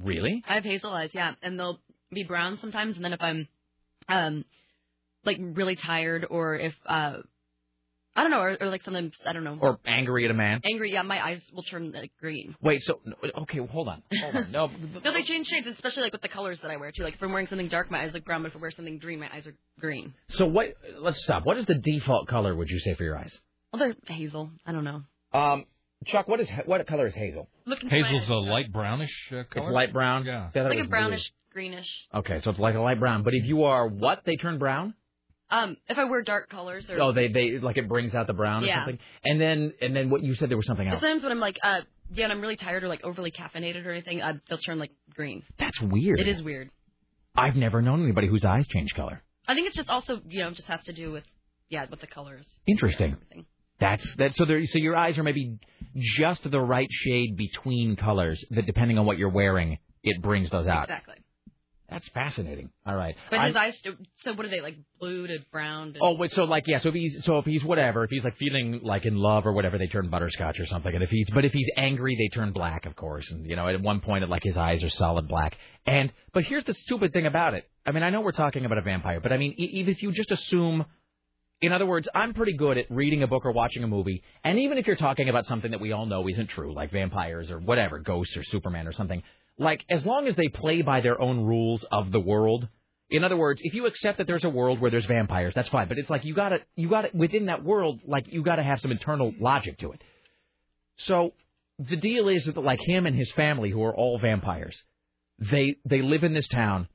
really, 0.02 0.42
I 0.48 0.54
have 0.54 0.64
hazel 0.64 0.92
eyes, 0.94 1.10
yeah, 1.14 1.34
and 1.42 1.60
they'll 1.60 1.82
be 2.10 2.24
brown 2.24 2.58
sometimes, 2.58 2.96
and 2.96 3.04
then 3.04 3.12
if 3.12 3.22
I'm, 3.22 3.48
um, 4.08 4.46
like 5.26 5.38
really 5.40 5.76
tired, 5.76 6.26
or 6.30 6.56
if 6.56 6.74
uh, 6.86 7.18
I 8.16 8.22
don't 8.22 8.32
know, 8.32 8.42
or, 8.42 8.58
or 8.62 8.68
like 8.70 8.84
sometimes 8.84 9.14
I 9.26 9.34
don't 9.34 9.44
know, 9.44 9.58
or 9.60 9.80
angry 9.86 10.26
at 10.26 10.32
a 10.32 10.34
man. 10.36 10.62
angry, 10.64 10.92
yeah, 10.92 11.02
my 11.02 11.24
eyes 11.24 11.42
will 11.54 11.64
turn 11.64 11.92
like 11.92 12.12
green. 12.20 12.56
Wait, 12.62 12.82
so 12.84 13.00
okay, 13.40 13.60
well, 13.60 13.70
hold 13.70 13.88
on, 13.88 14.04
hold 14.22 14.36
on. 14.36 14.52
No, 14.52 14.70
No, 15.04 15.12
they 15.12 15.24
change 15.24 15.48
shades, 15.48 15.66
especially 15.68 16.04
like 16.04 16.12
with 16.12 16.22
the 16.22 16.28
colors 16.28 16.60
that 16.62 16.70
I 16.70 16.78
wear 16.78 16.92
too. 16.92 17.04
Like 17.04 17.16
if 17.16 17.22
I'm 17.24 17.32
wearing 17.32 17.48
something 17.48 17.70
dark, 17.70 17.90
my 17.90 18.04
eyes 18.04 18.14
look 18.14 18.26
brown, 18.26 18.44
but 18.44 18.50
if 18.52 18.56
I 18.58 18.60
wear 18.60 18.72
something 18.72 19.00
green, 19.00 19.20
my 19.20 19.30
eyes 19.34 19.48
are 19.48 19.56
green. 19.80 20.14
so 20.30 20.46
what? 20.46 20.74
Let's 21.00 21.24
stop. 21.24 21.46
What 21.46 21.58
is 21.58 21.66
the 21.66 21.76
default 21.76 22.28
color? 22.28 22.56
Would 22.56 22.70
you 22.70 22.80
say 22.80 22.94
for 22.94 23.04
your 23.04 23.18
eyes? 23.18 23.34
Well, 23.72 23.80
they're 23.80 24.16
hazel. 24.16 24.52
I 24.66 24.72
don't 24.72 24.84
know. 24.84 25.02
Um, 25.34 25.66
Chuck, 26.06 26.28
what 26.28 26.40
is 26.40 26.50
what 26.66 26.86
color 26.86 27.08
is 27.08 27.14
hazel? 27.16 27.48
Looking 27.66 27.90
Hazel's 27.90 28.30
a 28.30 28.34
light 28.36 28.72
brownish 28.72 29.10
uh, 29.32 29.44
color. 29.52 29.68
It's 29.68 29.74
light 29.74 29.94
brown. 29.94 30.26
Yeah. 30.26 30.50
See, 30.52 30.60
I 30.60 30.64
thought 30.64 30.72
it 30.72 30.76
like 30.76 30.78
a 30.78 30.82
was 30.82 30.88
brownish, 30.90 31.32
greenish. 31.52 31.88
Okay, 32.14 32.42
so 32.42 32.52
it's 32.52 32.60
like 32.60 32.76
a 32.76 32.82
light 32.82 33.00
brown. 33.00 33.24
But 33.24 33.34
if 33.34 33.46
you 33.46 33.64
are 33.64 33.88
what, 33.88 34.22
they 34.26 34.36
turn 34.36 34.60
brown. 34.60 34.94
Um, 35.54 35.78
if 35.88 35.98
I 35.98 36.06
wear 36.06 36.24
dark 36.24 36.50
colors 36.50 36.90
or 36.90 37.00
Oh, 37.00 37.12
they 37.12 37.28
they 37.28 37.60
like 37.60 37.78
it 37.78 37.88
brings 37.88 38.16
out 38.16 38.28
the 38.28 38.34
brown 38.34 38.64
or 38.64 38.68
Yeah. 38.68 38.80
something. 38.80 39.00
And 39.24 39.40
then 39.40 39.74
and 39.82 39.96
then 39.96 40.10
what 40.10 40.24
you 40.24 40.34
said 40.36 40.50
there 40.50 40.58
was 40.58 40.66
something 40.66 40.88
else. 40.88 41.00
sometimes 41.02 41.24
when 41.24 41.32
I'm 41.32 41.40
like 41.40 41.60
uh 41.64 41.82
yeah, 42.14 42.26
and 42.26 42.34
I'm 42.34 42.42
really 42.42 42.58
tired 42.58 42.84
or 42.84 42.88
like 42.88 43.04
overly 43.04 43.32
caffeinated 43.32 43.86
or 43.86 43.92
anything, 43.92 44.22
uh, 44.22 44.34
they'll 44.50 44.58
turn 44.60 44.78
like 44.80 44.92
green. 45.16 45.42
That's 45.58 45.80
weird. 45.82 46.20
It 46.20 46.28
is 46.28 46.42
weird. 46.44 46.70
I've 47.36 47.56
never 47.56 47.82
known 47.82 48.04
anybody 48.04 48.28
whose 48.28 48.46
eyes 48.46 48.68
change 48.68 48.94
color. 48.94 49.24
I 49.48 49.56
think 49.56 49.68
it's 49.68 49.76
just 49.76 49.90
also 49.90 50.22
you 50.28 50.40
know 50.42 50.52
just 50.52 50.68
has 50.68 50.82
to 50.84 50.94
do 50.94 51.12
with 51.12 51.24
yeah 51.70 51.86
with 51.90 52.02
the 52.02 52.08
colors. 52.08 52.46
Interesting. 52.68 53.18
That's 53.80 54.16
that. 54.16 54.36
So 54.36 54.46
there. 54.46 54.66
So 54.66 54.78
your 54.80 54.96
eyes 54.96 55.18
are 55.18 55.24
maybe 55.24 55.58
just 55.96 56.50
the 56.50 56.60
right 56.62 56.88
shade 56.92 57.36
between 57.38 57.96
colors. 57.96 58.44
That 58.52 58.66
depending 58.66 58.98
on 58.98 59.06
what 59.06 59.18
you're 59.18 59.30
wearing, 59.30 59.78
it 60.04 60.22
brings 60.22 60.50
those 60.52 60.68
out. 60.68 60.84
Exactly. 60.84 61.16
That's 61.94 62.08
fascinating. 62.08 62.72
All 62.88 62.96
right. 62.96 63.16
But 63.30 63.46
his 63.46 63.56
eyes. 63.56 63.78
So 64.24 64.34
what 64.34 64.48
are 64.48 64.50
they 64.50 64.62
like? 64.62 64.78
Blue 65.00 65.28
to 65.28 65.38
brown. 65.52 65.94
To... 65.94 66.00
Oh, 66.02 66.16
wait, 66.16 66.32
so 66.32 66.44
like 66.44 66.64
yeah, 66.66 66.80
so 66.80 66.90
if 66.90 66.96
he's 66.96 67.24
so 67.24 67.38
if 67.38 67.46
he's 67.46 67.64
whatever, 67.64 68.04
if 68.04 68.10
he's 68.10 68.24
like 68.24 68.36
feeling 68.38 68.80
like 68.82 69.06
in 69.06 69.16
love 69.16 69.46
or 69.46 69.54
whatever, 69.54 69.78
they 69.78 69.86
turn 69.86 70.10
butterscotch 70.10 70.60
or 70.60 70.66
something. 70.66 70.92
And 70.92 71.04
if 71.04 71.12
he's 71.12 71.30
but 71.30 71.46
if 71.46 71.54
he's 71.54 71.70
angry, 71.78 72.16
they 72.16 72.36
turn 72.36 72.52
black, 72.52 72.88
of 72.88 72.96
course. 72.96 73.30
And 73.30 73.48
you 73.48 73.56
know, 73.56 73.68
at 73.68 73.80
one 73.80 74.02
point, 74.02 74.28
like 74.28 74.42
his 74.42 74.58
eyes 74.58 74.84
are 74.84 74.90
solid 74.90 75.28
black. 75.28 75.56
And 75.86 76.12
but 76.34 76.46
here's 76.46 76.66
the 76.66 76.74
stupid 76.74 77.14
thing 77.14 77.28
about 77.28 77.54
it. 77.54 77.70
I 77.86 77.92
mean, 77.92 78.02
I 78.02 78.10
know 78.10 78.22
we're 78.22 78.32
talking 78.32 78.66
about 78.66 78.80
a 78.80 78.82
vampire, 78.82 79.20
but 79.20 79.32
I 79.32 79.38
mean, 79.38 79.54
even 79.60 79.94
if 79.94 80.02
you 80.02 80.12
just 80.12 80.32
assume. 80.32 80.86
In 81.62 81.72
other 81.72 81.86
words, 81.86 82.10
I'm 82.14 82.34
pretty 82.34 82.58
good 82.58 82.78
at 82.78 82.88
reading 82.90 83.24
a 83.24 83.28
book 83.28 83.46
or 83.46 83.54
watching 83.54 83.86
a 83.86 83.88
movie, 83.88 84.22
and 84.44 84.60
even 84.60 84.78
if 84.78 84.86
you're 84.86 84.98
talking 84.98 85.30
about 85.30 85.46
something 85.46 85.72
that 85.72 85.80
we 85.80 85.94
all 85.94 86.06
know 86.06 86.28
isn't 86.28 86.50
true, 86.50 86.74
like 86.74 86.92
vampires 86.92 87.50
or 87.50 87.60
whatever, 87.60 88.00
ghosts 88.00 88.36
or 88.36 88.44
Superman 88.44 88.86
or 88.86 88.92
something, 88.92 89.24
like 89.58 89.86
as 89.90 90.06
long 90.06 90.28
as 90.28 90.36
they 90.36 90.48
play 90.50 90.82
by 90.82 91.02
their 91.02 91.20
own 91.22 91.42
rules 91.46 91.84
of 91.92 92.12
the 92.12 92.20
world, 92.20 92.68
in 93.10 93.24
other 93.24 93.38
words, 93.38 93.62
if 93.64 93.74
you 93.74 93.86
accept 93.86 94.18
that 94.18 94.28
there's 94.28 94.44
a 94.44 94.50
world 94.50 94.80
where 94.82 94.90
there's 94.92 95.06
vampires, 95.06 95.54
that's 95.56 95.70
fine. 95.70 95.88
But 95.88 95.98
it's 96.00 96.10
like 96.10 96.26
you 96.26 96.34
got 96.34 96.50
to 96.50 96.60
you 96.76 96.90
got 96.90 97.02
to 97.04 97.10
within 97.14 97.46
that 97.48 97.64
world, 97.64 98.02
like 98.08 98.32
you 98.32 98.44
got 98.44 98.56
to 98.58 98.64
have 98.64 98.80
some 98.82 98.92
internal 98.92 99.34
logic 99.40 99.78
to 99.80 99.92
it. 99.92 100.02
So 100.98 101.34
the 101.80 101.98
deal 101.98 102.30
is 102.30 102.46
that 102.46 102.58
like 102.58 102.80
him 102.82 103.06
and 103.06 103.16
his 103.16 103.32
family, 103.34 103.70
who 103.70 103.84
are 103.84 103.96
all 103.96 104.20
vampires, 104.20 104.76
they 105.40 105.78
they 105.86 106.02
live 106.02 106.24
in 106.24 106.34
this 106.34 106.48
town. 106.48 106.88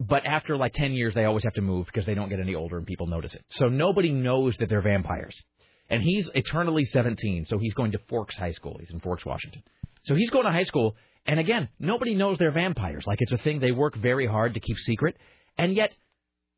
but 0.00 0.26
after 0.26 0.56
like 0.56 0.72
10 0.74 0.92
years, 0.92 1.14
they 1.14 1.24
always 1.24 1.44
have 1.44 1.54
to 1.54 1.60
move 1.62 1.86
because 1.86 2.06
they 2.06 2.14
don't 2.14 2.28
get 2.28 2.40
any 2.40 2.54
older 2.54 2.76
and 2.78 2.86
people 2.86 3.06
notice 3.06 3.34
it. 3.34 3.44
So 3.50 3.68
nobody 3.68 4.10
knows 4.10 4.56
that 4.58 4.68
they're 4.68 4.82
vampires. 4.82 5.40
And 5.88 6.02
he's 6.02 6.28
eternally 6.34 6.84
17, 6.84 7.46
so 7.46 7.58
he's 7.58 7.74
going 7.74 7.92
to 7.92 7.98
Forks 8.08 8.36
High 8.36 8.52
School. 8.52 8.78
He's 8.80 8.90
in 8.90 9.00
Forks, 9.00 9.24
Washington. 9.26 9.62
So 10.04 10.14
he's 10.14 10.30
going 10.30 10.46
to 10.46 10.50
high 10.52 10.62
school, 10.64 10.96
and 11.26 11.38
again, 11.38 11.68
nobody 11.78 12.14
knows 12.14 12.38
they're 12.38 12.50
vampires. 12.52 13.04
Like 13.06 13.18
it's 13.20 13.32
a 13.32 13.38
thing 13.38 13.60
they 13.60 13.70
work 13.70 13.96
very 13.96 14.26
hard 14.26 14.54
to 14.54 14.60
keep 14.60 14.76
secret. 14.76 15.16
And 15.56 15.74
yet, 15.74 15.94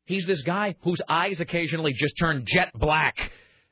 he's 0.05 0.25
this 0.25 0.41
guy 0.41 0.75
whose 0.81 1.01
eyes 1.07 1.39
occasionally 1.39 1.93
just 1.93 2.15
turn 2.17 2.45
jet 2.47 2.71
black. 2.73 3.15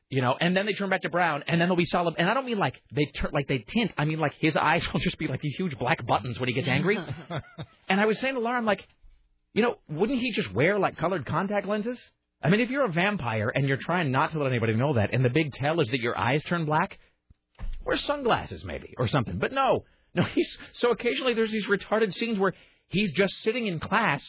You 0.10 0.22
know, 0.22 0.36
and 0.40 0.56
then 0.56 0.68
they 0.68 0.74
turn 0.74 0.92
back 0.92 1.02
to 1.02 1.10
brown, 1.10 1.44
and 1.48 1.60
then 1.60 1.68
they'll 1.68 1.76
be 1.76 1.86
solid. 1.86 2.14
And 2.20 2.30
I 2.30 2.36
don't 2.36 2.46
mean 2.46 2.60
like 2.60 2.80
they 2.92 3.06
turn 3.06 3.32
like 3.34 3.48
they 3.48 3.60
tint. 3.60 3.92
I 3.98 4.06
mean 4.06 4.20
like 4.20 4.34
his 4.40 4.56
eyes 4.70 4.86
will 4.94 5.00
just 5.00 5.18
be 5.18 5.28
like 5.28 5.42
these 5.42 5.56
huge 5.56 5.78
black 5.80 6.06
buttons 6.06 6.40
when 6.40 6.50
he 6.50 6.54
gets 6.54 6.68
angry. 6.68 7.00
and 7.90 8.00
I 8.00 8.06
was 8.06 8.20
saying 8.20 8.36
to 8.36 8.40
Laura, 8.40 8.58
I'm 8.58 8.66
like, 8.66 8.88
you 9.54 9.64
know, 9.64 9.78
wouldn't 9.90 10.20
he 10.20 10.32
just 10.32 10.54
wear 10.54 10.78
like 10.78 10.98
colored 10.98 11.26
contact 11.26 11.68
lenses? 11.68 11.98
I 12.44 12.50
mean, 12.50 12.60
if 12.60 12.70
you're 12.70 12.86
a 12.86 12.92
vampire 12.92 13.50
and 13.50 13.68
you're 13.68 13.78
trying 13.78 14.12
not 14.12 14.34
to 14.34 14.40
let 14.40 14.48
anybody 14.48 14.74
know 14.76 14.94
that, 14.96 15.14
and 15.14 15.24
the 15.24 15.30
big 15.30 15.54
tell 15.54 15.80
is 15.80 15.88
that 15.90 16.02
your 16.02 16.18
eyes 16.18 16.44
turn 16.44 16.66
black, 16.66 17.00
wear 17.86 17.96
sunglasses 17.98 18.64
maybe 18.66 18.94
or 18.98 19.08
something. 19.08 19.40
But 19.40 19.54
no, 19.54 19.86
no, 20.16 20.24
he's 20.24 20.58
so 20.74 20.92
occasionally 20.92 21.34
there's 21.34 21.52
these 21.52 21.66
retarded 21.68 22.14
scenes 22.14 22.40
where 22.40 22.54
he's 22.88 23.12
just 23.14 23.34
sitting 23.42 23.68
in 23.68 23.80
class, 23.80 24.24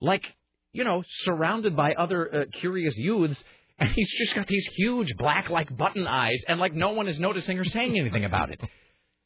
like 0.00 0.34
you 0.72 0.84
know, 0.84 1.02
surrounded 1.22 1.76
by 1.76 1.94
other 1.94 2.34
uh, 2.34 2.44
curious 2.52 2.96
youths. 2.96 3.42
And 3.76 3.90
he's 3.90 4.12
just 4.18 4.36
got 4.36 4.46
these 4.46 4.64
huge 4.76 5.16
black 5.16 5.50
like 5.50 5.76
button 5.76 6.06
eyes, 6.06 6.40
and 6.46 6.60
like 6.60 6.74
no 6.74 6.90
one 6.90 7.08
is 7.08 7.18
noticing 7.18 7.58
or 7.58 7.64
saying 7.64 7.98
anything 7.98 8.24
about 8.24 8.50
it. 8.50 8.60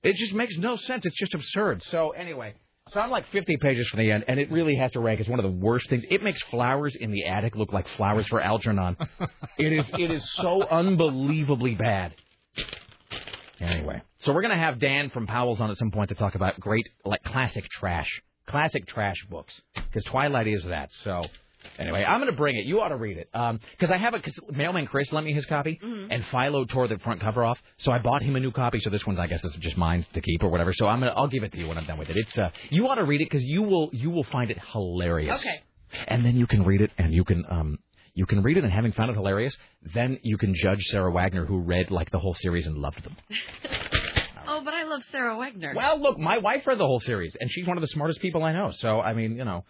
It 0.03 0.17
just 0.17 0.33
makes 0.33 0.57
no 0.57 0.77
sense. 0.77 1.05
It's 1.05 1.19
just 1.19 1.35
absurd. 1.35 1.83
So 1.91 2.11
anyway, 2.11 2.55
so 2.93 3.01
I'm 3.01 3.11
like 3.11 3.27
50 3.31 3.59
pages 3.59 3.87
from 3.89 4.01
the 4.01 4.11
end, 4.11 4.25
and 4.27 4.41
it 4.41 4.51
really 4.51 4.77
has 4.77 4.93
to 4.93 5.01
rank 5.01 5.21
as 5.21 5.29
one 5.29 5.39
of 5.39 5.45
the 5.45 5.51
worst 5.51 5.91
things. 5.91 6.05
It 6.09 6.23
makes 6.23 6.41
flowers 6.45 6.97
in 6.99 7.11
the 7.11 7.25
attic 7.27 7.57
look 7.57 7.73
like 7.73 7.87
flowers 7.97 8.27
for 8.29 8.41
Algernon. 8.41 8.97
it 9.59 9.73
is 9.73 9.85
it 9.99 10.11
is 10.11 10.27
so 10.37 10.63
unbelievably 10.67 11.75
bad. 11.75 12.15
Anyway, 13.61 14.03
so 14.19 14.33
we're 14.33 14.43
gonna 14.43 14.57
have 14.59 14.79
Dan 14.79 15.11
from 15.11 15.27
Powell's 15.27 15.61
on 15.61 15.71
at 15.71 15.77
some 15.77 15.91
point 15.91 16.11
to 16.11 16.15
talk 16.15 16.35
about 16.35 16.59
great 16.61 16.89
like 17.05 17.23
classic 17.25 17.69
trash, 17.69 18.23
classic 18.47 18.87
trash 18.87 19.17
books, 19.31 19.53
because 19.75 20.05
Twilight 20.05 20.47
is 20.47 20.65
that. 20.65 20.91
So. 21.05 21.25
Anyway, 21.77 22.05
I'm 22.05 22.21
going 22.21 22.31
to 22.31 22.37
bring 22.37 22.57
it. 22.57 22.67
You 22.67 22.81
ought 22.81 22.89
to 22.89 22.97
read 22.97 23.19
it. 23.19 23.29
Because 23.33 23.91
I 23.93 23.99
have 23.99 24.15
a, 24.15 24.21
cause 24.21 24.39
Mailman 24.51 24.87
Chris 24.87 25.13
lent 25.13 25.27
me 25.27 25.33
his 25.33 25.45
copy, 25.45 25.79
and 25.83 26.25
Philo 26.27 26.65
tore 26.65 26.87
the 26.89 26.99
front 27.01 27.21
cover 27.21 27.45
off, 27.45 27.59
so 27.79 27.91
I 27.91 27.99
bought 27.99 28.23
him 28.23 28.37
a 28.37 28.41
new 28.41 28.53
copy. 28.53 28.79
So 28.79 28.91
this 28.91 29.05
one, 29.05 29.19
I 29.19 29.27
guess, 29.27 29.45
is 29.45 29.55
just 29.61 29.77
mine 29.77 30.07
to 30.15 30.21
keep 30.21 30.43
or 30.43 30.49
whatever. 30.51 30.73
So 30.73 30.87
I'm 30.87 31.01
gonna, 31.01 31.13
I'll 31.17 31.27
give 31.29 31.43
it 31.43 31.53
to 31.53 31.59
you 31.59 31.67
when 31.69 31.77
I'm 31.77 31.85
done 31.85 31.99
with 31.99 32.11
it. 32.11 32.17
It's, 32.17 32.39
uh, 32.39 32.51
you 32.71 32.87
ought 32.87 32.95
to 32.95 33.05
read 33.05 33.21
it 33.21 33.29
because 33.29 33.45
you 33.45 33.63
will, 33.63 33.91
you 33.93 34.09
will 34.11 34.25
find 34.25 34.51
it 34.53 34.59
hilarious. 34.73 35.41
Okay. 35.41 35.63
And 36.07 36.25
then 36.25 36.37
you 36.37 36.47
can 36.47 36.65
read 36.65 36.81
it, 36.81 36.93
and 36.97 37.13
you 37.13 37.25
can, 37.25 37.45
um, 37.51 37.79
you 38.15 38.27
can 38.27 38.43
read 38.43 38.57
it, 38.57 38.65
and 38.65 38.73
having 38.73 38.93
found 38.93 39.11
it 39.11 39.15
hilarious, 39.15 39.57
then 39.95 40.19
you 40.23 40.39
can 40.39 40.55
judge 40.55 40.83
Sarah 40.87 41.11
Wagner, 41.11 41.47
who 41.47 41.61
read 41.61 41.91
like 41.91 42.11
the 42.11 42.19
whole 42.19 42.35
series 42.35 42.67
and 42.67 42.77
loved 42.77 43.03
them. 43.05 43.17
Oh, 44.51 44.63
but 44.65 44.73
I 44.73 44.85
love 44.85 45.03
Sarah 45.13 45.37
Wagner. 45.37 45.75
Well, 45.77 46.01
look, 46.01 46.19
my 46.19 46.39
wife 46.39 46.67
read 46.67 46.79
the 46.79 46.87
whole 46.87 47.01
series, 47.01 47.37
and 47.39 47.51
she's 47.51 47.67
one 47.67 47.77
of 47.77 47.83
the 47.83 47.89
smartest 47.89 48.21
people 48.21 48.43
I 48.43 48.55
know. 48.55 48.73
So, 48.79 48.99
I 48.99 49.13
mean, 49.13 49.37
you 49.37 49.45
know, 49.45 49.63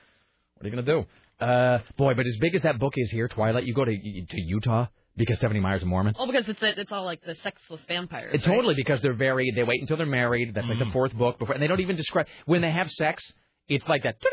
what 0.55 0.65
are 0.67 0.69
you 0.69 0.71
going 0.71 0.85
to 0.87 0.93
do? 0.93 1.45
Uh, 1.45 1.79
boy, 1.97 2.15
but 2.15 2.27
as 2.27 2.37
big 2.41 2.55
as 2.55 2.63
that 2.63 2.79
book 2.79 2.95
is 2.97 3.11
here, 3.11 3.27
Twilight, 3.29 3.65
you 3.65 3.75
go 3.75 3.85
to 3.85 3.93
to 3.93 4.41
Utah 4.41 4.87
because 5.17 5.39
Stephenie 5.39 5.61
Meyer's 5.61 5.83
a 5.83 5.87
Mormon. 5.87 6.15
Oh, 6.19 6.27
because 6.27 6.49
it's 6.49 6.61
it's 6.63 6.93
all 6.93 7.05
like 7.05 7.23
the 7.25 7.35
sexless 7.43 7.81
vampires. 7.87 8.31
It's 8.35 8.47
right? 8.47 8.55
totally 8.55 8.75
because 8.75 9.03
they're 9.03 9.15
very. 9.15 9.53
They 9.55 9.65
wait 9.65 9.81
until 9.81 9.97
they're 9.97 10.07
married. 10.07 10.55
That's 10.55 10.69
like 10.69 10.79
the 10.79 10.91
fourth 10.93 11.13
book 11.13 11.39
before, 11.39 11.55
and 11.55 11.63
they 11.63 11.67
don't 11.67 11.81
even 11.81 11.97
describe 11.97 12.27
when 12.47 12.63
they 12.63 12.71
have 12.71 12.91
sex. 12.91 13.23
It's 13.69 13.89
like 13.89 14.05
that. 14.05 14.17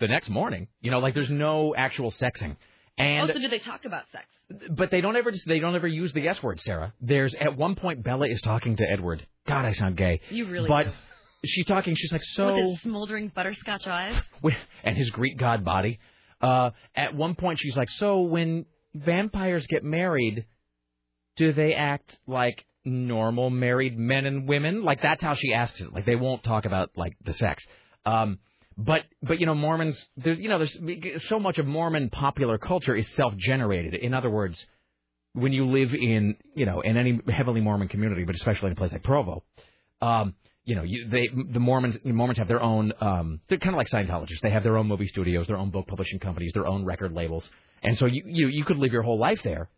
The 0.00 0.08
next 0.08 0.28
morning, 0.28 0.66
you 0.80 0.90
know, 0.90 0.98
like 0.98 1.14
there's 1.14 1.30
no 1.30 1.72
actual 1.76 2.10
sexing, 2.10 2.56
and 2.98 3.28
also, 3.28 3.40
do 3.40 3.48
they 3.48 3.58
talk 3.58 3.84
about 3.84 4.04
sex? 4.12 4.26
but 4.70 4.90
they 4.90 5.00
don't 5.00 5.16
ever 5.16 5.32
they 5.46 5.58
don't 5.58 5.74
ever 5.74 5.88
use 5.88 6.12
the 6.12 6.28
S 6.28 6.42
word, 6.42 6.60
Sarah. 6.60 6.92
There's 7.00 7.34
at 7.34 7.56
one 7.56 7.74
point 7.74 8.02
Bella 8.04 8.28
is 8.28 8.40
talking 8.40 8.76
to 8.76 8.84
Edward. 8.88 9.26
God, 9.46 9.64
I 9.64 9.72
sound 9.72 9.96
gay. 9.96 10.20
You 10.30 10.46
really 10.46 10.68
But 10.68 10.84
do. 10.84 10.92
she's 11.44 11.66
talking. 11.66 11.94
She's 11.96 12.12
like, 12.12 12.22
so 12.22 12.54
With 12.54 12.64
his 12.64 12.80
smoldering 12.82 13.32
butterscotch 13.34 13.86
eyes. 13.86 14.16
and 14.84 14.96
his 14.96 15.10
Greek 15.10 15.38
god 15.38 15.64
body. 15.64 15.98
Uh, 16.40 16.70
at 16.94 17.14
one 17.14 17.34
point, 17.34 17.58
she's 17.58 17.76
like, 17.76 17.88
"So 17.90 18.20
when 18.22 18.66
vampires 18.94 19.66
get 19.66 19.82
married, 19.82 20.46
do 21.36 21.52
they 21.52 21.74
act 21.74 22.18
like 22.26 22.64
normal 22.84 23.50
married 23.50 23.98
men 23.98 24.26
and 24.26 24.46
women? 24.46 24.84
Like 24.84 25.02
that's 25.02 25.22
how 25.22 25.34
she 25.34 25.52
asks 25.54 25.80
it. 25.80 25.92
Like 25.92 26.06
they 26.06 26.16
won't 26.16 26.42
talk 26.42 26.64
about 26.66 26.90
like 26.96 27.16
the 27.24 27.32
sex. 27.32 27.64
Um, 28.04 28.38
but 28.76 29.02
but 29.22 29.40
you 29.40 29.46
know 29.46 29.54
Mormons, 29.54 30.02
there's 30.16 30.38
you 30.38 30.48
know 30.48 30.58
there's 30.58 31.28
so 31.28 31.38
much 31.38 31.58
of 31.58 31.66
Mormon 31.66 32.10
popular 32.10 32.58
culture 32.58 32.94
is 32.94 33.08
self-generated. 33.14 33.94
In 33.94 34.14
other 34.14 34.30
words, 34.30 34.64
when 35.32 35.52
you 35.52 35.66
live 35.70 35.94
in 35.94 36.36
you 36.54 36.66
know 36.66 36.80
in 36.80 36.96
any 36.96 37.20
heavily 37.28 37.60
Mormon 37.60 37.88
community, 37.88 38.24
but 38.24 38.34
especially 38.34 38.68
in 38.68 38.72
a 38.72 38.76
place 38.76 38.92
like 38.92 39.02
Provo, 39.02 39.44
um, 40.00 40.34
you 40.64 40.74
know, 40.74 40.82
you, 40.82 41.08
they 41.08 41.28
the 41.28 41.60
Mormons 41.60 41.96
Mormons 42.04 42.38
have 42.38 42.48
their 42.48 42.62
own. 42.62 42.92
Um, 43.00 43.40
they're 43.48 43.58
kind 43.58 43.74
of 43.74 43.78
like 43.78 43.88
Scientologists. 43.88 44.40
They 44.42 44.50
have 44.50 44.62
their 44.62 44.76
own 44.76 44.86
movie 44.86 45.08
studios, 45.08 45.46
their 45.46 45.58
own 45.58 45.70
book 45.70 45.86
publishing 45.86 46.18
companies, 46.18 46.52
their 46.54 46.66
own 46.66 46.84
record 46.84 47.12
labels, 47.12 47.48
and 47.82 47.96
so 47.98 48.06
you 48.06 48.22
you 48.26 48.48
you 48.48 48.64
could 48.64 48.78
live 48.78 48.92
your 48.92 49.02
whole 49.02 49.18
life 49.18 49.40
there, 49.44 49.68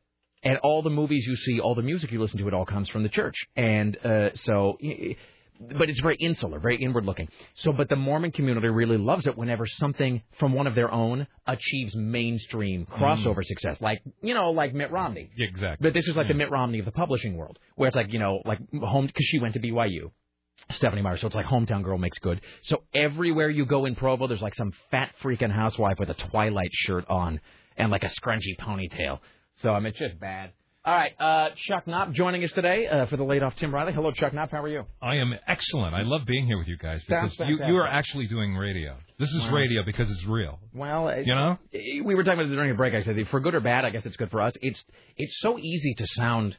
and 0.42 0.58
all 0.58 0.82
the 0.82 0.90
movies 0.90 1.26
you 1.26 1.36
see, 1.36 1.60
all 1.60 1.74
the 1.74 1.82
music 1.82 2.12
you 2.12 2.20
listen 2.20 2.38
to, 2.38 2.48
it 2.48 2.54
all 2.54 2.66
comes 2.66 2.88
from 2.88 3.02
the 3.02 3.08
church, 3.08 3.36
and 3.56 3.96
uh, 4.04 4.30
so. 4.34 4.78
But 5.60 5.88
it's 5.88 6.00
very 6.00 6.16
insular, 6.16 6.58
very 6.58 6.82
inward 6.82 7.04
looking. 7.04 7.28
So, 7.54 7.72
but 7.72 7.88
the 7.88 7.96
Mormon 7.96 8.32
community 8.32 8.68
really 8.68 8.96
loves 8.96 9.26
it 9.26 9.36
whenever 9.36 9.66
something 9.66 10.22
from 10.38 10.52
one 10.52 10.66
of 10.66 10.74
their 10.74 10.92
own 10.92 11.26
achieves 11.46 11.94
mainstream 11.96 12.86
mm. 12.86 12.98
crossover 12.98 13.44
success, 13.44 13.80
like 13.80 14.02
you 14.22 14.34
know, 14.34 14.50
like 14.50 14.74
Mitt 14.74 14.90
Romney. 14.90 15.30
Exactly. 15.38 15.84
But 15.84 15.94
this 15.94 16.06
is 16.08 16.16
like 16.16 16.28
the 16.28 16.34
mm. 16.34 16.38
Mitt 16.38 16.50
Romney 16.50 16.78
of 16.78 16.84
the 16.84 16.92
publishing 16.92 17.36
world, 17.36 17.58
where 17.74 17.88
it's 17.88 17.96
like 17.96 18.12
you 18.12 18.18
know, 18.18 18.40
like 18.44 18.58
home 18.80 19.06
because 19.06 19.26
she 19.26 19.38
went 19.38 19.54
to 19.54 19.60
BYU. 19.60 20.10
Stephenie 20.70 21.02
Meyer, 21.02 21.16
so 21.18 21.26
it's 21.26 21.36
like 21.36 21.46
hometown 21.46 21.84
girl 21.84 21.98
makes 21.98 22.18
good. 22.18 22.40
So 22.62 22.82
everywhere 22.94 23.50
you 23.50 23.66
go 23.66 23.84
in 23.84 23.94
Provo, 23.94 24.26
there's 24.26 24.40
like 24.40 24.54
some 24.54 24.72
fat 24.90 25.12
freaking 25.22 25.52
housewife 25.52 25.98
with 25.98 26.08
a 26.08 26.14
Twilight 26.14 26.70
shirt 26.72 27.04
on 27.08 27.40
and 27.76 27.90
like 27.92 28.02
a 28.02 28.08
scrunchy 28.08 28.56
ponytail. 28.58 29.20
So 29.62 29.70
I 29.70 29.78
mean, 29.78 29.88
it's 29.88 29.98
just 29.98 30.18
bad. 30.18 30.52
All 30.86 30.94
right, 30.94 31.12
uh, 31.18 31.48
Chuck 31.66 31.88
Knopf 31.88 32.12
joining 32.12 32.44
us 32.44 32.52
today 32.52 32.86
uh, 32.86 33.06
for 33.06 33.16
the 33.16 33.24
late 33.24 33.42
off 33.42 33.56
Tim 33.56 33.74
Riley. 33.74 33.92
Hello, 33.92 34.12
Chuck 34.12 34.32
Knopf. 34.32 34.52
How 34.52 34.62
are 34.62 34.68
you? 34.68 34.84
I 35.02 35.16
am 35.16 35.34
excellent. 35.48 35.96
I 35.96 36.02
love 36.02 36.20
being 36.28 36.46
here 36.46 36.56
with 36.58 36.68
you 36.68 36.76
guys 36.76 37.02
Sounds 37.08 37.32
because 37.32 37.48
you, 37.50 37.56
fantastic. 37.56 37.68
you 37.74 37.76
are 37.80 37.88
actually 37.88 38.28
doing 38.28 38.54
radio. 38.54 38.94
This 39.18 39.28
is 39.30 39.42
Wow. 39.46 39.54
radio 39.54 39.82
because 39.84 40.08
it's 40.08 40.24
real. 40.26 40.60
Well, 40.72 41.12
You 41.24 41.34
know? 41.34 41.58
we 41.72 42.14
were 42.14 42.22
talking 42.22 42.38
about 42.38 42.52
it 42.52 42.54
during 42.54 42.70
a 42.70 42.74
break. 42.74 42.94
I 42.94 43.02
said 43.02 43.16
for 43.32 43.40
good 43.40 43.56
or 43.56 43.60
bad, 43.60 43.84
I 43.84 43.90
guess 43.90 44.06
it's 44.06 44.16
good 44.16 44.30
for 44.30 44.40
us. 44.40 44.52
It's 44.62 44.80
it's 45.16 45.40
so 45.40 45.58
easy 45.58 45.94
to 45.94 46.06
sound 46.06 46.56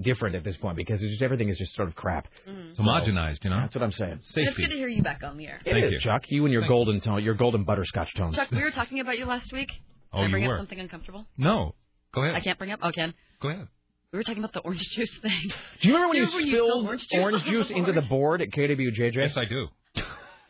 different 0.00 0.34
at 0.34 0.42
this 0.42 0.56
point 0.56 0.76
because 0.76 1.00
it's 1.00 1.12
just 1.12 1.22
everything 1.22 1.48
is 1.48 1.56
just 1.56 1.72
sort 1.76 1.86
of 1.86 1.94
crap. 1.94 2.26
Mm-hmm. 2.48 2.72
So- 2.74 2.82
Homogenized, 2.82 3.44
you 3.44 3.50
know. 3.50 3.60
That's 3.60 3.74
what 3.76 3.84
I'm 3.84 3.92
saying. 3.92 4.18
Safety. 4.34 4.42
It's 4.48 4.56
good 4.56 4.70
to 4.70 4.76
hear 4.78 4.88
you 4.88 5.04
back 5.04 5.22
on 5.22 5.36
the 5.36 5.46
air. 5.46 5.60
Thank 5.64 5.92
you, 5.92 6.00
Chuck. 6.00 6.22
You 6.28 6.44
and 6.44 6.52
your 6.52 6.66
golden 6.66 7.00
tone, 7.00 7.22
your 7.22 7.34
golden 7.34 7.62
butterscotch 7.62 8.12
tones. 8.16 8.34
Chuck, 8.34 8.50
we 8.50 8.64
were 8.64 8.70
talking 8.72 8.98
about 8.98 9.16
you 9.16 9.26
last 9.26 9.52
week. 9.52 9.70
Oh, 10.12 10.16
Can 10.16 10.22
I 10.22 10.24
you 10.26 10.30
bring 10.32 10.46
were. 10.48 10.54
up 10.54 10.58
something 10.58 10.80
uncomfortable? 10.80 11.24
No. 11.38 11.76
Go 12.12 12.24
ahead. 12.24 12.34
I 12.34 12.40
can't 12.40 12.58
bring 12.58 12.72
up. 12.72 12.80
Oh, 12.82 12.90
Ken. 12.90 13.14
Go 13.40 13.48
ahead. 13.48 13.68
We 14.12 14.18
were 14.18 14.22
talking 14.24 14.42
about 14.42 14.52
the 14.52 14.60
orange 14.60 14.82
juice 14.94 15.10
thing. 15.22 15.52
Do 15.80 15.88
you 15.88 15.94
remember 15.94 16.08
when 16.08 16.16
you 16.18 16.24
Remember 16.24 16.36
when 16.36 16.46
you 16.46 16.52
spilled 16.52 16.70
spilled 16.70 16.86
orange 16.86 17.06
orange 17.14 17.44
juice 17.44 17.52
juice, 17.52 17.68
the 17.68 17.74
into 17.76 17.92
the 17.92 18.02
board 18.02 18.42
at 18.42 18.50
KWJJ? 18.50 19.14
Yes, 19.14 19.36
I 19.36 19.44
do. 19.44 19.68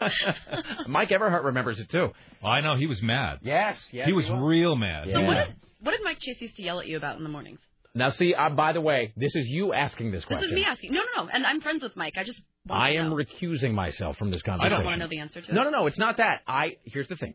Mike 0.88 1.10
Everhart 1.10 1.44
remembers 1.44 1.78
it 1.78 1.90
too. 1.90 2.08
I 2.42 2.60
know 2.62 2.76
he 2.76 2.86
was 2.86 3.02
mad. 3.02 3.40
Yes, 3.42 3.76
yes, 3.92 4.06
he 4.06 4.12
was 4.12 4.26
he 4.26 4.32
real 4.32 4.76
mad. 4.76 5.08
Yeah. 5.08 5.16
So 5.16 5.24
what 5.24 5.34
did 5.46 5.54
what 5.80 5.90
did 5.92 6.00
Mike 6.02 6.18
Chase 6.20 6.40
used 6.40 6.56
to 6.56 6.62
yell 6.62 6.80
at 6.80 6.86
you 6.86 6.96
about 6.96 7.16
in 7.18 7.22
the 7.22 7.28
mornings? 7.28 7.58
Now, 7.94 8.10
see, 8.10 8.34
uh, 8.34 8.50
by 8.50 8.72
the 8.72 8.80
way, 8.80 9.12
this 9.16 9.34
is 9.34 9.46
you 9.48 9.72
asking 9.72 10.12
this 10.12 10.24
question. 10.24 10.42
This 10.42 10.50
is 10.50 10.54
me 10.54 10.64
asking. 10.64 10.92
No, 10.92 11.00
no, 11.16 11.24
no. 11.24 11.30
And 11.30 11.44
I'm 11.44 11.60
friends 11.60 11.82
with 11.82 11.96
Mike. 11.96 12.14
I 12.16 12.22
just 12.24 12.40
want 12.66 12.80
I 12.80 12.92
to 12.92 12.98
am 12.98 13.10
know. 13.10 13.16
recusing 13.16 13.74
myself 13.74 14.16
from 14.16 14.30
this 14.30 14.42
conversation. 14.42 14.72
I 14.72 14.76
don't 14.76 14.84
want 14.86 14.94
to 14.94 15.00
know 15.00 15.08
the 15.10 15.18
answer 15.18 15.40
to 15.42 15.52
No, 15.54 15.62
it. 15.62 15.64
no, 15.64 15.70
no. 15.70 15.86
It's 15.86 15.98
not 15.98 16.18
that. 16.18 16.42
I 16.46 16.76
here's 16.84 17.08
the 17.08 17.16
thing, 17.16 17.34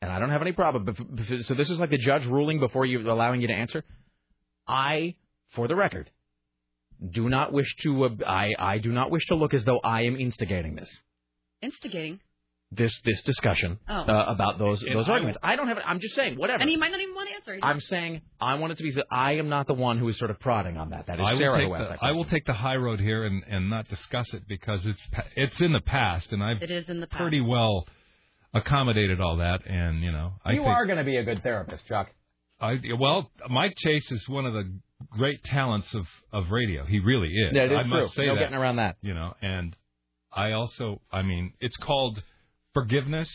and 0.00 0.10
I 0.10 0.18
don't 0.18 0.30
have 0.30 0.40
any 0.42 0.52
problem. 0.52 0.84
But, 0.86 0.96
but- 0.98 1.44
so 1.44 1.54
this 1.54 1.68
is 1.70 1.78
like 1.78 1.90
the 1.90 1.98
judge 1.98 2.24
ruling 2.26 2.58
before 2.60 2.86
you 2.86 3.08
allowing 3.10 3.40
you 3.42 3.48
to 3.48 3.54
answer. 3.54 3.84
I, 4.66 5.14
for 5.50 5.68
the 5.68 5.76
record, 5.76 6.10
do 7.10 7.28
not 7.28 7.52
wish 7.52 7.74
to. 7.82 8.04
Uh, 8.04 8.08
I 8.26 8.54
I 8.58 8.78
do 8.78 8.92
not 8.92 9.10
wish 9.10 9.26
to 9.26 9.34
look 9.34 9.54
as 9.54 9.64
though 9.64 9.80
I 9.80 10.02
am 10.02 10.16
instigating 10.16 10.74
this 10.74 10.90
Instigating. 11.62 12.20
this 12.70 12.98
this 13.04 13.22
discussion 13.22 13.78
Oh. 13.88 13.94
uh, 13.94 14.24
about 14.28 14.58
those 14.58 14.82
And 14.82 14.96
those 14.96 15.08
I 15.08 15.12
arguments. 15.12 15.38
I 15.42 15.56
don't 15.56 15.68
have. 15.68 15.78
I'm 15.86 16.00
just 16.00 16.14
saying 16.14 16.36
whatever. 16.36 16.60
And 16.60 16.70
he 16.70 16.76
might 16.76 16.90
not 16.92 17.00
even 17.00 17.14
want 17.14 17.28
to 17.28 17.34
answer. 17.34 17.58
I'm 17.62 17.80
saying 17.80 18.22
I 18.40 18.54
want 18.54 18.72
it 18.72 18.76
to 18.78 18.82
be. 18.84 18.90
that 18.92 19.06
I 19.10 19.32
am 19.32 19.48
not 19.48 19.66
the 19.66 19.74
one 19.74 19.98
who 19.98 20.08
is 20.08 20.18
sort 20.18 20.30
of 20.30 20.38
prodding 20.40 20.76
on 20.76 20.90
that. 20.90 21.06
That 21.06 21.20
is 21.20 21.26
I 21.26 21.32
will, 21.32 21.38
Sarah 21.40 21.58
take 21.58 21.66
who 21.68 21.74
asked 21.74 21.84
the, 21.84 21.96
that 21.96 22.02
I 22.02 22.12
will 22.12 22.24
take 22.24 22.44
the 22.46 22.52
high 22.54 22.76
road 22.76 23.00
here 23.00 23.24
and, 23.24 23.42
and 23.48 23.68
not 23.70 23.88
discuss 23.88 24.32
it 24.34 24.46
because 24.48 24.84
it's 24.86 25.06
it's 25.36 25.60
in 25.60 25.72
the 25.72 25.80
past 25.80 26.32
and 26.32 26.42
I've 26.42 26.62
It 26.62 26.70
is 26.70 26.88
in 26.88 27.00
the 27.00 27.06
past. 27.06 27.20
pretty 27.20 27.40
well 27.40 27.86
accommodated 28.54 29.20
all 29.20 29.38
that 29.38 29.66
and 29.66 30.02
you 30.02 30.12
know 30.12 30.32
I 30.44 30.52
you 30.52 30.58
think 30.60 30.68
are 30.68 30.86
going 30.86 30.98
to 30.98 31.04
be 31.04 31.16
a 31.16 31.24
good 31.24 31.42
therapist, 31.42 31.86
Chuck. 31.88 32.08
I 32.64 32.78
well 32.98 33.30
Mike 33.48 33.74
Chase 33.76 34.10
is 34.10 34.28
one 34.28 34.46
of 34.46 34.52
the 34.54 34.72
great 35.10 35.42
talents 35.44 35.94
of 35.94 36.06
of 36.32 36.50
radio. 36.50 36.84
He 36.84 37.00
really 37.00 37.28
is. 37.28 37.52
Yeah, 37.52 37.62
it 37.64 37.72
is 37.72 37.78
I 37.78 37.82
must 37.82 38.14
true. 38.14 38.24
say 38.24 38.26
No 38.26 38.34
that. 38.34 38.40
getting 38.40 38.56
around 38.56 38.76
that. 38.76 38.96
You 39.02 39.14
know, 39.14 39.34
and 39.42 39.76
I 40.32 40.52
also 40.52 41.00
I 41.12 41.22
mean 41.22 41.52
it's 41.60 41.76
called 41.76 42.22
forgiveness 42.72 43.28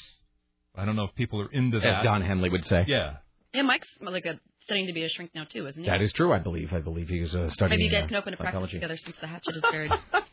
I 0.76 0.86
don't 0.86 0.96
know 0.96 1.04
if 1.04 1.16
people 1.16 1.42
are 1.42 1.52
into 1.52 1.78
As 1.78 1.84
that. 1.84 2.04
Don 2.04 2.22
Henley 2.22 2.50
would 2.50 2.66
say. 2.66 2.86
Yeah. 2.88 3.18
Yeah, 3.54 3.64
Mike's 3.64 3.88
like 4.02 4.26
a 4.26 4.40
studying 4.64 4.88
to 4.88 4.94
be 4.94 5.04
a 5.04 5.10
shrink 5.10 5.32
now 5.34 5.44
too, 5.44 5.68
isn't 5.68 5.84
he? 5.84 5.90
That 5.90 6.02
is 6.02 6.14
true, 6.14 6.32
I 6.32 6.40
believe. 6.40 6.72
I 6.72 6.80
believe 6.80 7.10
he 7.10 7.22
was 7.22 7.34
uh, 7.34 7.50
studying. 7.50 7.80
Maybe 7.80 7.84
you 7.86 7.92
guys 7.92 8.04
uh, 8.04 8.08
can 8.08 8.16
open 8.18 8.34
a 8.34 8.38
practice 8.38 8.70
together 8.72 8.96
since 8.98 9.16
the 9.20 9.28
hatchet 9.28 9.56
is 9.56 9.64
buried. 9.72 9.92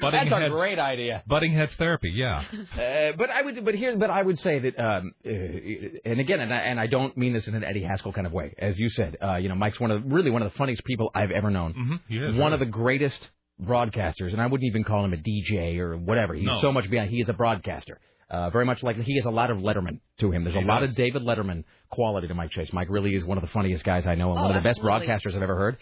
Budding 0.00 0.30
That's 0.30 0.46
a 0.46 0.50
great 0.50 0.78
idea. 0.78 1.22
Butting 1.26 1.52
head 1.52 1.70
therapy, 1.78 2.12
yeah. 2.14 2.44
Uh, 2.72 3.12
but 3.18 3.30
I 3.30 3.42
would, 3.42 3.64
but 3.64 3.74
here, 3.74 3.96
but 3.96 4.10
I 4.10 4.22
would 4.22 4.38
say 4.38 4.58
that, 4.60 4.78
um, 4.78 5.12
uh, 5.26 5.28
and 5.30 6.20
again, 6.20 6.40
and 6.40 6.52
I, 6.54 6.58
and 6.58 6.78
I 6.80 6.86
don't 6.86 7.16
mean 7.16 7.32
this 7.32 7.46
in 7.48 7.54
an 7.54 7.64
Eddie 7.64 7.82
Haskell 7.82 8.12
kind 8.12 8.26
of 8.26 8.32
way, 8.32 8.54
as 8.58 8.78
you 8.78 8.90
said. 8.90 9.16
Uh, 9.22 9.36
you 9.36 9.48
know, 9.48 9.54
Mike's 9.56 9.80
one 9.80 9.90
of 9.90 10.02
the, 10.04 10.08
really 10.08 10.30
one 10.30 10.42
of 10.42 10.52
the 10.52 10.56
funniest 10.58 10.84
people 10.84 11.10
I've 11.14 11.30
ever 11.32 11.50
known. 11.50 11.74
Mm-hmm. 11.74 11.94
Is, 12.14 12.34
one 12.34 12.38
really. 12.38 12.52
of 12.54 12.60
the 12.60 12.66
greatest 12.66 13.18
broadcasters, 13.60 14.32
and 14.32 14.40
I 14.40 14.46
wouldn't 14.46 14.68
even 14.68 14.84
call 14.84 15.04
him 15.04 15.12
a 15.12 15.16
DJ 15.16 15.78
or 15.78 15.96
whatever. 15.96 16.34
He's 16.34 16.46
No. 16.46 16.60
so 16.60 16.70
much 16.72 16.88
beyond. 16.90 17.10
He 17.10 17.20
is 17.20 17.28
a 17.28 17.32
broadcaster. 17.32 18.00
Uh, 18.30 18.50
very 18.50 18.66
much 18.66 18.82
like 18.82 18.96
he 19.00 19.16
has 19.16 19.24
a 19.24 19.30
lot 19.30 19.50
of 19.50 19.56
Letterman 19.58 20.00
to 20.20 20.30
him. 20.30 20.44
There's 20.44 20.54
a 20.54 20.60
He 20.60 20.64
lot 20.66 20.82
of 20.82 20.94
David 20.94 21.22
Letterman 21.22 21.64
quality 21.90 22.28
to 22.28 22.34
Mike 22.34 22.50
Chase. 22.50 22.70
Mike 22.72 22.88
really 22.90 23.14
is 23.14 23.24
one 23.24 23.38
of 23.38 23.42
the 23.42 23.48
funniest 23.50 23.84
guys 23.84 24.06
I 24.06 24.14
know 24.16 24.30
and 24.30 24.38
Oh, 24.38 24.42
one 24.42 24.54
of 24.56 24.62
the 24.62 24.68
best 24.68 24.80
broadcasters 24.80 25.34
I've 25.34 25.42
ever 25.42 25.56
heard. 25.56 25.78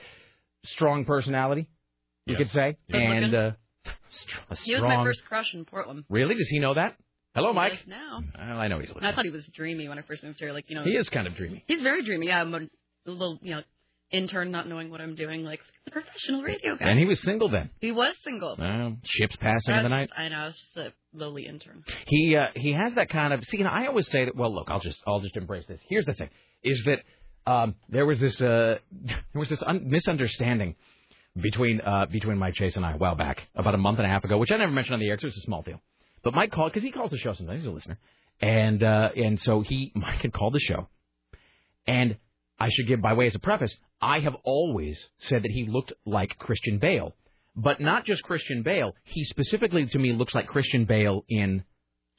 Strong 0.65 1.05
personality, 1.07 1.67
you 2.25 2.37
Yes. 2.39 2.39
could 2.39 2.51
say, 2.53 2.77
Good 2.91 3.03
and 3.03 3.21
looking. 3.33 3.35
uh, 3.35 3.53
str- 4.11 4.37
a 4.51 4.57
he 4.57 4.75
was 4.75 4.83
my 4.83 5.03
first 5.05 5.25
crush 5.27 5.53
in 5.55 5.65
Portland. 5.65 6.05
Really? 6.09 6.35
Does 6.35 6.49
he 6.49 6.59
know 6.59 6.75
that? 6.75 6.97
Hello, 7.35 7.51
He 7.51 7.55
Mike. 7.55 7.87
Now. 7.87 8.21
Well, 8.39 8.59
I 8.59 8.69
know 8.69 8.79
he's 8.79 8.91
I 9.01 9.13
thought 9.13 9.25
he 9.25 9.31
was 9.31 9.47
dreamy 9.55 9.89
when 9.89 9.99
I 9.99 10.03
first 10.03 10.25
moved 10.25 10.39
here. 10.39 10.53
Like 10.53 10.71
you 10.71 10.77
know, 10.77 10.85
He 10.85 10.97
is 10.97 11.09
kind 11.11 11.27
of 11.27 11.35
dreamy. 11.35 11.65
He's 11.67 11.83
very 11.83 12.03
dreamy. 12.03 12.29
Yeah, 12.29 12.41
I'm 12.41 12.55
a 12.55 12.61
little 13.05 13.39
you 13.43 13.55
know 13.55 13.63
intern, 14.11 14.51
not 14.51 14.69
knowing 14.69 14.91
what 14.91 15.01
I'm 15.01 15.15
doing, 15.15 15.45
like 15.45 15.61
professional 15.91 16.43
radio 16.43 16.77
guy. 16.77 16.87
And 16.89 16.99
he 16.99 17.05
was 17.05 17.21
single 17.21 17.49
then. 17.49 17.71
He 17.81 17.93
was 17.93 18.15
single. 18.25 18.57
Well, 18.59 18.97
ships 19.05 19.37
passing 19.37 19.75
in 19.75 19.83
the 19.83 19.89
night. 19.89 20.11
I 20.17 20.29
know. 20.29 20.37
I 20.37 20.47
was 20.47 20.57
just 20.57 20.77
a 20.77 20.93
lowly 21.13 21.47
intern. 21.47 21.85
He 22.07 22.37
uh, 22.37 22.49
he 22.55 22.73
has 22.73 22.95
that 22.95 23.09
kind 23.11 23.33
of. 23.33 23.45
See, 23.45 23.59
and 23.59 23.69
I 23.69 23.87
always 23.87 24.09
say 24.09 24.25
that. 24.25 24.37
Well, 24.37 24.55
look, 24.55 24.69
I'll 24.71 24.81
just 24.81 25.03
I'll 25.07 25.21
just 25.21 25.37
embrace 25.37 25.67
this. 25.67 25.81
Here's 25.89 26.07
the 26.07 26.15
thing: 26.15 26.31
is 26.63 26.83
that 26.85 27.03
um, 27.51 27.75
there 27.89 28.07
was 28.07 28.19
this 28.21 28.41
uh, 28.41 28.79
there 28.93 29.19
was 29.35 29.49
this 29.49 29.63
un- 29.63 29.89
misunderstanding 29.89 30.75
between 31.41 31.81
uh, 31.81 32.07
between 32.07 32.39
Mike 32.39 32.55
Chase 32.55 32.77
and 32.77 32.85
I 32.85 32.93
a 32.93 32.97
while 32.97 33.15
back, 33.15 33.43
about 33.55 33.75
a 33.75 33.79
month 33.79 33.99
and 33.99 34.07
a 34.07 34.11
half 34.11 34.25
ago, 34.25 34.39
which 34.39 34.51
I 34.51 34.57
never 34.57 34.73
mentioned 34.73 34.95
on 34.95 35.01
the 35.01 35.09
air. 35.09 35.17
'cause 35.17 35.25
It's 35.25 35.39
a 35.39 35.43
small 35.43 35.63
deal. 35.63 35.81
But 36.23 36.35
Mike 36.35 36.51
called 36.51 36.73
because 36.73 36.83
he 36.83 36.91
calls 36.91 37.11
the 37.11 37.19
show 37.19 37.35
sometimes. 37.35 37.61
He's 37.61 37.67
a 37.69 37.71
listener, 37.71 37.99
and 38.41 38.83
uh, 38.83 39.11
and 39.17 39.39
so 39.41 39.61
he 39.61 39.93
Mike 39.95 40.23
had 40.23 40.33
called 40.33 40.55
the 40.55 40.61
show, 40.61 40.89
and 41.87 42.17
I 42.59 42.69
should 42.71 42.87
give 42.87 43.01
by 43.03 43.13
way 43.13 43.27
as 43.27 43.35
a 43.35 43.39
preface, 43.39 43.75
I 44.01 44.21
have 44.21 44.37
always 44.45 44.99
said 45.19 45.43
that 45.43 45.51
he 45.51 45.67
looked 45.67 45.93
like 46.05 46.39
Christian 46.39 46.79
Bale, 46.79 47.15
but 47.55 47.81
not 47.81 48.05
just 48.05 48.23
Christian 48.23 48.63
Bale. 48.63 48.95
He 49.05 49.25
specifically 49.25 49.87
to 49.87 49.99
me 49.99 50.13
looks 50.13 50.35
like 50.35 50.47
Christian 50.47 50.85
Bale 50.85 51.25
in. 51.29 51.65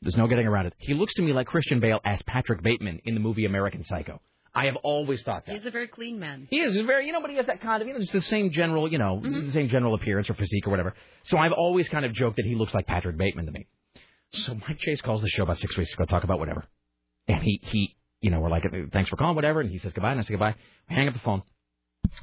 There's 0.04 0.16
no 0.16 0.28
getting 0.28 0.46
around 0.46 0.68
it. 0.68 0.74
He 0.78 0.94
looks 0.94 1.16
to 1.16 1.24
me 1.24 1.34
like 1.34 1.48
Christian 1.48 1.80
Bale 1.80 2.00
as 2.06 2.22
Patrick 2.22 2.62
Bateman 2.62 3.02
in 3.06 3.16
the 3.16 3.20
movie 3.20 3.46
American 3.46 3.84
Psycho. 3.84 4.22
I 4.58 4.66
have 4.66 4.76
always 4.78 5.22
thought 5.22 5.46
that. 5.46 5.56
He's 5.56 5.66
a 5.68 5.72
very 5.72 5.88
clean 5.88 6.20
man. 6.20 6.48
He 6.50 6.58
is 6.58 6.74
he's 6.76 6.86
very, 6.86 7.06
you 7.06 7.14
know, 7.14 7.22
but 7.22 7.30
he 7.30 7.38
has 7.38 7.46
that 7.46 7.62
kind 7.62 7.80
of, 7.80 7.88
you 7.88 7.94
know, 7.94 8.00
just 8.00 8.12
the 8.12 8.24
same 8.24 8.50
general, 8.50 8.92
you 8.92 8.98
know, 8.98 9.22
the 9.22 9.52
same 9.52 9.70
general 9.70 9.94
appearance 9.94 10.32
or 10.32 10.34
physique 10.34 10.66
or 10.66 10.72
whatever. 10.72 10.96
So 11.26 11.38
I've 11.38 11.52
always 11.52 11.88
kind 11.90 12.06
of 12.06 12.14
joked 12.14 12.38
that 12.38 12.46
he 12.46 12.56
looks 12.56 12.74
like 12.74 12.88
Patrick 12.88 13.18
Bateman 13.18 13.46
to 13.46 13.52
me. 13.52 13.68
So 14.32 14.56
Mike 14.56 14.80
Chase 14.80 15.00
calls 15.02 15.22
the 15.22 15.30
show 15.30 15.44
about 15.44 15.60
six 15.60 15.78
weeks 15.78 15.94
ago, 15.94 16.06
talk 16.06 16.24
about 16.24 16.40
whatever, 16.40 16.66
and 17.28 17.42
he 17.44 17.62
he, 17.64 17.96
you 18.20 18.32
know, 18.32 18.40
we're 18.40 18.50
like, 18.50 18.64
thanks 18.92 19.12
for 19.12 19.16
calling, 19.16 19.36
whatever, 19.36 19.62
and 19.62 19.70
he 19.70 19.78
says 19.78 19.94
goodbye, 19.94 20.12
and 20.12 20.20
I 20.20 20.24
say 20.24 20.32
goodbye. 20.32 20.56
We 20.90 20.96
hang 20.96 21.08
up 21.08 21.14
the 21.14 21.20
phone, 21.20 21.44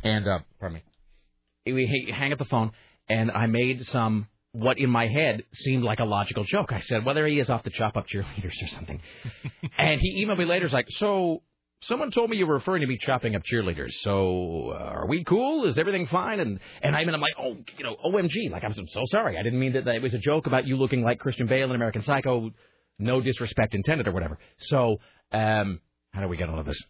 and 0.02 0.27
uh, 0.27 0.40
pardon 0.59 0.82
me, 1.66 1.73
we 1.73 2.12
hang 2.12 2.32
up 2.32 2.39
the 2.40 2.44
phone, 2.47 2.73
and 3.09 3.31
I 3.31 3.47
made 3.47 3.86
some 3.86 4.27
what 4.52 4.78
in 4.78 4.90
my 4.90 5.06
head 5.06 5.44
seemed 5.52 5.85
like 5.85 6.01
a 6.01 6.05
logical 6.05 6.44
joke. 6.44 6.73
I 6.73 6.81
said, 6.81 7.05
whether 7.05 7.27
he 7.27 7.39
is 7.39 7.48
off 7.48 7.62
to 7.62 7.70
chop 7.70 7.97
up 7.97 8.06
cheerleaders 8.06 8.62
or 8.62 8.69
something, 8.69 9.01
and 9.78 10.01
he 10.01 10.24
emailed 10.24 10.39
me 10.39 10.44
later, 10.44 10.66
he's 10.66 10.74
like, 10.74 10.89
so 10.90 11.43
someone 11.82 12.10
told 12.10 12.30
me 12.30 12.36
you 12.36 12.46
were 12.46 12.55
referring 12.55 12.80
to 12.80 12.86
me 12.86 12.98
chopping 13.01 13.34
up 13.34 13.42
cheerleaders. 13.42 13.92
So 14.01 14.70
uh, 14.70 14.78
are 14.78 15.06
we 15.06 15.24
cool? 15.24 15.66
Is 15.66 15.78
everything 15.78 16.06
fine? 16.06 16.40
And 16.40 16.60
and 16.82 16.96
I 16.96 17.05
mean, 17.05 17.14
I'm 17.14 17.20
like, 17.20 17.34
oh, 17.38 17.56
you 17.76 17.84
know, 17.84 17.96
OMG, 18.05 18.51
like 18.51 18.64
I'm 18.64 18.74
so 18.74 18.82
so 18.88 19.02
sorry. 19.06 19.38
I 19.38 19.42
didn't 19.42 19.59
mean 19.59 19.74
that. 19.74 19.84
that 19.84 19.96
it 19.96 20.02
was 20.02 20.14
a 20.14 20.18
joke 20.18 20.46
about 20.46 20.66
you 20.66 20.76
looking 20.76 21.02
like 21.02 21.18
Christian 21.18 21.46
Bale 21.46 21.68
in 21.68 21.74
American 21.74 22.02
Psycho. 22.02 22.51
No 22.98 23.20
disrespect 23.20 23.74
intended 23.74 24.06
or 24.06 24.12
whatever. 24.12 24.38
So 24.60 24.98
um, 25.32 25.80
how 26.12 26.20
do 26.20 26.28
we 26.28 26.36
get 26.36 26.48
out 26.48 26.59
of 26.59 26.66
this? 26.66 26.80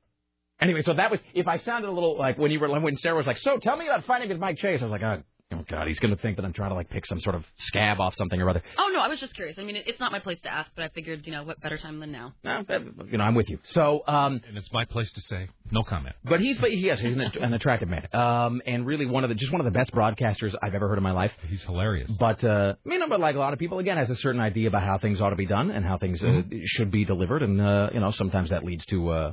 Anyway, 0.61 0.82
so 0.82 0.94
that 0.94 1.11
was 1.11 1.20
if 1.35 1.48
I 1.48 1.59
sounded 1.59 1.89
a 1.89 1.93
little 1.93 2.16
like 2.19 2.39
when 2.39 2.51
you 2.51 2.61
were 2.61 2.69
when 2.81 2.97
Sarah 2.97 3.16
was 3.16 3.27
like, 3.27 3.39
so 3.39 3.59
tell 3.59 3.77
me 3.77 3.86
about 3.86 4.05
fighting 4.05 4.28
with 4.28 4.39
Mike 4.39 4.59
Chase. 4.59 4.81
I 4.81 4.85
was 4.85 4.93
like, 4.93 5.02
oh, 5.02 5.23
oh 5.55 5.64
God, 5.68 5.86
he's 5.89 5.98
gonna 5.98 6.16
think 6.16 6.36
that 6.36 6.44
I'm 6.44 6.52
trying 6.52 6.70
to 6.70 6.74
like 6.74 6.90
pick 6.90 7.06
some 7.06 7.20
sort 7.20 7.36
of 7.36 7.44
scab 7.56 8.01
off 8.01 8.14
something 8.14 8.40
or 8.40 8.48
other. 8.48 8.62
Oh 8.78 8.90
no, 8.93 9.01
I 9.01 9.09
was 9.09 9.20
just 9.20 9.35
curious. 9.35 9.59
I 9.59 9.64
mean, 9.64 9.76
it, 9.76 9.85
it's 9.86 10.01
not 10.01 10.12
my 10.12 10.18
place 10.18 10.40
to 10.43 10.52
ask, 10.52 10.70
but 10.74 10.85
I 10.85 10.89
figured, 10.89 11.26
you 11.26 11.32
know, 11.32 11.44
what 11.44 11.60
better 11.60 11.78
time 11.78 12.01
than 12.01 12.12
now? 12.12 12.35
No, 12.43 12.64
you 13.10 13.18
know, 13.18 13.24
I'm 13.24 13.35
with 13.35 13.48
you. 13.48 13.59
So 13.70 14.02
um, 14.06 14.40
And 14.47 14.56
it's 14.56 14.72
my 14.72 14.85
place 14.85 15.10
to 15.12 15.20
say 15.22 15.48
no 15.70 15.82
comment. 15.82 16.16
But 16.24 16.40
he's 16.40 16.59
but 16.59 16.76
yes, 16.76 17.01
he's 17.01 17.14
an, 17.14 17.20
an 17.20 17.55
attractive 17.55 17.89
man, 17.89 18.09
um, 18.12 18.62
and 18.66 18.86
really 18.86 19.06
one 19.06 19.24
of 19.24 19.31
the 19.31 19.35
just 19.35 19.52
one 19.52 19.60
of 19.60 19.64
the 19.64 19.76
best 19.78 19.93
broadcasters 19.93 20.55
I've 20.62 20.74
ever 20.74 20.89
heard 20.89 20.98
in 20.98 21.05
my 21.05 21.12
life. 21.12 21.32
He's 21.48 21.62
hilarious. 21.62 22.10
But 22.10 22.43
uh, 22.44 22.74
you 22.85 22.98
know, 22.98 23.09
but 23.09 23.20
like 23.20 23.36
a 23.36 23.39
lot 23.39 23.52
of 23.52 23.59
people, 23.59 23.78
again, 23.78 23.97
has 23.97 24.10
a 24.10 24.16
certain 24.16 24.40
idea 24.40 24.68
about 24.68 24.82
how 24.82 24.98
things 24.98 25.20
ought 25.20 25.31
to 25.31 25.36
be 25.36 25.47
done 25.47 25.70
and 25.70 25.85
how 25.85 25.98
things 25.98 26.22
uh, 26.22 26.43
should 26.64 26.90
be 26.90 27.05
delivered, 27.05 27.43
and 27.43 27.60
uh, 27.60 27.90
you 27.93 28.01
know, 28.01 28.10
sometimes 28.12 28.51
that 28.51 28.64
leads 28.64 28.85
to 28.86 29.09
uh, 29.10 29.32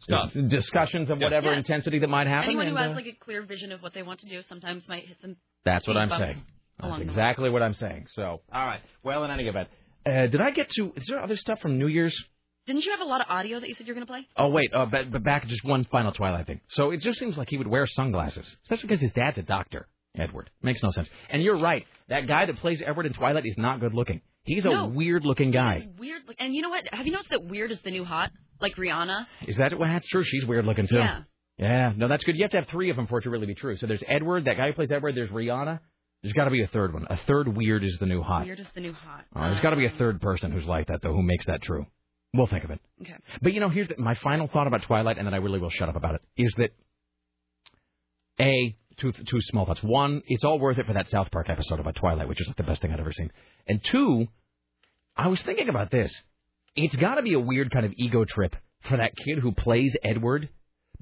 Stuff. 0.00 0.32
discussions 0.48 1.10
of 1.10 1.18
whatever 1.18 1.50
Yeah. 1.50 1.58
intensity 1.58 1.98
that 1.98 2.08
might 2.08 2.26
happen. 2.26 2.50
Anyone 2.50 2.66
who 2.68 2.76
and, 2.76 2.86
has 2.86 2.92
uh, 2.92 2.94
like 2.94 3.06
a 3.06 3.12
clear 3.12 3.42
vision 3.42 3.72
of 3.72 3.82
what 3.82 3.94
they 3.94 4.02
want 4.02 4.20
to 4.20 4.26
do 4.26 4.42
sometimes 4.48 4.86
might 4.88 5.06
hit 5.06 5.16
some. 5.20 5.36
that's 5.64 5.86
what 5.86 5.96
I'm 5.96 6.10
saying. 6.10 6.36
That's 6.78 6.86
along 6.86 7.00
the 7.00 7.06
way. 7.06 7.10
exactly 7.10 7.50
what 7.50 7.62
I'm 7.62 7.74
saying. 7.74 8.06
So, 8.14 8.40
all 8.52 8.66
right. 8.66 8.80
Well, 9.02 9.24
in 9.24 9.30
any 9.30 9.48
event, 9.48 9.68
uh, 10.06 10.26
did 10.28 10.40
I 10.40 10.50
get 10.52 10.70
to? 10.70 10.92
Is 10.96 11.06
there 11.08 11.20
other 11.20 11.36
stuff 11.36 11.60
from 11.60 11.78
New 11.78 11.88
Year's? 11.88 12.16
Didn't 12.66 12.84
you 12.84 12.90
have 12.92 13.00
a 13.00 13.04
lot 13.04 13.20
of 13.22 13.26
audio 13.30 13.58
that 13.58 13.68
you 13.68 13.74
said 13.74 13.86
you 13.86 13.92
were 13.92 13.94
going 13.94 14.06
to 14.06 14.12
play? 14.12 14.26
Oh 14.36 14.48
wait, 14.48 14.70
uh, 14.74 14.86
but, 14.86 15.10
but 15.10 15.24
back 15.24 15.46
just 15.48 15.64
one 15.64 15.84
final 15.84 16.12
Twilight 16.12 16.46
thing. 16.46 16.60
So 16.70 16.90
it 16.90 17.00
just 17.00 17.18
seems 17.18 17.36
like 17.36 17.48
he 17.48 17.56
would 17.58 17.66
wear 17.66 17.86
sunglasses, 17.86 18.46
especially 18.64 18.88
because 18.88 19.00
his 19.00 19.12
dad's 19.12 19.38
a 19.38 19.42
doctor. 19.42 19.88
Edward 20.16 20.50
makes 20.62 20.82
no 20.82 20.90
sense. 20.90 21.08
And 21.30 21.42
you're 21.42 21.58
right. 21.58 21.86
That 22.08 22.26
guy 22.26 22.46
that 22.46 22.56
plays 22.56 22.82
Edward 22.84 23.06
in 23.06 23.12
Twilight 23.12 23.46
is 23.46 23.56
not 23.56 23.80
good 23.80 23.94
looking. 23.94 24.20
He's 24.48 24.64
a 24.66 24.86
weird 24.86 25.24
looking 25.24 25.50
guy. 25.50 25.88
Weird. 25.98 26.22
And 26.38 26.54
you 26.54 26.62
know 26.62 26.70
what? 26.70 26.84
Have 26.92 27.06
you 27.06 27.12
noticed 27.12 27.30
that 27.30 27.44
weird 27.44 27.70
is 27.70 27.78
the 27.84 27.90
new 27.90 28.04
hot? 28.04 28.30
Like 28.60 28.74
Rihanna. 28.76 29.26
Is 29.46 29.56
that 29.58 29.78
well? 29.78 29.88
That's 29.88 30.06
true. 30.08 30.24
She's 30.24 30.44
weird 30.44 30.64
looking 30.64 30.88
too. 30.88 30.96
Yeah. 30.96 31.22
Yeah. 31.58 31.92
No, 31.96 32.08
that's 32.08 32.24
good. 32.24 32.36
You 32.36 32.42
have 32.42 32.50
to 32.52 32.56
have 32.58 32.68
three 32.68 32.90
of 32.90 32.96
them 32.96 33.06
for 33.06 33.18
it 33.18 33.22
to 33.22 33.30
really 33.30 33.46
be 33.46 33.54
true. 33.54 33.76
So 33.76 33.86
there's 33.86 34.02
Edward, 34.06 34.46
that 34.46 34.56
guy 34.56 34.68
who 34.68 34.72
plays 34.72 34.90
Edward. 34.90 35.14
There's 35.14 35.30
Rihanna. 35.30 35.80
There's 36.22 36.32
got 36.32 36.46
to 36.46 36.50
be 36.50 36.62
a 36.62 36.66
third 36.66 36.92
one. 36.92 37.06
A 37.08 37.18
third 37.28 37.46
weird 37.48 37.84
is 37.84 37.96
the 38.00 38.06
new 38.06 38.22
hot. 38.22 38.44
Weird 38.44 38.58
is 38.58 38.66
the 38.74 38.80
new 38.80 38.92
hot. 38.92 39.24
Uh, 39.34 39.50
there's 39.50 39.62
got 39.62 39.70
to 39.70 39.76
be 39.76 39.86
a 39.86 39.92
third 39.98 40.20
person 40.20 40.50
who's 40.50 40.64
like 40.64 40.88
that 40.88 41.00
though, 41.02 41.12
who 41.12 41.22
makes 41.22 41.46
that 41.46 41.62
true. 41.62 41.86
We'll 42.34 42.48
think 42.48 42.64
of 42.64 42.70
it. 42.70 42.80
Okay. 43.00 43.14
But 43.40 43.52
you 43.52 43.60
know, 43.60 43.68
here's 43.68 43.88
the, 43.88 43.94
my 43.98 44.14
final 44.16 44.48
thought 44.48 44.66
about 44.66 44.82
Twilight, 44.82 45.18
and 45.18 45.26
then 45.26 45.34
I 45.34 45.38
really 45.38 45.60
will 45.60 45.70
shut 45.70 45.88
up 45.88 45.96
about 45.96 46.16
it. 46.16 46.22
Is 46.36 46.52
that 46.58 46.70
a 48.40 48.76
two 48.98 49.12
two 49.12 49.40
small 49.40 49.66
thoughts. 49.66 49.82
One, 49.82 50.22
it's 50.26 50.44
all 50.44 50.58
worth 50.58 50.78
it 50.78 50.86
for 50.86 50.92
that 50.92 51.08
South 51.08 51.30
Park 51.30 51.48
episode 51.48 51.80
about 51.80 51.96
Twilight, 51.96 52.28
which 52.28 52.40
is 52.40 52.46
like 52.46 52.56
the 52.56 52.62
best 52.62 52.82
thing 52.82 52.92
I've 52.92 53.00
ever 53.00 53.12
seen. 53.12 53.30
And 53.66 53.82
two, 53.82 54.26
I 55.16 55.28
was 55.28 55.42
thinking 55.42 55.68
about 55.68 55.90
this. 55.90 56.14
It's 56.76 56.96
got 56.96 57.16
to 57.16 57.22
be 57.22 57.34
a 57.34 57.40
weird 57.40 57.70
kind 57.70 57.86
of 57.86 57.92
ego 57.96 58.24
trip 58.24 58.54
for 58.82 58.96
that 58.98 59.16
kid 59.16 59.38
who 59.38 59.52
plays 59.52 59.96
Edward. 60.04 60.48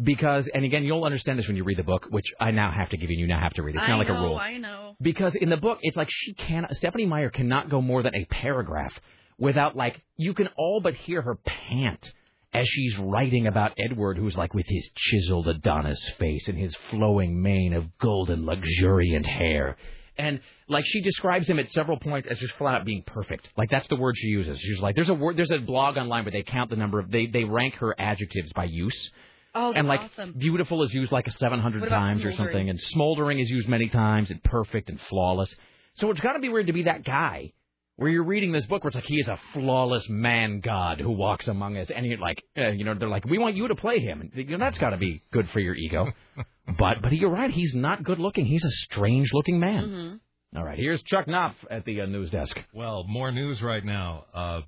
Because, 0.02 0.46
and 0.52 0.62
again, 0.62 0.84
you'll 0.84 1.04
understand 1.04 1.38
this 1.38 1.46
when 1.46 1.56
you 1.56 1.64
read 1.64 1.78
the 1.78 1.82
book, 1.82 2.06
which 2.10 2.26
I 2.38 2.50
now 2.50 2.70
have 2.70 2.90
to 2.90 2.98
give 2.98 3.08
you, 3.08 3.14
and 3.14 3.20
you 3.20 3.26
now 3.26 3.40
have 3.40 3.54
to 3.54 3.62
read. 3.62 3.76
It. 3.76 3.78
It's 3.78 3.84
I 3.86 3.92
not 3.92 3.96
like 3.96 4.08
know, 4.08 4.18
a 4.18 4.20
rule. 4.20 4.36
I 4.36 4.58
know. 4.58 4.94
Because 5.00 5.34
in 5.34 5.48
the 5.48 5.56
book, 5.56 5.78
it's 5.80 5.96
like 5.96 6.08
she 6.10 6.34
cannot, 6.34 6.76
Stephenie 6.76 7.06
Meyer 7.06 7.30
cannot 7.30 7.70
go 7.70 7.80
more 7.80 8.02
than 8.02 8.14
a 8.14 8.26
paragraph 8.26 8.92
without, 9.38 9.74
like, 9.74 10.02
you 10.18 10.34
can 10.34 10.50
all 10.58 10.82
but 10.82 10.92
hear 10.92 11.22
her 11.22 11.36
pant 11.36 12.12
as 12.52 12.68
she's 12.68 12.96
writing 12.98 13.46
about 13.46 13.72
Edward, 13.78 14.18
who's 14.18 14.36
like 14.36 14.54
with 14.54 14.66
his 14.68 14.88
chiseled 14.96 15.48
Adonis 15.48 16.00
face 16.18 16.48
and 16.48 16.58
his 16.58 16.74
flowing 16.90 17.42
mane 17.42 17.74
of 17.74 17.98
golden, 17.98 18.46
luxuriant 18.46 19.26
hair. 19.26 19.76
And, 20.18 20.40
like, 20.66 20.86
she 20.86 21.02
describes 21.02 21.46
him 21.46 21.58
at 21.58 21.70
several 21.70 21.98
points 21.98 22.26
as 22.30 22.38
just 22.38 22.54
flat 22.54 22.74
out 22.74 22.86
being 22.86 23.02
perfect. 23.06 23.50
Like, 23.54 23.68
that's 23.68 23.86
the 23.88 23.96
word 23.96 24.14
she 24.16 24.28
uses. 24.28 24.58
She's 24.58 24.80
like, 24.80 24.96
there's 24.96 25.10
a 25.10 25.14
word, 25.14 25.36
there's 25.36 25.50
a 25.50 25.58
blog 25.58 25.98
online 25.98 26.24
where 26.24 26.32
they 26.32 26.42
count 26.42 26.70
the 26.70 26.76
number 26.76 26.98
of, 26.98 27.10
they, 27.10 27.26
they 27.26 27.44
rank 27.44 27.74
her 27.74 27.94
adjectives 27.98 28.50
by 28.54 28.64
use. 28.64 29.10
Oh, 29.54 29.72
and 29.72 29.88
like 29.88 30.00
awesome. 30.00 30.34
beautiful 30.36 30.82
is 30.82 30.92
used 30.92 31.12
like 31.12 31.26
a 31.26 31.30
700 31.32 31.80
What 31.80 31.86
about 31.86 31.98
times 31.98 32.24
or 32.24 32.32
something, 32.32 32.68
and 32.68 32.78
smoldering 32.78 33.38
is 33.38 33.48
used 33.48 33.68
many 33.68 33.88
times, 33.88 34.30
and 34.30 34.42
perfect 34.42 34.90
and 34.90 35.00
flawless. 35.08 35.48
So 35.96 36.10
it's 36.10 36.20
got 36.20 36.34
to 36.34 36.40
be 36.40 36.50
weird 36.50 36.66
to 36.66 36.74
be 36.74 36.82
that 36.82 37.04
guy 37.04 37.52
where 37.96 38.10
you're 38.10 38.24
reading 38.24 38.52
this 38.52 38.66
book 38.66 38.84
where 38.84 38.88
it's 38.88 38.94
like 38.94 39.04
he 39.04 39.18
is 39.18 39.28
a 39.28 39.38
flawless 39.52 40.06
man 40.08 40.60
god 40.60 41.00
who 41.00 41.10
walks 41.10 41.48
among 41.48 41.76
us, 41.76 41.88
and 41.94 42.06
you're 42.06 42.18
like, 42.18 42.42
uh, 42.56 42.68
you 42.68 42.84
know, 42.84 42.94
they're 42.94 43.08
like, 43.08 43.24
we 43.24 43.38
want 43.38 43.56
you 43.56 43.68
to 43.68 43.74
play 43.74 43.98
him, 43.98 44.20
and 44.20 44.30
you 44.34 44.56
know, 44.56 44.64
that's 44.64 44.78
got 44.78 44.90
to 44.90 44.96
be 44.96 45.22
good 45.32 45.48
for 45.50 45.60
your 45.60 45.74
ego. 45.74 46.12
but 46.78 47.02
but 47.02 47.12
you're 47.12 47.30
right, 47.30 47.50
he's 47.50 47.74
not 47.74 48.04
good 48.04 48.18
looking. 48.18 48.46
He's 48.46 48.64
a 48.64 48.70
strange 48.70 49.32
looking 49.32 49.58
man. 49.58 49.84
Mm-hmm. 49.84 50.58
All 50.58 50.64
right, 50.64 50.78
here's 50.78 51.02
Chuck 51.02 51.26
Knopf 51.26 51.56
at 51.70 51.84
the 51.84 52.02
uh, 52.02 52.06
news 52.06 52.30
desk. 52.30 52.56
Well, 52.72 53.04
more 53.08 53.32
news 53.32 53.60
right 53.62 53.84
now. 53.84 54.24
Uh, 54.32 54.60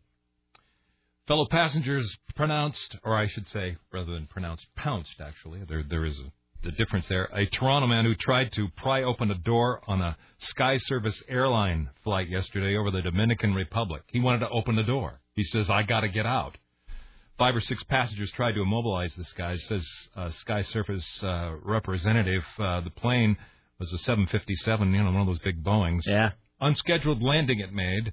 fellow 1.26 1.46
passengers 1.50 2.18
pronounced, 2.34 2.96
or 3.04 3.16
I 3.16 3.26
should 3.26 3.46
say, 3.48 3.76
rather 3.92 4.12
than 4.12 4.26
pronounced, 4.26 4.66
pounced, 4.76 5.20
actually. 5.20 5.62
There, 5.68 5.84
there 5.88 6.04
is 6.04 6.18
a, 6.18 6.32
a 6.64 6.70
difference 6.72 7.06
there. 7.08 7.28
A 7.34 7.46
Toronto 7.46 7.86
man 7.86 8.04
who 8.04 8.14
tried 8.14 8.52
to 8.52 8.68
pry 8.76 9.02
open 9.02 9.30
a 9.30 9.34
door 9.34 9.80
on 9.86 10.00
a 10.00 10.16
Skyservice 10.40 11.22
airline 11.28 11.90
flight 12.04 12.28
yesterday 12.28 12.76
over 12.76 12.90
the 12.90 13.02
Dominican 13.02 13.54
Republic. 13.54 14.02
He 14.08 14.20
wanted 14.20 14.40
to 14.40 14.48
open 14.50 14.76
the 14.76 14.82
door. 14.82 15.20
He 15.34 15.44
says, 15.44 15.70
I 15.70 15.82
got 15.82 16.00
to 16.00 16.08
get 16.08 16.26
out. 16.26 16.58
Five 17.38 17.54
or 17.54 17.60
six 17.60 17.82
passengers 17.84 18.30
tried 18.32 18.52
to 18.52 18.62
immobilize 18.62 19.14
this 19.14 19.32
guy. 19.32 19.56
Says 19.56 19.86
uh, 20.16 20.30
Skyservice 20.44 21.22
uh, 21.22 21.56
representative. 21.62 22.42
Uh, 22.58 22.80
the 22.80 22.90
plane 22.90 23.36
was 23.78 23.92
a 23.92 23.98
757, 23.98 24.92
you 24.92 24.98
know, 24.98 25.12
one 25.12 25.20
of 25.20 25.26
those 25.28 25.38
big 25.38 25.62
Boeings. 25.62 26.02
Yeah. 26.04 26.32
Unscheduled 26.60 27.22
landing 27.22 27.60
it 27.60 27.72
made. 27.72 28.12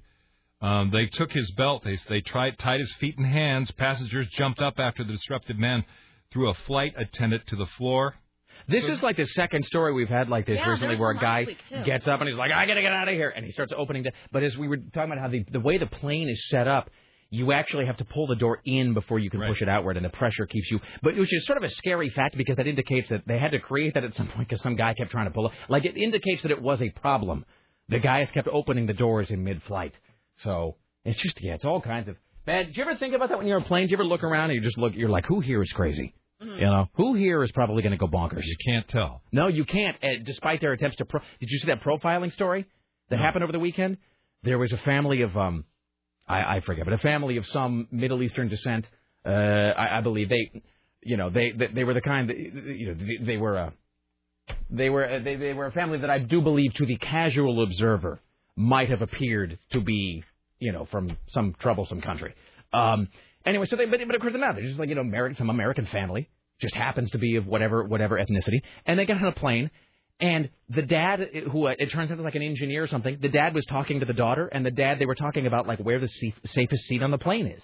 Um, 0.60 0.90
they 0.90 1.06
took 1.06 1.32
his 1.32 1.50
belt. 1.52 1.82
They 1.84 1.98
they 2.08 2.20
tried 2.20 2.58
tied 2.58 2.80
his 2.80 2.92
feet 2.94 3.18
and 3.18 3.26
hands. 3.26 3.70
Passengers 3.72 4.28
jumped 4.28 4.60
up 4.60 4.78
after 4.78 5.04
the 5.04 5.12
disruptive 5.12 5.58
man 5.58 5.84
threw 6.32 6.48
a 6.48 6.54
flight 6.54 6.94
attendant 6.96 7.46
to 7.48 7.56
the 7.56 7.66
floor. 7.66 8.14
This 8.68 8.88
is 8.88 9.02
like 9.02 9.16
the 9.16 9.26
second 9.26 9.64
story 9.64 9.92
we've 9.92 10.08
had 10.08 10.28
like 10.28 10.46
this 10.46 10.56
Yeah, 10.56 10.68
recently, 10.68 10.88
there's 10.94 11.00
where 11.00 11.10
a 11.10 11.14
one 11.14 11.22
guy 11.22 11.38
last 11.40 11.46
week, 11.46 11.58
too. 11.68 11.84
gets 11.84 12.06
up 12.08 12.20
and 12.20 12.28
he's 12.28 12.38
like, 12.38 12.50
"I 12.52 12.66
gotta 12.66 12.82
get 12.82 12.92
out 12.92 13.08
of 13.08 13.14
here," 13.14 13.30
and 13.34 13.44
he 13.44 13.52
starts 13.52 13.72
opening. 13.76 14.02
The, 14.04 14.12
but 14.32 14.42
as 14.42 14.56
we 14.56 14.68
were 14.68 14.76
talking 14.76 15.12
about 15.12 15.18
how 15.18 15.28
the 15.28 15.44
the 15.50 15.60
way 15.60 15.78
the 15.78 15.86
plane 15.86 16.28
is 16.28 16.48
set 16.48 16.66
up, 16.68 16.90
you 17.30 17.52
actually 17.52 17.86
have 17.86 17.96
to 17.98 18.04
pull 18.04 18.26
the 18.26 18.36
door 18.36 18.60
in 18.64 18.94
before 18.94 19.18
you 19.18 19.30
can 19.30 19.40
push 19.40 19.60
it 19.60 19.68
outward, 19.68 19.96
and 19.96 20.04
the 20.04 20.10
pressure 20.10 20.46
keeps 20.46 20.70
you. 20.70 20.80
But 21.02 21.16
which 21.16 21.32
is 21.32 21.44
sort 21.46 21.58
of 21.58 21.64
a 21.64 21.70
scary 21.70 22.08
fact 22.10 22.36
because 22.36 22.56
that 22.56 22.66
indicates 22.66 23.08
that 23.10 23.22
they 23.26 23.38
had 23.38 23.50
to 23.52 23.58
create 23.58 23.94
that 23.94 24.04
at 24.04 24.14
some 24.14 24.28
point 24.28 24.48
because 24.48 24.62
some 24.62 24.76
guy 24.76 24.94
kept 24.94 25.10
trying 25.10 25.26
to 25.26 25.32
pull 25.32 25.46
it. 25.48 25.52
Like 25.68 25.84
it 25.84 25.96
indicates 25.96 26.42
that 26.42 26.50
it 26.50 26.62
was 26.62 26.80
a 26.82 26.90
problem. 26.90 27.44
The 27.88 27.98
guys 28.00 28.30
kept 28.32 28.48
opening 28.48 28.86
the 28.86 28.94
doors 28.94 29.30
in 29.30 29.44
mid-flight, 29.44 29.94
so 30.42 30.76
it's 31.04 31.20
just 31.20 31.40
yeah, 31.42 31.54
it's 31.54 31.64
all 31.64 31.80
kinds 31.80 32.08
of 32.08 32.16
bad. 32.44 32.72
Do 32.72 32.80
you 32.80 32.82
ever 32.82 32.96
think 32.96 33.14
about 33.14 33.28
that 33.28 33.38
when 33.38 33.46
you're 33.46 33.58
on 33.58 33.64
planes? 33.64 33.88
Do 33.88 33.92
you 33.92 33.96
ever 33.96 34.04
look 34.06 34.24
around 34.24 34.50
and 34.50 34.54
you 34.54 34.60
just 34.60 34.78
look? 34.78 34.94
You're 34.94 35.08
like, 35.08 35.26
who 35.26 35.40
here 35.40 35.62
is 35.62 35.72
crazy? 35.72 36.14
Mhm. 36.42 36.58
You 36.58 36.66
know, 36.66 36.88
who 36.94 37.14
here 37.14 37.42
is 37.42 37.50
probably 37.52 37.82
going 37.82 37.92
to 37.92 37.98
go 37.98 38.08
bonkers? 38.08 38.44
You 38.44 38.56
can't 38.64 38.86
tell. 38.88 39.22
No, 39.32 39.48
you 39.48 39.64
can't. 39.64 39.96
Uh, 40.02 40.08
despite 40.24 40.60
their 40.60 40.72
attempts 40.72 40.96
to, 40.98 41.04
pro- 41.06 41.20
did 41.40 41.48
you 41.50 41.58
see 41.58 41.66
that 41.68 41.82
profiling 41.82 42.32
story 42.32 42.66
that 43.08 43.18
happened 43.18 43.42
over 43.42 43.52
the 43.52 43.58
weekend? 43.58 43.96
There 44.42 44.58
was 44.58 44.72
a 44.72 44.78
family 44.78 45.22
of, 45.22 45.36
um, 45.36 45.64
I, 46.28 46.56
I 46.56 46.60
forget, 46.60 46.84
but 46.84 46.92
a 46.92 46.98
family 46.98 47.38
of 47.38 47.46
some 47.46 47.88
Middle 47.90 48.22
Eastern 48.22 48.48
descent. 48.48 48.86
Uh, 49.24 49.28
I, 49.30 49.98
I 49.98 50.00
believe 50.02 50.28
they, 50.28 50.62
you 51.02 51.16
know, 51.16 51.30
they, 51.30 51.52
they 51.52 51.68
they 51.68 51.84
were 51.84 51.94
the 51.94 52.00
kind 52.00 52.28
that, 52.28 52.36
you 52.38 52.88
know, 52.88 52.94
they, 52.94 53.24
they 53.24 53.36
were 53.38 53.56
a, 53.56 53.72
they 54.70 54.90
were 54.90 55.04
uh, 55.08 55.18
they, 55.22 55.36
they 55.36 55.52
were 55.52 55.66
a 55.66 55.72
family 55.72 55.98
that 55.98 56.10
I 56.10 56.18
do 56.18 56.40
believe 56.42 56.74
to 56.74 56.86
the 56.86 56.96
casual 56.96 57.62
observer 57.62 58.20
might 58.56 58.90
have 58.90 59.02
appeared 59.02 59.58
to 59.72 59.80
be, 59.80 60.22
you 60.58 60.72
know, 60.72 60.86
from 60.90 61.16
some 61.28 61.54
troublesome 61.60 62.00
country. 62.02 62.34
Um, 62.72 63.08
anyway, 63.46 63.66
so 63.66 63.76
they, 63.76 63.86
but, 63.86 64.00
but 64.06 64.14
of 64.14 64.20
course 64.20 64.32
they're 64.32 64.40
not. 64.40 64.56
They're 64.56 64.66
just 64.66 64.78
like 64.78 64.88
you 64.88 64.94
know, 64.94 65.00
American, 65.00 65.36
some 65.36 65.50
American 65.50 65.86
family 65.86 66.28
just 66.60 66.74
happens 66.74 67.10
to 67.10 67.18
be 67.18 67.36
of 67.36 67.46
whatever 67.46 67.84
whatever 67.84 68.18
ethnicity, 68.18 68.60
and 68.84 68.98
they 68.98 69.06
get 69.06 69.16
on 69.16 69.24
a 69.24 69.32
plane. 69.32 69.70
And 70.18 70.48
the 70.70 70.82
dad, 70.82 71.28
who 71.52 71.66
uh, 71.66 71.74
it 71.78 71.86
turns 71.92 72.10
out 72.10 72.18
is 72.18 72.24
like 72.24 72.36
an 72.36 72.42
engineer 72.42 72.84
or 72.84 72.86
something, 72.86 73.18
the 73.20 73.28
dad 73.28 73.54
was 73.54 73.66
talking 73.66 74.00
to 74.00 74.06
the 74.06 74.14
daughter, 74.14 74.46
and 74.46 74.64
the 74.64 74.70
dad 74.70 74.98
they 74.98 75.06
were 75.06 75.14
talking 75.14 75.46
about 75.46 75.66
like 75.66 75.78
where 75.78 76.00
the 76.00 76.08
safe, 76.08 76.34
safest 76.46 76.84
seat 76.84 77.02
on 77.02 77.10
the 77.10 77.18
plane 77.18 77.46
is. 77.46 77.62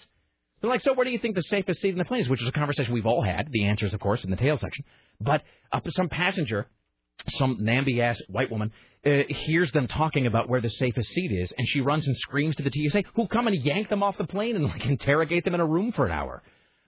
They're 0.61 0.71
like, 0.71 0.83
so 0.83 0.93
where 0.93 1.05
do 1.05 1.11
you 1.11 1.19
think 1.19 1.35
the 1.35 1.43
safest 1.43 1.81
seat 1.81 1.89
in 1.89 1.99
the 1.99 2.05
plane 2.05 2.21
is? 2.21 2.29
Which 2.29 2.41
is 2.41 2.49
a 2.49 2.53
conversation 2.53 2.95
we've 2.95 3.07
all 3.07 3.23
had. 3.23 3.49
The 3.51 3.65
answer 3.65 3.87
is, 3.87 3.95
of 3.95 4.01
course, 4.01 4.23
in 4.23 4.31
the 4.31 4.37
tail 4.37 4.59
section. 4.59 4.85
But 5.21 5.43
uh, 5.73 5.81
some 5.89 6.09
passenger, 6.09 6.67
some 7.31 7.57
namby 7.61 8.01
ass 8.01 8.21
white 8.29 8.51
woman, 8.51 8.71
uh, 9.05 9.23
hears 9.29 9.71
them 9.73 9.89
talking 9.89 10.27
about 10.27 10.49
where 10.49 10.61
the 10.61 10.71
safest 10.71 11.11
seat 11.11 11.33
is, 11.33 11.53
and 11.57 11.69
she 11.69 11.81
runs 11.81 12.07
and 12.07 12.17
screams 12.17 12.57
to 12.57 12.63
the 12.63 12.71
TSA, 12.71 13.03
who 13.15 13.27
come 13.27 13.47
and 13.47 13.65
yank 13.65 13.89
them 13.89 14.03
off 14.03 14.17
the 14.17 14.27
plane 14.27 14.57
and 14.57 14.65
like 14.67 14.87
interrogate 14.87 15.45
them 15.45 15.55
in 15.55 15.61
a 15.61 15.67
room 15.67 15.93
for 15.93 16.07
an 16.07 16.13
hour. 16.13 16.43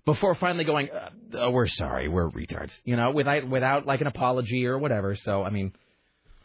Before 0.05 0.35
finally 0.35 0.65
going, 0.65 0.91
uh, 0.91 1.09
oh, 1.39 1.51
we're 1.51 1.67
sorry, 1.67 2.09
we're 2.09 2.31
retards, 2.31 2.73
you 2.85 2.95
know, 2.95 3.11
without 3.11 3.49
without 3.49 3.87
like 3.87 4.03
an 4.03 4.07
apology 4.07 4.67
or 4.67 4.79
whatever. 4.79 5.17
So 5.17 5.43
I 5.43 5.49
mean, 5.49 5.73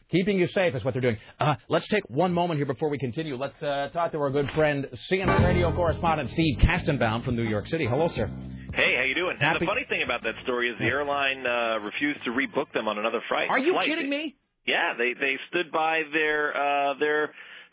keeping 0.09 0.39
you 0.39 0.47
safe 0.47 0.73
is 0.75 0.83
what 0.83 0.93
they're 0.93 1.01
doing. 1.01 1.17
Uh, 1.39 1.55
let's 1.67 1.85
take 1.87 2.09
one 2.09 2.33
moment 2.33 2.57
here 2.57 2.65
before 2.65 2.89
we 2.89 2.97
continue. 2.97 3.35
Let's 3.35 3.61
uh, 3.61 3.89
talk 3.91 4.13
to 4.13 4.19
our 4.19 4.29
good 4.29 4.49
friend, 4.51 4.87
CNN 5.11 5.43
radio 5.43 5.75
correspondent 5.75 6.29
Steve 6.29 6.57
Kastenbaum 6.59 7.25
from 7.25 7.35
New 7.35 7.43
York 7.43 7.67
City. 7.67 7.85
Hello, 7.85 8.07
sir. 8.07 8.27
Hey, 8.73 8.95
how 8.97 9.03
you 9.03 9.13
doing? 9.13 9.37
And 9.41 9.59
the 9.59 9.65
funny 9.65 9.85
thing 9.89 10.03
about 10.05 10.23
that 10.23 10.35
story 10.43 10.69
is 10.69 10.77
the 10.79 10.85
airline 10.85 11.45
uh, 11.45 11.79
refused 11.83 12.23
to 12.23 12.31
rebook 12.31 12.71
them 12.73 12.87
on 12.87 12.97
another 12.97 13.19
flight. 13.27 13.49
Are 13.49 13.59
you 13.59 13.73
flight. 13.73 13.87
kidding 13.87 14.09
me? 14.09 14.37
Yeah, 14.69 14.93
they 14.97 15.13
they 15.13 15.35
stood 15.49 15.71
by 15.71 16.03
their 16.13 16.55
uh, 16.55 16.93
their 16.99 17.31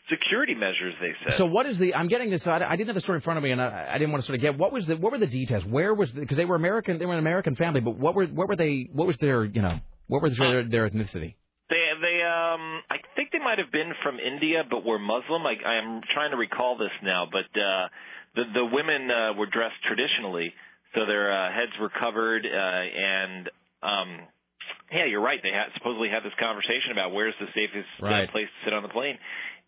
security 0.09 0.55
measures. 0.55 0.93
They 0.99 1.13
said. 1.23 1.37
So 1.37 1.45
what 1.45 1.65
is 1.65 1.77
the? 1.77 1.93
I'm 1.93 2.07
getting 2.07 2.29
this. 2.29 2.45
I, 2.47 2.63
I 2.63 2.75
didn't 2.75 2.87
have 2.87 2.95
the 2.95 3.01
story 3.01 3.17
in 3.17 3.21
front 3.21 3.37
of 3.37 3.43
me, 3.43 3.51
and 3.51 3.61
I, 3.61 3.89
I 3.91 3.97
didn't 3.97 4.11
want 4.11 4.23
to 4.23 4.27
sort 4.27 4.37
of 4.37 4.41
get 4.41 4.57
what 4.57 4.71
was 4.71 4.85
the 4.87 4.95
what 4.97 5.11
were 5.11 5.19
the 5.19 5.27
details? 5.27 5.63
Where 5.65 5.93
was 5.93 6.09
because 6.11 6.37
they 6.37 6.45
were 6.45 6.55
American? 6.55 6.97
They 6.99 7.05
were 7.05 7.13
an 7.13 7.19
American 7.19 7.55
family, 7.55 7.81
but 7.81 7.97
what 7.97 8.15
were 8.15 8.25
what 8.25 8.47
were 8.47 8.55
they? 8.55 8.89
What 8.91 9.07
was 9.07 9.17
their 9.19 9.45
you 9.45 9.61
know 9.61 9.79
what 10.07 10.21
was 10.23 10.35
their 10.37 10.63
their 10.63 10.89
ethnicity? 10.89 11.35
They 11.69 11.83
they 12.01 12.17
um 12.23 12.81
I 12.89 12.97
think 13.15 13.31
they 13.31 13.39
might 13.39 13.59
have 13.59 13.71
been 13.71 13.91
from 14.03 14.17
India, 14.19 14.63
but 14.69 14.85
were 14.85 14.99
Muslim. 14.99 15.45
I 15.45 15.55
I 15.65 15.75
am 15.77 16.01
trying 16.13 16.31
to 16.31 16.37
recall 16.37 16.77
this 16.77 16.95
now, 17.03 17.27
but 17.31 17.49
uh, 17.59 17.87
the 18.35 18.43
the 18.53 18.65
women 18.65 19.11
uh, 19.11 19.33
were 19.37 19.47
dressed 19.47 19.81
traditionally, 19.85 20.53
so 20.95 21.05
their 21.05 21.31
uh, 21.31 21.51
heads 21.51 21.73
were 21.79 21.89
covered, 21.89 22.45
uh, 22.45 22.49
and 22.49 23.49
um, 23.83 24.09
yeah, 24.91 25.05
you're 25.05 25.21
right. 25.21 25.39
They 25.41 25.49
had, 25.51 25.67
supposedly 25.77 26.09
had 26.09 26.23
this 26.23 26.33
conversation 26.39 26.91
about 26.91 27.13
where's 27.13 27.33
the 27.39 27.47
safest 27.55 27.87
uh, 28.01 28.05
Right. 28.05 28.29
place 28.31 28.45
to 28.47 28.65
sit 28.65 28.73
on 28.73 28.83
the 28.83 28.89
plane, 28.89 29.17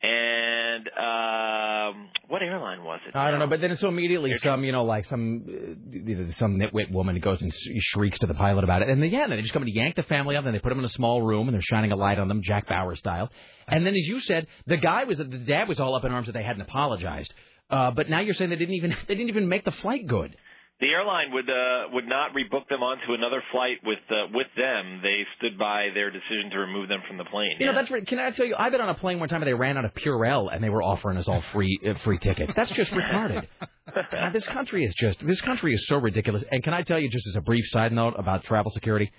and 0.02 0.88
um, 0.98 2.10
what 2.30 2.42
airline 2.42 2.84
was 2.84 3.00
it? 3.08 3.16
I 3.16 3.30
don't 3.32 3.40
know, 3.40 3.48
but 3.48 3.60
then 3.62 3.76
so 3.78 3.88
immediately 3.90 4.34
some 4.42 4.64
you 4.64 4.72
know 4.72 4.84
like 4.86 5.06
some 5.06 5.44
uh, 5.48 6.32
some 6.32 6.58
nitwit 6.58 6.92
woman 6.92 7.20
goes 7.20 7.42
and 7.42 7.54
sh- 7.54 7.68
shrieks 7.80 8.18
to 8.20 8.28
the 8.28 8.34
pilot 8.34 8.64
about 8.64 8.82
it, 8.82 8.90
and 8.90 9.02
then 9.04 9.10
yeah, 9.10 9.28
then 9.28 9.38
they 9.38 9.42
just 9.42 9.54
come 9.54 9.64
and 9.64 9.74
yank 9.74 9.96
the 9.96 10.04
family 10.04 10.36
up, 10.36 10.46
and 10.46 10.56
they 10.56 10.60
put 10.60 10.70
them 10.70 10.80
in 10.80 10.86
a 10.86 10.90
small 10.90 11.22
room, 11.22 11.48
and 11.48 11.56
they're 11.56 11.62
shining 11.62 11.92
a 11.92 11.96
light 11.96 12.18
on 12.20 12.28
them, 12.28 12.42
Jack 12.44 12.68
Bauer 12.68 12.96
style. 12.96 13.30
And 13.68 13.86
then 13.86 13.94
as 13.94 14.08
you 14.08 14.20
said, 14.22 14.48
the 14.68 14.78
guy 14.78 15.04
was 15.04 15.18
the 15.18 15.26
dad 15.26 15.68
was 15.68 15.80
all 15.80 15.96
up 15.96 16.06
in 16.06 16.12
arms 16.12 16.28
that 16.28 16.34
they 16.34 16.44
hadn't 16.44 16.62
apologized. 16.62 17.34
Uh, 17.70 17.92
but 17.92 18.10
now 18.10 18.20
you're 18.20 18.34
saying 18.34 18.50
they 18.50 18.56
didn't 18.56 18.76
even 18.76 18.92
they 19.08 19.16
didn't 19.16 19.30
even 19.30 19.50
make 19.50 19.66
the 19.66 19.72
flight 19.74 20.08
good. 20.08 20.36
The 20.80 20.88
airline 20.88 21.34
would 21.34 21.50
uh, 21.50 21.90
would 21.92 22.08
not 22.08 22.32
rebook 22.32 22.70
them 22.70 22.84
onto 22.84 23.14
another 23.14 23.44
flight 23.52 23.78
with 23.84 24.00
uh, 24.10 24.28
with 24.34 24.48
them. 24.56 25.02
They 25.04 25.24
stood 25.38 25.60
by 25.60 25.90
their 25.94 26.10
decision 26.10 26.52
to 26.52 26.60
remove 26.60 26.88
them 26.88 27.02
from 27.06 27.18
the 27.18 27.26
plane. 27.26 27.52
You 27.60 27.66
know, 27.66 27.74
that's 27.74 27.92
re- 27.92 28.06
can 28.06 28.18
I 28.18 28.32
tell 28.32 28.46
you? 28.46 28.56
I've 28.58 28.72
been 28.72 28.80
on 28.80 28.88
a 28.88 28.96
plane 28.96 29.20
one 29.20 29.28
time 29.28 29.42
and 29.42 29.48
they 29.48 29.54
ran 29.54 29.78
out 29.78 29.84
of 29.84 29.94
Purell 29.94 30.54
and 30.54 30.64
they 30.64 30.70
were 30.70 30.82
offering 30.82 31.18
us 31.18 31.28
all 31.28 31.42
free 31.52 31.78
uh, 31.86 31.96
free 32.06 32.18
tickets. 32.18 32.54
That's 32.56 32.72
just 32.72 32.92
retarded. 32.92 33.46
God, 33.94 34.32
this 34.32 34.46
country 34.46 34.86
is 34.86 34.94
just 34.94 35.26
this 35.26 35.42
country 35.42 35.74
is 35.74 35.86
so 35.88 35.98
ridiculous. 35.98 36.46
And 36.50 36.64
can 36.64 36.74
I 36.74 36.84
tell 36.84 36.98
you, 37.00 37.10
just 37.10 37.28
as 37.28 37.36
a 37.36 37.42
brief 37.42 37.68
side 37.68 37.92
note 37.92 38.14
about 38.18 38.46
travel 38.46 38.72
security? 38.72 39.12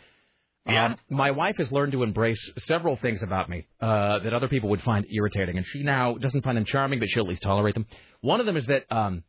Um, 0.66 0.96
my 1.08 1.30
wife 1.30 1.56
has 1.56 1.72
learned 1.72 1.92
to 1.92 2.02
embrace 2.02 2.40
several 2.58 2.96
things 2.96 3.22
about 3.22 3.48
me 3.48 3.66
uh, 3.80 4.20
that 4.20 4.32
other 4.32 4.46
people 4.48 4.70
would 4.70 4.82
find 4.82 5.06
irritating, 5.10 5.56
and 5.56 5.66
she 5.66 5.82
now 5.82 6.14
doesn't 6.14 6.42
find 6.42 6.56
them 6.56 6.64
charming, 6.64 7.00
but 7.00 7.08
she'll 7.08 7.24
at 7.24 7.28
least 7.28 7.42
tolerate 7.42 7.74
them. 7.74 7.86
One 8.20 8.40
of 8.40 8.46
them 8.46 8.56
is 8.56 8.66
that 8.66 8.84
um, 8.90 9.24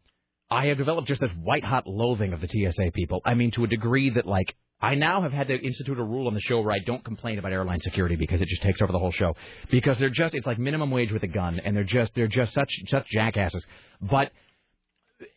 I 0.52 0.68
have 0.68 0.78
developed 0.78 1.07
just 1.07 1.22
this 1.22 1.32
white 1.41 1.64
hot 1.64 1.88
loathing 1.88 2.34
of 2.34 2.41
the 2.41 2.48
TSA 2.48 2.91
people. 2.94 3.22
I 3.23 3.36
mean, 3.36 3.52
to 3.52 3.64
a 3.64 3.68
degree 3.68 4.10
that 4.11 4.28
like 4.28 4.53
I 4.82 4.95
now 4.95 5.22
have 5.22 5.32
had 5.32 5.48
to 5.48 5.56
institute 5.56 5.98
a 5.98 6.03
rule 6.03 6.28
on 6.28 6.34
the 6.34 6.41
show 6.41 6.60
where 6.60 6.73
I 6.73 6.80
don't 6.80 7.03
complain 7.06 7.40
about 7.40 7.53
airline 7.53 7.80
security 7.80 8.18
because 8.18 8.41
it 8.41 8.48
just 8.48 8.61
takes 8.61 8.82
over 8.82 8.91
the 8.91 8.99
whole 8.99 9.11
show. 9.11 9.34
Because 9.69 9.98
they're 9.98 10.10
just 10.10 10.36
it's 10.36 10.45
like 10.45 10.60
minimum 10.60 10.91
wage 10.91 11.11
with 11.11 11.23
a 11.23 11.28
gun, 11.28 11.61
and 11.64 11.76
they're 11.76 11.86
just 11.86 12.14
they're 12.15 12.28
just 12.28 12.53
such 12.53 12.69
such 12.88 13.07
jackasses. 13.07 13.65
But 14.02 14.32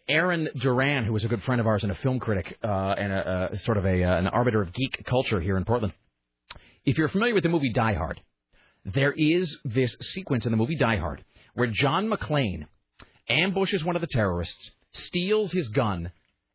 Aaron 0.09 0.49
Duran, 0.57 1.05
who 1.05 1.12
was 1.12 1.24
a 1.24 1.28
good 1.28 1.43
friend 1.45 1.61
of 1.61 1.66
ours 1.66 1.85
and 1.85 1.93
a 1.93 1.97
film 1.97 2.19
critic 2.19 2.59
uh, 2.65 2.95
and 2.99 3.12
a, 3.12 3.51
a 3.53 3.59
sort 3.61 3.77
of 3.77 3.85
a 3.85 4.03
uh, 4.03 4.19
an 4.19 4.27
arbiter 4.27 4.62
of 4.62 4.73
geek 4.73 5.05
culture 5.07 5.41
here 5.41 5.57
in 5.57 5.65
Portland. 5.65 5.95
If 6.85 6.99
you're 6.99 7.09
familiar 7.09 7.35
with 7.35 7.45
the 7.45 7.51
movie 7.51 7.73
Die 7.73 7.95
Hard, 7.95 8.20
there 8.85 9.12
is 9.12 9.57
this 9.65 9.97
sequence 10.01 10.45
in 10.45 10.51
the 10.51 10.57
movie 10.57 10.77
Die 10.77 10.97
Hard 10.97 11.24
where 11.55 11.69
John 11.69 12.09
McClane 12.09 12.66
ambushes 13.28 13.85
one 13.85 13.95
of 13.95 14.03
the 14.03 14.09
terrorists, 14.11 14.70
steals 14.95 15.53
his 15.53 15.69
gun, 15.69 16.12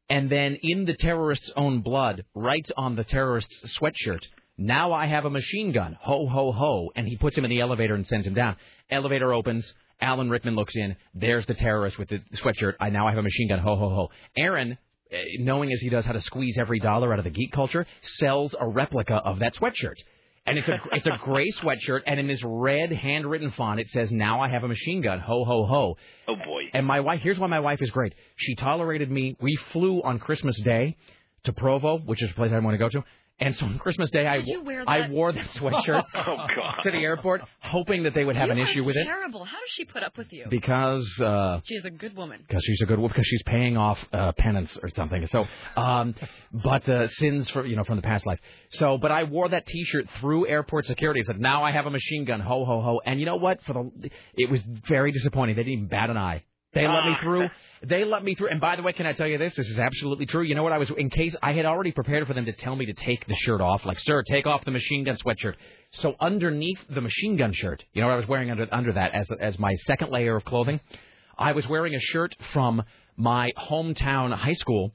and 0.10 0.30
then 0.30 0.58
in 0.62 0.86
the 0.86 0.96
terrorist's 0.96 1.52
own 1.56 1.82
blood 1.82 2.26
writes 2.34 2.72
on 2.76 2.96
the 2.96 3.04
terrorist's 3.04 3.78
sweatshirt, 3.78 4.24
"Now 4.58 4.92
I 4.92 5.06
have 5.06 5.26
a 5.26 5.30
machine 5.30 5.72
gun." 5.72 5.98
Ho 6.02 6.28
ho 6.28 6.52
ho! 6.52 6.92
And 6.96 7.08
he 7.08 7.18
puts 7.18 7.38
him 7.38 7.46
in 7.46 7.50
the 7.50 7.62
elevator 7.62 7.96
and 7.96 8.08
sends 8.08 8.26
him 8.26 8.34
down. 8.34 8.56
Elevator 8.90 9.34
opens. 9.34 9.74
Alan 10.02 10.30
Rickman 10.30 10.56
looks 10.56 10.76
in. 10.76 10.96
There's 11.14 11.46
the 11.46 11.54
terrorist 11.54 12.00
with 12.00 12.10
the 12.10 12.22
sweatshirt. 12.36 12.76
I 12.80 12.90
now 12.90 13.08
have 13.10 13.18
a 13.18 13.24
machine 13.24 13.50
gun. 13.50 13.60
Ho 13.60 13.76
ho 13.76 13.90
ho! 13.90 14.12
Aaron, 14.38 14.78
eh, 15.12 15.24
knowing 15.40 15.72
as 15.74 15.82
he 15.82 15.90
does 15.90 16.06
how 16.06 16.14
to 16.14 16.22
squeeze 16.22 16.58
every 16.58 16.80
dollar 16.80 17.12
out 17.12 17.20
of 17.20 17.26
the 17.26 17.32
geek 17.32 17.52
culture, 17.52 17.86
sells 18.02 18.56
a 18.60 18.68
replica 18.68 19.16
of 19.16 19.40
that 19.40 19.56
sweatshirt. 19.56 19.98
And 20.50 20.58
it's 20.58 20.68
a 20.68 20.80
it's 20.94 21.06
a 21.06 21.18
gray 21.22 21.52
sweatshirt, 21.52 22.02
and 22.08 22.20
in 22.20 22.28
this 22.28 22.42
red 22.44 22.92
handwritten 22.92 23.52
font, 23.52 23.80
it 23.80 23.88
says, 23.90 24.12
"Now 24.12 24.42
I 24.42 24.50
have 24.50 24.64
a 24.64 24.68
machine 24.68 25.02
gun." 25.02 25.20
Ho 25.20 25.46
ho 25.46 25.68
ho! 25.68 25.98
Oh 26.28 26.36
boy! 26.36 26.64
And 26.74 26.88
my 26.88 27.02
wife, 27.02 27.22
here's 27.22 27.38
why 27.38 27.46
my 27.46 27.60
wife 27.60 27.84
is 27.84 27.92
great. 27.92 28.16
She 28.36 28.56
tolerated 28.56 29.12
me. 29.12 29.38
We 29.40 29.56
flew 29.72 30.02
on 30.02 30.18
Christmas 30.18 30.60
Day 30.62 30.98
to 31.44 31.54
Provo, 31.54 32.00
which 32.00 32.24
is 32.24 32.32
a 32.32 32.34
place 32.34 32.52
I 32.52 32.58
want 32.58 32.74
to 32.74 32.80
go 32.80 32.90
to. 32.90 33.04
And 33.42 33.56
so 33.56 33.66
on 33.68 33.80
Christmas 33.80 34.12
Day, 34.12 34.28
I, 34.28 34.44
wear 34.64 34.84
I 34.88 35.10
wore 35.10 35.32
that 35.32 35.48
sweatshirt 35.52 36.04
Oh 36.16 36.24
God! 36.56 36.82
to 36.84 36.92
the 36.92 36.98
airport, 36.98 37.42
hoping 37.62 38.04
that 38.04 38.14
they 38.14 38.26
would 38.26 38.36
have 38.36 38.48
you 38.48 38.52
an 38.54 38.58
issue 38.60 38.84
with 38.84 38.98
it 38.98 39.06
Terrible. 39.06 39.46
How 39.46 39.60
does 39.60 39.70
she 39.70 39.86
put 39.86 40.04
up 40.04 40.18
with 40.18 40.32
you? 40.34 40.46
because 40.50 41.08
uh, 41.22 41.62
She 41.64 41.76
is 41.76 41.86
a 41.86 41.90
good 41.90 42.16
woman. 42.18 42.44
because 42.48 42.64
she's 42.66 42.82
a 42.82 42.86
good 42.86 42.98
woman. 43.00 43.12
because 43.16 43.28
she's 43.28 43.44
paying 43.44 43.78
off 43.78 43.98
uh, 44.12 44.34
penance 44.34 44.78
or 44.84 44.90
something. 44.96 45.26
So, 45.28 45.46
um, 45.78 46.16
but 46.52 46.88
uh, 46.90 47.08
sins 47.08 47.50
for 47.50 47.66
you 47.66 47.76
know 47.78 47.84
from 47.86 47.96
the 47.96 48.02
past 48.02 48.26
life. 48.26 48.40
So, 48.72 48.98
but 48.98 49.12
I 49.12 49.24
wore 49.24 49.48
that 49.50 49.66
T-shirt 49.66 50.08
through 50.20 50.48
airport 50.48 50.86
security. 50.86 51.22
It 51.22 51.28
said, 51.28 51.40
"Now 51.40 51.64
I 51.64 51.72
have 51.72 51.86
a 51.86 51.92
machine 51.92 52.26
gun." 52.26 52.42
Ho 52.42 52.66
ho 52.66 52.82
ho! 52.82 53.02
And 53.06 53.20
you 53.20 53.26
know 53.26 53.38
what? 53.38 53.64
For 53.64 53.74
the 53.74 54.10
it 54.36 54.50
was 54.50 54.62
very 54.88 55.12
disappointing. 55.12 55.56
They 55.56 55.64
didn't 55.64 55.74
even 55.74 55.88
bat 55.88 56.10
an 56.10 56.18
eye. 56.18 56.44
They 56.74 56.88
let 56.88 57.06
me 57.06 57.14
Ah. 57.18 57.22
through. 57.22 57.50
They 57.82 58.04
let 58.04 58.24
me 58.24 58.36
through. 58.36 58.50
And 58.50 58.60
by 58.62 58.76
the 58.76 58.84
way, 58.84 58.94
can 58.94 59.06
I 59.06 59.14
tell 59.14 59.26
you 59.28 59.38
this? 59.38 59.56
This 59.56 59.68
is 59.70 59.80
absolutely 59.80 60.26
true. 60.26 60.44
You 60.44 60.54
know 60.54 60.64
what? 60.64 60.74
I 60.74 60.78
was 60.78 60.90
in 60.92 61.10
case 61.10 61.36
I 61.42 61.54
had 61.54 61.66
already 61.66 61.92
prepared 61.92 62.28
for 62.28 62.34
them 62.34 62.46
to 62.46 62.52
tell 62.52 62.76
me 62.76 62.86
to 62.86 62.94
take 62.94 63.26
the 63.26 63.36
shirt 63.36 63.62
off. 63.62 63.86
Like, 63.86 63.98
sir, 64.00 64.22
take 64.24 64.46
off 64.46 64.64
the 64.66 64.72
machine 64.72 65.04
gun 65.04 65.16
sweatshirt. 65.18 65.56
So 65.92 66.16
underneath 66.20 66.78
the 66.90 67.02
machine 67.02 67.38
gun 67.38 67.54
shirt, 67.54 67.84
you 67.94 68.02
know 68.02 68.08
what 68.08 68.14
I 68.14 68.18
was 68.18 68.28
wearing 68.28 68.52
under 68.52 68.68
under 68.72 68.94
that 68.94 69.14
as 69.14 69.28
as 69.40 69.58
my 69.58 69.74
second 69.86 70.12
layer 70.12 70.36
of 70.36 70.46
clothing? 70.46 70.80
I 71.38 71.54
was 71.54 71.68
wearing 71.68 71.96
a 71.96 72.00
shirt 72.00 72.36
from 72.54 72.84
my 73.16 73.50
hometown 73.58 74.34
high 74.36 74.54
school. 74.54 74.94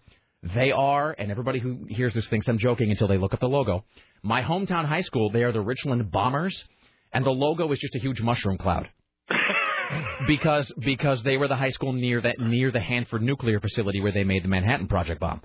They 0.55 0.73
are, 0.73 1.15
and 1.19 1.31
everybody 1.31 1.59
who 1.59 1.87
hears 1.89 2.13
this 2.15 2.29
thinks 2.29 2.47
I'm 2.49 2.59
joking 2.59 2.91
until 2.91 3.09
they 3.09 3.17
look 3.17 3.33
up 3.33 3.41
the 3.41 3.49
logo. 3.49 3.85
My 4.23 4.43
hometown 4.43 4.85
high 4.85 5.01
school, 5.01 5.31
they 5.31 5.43
are 5.43 5.53
the 5.53 5.61
Richland 5.63 6.11
Bombers, 6.11 6.63
and 7.15 7.25
the 7.25 7.31
logo 7.31 7.73
is 7.73 7.79
just 7.79 7.95
a 7.95 7.99
huge 7.99 8.21
mushroom 8.21 8.59
cloud. 8.59 8.89
Because 10.27 10.70
because 10.85 11.23
they 11.23 11.36
were 11.36 11.48
the 11.48 11.56
high 11.56 11.70
school 11.70 11.93
near 11.93 12.20
that 12.20 12.39
near 12.39 12.70
the 12.70 12.81
Hanford 12.81 13.23
nuclear 13.23 13.61
facility 13.61 14.01
where 14.01 14.12
they 14.12 14.24
made 14.24 14.44
the 14.44 14.48
Manhattan 14.48 14.89
Project 14.89 15.20
bomb. 15.20 15.43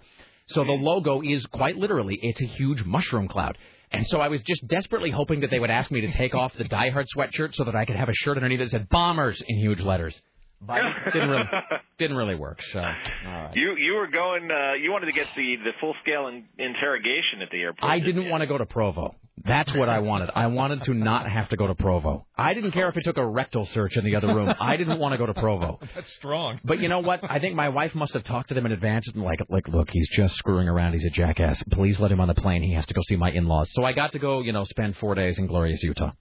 So 0.48 0.64
the 0.64 0.72
logo 0.72 1.22
is 1.22 1.46
quite 1.48 1.78
literally 1.78 2.20
it's 2.22 2.42
a 2.42 2.46
huge 2.46 2.84
mushroom 2.84 3.28
cloud. 3.28 3.58
And 3.92 4.06
so 4.08 4.20
I 4.20 4.28
was 4.28 4.42
just 4.44 4.68
desperately 4.68 5.10
hoping 5.10 5.40
that 5.42 5.50
they 5.50 5.60
would 5.60 5.72
ask 5.72 5.90
me 5.90 6.02
to 6.02 6.12
take 6.12 6.36
off 6.36 6.54
the 6.56 6.64
Die 6.64 6.90
Hard 6.90 7.08
sweatshirt 7.16 7.56
so 7.56 7.64
that 7.64 7.76
I 7.76 7.86
could 7.86 7.96
have 7.96 8.10
a 8.10 8.14
shirt 8.14 8.38
underneath 8.38 8.60
that 8.60 8.70
said 8.70 8.90
"Bombers" 8.90 9.42
in 9.48 9.58
huge 9.58 9.82
letters. 9.82 10.20
But 10.62 10.78
it 10.78 11.14
didn't 11.14 11.30
really 11.30 11.46
didn't 12.00 12.18
really 12.18 12.36
work. 12.36 12.60
So 12.74 12.80
right. 12.80 13.52
You 13.56 13.76
you 13.78 13.94
were 13.94 14.08
going. 14.08 14.50
Uh, 14.52 14.74
you 14.74 14.92
wanted 14.92 15.08
to 15.08 15.14
get 15.14 15.26
the 15.36 15.56
the 15.64 15.72
full 15.80 15.96
scale 16.04 16.28
in, 16.28 16.46
interrogation 16.58 17.42
at 17.42 17.50
the 17.50 17.62
airport. 17.62 17.90
I 17.90 18.00
didn't 18.00 18.30
want 18.30 18.42
to 18.42 18.48
go 18.48 18.58
to 18.58 18.66
Provo. 18.66 19.16
That's 19.46 19.74
what 19.74 19.90
I 19.90 20.00
wanted. 20.00 20.32
I 20.36 20.48
wanted 20.48 20.84
to 20.84 20.94
not 20.94 21.30
have 21.30 21.50
to 21.50 21.56
go 21.56 21.68
to 21.68 21.76
Provo. 21.76 22.26
I 22.38 22.54
didn't 22.54 22.72
care 22.72 22.90
if 22.90 22.98
it 22.98 23.04
took 23.04 23.18
a 23.18 23.26
rectal 23.26 23.66
search 23.66 23.96
in 23.96 24.04
the 24.04 24.16
other 24.16 24.28
room. 24.28 24.54
I 24.60 24.76
didn't 24.76 25.00
want 25.00 25.14
to 25.14 25.18
go 25.18 25.26
to 25.26 25.34
Provo. 25.34 25.80
That's 25.96 26.12
strong. 26.14 26.60
But 26.64 26.80
you 26.80 26.90
know 26.90 27.00
what? 27.00 27.22
I 27.24 27.40
think 27.40 27.56
my 27.56 27.70
wife 27.70 27.96
must 27.96 28.14
have 28.14 28.24
talked 28.24 28.50
to 28.50 28.56
them 28.56 28.66
in 28.66 28.72
advance 28.72 29.08
and 29.08 29.24
like, 29.24 29.42
like, 29.50 29.68
look, 29.68 29.90
he's 29.92 30.10
just 30.10 30.36
screwing 30.36 30.68
around. 30.68 30.94
He's 30.94 31.06
a 31.06 31.10
jackass. 31.10 31.64
Please 31.72 32.00
let 32.00 32.12
him 32.12 32.20
on 32.20 32.28
the 32.28 32.36
plane. 32.36 32.64
He 32.64 32.74
has 32.74 32.86
to 32.88 32.94
go 32.94 33.02
see 33.08 33.16
my 33.16 33.32
in-laws. 33.32 33.70
So 33.72 33.84
I 33.84 33.94
got 33.94 34.12
to 34.14 34.20
go, 34.20 34.42
you 34.42 34.52
know, 34.52 34.64
spend 34.66 34.98
four 34.98 35.16
days 35.16 35.38
in 35.38 35.48
glorious 35.48 35.82
Utah. 35.84 36.12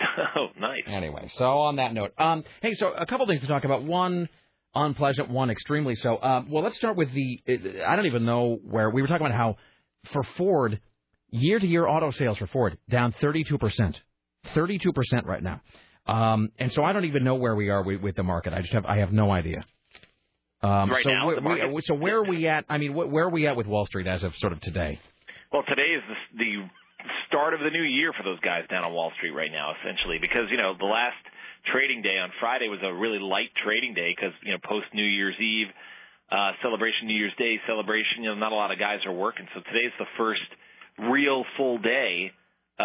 oh, 0.36 0.48
nice. 0.58 0.82
Anyway, 0.86 1.30
so 1.36 1.44
on 1.44 1.76
that 1.76 1.94
note, 1.94 2.12
um, 2.18 2.44
hey, 2.62 2.74
so 2.74 2.92
a 2.92 3.06
couple 3.06 3.26
things 3.26 3.40
to 3.42 3.46
talk 3.46 3.64
about. 3.64 3.84
One 3.84 4.28
unpleasant, 4.74 5.30
one 5.30 5.50
extremely 5.50 5.96
so. 5.96 6.20
Um, 6.22 6.50
well, 6.50 6.62
let's 6.62 6.76
start 6.76 6.96
with 6.96 7.12
the. 7.12 7.40
I 7.86 7.96
don't 7.96 8.06
even 8.06 8.24
know 8.24 8.58
where 8.62 8.90
we 8.90 9.02
were 9.02 9.08
talking 9.08 9.26
about 9.26 9.36
how 9.36 9.56
for 10.12 10.22
Ford, 10.36 10.80
year-to-year 11.30 11.86
auto 11.86 12.10
sales 12.10 12.38
for 12.38 12.46
Ford 12.48 12.78
down 12.88 13.14
32 13.20 13.58
percent, 13.58 13.98
32 14.54 14.92
percent 14.92 15.26
right 15.26 15.42
now. 15.42 15.60
Um, 16.06 16.50
and 16.58 16.72
so 16.72 16.82
I 16.82 16.92
don't 16.92 17.04
even 17.04 17.24
know 17.24 17.36
where 17.36 17.54
we 17.54 17.68
are 17.68 17.82
with, 17.82 18.00
with 18.00 18.16
the 18.16 18.22
market. 18.22 18.52
I 18.52 18.60
just 18.60 18.72
have 18.72 18.84
I 18.86 18.98
have 18.98 19.12
no 19.12 19.30
idea. 19.30 19.64
Um, 20.62 20.90
Right 20.90 21.04
so 21.04 21.10
now, 21.10 21.26
where, 21.26 21.36
the 21.36 21.40
market- 21.42 21.72
we, 21.72 21.82
so 21.82 21.94
where 21.94 22.18
are 22.18 22.24
we 22.24 22.46
at? 22.48 22.64
I 22.68 22.78
mean, 22.78 22.92
wh- 22.92 23.10
where 23.10 23.24
are 23.26 23.30
we 23.30 23.46
at 23.46 23.56
with 23.56 23.66
Wall 23.66 23.86
Street 23.86 24.06
as 24.06 24.22
of 24.22 24.34
sort 24.36 24.52
of 24.52 24.60
today? 24.60 24.98
Well, 25.52 25.62
today 25.66 25.96
is 25.96 26.02
the, 26.36 26.36
the 26.44 26.52
start 27.28 27.54
of 27.54 27.60
the 27.60 27.70
new 27.70 27.82
year 27.82 28.12
for 28.12 28.22
those 28.22 28.40
guys 28.40 28.68
down 28.68 28.84
on 28.84 28.92
Wall 28.92 29.10
Street 29.16 29.32
right 29.32 29.50
now, 29.50 29.72
essentially, 29.80 30.18
because 30.20 30.50
you 30.50 30.56
know 30.58 30.74
the 30.78 30.84
last 30.84 31.16
trading 31.72 32.02
day 32.02 32.18
on 32.18 32.30
Friday 32.40 32.68
was 32.68 32.80
a 32.82 32.92
really 32.92 33.18
light 33.18 33.50
trading 33.64 33.94
day 33.94 34.12
because 34.14 34.32
you 34.44 34.52
know 34.52 34.58
post 34.64 34.86
New 34.92 35.04
Year's 35.04 35.36
Eve 35.40 35.68
uh, 36.30 36.52
celebration, 36.62 37.06
New 37.08 37.16
Year's 37.16 37.34
Day 37.38 37.56
celebration. 37.66 38.22
You 38.24 38.30
know, 38.30 38.36
not 38.36 38.52
a 38.52 38.54
lot 38.54 38.70
of 38.72 38.78
guys 38.78 39.00
are 39.06 39.12
working, 39.16 39.46
so 39.54 39.60
today's 39.64 39.92
the 39.98 40.06
first 40.18 40.44
real 41.10 41.44
full 41.56 41.78
day 41.78 42.30
uh, 42.78 42.82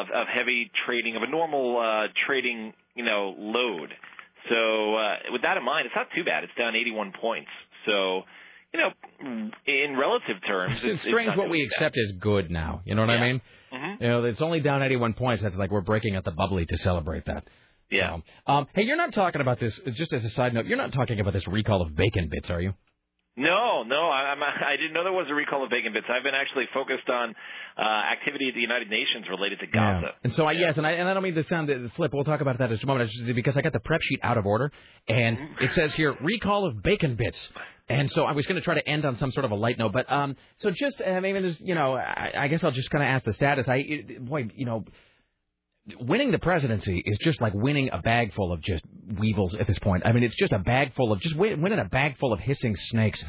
of, 0.00 0.06
of 0.14 0.26
heavy 0.32 0.70
trading 0.86 1.16
of 1.16 1.22
a 1.22 1.26
normal 1.30 1.78
uh, 1.78 2.08
trading 2.26 2.72
you 2.94 3.04
know 3.04 3.34
load. 3.38 3.90
So 4.48 4.94
uh, 4.94 5.14
with 5.32 5.42
that 5.42 5.56
in 5.56 5.64
mind, 5.64 5.86
it's 5.86 5.94
not 5.94 6.08
too 6.16 6.24
bad. 6.24 6.44
It's 6.44 6.52
down 6.58 6.74
81 6.76 7.12
points. 7.20 7.50
So 7.86 8.22
you 8.72 8.80
know, 8.80 9.50
in 9.66 9.96
relative 9.96 10.36
terms, 10.46 10.76
It's, 10.76 10.84
it's, 10.84 11.02
strange 11.02 11.28
not 11.28 11.38
what 11.38 11.48
we 11.50 11.62
accept 11.62 11.96
as 11.96 12.12
good 12.20 12.50
now. 12.50 12.82
You 12.84 12.94
know 12.94 13.02
what 13.02 13.10
I 13.10 13.14
Yeah. 13.14 13.32
mean? 13.32 13.40
Mhm. 13.72 14.00
You 14.00 14.08
know, 14.08 14.24
it's 14.24 14.40
only 14.42 14.60
down 14.60 14.82
81 14.82 15.14
points. 15.14 15.42
That's 15.42 15.56
like 15.56 15.70
we're 15.70 15.80
breaking 15.80 16.16
out 16.16 16.24
the 16.24 16.32
bubbly 16.32 16.66
to 16.66 16.76
celebrate 16.78 17.24
that. 17.26 17.44
Yeah. 17.90 18.18
Um, 18.46 18.66
hey, 18.74 18.82
you're 18.82 18.96
not 18.98 19.14
talking 19.14 19.40
about 19.40 19.58
this. 19.58 19.78
Just 19.92 20.12
as 20.12 20.22
a 20.24 20.30
side 20.30 20.52
note, 20.52 20.66
you're 20.66 20.76
not 20.76 20.92
talking 20.92 21.20
about 21.20 21.32
this 21.32 21.46
recall 21.48 21.80
of 21.80 21.94
bacon 21.94 22.28
bits, 22.30 22.50
are 22.50 22.60
you? 22.60 22.74
No, 23.38 23.84
no, 23.84 24.08
I, 24.08 24.34
I'm, 24.34 24.42
I 24.66 24.76
didn't 24.76 24.92
know 24.92 25.04
there 25.04 25.12
was 25.12 25.26
a 25.30 25.34
recall 25.34 25.62
of 25.64 25.70
bacon 25.70 25.92
bits. 25.92 26.06
I've 26.08 26.24
been 26.24 26.34
actually 26.34 26.64
focused 26.74 27.08
on 27.08 27.34
uh, 27.78 27.82
activity 27.82 28.48
at 28.48 28.54
the 28.54 28.60
United 28.60 28.90
Nations 28.90 29.26
related 29.30 29.60
to 29.60 29.66
Gaza. 29.66 30.08
And 30.24 30.34
so 30.34 30.46
I 30.46 30.52
yes, 30.52 30.76
and 30.76 30.86
I 30.86 30.92
and 30.92 31.08
I 31.08 31.14
don't 31.14 31.22
mean 31.22 31.34
to 31.36 31.44
sound 31.44 31.68
the 31.68 31.90
flip. 31.94 32.12
We'll 32.12 32.24
talk 32.24 32.40
about 32.40 32.58
that 32.58 32.64
in 32.64 32.70
just 32.72 32.84
a 32.84 32.86
moment. 32.86 33.10
Because 33.34 33.56
I 33.56 33.62
got 33.62 33.72
the 33.72 33.80
prep 33.80 34.02
sheet 34.02 34.20
out 34.22 34.36
of 34.38 34.44
order, 34.44 34.72
and 35.08 35.38
it 35.60 35.72
says 35.72 35.94
here 35.94 36.16
recall 36.20 36.66
of 36.66 36.82
bacon 36.82 37.14
bits. 37.14 37.48
And 37.88 38.10
so 38.10 38.24
I 38.24 38.32
was 38.32 38.44
going 38.46 38.56
to 38.56 38.64
try 38.64 38.74
to 38.74 38.86
end 38.86 39.06
on 39.06 39.16
some 39.16 39.32
sort 39.32 39.46
of 39.46 39.50
a 39.50 39.54
light 39.54 39.78
note, 39.78 39.92
but 39.92 40.10
um, 40.12 40.36
so 40.58 40.70
just 40.70 41.00
uh, 41.00 41.20
maybe 41.22 41.40
there's 41.40 41.58
you 41.60 41.74
know 41.74 41.94
I, 41.94 42.32
I 42.36 42.48
guess 42.48 42.62
I'll 42.64 42.70
just 42.70 42.90
kind 42.90 43.02
of 43.02 43.08
ask 43.08 43.24
the 43.24 43.32
status. 43.32 43.68
I 43.68 44.04
boy 44.20 44.48
you 44.54 44.66
know. 44.66 44.84
Winning 46.00 46.30
the 46.32 46.38
presidency 46.38 47.02
is 47.04 47.18
just 47.18 47.40
like 47.40 47.54
winning 47.54 47.90
a 47.92 47.98
bag 47.98 48.34
full 48.34 48.52
of 48.52 48.60
just 48.60 48.84
weevils 49.18 49.54
at 49.54 49.66
this 49.66 49.78
point. 49.78 50.02
I 50.04 50.12
mean, 50.12 50.22
it's 50.22 50.36
just 50.36 50.52
a 50.52 50.58
bag 50.58 50.94
full 50.94 51.12
of 51.12 51.20
just 51.20 51.36
win- 51.36 51.62
winning 51.62 51.78
a 51.78 51.84
bag 51.84 52.18
full 52.18 52.32
of 52.32 52.40
hissing 52.40 52.76
snakes 52.76 53.22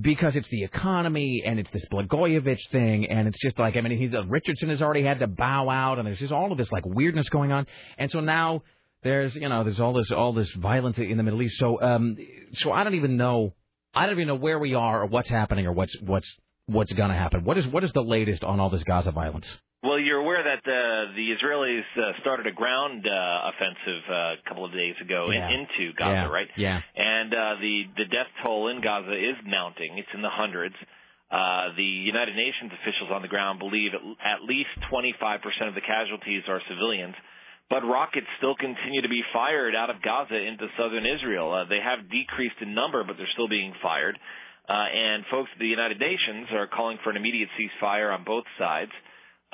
because 0.00 0.34
it's 0.34 0.48
the 0.48 0.64
economy 0.64 1.42
and 1.44 1.58
it's 1.58 1.70
this 1.70 1.84
Blagojevich 1.86 2.68
thing 2.72 3.06
and 3.06 3.28
it's 3.28 3.38
just 3.40 3.58
like 3.58 3.76
I 3.76 3.80
mean 3.80 3.96
he's 3.96 4.12
uh, 4.12 4.24
Richardson 4.26 4.68
has 4.70 4.82
already 4.82 5.04
had 5.04 5.20
to 5.20 5.28
bow 5.28 5.68
out 5.70 5.98
and 5.98 6.06
there's 6.06 6.18
just 6.18 6.32
all 6.32 6.50
of 6.50 6.58
this 6.58 6.70
like 6.72 6.84
weirdness 6.84 7.28
going 7.28 7.52
on. 7.52 7.66
And 7.96 8.10
so 8.10 8.20
now 8.20 8.62
there's 9.02 9.34
you 9.34 9.48
know 9.48 9.62
there's 9.62 9.78
all 9.78 9.92
this 9.92 10.10
all 10.10 10.32
this 10.32 10.50
violence 10.52 10.98
in 10.98 11.16
the 11.16 11.22
Middle 11.22 11.42
East. 11.42 11.58
So 11.58 11.80
um 11.80 12.16
so 12.54 12.72
I 12.72 12.82
don't 12.82 12.96
even 12.96 13.16
know 13.16 13.54
I 13.94 14.06
don't 14.06 14.16
even 14.16 14.28
know 14.28 14.34
where 14.34 14.58
we 14.58 14.74
are 14.74 15.02
or 15.02 15.06
what's 15.06 15.28
happening 15.28 15.66
or 15.66 15.72
what's 15.72 15.96
what's 16.00 16.28
what's 16.66 16.92
gonna 16.92 17.14
happen. 17.14 17.44
What 17.44 17.56
is 17.58 17.66
what 17.68 17.84
is 17.84 17.92
the 17.92 18.02
latest 18.02 18.42
on 18.42 18.58
all 18.58 18.70
this 18.70 18.82
Gaza 18.82 19.12
violence 19.12 19.46
Well, 19.84 20.00
you're 20.00 20.18
aware 20.24 20.40
that 20.40 20.64
uh, 20.64 21.12
the 21.12 21.36
Israelis 21.36 21.84
uh, 22.00 22.16
started 22.24 22.46
a 22.46 22.52
ground 22.56 23.04
uh, 23.04 23.50
offensive 23.52 24.02
uh, 24.08 24.40
a 24.40 24.42
couple 24.48 24.64
of 24.64 24.72
days 24.72 24.96
ago 24.96 25.28
in, 25.28 25.36
into 25.36 25.92
Gaza, 25.92 26.24
yeah, 26.24 26.32
right? 26.32 26.48
yeah 26.56 26.80
And 26.96 27.28
uh, 27.28 27.60
the 27.60 27.84
the 28.00 28.08
death 28.08 28.32
toll 28.42 28.72
in 28.72 28.80
Gaza 28.80 29.12
is 29.12 29.36
mounting. 29.44 29.98
It's 30.00 30.08
in 30.14 30.22
the 30.22 30.32
hundreds. 30.32 30.74
Uh, 31.28 31.76
the 31.76 31.84
United 31.84 32.32
Nations 32.32 32.72
officials 32.80 33.10
on 33.12 33.20
the 33.20 33.28
ground 33.28 33.58
believe 33.58 33.92
at, 33.92 34.00
at 34.24 34.40
least 34.48 34.72
25% 34.88 35.42
of 35.68 35.74
the 35.74 35.84
casualties 35.84 36.48
are 36.48 36.62
civilians. 36.64 37.14
But 37.68 37.84
rockets 37.84 38.28
still 38.38 38.54
continue 38.54 39.02
to 39.02 39.08
be 39.08 39.20
fired 39.32 39.74
out 39.74 39.90
of 39.90 40.00
Gaza 40.00 40.36
into 40.36 40.68
southern 40.78 41.04
Israel. 41.04 41.52
Uh, 41.52 41.64
they 41.68 41.80
have 41.80 42.08
decreased 42.08 42.56
in 42.60 42.72
number, 42.72 43.04
but 43.04 43.16
they're 43.16 43.34
still 43.36 43.48
being 43.48 43.72
fired. 43.82 44.16
Uh, 44.68 44.72
and 44.72 45.24
folks 45.28 45.50
at 45.52 45.58
the 45.60 45.68
United 45.68 46.00
Nations 46.00 46.48
are 46.52 46.68
calling 46.68 46.96
for 47.04 47.10
an 47.10 47.16
immediate 47.16 47.48
ceasefire 47.56 48.14
on 48.14 48.24
both 48.24 48.44
sides. 48.56 48.92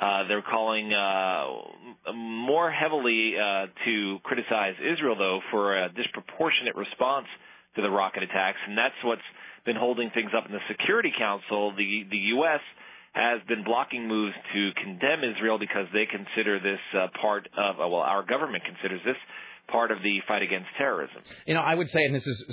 Uh, 0.01 0.27
they're 0.27 0.41
calling 0.41 0.91
uh, 0.91 2.11
more 2.11 2.71
heavily 2.71 3.33
uh, 3.37 3.67
to 3.85 4.17
criticize 4.23 4.73
Israel, 4.81 5.15
though, 5.15 5.39
for 5.51 5.77
a 5.77 5.93
disproportionate 5.93 6.75
response 6.75 7.27
to 7.75 7.83
the 7.83 7.89
rocket 7.89 8.23
attacks, 8.23 8.57
and 8.67 8.75
that's 8.75 8.97
what's 9.03 9.21
been 9.63 9.75
holding 9.75 10.09
things 10.09 10.31
up 10.35 10.47
in 10.47 10.51
the 10.51 10.65
Security 10.67 11.11
Council. 11.15 11.73
The 11.77 12.03
the 12.09 12.17
U.S. 12.41 12.61
has 13.13 13.41
been 13.47 13.63
blocking 13.63 14.07
moves 14.07 14.33
to 14.53 14.71
condemn 14.83 15.21
Israel 15.23 15.59
because 15.59 15.85
they 15.93 16.07
consider 16.09 16.59
this 16.59 16.81
uh, 16.97 17.07
part 17.21 17.47
of 17.55 17.77
well, 17.77 18.01
our 18.01 18.25
government 18.25 18.63
considers 18.65 19.01
this 19.05 19.17
part 19.67 19.91
of 19.91 20.01
the 20.01 20.17
fight 20.27 20.41
against 20.41 20.67
terrorism. 20.79 21.21
You 21.45 21.53
know, 21.53 21.61
I 21.61 21.75
would 21.75 21.89
say, 21.91 22.03
and 22.03 22.15
this 22.15 22.25
is 22.25 22.43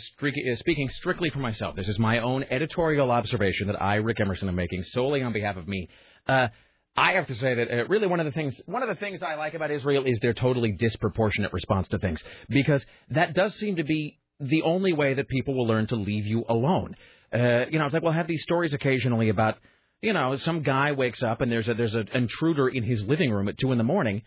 speaking 0.59 0.91
strictly 0.91 1.31
for 1.31 1.39
myself, 1.39 1.77
this 1.77 1.89
is 1.89 1.99
my 1.99 2.19
own 2.19 2.45
editorial 2.51 3.11
observation 3.11 3.69
that 3.69 3.81
I, 3.81 3.95
Rick 3.97 4.21
Emerson, 4.21 4.49
am 4.49 4.55
making 4.55 4.83
solely 4.85 5.23
on 5.23 5.33
behalf 5.33 5.57
of 5.57 5.67
me. 5.67 5.89
Uh, 6.29 6.49
I 6.99 7.13
have 7.13 7.29
to 7.29 7.35
say 7.37 7.55
that 7.55 7.71
uh, 7.71 7.87
really 7.87 8.09
one 8.09 8.19
of 8.19 8.27
the 8.27 8.33
things 8.33 8.55
one 8.67 8.83
of 8.83 8.89
the 8.89 8.97
things 8.97 9.23
I 9.23 9.37
like 9.37 9.55
about 9.55 9.71
Israel 9.71 10.05
is 10.05 10.19
their 10.21 10.35
totally 10.35 10.73
disproportionate 10.73 11.53
response 11.53 11.87
to 11.89 11.99
things 11.99 12.23
because 12.49 12.85
that 13.11 13.35
does 13.35 13.55
seem 13.55 13.77
to 13.77 13.85
be 13.85 14.19
the 14.41 14.63
only 14.63 14.93
way 14.93 15.15
that 15.15 15.29
people 15.29 15.55
will 15.55 15.67
learn 15.67 15.87
to 15.89 15.97
leave 15.97 16.27
you 16.27 16.45
alone. 16.49 16.97
Uh, 17.33 17.67
you 17.71 17.79
know, 17.79 17.85
it's 17.85 17.95
like 17.95 18.03
we'll 18.03 18.13
have 18.13 18.27
these 18.27 18.43
stories 18.43 18.73
occasionally 18.73 19.29
about 19.29 19.59
you 20.03 20.13
know 20.13 20.37
some 20.37 20.63
guy 20.63 20.93
wakes 20.93 21.23
up 21.23 21.41
and 21.41 21.53
there's 21.53 21.69
a 21.69 21.75
there's 21.75 21.95
an 21.95 22.09
intruder 22.15 22.69
in 22.69 22.83
his 22.83 23.03
living 23.05 23.31
room 23.31 23.49
at 23.49 23.59
two 23.59 23.71
in 23.71 23.79
the 23.79 23.85
morning 23.85 24.23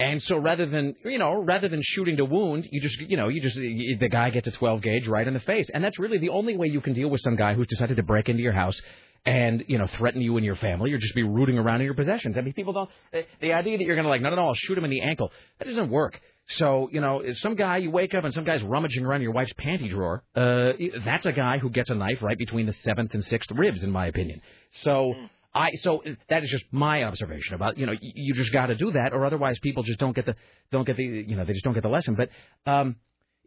and 0.00 0.22
so 0.22 0.38
rather 0.38 0.64
than 0.66 0.96
you 1.04 1.18
know 1.18 1.42
rather 1.42 1.68
than 1.68 1.80
shooting 1.82 2.16
to 2.16 2.24
wound, 2.24 2.66
you 2.72 2.80
just 2.80 2.98
you 3.00 3.18
know 3.18 3.28
you 3.28 3.40
just 3.42 3.56
you, 3.56 3.98
the 3.98 4.08
guy 4.08 4.30
gets 4.30 4.48
a 4.48 4.50
12 4.50 4.80
gauge 4.80 5.06
right 5.06 5.26
in 5.28 5.34
the 5.34 5.40
face, 5.40 5.68
and 5.72 5.84
that's 5.84 5.98
really 5.98 6.16
the 6.16 6.30
only 6.30 6.56
way 6.56 6.68
you 6.68 6.80
can 6.80 6.94
deal 6.94 7.08
with 7.08 7.20
some 7.20 7.36
guy 7.36 7.52
who's 7.52 7.66
decided 7.66 7.98
to 7.98 8.02
break 8.02 8.30
into 8.30 8.42
your 8.42 8.54
house 8.54 8.80
and 9.26 9.64
you 9.68 9.78
know 9.78 9.86
threaten 9.98 10.20
you 10.20 10.36
and 10.36 10.44
your 10.44 10.56
family, 10.56 10.92
or 10.92 10.98
just 10.98 11.14
be 11.14 11.22
rooting 11.22 11.58
around 11.58 11.80
in 11.80 11.84
your 11.84 11.94
possessions. 11.94 12.36
I 12.38 12.40
mean, 12.40 12.54
people 12.54 12.72
don't 12.72 12.90
the, 13.12 13.24
the 13.40 13.52
idea 13.52 13.78
that 13.78 13.84
you're 13.84 13.96
going 13.96 14.04
to 14.04 14.10
like 14.10 14.22
no 14.22 14.30
no 14.30 14.36
no 14.36 14.48
I'll 14.48 14.54
shoot 14.54 14.76
him 14.76 14.84
in 14.84 14.90
the 14.90 15.02
ankle 15.02 15.30
that 15.58 15.66
doesn't 15.66 15.90
work. 15.90 16.20
So 16.48 16.88
you 16.92 17.00
know 17.00 17.22
some 17.36 17.54
guy 17.54 17.78
you 17.78 17.90
wake 17.90 18.14
up 18.14 18.24
and 18.24 18.32
some 18.32 18.44
guy's 18.44 18.62
rummaging 18.62 19.04
around 19.04 19.22
your 19.22 19.32
wife's 19.32 19.52
panty 19.54 19.90
drawer. 19.90 20.22
Uh, 20.34 20.72
that's 21.04 21.26
a 21.26 21.32
guy 21.32 21.58
who 21.58 21.70
gets 21.70 21.90
a 21.90 21.94
knife 21.94 22.22
right 22.22 22.38
between 22.38 22.66
the 22.66 22.72
seventh 22.72 23.14
and 23.14 23.24
sixth 23.24 23.50
ribs, 23.52 23.82
in 23.82 23.90
my 23.90 24.06
opinion. 24.06 24.40
So. 24.82 25.14
I 25.52 25.72
so 25.82 26.00
that 26.28 26.44
is 26.44 26.48
just 26.48 26.64
my 26.70 27.02
observation 27.02 27.54
about 27.54 27.76
you 27.76 27.84
know 27.84 27.90
you, 27.90 28.12
you 28.14 28.34
just 28.34 28.52
got 28.52 28.66
to 28.66 28.76
do 28.76 28.92
that 28.92 29.12
or 29.12 29.26
otherwise 29.26 29.58
people 29.60 29.82
just 29.82 29.98
don't 29.98 30.14
get 30.14 30.24
the 30.24 30.36
don't 30.70 30.86
get 30.86 30.96
the 30.96 31.02
you 31.02 31.34
know 31.34 31.44
they 31.44 31.54
just 31.54 31.64
don't 31.64 31.74
get 31.74 31.82
the 31.82 31.88
lesson. 31.88 32.14
But 32.14 32.28
um, 32.70 32.94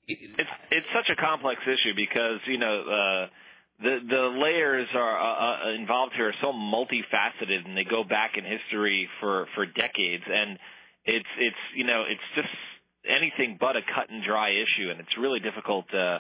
it's 0.06 0.50
it's 0.70 0.88
such 0.94 1.10
a 1.18 1.22
complex 1.22 1.62
issue 1.64 1.96
because 1.96 2.40
you 2.48 2.58
know 2.58 2.84
uh, 2.84 3.28
the 3.80 3.98
the 4.08 4.40
layers 4.42 4.88
are 4.96 5.18
uh, 5.18 5.70
uh, 5.70 5.76
involved 5.80 6.14
here 6.16 6.30
are 6.30 6.42
so 6.42 6.52
multifaceted 6.52 7.66
and 7.66 7.78
they 7.78 7.84
go 7.84 8.04
back 8.04 8.34
in 8.38 8.44
history 8.44 9.10
for 9.20 9.48
for 9.56 9.66
decades 9.66 10.24
and 10.28 10.60
it's 11.06 11.30
it's 11.40 11.64
you 11.76 11.86
know 11.86 12.04
it's 12.08 12.22
just 12.36 12.54
anything 13.06 13.58
but 13.60 13.76
a 13.76 13.82
cut 13.82 14.10
and 14.10 14.24
dry 14.24 14.52
issue 14.52 14.90
and 14.90 15.00
it's 15.00 15.18
really 15.20 15.40
difficult 15.40 15.86
uh, 15.94 16.20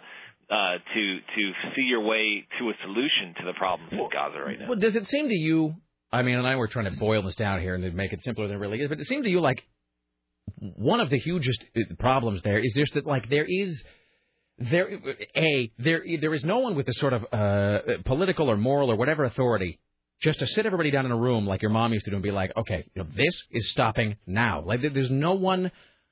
uh, 0.50 0.78
to 0.94 1.20
to 1.36 1.52
see 1.76 1.84
your 1.84 2.02
way 2.02 2.46
to 2.60 2.70
a 2.70 2.74
solution 2.84 3.34
to 3.40 3.46
the 3.46 3.54
problems 3.54 3.92
in 3.92 4.10
Gaza 4.12 4.40
right 4.40 4.60
now. 4.60 4.70
Well, 4.70 4.80
does 4.80 4.96
it 4.96 5.08
seem 5.08 5.30
to 5.30 5.36
you? 5.36 5.76
I 6.12 6.22
mean, 6.22 6.38
and 6.38 6.46
I 6.46 6.58
were 6.58 6.68
trying 6.68 6.92
to 6.94 7.00
boil 7.00 7.24
this 7.24 7.36
down 7.36 7.62
here 7.62 7.74
and 7.76 7.84
to 7.84 7.92
make 7.92 8.14
it 8.14 8.22
simpler 8.24 8.48
than 8.48 8.58
it 8.58 8.60
really 8.60 8.80
is, 8.80 8.90
but 8.90 9.00
it 9.00 9.08
seemed 9.08 9.24
to 9.24 9.30
you 9.30 9.42
like 9.42 9.64
one 10.60 11.00
of 11.00 11.10
the 11.10 11.18
hugest 11.18 11.64
uh, 11.76 11.96
problems 11.98 12.42
there 12.44 12.60
is 12.60 12.74
just 12.76 12.94
that 12.94 13.06
like 13.06 13.30
there 13.30 13.46
is 13.48 13.82
there 14.72 14.90
a 15.35 15.72
there 15.80 16.03
there 16.22 16.34
is 16.34 16.44
no 16.44 16.60
one 16.60 16.76
with 16.76 16.85
the 16.85 16.94
sort 16.94 17.14
of 17.14 17.26
uh, 17.31 17.80
political 18.06 18.49
or 18.49 18.57
moral 18.57 18.91
or 18.91 18.95
whatever 18.95 19.23
authority 19.23 19.80
just 20.22 20.40
to 20.40 20.48
sit 20.48 20.65
everybody 20.65 20.91
down 20.91 21.06
in 21.06 21.11
a 21.11 21.18
room 21.18 21.45
like 21.45 21.61
your 21.61 21.72
mom 21.72 21.91
used 21.91 22.06
to 22.06 22.11
do 22.11 22.15
and 22.15 22.23
be 22.23 22.31
like, 22.31 22.52
okay, 22.56 22.85
you 22.95 23.03
know, 23.03 23.10
this 23.15 23.35
is 23.52 23.72
stopping 23.72 24.15
now. 24.26 24.61
Like 24.61 24.81
there's 24.81 25.11
no 25.11 25.34
one 25.34 25.72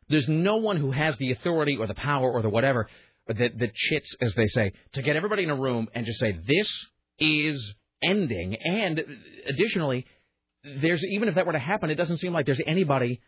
there's 0.09 0.27
no 0.27 0.57
one 0.57 0.77
who 0.77 0.91
has 0.91 1.17
the 1.17 1.31
authority 1.31 1.77
or 1.77 1.87
the 1.87 1.93
power 1.95 2.29
or 2.29 2.41
the 2.41 2.49
whatever 2.49 2.87
the 3.27 3.49
the 3.55 3.71
chits 3.73 4.15
as 4.21 4.33
they 4.35 4.47
say 4.47 4.73
to 4.93 5.01
get 5.01 5.15
everybody 5.15 5.43
in 5.43 5.49
a 5.49 5.55
room 5.55 5.87
and 5.93 6.05
just 6.05 6.19
say 6.19 6.37
this 6.45 6.67
is 7.19 7.75
ending 8.03 8.55
and 8.55 9.03
additionally 9.47 10.05
there's 10.63 11.03
even 11.05 11.29
if 11.29 11.35
that 11.35 11.45
were 11.45 11.53
to 11.53 11.59
happen 11.59 11.89
it 11.89 11.95
doesn't 11.95 12.17
seem 12.17 12.33
like 12.33 12.45
there's 12.45 12.61
anybody 12.65 13.21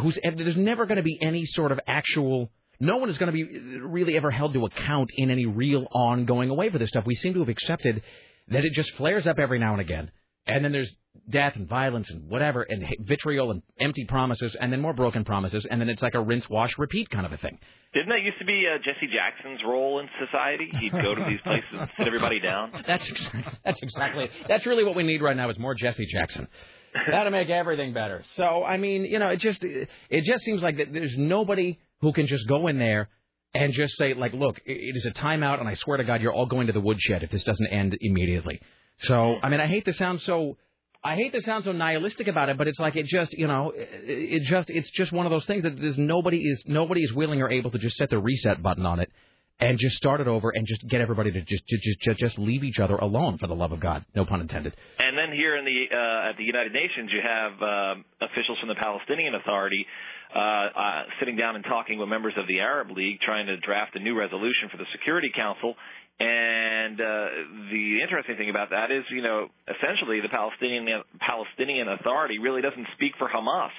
who's 0.00 0.18
there's 0.22 0.56
never 0.56 0.86
going 0.86 0.96
to 0.98 1.02
be 1.02 1.18
any 1.20 1.46
sort 1.46 1.72
of 1.72 1.80
actual 1.86 2.50
no 2.80 2.96
one 2.96 3.08
is 3.10 3.18
going 3.18 3.26
to 3.26 3.32
be 3.32 3.78
really 3.80 4.16
ever 4.16 4.30
held 4.30 4.52
to 4.54 4.66
account 4.66 5.10
in 5.16 5.30
any 5.30 5.46
real 5.46 5.86
ongoing 5.92 6.54
way 6.54 6.70
for 6.70 6.78
this 6.78 6.88
stuff. 6.90 7.04
We 7.06 7.14
seem 7.14 7.34
to 7.34 7.40
have 7.40 7.48
accepted 7.48 8.02
that 8.48 8.64
it 8.64 8.72
just 8.72 8.92
flares 8.94 9.26
up 9.26 9.38
every 9.38 9.58
now 9.58 9.72
and 9.72 9.80
again, 9.80 10.10
and 10.46 10.64
then 10.64 10.72
there's 10.72 10.94
death 11.28 11.54
and 11.56 11.68
violence 11.68 12.08
and 12.10 12.28
whatever, 12.28 12.62
and 12.62 12.84
vitriol 13.00 13.50
and 13.50 13.62
empty 13.80 14.04
promises, 14.04 14.56
and 14.58 14.72
then 14.72 14.80
more 14.80 14.94
broken 14.94 15.24
promises, 15.24 15.66
and 15.70 15.80
then 15.80 15.88
it's 15.88 16.02
like 16.02 16.14
a 16.14 16.20
rinse, 16.20 16.48
wash, 16.48 16.70
repeat 16.78 17.10
kind 17.10 17.26
of 17.26 17.32
a 17.32 17.36
thing. 17.36 17.58
Didn't 17.92 18.08
that 18.10 18.22
used 18.22 18.38
to 18.38 18.44
be 18.44 18.66
uh, 18.66 18.78
Jesse 18.78 19.12
Jackson's 19.12 19.60
role 19.66 20.00
in 20.00 20.08
society? 20.24 20.70
He'd 20.78 20.92
go 20.92 21.14
to 21.14 21.24
these 21.28 21.40
places 21.42 21.68
and 21.72 21.90
sit 21.98 22.06
everybody 22.06 22.38
down. 22.40 22.72
That's 22.86 23.08
exactly, 23.08 23.44
that's 23.64 23.82
exactly 23.82 24.30
that's 24.46 24.66
really 24.66 24.84
what 24.84 24.94
we 24.94 25.02
need 25.02 25.22
right 25.22 25.36
now 25.36 25.50
is 25.50 25.58
more 25.58 25.74
Jesse 25.74 26.06
Jackson. 26.06 26.48
That'll 27.10 27.32
make 27.32 27.50
everything 27.50 27.92
better. 27.92 28.22
So 28.36 28.64
I 28.64 28.76
mean, 28.76 29.04
you 29.04 29.18
know, 29.18 29.28
it 29.28 29.40
just 29.40 29.62
it 29.62 30.24
just 30.24 30.44
seems 30.44 30.62
like 30.62 30.76
that 30.78 30.92
there's 30.92 31.16
nobody 31.16 31.78
who 32.00 32.12
can 32.12 32.26
just 32.26 32.46
go 32.46 32.66
in 32.68 32.78
there 32.78 33.08
and 33.54 33.72
just 33.72 33.96
say 33.96 34.14
like, 34.14 34.32
look, 34.32 34.60
it 34.64 34.96
is 34.96 35.06
a 35.06 35.10
timeout, 35.10 35.60
and 35.60 35.68
I 35.68 35.74
swear 35.74 35.96
to 35.96 36.04
God, 36.04 36.20
you're 36.20 36.32
all 36.32 36.46
going 36.46 36.66
to 36.66 36.72
the 36.72 36.80
woodshed 36.80 37.22
if 37.22 37.30
this 37.30 37.44
doesn't 37.44 37.66
end 37.68 37.96
immediately. 38.00 38.60
So 38.98 39.36
I 39.42 39.48
mean, 39.48 39.60
I 39.60 39.66
hate 39.66 39.84
to 39.86 39.92
sound 39.92 40.20
so. 40.22 40.56
I 41.02 41.14
hate 41.14 41.32
to 41.32 41.40
sound 41.42 41.62
so 41.62 41.70
nihilistic 41.70 42.26
about 42.26 42.48
it, 42.48 42.58
but 42.58 42.66
it's 42.66 42.80
like 42.80 42.96
it 42.96 43.06
just, 43.06 43.32
you 43.32 43.46
know, 43.46 43.72
it, 43.76 44.42
just, 44.42 44.68
it's 44.68 44.90
just 44.90 45.12
one 45.12 45.26
of 45.26 45.30
those 45.30 45.46
things 45.46 45.62
that 45.62 45.80
there's 45.80 45.96
nobody 45.96 46.38
is 46.38 46.64
nobody 46.66 47.02
is 47.04 47.12
willing 47.14 47.40
or 47.40 47.48
able 47.48 47.70
to 47.70 47.78
just 47.78 47.96
set 47.96 48.10
the 48.10 48.18
reset 48.18 48.60
button 48.60 48.84
on 48.84 48.98
it 48.98 49.08
and 49.60 49.78
just 49.78 49.96
start 49.96 50.20
it 50.20 50.26
over 50.26 50.50
and 50.52 50.66
just 50.66 50.86
get 50.88 51.00
everybody 51.00 51.30
to 51.30 51.40
just, 51.42 51.62
just, 51.68 52.00
just, 52.00 52.18
just 52.18 52.38
leave 52.38 52.64
each 52.64 52.80
other 52.80 52.96
alone 52.96 53.38
for 53.38 53.46
the 53.46 53.54
love 53.54 53.70
of 53.70 53.78
God, 53.78 54.04
no 54.16 54.24
pun 54.24 54.40
intended. 54.40 54.74
And 54.98 55.16
then 55.16 55.30
here 55.32 55.56
in 55.56 55.64
the 55.64 55.96
uh, 55.96 56.30
at 56.30 56.36
the 56.36 56.42
United 56.42 56.72
Nations, 56.72 57.10
you 57.12 57.20
have 57.22 57.52
um 57.62 58.04
officials 58.20 58.58
from 58.58 58.68
the 58.68 58.74
Palestinian 58.74 59.36
Authority 59.36 59.86
uh, 59.86 59.86
uh, 59.86 60.17
sitting 61.20 61.36
down 61.36 61.56
and 61.56 61.64
talking 61.64 61.98
with 61.98 62.08
members 62.08 62.34
of 62.36 62.46
the 62.46 62.60
Arab 62.60 62.90
League, 62.90 63.20
trying 63.20 63.46
to 63.46 63.56
draft 63.58 63.96
a 63.96 64.00
new 64.00 64.18
resolution 64.18 64.68
for 64.70 64.76
the 64.76 64.86
Security 64.92 65.30
Council. 65.34 65.74
And 66.20 67.00
uh, 67.00 67.26
the 67.70 68.02
interesting 68.02 68.36
thing 68.36 68.50
about 68.50 68.70
that 68.70 68.90
is, 68.90 69.04
you 69.10 69.22
know, 69.22 69.48
essentially 69.70 70.20
the 70.20 70.28
Palestinian 70.28 70.86
Palestinian 71.20 71.88
Authority 71.88 72.38
really 72.38 72.60
doesn't 72.60 72.86
speak 72.94 73.12
for 73.18 73.28
Hamas. 73.28 73.70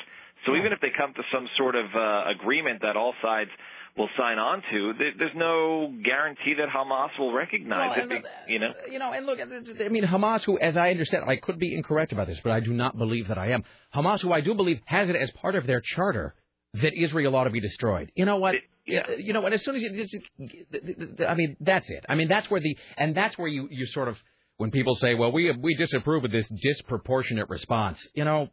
So 0.45 0.55
even 0.55 0.71
if 0.71 0.79
they 0.79 0.87
come 0.95 1.13
to 1.13 1.23
some 1.33 1.49
sort 1.57 1.75
of 1.75 1.85
uh, 1.91 2.31
agreement 2.31 2.81
that 2.81 2.95
all 2.95 3.13
sides 3.21 3.51
will 3.97 4.09
sign 4.17 4.37
on 4.39 4.61
to, 4.71 4.93
there, 4.97 5.11
there's 5.17 5.35
no 5.35 5.93
guarantee 6.03 6.53
that 6.57 6.69
Hamas 6.69 7.09
will 7.19 7.33
recognize 7.33 7.97
Well, 7.97 8.05
it. 8.09 8.11
and, 8.15 8.23
you 8.47 8.59
know. 8.59 8.67
Uh, 8.69 8.91
you 8.91 8.99
know, 8.99 9.11
and 9.11 9.25
look, 9.25 9.39
uh, 9.39 9.83
I 9.83 9.89
mean, 9.89 10.03
Hamas, 10.05 10.43
who, 10.43 10.57
as 10.59 10.77
I 10.77 10.91
understand, 10.91 11.25
I 11.27 11.35
could 11.35 11.59
be 11.59 11.75
incorrect 11.75 12.11
about 12.11 12.27
this, 12.27 12.39
but 12.43 12.51
I 12.51 12.59
do 12.59 12.73
not 12.73 12.97
believe 12.97 13.27
that 13.27 13.37
I 13.37 13.51
am. 13.51 13.63
Hamas, 13.93 14.21
who 14.21 14.31
I 14.31 14.41
do 14.41 14.53
believe 14.53 14.79
has 14.85 15.09
it 15.09 15.15
as 15.15 15.29
part 15.31 15.55
of 15.55 15.67
their 15.67 15.81
charter 15.81 16.35
that 16.75 16.93
Israel 16.93 17.35
ought 17.35 17.45
to 17.45 17.49
be 17.49 17.59
destroyed. 17.59 18.11
You 18.15 18.25
know 18.25 18.37
what? 18.37 18.55
Yeah, 18.85 19.01
uh, 19.07 19.11
You 19.17 19.33
know 19.33 19.41
what? 19.41 19.53
As 19.53 19.63
soon 19.63 19.75
as 19.75 19.81
you, 19.83 20.05
just- 20.05 21.21
I 21.27 21.33
mean, 21.35 21.57
that's 21.59 21.89
it. 21.89 22.05
I 22.07 22.15
mean, 22.15 22.27
that's 22.27 22.49
where 22.49 22.61
the, 22.61 22.75
and 22.97 23.15
that's 23.15 23.37
where 23.37 23.47
you, 23.47 23.67
you 23.69 23.85
sort 23.87 24.07
of, 24.07 24.17
when 24.57 24.71
people 24.71 24.95
say, 24.95 25.15
well, 25.15 25.31
we 25.31 25.51
we 25.51 25.73
disapprove 25.75 26.25
of 26.25 26.31
this 26.31 26.47
disproportionate 26.49 27.49
response. 27.49 28.05
You 28.13 28.25
know, 28.25 28.49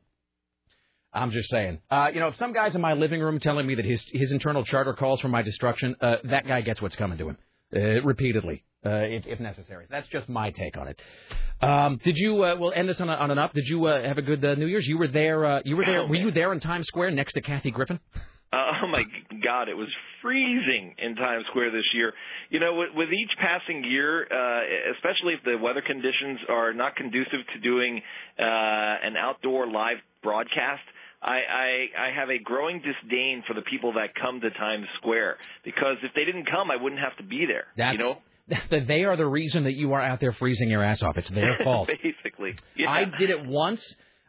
I'm 1.17 1.31
just 1.31 1.51
saying. 1.51 1.79
Uh, 1.91 2.09
you 2.13 2.21
know, 2.21 2.29
if 2.29 2.37
some 2.37 2.53
guy's 2.53 2.75
in 2.75 2.81
my 2.81 2.93
living 2.93 3.21
room 3.21 3.41
telling 3.41 3.67
me 3.67 3.75
that 3.77 3.85
his 3.85 4.03
his 4.13 4.33
internal 4.33 4.65
charter 4.65 4.93
calls 4.93 5.21
for 5.21 5.29
my 5.29 5.43
destruction, 5.43 5.97
uh, 6.01 6.17
that 6.25 6.47
guy 6.47 6.61
gets 6.61 6.81
what's 6.83 6.97
coming 6.97 7.19
to 7.19 7.31
him 7.31 7.39
uh, 7.75 8.03
repeatedly, 8.03 8.65
uh, 8.85 8.91
if, 8.91 9.27
if 9.27 9.41
necessary. 9.41 9.87
That's 9.91 10.09
just 10.09 10.29
my 10.29 10.51
take 10.51 10.77
on 10.77 10.89
it. 10.89 11.01
Um, 11.61 11.99
did 12.05 12.17
you? 12.17 12.43
Uh, 12.43 12.57
we'll 12.59 12.73
end 12.73 12.89
this 12.89 13.01
on, 13.01 13.09
a, 13.09 13.15
on 13.15 13.31
an 13.31 13.39
up. 13.39 13.55
Did 13.55 13.67
you 13.67 13.87
uh, 13.87 14.07
have 14.07 14.19
a 14.19 14.23
good 14.23 14.43
New 14.43 14.67
Year's? 14.67 14.87
You 14.87 14.99
were 14.99 15.09
there. 15.09 15.63
You 15.65 15.77
were 15.77 15.85
there. 15.85 16.07
Were 16.07 16.17
you 16.17 16.31
there 16.31 16.53
in 16.53 16.61
Times 16.61 16.87
Square 16.87 17.13
next 17.13 17.33
to 17.33 17.41
Kathy 17.41 17.71
Griffin? 17.71 17.99
Oh 18.53 18.87
my 18.89 19.03
God! 19.43 19.69
It 19.69 19.77
was 19.77 19.89
freezing 20.23 20.95
in 20.99 21.17
Times 21.17 21.45
Square 21.51 21.73
this 21.73 21.85
year. 21.95 22.13
You 22.51 22.61
know, 22.61 22.75
with, 22.75 22.91
with 22.95 23.09
each 23.13 23.31
passing 23.41 23.85
year, 23.85 24.23
uh, 24.23 24.93
especially 24.95 25.35
if 25.35 25.43
the 25.45 25.57
weather 25.63 25.83
conditions 25.85 26.41
are 26.49 26.73
not 26.73 26.95
conducive 26.95 27.41
to 27.55 27.61
doing 27.61 28.01
uh, 28.39 28.43
an 28.43 29.17
outdoor 29.17 29.67
live 29.67 29.97
broadcast, 30.23 30.83
I, 31.27 31.31
I 31.31 32.07
I 32.07 32.11
have 32.15 32.31
a 32.31 32.39
growing 32.39 32.81
disdain 32.81 33.43
for 33.49 33.55
the 33.55 33.63
people 33.63 33.95
that 33.95 34.15
come 34.15 34.41
to 34.41 34.51
Times 34.51 34.87
Square 34.99 35.39
because 35.65 35.97
if 36.05 36.13
they 36.15 36.25
didn't 36.25 36.47
come, 36.47 36.71
I 36.71 36.77
wouldn't 36.81 37.01
have 37.01 37.17
to 37.17 37.25
be 37.25 37.47
there. 37.47 37.67
That's, 37.77 37.99
you 37.99 38.05
know, 38.05 38.19
that 38.71 38.87
they 38.87 39.05
are 39.05 39.17
the 39.17 39.27
reason 39.27 39.65
that 39.65 39.75
you 39.75 39.93
are 39.93 40.01
out 40.03 40.21
there 40.21 40.33
freezing 40.33 40.71
your 40.71 40.85
ass 40.85 41.03
off. 41.03 41.17
It's 41.17 41.29
their 41.31 41.59
fault. 41.65 41.89
basically. 41.89 42.55
Yeah. 42.77 42.91
I 42.91 43.05
did 43.05 43.31
it 43.31 43.45
once. 43.45 43.85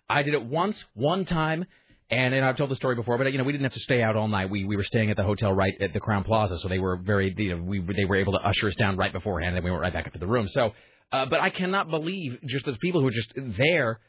I 0.10 0.24
did 0.24 0.34
it 0.34 0.44
once, 0.44 0.84
one 0.94 1.26
time, 1.26 1.66
and, 2.10 2.34
and 2.34 2.46
I've 2.46 2.56
told 2.56 2.72
the 2.72 2.76
story 2.78 2.96
before. 2.96 3.18
But 3.18 3.32
you 3.32 3.38
know, 3.38 3.44
we 3.44 3.52
didn't 3.52 3.66
have 3.66 3.74
to 3.74 3.80
stay 3.82 4.02
out 4.02 4.16
all 4.16 4.28
night. 4.28 4.50
We 4.50 4.66
we 4.66 4.76
were 4.76 4.84
staying 4.84 5.12
at 5.12 5.18
the 5.18 5.24
hotel 5.24 5.54
right 5.54 5.74
at 5.80 5.94
the 5.94 6.00
Crowne 6.00 6.26
Plaza, 6.26 6.58
so 6.60 6.68
they 6.68 6.80
were 6.80 6.98
very 6.98 7.34
you 7.38 7.56
know 7.56 7.64
we 7.64 7.80
they 7.80 8.06
were 8.06 8.16
able 8.16 8.34
to 8.34 8.40
usher 8.40 8.70
us 8.70 8.76
down 8.76 8.98
right 8.98 9.14
beforehand, 9.14 9.56
and 9.56 9.64
we 9.64 9.70
went 9.70 9.82
right 9.82 9.94
back 9.94 10.08
up 10.08 10.14
to 10.14 10.20
the 10.20 10.28
room. 10.28 10.48
So, 10.50 10.72
uh, 11.12 11.26
but 11.28 11.42
I 11.42 11.52
cannot 11.52 11.90
believe 11.90 12.40
just 12.48 12.66
the 12.66 12.74
people 12.74 13.02
who 13.02 13.08
are 13.08 13.12
just 13.12 13.34
there. 13.36 14.00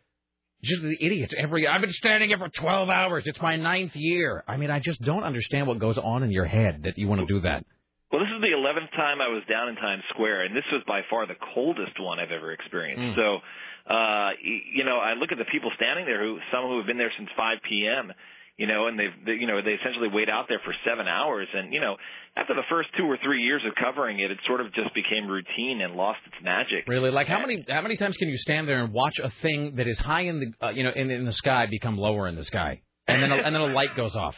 Just 0.63 0.83
the 0.83 0.97
idiots. 1.01 1.35
Every 1.39 1.69
I've 1.69 1.81
been 1.81 1.93
standing 1.93 2.31
here 2.31 2.39
for 2.39 2.49
12 2.49 2.89
hours. 2.89 3.25
It's 3.27 3.41
my 3.41 3.57
ninth 3.57 3.95
year. 3.95 4.43
I 4.49 4.57
mean, 4.57 4.71
I 4.71 4.81
just 4.81 5.01
don't 5.03 5.23
understand 5.23 5.67
what 5.67 5.79
goes 5.79 5.99
on 5.99 6.23
in 6.23 6.31
your 6.31 6.47
head 6.47 6.83
that 6.85 6.99
you 6.99 7.07
want 7.07 7.21
to 7.21 7.27
do 7.27 7.41
that. 7.43 7.65
Well, 8.11 8.21
this 8.21 8.33
is 8.35 8.41
the 8.41 8.57
eleventh 8.57 8.91
time 8.97 9.21
I 9.21 9.29
was 9.29 9.43
down 9.49 9.69
in 9.69 9.77
Times 9.77 10.03
Square, 10.11 10.45
and 10.45 10.57
this 10.57 10.65
was 10.73 10.83
by 10.87 11.03
far 11.11 11.27
the 11.27 11.37
coldest 11.55 12.01
one 12.01 12.19
I've 12.19 12.33
ever 12.33 12.53
experienced. 12.53 13.05
Mm. 13.05 13.15
So, 13.15 13.93
uh, 13.93 14.31
you 14.41 14.83
know, 14.85 14.97
I 14.97 15.13
look 15.13 15.31
at 15.31 15.39
the 15.39 15.45
people 15.53 15.71
standing 15.77 16.07
there, 16.07 16.25
who 16.25 16.39
some 16.51 16.65
who 16.65 16.79
have 16.79 16.87
been 16.87 16.97
there 16.97 17.13
since 17.17 17.29
5 17.37 17.59
p.m. 17.69 18.13
You 18.59 18.67
know, 18.67 18.89
and 18.89 18.99
they've, 18.99 19.15
they, 19.25 19.33
you 19.39 19.47
know, 19.47 19.63
they 19.63 19.79
essentially 19.79 20.09
wait 20.13 20.29
out 20.29 20.47
there 20.49 20.61
for 20.65 20.75
seven 20.85 21.07
hours, 21.07 21.47
and 21.55 21.73
you 21.73 21.81
know, 21.81 21.95
after 22.37 22.55
the 22.55 22.67
first 22.69 22.89
two 22.99 23.05
or 23.05 23.17
three 23.23 23.43
years 23.43 23.63
of 23.65 23.73
covering 23.77 24.19
it, 24.19 24.33
it 24.33 24.39
sort 24.49 24.61
of 24.61 24.75
just 24.75 24.93
became 24.95 25.29
routine 25.29 25.81
and 25.81 25.95
lost 25.95 26.19
its 26.27 26.35
magic. 26.43 26.89
Really, 26.89 27.11
like 27.13 27.29
how 27.29 27.39
many 27.41 27.65
how 27.69 27.83
many 27.83 27.97
times 27.97 28.17
can 28.17 28.29
you 28.29 28.37
stand 28.37 28.67
there 28.67 28.83
and 28.83 28.93
watch 28.93 29.15
a 29.23 29.31
thing 29.43 29.77
that 29.77 29.87
is 29.87 29.97
high 29.97 30.23
in 30.23 30.41
the 30.41 30.67
uh, 30.67 30.71
you 30.71 30.83
know 30.83 30.91
in 30.91 31.09
in 31.09 31.25
the 31.25 31.33
sky 31.33 31.67
become 31.71 31.97
lower 31.97 32.27
in 32.27 32.35
the 32.35 32.43
sky, 32.43 32.83
and 33.07 33.23
then 33.23 33.31
a, 33.31 33.37
and 33.37 33.55
then 33.55 33.63
a 33.63 33.67
light 33.73 33.95
goes 33.97 34.17
off. 34.17 34.35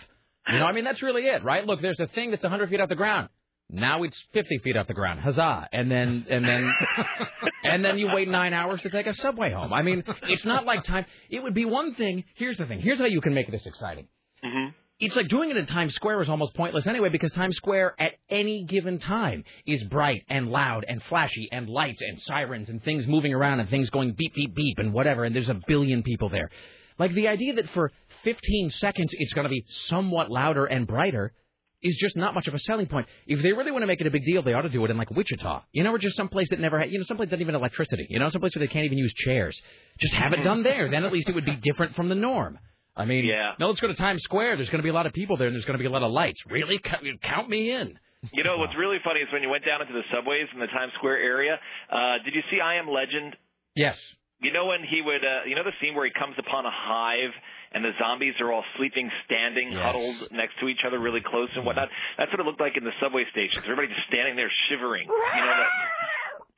You 0.53 0.59
know, 0.59 0.67
I 0.67 0.73
mean 0.73 0.85
that's 0.85 1.03
really 1.03 1.23
it, 1.23 1.43
right? 1.43 1.65
Look, 1.65 1.81
there's 1.81 2.01
a 2.01 2.09
thing 2.09 2.31
that's 2.31 2.43
100 2.43 2.69
feet 2.69 2.81
off 2.81 2.91
the 2.91 2.97
ground. 2.97 3.31
Now 3.73 4.03
it's 4.03 4.21
50 4.33 4.59
feet 4.59 4.77
off 4.77 4.89
the 4.89 4.95
ground. 4.95 5.21
Huzzah! 5.21 5.69
And 5.73 5.91
then 5.91 6.27
and 6.29 6.45
then 6.45 6.73
and 7.65 7.85
then 7.85 7.99
you 7.99 8.09
wait 8.13 8.29
nine 8.29 8.53
hours 8.53 8.83
to 8.83 8.91
take 8.91 9.07
a 9.07 9.15
subway 9.15 9.53
home. 9.53 9.73
I 9.73 9.83
mean, 9.83 10.03
it's 10.25 10.45
not 10.45 10.65
like 10.65 10.85
time. 10.85 11.07
It 11.31 11.43
would 11.43 11.55
be 11.55 11.65
one 11.65 11.95
thing. 11.95 12.25
Here's 12.35 12.57
the 12.57 12.67
thing. 12.67 12.81
Here's 12.81 12.99
how 12.99 13.07
you 13.07 13.21
can 13.21 13.35
make 13.35 13.51
this 13.51 13.67
exciting. 13.67 14.09
Mm-hmm. 14.45 14.71
It's 15.01 15.17
like 15.17 15.29
doing 15.29 15.51
it 15.51 15.57
in 15.57 15.67
Times 15.67 15.95
Square 15.95 16.23
is 16.23 16.29
almost 16.29 16.55
pointless 16.55 16.87
anyway 16.87 17.09
because 17.09 17.33
Times 17.33 17.57
Square 17.57 17.95
at 17.99 18.13
any 18.29 18.65
given 18.65 18.99
time 18.99 19.45
is 19.67 19.83
bright 19.85 20.25
and 20.29 20.49
loud 20.49 20.85
and 20.87 21.03
flashy 21.05 21.49
and 21.51 21.71
lights 21.71 22.03
and 22.03 22.21
sirens 22.21 22.69
and 22.69 22.83
things 22.83 23.07
moving 23.07 23.33
around 23.33 23.61
and 23.61 23.71
things 23.71 23.89
going 23.89 24.13
beep 24.13 24.35
beep 24.35 24.55
beep 24.55 24.79
and 24.79 24.93
whatever 24.93 25.25
and 25.25 25.35
there's 25.35 25.49
a 25.49 25.59
billion 25.67 26.03
people 26.03 26.29
there. 26.29 26.51
Like 26.99 27.15
the 27.15 27.29
idea 27.29 27.55
that 27.55 27.71
for 27.71 27.91
15 28.25 28.71
seconds 28.71 29.11
it's 29.13 29.33
going 29.33 29.47
to 29.47 29.51
be 29.51 29.65
somewhat 29.69 30.31
louder 30.31 30.67
and 30.67 30.87
brighter 30.87 31.33
is 31.83 31.97
just 31.97 32.17
not 32.17 32.35
much 32.35 32.47
of 32.47 32.55
a 32.55 32.59
selling 32.59 32.87
point. 32.87 33.07
If 33.27 33.43
they 33.43 33.53
really 33.53 33.71
want 33.71 33.83
to 33.83 33.87
make 33.87 34.01
it 34.01 34.07
a 34.07 34.11
big 34.11 34.25
deal, 34.25 34.43
they 34.43 34.53
ought 34.53 34.63
to 34.63 34.69
do 34.69 34.85
it 34.85 34.91
in 34.91 34.97
like 34.97 35.11
Wichita, 35.11 35.65
you 35.73 35.83
know, 35.83 35.93
or 35.95 35.99
just 35.99 36.17
someplace 36.17 36.49
that 36.51 36.61
never 36.61 36.79
had, 36.79 36.91
you 36.91 36.99
know, 36.99 37.05
someplace 37.05 37.29
that 37.29 37.37
doesn't 37.37 37.43
even 37.43 37.55
have 37.55 37.61
electricity, 37.63 38.07
you 38.11 38.19
know, 38.19 38.29
someplace 38.31 38.55
where 38.55 38.67
they 38.67 38.73
can't 38.73 38.85
even 38.85 38.99
use 38.99 39.13
chairs. 39.15 39.59
Just 39.99 40.15
have 40.15 40.33
it 40.33 40.43
done 40.45 40.63
there. 40.63 40.91
Then 40.91 41.05
at 41.05 41.13
least 41.13 41.29
it 41.29 41.35
would 41.35 41.45
be 41.47 41.57
different 41.57 41.95
from 41.97 42.09
the 42.09 42.15
norm. 42.15 42.59
I 42.97 43.05
mean, 43.05 43.25
Yeah. 43.25 43.53
no, 43.59 43.69
let's 43.69 43.81
go 43.81 43.87
to 43.89 43.95
Times 43.95 44.23
Square. 44.23 44.57
There's 44.57 44.69
going 44.69 44.81
to 44.81 44.83
be 44.83 44.91
a 44.91 44.93
lot 44.93 45.07
of 45.07 45.13
people 45.13 45.37
there, 45.37 45.47
and 45.47 45.55
there's 45.55 45.65
going 45.65 45.79
to 45.79 45.83
be 45.83 45.87
a 45.87 45.91
lot 45.91 46.03
of 46.03 46.11
lights. 46.13 46.41
Really, 46.51 46.79
count, 46.79 47.03
count 47.23 47.49
me 47.49 47.71
in. 47.71 47.99
You 48.35 48.45
know 48.45 48.59
what's 48.59 48.77
really 48.77 48.99
funny 49.03 49.21
is 49.21 49.29
when 49.33 49.43
you 49.43 49.49
went 49.49 49.65
down 49.65 49.81
into 49.81 49.95
the 49.95 50.03
subways 50.13 50.47
in 50.53 50.61
the 50.61 50.67
Times 50.67 50.93
Square 50.99 51.17
area. 51.19 51.59
Uh, 51.91 52.19
did 52.25 52.35
you 52.35 52.43
see 52.51 52.61
I 52.61 52.75
Am 52.75 52.89
Legend? 52.91 53.37
Yes. 53.75 53.97
You 54.43 54.53
know 54.53 54.67
when 54.67 54.81
he 54.85 55.01
would, 55.01 55.25
uh, 55.25 55.45
you 55.47 55.55
know 55.55 55.65
the 55.65 55.73
scene 55.81 55.95
where 55.95 56.05
he 56.05 56.13
comes 56.13 56.35
upon 56.39 56.67
a 56.67 56.71
hive 56.73 57.33
and 57.73 57.85
the 57.85 57.93
zombies 57.99 58.35
are 58.41 58.51
all 58.53 58.65
sleeping, 58.77 59.11
standing, 59.25 59.73
Yes. 59.73 59.83
huddled 59.83 60.33
next 60.33 60.59
to 60.61 60.69
each 60.69 60.83
other, 60.87 60.99
really 60.99 61.21
close 61.25 61.49
and 61.55 61.65
whatnot. 61.65 61.89
That's 62.19 62.31
what 62.33 62.41
it 62.41 62.47
looked 62.47 62.61
like 62.61 62.77
in 62.77 62.85
the 62.85 62.93
subway 63.01 63.25
stations. 63.31 63.63
Everybody 63.65 63.89
just 63.89 64.07
standing 64.09 64.35
there 64.37 64.51
shivering. 64.69 65.07
You 65.07 65.43
know 65.45 65.57
that. 65.57 65.69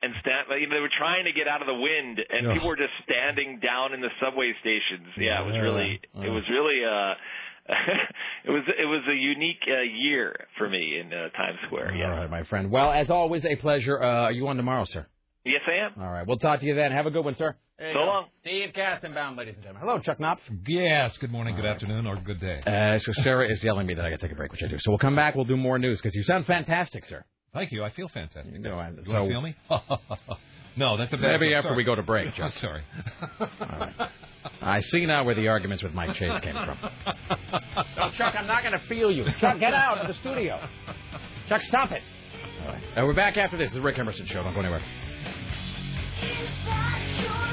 And 0.03 0.13
stand, 0.19 0.47
you 0.59 0.67
know, 0.67 0.75
they 0.75 0.81
were 0.81 0.91
trying 0.97 1.23
to 1.25 1.31
get 1.31 1.47
out 1.47 1.61
of 1.61 1.67
the 1.67 1.73
wind, 1.79 2.19
and 2.19 2.47
Ugh. 2.47 2.53
people 2.53 2.67
were 2.67 2.75
just 2.75 2.91
standing 3.07 3.59
down 3.59 3.93
in 3.93 4.01
the 4.01 4.09
subway 4.19 4.51
stations. 4.59 5.07
Yeah, 5.15 5.41
it 5.41 5.45
was 5.45 5.55
really, 5.61 6.01
Yeah. 6.13 6.25
it 6.27 6.29
was 6.29 6.43
really, 6.49 6.83
uh, 6.83 7.13
it 8.43 8.49
was, 8.51 8.63
it 8.67 8.85
was 8.85 9.03
a 9.09 9.15
unique 9.15 9.63
uh, 9.65 9.79
year 9.81 10.35
for 10.57 10.67
me 10.67 10.99
in 10.99 11.07
uh, 11.13 11.29
Times 11.29 11.57
Square. 11.67 11.95
Yeah. 11.95 12.11
All 12.11 12.17
right, 12.19 12.29
my 12.29 12.43
friend. 12.43 12.69
Well, 12.69 12.91
as 12.91 13.09
always, 13.09 13.45
a 13.45 13.55
pleasure. 13.55 14.01
Uh, 14.03 14.23
are 14.27 14.31
you 14.33 14.45
on 14.49 14.57
tomorrow, 14.57 14.83
sir? 14.85 15.05
Yes, 15.45 15.61
I 15.67 15.85
am. 15.85 16.01
All 16.01 16.11
right. 16.11 16.25
We'll 16.25 16.37
talk 16.37 16.61
to 16.61 16.65
you 16.65 16.73
then. 16.75 16.91
Have 16.91 17.05
a 17.05 17.11
good 17.11 17.25
one, 17.25 17.35
sir. 17.35 17.55
So 17.79 17.99
long. 17.99 18.25
Steve 18.41 18.69
Kastenbaum, 18.73 19.37
ladies 19.37 19.55
and 19.55 19.63
gentlemen. 19.63 19.81
Hello, 19.87 19.99
Chuck 19.99 20.17
Knopf. 20.19 20.39
Yes. 20.67 21.17
Good 21.17 21.31
morning, 21.31 21.55
good 21.55 21.65
afternoon, 21.65 22.07
or 22.07 22.15
good 22.15 22.39
day. 22.39 22.61
Uh, 22.65 22.97
so 22.99 23.11
Sarah 23.23 23.49
is 23.49 23.61
yelling 23.61 23.81
at 23.81 23.87
me 23.87 23.93
that 23.95 24.05
I 24.05 24.09
got 24.09 24.19
to 24.21 24.25
take 24.27 24.31
a 24.31 24.35
break, 24.35 24.51
which 24.53 24.63
I 24.63 24.67
do. 24.67 24.77
So 24.79 24.91
we'll 24.91 24.99
come 24.99 25.15
back. 25.15 25.35
We'll 25.35 25.43
do 25.43 25.57
more 25.57 25.77
news 25.79 25.99
because 25.99 26.15
you 26.15 26.23
sound 26.23 26.45
fantastic, 26.45 27.03
sir. 27.05 27.25
Thank 27.53 27.71
you. 27.73 27.83
I 27.83 27.89
feel 27.91 28.07
fantastic. 28.07 28.53
You 28.53 28.59
know, 28.59 28.79
and 28.79 28.97
You 28.99 29.03
so 29.05 29.11
want 29.25 29.27
to 29.27 29.33
feel 29.33 29.41
me? 29.41 29.55
no, 30.77 30.97
that's 30.97 31.11
a 31.11 31.17
bad 31.17 31.39
maybe 31.41 31.53
after 31.53 31.69
Sorry. 31.69 31.77
we 31.77 31.83
go 31.83 31.95
to 31.95 32.03
break, 32.03 32.27
I'm 32.27 32.33
Chuck. 32.33 32.53
sorry. 32.59 32.83
I 34.61 34.79
see 34.79 35.05
now 35.05 35.25
where 35.25 35.35
the 35.35 35.47
arguments 35.49 35.83
with 35.83 35.93
Mike 35.93 36.15
Chase 36.15 36.39
came 36.39 36.53
from. 36.55 36.77
No, 37.97 38.09
Chuck, 38.17 38.33
I'm 38.37 38.47
not 38.47 38.63
going 38.63 38.77
to 38.77 38.85
feel 38.87 39.11
you. 39.11 39.25
Chuck, 39.39 39.59
get 39.59 39.73
out 39.73 39.97
of 39.99 40.07
the 40.07 40.13
studio. 40.21 40.59
Chuck, 41.47 41.61
stop 41.63 41.91
it. 41.91 42.01
All 42.61 42.67
right. 42.73 42.83
Uh, 42.97 43.05
we're 43.05 43.13
back 43.13 43.37
after 43.37 43.57
this. 43.57 43.65
This 43.67 43.71
is 43.71 43.75
the 43.77 43.81
Rick 43.81 43.97
Emerson 43.99 44.25
Show. 44.25 44.43
Don't 44.43 44.53
go 44.53 44.59
anywhere. 44.61 44.81
And 46.23 47.52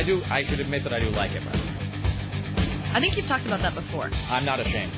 I 0.00 0.02
do. 0.02 0.22
I 0.24 0.46
should 0.48 0.60
admit 0.60 0.82
that 0.84 0.94
I 0.94 0.98
do 0.98 1.10
like 1.10 1.30
it. 1.32 1.42
But 1.44 1.54
I 1.54 3.00
think 3.00 3.18
you've 3.18 3.26
talked 3.26 3.44
about 3.44 3.60
that 3.60 3.74
before. 3.74 4.06
I'm 4.06 4.46
not 4.46 4.58
ashamed. 4.58 4.94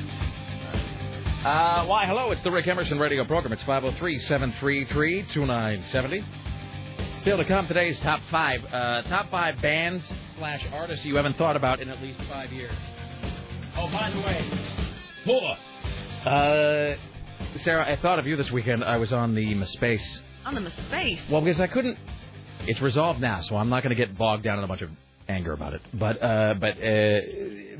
Uh, 1.45 1.85
why, 1.87 2.05
hello, 2.05 2.31
it's 2.31 2.41
the 2.43 2.51
Rick 2.51 2.67
Emerson 2.67 2.97
radio 2.97 3.25
program. 3.25 3.51
It's 3.51 3.63
503 3.63 4.19
733 4.19 5.23
2970. 5.33 6.25
Still 7.19 7.35
to 7.35 7.43
come, 7.43 7.67
today's 7.67 7.99
top 7.99 8.21
five. 8.31 8.63
Uh, 8.63 9.01
top 9.09 9.29
five 9.29 9.61
bands 9.61 10.05
slash 10.37 10.65
artists 10.71 11.03
you 11.03 11.17
haven't 11.17 11.35
thought 11.35 11.57
about 11.57 11.81
in 11.81 11.89
at 11.89 12.01
least 12.01 12.21
five 12.29 12.53
years. 12.53 12.71
Oh, 13.75 13.91
by 13.91 14.09
the 14.09 14.21
way, 14.21 14.49
more. 15.25 15.57
Uh, 16.25 16.95
Sarah, 17.57 17.91
I 17.91 18.01
thought 18.01 18.19
of 18.19 18.25
you 18.25 18.37
this 18.37 18.51
weekend. 18.51 18.85
I 18.85 18.95
was 18.95 19.11
on 19.11 19.35
the 19.35 19.65
space. 19.65 20.21
On 20.45 20.55
the 20.55 20.71
space. 20.87 21.19
Well, 21.29 21.41
because 21.41 21.59
I 21.59 21.67
couldn't. 21.67 21.97
It's 22.65 22.81
resolved 22.81 23.19
now, 23.19 23.41
so 23.41 23.57
I'm 23.57 23.69
not 23.69 23.83
going 23.83 23.95
to 23.95 24.01
get 24.05 24.17
bogged 24.17 24.43
down 24.43 24.57
in 24.57 24.63
a 24.63 24.67
bunch 24.67 24.81
of 24.81 24.89
anger 25.27 25.51
about 25.51 25.73
it. 25.73 25.81
But 25.93 26.21
uh, 26.23 26.53
but 26.59 26.77
uh, 26.81 27.19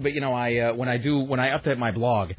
but 0.01 0.14
you 0.14 0.19
know, 0.22 0.34
I 0.34 0.57
uh, 0.57 0.73
when 0.76 0.89
I 0.89 0.97
do 0.97 1.19
when 1.19 1.39
I 1.39 1.57
update 1.57 1.77
my 1.77 1.91
blog 1.91 2.31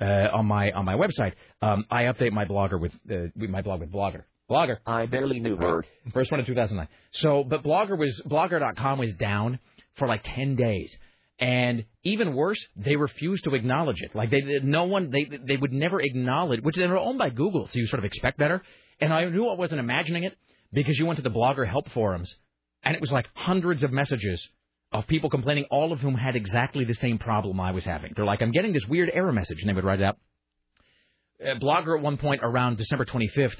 uh, 0.00 0.04
on 0.32 0.46
my 0.46 0.70
on 0.72 0.84
my 0.86 0.94
website, 0.94 1.32
um, 1.60 1.84
I 1.90 2.04
update 2.04 2.32
my 2.32 2.46
blogger 2.46 2.80
with 2.80 2.92
uh, 3.10 3.28
with 3.36 3.50
my 3.50 3.60
blog 3.60 3.80
with 3.80 3.92
Blogger. 3.92 4.22
Blogger. 4.50 4.78
I 4.86 5.06
barely 5.06 5.40
knew 5.40 5.56
her. 5.56 5.84
First 6.12 6.30
one 6.30 6.40
in 6.40 6.46
2009. 6.46 6.88
So, 7.12 7.44
but 7.44 7.62
Blogger 7.62 7.96
was 7.98 8.20
Blogger.com 8.26 8.98
was 8.98 9.12
down 9.14 9.58
for 9.96 10.08
like 10.08 10.22
10 10.24 10.56
days. 10.56 10.90
And 11.38 11.84
even 12.02 12.34
worse, 12.34 12.58
they 12.76 12.96
refused 12.96 13.44
to 13.44 13.54
acknowledge 13.54 14.02
it. 14.02 14.14
Like 14.14 14.30
they, 14.30 14.40
they- 14.40 14.58
no 14.60 14.84
one, 14.84 15.10
they, 15.10 15.24
they 15.46 15.56
would 15.56 15.72
never 15.72 16.00
acknowledge, 16.00 16.60
which 16.62 16.74
they 16.76 16.86
were 16.86 16.98
owned 16.98 17.18
by 17.18 17.30
Google, 17.30 17.66
so 17.66 17.78
you 17.78 17.86
sort 17.86 18.00
of 18.00 18.04
expect 18.04 18.38
better. 18.38 18.60
And 19.00 19.12
I 19.12 19.24
knew 19.26 19.48
I 19.48 19.54
wasn't 19.54 19.78
imagining 19.80 20.24
it 20.24 20.36
because 20.72 20.98
you 20.98 21.06
went 21.06 21.16
to 21.16 21.22
the 21.22 21.30
Blogger 21.30 21.66
help 21.66 21.90
forums, 21.90 22.34
and 22.82 22.94
it 22.94 23.00
was 23.00 23.12
like 23.12 23.26
hundreds 23.34 23.82
of 23.82 23.92
messages 23.92 24.48
of 24.92 25.06
people 25.06 25.30
complaining, 25.30 25.66
all 25.70 25.92
of 25.92 26.00
whom 26.00 26.14
had 26.14 26.36
exactly 26.36 26.84
the 26.84 26.94
same 26.94 27.18
problem 27.18 27.60
I 27.60 27.70
was 27.70 27.84
having. 27.84 28.12
They're 28.14 28.24
like, 28.24 28.42
I'm 28.42 28.50
getting 28.50 28.72
this 28.72 28.86
weird 28.88 29.10
error 29.12 29.32
message, 29.32 29.58
and 29.60 29.68
they 29.68 29.74
would 29.74 29.84
write 29.84 30.00
it 30.00 30.04
out. 30.04 30.18
Uh, 31.44 31.54
Blogger 31.54 31.96
at 31.96 32.02
one 32.02 32.16
point 32.16 32.40
around 32.42 32.76
December 32.76 33.04
25th 33.04 33.56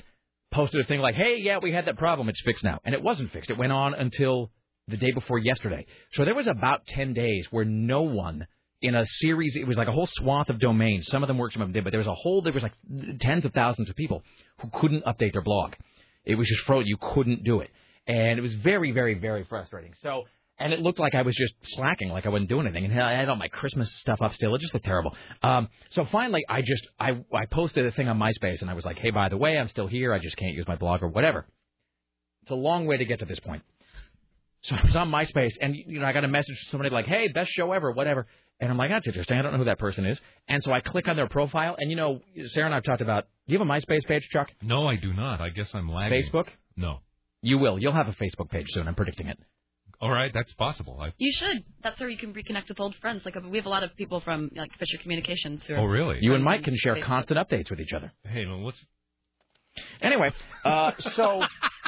posted 0.51 0.81
a 0.81 0.85
thing 0.85 1.01
like, 1.01 1.15
"Hey, 1.15 1.37
yeah, 1.39 1.59
we 1.59 1.73
had 1.73 1.87
that 1.87 1.97
problem. 1.97 2.29
It's 2.29 2.43
fixed 2.43 2.65
now," 2.65 2.81
and 2.85 2.95
it 2.95 3.03
wasn't 3.03 3.31
fixed. 3.31 3.51
It 3.51 3.57
went 3.57 3.73
on 3.73 3.95
until 3.95 4.51
the 4.89 4.97
day 4.97 5.13
before 5.13 5.39
yesterday. 5.39 5.87
So 6.13 6.25
there 6.25 6.35
was 6.35 6.49
about 6.49 6.85
10 6.89 7.15
days 7.15 7.47
where 7.51 7.65
no 7.65 8.03
one 8.03 8.47
in 8.83 8.95
a 8.95 9.05
series. 9.07 9.57
It 9.57 9.67
was 9.67 9.77
like 9.77 9.89
a 9.89 9.93
whole 9.93 10.07
swath 10.07 10.51
of 10.51 10.59
domains. 10.59 11.07
Some 11.07 11.23
of 11.23 11.29
them 11.29 11.39
worked, 11.39 11.55
some 11.55 11.63
of 11.63 11.69
them 11.69 11.73
did, 11.73 11.85
but 11.85 11.91
there 11.91 11.99
was 11.99 12.07
a 12.07 12.15
whole. 12.15 12.43
There 12.43 12.53
was 12.53 12.63
like 12.63 12.73
tens 13.21 13.45
of 13.45 13.53
thousands 13.53 13.89
of 13.89 13.97
people 13.97 14.23
who 14.59 14.69
couldn't 14.73 15.05
update 15.05 15.33
their 15.33 15.43
blog. 15.43 15.75
It 16.25 16.35
was 16.37 16.49
just 16.49 16.65
frozen. 16.65 16.87
You 16.87 16.97
couldn't 17.01 17.45
do 17.45 17.61
it, 17.61 17.71
and 18.07 18.39
it 18.39 18.43
was 18.43 18.55
very, 18.55 18.93
very, 18.93 19.15
very 19.15 19.45
frustrating. 19.45 19.95
So. 20.03 20.25
And 20.63 20.75
it 20.75 20.81
looked 20.81 20.99
like 20.99 21.15
I 21.15 21.23
was 21.23 21.35
just 21.35 21.55
slacking, 21.75 22.11
like 22.11 22.27
I 22.27 22.29
wasn't 22.29 22.51
doing 22.51 22.67
anything. 22.67 22.85
And 22.85 23.01
I 23.01 23.13
had 23.13 23.31
all 23.31 23.37
my 23.37 23.49
Christmas 23.49 23.91
stuff 24.01 24.21
up 24.21 24.35
still. 24.35 24.55
It 24.55 24.61
just 24.61 24.75
looked 24.75 24.85
terrible. 24.85 25.17
Um, 25.43 25.71
so 25.89 26.05
finally, 26.05 26.45
I 26.51 26.61
just 26.61 26.87
I 26.99 27.13
I 27.33 27.47
posted 27.47 27.87
a 27.87 27.93
thing 27.93 28.09
on 28.09 28.19
MySpace, 28.19 28.61
and 28.61 28.69
I 28.69 28.75
was 28.75 28.85
like, 28.85 28.99
"Hey, 28.99 29.09
by 29.09 29.31
the 29.31 29.39
way, 29.39 29.57
I'm 29.57 29.71
still 29.71 29.87
here. 29.87 30.13
I 30.13 30.19
just 30.19 30.37
can't 30.37 30.55
use 30.55 30.69
my 30.69 30.77
blog 30.77 31.03
or 31.03 31.09
whatever." 31.09 31.47
It's 32.43 32.51
a 32.51 32.57
long 32.57 32.85
way 32.85 32.99
to 32.99 33.07
get 33.07 33.21
to 33.21 33.25
this 33.25 33.41
point. 33.41 33.63
So 34.63 34.77
I 34.77 34.83
was 34.85 34.97
on 34.97 35.11
MySpace, 35.11 35.55
and 35.63 35.75
you 35.75 35.99
know, 35.99 36.05
I 36.05 36.13
got 36.13 36.25
a 36.25 36.29
message 36.29 36.59
from 36.59 36.73
somebody 36.73 36.91
like, 36.91 37.07
"Hey, 37.07 37.29
best 37.29 37.51
show 37.53 37.73
ever, 37.73 37.93
whatever." 37.93 38.27
And 38.61 38.71
I'm 38.71 38.77
like, 38.77 38.91
"That's 38.91 39.07
interesting. 39.07 39.39
I 39.39 39.43
don't 39.43 39.53
know 39.53 39.59
who 39.59 39.65
that 39.65 39.79
person 39.79 40.05
is." 40.05 40.21
And 40.49 40.63
so 40.63 40.73
I 40.73 40.81
click 40.81 41.09
on 41.09 41.17
their 41.17 41.29
profile, 41.29 41.77
and 41.79 41.91
you 41.91 41.97
know, 41.97 42.21
Sarah 42.49 42.67
and 42.67 42.75
I've 42.75 42.85
talked 42.85 43.01
about. 43.01 43.27
Do 43.47 43.55
you 43.55 43.59
have 43.59 43.67
a 43.67 43.71
MySpace 43.71 44.07
page, 44.07 44.23
Chuck? 44.31 44.51
No, 44.63 44.87
I 44.87 44.97
do 44.97 45.13
not. 45.13 45.41
I 45.41 45.49
guess 45.49 45.75
I'm 45.75 45.89
lagging. 45.89 46.23
Facebook? 46.23 46.47
No. 46.77 47.01
You 47.43 47.59
will. 47.59 47.79
You'll 47.79 47.93
have 47.93 48.09
a 48.09 48.13
Facebook 48.13 48.51
page 48.51 48.67
soon. 48.69 48.87
I'm 48.87 48.95
predicting 48.95 49.27
it. 49.27 49.39
All 50.01 50.11
right, 50.11 50.33
that's 50.33 50.53
possible. 50.55 50.99
I, 51.01 51.13
You 51.19 51.33
should. 51.33 51.63
That's 51.83 52.01
where 52.01 52.09
you 52.09 52.17
can 52.17 52.33
reconnect 52.33 52.69
with 52.69 52.81
old 52.81 52.95
friends. 52.97 53.23
Like 53.25 53.35
we 53.51 53.59
have 53.59 53.67
a 53.67 53.71
lot 53.71 53.83
of 53.83 53.95
people 53.97 54.21
from 54.21 54.51
like 54.55 54.73
Fisher 54.79 54.97
Communications. 55.03 55.63
Who 55.67 55.75
are 55.75 55.81
oh, 55.81 55.85
really? 55.85 56.19
You 56.21 56.35
and 56.35 56.43
Mike 56.43 56.65
can 56.65 56.77
share 56.77 56.97
Facebook. 56.97 57.05
constant 57.05 57.39
updates 57.39 57.71
with 57.71 57.81
each 57.81 57.93
other. 57.93 58.13
Hey, 58.25 58.47
well, 58.47 58.61
what's 58.61 58.83
Anyway, 60.03 60.33
uh, 60.65 60.93
so 61.15 61.43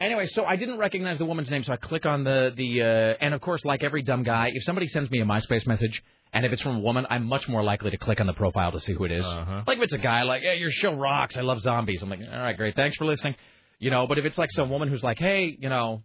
anyway, 0.00 0.26
so 0.28 0.44
I 0.44 0.56
didn't 0.56 0.78
recognize 0.78 1.18
the 1.18 1.24
woman's 1.24 1.50
name, 1.50 1.64
so 1.64 1.72
I 1.72 1.76
click 1.76 2.06
on 2.06 2.24
the 2.24 2.52
the 2.56 2.82
uh, 2.82 3.24
and 3.24 3.34
of 3.34 3.40
course, 3.40 3.64
like 3.64 3.82
every 3.82 4.02
dumb 4.02 4.22
guy, 4.22 4.50
if 4.52 4.64
somebody 4.64 4.88
sends 4.88 5.10
me 5.10 5.20
a 5.20 5.24
MySpace 5.24 5.66
message 5.66 6.02
and 6.32 6.44
if 6.44 6.52
it's 6.52 6.62
from 6.62 6.76
a 6.76 6.80
woman, 6.80 7.06
I'm 7.08 7.24
much 7.24 7.48
more 7.48 7.62
likely 7.62 7.90
to 7.90 7.96
click 7.96 8.20
on 8.20 8.26
the 8.26 8.32
profile 8.32 8.72
to 8.72 8.80
see 8.80 8.92
who 8.92 9.04
it 9.04 9.12
is. 9.12 9.24
Uh-huh. 9.24 9.62
Like 9.66 9.78
if 9.78 9.84
it's 9.84 9.92
a 9.94 9.98
guy, 9.98 10.22
like, 10.22 10.42
"Hey, 10.42 10.56
your 10.58 10.70
show 10.70 10.94
rocks. 10.94 11.36
I 11.36 11.40
love 11.40 11.60
zombies." 11.62 12.02
I'm 12.02 12.10
like, 12.10 12.20
"All 12.20 12.38
right, 12.38 12.56
great. 12.56 12.76
Thanks 12.76 12.96
for 12.96 13.06
listening." 13.06 13.34
You 13.78 13.90
know, 13.90 14.06
but 14.06 14.18
if 14.18 14.24
it's 14.24 14.36
like 14.36 14.50
some 14.52 14.70
woman 14.70 14.88
who's 14.88 15.02
like, 15.02 15.18
"Hey, 15.18 15.56
you 15.58 15.68
know, 15.68 16.02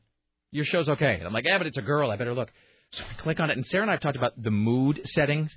your 0.51 0.65
show's 0.65 0.87
okay," 0.87 1.15
and 1.15 1.23
I'm 1.25 1.33
like, 1.33 1.45
"Yeah, 1.45 1.57
but 1.57 1.67
it's 1.67 1.77
a 1.77 1.81
girl. 1.81 2.09
I 2.09 2.15
better 2.15 2.33
look." 2.33 2.51
So 2.91 3.03
I 3.09 3.21
click 3.21 3.39
on 3.39 3.49
it, 3.49 3.57
and 3.57 3.65
Sarah 3.65 3.83
and 3.83 3.91
I 3.91 3.95
have 3.95 4.01
talked 4.01 4.15
about 4.15 4.41
the 4.41 4.51
mood 4.51 5.01
settings 5.05 5.51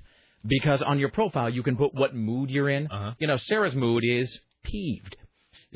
because 0.45 0.81
on 0.81 0.99
your 0.99 1.09
profile 1.09 1.49
you 1.49 1.63
can 1.63 1.77
put 1.77 1.93
what 1.93 2.15
mood 2.15 2.49
you're 2.49 2.69
in. 2.69 2.87
Uh-huh. 2.87 3.13
You 3.19 3.27
know, 3.27 3.37
Sarah's 3.37 3.75
mood 3.75 4.03
is 4.05 4.41
peeved, 4.63 5.15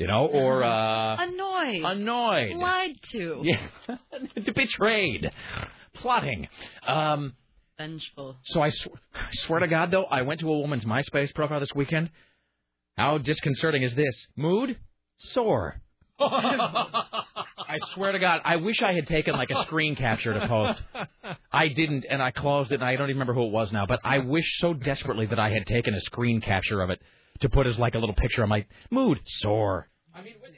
you 0.02 0.08
know, 0.08 0.26
or 0.26 0.64
uh, 0.64 1.16
Annoyed. 1.16 1.84
annoyed, 1.84 2.56
Lied 2.56 2.96
to. 3.12 3.40
yeah, 3.44 3.68
betrayed, 4.54 5.30
plotting. 5.94 6.48
Um, 6.84 7.34
Vengeful. 7.78 8.36
so 8.44 8.60
I, 8.60 8.70
sw- 8.70 8.88
I 9.14 9.28
swear 9.30 9.60
to 9.60 9.68
God, 9.68 9.92
though, 9.92 10.02
I 10.04 10.22
went 10.22 10.40
to 10.40 10.50
a 10.52 10.58
woman's 10.58 10.84
MySpace 10.84 11.32
profile 11.32 11.60
this 11.60 11.72
weekend. 11.72 12.10
How 12.96 13.18
disconcerting 13.18 13.84
is 13.84 13.94
this? 13.94 14.26
Mood 14.36 14.76
sore. 15.18 15.80
I 16.20 17.78
swear 17.94 18.10
to 18.10 18.18
God, 18.18 18.40
I 18.44 18.56
wish 18.56 18.82
I 18.82 18.92
had 18.92 19.06
taken 19.06 19.34
like 19.34 19.50
a 19.50 19.62
screen 19.66 19.94
capture 19.94 20.34
to 20.34 20.48
post. 20.48 20.82
I 21.52 21.68
didn't, 21.68 22.06
and 22.10 22.20
I 22.20 22.32
closed 22.32 22.72
it, 22.72 22.76
and 22.76 22.84
I 22.84 22.96
don't 22.96 23.08
even 23.08 23.18
remember 23.20 23.34
who 23.34 23.46
it 23.46 23.52
was 23.52 23.70
now. 23.70 23.86
But 23.86 24.00
I 24.02 24.18
wish 24.18 24.58
so 24.58 24.74
desperately 24.74 25.26
that 25.26 25.38
I 25.38 25.50
had 25.50 25.64
taken 25.64 25.94
a 25.94 26.00
screen 26.00 26.40
capture 26.40 26.82
of 26.82 26.90
it 26.90 27.00
to 27.40 27.48
put 27.48 27.66
as 27.68 27.78
like 27.78 27.94
a 27.94 27.98
little 27.98 28.14
picture 28.16 28.42
of 28.42 28.48
my 28.48 28.66
mood 28.90 29.20
sore. 29.26 29.88
I 30.14 30.22
mean, 30.22 30.34
when 30.40 30.52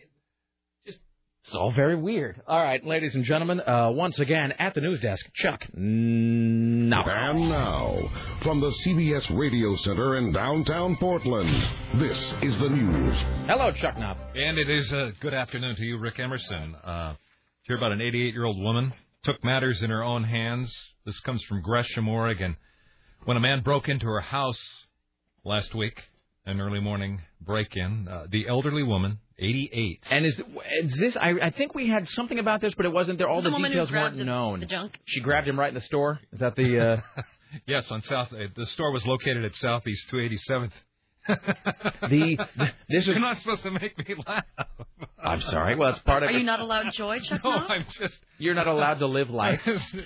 just 0.85 0.99
It's 1.45 1.55
all 1.55 1.71
very 1.71 1.95
weird. 1.95 2.43
All 2.47 2.63
right, 2.63 2.85
ladies 2.85 3.15
and 3.15 3.25
gentlemen, 3.25 3.61
uh, 3.61 3.91
once 3.93 4.19
again 4.19 4.53
at 4.53 4.75
the 4.75 4.81
news 4.81 5.01
desk, 5.01 5.25
Chuck. 5.35 5.63
Now. 5.75 7.05
And 7.07 7.49
now, 7.49 7.99
from 8.43 8.61
the 8.61 8.71
CBS 8.85 9.37
Radio 9.39 9.77
Center 9.77 10.17
in 10.17 10.33
downtown 10.33 10.97
Portland, 10.97 11.51
this 12.01 12.19
is 12.43 12.59
the 12.59 12.69
news. 12.69 13.15
Hello, 13.47 13.71
Chuck 13.73 13.97
Knopf. 13.97 14.19
And 14.35 14.59
it 14.59 14.69
is 14.69 14.91
a 14.93 15.13
good 15.21 15.35
afternoon 15.35 15.77
to 15.77 15.85
you, 15.85 15.99
Rick 15.99 16.19
Emerson. 16.19 16.75
Uh, 16.75 17.15
hear 17.63 17.77
about 17.77 17.93
an 17.93 18.01
88-year-old 18.01 18.61
woman 18.61 18.93
took 19.23 19.43
matters 19.45 19.83
in 19.83 19.91
her 19.91 20.03
own 20.03 20.25
hands. 20.25 20.75
This 21.07 21.19
comes 21.21 21.43
from 21.45 21.63
Gresham, 21.63 22.09
Oregon. 22.09 22.57
When 23.25 23.37
a 23.37 23.41
man 23.41 23.63
broke 23.63 23.89
into 23.89 24.07
her 24.07 24.21
house 24.21 24.61
last 25.45 25.75
week, 25.75 26.03
an 26.45 26.61
early 26.61 26.81
morning 26.81 27.23
break-in, 27.41 28.09
uh, 28.09 28.25
the 28.31 28.49
elderly 28.49 28.83
woman, 28.83 29.19
88. 29.39 30.01
And 30.11 30.25
is, 30.27 30.41
is 30.83 30.97
this? 30.99 31.17
I, 31.17 31.31
I 31.43 31.51
think 31.51 31.75
we 31.75 31.89
had 31.89 32.09
something 32.09 32.39
about 32.39 32.61
this, 32.61 32.73
but 32.77 32.87
it 32.87 32.93
wasn't 32.93 33.19
there. 33.19 33.29
All 33.29 33.43
The 33.43 33.49
the, 33.51 33.55
woman 33.55 33.71
details 33.73 33.91
grabbed 33.91 34.15
weren't 34.15 34.19
the- 34.19 34.25
known. 34.25 34.61
the 34.61 34.67
junk? 34.67 34.99
She 35.07 35.21
grabbed 35.21 35.49
him 35.49 35.59
right 35.59 35.69
in 35.69 35.75
the 35.75 35.81
store. 35.81 36.21
Is 36.33 36.39
that 36.41 36.57
the? 36.57 36.79
Uh, 36.81 37.01
Yes, 37.69 37.89
on 37.93 38.03
South. 38.03 38.33
Uh, 38.33 38.49
the 38.57 38.67
store 38.67 38.91
was 38.91 39.07
located 39.07 39.45
at 39.45 39.55
Southeast 39.55 40.09
287th. 40.13 40.73
the, 41.29 42.37
this 42.89 42.99
is. 43.03 43.07
You're 43.07 43.21
not 43.21 43.39
supposed 43.39 43.63
to 43.63 43.71
make 43.71 43.97
me 43.97 44.17
laugh. 44.27 44.45
I'm 45.23 45.41
sorry. 45.41 45.77
Well, 45.77 45.91
it's 45.91 46.01
part 46.01 46.25
of 46.25 46.31
Are 46.31 46.33
it. 46.33 46.39
you 46.39 46.45
not 46.45 46.59
allowed 46.59 46.93
joy, 46.93 47.21
Chuck? 47.21 47.43
No, 47.45 47.51
Knopf? 47.53 47.71
I'm 47.71 47.87
just. 47.99 48.19
You're 48.39 48.55
not 48.55 48.67
allowed 48.67 48.95
to 48.99 49.07
live 49.07 49.31
life. 49.31 49.61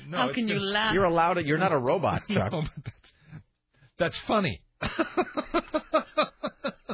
no, 0.08 0.18
How 0.18 0.26
it's 0.26 0.34
can 0.34 0.46
you 0.46 0.54
just- 0.56 0.66
laugh? 0.66 0.92
You're 0.94 1.04
allowed. 1.04 1.34
To, 1.34 1.42
you're 1.44 1.56
not 1.58 1.72
a 1.72 1.78
robot, 1.78 2.22
Chuck. 2.30 2.52
No, 2.52 2.60
but 2.62 2.70
that's, 2.84 3.12
that's 3.98 4.18
funny. 4.26 4.60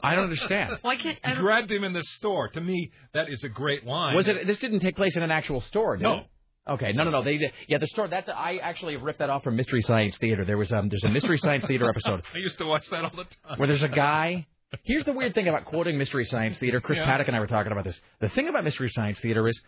I 0.02 0.15
don't 0.15 0.24
understand. 0.24 0.78
Why 0.82 0.97
can't 0.97 1.19
I 1.24 1.35
grabbed 1.35 1.70
him 1.70 1.85
in 1.85 1.93
the 1.93 2.02
store. 2.02 2.48
To 2.51 2.61
me, 2.61 2.90
that 3.15 3.28
is 3.31 3.43
a 3.44 3.48
great 3.48 3.86
line. 3.86 4.15
Was 4.16 4.27
it? 4.28 4.47
This 4.47 4.59
didn't 4.59 4.81
take 4.81 4.97
place 4.97 5.16
in 5.16 5.23
an 5.23 5.31
actual 5.31 5.61
store, 5.62 5.97
did 5.97 6.02
No. 6.02 6.15
it? 6.19 6.27
Okay, 6.66 6.93
no, 6.93 7.05
no, 7.05 7.11
no. 7.11 7.23
They, 7.23 7.52
yeah, 7.69 7.77
the 7.78 7.86
store. 7.89 8.09
That's 8.09 8.28
I 8.28 8.56
actually 8.62 8.97
ripped 8.97 9.19
that 9.19 9.28
off 9.31 9.44
from 9.44 9.55
Mystery 9.56 9.82
Science 9.82 10.16
Theater. 10.19 10.44
There 10.47 10.56
was 10.56 10.73
um, 10.73 10.89
there's 10.89 11.05
a 11.05 11.11
Mystery 11.11 11.36
Science 11.39 11.65
Theater 11.66 11.89
episode 11.89 12.23
I 12.35 12.39
used 12.39 12.56
to 12.59 12.65
watch 12.65 12.89
that 12.90 13.05
all 13.05 13.11
the 13.11 13.24
time. 13.47 13.59
where 13.59 13.66
there's 13.69 13.82
a 13.82 13.89
guy. 13.89 14.47
Here's 14.82 15.05
the 15.05 15.12
weird 15.12 15.35
thing 15.35 15.47
about 15.47 15.66
quoting 15.66 15.97
Mystery 15.98 16.24
Science 16.24 16.59
Theater. 16.59 16.81
Chris 16.81 16.97
Yeah. 16.98 17.05
Paddock 17.05 17.28
and 17.28 17.36
I 17.36 17.40
were 17.40 17.47
talking 17.47 17.70
about 17.70 17.85
this. 17.85 17.98
The 18.20 18.28
thing 18.31 18.48
about 18.48 18.65
Mystery 18.65 18.89
Science 18.90 19.20
Theater 19.20 19.47
is 19.47 19.61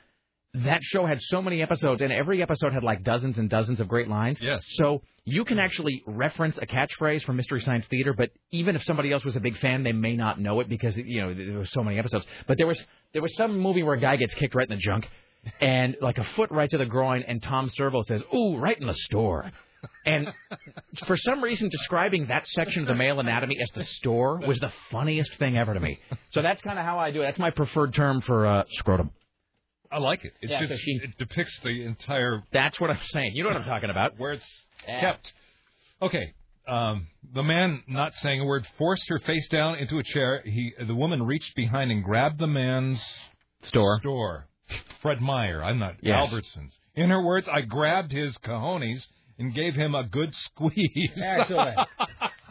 that 0.65 0.83
show 0.83 1.07
had 1.07 1.20
so 1.20 1.43
many 1.43 1.62
episodes, 1.62 2.01
and 2.03 2.12
every 2.12 2.43
episode 2.43 2.73
had 2.73 2.83
like 2.83 3.03
dozens 3.05 3.39
and 3.39 3.51
dozens 3.51 3.81
of 3.81 3.89
great 3.89 4.09
lines. 4.09 4.39
Yes. 4.41 4.62
So 4.74 5.03
you 5.24 5.45
can 5.45 5.59
actually 5.59 6.03
reference 6.07 6.57
a 6.59 6.66
catchphrase 6.66 7.23
from 7.24 7.37
Mystery 7.37 7.61
Science 7.61 7.87
Theater, 7.89 8.15
but 8.16 8.31
even 8.53 8.77
if 8.77 8.83
somebody 8.85 9.12
else 9.12 9.24
was 9.24 9.37
a 9.37 9.41
big 9.41 9.59
fan, 9.59 9.83
they 9.83 9.93
may 9.93 10.16
not 10.16 10.41
know 10.41 10.61
it 10.61 10.69
because 10.69 10.97
you 10.97 11.20
know 11.20 11.35
there 11.35 11.59
were 11.59 11.66
so 11.66 11.83
many 11.83 11.99
episodes. 11.99 12.27
But 12.47 12.59
there 12.59 12.66
was 12.66 12.81
there 13.12 13.23
was 13.23 13.35
some 13.37 13.59
movie 13.59 13.83
where 13.83 13.95
a 13.95 14.01
guy 14.01 14.16
gets 14.16 14.35
kicked 14.35 14.55
right 14.55 14.69
in 14.69 14.77
the 14.77 14.81
junk, 14.81 15.09
and 15.61 15.97
like 16.01 16.19
a 16.19 16.24
foot 16.37 16.51
right 16.51 16.70
to 16.70 16.78
the 16.78 16.87
groin, 16.87 17.23
and 17.27 17.43
Tom 17.43 17.69
Servo 17.70 18.03
says, 18.03 18.23
"Ooh, 18.35 18.57
right 18.57 18.78
in 18.81 18.87
the 18.87 18.95
store." 18.95 19.51
And 20.05 20.33
for 21.07 21.16
some 21.16 21.45
reason, 21.45 21.69
describing 21.69 22.27
that 22.28 22.47
section 22.49 22.83
of 22.83 22.89
the 22.89 22.95
male 22.95 23.20
anatomy 23.20 23.59
as 23.61 23.70
the 23.74 23.85
store 23.85 24.39
was 24.39 24.59
the 24.59 24.73
funniest 24.91 25.35
thing 25.39 25.57
ever 25.57 25.74
to 25.74 25.81
me. 25.81 26.01
So 26.33 26.43
that's 26.43 26.61
kind 26.62 26.78
of 26.78 26.85
how 26.85 26.99
I 26.99 27.11
do 27.11 27.23
it. 27.23 27.27
That's 27.27 27.39
my 27.39 27.51
preferred 27.51 27.95
term 27.95 28.20
for 28.20 28.47
uh, 28.47 28.65
scrotum. 28.70 29.11
I 29.92 29.98
like 29.98 30.24
it. 30.24 30.32
It 30.42 30.50
Yeah, 30.50 30.64
just 30.66 30.80
she- 30.82 31.00
it 31.02 31.16
depicts 31.18 31.58
the 31.60 31.84
entire 31.84 32.42
That's 32.52 32.80
what 32.80 32.90
I'm 32.90 33.00
saying. 33.10 33.32
You 33.34 33.42
know 33.44 33.50
what 33.50 33.58
I'm 33.58 33.64
talking 33.64 33.90
about. 33.90 34.18
where 34.18 34.32
it's 34.32 34.66
Yeah. 34.86 35.00
kept. 35.00 35.32
Okay. 36.02 36.32
Um, 36.68 37.06
the 37.32 37.42
man, 37.44 37.82
not 37.86 38.14
saying 38.14 38.40
a 38.40 38.44
word, 38.44 38.66
forced 38.76 39.08
her 39.08 39.18
face 39.20 39.46
down 39.48 39.76
into 39.76 39.98
a 39.98 40.02
chair. 40.02 40.42
He, 40.44 40.72
the 40.84 40.94
woman 40.94 41.22
reached 41.22 41.54
behind 41.54 41.90
and 41.92 42.02
grabbed 42.02 42.38
the 42.38 42.46
man's 42.48 43.00
Store. 43.62 43.98
store. 44.00 44.48
Fred 45.00 45.20
Meyer. 45.20 45.62
I'm 45.62 45.78
not 45.78 45.94
Yes. 46.02 46.28
Albertsons. 46.28 46.72
In 46.96 47.10
her 47.10 47.22
words, 47.22 47.46
I 47.48 47.60
grabbed 47.60 48.10
his 48.10 48.36
cojones 48.38 49.06
and 49.38 49.54
gave 49.54 49.74
him 49.74 49.94
a 49.94 50.02
good 50.04 50.34
squeeze. 50.34 51.12
Excellent. 51.22 51.78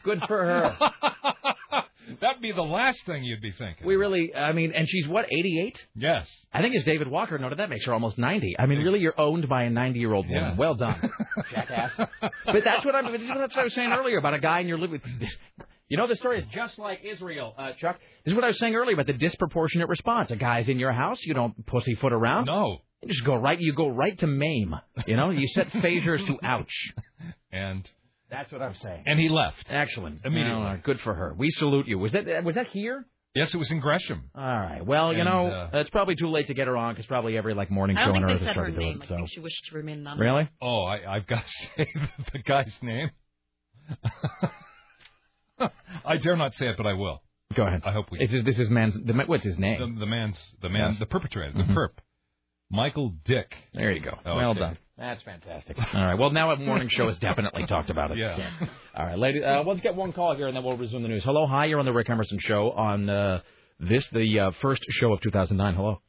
Good 0.04 0.22
for 0.28 0.46
her. 0.46 0.78
That'd 2.22 2.42
be 2.42 2.52
the 2.52 2.62
last 2.62 3.00
thing 3.06 3.24
you'd 3.24 3.42
be 3.42 3.52
thinking. 3.52 3.86
We 3.86 3.96
really, 3.96 4.34
I 4.36 4.52
mean, 4.52 4.72
and 4.74 4.88
she's 4.88 5.08
what, 5.08 5.26
88? 5.26 5.86
yes. 5.96 6.28
I 6.54 6.62
think 6.62 6.76
as 6.76 6.84
David 6.86 7.08
Walker 7.08 7.38
noted, 7.38 7.60
that 7.60 7.70
makes 7.70 7.86
her 7.86 7.94
almost 7.94 8.18
90. 8.18 8.56
I 8.60 8.66
mean, 8.66 8.80
really, 8.80 9.00
you're 9.00 9.20
owned 9.20 9.50
by 9.50 9.64
a 9.64 9.70
90 9.70 10.00
year 10.00 10.14
old 10.14 10.28
woman. 10.28 10.44
Yeah. 10.52 10.56
Well 10.56 10.76
done, 10.76 11.02
jackass. 11.52 11.92
But 12.20 12.64
that's 12.64 12.86
what 12.86 12.96
I'm. 12.96 13.12
This 13.12 13.22
is 13.22 13.30
what 13.30 13.58
I 13.58 13.64
was 13.64 13.74
saying 13.74 13.92
earlier 13.92 14.18
about 14.18 14.34
a 14.34 14.40
guy 14.40 14.60
in 14.60 14.68
your 14.68 14.78
living. 14.78 15.02
You 15.88 15.98
know, 15.98 16.08
the 16.08 16.16
story 16.16 16.40
is 16.40 16.46
just 16.52 16.80
like 16.80 17.02
Israel, 17.04 17.54
uh, 17.58 17.74
Chuck. 17.74 18.00
This 18.24 18.32
is 18.32 18.36
what 18.36 18.44
I 18.44 18.48
was 18.48 18.60
saying 18.60 18.74
earlier 18.76 18.96
about 18.96 19.06
the 19.06 19.14
disproportionate 19.14 19.88
response. 19.88 20.32
A 20.32 20.36
guy's 20.36 20.68
in 20.68 20.80
your 20.80 20.92
house, 20.92 21.20
you 21.22 21.34
don't 21.34 21.66
pussyfoot 21.68 22.12
around. 22.12 22.46
No. 22.46 22.80
You 23.02 23.10
just 23.10 23.24
go 23.24 23.36
right. 23.36 23.60
You 23.60 23.74
go 23.74 23.90
right 23.90 24.18
to 24.20 24.28
maim. 24.28 24.76
You 25.06 25.16
know, 25.16 25.30
you 25.30 25.48
set 25.50 25.68
phasers 25.74 26.26
to 26.26 26.40
ouch. 26.42 26.74
And 27.52 27.88
That's 28.38 28.52
what 28.52 28.62
I'm 28.62 28.76
saying. 28.76 29.04
and 29.06 29.20
he 29.20 29.30
left. 29.30 29.66
Excellent. 29.70 30.22
Immediately. 30.26 30.62
Well, 30.62 30.72
uh, 30.74 30.78
good 30.78 31.00
for 31.02 31.14
her. 31.14 31.34
We 31.38 31.50
salute 31.52 31.88
you. 31.88 31.98
Was 32.00 32.12
that 32.14 32.44
was 32.44 32.56
that 32.56 32.68
here? 32.68 33.06
Yes, 33.34 33.54
it 33.54 33.58
was 33.58 33.70
in 33.70 33.80
Gresham. 33.82 34.30
All 34.34 34.42
right. 34.44 34.86
Well, 34.86 35.12
you 35.12 35.20
And, 35.20 35.30
know, 35.30 35.48
uh, 35.48 35.70
it's 35.80 35.90
probably 35.90 36.16
too 36.16 36.30
late 36.30 36.48
to 36.48 36.54
get 36.54 36.68
her 36.68 36.78
on 36.78 36.94
because 36.94 37.06
probably 37.06 37.38
every 37.38 37.54
like 37.54 37.70
morning 37.70 37.98
show 37.98 38.14
on 38.16 38.24
earth 38.24 38.30
they 38.30 38.34
is 38.36 38.40
said 38.40 38.48
her 38.48 38.54
starting 38.54 38.76
to 38.76 38.80
do 38.82 38.88
it. 38.88 39.04
I 39.04 39.08
So 39.08 39.16
think 39.18 39.30
she 39.30 39.40
wished 39.42 39.62
to 39.72 39.76
remain 39.76 40.00
anonymous. 40.00 40.22
really, 40.24 40.50
Oh, 40.62 40.84
I, 40.86 41.16
I've 41.16 41.28
got 41.28 41.44
to 41.44 41.68
say 41.86 41.94
the 42.34 42.40
guy's 42.40 42.74
name. 42.82 43.10
I 46.06 46.18
dare 46.18 46.36
not 46.36 46.54
say 46.56 46.68
it, 46.68 46.78
but 46.78 46.86
I 46.86 46.94
will. 46.94 47.22
go 47.56 47.64
ahead. 47.66 47.82
I 47.86 47.92
hope 47.92 48.06
we. 48.12 48.20
Is 48.20 48.32
this, 48.32 48.44
this 48.46 48.60
is 48.60 48.70
man's. 48.70 48.96
The, 49.06 49.14
what's 49.26 49.44
his 49.44 49.58
name? 49.58 49.80
the, 49.96 50.00
the 50.02 50.06
man's 50.06 50.38
the 50.62 50.70
man, 50.70 50.92
Yes. 50.92 51.00
the 51.00 51.06
perpetrator, 51.06 51.54
the 51.58 51.64
perp, 51.64 51.98
Michael 52.70 53.14
Dick. 53.26 53.54
There 53.74 53.92
you 53.92 54.02
go. 54.02 54.18
Oh, 54.26 54.36
well 54.36 54.52
okay. 54.52 54.60
done. 54.60 54.78
That's 54.98 55.22
fantastic. 55.24 55.78
All 55.94 56.06
right. 56.06 56.18
Well, 56.18 56.32
now 56.32 56.52
a 56.52 56.56
morning 56.56 56.88
show 56.90 57.08
has 57.08 57.18
definitely 57.18 57.66
talked 57.66 57.90
about 57.90 58.12
it. 58.12 58.18
Yeah. 58.18 58.38
So. 58.38 58.68
All 58.96 59.06
right, 59.06 59.18
ladies. 59.18 59.44
Uh, 59.46 59.64
let's 59.66 59.82
get 59.82 59.96
one 59.96 60.14
call 60.14 60.36
here, 60.36 60.48
and 60.48 60.56
then 60.56 60.64
we'll 60.64 60.78
resume 60.78 61.04
the 61.04 61.10
news. 61.10 61.24
Hello, 61.24 61.46
hi. 61.48 61.66
You're 61.66 61.80
on 61.80 61.86
the 61.86 61.94
Rick 61.94 62.10
Emerson 62.10 62.40
Show 62.40 62.72
on 62.72 63.10
uh, 63.10 63.42
this, 63.80 64.08
the 64.14 64.40
uh, 64.40 64.52
first 64.62 64.84
show 64.90 65.12
of 65.12 65.20
2009. 65.22 65.76
Hello. 65.76 66.02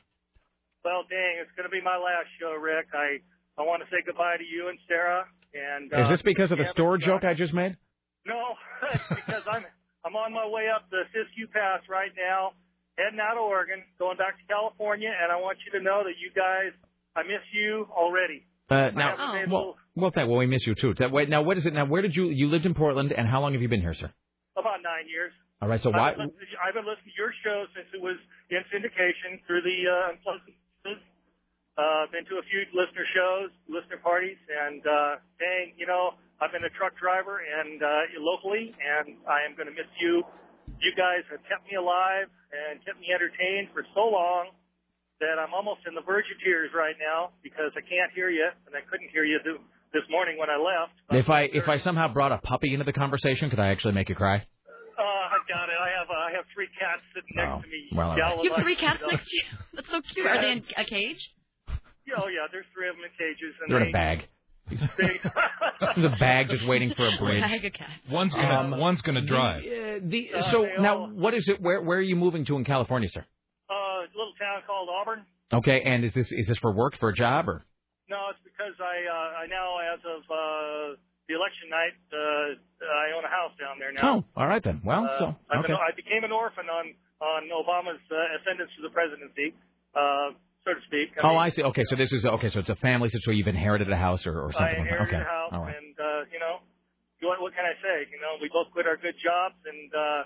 Well, 0.85 1.02
dang, 1.10 1.43
it's 1.43 1.51
going 1.57 1.68
to 1.68 1.70
be 1.70 1.83
my 1.83 1.97
last 1.97 2.31
show, 2.39 2.52
Rick. 2.55 2.86
I 2.94 3.18
I 3.59 3.65
want 3.67 3.83
to 3.83 3.89
say 3.91 4.05
goodbye 4.07 4.36
to 4.39 4.44
you 4.44 4.68
and 4.68 4.78
Sarah. 4.86 5.25
And 5.52 5.86
Is 5.86 6.07
uh, 6.07 6.09
this 6.10 6.23
because 6.23 6.52
of 6.52 6.59
the 6.59 6.67
store 6.67 6.97
joke 6.99 7.25
I 7.25 7.35
just 7.35 7.52
made? 7.52 7.76
No, 8.25 8.55
because 9.10 9.43
I'm 9.51 9.65
I'm 10.05 10.15
on 10.15 10.33
my 10.33 10.47
way 10.47 10.68
up 10.70 10.86
the 10.91 11.02
Siskiyou 11.10 11.51
Pass 11.51 11.83
right 11.89 12.12
now, 12.17 12.52
heading 12.99 13.20
out 13.20 13.36
of 13.36 13.44
Oregon, 13.44 13.83
going 13.99 14.16
back 14.16 14.36
to 14.39 14.44
California, 14.49 15.12
and 15.12 15.33
I 15.33 15.36
want 15.36 15.58
you 15.65 15.78
to 15.78 15.84
know 15.84 16.02
that 16.05 16.16
you 16.20 16.31
guys, 16.34 16.73
I 17.15 17.23
miss 17.23 17.44
you 17.52 17.86
already. 17.92 18.44
Uh, 18.68 18.91
now, 18.97 19.15
haven't 19.16 19.52
well, 19.52 19.76
well, 19.94 20.10
thank. 20.12 20.28
Well, 20.28 20.39
we 20.39 20.47
miss 20.47 20.66
you 20.66 20.75
too. 20.75 20.94
Now, 20.99 21.42
what 21.42 21.57
is 21.57 21.66
it? 21.66 21.73
Now, 21.73 21.86
where 21.86 22.02
did 22.02 22.16
you 22.16 22.28
you 22.31 22.49
lived 22.49 22.66
in 22.66 22.75
Portland, 22.75 23.12
and 23.12 23.28
how 23.28 23.41
long 23.41 23.52
have 23.52 23.62
you 23.62 23.68
been 23.68 23.81
here, 23.81 23.94
sir? 23.94 24.10
about 24.57 24.81
nine 24.83 25.07
years. 25.07 25.33
All 25.62 25.68
right. 25.68 25.81
So 25.81 25.92
why? 25.92 26.12
I've 26.12 26.18
been, 26.18 26.33
I've 26.58 26.75
been 26.75 26.89
listening 26.89 27.12
to 27.12 27.18
your 27.20 27.33
show 27.44 27.65
since 27.76 27.89
it 27.94 28.02
was 28.02 28.16
in 28.50 28.60
syndication 28.73 29.41
through 29.47 29.62
the 29.62 29.78
uh, 29.86 30.12
Unpleasant. 30.12 30.57
Uh, 31.76 32.08
been 32.08 32.25
to 32.25 32.41
a 32.41 32.44
few 32.49 32.65
listener 32.73 33.05
shows, 33.12 33.52
listener 33.68 34.00
parties, 34.00 34.41
and 34.49 34.81
uh, 34.81 35.20
dang, 35.36 35.76
you 35.76 35.84
know, 35.84 36.16
I've 36.41 36.49
been 36.49 36.65
a 36.65 36.73
truck 36.73 36.97
driver 36.97 37.44
and 37.44 37.84
uh, 37.84 38.16
locally, 38.16 38.73
and 38.81 39.20
I 39.28 39.44
am 39.44 39.52
going 39.60 39.68
to 39.68 39.76
miss 39.76 39.89
you. 40.00 40.25
You 40.80 40.92
guys 40.96 41.24
have 41.32 41.40
kept 41.48 41.64
me 41.70 41.76
alive 41.76 42.28
and 42.52 42.78
kept 42.84 43.00
me 43.00 43.08
entertained 43.12 43.72
for 43.72 43.82
so 43.96 44.06
long 44.12 44.52
that 45.20 45.40
I'm 45.40 45.55
almost 45.56 45.80
in 45.88 45.94
the 45.96 46.05
verge 46.05 46.28
of 46.28 46.36
tears 46.44 46.70
right 46.76 46.94
now 47.00 47.32
because 47.42 47.72
I 47.72 47.80
can't 47.80 48.12
hear 48.12 48.28
you, 48.28 48.44
and 48.68 48.72
I 48.76 48.84
couldn't 48.84 49.08
hear 49.10 49.24
you 49.24 49.40
this 49.92 50.05
morning 50.12 50.36
when 50.36 50.50
I 50.52 50.60
left. 50.60 50.92
If 51.10 51.30
I 51.32 51.48
if 51.48 51.68
I 51.68 51.78
somehow 51.78 52.12
brought 52.12 52.32
a 52.32 52.38
puppy 52.38 52.72
into 52.76 52.84
the 52.84 52.92
conversation, 52.92 53.48
could 53.48 53.58
I 53.60 53.68
actually 53.72 53.94
make 53.96 54.08
you 54.08 54.14
cry? 54.14 54.36
Uh, 54.36 55.02
I 55.02 55.38
got 55.48 55.68
it. 55.68 55.76
I 55.80 55.88
have 55.96 56.08
uh, 56.12 56.28
I 56.28 56.30
have 56.36 56.44
three 56.52 56.68
cats 56.78 57.00
sitting 57.16 57.32
next 57.36 57.52
Oh, 57.56 57.62
to 57.64 57.68
me. 57.68 57.80
well, 57.92 58.10
all 58.10 58.16
right. 58.16 58.18
yelling 58.18 58.44
You 58.44 58.52
have 58.52 58.62
three 58.62 58.76
cats 58.76 59.00
you 59.00 59.06
know, 59.08 59.12
next 59.16 59.28
to 59.28 59.36
you. 59.36 59.44
That's 59.74 59.88
so 59.90 60.00
cute. 60.12 60.26
Are 60.26 60.40
they 60.40 60.52
in 60.52 60.62
a 60.76 60.84
cage? 60.84 61.20
Yeah, 62.06 62.20
oh 62.22 62.28
yeah, 62.28 62.46
there's 62.52 62.68
three 62.76 62.88
of 62.88 62.96
them 62.96 63.05
in 63.05 63.12
cages, 63.16 63.56
and 63.64 63.72
They're 63.72 63.82
in 63.82 63.88
a 63.88 63.92
bag. 63.92 64.28
They, 64.68 65.20
the 66.02 66.16
bag 66.18 66.48
just 66.50 66.66
waiting 66.66 66.92
for 66.94 67.06
a 67.06 67.16
bridge. 67.18 67.42
Bag 67.42 67.64
of 67.64 67.72
cats. 67.72 67.92
One's 68.10 68.34
gonna 68.34 68.60
Um, 68.74 68.78
one's 68.78 69.02
gonna 69.02 69.24
drive. 69.24 69.62
The, 69.62 69.96
uh, 69.96 69.98
the 70.02 70.34
Uh, 70.34 70.50
so 70.50 70.68
now 70.80 70.98
all- 70.98 71.08
what 71.08 71.34
is 71.34 71.48
it? 71.48 71.60
Where 71.60 71.82
where 71.82 71.98
are 71.98 72.02
you 72.12 72.16
moving 72.16 72.44
to 72.46 72.56
in 72.56 72.64
California, 72.64 73.08
sir? 73.08 73.24
uh, 73.70 73.74
a 73.74 74.08
little 74.16 74.32
town 74.38 74.62
called 74.66 74.88
Auburn. 74.90 75.24
Okay, 75.52 75.82
and 75.82 76.04
is 76.04 76.12
this 76.14 76.30
is 76.32 76.46
this 76.48 76.58
for 76.58 76.72
work 76.72 76.96
for 76.98 77.10
a 77.10 77.14
job 77.14 77.48
or? 77.48 77.64
No, 78.08 78.18
it's 78.30 78.40
because 78.44 78.74
I 78.80 78.96
uh, 79.06 79.42
I 79.42 79.46
now, 79.46 79.78
as 79.78 80.00
of 80.04 80.22
uh, 80.30 80.96
the 81.28 81.34
election 81.34 81.68
night, 81.70 81.94
uh, 82.12 82.86
I 82.86 83.12
own 83.16 83.24
a 83.24 83.28
house 83.28 83.52
down 83.58 83.78
there 83.78 83.92
now. 83.92 84.24
Oh, 84.24 84.24
all 84.40 84.46
right 84.48 84.62
then. 84.62 84.80
Well, 84.84 85.04
Uh, 85.06 85.18
so 85.18 85.24
I've 85.50 85.58
okay. 85.60 85.68
been, 85.68 85.76
I 85.76 85.90
became 85.94 86.24
an 86.24 86.32
orphan 86.32 86.66
on 86.70 86.94
on 87.20 87.42
Obama's 87.50 88.00
uh, 88.10 88.36
ascendance 88.40 88.70
to 88.76 88.82
the 88.82 88.90
presidency, 88.90 89.54
uh, 89.94 90.30
so 90.66 90.74
to 90.74 90.80
speak. 90.86 91.14
Oh, 91.22 91.30
mean, 91.30 91.38
I 91.38 91.50
see. 91.50 91.62
Okay, 91.62 91.84
so 91.86 91.94
this 91.94 92.12
is 92.12 92.26
okay. 92.26 92.50
So 92.50 92.58
it's 92.58 92.68
a 92.68 92.76
family 92.76 93.08
situation. 93.08 93.38
You've 93.38 93.54
inherited 93.54 93.90
a 93.90 93.96
house 93.96 94.26
or, 94.26 94.34
or 94.34 94.50
I 94.50 94.52
something. 94.52 94.66
like 94.66 94.74
that. 94.74 94.80
inherited 94.82 95.14
okay. 95.14 95.22
a 95.22 95.24
house, 95.24 95.50
All 95.54 95.62
right. 95.62 95.76
and 95.76 95.94
uh, 95.94 96.26
you 96.32 96.40
know, 96.42 96.58
what, 97.22 97.40
what 97.40 97.54
can 97.54 97.64
I 97.64 97.78
say? 97.78 98.10
You 98.10 98.18
know, 98.18 98.34
we 98.42 98.50
both 98.52 98.72
quit 98.72 98.86
our 98.86 98.96
good 98.96 99.14
jobs, 99.22 99.54
and 99.62 99.88
uh, 99.94 100.22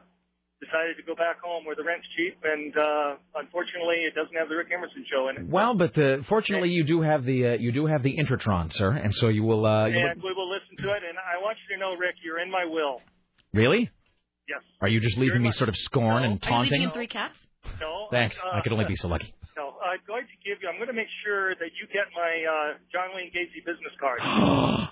decided 0.65 0.97
to 0.97 1.05
go 1.05 1.15
back 1.15 1.41
home 1.45 1.65
where 1.65 1.77
the 1.77 1.85
rent's 1.85 2.07
cheap, 2.17 2.37
and 2.45 2.73
uh, 2.77 3.17
unfortunately, 3.37 4.09
it 4.09 4.15
doesn't 4.15 4.37
have 4.37 4.49
the 4.49 4.57
Rick 4.57 4.69
Emerson 4.73 5.05
show 5.13 5.29
in 5.29 5.37
it. 5.37 5.49
Well, 5.49 5.75
but 5.75 5.97
uh, 5.97 6.23
fortunately, 6.29 6.71
you 6.71 6.85
do 6.85 7.01
have 7.01 7.25
the 7.25 7.49
uh, 7.49 7.53
you 7.61 7.73
do 7.73 7.87
have 7.87 8.03
the 8.03 8.17
Intertron, 8.17 8.73
sir, 8.73 8.93
and 8.93 9.15
so 9.15 9.29
you 9.29 9.43
will. 9.43 9.65
Uh, 9.65 9.87
you 9.87 9.97
will 9.97 10.25
we 10.25 10.33
will 10.33 10.49
listen 10.49 10.77
to 10.85 10.89
it. 10.97 11.03
And 11.05 11.17
I 11.21 11.41
want 11.41 11.57
you 11.69 11.77
to 11.77 11.81
know, 11.81 11.97
Rick, 11.97 12.17
you're 12.25 12.41
in 12.41 12.51
my 12.51 12.65
will. 12.65 13.01
really? 13.53 13.91
Yes. 14.49 14.63
Are 14.81 14.89
you 14.89 15.01
just 15.01 15.17
leaving 15.17 15.43
me 15.43 15.53
sort 15.53 15.69
of 15.69 15.77
scorn 15.77 16.25
and 16.25 16.43
taunting? 16.43 16.57
Are 16.57 16.65
you 16.65 16.65
leaving 16.65 16.81
taunting? 16.81 16.89
in 16.89 16.91
three 16.91 17.07
cats? 17.07 17.35
No. 17.81 18.09
Thanks. 18.11 18.37
uh, 18.45 18.57
I 18.57 18.63
could 18.63 18.73
only 18.73 18.87
be 18.87 18.97
so 18.97 19.07
lucky. 19.07 19.33
No, 19.61 19.77
I'm 19.85 20.01
going 20.09 20.25
to 20.25 20.37
give 20.41 20.63
you. 20.63 20.69
I'm 20.73 20.77
going 20.81 20.89
to 20.89 20.97
make 20.97 21.13
sure 21.23 21.53
that 21.53 21.77
you 21.77 21.85
get 21.93 22.09
my 22.17 22.33
uh, 22.49 22.81
John 22.89 23.13
Wayne 23.13 23.29
Gacy 23.29 23.61
business 23.61 23.93
card. 24.01 24.25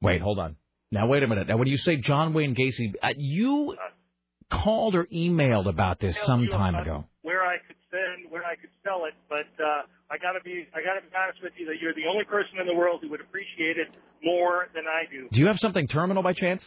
Wait, 0.00 0.22
hold 0.22 0.38
on. 0.38 0.56
Now 0.90 1.06
wait 1.06 1.22
a 1.22 1.28
minute. 1.28 1.48
Now 1.48 1.58
when 1.58 1.68
you 1.68 1.76
say 1.76 1.96
John 1.96 2.32
Wayne 2.32 2.54
Gacy, 2.56 2.94
uh, 3.02 3.12
you 3.18 3.76
uh, 3.76 4.56
called 4.64 4.94
or 4.94 5.04
emailed 5.12 5.68
about 5.68 6.00
this 6.00 6.16
some 6.24 6.48
time 6.48 6.76
ago. 6.76 7.04
where 7.20 7.44
I 7.44 7.58
could 7.60 7.76
send, 7.90 8.32
where 8.32 8.40
I 8.44 8.56
could 8.56 8.70
sell 8.80 9.04
it, 9.04 9.12
but 9.28 9.52
uh, 9.62 9.84
I 10.08 10.16
gotta 10.16 10.40
be, 10.40 10.64
I 10.72 10.80
gotta 10.80 11.04
be 11.04 11.12
honest 11.12 11.42
with 11.42 11.52
you 11.58 11.66
that 11.66 11.76
you're 11.82 11.92
the 11.92 12.08
only 12.08 12.24
person 12.24 12.56
in 12.56 12.66
the 12.66 12.72
world 12.72 13.00
who 13.02 13.10
would 13.10 13.20
appreciate 13.20 13.76
it 13.76 13.92
more 14.24 14.68
than 14.72 14.84
I 14.88 15.04
do. 15.12 15.28
Do 15.30 15.40
you 15.40 15.46
have 15.48 15.58
something 15.58 15.86
terminal 15.88 16.22
by 16.22 16.32
chance? 16.32 16.64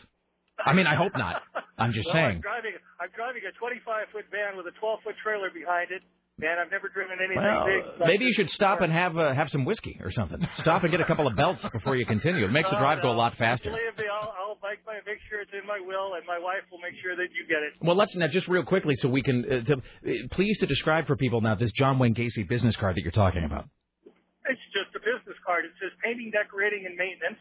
I 0.64 0.74
mean, 0.74 0.86
I 0.86 0.94
hope 0.94 1.14
not. 1.18 1.42
I'm 1.80 1.94
just 1.94 2.06
well, 2.14 2.22
I'm 2.22 2.38
saying. 2.38 2.42
driving, 2.46 2.78
I'm 3.02 3.10
driving 3.18 3.42
a 3.50 3.54
25 3.58 4.14
foot 4.14 4.26
van 4.30 4.54
with 4.54 4.70
a 4.70 4.76
12 4.78 5.00
foot 5.02 5.16
trailer 5.24 5.50
behind 5.50 5.90
it, 5.90 6.06
and 6.42 6.60
I've 6.60 6.72
never 6.72 6.90
driven 6.90 7.18
anything 7.20 7.38
Well, 7.44 7.66
big. 7.66 8.00
like 8.00 8.08
maybe 8.08 8.26
you 8.26 8.34
should 8.34 8.50
stop 8.50 8.82
and 8.82 8.92
have 8.92 9.18
uh, 9.18 9.34
have 9.34 9.50
some 9.50 9.66
whiskey 9.66 10.00
or 10.02 10.12
something. 10.12 10.40
Stop 10.60 10.84
and 10.84 10.92
get 10.92 11.02
a 11.02 11.06
couple 11.06 11.28
of 11.28 11.36
belts 11.36 11.68
before 11.70 11.96
you 11.96 12.06
continue. 12.06 12.46
It 12.46 12.52
makes 12.52 12.70
the 12.70 12.78
drive 12.78 13.02
go 13.02 13.12
a 13.12 13.14
lot 13.14 13.36
faster. 13.38 13.70
Believe 13.70 13.98
me, 13.98 14.06
I'll, 14.12 14.34
I'll 14.38 14.58
make, 14.64 14.80
my, 14.86 14.96
make 15.06 15.20
sure 15.30 15.42
it's 15.42 15.52
in 15.54 15.66
my 15.68 15.80
will, 15.80 16.16
and 16.16 16.26
my 16.26 16.40
wife 16.40 16.64
will 16.72 16.80
make 16.80 16.94
sure 17.02 17.16
that 17.16 17.30
you 17.34 17.46
get 17.48 17.64
it. 17.64 17.74
Well, 17.82 17.96
let's 17.96 18.16
now 18.16 18.28
just 18.28 18.48
real 18.48 18.64
quickly 18.64 18.96
so 18.96 19.10
we 19.10 19.22
can 19.22 19.46
uh, 19.46 19.64
to, 19.66 19.74
uh, 19.78 20.28
please 20.32 20.58
to 20.60 20.66
describe 20.66 21.08
for 21.08 21.16
people 21.16 21.42
now 21.42 21.56
this 21.56 21.72
John 21.74 22.00
Wayne 22.00 22.16
Gacy 22.16 22.48
business 22.48 22.76
card 22.76 22.96
that 22.96 23.02
you're 23.02 23.12
talking 23.12 23.44
about. 23.44 23.66
It's 24.50 24.62
just 24.74 24.96
a 24.96 25.00
business 25.00 25.38
card. 25.46 25.66
It 25.66 25.72
says 25.82 25.92
painting, 26.04 26.32
decorating, 26.32 26.86
and 26.86 26.96
maintenance. 26.98 27.38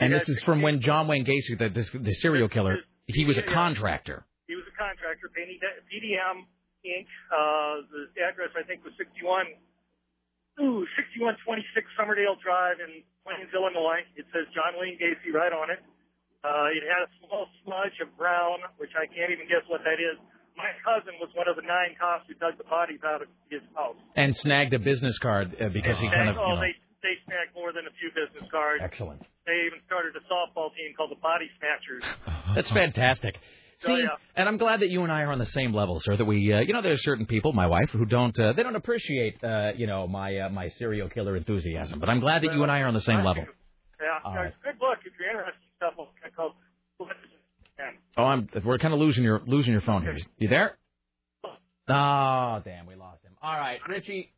And 0.00 0.12
this 0.12 0.28
is 0.28 0.42
from 0.42 0.62
when 0.62 0.80
John 0.80 1.06
Wayne 1.06 1.24
Gacy, 1.24 1.58
the 1.58 1.68
this, 1.68 1.88
the 1.92 2.14
serial 2.14 2.48
killer, 2.48 2.78
he 3.06 3.24
was 3.24 3.38
a 3.38 3.42
contractor. 3.42 4.24
He 4.48 4.54
was 4.56 4.64
a 4.66 4.76
contractor, 4.76 5.30
painting 5.34 5.58
PDM 5.88 6.44
Inc. 6.84 7.08
Uh, 7.32 7.82
the 7.88 8.20
address 8.20 8.52
I 8.54 8.62
think 8.62 8.84
was 8.84 8.92
61, 9.00 9.48
ooh, 10.60 10.84
6126 10.94 11.88
Summerdale 11.96 12.36
Drive 12.44 12.78
in 12.84 13.02
Plains, 13.24 13.50
Illinois. 13.56 14.04
It 14.14 14.28
says 14.30 14.44
John 14.52 14.76
Wayne 14.76 15.00
Gacy 15.00 15.32
right 15.32 15.52
on 15.52 15.72
it. 15.72 15.80
Uh, 16.44 16.68
it 16.76 16.84
had 16.84 17.08
a 17.08 17.10
small 17.24 17.48
smudge 17.64 17.96
of 18.04 18.12
brown, 18.20 18.60
which 18.76 18.92
I 18.92 19.08
can't 19.08 19.32
even 19.32 19.48
guess 19.48 19.64
what 19.64 19.80
that 19.88 19.96
is. 19.96 20.20
My 20.54 20.70
cousin 20.84 21.16
was 21.18 21.32
one 21.32 21.48
of 21.48 21.56
the 21.56 21.64
nine 21.64 21.96
cops 21.96 22.28
who 22.28 22.36
dug 22.36 22.60
the 22.60 22.68
bodies 22.68 23.00
out 23.02 23.24
of 23.24 23.28
his 23.48 23.64
house. 23.74 23.96
And 24.14 24.36
snagged 24.36 24.76
a 24.76 24.78
business 24.78 25.18
card 25.18 25.56
uh, 25.56 25.72
because 25.72 25.98
he 25.98 26.06
kind 26.06 26.28
of, 26.28 26.36
oh, 26.36 26.46
you 26.46 26.54
know. 26.54 26.60
they 26.60 26.76
they 27.02 27.16
snagged 27.26 27.56
more 27.56 27.72
than 27.72 27.84
a 27.88 27.94
few 28.00 28.12
business 28.12 28.48
cards. 28.52 28.80
Excellent. 28.84 29.24
They 29.48 29.68
even 29.68 29.80
started 29.84 30.16
a 30.16 30.24
softball 30.24 30.72
team 30.76 30.96
called 30.96 31.10
the 31.10 31.20
Body 31.20 31.48
Snatchers. 31.60 32.04
That's 32.54 32.70
fantastic. 32.70 33.36
See, 33.84 33.92
Oh, 33.92 33.96
yeah. 33.96 34.08
and 34.36 34.48
I'm 34.48 34.56
glad 34.56 34.80
that 34.80 34.88
you 34.90 35.02
and 35.02 35.12
I 35.12 35.22
are 35.22 35.32
on 35.32 35.38
the 35.38 35.46
same 35.46 35.72
level, 35.74 36.00
sir. 36.00 36.16
That 36.16 36.24
we, 36.24 36.52
uh, 36.52 36.60
you 36.60 36.72
know, 36.72 36.82
there's 36.82 37.02
certain 37.02 37.26
people, 37.26 37.52
my 37.52 37.66
wife, 37.66 37.90
who 37.90 38.04
don't, 38.04 38.38
uh, 38.38 38.52
they 38.52 38.62
don't 38.62 38.76
appreciate, 38.76 39.42
uh, 39.42 39.72
you 39.76 39.86
know, 39.86 40.06
my 40.06 40.38
uh, 40.38 40.48
my 40.48 40.68
serial 40.78 41.08
killer 41.08 41.36
enthusiasm. 41.36 41.98
But 42.00 42.08
I'm 42.08 42.20
glad 42.20 42.42
that 42.42 42.52
you 42.54 42.62
and 42.62 42.70
I 42.72 42.80
are 42.80 42.86
on 42.86 42.94
the 42.94 43.00
same 43.00 43.24
level. 43.24 43.44
Yeah, 44.00 44.06
All 44.24 44.34
right. 44.34 44.52
good 44.62 44.78
book 44.78 44.98
if 45.04 45.12
you're 45.18 45.30
interested 45.30 45.60
in 45.62 45.76
stuff 45.76 45.94
called. 46.36 46.52
Oh, 48.16 48.22
I'm. 48.24 48.48
We're 48.64 48.78
kind 48.78 48.94
of 48.94 49.00
losing 49.00 49.24
your 49.24 49.42
losing 49.46 49.72
your 49.72 49.80
phone 49.82 50.02
here. 50.02 50.16
You 50.38 50.48
there? 50.48 50.76
Oh, 51.88 52.62
damn, 52.64 52.86
we 52.86 52.94
lost 52.94 53.22
him. 53.24 53.32
All 53.42 53.58
right, 53.58 53.78
Richie. 53.88 54.32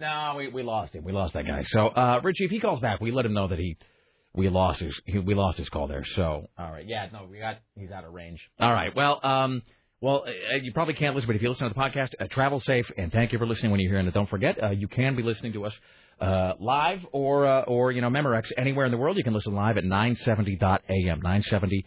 No, 0.00 0.34
we 0.36 0.48
we 0.48 0.62
lost 0.62 0.94
him. 0.94 1.04
We 1.04 1.12
lost 1.12 1.34
that 1.34 1.46
guy. 1.46 1.62
So, 1.68 1.86
uh, 1.88 2.20
Richie, 2.24 2.44
if 2.44 2.50
he 2.50 2.58
calls 2.60 2.80
back, 2.80 3.00
we 3.00 3.12
let 3.12 3.24
him 3.24 3.32
know 3.34 3.46
that 3.48 3.58
he 3.58 3.76
we 4.34 4.48
lost 4.48 4.80
his 4.80 5.00
we 5.06 5.34
lost 5.34 5.58
his 5.58 5.68
call 5.68 5.88
there. 5.88 6.04
So, 6.16 6.48
all 6.58 6.72
right, 6.72 6.86
yeah, 6.86 7.08
no, 7.12 7.26
we 7.30 7.38
got 7.38 7.58
he's 7.76 7.90
out 7.90 8.04
of 8.04 8.12
range. 8.12 8.40
All 8.60 8.72
right, 8.72 8.94
well, 8.94 9.20
um. 9.22 9.62
Well, 10.00 10.24
uh, 10.26 10.56
you 10.60 10.72
probably 10.72 10.94
can't 10.94 11.14
listen, 11.14 11.28
but 11.28 11.36
if 11.36 11.42
you 11.42 11.48
listen 11.48 11.68
to 11.68 11.72
the 11.72 11.78
podcast, 11.78 12.08
uh, 12.18 12.26
travel 12.26 12.58
safe, 12.58 12.90
and 12.98 13.12
thank 13.12 13.30
you 13.30 13.38
for 13.38 13.46
listening 13.46 13.70
when 13.70 13.78
you're 13.78 13.92
here. 13.92 14.00
And 14.00 14.12
don't 14.12 14.28
forget, 14.28 14.60
uh, 14.60 14.70
you 14.70 14.88
can 14.88 15.14
be 15.14 15.22
listening 15.22 15.52
to 15.52 15.64
us 15.64 15.72
uh, 16.20 16.54
live 16.58 17.06
or 17.12 17.46
uh, 17.46 17.60
or 17.62 17.92
you 17.92 18.00
know 18.00 18.10
Memorex 18.10 18.50
anywhere 18.56 18.84
in 18.84 18.90
the 18.90 18.98
world. 18.98 19.16
You 19.16 19.22
can 19.22 19.32
listen 19.32 19.54
live 19.54 19.78
at 19.78 19.84
970.am, 19.84 21.20
970 21.20 21.84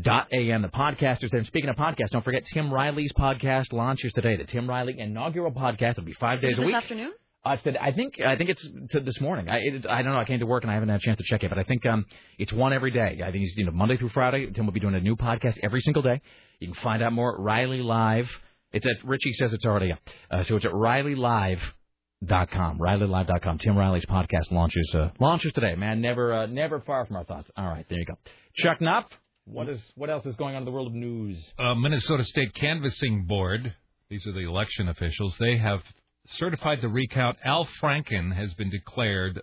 dot 0.00 0.28
am. 0.32 0.62
The 0.62 0.68
podcast 0.68 1.22
is 1.24 1.30
there. 1.30 1.38
And 1.38 1.46
speaking 1.46 1.68
of 1.68 1.76
podcasts, 1.76 2.10
don't 2.10 2.24
forget 2.24 2.42
Tim 2.52 2.72
Riley's 2.72 3.12
podcast 3.12 3.72
launches 3.72 4.12
today. 4.14 4.36
The 4.36 4.44
Tim 4.44 4.68
Riley 4.68 4.98
inaugural 4.98 5.52
podcast. 5.52 5.92
It'll 5.92 6.04
be 6.04 6.14
five 6.14 6.40
days 6.40 6.56
a 6.56 6.60
this 6.60 6.66
week. 6.66 6.74
afternoon? 6.74 7.12
It's 7.44 7.62
the- 7.64 7.82
I 7.82 7.92
think 7.92 8.20
I 8.20 8.36
think 8.36 8.50
it's 8.50 8.64
this 8.92 9.20
morning. 9.20 9.48
I 9.48 9.58
it, 9.58 9.86
I 9.88 10.02
don't 10.02 10.12
know. 10.12 10.18
I 10.20 10.24
came 10.24 10.38
to 10.40 10.46
work 10.46 10.62
and 10.64 10.70
I 10.70 10.74
haven't 10.74 10.90
had 10.90 11.00
a 11.00 11.04
chance 11.04 11.18
to 11.18 11.24
check 11.24 11.42
it, 11.42 11.48
but 11.48 11.58
I 11.58 11.64
think 11.64 11.84
um 11.86 12.04
it's 12.38 12.52
one 12.52 12.72
every 12.72 12.90
day. 12.92 13.20
I 13.24 13.30
think 13.32 13.44
it's 13.44 13.56
you 13.56 13.64
know 13.66 13.72
Monday 13.72 13.96
through 13.96 14.10
Friday. 14.10 14.48
Tim 14.50 14.66
will 14.66 14.72
be 14.72 14.80
doing 14.80 14.94
a 14.94 15.00
new 15.00 15.16
podcast 15.16 15.58
every 15.62 15.80
single 15.80 16.02
day. 16.02 16.20
You 16.60 16.68
can 16.68 16.76
find 16.82 17.02
out 17.02 17.12
more 17.12 17.34
at 17.34 17.40
Riley 17.40 17.82
Live. 17.82 18.28
It's 18.72 18.86
at 18.86 19.04
Richie 19.04 19.32
says 19.32 19.52
it's 19.52 19.66
already 19.66 19.92
up. 19.92 19.98
Uh, 20.30 20.44
so 20.44 20.56
it's 20.56 20.64
at 20.64 20.72
RileyLive.com. 20.72 22.78
RileyLive.com. 22.78 23.58
Tim 23.58 23.76
Riley's 23.76 24.06
podcast 24.06 24.50
launches 24.50 24.90
uh, 24.94 25.08
launches 25.18 25.52
today. 25.52 25.74
Man, 25.74 26.00
never 26.00 26.32
uh, 26.32 26.46
never 26.46 26.80
far 26.80 27.04
from 27.06 27.16
our 27.16 27.24
thoughts. 27.24 27.50
All 27.56 27.66
right, 27.66 27.84
there 27.88 27.98
you 27.98 28.06
go. 28.06 28.14
Chuck 28.56 28.80
Knopf. 28.80 29.06
What 29.44 29.68
is 29.68 29.80
what 29.96 30.08
else 30.10 30.24
is 30.26 30.36
going 30.36 30.54
on 30.54 30.62
in 30.62 30.66
the 30.66 30.70
world 30.70 30.86
of 30.86 30.94
news? 30.94 31.44
uh, 31.58 31.74
Minnesota 31.74 32.22
State 32.24 32.54
Canvassing 32.54 33.24
Board, 33.26 33.74
these 34.08 34.24
are 34.26 34.32
the 34.32 34.46
election 34.48 34.88
officials, 34.88 35.36
they 35.40 35.58
have 35.58 35.82
certified 36.30 36.80
the 36.80 36.88
recount. 36.88 37.38
Al 37.44 37.66
Franken 37.80 38.34
has 38.34 38.52
been 38.54 38.70
declared 38.70 39.40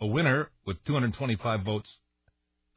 a 0.00 0.06
winner 0.06 0.50
with 0.66 0.82
225 0.84 1.62
votes. 1.64 1.98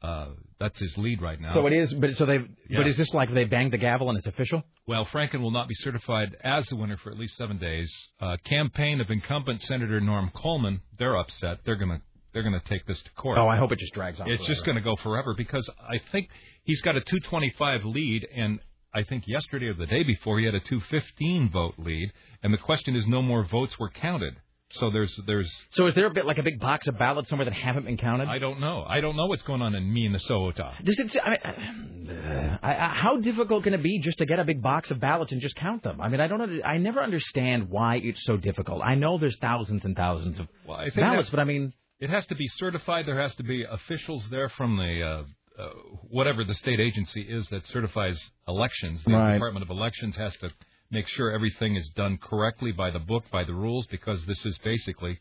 Uh, 0.02 0.30
that's 0.58 0.78
his 0.80 0.98
lead 0.98 1.22
right 1.22 1.40
now. 1.40 1.54
So 1.54 1.64
it 1.68 1.72
is, 1.72 1.92
but 1.94 2.14
so 2.16 2.26
they, 2.26 2.38
Yeah. 2.68 2.78
but 2.78 2.88
is 2.88 2.96
this 2.96 3.14
like 3.14 3.32
they 3.32 3.44
banged 3.44 3.72
the 3.72 3.78
gavel 3.78 4.08
and 4.08 4.18
it's 4.18 4.26
official? 4.26 4.64
Well, 4.84 5.06
Franken 5.06 5.40
will 5.42 5.52
not 5.52 5.68
be 5.68 5.74
certified 5.76 6.34
as 6.42 6.66
the 6.66 6.74
winner 6.76 6.96
for 6.96 7.12
at 7.12 7.18
least 7.18 7.36
seven 7.36 7.56
days. 7.58 7.88
Uh, 8.18 8.36
campaign 8.44 9.00
of 9.00 9.10
incumbent 9.10 9.62
Senator 9.62 10.00
Norm 10.00 10.30
Coleman, 10.34 10.80
they're 10.98 11.16
upset. 11.16 11.58
They're 11.64 11.76
gonna 11.76 12.02
they're 12.32 12.42
gonna 12.42 12.62
take 12.64 12.84
this 12.86 13.00
to 13.02 13.10
court. 13.12 13.38
Oh, 13.38 13.46
I 13.46 13.56
hope 13.58 13.70
it 13.70 13.78
just 13.78 13.94
drags 13.94 14.18
on. 14.18 14.28
It's 14.28 14.44
just 14.46 14.64
going 14.64 14.74
to 14.76 14.80
go 14.82 14.96
forever 14.96 15.34
because 15.36 15.68
I 15.78 16.00
think 16.10 16.30
he's 16.64 16.80
got 16.80 16.96
a 16.96 17.00
225 17.02 17.84
lead, 17.84 18.26
and 18.34 18.58
I 18.94 19.02
think 19.04 19.24
yesterday 19.26 19.66
or 19.66 19.74
the 19.74 19.86
day 19.86 20.02
before 20.02 20.38
he 20.38 20.44
had 20.44 20.54
a 20.54 20.60
215 20.60 21.50
vote 21.50 21.74
lead, 21.78 22.12
and 22.42 22.52
the 22.52 22.58
question 22.58 22.94
is 22.94 23.06
no 23.06 23.22
more 23.22 23.44
votes 23.44 23.78
were 23.78 23.90
counted. 23.90 24.34
So 24.72 24.90
there's 24.90 25.14
there's 25.26 25.50
So 25.70 25.86
is 25.86 25.94
there 25.94 26.06
a 26.06 26.10
bit 26.10 26.24
like 26.24 26.38
a 26.38 26.42
big 26.42 26.58
box 26.58 26.86
of 26.88 26.98
ballots 26.98 27.28
somewhere 27.28 27.44
that 27.44 27.52
haven't 27.54 27.84
been 27.84 27.98
counted? 27.98 28.28
I 28.28 28.38
don't 28.38 28.58
know 28.58 28.84
I 28.88 29.00
don't 29.00 29.16
know 29.16 29.26
what's 29.26 29.42
going 29.42 29.60
on 29.60 29.74
in 29.74 29.92
Minnesota. 29.92 30.72
Does 30.82 30.98
it? 30.98 31.14
I 31.22 31.30
mean, 31.30 32.08
uh, 32.10 32.58
I, 32.62 32.74
I, 32.74 32.88
how 32.94 33.18
difficult 33.18 33.64
can 33.64 33.74
it 33.74 33.82
be 33.82 34.00
just 34.00 34.18
to 34.18 34.26
get 34.26 34.38
a 34.38 34.44
big 34.44 34.62
box 34.62 34.90
of 34.90 34.98
ballots 34.98 35.30
and 35.32 35.42
just 35.42 35.56
count 35.56 35.82
them? 35.82 36.00
I 36.00 36.08
mean, 36.08 36.20
I 36.20 36.26
don't. 36.26 36.62
I 36.64 36.78
never 36.78 37.02
understand 37.02 37.68
why 37.68 37.96
it's 37.96 38.24
so 38.24 38.38
difficult. 38.38 38.80
I 38.82 38.94
know 38.94 39.18
there's 39.18 39.36
thousands 39.40 39.84
and 39.84 39.94
thousands 39.94 40.38
of 40.38 40.48
Well, 40.66 40.80
ballots, 40.96 41.28
but 41.28 41.40
I 41.40 41.44
mean, 41.44 41.74
It 42.00 42.08
has 42.08 42.24
to 42.26 42.34
be 42.34 42.48
certified. 42.48 43.06
There 43.06 43.20
has 43.20 43.34
to 43.36 43.42
be 43.42 43.64
officials 43.64 44.26
there 44.30 44.48
from 44.48 44.76
the 44.78 45.02
uh, 45.02 45.22
uh, 45.58 45.68
whatever 46.08 46.44
the 46.44 46.54
state 46.54 46.80
agency 46.80 47.22
is 47.22 47.46
that 47.48 47.66
certifies 47.66 48.30
elections. 48.48 49.02
The 49.04 49.12
Right. 49.12 49.34
Department 49.34 49.62
of 49.62 49.70
Elections 49.70 50.16
has 50.16 50.34
to 50.38 50.50
make 50.90 51.08
sure 51.08 51.30
everything 51.30 51.76
is 51.76 51.90
done 51.94 52.18
correctly 52.18 52.72
by 52.72 52.90
the 52.90 52.98
book, 52.98 53.24
by 53.30 53.44
the 53.44 53.54
rules, 53.54 53.86
because 53.86 54.24
this 54.26 54.44
is 54.44 54.58
basically, 54.58 55.18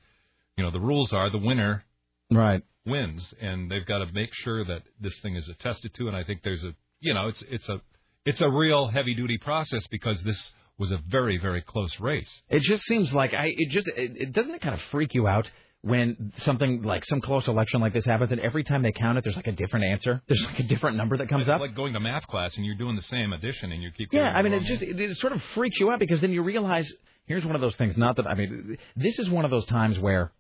you 0.57 0.63
know, 0.63 0.71
the 0.71 0.79
rules 0.79 1.13
are 1.13 1.29
the 1.29 1.37
winner 1.37 1.83
right. 2.29 2.61
wins, 2.85 3.33
and 3.41 3.71
they've 3.71 3.85
got 3.85 3.99
to 3.99 4.11
make 4.13 4.33
sure 4.33 4.65
that 4.65 4.83
this 4.99 5.17
thing 5.21 5.35
is 5.35 5.47
attested 5.49 5.93
to. 5.95 6.07
And 6.07 6.15
I 6.15 6.23
think 6.23 6.43
there's 6.43 6.63
a, 6.63 6.73
you 6.99 7.13
know, 7.13 7.27
it's 7.27 7.43
it's 7.49 7.69
a 7.69 7.81
it's 8.25 8.41
a 8.41 8.49
real 8.49 8.87
heavy 8.87 9.15
duty 9.15 9.37
process 9.37 9.85
because 9.87 10.21
this 10.23 10.51
was 10.77 10.91
a 10.91 10.97
very 11.09 11.37
very 11.37 11.61
close 11.61 11.99
race. 11.99 12.31
It 12.49 12.61
just 12.63 12.83
seems 12.83 13.13
like 13.13 13.33
I. 13.33 13.53
It 13.55 13.69
just. 13.69 13.87
It, 13.87 14.11
it 14.15 14.33
doesn't 14.33 14.55
it 14.55 14.61
kind 14.61 14.75
of 14.75 14.81
freak 14.91 15.13
you 15.13 15.27
out 15.27 15.49
when 15.83 16.31
something 16.37 16.83
like 16.83 17.03
some 17.05 17.21
close 17.21 17.47
election 17.47 17.81
like 17.81 17.93
this 17.93 18.05
happens, 18.05 18.31
and 18.31 18.39
every 18.39 18.63
time 18.63 18.83
they 18.83 18.91
count 18.91 19.17
it, 19.17 19.23
there's 19.23 19.35
like 19.35 19.47
a 19.47 19.51
different 19.51 19.85
answer. 19.85 20.21
There's 20.27 20.45
like 20.45 20.59
a 20.59 20.63
different 20.63 20.97
number 20.97 21.17
that 21.17 21.27
comes 21.27 21.43
it's 21.43 21.49
up. 21.49 21.59
like 21.59 21.75
going 21.75 21.93
to 21.93 21.99
math 21.99 22.27
class 22.27 22.55
and 22.55 22.65
you're 22.65 22.75
doing 22.75 22.95
the 22.95 23.01
same 23.01 23.33
addition 23.33 23.71
and 23.71 23.81
you 23.81 23.91
keep 23.91 24.09
Yeah, 24.13 24.31
I 24.31 24.43
mean, 24.43 24.53
it's 24.53 24.67
just 24.67 24.83
it, 24.83 24.99
it 24.99 25.17
sort 25.17 25.33
of 25.33 25.41
freaks 25.55 25.79
you 25.79 25.89
out 25.91 25.99
because 25.99 26.21
then 26.21 26.31
you 26.31 26.43
realize 26.43 26.91
here's 27.25 27.43
one 27.43 27.55
of 27.55 27.61
those 27.61 27.75
things. 27.77 27.97
Not 27.97 28.17
that 28.17 28.27
I 28.27 28.35
mean, 28.35 28.77
this 28.95 29.17
is 29.17 29.29
one 29.29 29.43
of 29.43 29.51
those 29.51 29.65
times 29.65 29.97
where 29.97 30.31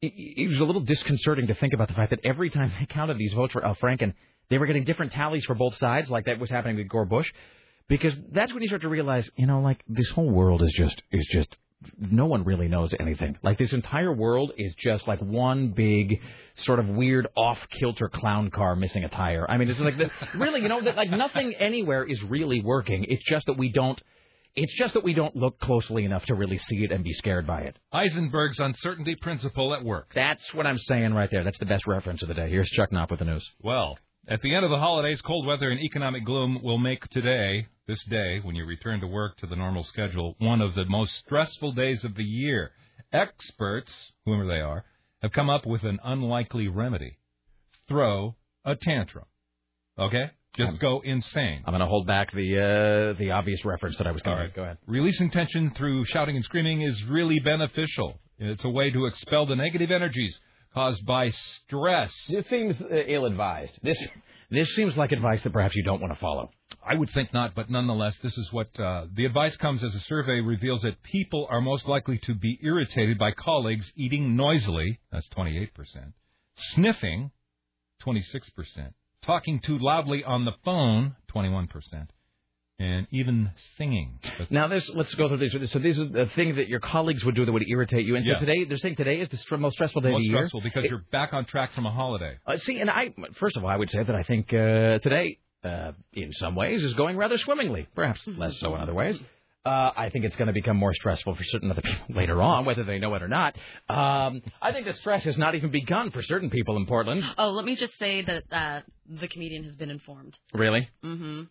it, 0.00 0.12
it 0.16 0.48
was 0.48 0.60
a 0.60 0.64
little 0.64 0.82
disconcerting 0.82 1.48
to 1.48 1.54
think 1.54 1.72
about 1.72 1.88
the 1.88 1.94
fact 1.94 2.10
that 2.10 2.20
every 2.22 2.50
time 2.50 2.72
they 2.78 2.86
counted 2.86 3.18
these 3.18 3.32
votes 3.32 3.52
for 3.52 3.64
Al 3.64 3.74
Franken, 3.74 4.14
they 4.50 4.58
were 4.58 4.66
getting 4.66 4.84
different 4.84 5.12
tallies 5.12 5.44
for 5.46 5.54
both 5.54 5.76
sides, 5.76 6.10
like 6.10 6.26
that 6.26 6.38
was 6.38 6.50
happening 6.50 6.76
with 6.76 6.88
Gore 6.88 7.06
Bush, 7.06 7.32
because 7.88 8.14
that's 8.30 8.52
when 8.52 8.62
you 8.62 8.68
start 8.68 8.82
to 8.82 8.88
realize, 8.88 9.28
you 9.36 9.46
know, 9.46 9.60
like 9.60 9.82
this 9.88 10.10
whole 10.10 10.30
world 10.30 10.62
is 10.62 10.72
just 10.76 11.02
is 11.10 11.26
just 11.32 11.56
no 11.98 12.26
one 12.26 12.44
really 12.44 12.68
knows 12.68 12.94
anything. 12.98 13.36
Like 13.42 13.58
this 13.58 13.72
entire 13.72 14.12
world 14.12 14.52
is 14.56 14.74
just 14.76 15.06
like 15.08 15.20
one 15.20 15.68
big 15.68 16.20
sort 16.54 16.78
of 16.78 16.88
weird 16.88 17.28
off 17.36 17.58
kilter 17.70 18.08
clown 18.08 18.50
car 18.50 18.76
missing 18.76 19.04
a 19.04 19.08
tire. 19.08 19.48
I 19.48 19.56
mean, 19.56 19.70
it's 19.70 19.80
like 19.80 19.98
the, 19.98 20.10
really, 20.38 20.60
you 20.60 20.68
know, 20.68 20.82
that 20.82 20.96
like 20.96 21.10
nothing 21.10 21.54
anywhere 21.54 22.04
is 22.04 22.22
really 22.22 22.60
working. 22.62 23.04
It's 23.08 23.24
just 23.24 23.46
that 23.46 23.58
we 23.58 23.70
don't. 23.70 24.00
It's 24.54 24.76
just 24.76 24.92
that 24.94 25.02
we 25.02 25.14
don't 25.14 25.34
look 25.34 25.58
closely 25.60 26.04
enough 26.04 26.26
to 26.26 26.34
really 26.34 26.58
see 26.58 26.84
it 26.84 26.92
and 26.92 27.02
be 27.02 27.14
scared 27.14 27.46
by 27.46 27.62
it. 27.62 27.78
Heisenberg's 27.94 28.60
uncertainty 28.60 29.14
principle 29.14 29.74
at 29.74 29.82
work. 29.82 30.10
That's 30.14 30.52
what 30.52 30.66
I'm 30.66 30.76
saying 30.76 31.14
right 31.14 31.30
there. 31.30 31.42
That's 31.42 31.58
the 31.58 31.64
best 31.64 31.86
reference 31.86 32.20
of 32.20 32.28
the 32.28 32.34
day. 32.34 32.50
Here's 32.50 32.68
Chuck 32.68 32.92
Knopf 32.92 33.10
with 33.10 33.20
the 33.20 33.24
news. 33.24 33.48
Well, 33.62 33.96
at 34.28 34.42
the 34.42 34.54
end 34.54 34.64
of 34.64 34.70
the 34.70 34.78
holidays, 34.78 35.22
cold 35.22 35.46
weather 35.46 35.70
and 35.70 35.80
economic 35.80 36.24
gloom 36.24 36.62
will 36.62 36.78
make 36.78 37.08
today, 37.08 37.66
this 37.92 38.02
day, 38.04 38.40
when 38.42 38.54
you 38.54 38.64
return 38.64 39.00
to 39.00 39.06
work 39.06 39.36
to 39.36 39.46
the 39.46 39.54
normal 39.54 39.84
schedule, 39.84 40.34
one 40.38 40.62
of 40.62 40.74
the 40.74 40.86
most 40.86 41.14
stressful 41.18 41.72
days 41.72 42.02
of 42.04 42.14
the 42.14 42.24
year. 42.24 42.70
Experts, 43.12 44.12
whoever 44.24 44.46
they 44.46 44.60
are, 44.60 44.86
have 45.20 45.32
come 45.32 45.50
up 45.50 45.66
with 45.66 45.82
an 45.82 45.98
unlikely 46.02 46.68
remedy. 46.68 47.18
Throw 47.88 48.34
a 48.64 48.76
tantrum. 48.76 49.26
Okay? 49.98 50.30
Just 50.56 50.78
go 50.78 51.02
insane. 51.04 51.62
I'm 51.66 51.72
going 51.72 51.80
to 51.80 51.86
hold 51.86 52.06
back 52.06 52.32
the 52.32 52.56
uh, 52.56 53.18
the 53.18 53.32
obvious 53.32 53.62
reference 53.62 53.98
that 53.98 54.06
I 54.06 54.12
was 54.12 54.22
going 54.22 54.38
to. 54.38 54.54
Go 54.54 54.62
ahead. 54.62 54.78
Releasing 54.86 55.30
tension 55.30 55.72
through 55.76 56.06
shouting 56.06 56.36
and 56.36 56.44
screaming 56.46 56.80
is 56.80 57.04
really 57.04 57.40
beneficial. 57.40 58.18
It's 58.38 58.64
a 58.64 58.70
way 58.70 58.90
to 58.90 59.04
expel 59.04 59.44
the 59.44 59.56
negative 59.56 59.90
energies 59.90 60.40
caused 60.72 61.04
by 61.04 61.30
stress. 61.30 62.10
This 62.30 62.46
seems 62.48 62.80
uh, 62.80 62.86
ill-advised. 63.06 63.78
This 63.82 63.98
this 64.52 64.74
seems 64.74 64.96
like 64.96 65.12
advice 65.12 65.42
that 65.42 65.52
perhaps 65.52 65.74
you 65.74 65.82
don't 65.82 66.00
want 66.00 66.12
to 66.12 66.18
follow. 66.18 66.50
I 66.86 66.94
would 66.94 67.10
think 67.10 67.32
not, 67.32 67.54
but 67.54 67.70
nonetheless, 67.70 68.16
this 68.22 68.36
is 68.36 68.52
what 68.52 68.68
uh, 68.78 69.06
the 69.12 69.24
advice 69.24 69.56
comes 69.56 69.82
as 69.82 69.94
a 69.94 70.00
survey 70.00 70.40
reveals 70.40 70.82
that 70.82 71.02
people 71.02 71.46
are 71.48 71.60
most 71.60 71.88
likely 71.88 72.18
to 72.24 72.34
be 72.34 72.58
irritated 72.62 73.18
by 73.18 73.32
colleagues 73.32 73.90
eating 73.96 74.36
noisily, 74.36 75.00
that's 75.10 75.28
28%, 75.30 75.70
sniffing, 76.54 77.30
26%, 78.04 78.92
talking 79.22 79.60
too 79.60 79.78
loudly 79.78 80.22
on 80.22 80.44
the 80.44 80.54
phone, 80.64 81.16
21%, 81.34 81.68
and 82.78 83.06
even 83.10 83.50
singing. 83.78 84.18
Now, 84.50 84.66
this 84.66 84.88
let's 84.92 85.14
go 85.14 85.28
through 85.28 85.38
these. 85.38 85.70
So 85.72 85.78
these 85.78 85.98
are 85.98 86.04
the 86.08 86.26
things 86.34 86.56
that 86.56 86.68
your 86.68 86.80
colleagues 86.80 87.24
would 87.24 87.34
do 87.34 87.44
that 87.44 87.52
would 87.52 87.68
irritate 87.68 88.04
you. 88.06 88.16
And 88.16 88.26
so 88.26 88.38
today, 88.40 88.64
they're 88.64 88.78
saying 88.78 88.96
today 88.96 89.20
is 89.20 89.28
the 89.28 89.36
str- 89.36 89.56
most 89.56 89.74
stressful 89.74 90.00
day 90.02 90.10
Most 90.10 90.18
of 90.18 90.22
the 90.22 90.28
year. 90.28 90.36
stressful 90.38 90.60
because 90.62 90.84
It- 90.84 90.90
you're 90.90 91.04
back 91.12 91.32
on 91.32 91.44
track 91.44 91.72
from 91.72 91.86
a 91.86 91.90
holiday. 91.92 92.36
Uh, 92.46 92.56
see, 92.56 92.80
and 92.80 92.90
I 92.90 93.14
first 93.34 93.56
of 93.56 93.64
all, 93.64 93.70
I 93.70 93.76
would 93.76 93.90
say 93.90 94.02
that 94.02 94.14
I 94.14 94.22
think 94.24 94.52
uh, 94.52 94.98
today, 94.98 95.38
uh, 95.64 95.92
in 96.12 96.32
some 96.32 96.54
ways, 96.56 96.82
is 96.82 96.94
going 96.94 97.16
rather 97.16 97.38
swimmingly. 97.38 97.86
Perhaps 97.94 98.26
less 98.26 98.58
so 98.58 98.74
in 98.74 98.80
other 98.80 98.94
ways. 98.94 99.18
Uh, 99.64 99.92
I 99.96 100.08
think 100.10 100.24
it's 100.24 100.34
going 100.34 100.48
to 100.48 100.52
become 100.52 100.76
more 100.76 100.92
stressful 100.92 101.36
for 101.36 101.44
certain 101.44 101.70
other 101.70 101.82
people 101.82 102.04
later 102.16 102.42
on, 102.42 102.64
whether 102.64 102.82
they 102.82 102.98
know 102.98 103.14
it 103.14 103.22
or 103.22 103.28
not. 103.28 103.54
Um, 103.88 104.42
I 104.60 104.72
think 104.72 104.86
the 104.86 104.92
stress 104.94 105.22
has 105.22 105.38
not 105.38 105.54
even 105.54 105.70
begun 105.70 106.10
for 106.10 106.20
certain 106.20 106.50
people 106.50 106.76
in 106.78 106.86
Portland. 106.86 107.22
Oh, 107.38 107.50
let 107.50 107.64
me 107.64 107.76
just 107.76 107.96
say 107.96 108.22
that 108.22 108.42
uh, 108.50 108.80
the 109.08 109.28
comedian 109.28 109.62
has 109.62 109.76
been 109.76 109.90
informed. 109.90 110.36
Really? 110.52 110.88
Mm-hmm. 111.04 111.42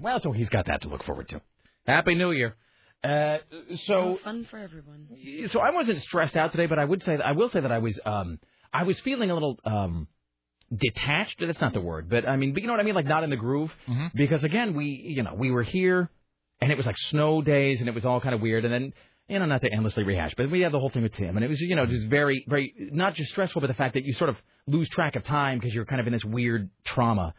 Well, 0.00 0.20
so 0.20 0.32
he's 0.32 0.48
got 0.48 0.66
that 0.66 0.82
to 0.82 0.88
look 0.88 1.04
forward 1.04 1.28
to. 1.30 1.40
Happy 1.86 2.14
New 2.14 2.32
Year. 2.32 2.56
Uh, 3.02 3.38
so 3.86 4.18
fun 4.24 4.46
for 4.50 4.58
everyone. 4.58 5.08
so 5.50 5.60
I 5.60 5.70
wasn't 5.70 6.00
stressed 6.02 6.36
out 6.36 6.52
today, 6.52 6.66
but 6.66 6.78
I 6.78 6.84
would 6.84 7.02
say 7.02 7.16
that 7.16 7.26
I 7.26 7.32
will 7.32 7.50
say 7.50 7.60
that 7.60 7.70
I 7.70 7.78
was 7.78 7.98
um 8.06 8.38
I 8.72 8.84
was 8.84 8.98
feeling 9.00 9.30
a 9.30 9.34
little 9.34 9.58
um 9.64 10.08
detached. 10.74 11.36
That's 11.40 11.60
not 11.60 11.74
the 11.74 11.80
word, 11.82 12.08
but 12.08 12.26
I 12.26 12.36
mean, 12.36 12.54
but 12.54 12.62
you 12.62 12.66
know 12.66 12.72
what 12.72 12.80
I 12.80 12.84
mean, 12.84 12.94
like 12.94 13.06
not 13.06 13.22
in 13.24 13.30
the 13.30 13.36
groove. 13.36 13.72
Because 14.14 14.42
again, 14.42 14.74
we 14.74 14.86
you 14.86 15.22
know 15.22 15.34
we 15.34 15.50
were 15.50 15.62
here, 15.62 16.08
and 16.62 16.72
it 16.72 16.76
was 16.78 16.86
like 16.86 16.96
snow 16.96 17.42
days, 17.42 17.80
and 17.80 17.88
it 17.88 17.94
was 17.94 18.04
all 18.06 18.20
kind 18.20 18.34
of 18.34 18.40
weird, 18.40 18.64
and 18.64 18.72
then. 18.72 18.92
You 19.26 19.38
know, 19.38 19.46
not 19.46 19.62
to 19.62 19.72
endlessly 19.72 20.02
rehash, 20.02 20.34
but 20.36 20.50
we 20.50 20.60
had 20.60 20.70
the 20.70 20.78
whole 20.78 20.90
thing 20.90 21.02
with 21.02 21.14
Tim, 21.14 21.34
and 21.36 21.42
it 21.42 21.48
was, 21.48 21.58
you 21.58 21.74
know, 21.74 21.86
just 21.86 22.08
very, 22.08 22.44
very, 22.46 22.74
not 22.92 23.14
just 23.14 23.30
stressful, 23.30 23.62
but 23.62 23.68
the 23.68 23.72
fact 23.72 23.94
that 23.94 24.04
you 24.04 24.12
sort 24.12 24.28
of 24.28 24.36
lose 24.66 24.86
track 24.90 25.16
of 25.16 25.24
time 25.24 25.58
because 25.58 25.72
you're 25.72 25.86
kind 25.86 25.98
of 25.98 26.06
in 26.06 26.12
this 26.12 26.26
weird 26.26 26.68
trauma. 26.84 27.32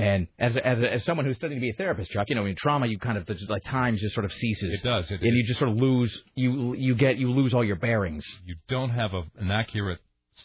And 0.00 0.26
as, 0.38 0.56
as 0.56 0.78
as 0.96 1.04
someone 1.04 1.26
who's 1.26 1.36
studying 1.36 1.60
to 1.60 1.64
be 1.64 1.70
a 1.70 1.74
therapist, 1.74 2.10
Chuck, 2.10 2.26
you 2.28 2.34
know, 2.34 2.46
in 2.46 2.56
trauma, 2.56 2.86
you 2.86 2.98
kind 2.98 3.18
of 3.18 3.26
just, 3.26 3.48
like 3.50 3.64
time 3.64 3.96
just 3.96 4.14
sort 4.14 4.24
of 4.24 4.32
ceases. 4.32 4.74
It 4.74 4.82
does. 4.82 5.10
It- 5.10 5.20
and 5.20 5.36
you 5.36 5.44
just 5.46 5.58
sort 5.58 5.70
of 5.70 5.76
lose 5.76 6.12
you 6.34 6.74
you 6.74 6.94
get 6.94 7.18
you 7.18 7.30
lose 7.30 7.52
all 7.54 7.64
your 7.64 7.76
bearings. 7.76 8.24
You 8.44 8.56
don't 8.68 8.90
have 8.90 9.12
a, 9.14 9.22
an 9.38 9.50
accurate 9.50 10.00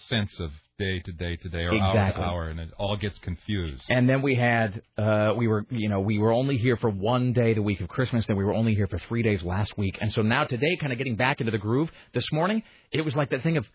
sense 0.10 0.40
of 0.40 0.52
day 0.78 1.00
to 1.00 1.12
day 1.14 1.38
to 1.38 1.48
day 1.48 1.64
or 1.64 1.72
hour 1.82 1.94
to 1.94 2.00
hour, 2.26 2.50
and 2.50 2.60
it 2.60 2.70
all 2.78 2.98
gets 2.98 3.18
confused. 3.20 3.84
And 3.90 4.10
then 4.10 4.22
we 4.22 4.36
had 4.36 4.82
uh 4.98 5.34
we 5.38 5.48
were 5.48 5.66
you 5.70 5.88
know 5.88 6.02
we 6.02 6.20
were 6.20 6.34
only 6.34 6.58
here 6.58 6.76
for 6.76 6.90
one 6.90 7.32
day 7.32 7.54
the 7.54 7.62
week 7.62 7.80
of 7.80 7.88
Christmas, 7.88 8.26
then 8.28 8.36
we 8.36 8.44
were 8.44 8.54
only 8.54 8.76
here 8.76 8.88
for 8.88 9.00
three 9.00 9.24
days 9.24 9.42
last 9.44 9.78
week, 9.78 9.98
and 10.02 10.12
so 10.12 10.22
now 10.22 10.44
today, 10.44 10.76
kind 10.82 10.92
of 10.92 10.98
getting 10.98 11.16
back 11.16 11.40
into 11.40 11.52
the 11.52 11.58
groove. 11.58 11.90
This 12.14 12.30
morning, 12.34 12.62
it 12.92 13.02
was 13.06 13.16
like 13.16 13.30
that 13.30 13.44
thing 13.44 13.58
of. 13.58 13.66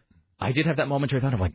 I 0.40 0.52
did 0.52 0.66
have 0.66 0.78
that 0.78 0.88
momentary 0.88 1.20
thought 1.20 1.34
of 1.34 1.40
like, 1.40 1.54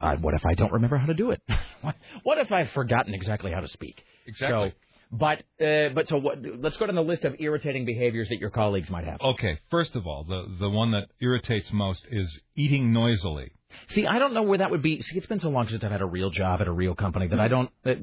uh, 0.00 0.16
what 0.16 0.34
if 0.34 0.44
I 0.44 0.54
don't 0.54 0.72
remember 0.72 0.96
how 0.96 1.06
to 1.06 1.14
do 1.14 1.30
it? 1.30 1.40
what, 1.82 1.94
what 2.22 2.38
if 2.38 2.50
I've 2.50 2.70
forgotten 2.70 3.14
exactly 3.14 3.52
how 3.52 3.60
to 3.60 3.68
speak? 3.68 4.02
Exactly. 4.26 4.70
So, 4.70 4.74
but 5.12 5.42
uh, 5.64 5.90
but 5.94 6.08
so 6.08 6.16
what? 6.16 6.38
Let's 6.58 6.76
go 6.76 6.86
down 6.86 6.96
the 6.96 7.02
list 7.02 7.24
of 7.24 7.36
irritating 7.38 7.84
behaviors 7.84 8.28
that 8.30 8.38
your 8.40 8.50
colleagues 8.50 8.90
might 8.90 9.04
have. 9.04 9.20
Okay, 9.20 9.60
first 9.70 9.94
of 9.94 10.06
all, 10.06 10.24
the 10.24 10.46
the 10.58 10.68
one 10.68 10.90
that 10.92 11.08
irritates 11.20 11.72
most 11.72 12.06
is 12.10 12.40
eating 12.56 12.92
noisily. 12.92 13.52
See, 13.90 14.06
I 14.06 14.18
don't 14.18 14.34
know 14.34 14.42
where 14.42 14.58
that 14.58 14.70
would 14.70 14.82
be. 14.82 15.02
See, 15.02 15.16
it's 15.16 15.26
been 15.26 15.40
so 15.40 15.50
long 15.50 15.68
since 15.68 15.84
I've 15.84 15.92
had 15.92 16.00
a 16.00 16.06
real 16.06 16.30
job 16.30 16.60
at 16.60 16.68
a 16.68 16.72
real 16.72 16.94
company 16.94 17.28
that 17.28 17.38
I 17.38 17.48
don't. 17.48 17.70
Uh, 17.84 17.94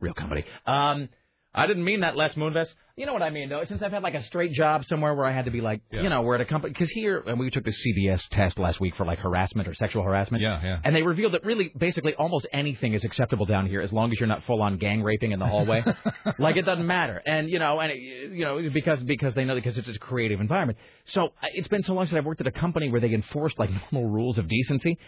real 0.00 0.14
company. 0.14 0.44
Um, 0.66 1.08
I 1.54 1.66
didn't 1.66 1.84
mean 1.84 2.00
that, 2.00 2.16
Les 2.16 2.34
Moonves. 2.34 2.68
You 2.96 3.06
know 3.06 3.12
what 3.12 3.22
I 3.22 3.30
mean, 3.30 3.48
though. 3.48 3.64
Since 3.64 3.82
I've 3.82 3.90
had 3.90 4.04
like 4.04 4.14
a 4.14 4.22
straight 4.22 4.52
job 4.52 4.84
somewhere 4.84 5.14
where 5.14 5.26
I 5.26 5.32
had 5.32 5.46
to 5.46 5.50
be 5.50 5.60
like, 5.60 5.80
you 5.90 6.08
know, 6.08 6.22
we're 6.22 6.36
at 6.36 6.40
a 6.40 6.44
company. 6.44 6.72
Because 6.72 6.90
here, 6.90 7.24
and 7.26 7.40
we 7.40 7.50
took 7.50 7.64
the 7.64 7.72
CBS 7.72 8.22
test 8.30 8.56
last 8.56 8.78
week 8.78 8.94
for 8.94 9.04
like 9.04 9.18
harassment 9.18 9.66
or 9.66 9.74
sexual 9.74 10.04
harassment. 10.04 10.42
Yeah, 10.42 10.60
yeah. 10.62 10.78
And 10.84 10.94
they 10.94 11.02
revealed 11.02 11.34
that 11.34 11.44
really, 11.44 11.72
basically, 11.76 12.14
almost 12.14 12.46
anything 12.52 12.94
is 12.94 13.02
acceptable 13.02 13.46
down 13.46 13.66
here 13.66 13.80
as 13.80 13.92
long 13.92 14.12
as 14.12 14.20
you're 14.20 14.28
not 14.28 14.44
full 14.44 14.62
on 14.62 14.78
gang 14.78 15.02
raping 15.02 15.32
in 15.32 15.40
the 15.40 15.46
hallway. 15.46 15.82
like 16.38 16.56
it 16.56 16.62
doesn't 16.62 16.86
matter. 16.86 17.20
And 17.26 17.50
you 17.50 17.58
know, 17.58 17.80
and 17.80 17.90
it, 17.90 17.98
you 17.98 18.44
know, 18.44 18.60
because 18.72 19.02
because 19.02 19.34
they 19.34 19.44
know 19.44 19.56
because 19.56 19.76
it's 19.76 19.88
a 19.88 19.98
creative 19.98 20.40
environment. 20.40 20.78
So 21.06 21.30
it's 21.42 21.68
been 21.68 21.82
so 21.82 21.94
long 21.94 22.06
since 22.06 22.16
I've 22.16 22.24
worked 22.24 22.42
at 22.42 22.46
a 22.46 22.52
company 22.52 22.92
where 22.92 23.00
they 23.00 23.12
enforced 23.12 23.58
like 23.58 23.70
normal 23.92 24.08
rules 24.08 24.38
of 24.38 24.46
decency. 24.46 24.98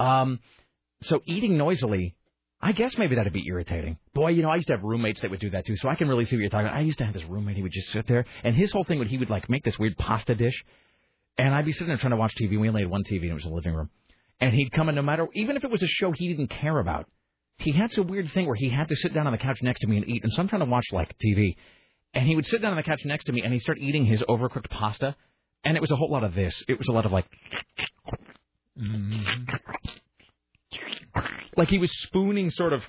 Um, 0.00 0.40
so 1.02 1.22
eating 1.26 1.56
noisily, 1.56 2.16
I 2.60 2.72
guess 2.72 2.98
maybe 2.98 3.14
that'd 3.14 3.32
be 3.32 3.46
irritating. 3.46 3.98
Boy, 4.14 4.30
you 4.30 4.42
know, 4.42 4.50
I 4.50 4.56
used 4.56 4.66
to 4.68 4.74
have 4.74 4.82
roommates 4.82 5.20
that 5.20 5.30
would 5.30 5.40
do 5.40 5.50
that 5.50 5.64
too, 5.64 5.76
so 5.76 5.88
I 5.88 5.94
can 5.94 6.08
really 6.08 6.24
see 6.24 6.36
what 6.36 6.40
you're 6.40 6.50
talking 6.50 6.66
about. 6.66 6.76
I 6.76 6.82
used 6.82 6.98
to 6.98 7.04
have 7.04 7.14
this 7.14 7.24
roommate, 7.24 7.56
he 7.56 7.62
would 7.62 7.72
just 7.72 7.92
sit 7.92 8.08
there, 8.08 8.24
and 8.42 8.56
his 8.56 8.72
whole 8.72 8.84
thing 8.84 8.98
would, 8.98 9.08
he 9.08 9.18
would 9.18 9.30
like 9.30 9.48
make 9.48 9.64
this 9.64 9.78
weird 9.78 9.96
pasta 9.96 10.34
dish, 10.34 10.64
and 11.36 11.54
I'd 11.54 11.64
be 11.64 11.72
sitting 11.72 11.88
there 11.88 11.98
trying 11.98 12.10
to 12.10 12.16
watch 12.16 12.34
TV. 12.34 12.58
We 12.58 12.68
only 12.68 12.82
had 12.82 12.90
one 12.90 13.04
TV, 13.04 13.22
and 13.22 13.30
it 13.30 13.34
was 13.34 13.44
in 13.44 13.50
the 13.50 13.56
living 13.56 13.74
room. 13.74 13.90
And 14.40 14.52
he'd 14.54 14.72
come 14.72 14.88
in 14.88 14.96
no 14.96 15.02
matter, 15.02 15.28
even 15.34 15.56
if 15.56 15.64
it 15.64 15.70
was 15.70 15.82
a 15.82 15.86
show 15.86 16.12
he 16.12 16.28
didn't 16.28 16.48
care 16.48 16.78
about, 16.78 17.06
he 17.58 17.72
had 17.72 17.92
some 17.92 18.06
weird 18.06 18.30
thing 18.32 18.46
where 18.46 18.54
he 18.54 18.68
had 18.68 18.88
to 18.88 18.96
sit 18.96 19.12
down 19.12 19.26
on 19.26 19.32
the 19.32 19.38
couch 19.38 19.60
next 19.62 19.80
to 19.80 19.88
me 19.88 19.96
and 19.96 20.08
eat. 20.08 20.22
And 20.22 20.32
so 20.32 20.42
I'm 20.42 20.48
trying 20.48 20.60
to 20.60 20.66
watch 20.66 20.86
like 20.92 21.16
TV, 21.18 21.56
and 22.14 22.26
he 22.26 22.34
would 22.36 22.46
sit 22.46 22.62
down 22.62 22.70
on 22.72 22.76
the 22.76 22.82
couch 22.82 23.04
next 23.04 23.24
to 23.24 23.32
me 23.32 23.42
and 23.42 23.52
he'd 23.52 23.60
start 23.60 23.78
eating 23.78 24.06
his 24.06 24.22
overcooked 24.22 24.70
pasta, 24.70 25.16
and 25.64 25.76
it 25.76 25.80
was 25.80 25.90
a 25.90 25.96
whole 25.96 26.10
lot 26.10 26.24
of 26.24 26.34
this. 26.34 26.62
It 26.68 26.78
was 26.78 26.88
a 26.88 26.92
lot 26.92 27.04
of 27.04 27.12
like, 27.12 27.26
mm-hmm. 28.78 29.44
Like 31.56 31.68
he 31.68 31.78
was 31.78 31.90
spooning 32.02 32.50
sort 32.50 32.72
of. 32.72 32.82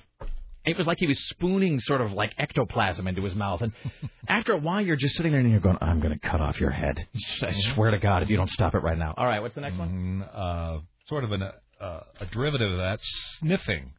It 0.62 0.76
was 0.76 0.86
like 0.86 0.98
he 0.98 1.06
was 1.06 1.18
spooning 1.30 1.80
sort 1.80 2.02
of 2.02 2.12
like 2.12 2.32
ectoplasm 2.36 3.06
into 3.06 3.22
his 3.24 3.34
mouth, 3.34 3.62
and 3.62 3.72
after 4.28 4.52
a 4.52 4.58
while, 4.58 4.82
you're 4.82 4.96
just 4.96 5.14
sitting 5.16 5.32
there 5.32 5.40
and 5.40 5.50
you're 5.50 5.60
going, 5.60 5.78
"I'm 5.80 6.00
going 6.00 6.12
to 6.18 6.28
cut 6.28 6.40
off 6.42 6.60
your 6.60 6.70
head." 6.70 6.98
I 7.42 7.52
swear 7.72 7.90
to 7.92 7.98
God, 7.98 8.22
if 8.22 8.28
you 8.28 8.36
don't 8.36 8.50
stop 8.50 8.74
it 8.74 8.78
right 8.80 8.98
now. 8.98 9.14
All 9.16 9.26
right, 9.26 9.40
what's 9.40 9.54
the 9.54 9.62
next 9.62 9.78
one? 9.78 10.22
Uh, 10.22 10.80
sort 11.08 11.24
of 11.24 11.32
an, 11.32 11.42
uh, 11.42 12.00
a 12.20 12.26
derivative 12.30 12.72
of 12.72 12.78
that, 12.78 12.98
sniffing. 13.38 13.92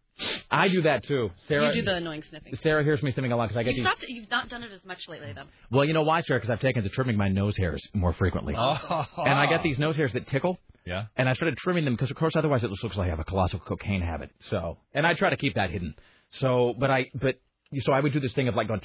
I 0.52 0.68
do 0.68 0.84
that 0.84 1.04
too, 1.06 1.32
Sarah. 1.48 1.70
you 1.70 1.82
do 1.82 1.86
the 1.86 1.96
annoying 1.96 2.22
sniffing. 2.30 2.56
Sarah 2.58 2.84
hears 2.84 3.02
me 3.02 3.12
sniffing 3.12 3.32
a 3.32 3.36
lot 3.38 3.48
because 3.48 3.58
I 3.60 3.64
get 3.64 3.70
You've 3.76 3.86
these. 3.86 3.92
stopped. 3.92 4.06
You've 4.08 4.30
not 4.30 4.50
done 4.50 4.62
it 4.62 4.72
as 4.72 4.86
much 4.86 5.00
lately, 5.08 5.34
though. 5.34 5.46
Well, 5.72 5.84
you 5.86 5.94
know 5.94 6.04
why, 6.04 6.22
Sarah? 6.22 6.40
Because 6.40 6.52
I've 6.52 6.60
taken 6.60 6.84
to 6.84 6.90
trimming 6.90 7.18
my 7.18 7.28
nose 7.30 7.58
hairs 7.58 7.82
more 7.96 8.14
frequently. 8.14 8.54
Oh. 8.56 9.06
And 9.18 9.34
I 9.34 9.48
get 9.48 9.64
these 9.64 9.80
nose 9.80 9.96
hairs 9.96 10.14
that 10.14 10.28
tickle. 10.28 10.60
Yeah. 10.86 11.06
And 11.16 11.30
I 11.30 11.34
started 11.34 11.58
trimming 11.58 11.86
them 11.86 11.94
because, 11.94 12.12
of 12.12 12.18
course, 12.18 12.36
otherwise 12.36 12.64
it 12.64 12.70
looks 12.70 12.84
looks 12.84 12.96
like 12.96 13.08
I 13.08 13.10
have 13.10 13.20
a 13.20 13.24
colossal 13.24 13.60
cocaine 13.60 14.02
habit. 14.02 14.32
So, 14.50 14.78
and 14.94 15.06
I 15.06 15.14
try 15.14 15.30
to 15.30 15.38
keep 15.38 15.56
that 15.56 15.70
hidden. 15.70 15.96
So, 16.32 16.74
but 16.78 16.90
I, 16.90 17.12
but 17.14 17.40
so 17.80 17.92
I 17.94 18.00
would 18.00 18.14
do 18.14 18.20
this 18.20 18.34
thing 18.34 18.48
of 18.48 18.56
like 18.56 18.68
going, 18.68 18.82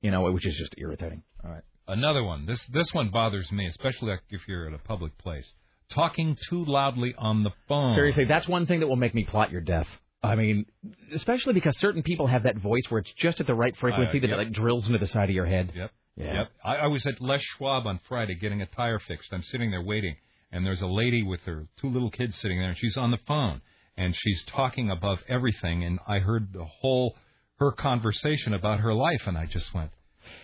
you 0.00 0.10
know, 0.10 0.30
which 0.32 0.46
is 0.46 0.56
just 0.56 0.74
irritating. 0.78 1.22
All 1.44 1.50
right. 1.50 1.62
Another 1.86 2.22
one. 2.22 2.46
This 2.46 2.64
this 2.72 2.92
one 2.92 3.10
bothers 3.10 3.50
me, 3.50 3.66
especially 3.66 4.14
if 4.30 4.42
you're 4.48 4.68
at 4.68 4.74
a 4.74 4.78
public 4.78 5.16
place. 5.18 5.50
Talking 5.94 6.36
too 6.50 6.64
loudly 6.66 7.14
on 7.16 7.44
the 7.44 7.50
phone. 7.66 7.94
Seriously, 7.94 8.26
that's 8.26 8.46
one 8.46 8.66
thing 8.66 8.80
that 8.80 8.88
will 8.88 8.96
make 8.96 9.14
me 9.14 9.24
plot 9.24 9.50
your 9.50 9.62
death. 9.62 9.86
I 10.22 10.34
mean, 10.34 10.66
especially 11.14 11.54
because 11.54 11.78
certain 11.78 12.02
people 12.02 12.26
have 12.26 12.42
that 12.42 12.56
voice 12.56 12.82
where 12.88 12.98
it's 12.98 13.12
just 13.16 13.40
at 13.40 13.46
the 13.46 13.54
right 13.54 13.74
frequency 13.76 14.18
Uh, 14.18 14.20
that 14.20 14.28
yep. 14.28 14.38
it 14.38 14.42
like 14.44 14.52
drills 14.52 14.86
into 14.86 14.98
the 14.98 15.06
side 15.06 15.30
of 15.30 15.34
your 15.34 15.46
head. 15.46 15.72
Yep. 15.74 15.90
Yeah. 16.16 16.34
Yep. 16.34 16.48
I, 16.64 16.74
I 16.76 16.86
was 16.88 17.06
at 17.06 17.20
Les 17.20 17.40
Schwab 17.40 17.86
on 17.86 18.00
Friday 18.08 18.34
getting 18.34 18.60
a 18.60 18.66
tire 18.66 18.98
fixed. 18.98 19.32
I'm 19.32 19.44
sitting 19.44 19.70
there 19.70 19.82
waiting, 19.82 20.16
and 20.50 20.64
there's 20.64 20.82
a 20.82 20.86
lady 20.86 21.22
with 21.22 21.40
her 21.42 21.66
two 21.76 21.88
little 21.88 22.10
kids 22.10 22.36
sitting 22.38 22.58
there, 22.58 22.70
and 22.70 22.78
she's 22.78 22.96
on 22.96 23.10
the 23.10 23.20
phone, 23.26 23.60
and 23.96 24.14
she's 24.16 24.44
talking 24.46 24.90
above 24.90 25.22
everything, 25.28 25.84
and 25.84 25.98
I 26.06 26.18
heard 26.18 26.52
the 26.52 26.64
whole 26.64 27.16
her 27.58 27.72
conversation 27.72 28.54
about 28.54 28.80
her 28.80 28.94
life, 28.94 29.26
and 29.26 29.36
I 29.36 29.46
just 29.46 29.74
went, 29.74 29.90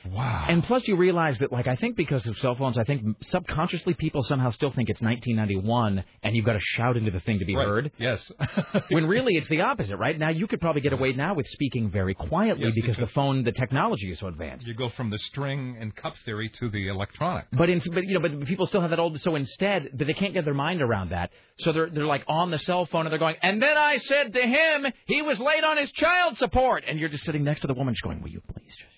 Wow. 0.06 0.46
And 0.48 0.62
plus, 0.64 0.86
you 0.86 0.96
realize 0.96 1.38
that, 1.38 1.50
like, 1.52 1.66
I 1.66 1.76
think 1.76 1.96
because 1.96 2.26
of 2.26 2.36
cell 2.38 2.54
phones, 2.54 2.76
I 2.76 2.84
think 2.84 3.16
subconsciously 3.22 3.94
people 3.94 4.22
somehow 4.22 4.50
still 4.50 4.70
think 4.70 4.88
it's 4.90 5.00
1991, 5.00 6.04
and 6.22 6.36
you've 6.36 6.44
got 6.44 6.54
to 6.54 6.60
shout 6.60 6.96
into 6.96 7.10
the 7.10 7.20
thing 7.20 7.38
to 7.38 7.44
be 7.44 7.56
Right. 7.56 7.66
heard. 7.66 7.92
Yes. 7.98 8.30
when 8.90 9.06
really 9.06 9.34
it's 9.36 9.48
the 9.48 9.62
opposite, 9.62 9.96
right? 9.96 10.18
Now 10.18 10.28
you 10.28 10.46
could 10.46 10.60
probably 10.60 10.82
get 10.82 10.92
away 10.92 11.12
now 11.12 11.34
with 11.34 11.46
speaking 11.48 11.90
very 11.90 12.14
quietly 12.14 12.64
Yes, 12.66 12.74
because, 12.74 12.96
because- 12.96 13.08
the 13.08 13.14
phone, 13.14 13.44
the 13.44 13.52
technology 13.52 14.10
is 14.12 14.18
so 14.18 14.26
advanced. 14.28 14.66
You 14.66 14.74
go 14.74 14.90
from 14.90 15.10
the 15.10 15.18
string 15.18 15.76
and 15.80 15.94
cup 15.94 16.14
theory 16.24 16.50
to 16.60 16.68
the 16.68 16.88
electronic. 16.88 17.46
But 17.52 17.70
in, 17.70 17.80
but 17.92 18.04
you 18.04 18.14
know, 18.14 18.20
but 18.20 18.44
people 18.46 18.66
still 18.66 18.80
have 18.82 18.90
that 18.90 18.98
old. 18.98 19.18
So 19.20 19.34
instead, 19.36 19.90
but 19.94 20.06
they 20.06 20.12
can't 20.14 20.34
get 20.34 20.44
their 20.44 20.54
mind 20.54 20.82
around 20.82 21.10
that. 21.10 21.30
So 21.60 21.72
they're 21.72 21.88
they're 21.88 22.06
like 22.06 22.24
on 22.28 22.50
the 22.50 22.58
cell 22.58 22.84
phone 22.86 23.06
and 23.06 23.12
they're 23.12 23.18
going. 23.18 23.36
And 23.42 23.62
then 23.62 23.76
I 23.78 23.98
said 23.98 24.32
to 24.34 24.40
him, 24.42 24.86
he 25.06 25.22
was 25.22 25.38
late 25.40 25.64
on 25.64 25.76
his 25.76 25.90
child 25.92 26.36
support. 26.38 26.84
And 26.86 26.98
you're 26.98 27.08
just 27.08 27.24
sitting 27.24 27.44
next 27.44 27.60
to 27.62 27.66
the 27.68 27.74
woman, 27.74 27.94
just 27.94 28.02
going, 28.02 28.20
"Will 28.22 28.30
you 28.30 28.40
please 28.52 28.74
just 28.76 28.90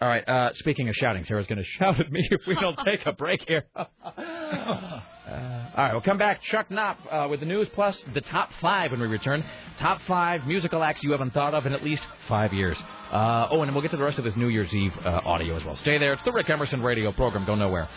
All 0.00 0.08
right. 0.08 0.28
Uh, 0.28 0.52
speaking 0.54 0.88
of 0.88 0.94
shouting, 0.94 1.24
Sarah's 1.24 1.46
going 1.46 1.58
to 1.62 1.64
shout 1.64 2.00
at 2.00 2.10
me 2.10 2.26
if 2.30 2.40
we 2.46 2.54
don't 2.56 2.78
take 2.84 3.06
a 3.06 3.12
break 3.12 3.44
here. 3.48 3.64
Uh, 5.24 5.70
all 5.74 5.84
right, 5.84 5.92
we'll 5.92 6.02
come 6.02 6.18
back. 6.18 6.42
Chuck 6.42 6.70
Knopf 6.70 6.98
uh, 7.10 7.26
with 7.30 7.40
the 7.40 7.46
news 7.46 7.66
plus 7.72 7.98
the 8.12 8.20
top 8.20 8.50
five 8.60 8.90
when 8.90 9.00
we 9.00 9.06
return. 9.06 9.42
Top 9.78 9.98
five 10.06 10.46
musical 10.46 10.82
acts 10.82 11.02
you 11.02 11.12
haven't 11.12 11.32
thought 11.32 11.54
of 11.54 11.64
in 11.64 11.72
at 11.72 11.82
least 11.82 12.02
five 12.28 12.52
years. 12.52 12.76
Uh, 13.10 13.48
oh, 13.50 13.62
and 13.62 13.72
we'll 13.72 13.80
get 13.80 13.90
to 13.90 13.96
the 13.96 14.02
rest 14.02 14.18
of 14.18 14.24
this 14.24 14.36
New 14.36 14.48
Year's 14.48 14.72
Eve 14.74 14.92
uh, 15.02 15.22
audio 15.24 15.56
as 15.56 15.64
well. 15.64 15.76
Stay 15.76 15.96
there. 15.96 16.12
It's 16.12 16.22
the 16.24 16.32
Rick 16.32 16.50
Emerson 16.50 16.82
radio 16.82 17.10
program. 17.10 17.46
Go 17.46 17.54
nowhere. 17.54 17.88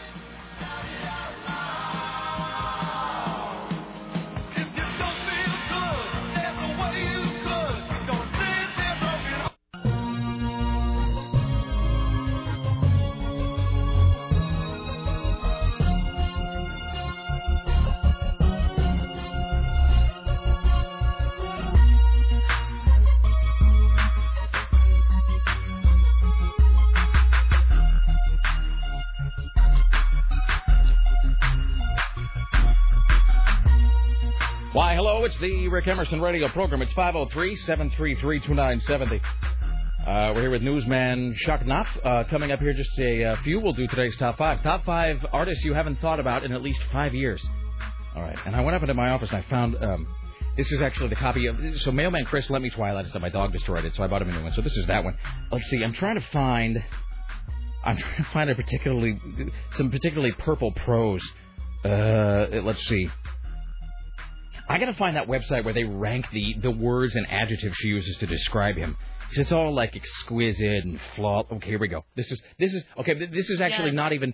Why, 34.78 34.94
hello, 34.94 35.26
it's 35.26 35.36
the 35.40 35.70
Rick 35.70 35.88
Emerson 35.88 36.22
radio 36.22 36.50
program. 36.50 36.84
It's 36.84 36.94
503 36.94 37.56
733 37.56 38.42
2970. 38.42 39.22
Uh, 40.06 40.34
we're 40.36 40.42
here 40.42 40.52
with 40.52 40.62
newsman 40.62 41.36
Chuck 41.40 41.66
Knopf. 41.66 41.88
Uh, 42.04 42.26
coming 42.26 42.52
up 42.52 42.60
here, 42.60 42.74
just 42.74 42.92
a 43.00 43.38
few. 43.44 43.60
We'll 43.60 43.74
do 43.74 43.88
today's 43.88 44.16
top 44.18 44.38
five. 44.38 44.62
Top 44.62 44.86
five 44.86 45.26
artists 45.34 45.66
you 45.66 45.74
haven't 45.74 46.00
thought 46.00 46.20
about 46.20 46.44
in 46.44 46.52
at 46.52 46.62
least 46.62 46.80
five 46.92 47.16
years. 47.16 47.44
All 48.16 48.22
right. 48.22 48.38
And 48.46 48.56
I 48.56 48.62
went 48.62 48.76
up 48.76 48.84
into 48.84 48.94
my 48.94 49.10
office 49.10 49.30
and 49.32 49.40
I 49.40 49.50
found 49.50 49.84
um, 49.84 50.06
this 50.58 50.72
is 50.72 50.80
actually 50.80 51.10
the 51.10 51.16
copy 51.16 51.48
of. 51.48 51.58
So 51.78 51.92
Mailman 51.92 52.26
Chris 52.26 52.48
lent 52.52 52.64
me 52.64 52.70
Twilight 52.70 53.08
and 53.12 53.20
my 53.24 53.30
dog 53.30 53.54
destroyed 53.54 53.84
it, 53.84 53.96
so 53.96 54.04
I 54.04 54.08
bought 54.08 54.22
him 54.22 54.30
a 54.30 54.34
new 54.34 54.44
one. 54.44 54.54
So 54.54 54.62
this 54.62 54.78
is 54.78 54.86
that 54.86 55.04
one. 55.04 55.18
Let's 55.52 55.66
see. 55.72 55.84
I'm 55.84 55.94
trying 55.94 56.20
to 56.20 56.26
find. 56.32 56.78
I'm 57.84 57.98
trying 57.98 58.18
to 58.18 58.30
find 58.32 58.50
a 58.52 58.54
particularly 58.54 59.20
some 59.74 59.90
particularly 59.90 60.34
purple 60.34 60.72
prose. 60.72 61.28
Uh, 61.84 62.46
let's 62.62 62.88
see. 62.88 63.10
I 64.70 64.80
gotta 64.80 64.94
find 64.94 65.16
that 65.16 65.28
website 65.28 65.64
where 65.64 65.74
they 65.74 65.84
rank 65.84 66.26
the 66.32 66.56
the 66.62 66.72
words 66.72 67.16
and 67.16 67.26
adjectives 67.30 67.76
she 67.78 67.88
uses 67.90 68.18
to 68.18 68.28
describe 68.28 68.76
him. 68.76 68.96
'Cause 69.30 69.40
it's 69.40 69.52
all 69.52 69.74
like 69.74 69.96
exquisite 69.96 70.86
and 70.86 71.00
flaw. 71.16 71.44
Okay, 71.52 71.70
here 71.70 71.80
we 71.80 71.88
go. 71.90 72.06
This 72.16 72.32
is 72.32 72.42
this 72.60 72.74
is 72.74 72.84
okay. 72.98 73.14
th- 73.14 73.32
This 73.32 73.50
is 73.50 73.60
actually 73.62 73.92
not 73.92 74.14
even. 74.14 74.34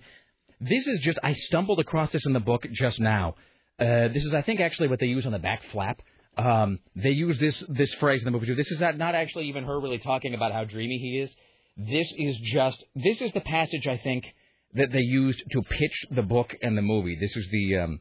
This 0.60 0.88
is 0.88 1.02
just 1.02 1.18
I 1.24 1.34
stumbled 1.34 1.80
across 1.80 2.12
this 2.12 2.26
in 2.26 2.34
the 2.34 2.40
book 2.40 2.66
just 2.72 3.00
now. 3.00 3.36
Uh, 3.80 4.08
this 4.10 4.24
is 4.24 4.34
I 4.34 4.42
think 4.44 4.60
actually 4.60 4.88
what 4.90 5.00
they 5.00 5.08
use 5.08 5.26
on 5.26 5.32
the 5.32 5.40
back 5.40 5.64
flap. 5.72 6.02
Um, 6.38 6.80
they 6.96 7.10
use 7.12 7.38
this 7.40 7.64
this 7.70 7.94
phrase 7.96 8.22
in 8.22 8.26
the 8.26 8.32
movie 8.32 8.46
too. 8.48 8.56
This 8.56 8.72
is 8.72 8.80
not, 8.82 8.98
not 8.98 9.14
actually 9.16 9.48
even 9.50 9.64
her 9.66 9.80
really 9.80 9.98
talking 10.00 10.34
about 10.36 10.52
how 10.52 10.64
dreamy 10.64 10.98
he 11.00 11.20
is. 11.20 11.32
This 11.76 12.12
is 12.18 12.38
just 12.54 12.84
this 12.96 13.20
is 13.22 13.32
the 13.34 13.42
passage 13.42 13.88
I 13.88 13.98
think 13.98 14.26
that 14.74 14.92
they 14.92 15.02
used 15.02 15.44
to 15.52 15.62
pitch 15.64 16.06
the 16.12 16.22
book 16.24 16.56
and 16.62 16.78
the 16.78 16.82
movie. 16.84 17.16
This 17.20 17.36
is 17.36 17.48
the 17.52 17.78
um, 17.78 18.00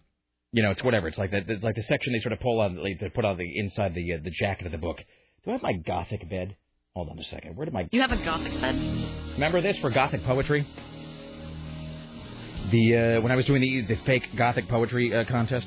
you 0.53 0.63
know, 0.63 0.71
it's 0.71 0.83
whatever. 0.83 1.09
It's 1.09 1.19
like 1.19 1.31
the 1.31 1.43
it's 1.49 1.65
like 1.65 1.77
the 1.77 1.83
section 1.85 2.13
they 2.13 2.21
sort 2.21 2.33
of 2.33 2.41
pull 2.41 2.61
on, 2.61 2.77
like, 2.77 3.01
they 3.01 3.09
put 3.09 3.25
on 3.25 3.37
the 3.39 3.59
inside 3.59 3.95
the 3.95 4.15
uh, 4.15 4.19
the 4.23 4.31
jacket 4.31 4.67
of 4.67 4.73
the 4.73 4.79
book. 4.79 4.99
Do 5.45 5.51
I 5.51 5.55
have 5.55 5.63
my 5.63 5.73
gothic 5.73 6.29
bed? 6.29 6.57
Hold 6.95 7.09
on 7.09 7.19
a 7.19 7.25
second. 7.25 7.57
Where 7.57 7.65
did 7.65 7.73
my 7.75 7.89
You 7.91 8.01
have 8.03 8.13
a 8.13 8.23
gothic 8.23 8.53
bed? 8.61 8.75
remember 9.33 9.61
this 9.63 9.79
for 9.79 9.91
gothic 9.91 10.23
poetry? 10.25 10.67
The 12.71 12.97
uh, 12.97 13.21
when 13.23 13.33
I 13.33 13.37
was 13.37 13.47
doing 13.47 13.63
the 13.63 13.95
the 13.95 14.01
fake 14.05 14.25
gothic 14.37 14.69
poetry 14.69 15.15
uh, 15.15 15.25
contest. 15.25 15.67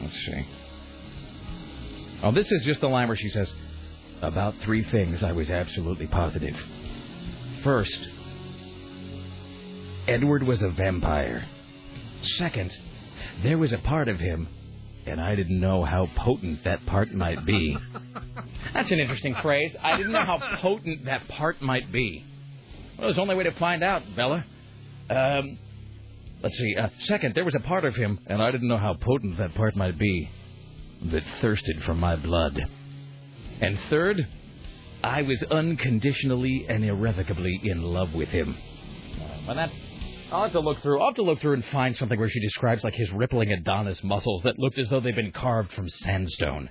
Let's 0.00 0.14
see. 0.14 0.46
Oh, 2.22 2.32
this 2.32 2.50
is 2.50 2.64
just 2.64 2.80
the 2.80 2.88
line 2.88 3.08
where 3.08 3.16
she 3.16 3.28
says, 3.28 3.52
"About 4.22 4.54
three 4.62 4.84
things 4.84 5.22
I 5.22 5.32
was 5.32 5.50
absolutely 5.50 6.06
positive. 6.06 6.56
First, 7.64 8.08
Edward 10.06 10.42
was 10.44 10.62
a 10.62 10.70
vampire. 10.70 11.46
Second, 12.22 12.76
there 13.42 13.58
was 13.58 13.72
a 13.72 13.78
part 13.78 14.08
of 14.08 14.18
him, 14.18 14.48
and 15.06 15.20
I 15.20 15.34
didn't 15.34 15.60
know 15.60 15.84
how 15.84 16.08
potent 16.16 16.64
that 16.64 16.84
part 16.86 17.12
might 17.12 17.44
be. 17.44 17.76
That's 18.74 18.90
an 18.90 18.98
interesting 18.98 19.34
phrase. 19.42 19.76
I 19.82 19.96
didn't 19.96 20.12
know 20.12 20.24
how 20.24 20.40
potent 20.60 21.04
that 21.04 21.28
part 21.28 21.60
might 21.62 21.92
be. 21.92 22.24
Well, 22.98 23.08
there's 23.08 23.18
only 23.18 23.34
way 23.34 23.44
to 23.44 23.52
find 23.52 23.82
out, 23.82 24.02
Bella. 24.16 24.44
Um, 25.10 25.58
let's 26.42 26.56
see. 26.56 26.74
Uh, 26.76 26.88
second, 27.00 27.34
there 27.34 27.44
was 27.44 27.54
a 27.54 27.60
part 27.60 27.84
of 27.84 27.94
him, 27.94 28.18
and 28.26 28.42
I 28.42 28.50
didn't 28.50 28.68
know 28.68 28.78
how 28.78 28.94
potent 28.94 29.38
that 29.38 29.54
part 29.54 29.76
might 29.76 29.98
be, 29.98 30.30
that 31.10 31.22
thirsted 31.40 31.84
for 31.84 31.94
my 31.94 32.16
blood. 32.16 32.58
And 33.60 33.78
third, 33.90 34.26
I 35.02 35.22
was 35.22 35.42
unconditionally 35.44 36.66
and 36.68 36.84
irrevocably 36.84 37.60
in 37.64 37.82
love 37.82 38.14
with 38.14 38.28
him. 38.30 38.56
Uh, 39.20 39.50
and 39.50 39.58
that's 39.58 39.76
I'll 40.32 40.42
have 40.42 40.52
to 40.52 40.60
look 40.60 40.80
through. 40.82 41.00
I'll 41.00 41.08
have 41.08 41.16
to 41.16 41.22
look 41.22 41.40
through 41.40 41.54
and 41.54 41.64
find 41.66 41.96
something 41.96 42.18
where 42.18 42.28
she 42.28 42.40
describes 42.40 42.82
like 42.82 42.94
his 42.94 43.10
rippling 43.12 43.52
Adonis 43.52 44.02
muscles 44.02 44.42
that 44.42 44.58
looked 44.58 44.78
as 44.78 44.88
though 44.88 45.00
they'd 45.00 45.14
been 45.14 45.32
carved 45.32 45.72
from 45.72 45.88
sandstone. 45.88 46.70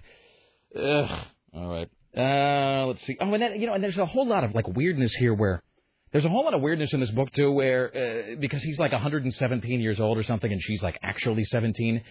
Ugh. 0.78 1.26
All 1.54 1.70
right. 1.70 1.90
Uh, 2.18 2.88
let's 2.88 3.06
see. 3.06 3.18
Oh, 3.20 3.34
and 3.34 3.42
then 3.42 3.60
you 3.60 3.68
know, 3.68 3.74
and 3.74 3.84
there's 3.84 3.98
a 3.98 4.06
whole 4.06 4.28
lot 4.28 4.44
of 4.44 4.54
like 4.54 4.68
weirdness 4.68 5.14
here 5.16 5.34
where 5.34 5.64
there's 6.12 6.26
a 6.26 6.30
whole 6.30 6.44
lot 6.44 6.54
of 6.54 6.62
weirdness 6.62 6.94
in 6.94 7.00
this 7.00 7.12
book 7.12 7.32
too, 7.32 7.52
where 7.52 7.88
uh, 8.34 8.36
because 8.40 8.62
he's 8.64 8.78
like 8.78 8.92
117 8.92 9.82
years 9.82 10.00
old 10.00 10.18
or 10.18 10.24
something, 10.24 10.52
and 10.52 10.62
she's 10.62 10.82
like 10.82 11.00
actually 11.02 11.46
17. 11.46 11.96
There's 11.96 12.04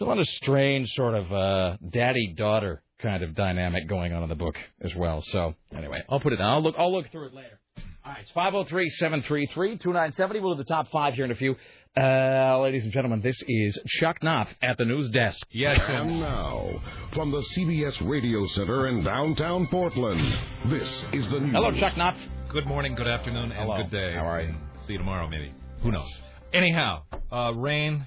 a 0.00 0.04
lot 0.04 0.18
of 0.18 0.26
strange 0.26 0.90
sort 0.94 1.14
of 1.14 1.32
uh, 1.32 1.76
daddy-daughter 1.90 2.82
kind 3.00 3.22
of 3.22 3.34
dynamic 3.34 3.88
going 3.88 4.12
on 4.12 4.22
in 4.22 4.28
the 4.28 4.34
book 4.34 4.56
as 4.80 4.94
well. 4.94 5.22
So 5.22 5.54
anyway, 5.74 6.02
I'll 6.08 6.20
put 6.20 6.32
it 6.32 6.36
down. 6.36 6.48
I'll 6.48 6.62
look. 6.62 6.74
I'll 6.78 6.92
look 6.92 7.10
through 7.10 7.28
it 7.28 7.34
later. 7.34 7.60
All 7.76 7.82
right, 8.12 8.22
it's 8.22 8.30
503 8.32 8.90
733 8.90 9.78
2970. 9.78 10.40
We'll 10.40 10.54
do 10.54 10.62
the 10.62 10.68
top 10.68 10.90
five 10.90 11.14
here 11.14 11.24
in 11.24 11.30
a 11.30 11.34
few. 11.34 11.56
Uh, 11.96 12.58
ladies 12.60 12.84
and 12.84 12.92
gentlemen, 12.92 13.20
this 13.20 13.36
is 13.46 13.78
Chuck 14.00 14.22
Knopf 14.22 14.48
at 14.62 14.78
the 14.78 14.84
news 14.84 15.10
desk. 15.10 15.46
Yes, 15.50 15.78
And 15.88 16.20
now, 16.20 16.80
from 17.12 17.30
the 17.30 17.44
CBS 17.54 18.08
Radio 18.08 18.46
Center 18.48 18.88
in 18.88 19.04
downtown 19.04 19.66
Portland, 19.68 20.20
this 20.66 20.88
is 21.12 21.28
the 21.28 21.40
news. 21.40 21.52
Hello, 21.52 21.70
Chuck 21.72 21.96
Knopf. 21.96 22.16
Good 22.48 22.66
morning, 22.66 22.94
good 22.94 23.06
afternoon, 23.08 23.52
and 23.52 23.60
Hello. 23.68 23.76
good 23.82 23.90
day. 23.90 24.14
How 24.14 24.26
are 24.26 24.40
you? 24.42 24.54
See 24.86 24.92
you 24.94 24.98
tomorrow, 24.98 25.28
maybe. 25.28 25.52
Who 25.82 25.92
knows? 25.92 26.08
Anyhow, 26.54 27.02
uh, 27.30 27.52
rain, 27.54 28.06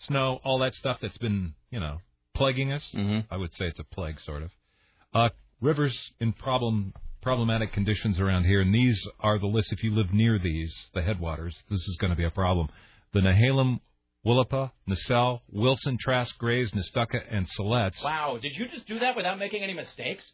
snow, 0.00 0.38
all 0.44 0.58
that 0.60 0.74
stuff 0.74 0.98
that's 1.00 1.18
been, 1.18 1.54
you 1.70 1.80
know, 1.80 1.98
plaguing 2.34 2.72
us. 2.72 2.84
Mm-hmm. 2.94 3.32
I 3.32 3.36
would 3.38 3.54
say 3.54 3.66
it's 3.66 3.80
a 3.80 3.84
plague, 3.84 4.20
sort 4.20 4.42
of. 4.42 4.50
Uh, 5.14 5.28
rivers 5.60 5.96
in 6.20 6.32
problem 6.34 6.92
problematic 7.24 7.72
conditions 7.72 8.20
around 8.20 8.44
here, 8.44 8.60
and 8.60 8.72
these 8.72 9.00
are 9.18 9.38
the 9.38 9.46
list. 9.46 9.72
If 9.72 9.82
you 9.82 9.92
live 9.94 10.12
near 10.12 10.38
these, 10.38 10.72
the 10.94 11.02
headwaters, 11.02 11.56
this 11.70 11.80
is 11.80 11.96
going 12.00 12.10
to 12.10 12.16
be 12.16 12.24
a 12.24 12.30
problem. 12.30 12.68
The 13.14 13.20
Nehalem, 13.20 13.80
Willapa, 14.24 14.70
Nassau, 14.86 15.40
Wilson, 15.50 15.96
Trask, 16.00 16.36
Grays, 16.38 16.72
Nestucca, 16.72 17.20
and 17.30 17.46
Siletz. 17.58 18.04
Wow, 18.04 18.38
did 18.40 18.52
you 18.56 18.68
just 18.68 18.86
do 18.86 18.98
that 19.00 19.16
without 19.16 19.38
making 19.38 19.62
any 19.62 19.74
mistakes? 19.74 20.24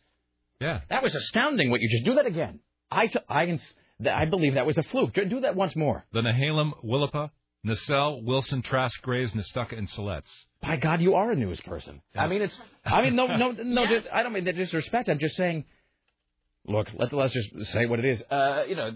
Yeah. 0.60 0.80
That 0.90 1.02
was 1.02 1.14
astounding 1.14 1.70
what 1.70 1.80
you 1.80 1.88
just 1.88 2.04
do 2.04 2.16
that 2.16 2.26
again. 2.26 2.60
I, 2.90 3.06
t- 3.06 3.18
I, 3.28 3.46
can 3.46 3.54
s- 3.54 3.74
th- 4.02 4.14
I 4.14 4.24
believe 4.26 4.54
that 4.54 4.66
was 4.66 4.76
a 4.76 4.82
fluke. 4.82 5.14
Do- 5.14 5.40
that 5.40 5.54
once 5.56 5.74
more. 5.76 6.04
The 6.12 6.20
Nehalem, 6.20 6.72
Willapa, 6.84 7.30
Nassau, 7.64 8.16
Wilson, 8.22 8.62
Trask, 8.62 9.00
Grays, 9.02 9.32
Nestucca, 9.32 9.78
and 9.78 9.88
Siletz. 9.88 10.24
By 10.60 10.76
God, 10.76 11.00
you 11.00 11.14
are 11.14 11.30
a 11.30 11.36
news 11.36 11.60
person. 11.60 12.02
I 12.16 12.26
mean, 12.26 12.42
it's. 12.42 12.58
I 12.84 13.02
mean, 13.02 13.16
no, 13.16 13.26
no, 13.28 13.50
no. 13.62 13.84
I 14.12 14.22
don't 14.22 14.32
mean 14.32 14.44
that 14.44 14.56
disrespect. 14.56 15.08
I'm 15.08 15.18
just 15.20 15.36
saying. 15.36 15.64
Look, 16.66 16.88
let's 16.98 17.12
let's 17.12 17.32
just 17.32 17.72
say 17.72 17.86
what 17.86 17.98
it 18.00 18.04
is. 18.04 18.22
Uh, 18.30 18.64
you 18.68 18.76
know, 18.76 18.90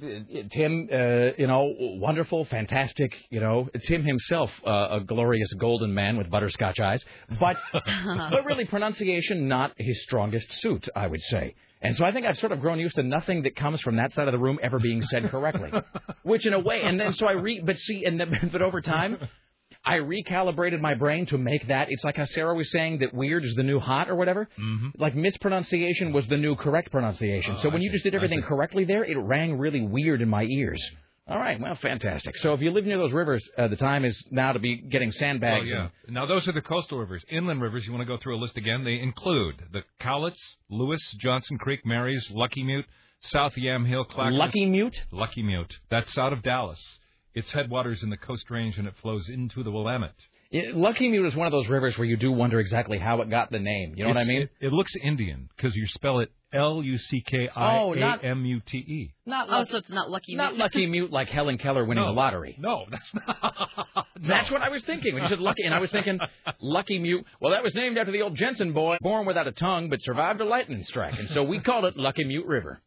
Tim, 0.52 0.89
uh, 0.93 1.31
you 1.39 1.47
know, 1.47 1.75
wonderful, 1.78 2.44
fantastic. 2.44 3.12
You 3.31 3.41
know, 3.41 3.68
Tim 3.86 4.05
himself, 4.05 4.51
uh, 4.67 4.89
a 4.91 5.01
glorious 5.01 5.51
golden 5.55 5.94
man 5.94 6.18
with 6.18 6.31
butterscotch 6.31 6.78
eyes, 6.78 7.02
but 7.41 7.57
but 7.73 8.44
really 8.44 8.67
pronunciation 8.67 9.49
not 9.49 9.73
his 9.78 10.02
strongest 10.02 10.52
suit, 10.60 10.89
I 10.94 11.07
would 11.07 11.23
say. 11.23 11.55
And 11.81 11.97
so 11.97 12.05
I 12.05 12.12
think 12.12 12.26
I've 12.26 12.39
sort 12.39 12.52
of 12.52 12.60
grown 12.60 12.78
used 12.78 12.97
to 12.97 13.02
nothing 13.02 13.43
that 13.43 13.57
comes 13.57 13.81
from 13.81 13.97
that 13.97 14.12
side 14.15 14.28
of 14.28 14.33
the 14.33 14.39
room 14.39 14.59
ever 14.62 14.78
being 14.78 15.02
said 15.02 15.28
correctly, 15.31 15.70
which 16.23 16.47
in 16.47 16.52
a 16.52 16.59
way, 16.60 16.83
and 16.83 17.01
then 17.01 17.12
so 17.15 17.26
I 17.26 17.33
re, 17.33 17.62
but 17.65 17.78
see, 17.78 18.05
and 18.05 18.20
then, 18.20 18.49
but 18.52 18.62
over 18.62 18.81
time. 18.81 19.18
I 19.87 19.97
recalibrated 19.99 20.81
my 20.81 20.95
brain 20.95 21.27
to 21.27 21.39
make 21.39 21.69
that. 21.69 21.89
It's 21.91 22.05
like 22.05 22.17
how 22.17 22.25
Sarah 22.25 22.55
was 22.55 22.71
saying 22.71 22.99
that 23.01 23.13
weird 23.13 23.45
is 23.45 23.55
the 23.55 23.63
new 23.63 23.79
hot 23.81 24.09
or 24.09 24.15
whatever. 24.15 24.49
Mm-hmm. 24.59 24.89
Like 24.99 25.15
mispronunciation 25.15 26.13
was 26.13 26.27
the 26.29 26.37
new 26.39 26.57
correct 26.57 26.91
pronunciation. 26.91 27.57
Oh, 27.59 27.63
so 27.63 27.69
when 27.71 27.83
you 27.83 27.91
just 27.93 28.05
did 28.05 28.15
everything 28.15 28.43
correctly 28.43 28.85
there, 28.85 29.05
it 29.05 29.17
rang 29.19 29.59
really 29.59 29.83
weird 29.83 30.23
in 30.23 30.29
my 30.29 30.45
ears. 30.45 30.83
All 31.27 31.39
right, 31.39 31.59
well, 31.59 31.75
fantastic. 31.77 32.37
So 32.37 32.53
if 32.53 32.61
you 32.61 32.71
live 32.71 32.85
near 32.85 32.99
those 32.99 33.13
rivers, 33.13 33.43
uh, 33.57 33.69
the 33.69 33.77
time 33.77 34.05
is 34.05 34.23
now 34.31 34.53
to 34.53 34.59
be 34.59 34.77
getting 34.77 35.09
Oh, 35.09 35.19
sandbags. 35.19 35.67
yeah. 35.69 35.89
Now, 36.07 36.27
those 36.27 36.47
are 36.49 36.53
the 36.53 36.61
coastal 36.61 36.99
rivers. 36.99 37.25
Inland 37.31 37.63
rivers, 37.63 37.87
you 37.87 37.93
want 37.93 38.03
to 38.03 38.07
go 38.07 38.19
through 38.19 38.37
a 38.37 38.41
list 38.41 38.59
again? 38.59 38.85
They 38.85 39.01
include 39.01 39.55
the 39.73 39.85
Cowlitz, 40.01 40.37
Lewis, 40.69 41.01
Johnson 41.21 41.57
Creek, 41.57 41.81
Marys, 41.87 42.31
Lucky 42.31 42.63
Mute, 42.63 42.85
South 43.21 43.55
Yamhill, 43.55 44.07
Clackamas. 44.07 44.39
Lucky 44.39 44.67
Mute? 44.67 44.97
Lucky 45.13 45.43
Mute. 45.43 45.73
That's 45.91 46.17
out 46.19 46.35
of 46.35 46.43
Dallas. 46.43 46.81
Its 47.35 47.51
headwaters 47.51 48.03
in 48.03 48.11
the 48.11 48.17
Coast 48.17 48.49
Range, 48.51 48.77
and 48.79 48.87
it 48.87 48.95
flows 49.03 49.29
into 49.29 49.63
the 49.63 49.71
Willamette. 49.71 50.15
It- 50.51 50.77
Lucky 50.77 51.09
Mute 51.09 51.27
is 51.27 51.35
one 51.35 51.47
of 51.47 51.53
those 51.53 51.69
rivers 51.69 51.99
where 51.99 52.07
you 52.07 52.17
do 52.17 52.31
wonder 52.31 52.61
exactly 52.61 52.99
how 52.99 53.21
it 53.23 53.29
got 53.31 53.51
the 53.51 53.59
name. 53.59 53.95
You 53.97 54.05
know 54.05 54.11
what 54.11 54.19
I 54.19 54.25
mean? 54.25 54.43
It, 54.43 54.51
it 54.67 54.73
looks 54.73 54.93
Indian 55.03 55.49
because 55.57 55.75
you 55.75 55.87
spell 55.89 56.21
it 56.21 56.31
L 56.53 56.81
U 56.81 56.97
C 56.97 57.21
K 57.27 57.49
I 57.49 57.79
A 57.79 57.89
M 57.89 57.95
U 57.95 57.95
T 57.95 57.99
E. 57.99 57.99
Oh, 57.99 58.09
not- 58.09 58.23
A 58.23 58.27
M 58.29 58.45
U 58.45 58.61
T 58.65 58.79
E. 58.79 59.15
Not 59.27 59.49
oh, 59.51 59.65
so 59.69 59.79
it's 59.79 59.89
not 59.91 60.11
lucky. 60.11 60.37
Not 60.37 60.53
Mute. 60.53 60.61
Lucky 60.61 60.87
Mute 60.87 61.11
like 61.11 61.29
Helen 61.29 61.59
Keller 61.59 61.85
winning 61.85 62.05
No. 62.05 62.11
the 62.11 62.17
lottery. 62.17 62.55
No, 62.61 62.85
that's 62.89 63.13
not. 63.15 64.07
That's 64.27 64.51
what 64.51 64.63
I 64.63 64.69
was 64.71 64.83
thinking 64.85 65.13
when 65.13 65.25
you 65.25 65.29
said 65.29 65.41
Lucky, 65.41 65.65
and 65.65 65.75
I 65.75 65.81
was 65.81 65.91
thinking 65.91 66.19
Lucky 66.61 66.99
Mute. 66.99 67.27
Well, 67.41 67.53
that 67.53 67.63
was 67.63 67.75
named 67.75 67.99
after 67.99 68.11
the 68.13 68.23
old 68.23 68.37
Jensen 68.37 68.73
boy, 68.73 68.97
born 69.03 69.27
without 69.27 69.47
a 69.47 69.53
tongue 69.53 69.91
but 69.91 70.01
survived 70.03 70.41
a 70.41 70.45
lightning 70.47 70.83
strike, 70.85 71.19
and 71.19 71.29
so 71.29 71.43
we 71.43 71.59
called 71.59 71.85
it 71.85 71.97
Lucky 71.97 72.25
Mute 72.25 72.47
River. 72.47 72.81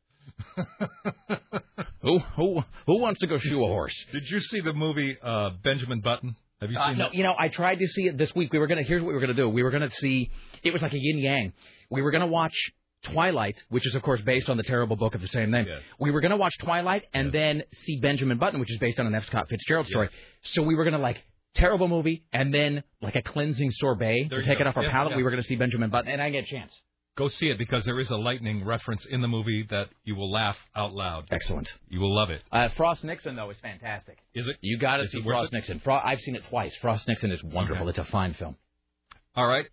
who 2.02 2.20
who 2.20 2.64
who 2.86 3.00
wants 3.00 3.20
to 3.22 3.28
go 3.28 3.38
shoe 3.38 3.64
a 3.64 3.68
horse? 3.68 3.94
Did 4.12 4.24
you 4.30 4.40
see 4.40 4.62
the 4.62 4.74
movie 4.74 5.18
uh, 5.22 5.52
Benjamin 5.64 6.02
Button? 6.02 6.36
Have 6.62 6.72
you 6.72 6.78
Uh, 6.78 6.88
seen 6.90 6.98
no, 6.98 7.06
it? 7.08 7.14
you 7.14 7.24
know, 7.24 7.36
I 7.38 7.50
tried 7.50 7.80
to 7.80 7.88
see 7.88 8.08
it 8.08 8.18
this 8.18 8.34
week. 8.36 8.52
We 8.54 8.60
were 8.60 8.68
gonna. 8.68 8.84
Here's 8.84 9.02
what 9.02 9.10
we 9.10 9.14
were 9.14 9.20
gonna 9.20 9.34
do. 9.34 9.50
We 9.50 9.64
were 9.64 9.72
gonna 9.72 9.92
see. 9.92 10.32
It 10.64 10.74
was 10.74 10.82
like 10.82 10.94
a 10.94 11.00
yin 11.00 11.20
yang. 11.20 11.54
We 11.90 12.02
were 12.02 12.12
gonna 12.12 12.28
watch 12.28 12.56
Twilight, 13.04 13.56
which 13.70 13.86
is 13.86 13.96
of 13.96 14.02
course 14.02 14.22
based 14.22 14.50
on 14.50 14.58
the 14.58 14.64
terrible 14.64 14.96
book 14.96 15.16
of 15.16 15.22
the 15.22 15.28
same 15.28 15.52
name. 15.52 15.66
We 16.00 16.12
were 16.12 16.22
gonna 16.22 16.38
watch 16.38 16.54
Twilight 16.60 17.04
and 17.14 17.32
then 17.32 17.64
see 17.86 18.00
Benjamin 18.00 18.38
Button, 18.38 18.60
which 18.60 18.72
is 18.72 18.80
based 18.80 19.00
on 19.00 19.06
an 19.08 19.16
F. 19.16 19.26
Scott 19.26 19.48
Fitzgerald 19.50 19.88
story. 19.88 20.10
So 20.42 20.64
we 20.64 20.76
were 20.76 20.84
gonna 20.84 20.98
like 21.00 21.24
terrible 21.56 21.88
movie 21.88 22.24
and 22.34 22.54
then 22.54 22.84
like 23.02 23.16
a 23.16 23.22
cleansing 23.22 23.72
sorbet 23.72 24.28
There 24.30 24.42
to 24.42 24.46
take 24.48 24.58
go. 24.58 24.62
it 24.66 24.68
off 24.68 24.78
our 24.78 24.84
Yeah, 24.84 24.92
palate. 24.92 25.12
yeah. 25.12 25.18
We 25.18 25.24
were 25.24 25.30
gonna 25.32 25.44
see 25.44 25.56
Benjamin 25.56 25.90
Button, 25.90 26.12
and 26.12 26.22
I 26.22 26.30
didn't 26.32 26.46
get 26.50 26.58
a 26.58 26.60
chance. 26.60 26.74
Go 27.18 27.28
see 27.30 27.48
it 27.48 27.58
because 27.58 27.84
there 27.84 28.00
is 28.00 28.12
a 28.12 28.16
lightning 28.16 28.64
reference 28.64 29.04
in 29.10 29.22
the 29.22 29.28
movie 29.28 29.66
that 29.72 29.88
you 30.04 30.16
will 30.16 30.32
laugh 30.32 30.56
out 30.76 30.94
loud. 30.94 31.26
Excellent. 31.32 31.68
You 31.90 32.00
will 32.00 32.16
love 32.16 32.30
it. 32.30 32.44
Uh, 32.52 32.70
Frost 32.78 33.04
Nixon 33.04 33.36
though 33.36 33.50
is 33.50 33.58
fantastic. 33.60 34.20
Is 34.36 34.48
it? 34.48 34.58
You 34.62 34.78
got 34.78 34.98
to 34.98 35.08
see 35.08 35.24
Frost 35.24 35.52
it? 35.52 35.56
Nixon. 35.56 35.80
Fro- 35.80 36.00
I've 36.04 36.20
seen 36.20 36.36
it 36.36 36.44
twice. 36.48 36.76
Frost 36.80 37.08
Nixon 37.08 37.32
is 37.32 37.44
wonderful. 37.44 37.90
It's 37.90 37.98
a 37.98 38.06
fine 38.06 38.36
film. 38.36 38.56
All 39.36 39.48
right. 39.48 39.66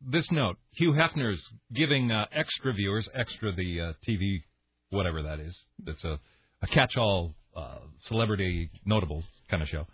This 0.00 0.30
note: 0.30 0.58
Hugh 0.70 0.92
Hefner's 0.92 1.42
giving 1.74 2.12
uh, 2.12 2.26
extra 2.30 2.72
viewers, 2.72 3.08
extra 3.12 3.50
the 3.52 3.80
uh, 3.80 3.92
TV, 4.08 4.42
whatever 4.90 5.22
that 5.22 5.40
is. 5.40 5.56
That's 5.84 6.04
a, 6.04 6.20
a 6.62 6.66
catch-all 6.68 7.34
uh, 7.56 7.78
celebrity 8.04 8.70
notables 8.84 9.24
kind 9.50 9.62
of 9.62 9.68
show. 9.68 9.88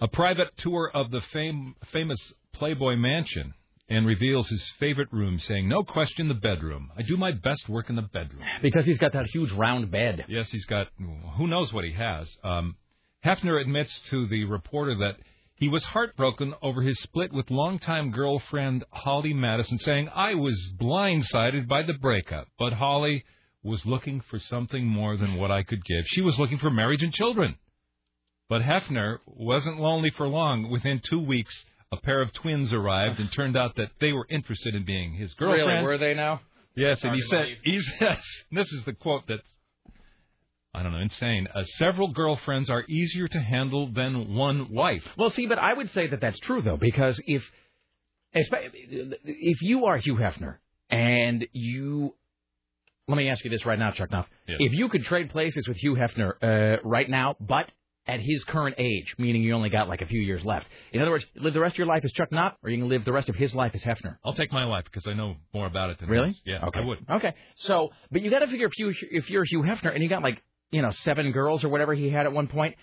A 0.00 0.08
private 0.08 0.48
tour 0.58 0.90
of 0.92 1.10
the 1.10 1.22
fame, 1.32 1.74
famous 1.90 2.18
Playboy 2.52 2.96
Mansion, 2.96 3.54
and 3.88 4.06
reveals 4.06 4.48
his 4.48 4.64
favorite 4.78 5.12
room, 5.12 5.38
saying, 5.38 5.68
"No 5.68 5.82
question, 5.82 6.28
the 6.28 6.34
bedroom. 6.34 6.90
I 6.96 7.02
do 7.02 7.16
my 7.16 7.32
best 7.32 7.68
work 7.68 7.88
in 7.88 7.96
the 7.96 8.02
bedroom." 8.02 8.44
Because 8.60 8.84
he's 8.86 8.98
got 8.98 9.12
that 9.12 9.26
huge 9.26 9.50
round 9.52 9.90
bed. 9.90 10.26
Yes, 10.28 10.50
he's 10.50 10.66
got. 10.66 10.88
Who 11.36 11.46
knows 11.46 11.72
what 11.72 11.84
he 11.84 11.92
has? 11.92 12.28
Um, 12.44 12.76
Hefner 13.24 13.60
admits 13.60 13.98
to 14.10 14.26
the 14.28 14.44
reporter 14.44 14.94
that 14.96 15.16
he 15.54 15.68
was 15.68 15.84
heartbroken 15.84 16.54
over 16.62 16.82
his 16.82 17.00
split 17.00 17.32
with 17.32 17.50
longtime 17.50 18.10
girlfriend 18.10 18.84
Holly 18.92 19.32
Madison, 19.32 19.78
saying, 19.78 20.08
"I 20.14 20.34
was 20.34 20.72
blindsided 20.78 21.66
by 21.66 21.82
the 21.82 21.94
breakup, 21.94 22.48
but 22.58 22.74
Holly 22.74 23.24
was 23.62 23.84
looking 23.86 24.20
for 24.20 24.38
something 24.38 24.86
more 24.86 25.16
than 25.16 25.34
what 25.34 25.50
I 25.50 25.62
could 25.62 25.84
give. 25.84 26.04
She 26.06 26.20
was 26.20 26.38
looking 26.38 26.58
for 26.58 26.70
marriage 26.70 27.02
and 27.02 27.12
children." 27.12 27.56
But 28.48 28.62
Hefner 28.62 29.18
wasn't 29.26 29.80
lonely 29.80 30.10
for 30.10 30.28
long. 30.28 30.70
Within 30.70 31.00
two 31.00 31.20
weeks, 31.20 31.64
a 31.92 31.96
pair 31.96 32.20
of 32.20 32.32
twins 32.32 32.72
arrived, 32.72 33.18
and 33.18 33.30
turned 33.32 33.56
out 33.56 33.76
that 33.76 33.90
they 34.00 34.12
were 34.12 34.26
interested 34.28 34.74
in 34.74 34.84
being 34.84 35.14
his 35.14 35.32
girlfriends. 35.34 35.68
Really, 35.68 35.82
were 35.82 35.98
they 35.98 36.14
now? 36.14 36.40
Yes, 36.76 37.02
and 37.02 37.14
he 37.14 37.22
said, 37.22 37.44
believe. 37.44 37.58
he 37.64 37.80
says, 37.80 38.18
this 38.52 38.70
is 38.72 38.84
the 38.84 38.92
quote 38.92 39.24
that's, 39.26 39.42
I 40.74 40.82
don't 40.82 40.92
know, 40.92 40.98
insane. 40.98 41.48
Uh, 41.52 41.64
several 41.64 42.12
girlfriends 42.12 42.70
are 42.70 42.84
easier 42.88 43.26
to 43.26 43.38
handle 43.40 43.90
than 43.92 44.34
one 44.34 44.72
wife. 44.72 45.04
Well, 45.16 45.30
see, 45.30 45.46
but 45.46 45.58
I 45.58 45.72
would 45.74 45.90
say 45.90 46.06
that 46.08 46.20
that's 46.20 46.38
true 46.40 46.62
though, 46.62 46.76
because 46.76 47.20
if 47.26 47.42
if 48.34 49.62
you 49.62 49.86
are 49.86 49.96
Hugh 49.96 50.16
Hefner 50.16 50.56
and 50.90 51.48
you 51.52 52.14
let 53.08 53.16
me 53.16 53.30
ask 53.30 53.42
you 53.42 53.50
this 53.50 53.64
right 53.64 53.78
now, 53.78 53.90
Chuck 53.90 54.10
Knopf. 54.10 54.28
Yes. 54.46 54.58
If 54.60 54.72
you 54.72 54.90
could 54.90 55.04
trade 55.04 55.30
places 55.30 55.66
with 55.66 55.78
Hugh 55.78 55.94
Hefner 55.94 56.32
uh, 56.42 56.82
right 56.84 57.08
now, 57.08 57.36
but 57.40 57.72
at 58.08 58.20
his 58.20 58.42
current 58.44 58.74
age, 58.78 59.14
meaning 59.18 59.42
you 59.42 59.52
only 59.54 59.68
got 59.68 59.86
like 59.88 60.00
a 60.00 60.06
few 60.06 60.20
years 60.20 60.42
left. 60.44 60.66
In 60.92 61.02
other 61.02 61.10
words, 61.10 61.26
live 61.36 61.52
the 61.54 61.60
rest 61.60 61.74
of 61.74 61.78
your 61.78 61.86
life 61.86 62.02
as 62.04 62.12
Chuck 62.12 62.30
Knopf, 62.32 62.56
or 62.64 62.70
you 62.70 62.78
can 62.78 62.88
live 62.88 63.04
the 63.04 63.12
rest 63.12 63.28
of 63.28 63.36
his 63.36 63.54
life 63.54 63.72
as 63.74 63.82
Hefner. 63.82 64.16
I'll 64.24 64.34
take 64.34 64.50
my 64.50 64.64
life 64.64 64.84
because 64.84 65.06
I 65.06 65.12
know 65.12 65.36
more 65.52 65.66
about 65.66 65.90
it 65.90 66.00
than 66.00 66.08
Really? 66.08 66.28
his. 66.28 66.40
Yeah, 66.44 66.64
Okay. 66.66 66.80
I 66.80 66.84
would. 66.84 66.98
Okay. 67.10 67.34
So, 67.58 67.90
but 68.10 68.22
you 68.22 68.30
got 68.30 68.38
to 68.40 68.46
figure 68.48 68.66
if 68.66 68.78
you 68.78 68.94
if 69.10 69.28
you're 69.30 69.44
Hugh 69.44 69.60
Hefner 69.62 69.92
and 69.94 70.02
you 70.02 70.08
got 70.08 70.22
like 70.22 70.42
you 70.70 70.80
know 70.82 70.90
seven 71.04 71.32
girls 71.32 71.62
or 71.64 71.68
whatever 71.68 71.94
he 71.94 72.08
had 72.10 72.24
at 72.26 72.32
one 72.32 72.48
point, 72.48 72.76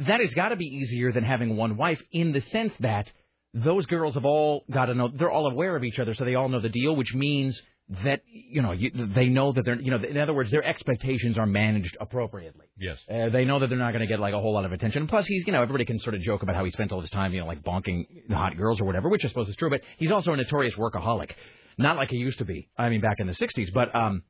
that 0.00 0.20
has 0.20 0.32
got 0.34 0.48
to 0.48 0.56
be 0.56 0.64
easier 0.64 1.12
than 1.12 1.24
having 1.24 1.56
one 1.56 1.76
wife 1.76 2.00
in 2.10 2.32
the 2.32 2.40
sense 2.50 2.72
that 2.80 3.06
those 3.52 3.86
girls 3.86 4.14
have 4.14 4.24
all 4.24 4.64
got 4.70 4.86
to 4.86 4.94
know 4.94 5.08
they're 5.14 5.30
all 5.30 5.46
aware 5.46 5.76
of 5.76 5.84
each 5.84 5.98
other, 5.98 6.14
so 6.14 6.24
they 6.24 6.34
all 6.34 6.48
know 6.48 6.60
the 6.60 6.68
deal, 6.70 6.96
which 6.96 7.14
means 7.14 7.60
that 8.04 8.22
you 8.26 8.62
know 8.62 8.72
you, 8.72 8.90
they 9.14 9.28
know 9.28 9.52
that 9.52 9.64
they're 9.64 9.80
you 9.80 9.90
know 9.90 9.98
in 9.98 10.16
other 10.16 10.32
words 10.32 10.50
their 10.50 10.64
expectations 10.64 11.36
are 11.36 11.46
managed 11.46 11.96
appropriately. 12.00 12.66
Yes. 12.78 12.98
Uh, 13.10 13.28
they 13.28 13.44
know 13.44 13.58
that 13.58 13.68
they're 13.68 13.78
not 13.78 13.92
going 13.92 14.00
to 14.00 14.06
get 14.06 14.20
like 14.20 14.32
a 14.32 14.40
whole 14.40 14.54
lot 14.54 14.64
of 14.64 14.72
attention. 14.72 15.06
Plus, 15.06 15.26
he's 15.26 15.46
you 15.46 15.52
know 15.52 15.62
everybody 15.62 15.84
can 15.84 16.00
sort 16.00 16.14
of 16.14 16.22
joke 16.22 16.42
about 16.42 16.56
how 16.56 16.64
he 16.64 16.70
spent 16.70 16.92
all 16.92 17.00
his 17.00 17.10
time 17.10 17.32
you 17.34 17.40
know 17.40 17.46
like 17.46 17.62
bonking 17.62 18.06
the 18.28 18.36
hot 18.36 18.56
girls 18.56 18.80
or 18.80 18.84
whatever, 18.84 19.08
which 19.08 19.24
I 19.24 19.28
suppose 19.28 19.48
is 19.48 19.56
true. 19.56 19.68
But 19.70 19.82
he's 19.98 20.10
also 20.10 20.32
a 20.32 20.36
notorious 20.36 20.74
workaholic, 20.76 21.32
not 21.76 21.96
like 21.96 22.10
he 22.10 22.16
used 22.16 22.38
to 22.38 22.44
be. 22.46 22.68
I 22.78 22.88
mean, 22.88 23.02
back 23.02 23.16
in 23.18 23.26
the 23.26 23.34
'60s. 23.34 23.72
But 23.74 23.94
um, 23.94 24.22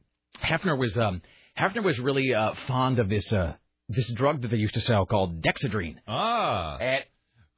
Hefner 0.42 0.76
was 0.76 0.99
um, 0.99 1.23
Hefner 1.57 1.84
was 1.84 1.99
really 2.00 2.34
uh, 2.34 2.55
fond 2.66 2.99
of 2.99 3.08
this 3.08 3.33
uh, 3.33 3.55
this 3.89 4.10
drug 4.12 4.42
that 4.42 4.49
they 4.50 4.57
used 4.57 4.74
to 4.74 4.81
sell 4.81 5.07
called 5.07 5.42
Dexedrine. 5.42 5.97
Ah. 6.08 6.78
At- 6.78 7.07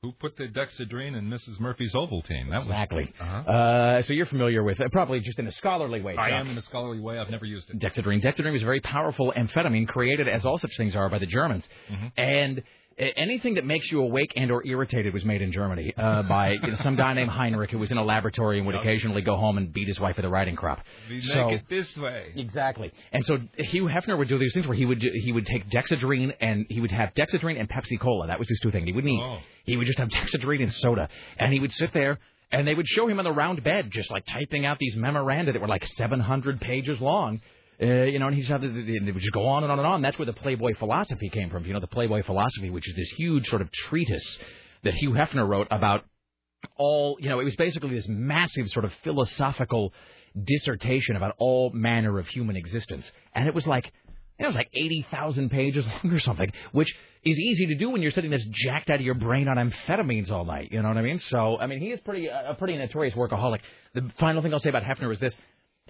Who 0.07 0.12
put 0.12 0.36
the 0.36 0.44
Dexedrine 0.44 1.18
in 1.18 1.28
Mrs. 1.28 1.59
Murphy's 1.59 1.93
Ovaltine? 1.93 2.49
That 2.51 2.62
Exactly. 2.62 3.12
Was, 3.18 3.44
uh-huh. 3.44 3.51
Uh, 3.51 4.02
so 4.05 4.12
you're 4.12 4.26
familiar 4.26 4.62
with 4.62 4.78
it, 4.78 4.93
probably 4.93 5.18
just 5.18 5.36
in 5.41 5.49
a 5.49 5.52
scholarly 5.55 6.01
way. 6.01 6.15
I 6.17 6.31
am 6.31 6.49
in 6.49 6.57
a 6.57 6.62
scholarly 6.62 7.01
way. 7.01 7.18
I've 7.18 7.28
never 7.28 7.44
used 7.44 7.70
it. 7.70 7.81
Dexedrine. 7.81 8.23
Dexedrine 8.23 8.52
was 8.52 8.62
a 8.62 8.67
very 8.67 8.78
powerful 8.78 9.33
amphetamine 9.36 9.89
created, 9.89 10.28
as 10.28 10.44
all 10.44 10.59
such 10.59 10.70
things 10.76 10.94
are, 10.94 11.09
by 11.09 11.18
the 11.18 11.26
Germans. 11.26 11.65
Mm-hmm. 11.91 12.07
And 12.18 12.59
uh, 12.60 12.62
anything 12.99 13.55
that 13.55 13.65
makes 13.65 13.91
you 13.91 14.00
awake 14.00 14.33
and 14.36 14.50
or 14.50 14.66
irritated 14.66 15.12
was 15.12 15.25
made 15.25 15.42
in 15.42 15.52
Germany 15.52 15.92
uh, 15.97 16.23
by 16.23 16.52
you 16.52 16.60
know, 16.68 16.75
some 16.76 16.97
guy 16.97 17.12
named 17.12 17.31
Heinrich 17.31 17.70
who 17.70 17.78
was 17.78 17.91
in 17.91 17.99
a 17.99 18.05
laboratory 18.05 18.58
and 18.58 18.66
would 18.66 18.75
occasionally 18.76 19.23
go 19.23 19.36
home 19.36 19.58
and 19.58 19.73
beat 19.73 19.86
his 19.89 20.00
wife 20.00 20.16
with 20.16 20.25
a 20.25 20.28
riding 20.28 20.57
crop. 20.57 20.81
We 21.08 21.20
So- 21.20 21.47
make 21.49 21.60
it 21.60 21.68
this 21.68 21.97
way. 21.97 22.33
Exactly. 22.36 22.92
And 23.12 23.25
so 23.25 23.39
Hugh 23.58 23.84
Hefner 23.84 24.16
would 24.16 24.28
do 24.28 24.39
these 24.39 24.55
things 24.55 24.66
where 24.66 24.76
he 24.76 24.86
would 24.86 25.02
he 25.02 25.33
would 25.33 25.47
take 25.47 25.68
Dexedrine 25.68 26.33
and 26.41 26.66
he 26.70 26.81
would 26.81 26.91
have 26.92 27.12
Dexedrine 27.15 27.58
and 27.60 27.68
Pepsi 27.68 27.99
Cola. 28.00 28.28
That 28.28 28.39
was 28.39 28.49
his 28.49 28.58
two 28.60 28.70
things. 28.70 28.86
He 28.86 28.92
wouldn't 28.92 29.12
eat. 29.12 29.23
Oh. 29.23 29.39
He 29.65 29.76
would 29.76 29.86
just 29.86 29.99
have 29.99 30.08
Dexedrine 30.16 30.62
and 30.62 30.73
soda, 30.73 31.08
and 31.39 31.52
he 31.52 31.60
would 31.60 31.73
sit 31.73 31.92
there. 31.92 32.18
And 32.52 32.66
they 32.66 32.75
would 32.76 32.86
show 32.86 33.08
him 33.08 33.18
on 33.18 33.25
the 33.25 33.33
round 33.33 33.65
bed, 33.65 33.91
just 33.91 34.08
like 34.08 34.25
typing 34.25 34.65
out 34.65 34.78
these 34.78 34.94
memoranda 34.94 35.52
that 35.52 35.60
were 35.60 35.66
like 35.66 35.84
700 35.84 36.60
pages 36.60 37.00
long. 37.00 37.41
Uh, 37.81 38.05
you 38.05 38.19
know, 38.19 38.27
and 38.27 38.35
he 38.35 38.41
just 38.41 38.51
had 38.51 38.63
would 38.63 39.19
just 39.19 39.33
go 39.33 39.47
on 39.47 39.63
and 39.63 39.71
on 39.71 39.79
and 39.79 39.87
on. 39.87 40.03
That's 40.03 40.19
where 40.19 40.27
the 40.27 40.33
Playboy 40.33 40.75
philosophy 40.77 41.29
came 41.29 41.51
from. 41.51 41.65
You 41.67 41.75
know, 41.75 41.81
the 41.81 41.87
Playboy 41.87 42.23
philosophy, 42.23 42.71
which 42.71 42.89
is 42.89 42.97
this 42.97 43.11
huge 43.11 43.49
sort 43.49 43.61
of 43.61 43.71
treatise 43.71 44.39
that 44.83 44.95
Hugh 44.95 45.11
Hefner 45.11 45.47
wrote 45.47 45.69
about 45.71 46.05
all, 46.77 47.19
you 47.21 47.29
know, 47.29 47.41
it 47.41 47.45
was 47.45 47.57
basically 47.57 47.95
this 47.95 48.09
massive 48.09 48.69
sort 48.69 48.85
of 48.85 48.93
philosophical 49.05 49.93
dissertation 50.43 51.17
about 51.17 51.35
all 51.39 51.71
manner 51.71 52.19
of 52.19 52.27
human 52.29 52.57
existence. 52.57 53.11
And 53.35 53.47
it 53.47 53.55
was 53.55 53.67
like, 53.67 53.93
it 54.39 54.47
was 54.47 54.55
like 54.55 54.69
80,000 54.75 55.51
pages 55.51 55.87
long 56.05 56.13
or 56.13 56.19
something, 56.19 56.51
which 56.73 56.95
is 57.25 57.39
easy 57.39 57.67
to 57.67 57.75
do 57.75 57.91
when 57.91 58.03
you're 58.03 58.11
sitting 58.11 58.31
this 58.31 58.45
jacked 58.51 58.91
out 58.91 58.97
of 58.97 59.05
your 59.05 59.15
brain 59.15 59.49
on 59.49 59.57
amphetamines 59.57 60.31
all 60.31 60.45
night. 60.45 60.69
You 60.71 60.83
know 60.83 60.89
what 60.89 60.99
I 60.99 61.03
mean? 61.03 61.19
So, 61.19 61.59
I 61.59 61.67
mean, 61.67 61.81
he 61.81 61.89
is 61.89 62.01
pretty, 62.01 62.27
a 62.27 62.55
pretty 62.59 62.77
notorious 62.77 63.15
workaholic. 63.15 63.61
The 63.95 64.11
final 64.19 64.43
thing 64.43 64.53
I'll 64.53 64.61
say 64.61 64.69
about 64.69 64.83
Hefner 64.83 65.13
is 65.13 65.21
this. 65.21 65.35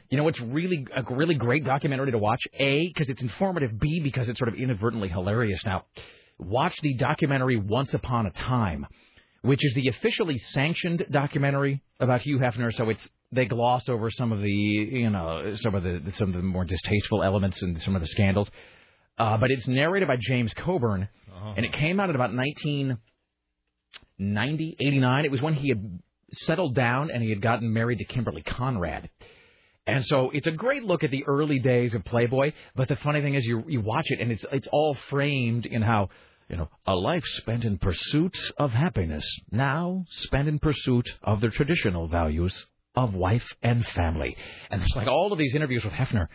You 0.08 0.18
know, 0.18 0.28
it's 0.28 0.40
really 0.40 0.86
a 0.94 1.02
really 1.14 1.34
great 1.34 1.64
documentary 1.64 2.12
to 2.12 2.18
watch. 2.18 2.40
A, 2.58 2.88
because 2.88 3.08
it's 3.08 3.22
informative. 3.22 3.78
B, 3.78 4.00
because 4.00 4.28
it's 4.28 4.38
sort 4.38 4.48
of 4.48 4.54
inadvertently 4.54 5.08
hilarious. 5.08 5.64
Now, 5.64 5.84
watch 6.38 6.74
the 6.82 6.94
documentary 6.94 7.56
Once 7.56 7.92
Upon 7.94 8.26
a 8.26 8.30
Time, 8.30 8.86
which 9.42 9.64
is 9.64 9.74
the 9.74 9.88
officially 9.88 10.38
sanctioned 10.38 11.06
documentary 11.10 11.82
about 11.98 12.22
Hugh 12.22 12.38
Hefner. 12.38 12.72
So 12.72 12.90
it's 12.90 13.08
they 13.32 13.46
gloss 13.46 13.88
over 13.88 14.10
some 14.10 14.30
of 14.32 14.40
the 14.40 14.50
you 14.50 15.10
know 15.10 15.54
some 15.56 15.74
of 15.74 15.82
the 15.82 16.12
some 16.12 16.28
of 16.28 16.34
the 16.34 16.42
more 16.42 16.64
distasteful 16.64 17.22
elements 17.22 17.60
and 17.62 17.80
some 17.82 17.96
of 17.96 18.02
the 18.02 18.08
scandals. 18.08 18.50
Uh, 19.18 19.38
but 19.38 19.50
it's 19.50 19.66
narrated 19.66 20.06
by 20.06 20.16
James 20.20 20.52
Coburn, 20.54 21.08
and 21.56 21.64
it 21.64 21.72
came 21.72 21.98
out 21.98 22.10
in 22.10 22.16
about 22.16 22.34
1990, 22.34 24.76
89. 24.78 25.24
It 25.24 25.30
was 25.30 25.40
when 25.40 25.54
he 25.54 25.70
had 25.70 26.00
settled 26.32 26.74
down 26.74 27.10
and 27.10 27.22
he 27.22 27.30
had 27.30 27.40
gotten 27.40 27.72
married 27.72 27.96
to 27.98 28.04
Kimberly 28.04 28.42
Conrad. 28.42 29.08
And 29.86 30.04
so 30.04 30.30
it's 30.30 30.46
a 30.46 30.52
great 30.52 30.84
look 30.84 31.04
at 31.04 31.10
the 31.10 31.24
early 31.26 31.58
days 31.60 31.94
of 31.94 32.04
Playboy. 32.04 32.52
But 32.74 32.88
the 32.88 32.96
funny 32.96 33.20
thing 33.20 33.34
is, 33.34 33.44
you 33.46 33.64
you 33.68 33.80
watch 33.80 34.06
it 34.06 34.20
and 34.20 34.32
it's 34.32 34.44
it's 34.52 34.68
all 34.72 34.96
framed 35.10 35.66
in 35.66 35.82
how 35.82 36.08
you 36.48 36.56
know 36.56 36.68
a 36.86 36.94
life 36.94 37.24
spent 37.24 37.64
in 37.64 37.78
pursuit 37.78 38.36
of 38.58 38.72
happiness, 38.72 39.24
now 39.50 40.04
spent 40.08 40.48
in 40.48 40.58
pursuit 40.58 41.08
of 41.22 41.40
the 41.40 41.48
traditional 41.50 42.08
values 42.08 42.66
of 42.96 43.14
wife 43.14 43.46
and 43.62 43.86
family. 43.88 44.36
And 44.70 44.82
it's 44.82 44.96
like 44.96 45.06
all 45.06 45.32
of 45.32 45.38
these 45.38 45.54
interviews 45.54 45.84
with 45.84 45.92
Hefner 45.92 46.26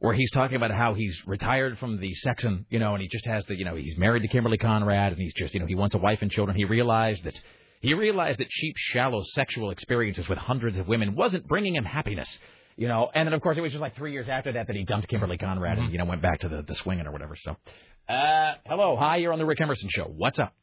where 0.00 0.14
he's 0.14 0.30
talking 0.30 0.56
about 0.56 0.70
how 0.70 0.94
he's 0.94 1.16
retired 1.26 1.78
from 1.78 2.00
the 2.00 2.12
sex 2.14 2.42
and, 2.42 2.64
you 2.70 2.78
know, 2.78 2.94
and 2.94 3.02
he 3.02 3.08
just 3.08 3.26
has 3.26 3.44
the, 3.46 3.54
you 3.54 3.66
know, 3.66 3.76
he's 3.76 3.98
married 3.98 4.22
to 4.22 4.28
Kimberly 4.28 4.56
Conrad, 4.56 5.12
and 5.12 5.20
he's 5.20 5.34
just, 5.34 5.52
you 5.52 5.60
know, 5.60 5.66
he 5.66 5.74
wants 5.74 5.94
a 5.94 5.98
wife 5.98 6.20
and 6.22 6.30
children. 6.30 6.56
He 6.56 6.64
realized 6.64 7.22
that 7.24 7.38
he 7.82 7.94
realized 7.94 8.40
that 8.40 8.48
cheap, 8.48 8.74
shallow 8.78 9.22
sexual 9.34 9.70
experiences 9.70 10.28
with 10.28 10.38
hundreds 10.38 10.78
of 10.78 10.88
women 10.88 11.14
wasn't 11.14 11.46
bringing 11.46 11.76
him 11.76 11.84
happiness, 11.84 12.28
you 12.76 12.88
know. 12.88 13.10
And 13.14 13.26
then 13.26 13.32
of 13.34 13.40
course 13.40 13.56
it 13.56 13.60
was 13.60 13.72
just 13.72 13.80
like 13.80 13.96
three 13.96 14.12
years 14.12 14.28
after 14.28 14.52
that 14.52 14.66
that 14.66 14.76
he 14.76 14.84
dumped 14.84 15.08
Kimberly 15.08 15.38
Conrad 15.38 15.78
and 15.78 15.92
you 15.92 15.98
know 15.98 16.04
went 16.04 16.22
back 16.22 16.40
to 16.40 16.48
the 16.48 16.62
the 16.62 16.74
swinging 16.74 17.06
or 17.06 17.12
whatever. 17.12 17.36
So, 17.36 17.56
uh, 18.08 18.54
hello, 18.66 18.96
hi, 18.96 19.16
you're 19.16 19.32
on 19.32 19.38
the 19.38 19.46
Rick 19.46 19.60
Emerson 19.60 19.88
show. 19.90 20.04
What's 20.04 20.38
up? 20.38 20.54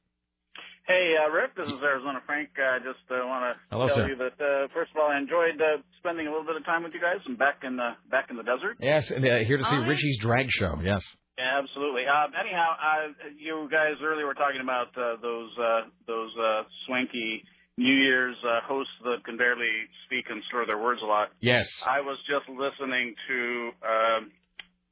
Hey, 0.88 1.16
uh, 1.20 1.30
Rick, 1.32 1.52
this 1.58 1.68
is 1.68 1.84
Arizona 1.84 2.24
Frank. 2.26 2.48
I 2.56 2.80
just 2.80 3.04
uh, 3.12 3.20
want 3.28 3.44
to 3.44 3.60
Hello, 3.72 3.88
tell 3.88 3.98
sir. 3.98 4.08
you 4.08 4.16
that 4.24 4.40
uh, 4.40 4.72
first 4.74 4.92
of 4.96 4.98
all, 5.04 5.12
I 5.12 5.18
enjoyed 5.20 5.60
uh, 5.60 5.84
spending 6.00 6.28
a 6.28 6.32
little 6.32 6.48
bit 6.48 6.56
of 6.56 6.64
time 6.64 6.84
with 6.84 6.94
you 6.94 7.02
guys. 7.02 7.20
I'm 7.28 7.36
back 7.36 7.60
in 7.68 7.76
the 7.76 7.92
back 8.10 8.28
in 8.30 8.38
the 8.38 8.44
desert. 8.44 8.78
Yes, 8.80 9.12
and, 9.12 9.20
uh, 9.26 9.44
here 9.44 9.58
to 9.58 9.66
see 9.66 9.76
Richie's 9.76 10.18
drag 10.20 10.48
show. 10.50 10.80
Yes. 10.82 11.04
Yeah, 11.38 11.60
absolutely. 11.62 12.08
Um, 12.08 12.32
anyhow, 12.34 12.72
uh, 12.74 13.30
you 13.38 13.68
guys 13.70 14.00
earlier 14.02 14.26
were 14.26 14.34
talking 14.34 14.64
about 14.64 14.96
uh, 14.98 15.20
those 15.22 15.52
uh, 15.60 15.82
those 16.08 16.32
uh, 16.40 16.64
swanky 16.88 17.44
New 17.78 17.94
Year's 17.94 18.36
uh, 18.44 18.60
hosts 18.66 18.94
that 19.04 19.24
can 19.24 19.38
barely 19.38 19.70
speak 20.06 20.26
and 20.30 20.42
slur 20.50 20.66
their 20.66 20.82
words 20.82 21.02
a 21.04 21.06
lot. 21.06 21.30
Yes. 21.40 21.68
I 21.86 22.02
was 22.02 22.18
just 22.28 22.50
listening 22.50 23.14
to 23.28 23.70
um 23.86 24.32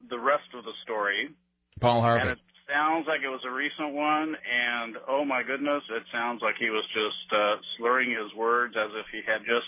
the 0.08 0.18
rest 0.18 0.46
of 0.54 0.62
the 0.64 0.72
story, 0.84 1.30
Paul 1.80 2.00
Harvey. 2.00 2.22
and 2.22 2.30
it 2.30 2.38
sounds 2.70 3.06
like 3.08 3.20
it 3.24 3.28
was 3.28 3.42
a 3.46 3.50
recent 3.50 3.92
one. 3.94 4.34
And 4.38 4.96
oh 5.08 5.24
my 5.24 5.42
goodness, 5.42 5.82
it 5.90 6.04
sounds 6.12 6.40
like 6.42 6.54
he 6.58 6.70
was 6.70 6.84
just 6.94 7.26
uh, 7.34 7.56
slurring 7.78 8.10
his 8.10 8.30
words 8.38 8.74
as 8.78 8.90
if 8.94 9.06
he 9.10 9.20
had 9.26 9.40
just 9.40 9.66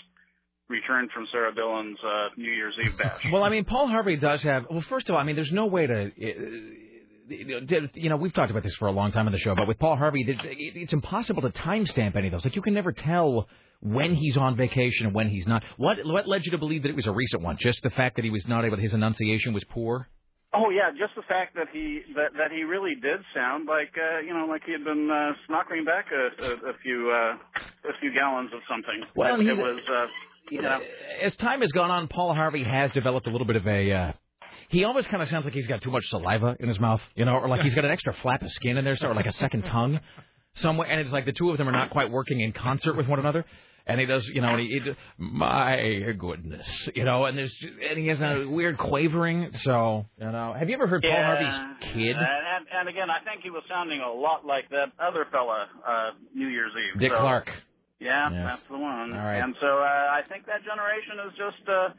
returned 0.69 1.09
from 1.11 1.27
Sarah 1.31 1.53
Dillon's 1.53 1.97
uh, 2.05 2.29
New 2.37 2.51
Year's 2.51 2.75
Eve 2.83 2.97
bash. 2.97 3.21
Well, 3.33 3.43
I 3.43 3.49
mean, 3.49 3.65
Paul 3.65 3.87
Harvey 3.87 4.15
does 4.17 4.43
have. 4.43 4.65
Well, 4.69 4.83
first 4.87 5.09
of 5.09 5.15
all, 5.15 5.21
I 5.21 5.23
mean, 5.25 5.35
there's 5.35 5.51
no 5.51 5.65
way 5.65 5.87
to. 5.87 6.05
uh, 6.05 6.88
You 7.29 8.09
know, 8.09 8.17
we've 8.17 8.33
talked 8.33 8.51
about 8.51 8.63
this 8.63 8.75
for 8.75 8.87
a 8.87 8.91
long 8.91 9.11
time 9.11 9.27
on 9.27 9.31
the 9.31 9.39
show, 9.39 9.55
but 9.55 9.67
with 9.67 9.79
Paul 9.79 9.95
Harvey, 9.95 10.25
it's, 10.27 10.93
impossible 10.93 11.41
to 11.43 11.49
timestamp 11.49 12.15
any 12.15 12.27
of 12.27 12.31
those. 12.31 12.45
Like, 12.45 12.55
you 12.55 12.61
can 12.61 12.73
never 12.73 12.91
tell 12.91 13.47
when 13.81 14.15
he's 14.15 14.35
on 14.37 14.55
vacation 14.57 15.05
and 15.05 15.15
when 15.15 15.29
he's 15.29 15.47
not. 15.47 15.63
What 15.77 15.99
what 16.05 16.27
led 16.27 16.45
you 16.45 16.51
to 16.51 16.57
believe 16.57 16.83
that 16.83 16.89
it 16.89 16.95
was 16.95 17.05
a 17.05 17.11
recent 17.11 17.41
one? 17.41 17.57
Just 17.59 17.83
the 17.83 17.89
fact 17.89 18.15
that 18.15 18.25
he 18.25 18.31
was 18.31 18.47
not 18.47 18.65
able. 18.65 18.77
His 18.77 18.93
enunciation 18.93 19.53
was 19.53 19.63
poor. 19.65 20.07
Oh 20.53 20.71
yeah, 20.71 20.89
just 20.89 21.13
the 21.15 21.21
fact 21.27 21.55
that 21.55 21.67
he 21.71 22.01
that 22.15 22.33
that 22.37 22.51
he 22.51 22.63
really 22.63 22.95
did 22.95 23.19
sound 23.35 23.67
like 23.67 23.93
uh, 23.95 24.19
you 24.19 24.33
know 24.33 24.45
like 24.45 24.63
he 24.65 24.71
had 24.71 24.83
been 24.83 25.09
uh, 25.09 25.33
snockering 25.47 25.85
back 25.85 26.07
a, 26.11 26.43
a, 26.43 26.71
a 26.71 26.73
few 26.81 27.11
uh, 27.11 27.89
a 27.89 27.93
few 28.01 28.11
gallons 28.13 28.49
of 28.53 28.59
something. 28.67 29.03
Well, 29.15 29.39
it 29.39 29.57
was 29.57 29.79
uh, 29.87 30.07
you 30.49 30.61
know 30.63 30.79
As 31.21 31.35
time 31.35 31.61
has 31.61 31.71
gone 31.71 31.91
on, 31.91 32.07
Paul 32.07 32.33
Harvey 32.33 32.63
has 32.63 32.91
developed 32.91 33.27
a 33.27 33.29
little 33.29 33.47
bit 33.47 33.57
of 33.57 33.67
a. 33.67 33.91
Uh, 33.91 34.11
he 34.69 34.83
almost 34.83 35.09
kind 35.09 35.21
of 35.21 35.29
sounds 35.29 35.45
like 35.45 35.53
he's 35.53 35.67
got 35.67 35.81
too 35.81 35.91
much 35.91 36.05
saliva 36.09 36.55
in 36.59 36.69
his 36.69 36.79
mouth, 36.79 37.01
you 37.15 37.25
know, 37.25 37.33
or 37.33 37.47
like 37.47 37.61
he's 37.61 37.75
got 37.75 37.85
an 37.85 37.91
extra 37.91 38.13
flap 38.13 38.41
of 38.41 38.51
skin 38.53 38.77
in 38.77 38.85
there, 38.85 38.95
so 38.95 39.09
or 39.09 39.15
like 39.15 39.25
a 39.25 39.33
second 39.33 39.63
tongue 39.63 39.99
somewhere, 40.53 40.87
and 40.87 41.01
it's 41.01 41.11
like 41.11 41.25
the 41.25 41.33
two 41.33 41.49
of 41.49 41.57
them 41.57 41.67
are 41.67 41.73
not 41.73 41.89
quite 41.89 42.11
working 42.11 42.39
in 42.39 42.53
concert 42.53 42.95
with 42.95 43.07
one 43.07 43.19
another. 43.19 43.45
And 43.87 43.99
he 43.99 44.05
does, 44.05 44.23
you 44.27 44.41
know, 44.41 44.49
and 44.49 44.59
he, 44.59 44.67
he 44.67 44.91
my 45.17 46.13
goodness, 46.15 46.69
you 46.93 47.05
know, 47.05 47.25
and 47.25 47.35
there's, 47.35 47.55
and 47.89 47.97
he 47.97 48.05
has 48.07 48.21
a 48.21 48.45
weird 48.45 48.77
quavering. 48.77 49.49
So, 49.63 50.05
you 50.19 50.31
know, 50.31 50.53
have 50.53 50.69
you 50.69 50.75
ever 50.75 50.85
heard 50.85 51.01
Paul 51.01 51.09
yeah, 51.09 51.25
Harvey's 51.25 51.93
kid? 51.93 52.15
And, 52.15 52.67
and 52.71 52.87
again, 52.87 53.09
I 53.09 53.23
think 53.25 53.41
he 53.41 53.49
was 53.49 53.63
sounding 53.67 54.01
a 54.01 54.11
lot 54.11 54.45
like 54.45 54.69
that 54.69 54.93
other 55.01 55.25
fella 55.31 55.65
uh, 55.87 56.09
New 56.35 56.49
Year's 56.49 56.71
Eve. 56.77 56.99
Dick 56.99 57.11
so, 57.11 57.17
Clark. 57.17 57.49
Yeah, 57.99 58.29
Yes. 58.29 58.45
that's 58.45 58.69
the 58.69 58.77
one. 58.77 59.11
All 59.11 59.25
right. 59.25 59.41
And 59.41 59.55
so 59.59 59.67
uh, 59.67 60.15
I 60.15 60.21
think 60.29 60.45
that 60.45 60.61
generation 60.63 61.19
is 61.25 61.33
just 61.33 61.67
uh, 61.67 61.89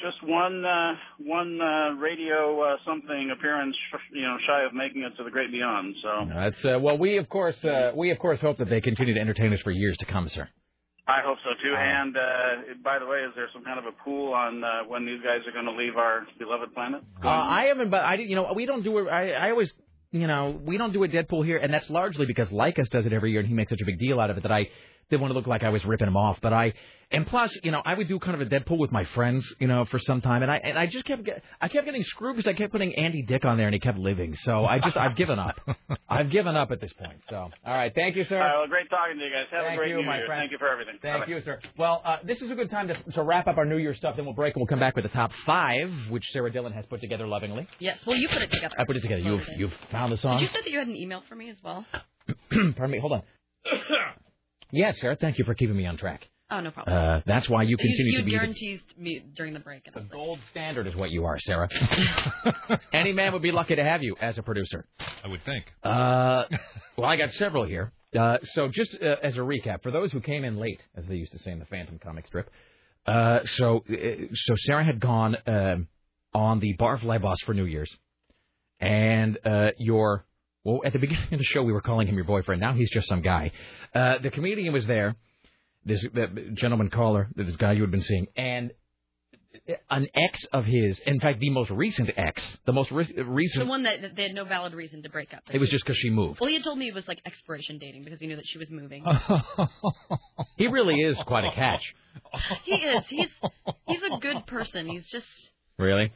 just 0.00 0.22
one 0.22 0.64
uh, 0.64 0.94
one 1.18 1.60
uh, 1.60 1.94
radio 2.00 2.60
uh, 2.62 2.76
something 2.86 3.30
appearance, 3.36 3.76
you 4.12 4.22
know, 4.22 4.36
shy 4.46 4.64
of 4.64 4.74
making 4.74 5.02
it 5.02 5.16
to 5.16 5.24
the 5.24 5.30
great 5.30 5.50
beyond. 5.50 5.94
So 6.02 6.28
That's 6.34 6.64
uh, 6.64 6.78
well, 6.80 6.98
we 6.98 7.18
of 7.18 7.28
course, 7.28 7.56
uh, 7.64 7.92
we 7.94 8.10
of 8.10 8.18
course 8.18 8.40
hope 8.40 8.58
that 8.58 8.68
they 8.68 8.80
continue 8.80 9.14
to 9.14 9.20
entertain 9.20 9.52
us 9.52 9.60
for 9.60 9.70
years 9.70 9.96
to 9.98 10.06
come, 10.06 10.28
sir. 10.28 10.48
I 11.08 11.20
hope 11.24 11.38
so 11.44 11.50
too. 11.62 11.74
And 11.76 12.16
uh, 12.16 12.20
by 12.82 12.98
the 12.98 13.06
way, 13.06 13.18
is 13.18 13.32
there 13.36 13.48
some 13.52 13.62
kind 13.62 13.78
of 13.78 13.84
a 13.86 13.92
pool 14.02 14.32
on 14.32 14.64
uh, 14.64 14.68
when 14.88 15.06
these 15.06 15.20
guys 15.22 15.38
are 15.46 15.52
going 15.52 15.66
to 15.66 15.72
leave 15.72 15.96
our 15.96 16.26
beloved 16.38 16.74
planet? 16.74 17.02
Uh, 17.22 17.28
I 17.28 17.66
haven't, 17.68 17.90
but 17.90 18.02
I, 18.02 18.14
you 18.14 18.34
know, 18.34 18.52
we 18.54 18.66
don't 18.66 18.82
do 18.82 18.98
it. 18.98 19.08
I, 19.08 19.30
I 19.30 19.50
always, 19.50 19.72
you 20.10 20.26
know, 20.26 20.60
we 20.64 20.78
don't 20.78 20.92
do 20.92 21.04
a 21.04 21.08
Deadpool 21.08 21.44
here, 21.44 21.58
and 21.58 21.72
that's 21.72 21.88
largely 21.88 22.26
because 22.26 22.50
Lycus 22.50 22.88
does 22.88 23.06
it 23.06 23.12
every 23.12 23.30
year, 23.30 23.40
and 23.40 23.48
he 23.48 23.54
makes 23.54 23.70
such 23.70 23.80
a 23.80 23.84
big 23.84 24.00
deal 24.00 24.18
out 24.18 24.30
of 24.30 24.38
it 24.38 24.42
that 24.42 24.50
I 24.50 24.68
didn't 25.10 25.22
want 25.22 25.30
to 25.32 25.34
look 25.38 25.46
like 25.46 25.62
I 25.62 25.68
was 25.70 25.84
ripping 25.84 26.08
him 26.08 26.16
off. 26.16 26.38
But 26.40 26.52
I, 26.52 26.72
and 27.12 27.24
plus, 27.24 27.56
you 27.62 27.70
know, 27.70 27.80
I 27.84 27.94
would 27.94 28.08
do 28.08 28.18
kind 28.18 28.40
of 28.40 28.44
a 28.44 28.50
Deadpool 28.50 28.78
with 28.78 28.90
my 28.90 29.04
friends, 29.14 29.46
you 29.60 29.68
know, 29.68 29.84
for 29.84 30.00
some 30.00 30.20
time, 30.20 30.42
and 30.42 30.50
I, 30.50 30.56
and 30.56 30.76
I 30.76 30.86
just 30.86 31.04
kept, 31.04 31.22
get, 31.24 31.40
I 31.60 31.68
kept 31.68 31.84
getting 31.86 32.02
screwed 32.02 32.34
because 32.36 32.50
I 32.50 32.54
kept 32.54 32.72
putting 32.72 32.92
Andy 32.96 33.22
Dick 33.22 33.44
on 33.44 33.56
there, 33.56 33.66
and 33.66 33.74
he 33.74 33.78
kept 33.78 33.96
living. 33.98 34.34
So 34.44 34.64
I 34.64 34.80
just, 34.80 34.96
I've 34.96 35.14
given 35.14 35.38
up. 35.38 35.54
I've 36.08 36.30
given 36.30 36.56
up 36.56 36.72
at 36.72 36.80
this 36.80 36.92
point. 36.94 37.20
So, 37.30 37.36
all 37.36 37.74
right, 37.74 37.92
thank 37.94 38.16
you, 38.16 38.24
sir. 38.24 38.36
All 38.36 38.42
right, 38.42 38.58
well, 38.58 38.66
great 38.66 38.90
talking 38.90 39.18
to 39.18 39.24
you 39.24 39.30
guys. 39.30 39.44
Have 39.52 39.62
Thank 39.66 39.74
a 39.74 39.76
great 39.76 39.90
you, 39.90 39.96
New 39.98 40.02
my 40.02 40.16
Year. 40.16 40.26
friend. 40.26 40.40
Thank 40.40 40.50
you 40.52 40.58
for 40.58 40.68
everything. 40.68 40.94
Thank 41.00 41.20
Bye-bye. 41.20 41.32
you, 41.32 41.40
sir. 41.44 41.60
Well, 41.78 42.02
uh, 42.04 42.16
this 42.24 42.42
is 42.42 42.50
a 42.50 42.56
good 42.56 42.70
time 42.70 42.88
to, 42.88 42.96
to 43.12 43.22
wrap 43.22 43.46
up 43.46 43.56
our 43.56 43.64
New 43.64 43.78
Year 43.78 43.94
stuff. 43.94 44.16
Then 44.16 44.24
we'll 44.24 44.34
break 44.34 44.54
and 44.56 44.60
we'll 44.60 44.66
come 44.66 44.80
back 44.80 44.96
with 44.96 45.04
the 45.04 45.10
top 45.10 45.30
five, 45.44 45.92
which 46.10 46.24
Sarah 46.32 46.50
Dillon 46.50 46.72
has 46.72 46.86
put 46.86 47.00
together 47.00 47.28
lovingly. 47.28 47.68
Yes. 47.78 47.98
Well, 48.04 48.16
you 48.16 48.28
put 48.28 48.42
it 48.42 48.50
together. 48.50 48.74
I 48.80 48.84
put 48.84 48.96
it 48.96 49.02
together. 49.02 49.20
You've 49.22 49.46
you've 49.56 49.74
found 49.92 50.10
the 50.10 50.16
Did 50.16 50.22
song. 50.22 50.40
you 50.40 50.48
said 50.48 50.62
that 50.64 50.70
you 50.72 50.78
had 50.80 50.88
an 50.88 50.96
email 50.96 51.22
for 51.28 51.36
me 51.36 51.50
as 51.50 51.56
well? 51.62 51.84
Pardon 52.50 52.90
me. 52.90 52.98
Hold 52.98 53.12
on. 53.12 53.22
yes, 54.70 54.96
Sarah. 55.00 55.16
Thank 55.16 55.38
you 55.38 55.44
for 55.44 55.54
keeping 55.54 55.76
me 55.76 55.86
on 55.86 55.96
track. 55.96 56.28
Oh, 56.48 56.60
no 56.60 56.70
problem. 56.70 56.96
Uh, 56.96 57.20
that's 57.26 57.48
why 57.48 57.62
you 57.64 57.76
continue 57.76 58.12
you 58.12 58.18
to 58.18 58.24
be 58.24 58.30
the 58.30 58.36
guaranteed 58.36 58.80
me 58.96 59.24
during 59.34 59.52
the 59.52 59.58
break. 59.58 59.82
And 59.86 59.96
I 59.96 59.98
was 59.98 60.04
like, 60.04 60.12
gold 60.12 60.38
standard, 60.52 60.86
is 60.86 60.94
what 60.94 61.10
you 61.10 61.24
are, 61.24 61.38
Sarah. 61.40 61.68
Any 62.92 63.12
man 63.12 63.32
would 63.32 63.42
be 63.42 63.50
lucky 63.50 63.74
to 63.74 63.82
have 63.82 64.02
you 64.02 64.14
as 64.20 64.38
a 64.38 64.42
producer. 64.42 64.86
I 65.24 65.28
would 65.28 65.42
think. 65.44 65.64
Uh, 65.82 66.44
well, 66.96 67.10
I 67.10 67.16
got 67.16 67.32
several 67.32 67.64
here. 67.64 67.92
Uh, 68.16 68.38
so 68.54 68.68
just 68.68 68.96
uh, 69.02 69.16
as 69.22 69.36
a 69.36 69.40
recap, 69.40 69.82
for 69.82 69.90
those 69.90 70.12
who 70.12 70.20
came 70.20 70.44
in 70.44 70.56
late, 70.56 70.80
as 70.96 71.04
they 71.06 71.16
used 71.16 71.32
to 71.32 71.38
say 71.40 71.50
in 71.50 71.58
the 71.58 71.66
Phantom 71.66 71.98
comic 71.98 72.26
strip, 72.28 72.48
uh, 73.06 73.40
so 73.54 73.84
uh, 73.90 73.94
so 74.32 74.54
Sarah 74.58 74.84
had 74.84 75.00
gone 75.00 75.36
um, 75.46 75.88
on 76.32 76.60
the 76.60 76.76
Barfly 76.76 77.20
Boss 77.20 77.38
for 77.44 77.54
New 77.54 77.64
Year's, 77.64 77.94
and 78.78 79.36
uh, 79.44 79.70
your 79.78 80.24
well 80.66 80.80
at 80.84 80.92
the 80.92 80.98
beginning 80.98 81.32
of 81.32 81.38
the 81.38 81.44
show 81.44 81.62
we 81.62 81.72
were 81.72 81.80
calling 81.80 82.06
him 82.08 82.16
your 82.16 82.24
boyfriend. 82.24 82.60
Now 82.60 82.74
he's 82.74 82.90
just 82.90 83.08
some 83.08 83.22
guy. 83.22 83.52
Uh, 83.94 84.18
the 84.18 84.30
comedian 84.30 84.72
was 84.72 84.86
there, 84.86 85.16
this 85.84 86.04
gentleman 86.54 86.90
caller, 86.90 87.28
this 87.36 87.56
guy 87.56 87.72
you 87.72 87.82
had 87.82 87.90
been 87.90 88.02
seeing, 88.02 88.26
and 88.36 88.72
an 89.90 90.06
ex 90.14 90.44
of 90.52 90.64
his, 90.64 90.98
in 91.00 91.18
fact, 91.18 91.40
the 91.40 91.50
most 91.50 91.70
recent 91.70 92.10
ex, 92.16 92.42
the 92.66 92.72
most 92.72 92.90
re- 92.90 93.10
recent. 93.24 93.64
the 93.64 93.68
one 93.68 93.84
that, 93.84 94.02
that 94.02 94.16
they 94.16 94.24
had 94.24 94.34
no 94.34 94.44
valid 94.44 94.74
reason 94.74 95.02
to 95.02 95.08
break 95.08 95.32
up. 95.32 95.40
It 95.50 95.58
was 95.58 95.70
just 95.70 95.84
because 95.84 95.96
she 95.98 96.10
moved. 96.10 96.40
Well, 96.40 96.48
he 96.48 96.54
had 96.54 96.64
told 96.64 96.78
me 96.78 96.88
it 96.88 96.94
was 96.94 97.08
like 97.08 97.20
expiration 97.24 97.78
dating 97.78 98.04
because 98.04 98.20
he 98.20 98.26
knew 98.26 98.36
that 98.36 98.46
she 98.46 98.58
was 98.58 98.70
moving. 98.70 99.04
He 100.58 100.68
really 100.68 100.94
is 101.00 101.18
quite 101.26 101.44
a 101.44 101.52
catch. 101.54 101.82
he 102.64 102.74
is. 102.76 103.04
He's 103.08 103.28
he's 103.86 104.02
a 104.02 104.18
good 104.18 104.46
person. 104.46 104.86
He's 104.88 105.06
just 105.06 105.26
Really? 105.78 106.12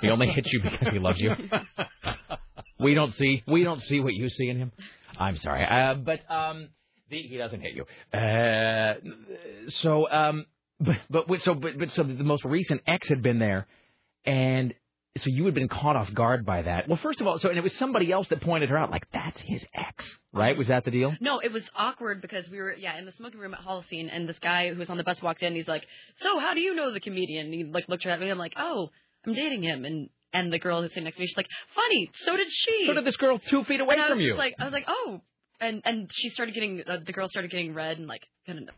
He 0.00 0.10
only 0.10 0.28
hits 0.28 0.52
you 0.52 0.62
because 0.62 0.92
he 0.92 0.98
loves 0.98 1.20
you. 1.20 1.34
We 2.78 2.94
don't 2.94 3.12
see 3.14 3.42
we 3.46 3.64
don't 3.64 3.82
see 3.82 4.00
what 4.00 4.14
you 4.14 4.28
see 4.28 4.48
in 4.48 4.58
him. 4.58 4.72
I'm 5.18 5.36
sorry, 5.38 5.64
uh, 5.64 5.94
but 5.94 6.20
um, 6.30 6.68
the, 7.08 7.22
he 7.22 7.36
doesn't 7.36 7.60
hit 7.60 7.74
you. 7.74 7.84
Uh, 8.18 8.94
so 9.68 10.10
um, 10.10 10.46
but 10.80 10.96
but 11.08 11.40
so 11.42 11.54
but, 11.54 11.78
but 11.78 11.90
so 11.92 12.02
the 12.02 12.24
most 12.24 12.44
recent 12.44 12.82
ex 12.86 13.08
had 13.08 13.22
been 13.22 13.38
there, 13.38 13.66
and 14.24 14.74
so 15.16 15.30
you 15.30 15.44
had 15.44 15.54
been 15.54 15.68
caught 15.68 15.94
off 15.94 16.12
guard 16.12 16.44
by 16.44 16.62
that. 16.62 16.88
Well, 16.88 16.98
first 17.00 17.20
of 17.20 17.28
all, 17.28 17.38
so 17.38 17.48
and 17.48 17.56
it 17.56 17.62
was 17.62 17.74
somebody 17.76 18.10
else 18.10 18.26
that 18.28 18.40
pointed 18.42 18.70
her 18.70 18.76
out, 18.76 18.90
like 18.90 19.06
that's 19.12 19.40
his 19.42 19.64
ex, 19.72 20.18
right? 20.32 20.58
Was 20.58 20.66
that 20.66 20.84
the 20.84 20.90
deal? 20.90 21.14
No, 21.20 21.38
it 21.38 21.52
was 21.52 21.62
awkward 21.76 22.20
because 22.20 22.48
we 22.50 22.58
were 22.58 22.74
yeah 22.74 22.98
in 22.98 23.04
the 23.04 23.12
smoking 23.12 23.38
room 23.38 23.54
at 23.54 23.60
Holocene, 23.60 24.08
and 24.12 24.28
this 24.28 24.38
guy 24.40 24.72
who 24.72 24.78
was 24.78 24.90
on 24.90 24.96
the 24.96 25.04
bus 25.04 25.22
walked 25.22 25.44
in. 25.44 25.54
He's 25.54 25.68
like, 25.68 25.86
"So 26.20 26.40
how 26.40 26.54
do 26.54 26.60
you 26.60 26.74
know 26.74 26.92
the 26.92 27.00
comedian?" 27.00 27.46
And 27.46 27.54
he 27.54 27.64
like 27.64 27.88
looked 27.88 28.04
at 28.04 28.18
me. 28.18 28.26
And 28.26 28.32
I'm 28.32 28.38
like, 28.38 28.54
"Oh, 28.56 28.90
I'm 29.26 29.34
dating 29.34 29.62
him." 29.62 29.84
And 29.84 30.08
and 30.32 30.52
the 30.52 30.58
girl 30.58 30.82
who's 30.82 30.90
sitting 30.90 31.04
next 31.04 31.16
to 31.16 31.20
me, 31.20 31.26
she's 31.26 31.36
like, 31.36 31.48
"Funny, 31.74 32.10
so 32.24 32.36
did 32.36 32.48
she." 32.50 32.84
So 32.86 32.94
did 32.94 33.04
this 33.04 33.16
girl 33.16 33.38
two 33.38 33.64
feet 33.64 33.80
away 33.80 33.94
and 33.94 34.04
I 34.04 34.08
from 34.08 34.18
was 34.18 34.26
you. 34.26 34.34
Like 34.36 34.54
I 34.58 34.64
was 34.64 34.72
like, 34.72 34.84
"Oh," 34.88 35.20
and 35.60 35.82
and 35.84 36.10
she 36.12 36.30
started 36.30 36.54
getting 36.54 36.82
uh, 36.86 36.98
the 37.04 37.12
girl 37.12 37.28
started 37.28 37.50
getting 37.50 37.74
red 37.74 37.98
and 37.98 38.06
like 38.06 38.22
kind 38.46 38.58
of 38.58 38.68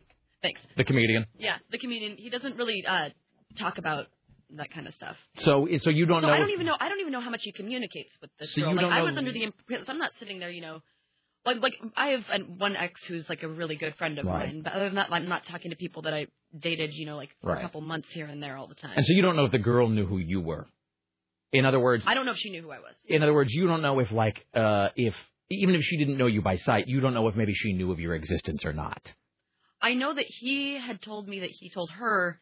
thanks. 0.42 0.60
the 0.76 0.84
comedian. 0.84 1.26
Yeah, 1.38 1.56
the 1.70 1.78
comedian. 1.78 2.16
He 2.18 2.30
doesn't 2.30 2.56
really 2.56 2.84
uh 2.86 3.10
talk 3.58 3.78
about 3.78 4.06
that 4.50 4.70
kind 4.72 4.86
of 4.86 4.94
stuff. 4.94 5.16
So 5.38 5.66
so 5.78 5.90
you 5.90 6.06
don't 6.06 6.22
so 6.22 6.28
know. 6.28 6.32
I 6.34 6.38
don't 6.38 6.50
even 6.50 6.66
know. 6.66 6.76
I 6.78 6.88
don't 6.88 7.00
even 7.00 7.12
know 7.12 7.20
how 7.20 7.30
much 7.30 7.40
he 7.42 7.52
communicates 7.52 8.10
with 8.20 8.30
this 8.38 8.52
So 8.52 8.60
girl. 8.60 8.70
you 8.70 8.76
like 8.76 8.84
I 8.86 9.02
was 9.02 9.16
under 9.16 9.32
the 9.32 9.42
impression. 9.44 9.84
I'm 9.88 9.98
not 9.98 10.12
sitting 10.20 10.38
there, 10.38 10.50
you 10.50 10.60
know. 10.62 10.82
Like 11.46 11.62
like 11.62 11.74
I 11.96 12.08
have 12.08 12.24
an, 12.30 12.58
one 12.58 12.74
ex 12.76 13.00
who's 13.06 13.28
like 13.28 13.42
a 13.44 13.48
really 13.48 13.76
good 13.76 13.94
friend 13.94 14.18
of 14.18 14.26
Right. 14.26 14.46
mine, 14.46 14.62
but 14.62 14.72
other 14.72 14.86
than 14.86 14.96
that, 14.96 15.08
I'm 15.12 15.28
not 15.28 15.46
talking 15.46 15.70
to 15.70 15.76
people 15.76 16.02
that 16.02 16.12
I 16.12 16.26
dated, 16.58 16.92
you 16.92 17.06
know, 17.06 17.16
like 17.16 17.30
for 17.40 17.50
Right. 17.50 17.58
a 17.58 17.62
couple 17.62 17.80
months 17.80 18.08
here 18.10 18.26
and 18.26 18.42
there 18.42 18.56
all 18.56 18.66
the 18.66 18.74
time. 18.74 18.94
And 18.96 19.06
so 19.06 19.12
you 19.12 19.22
don't 19.22 19.36
know 19.36 19.44
if 19.44 19.52
the 19.52 19.58
girl 19.58 19.88
knew 19.88 20.06
who 20.06 20.18
you 20.18 20.40
were. 20.40 20.66
In 21.52 21.64
other 21.64 21.78
words, 21.80 22.02
I 22.06 22.14
don't 22.14 22.26
know 22.26 22.32
if 22.32 22.38
she 22.38 22.50
knew 22.50 22.62
who 22.62 22.70
I 22.72 22.80
was. 22.80 22.94
in 23.06 23.22
other 23.22 23.32
words, 23.32 23.52
you 23.52 23.66
don't 23.68 23.80
know 23.80 24.00
if 24.00 24.10
like 24.10 24.44
uh 24.54 24.88
if 24.96 25.14
even 25.48 25.76
if 25.76 25.82
she 25.82 25.96
didn't 25.96 26.16
know 26.18 26.26
you 26.26 26.42
by 26.42 26.56
sight, 26.56 26.88
you 26.88 27.00
don't 27.00 27.14
know 27.14 27.28
if 27.28 27.36
maybe 27.36 27.54
she 27.54 27.72
knew 27.72 27.92
of 27.92 28.00
your 28.00 28.14
existence 28.14 28.64
or 28.64 28.72
not. 28.72 29.00
I 29.80 29.94
know 29.94 30.12
that 30.12 30.26
he 30.26 30.74
had 30.78 31.00
told 31.00 31.28
me 31.28 31.40
that 31.40 31.50
he 31.50 31.70
told 31.70 31.90
her 31.90 32.40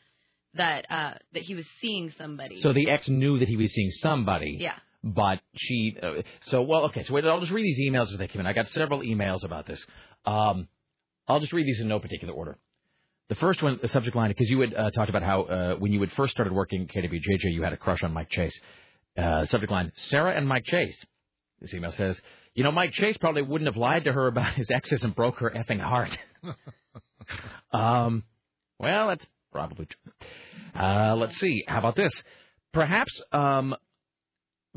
that 0.55 0.87
uh 0.91 1.15
that 1.35 1.43
he 1.43 1.55
was 1.55 1.67
seeing 1.83 2.11
somebody. 2.17 2.63
So 2.63 2.73
the 2.73 2.89
ex 2.89 3.07
knew 3.09 3.39
that 3.41 3.49
he 3.49 3.59
was 3.59 3.71
seeing 3.73 3.91
somebody. 3.91 4.57
Yeah. 4.61 4.79
But 5.07 5.41
she, 5.55 5.99
uh, 6.03 6.23
so 6.47 6.63
well, 6.63 6.85
okay. 6.87 7.05
So 7.05 7.13
wait, 7.13 7.27
I'll 7.27 7.41
just 7.41 7.53
read 7.53 7.65
these 7.65 7.79
emails 7.79 8.11
as 8.11 8.17
they 8.17 8.27
come 8.27 8.41
in. 8.41 8.47
I 8.47 8.55
got 8.55 8.69
several 8.69 9.01
emails 9.01 9.45
about 9.45 9.67
this. 9.67 9.85
Um, 10.25 10.67
I'll 11.29 11.41
just 11.41 11.53
read 11.53 11.67
these 11.67 11.79
in 11.81 11.89
no 11.89 12.01
particular 12.01 12.33
order. 12.33 12.57
The 13.29 13.35
first 13.35 13.63
one, 13.63 13.79
the 13.83 13.89
subject 13.89 14.17
line, 14.17 14.31
because 14.31 14.49
you 14.49 14.61
had 14.61 14.73
uh, 14.73 14.91
talked 14.93 15.11
about 15.11 15.23
how 15.23 15.43
uh, 15.43 15.75
when 15.77 15.93
you 15.93 16.01
had 16.01 16.11
first 16.13 16.33
started 16.33 16.55
working 16.55 16.87
KWJJ, 16.87 17.53
you 17.53 17.63
had 17.63 17.75
a 17.75 17.77
crush 17.77 18.03
on 18.03 18.15
Mike 18.15 18.31
Chase. 18.31 18.59
Uh, 19.17 19.45
subject 19.45 19.71
line: 19.71 19.93
Sarah 19.95 20.35
and 20.35 20.49
Mike 20.49 20.65
Chase. 20.65 20.97
This 21.61 21.75
email 21.75 21.93
says, 21.93 22.19
you 22.55 22.65
know, 22.65 22.73
Mike 22.73 22.93
Chase 22.93 23.17
probably 23.19 23.43
wouldn't 23.43 23.69
have 23.69 23.77
lied 23.77 24.05
to 24.05 24.13
her 24.13 24.27
about 24.27 24.55
his 24.55 24.71
exes 24.71 25.05
and 25.05 25.15
broke 25.15 25.39
her 25.41 25.51
effing 25.51 25.81
heart. 25.81 26.17
um, 27.73 28.23
well, 28.79 29.09
that's 29.09 29.27
probably 29.53 29.87
true. 29.87 30.13
Uh, 30.81 31.15
let's 31.17 31.39
see. 31.39 31.65
How 31.67 31.79
about 31.79 31.97
this? 31.97 32.13
Perhaps 32.73 33.21
um, 33.33 33.75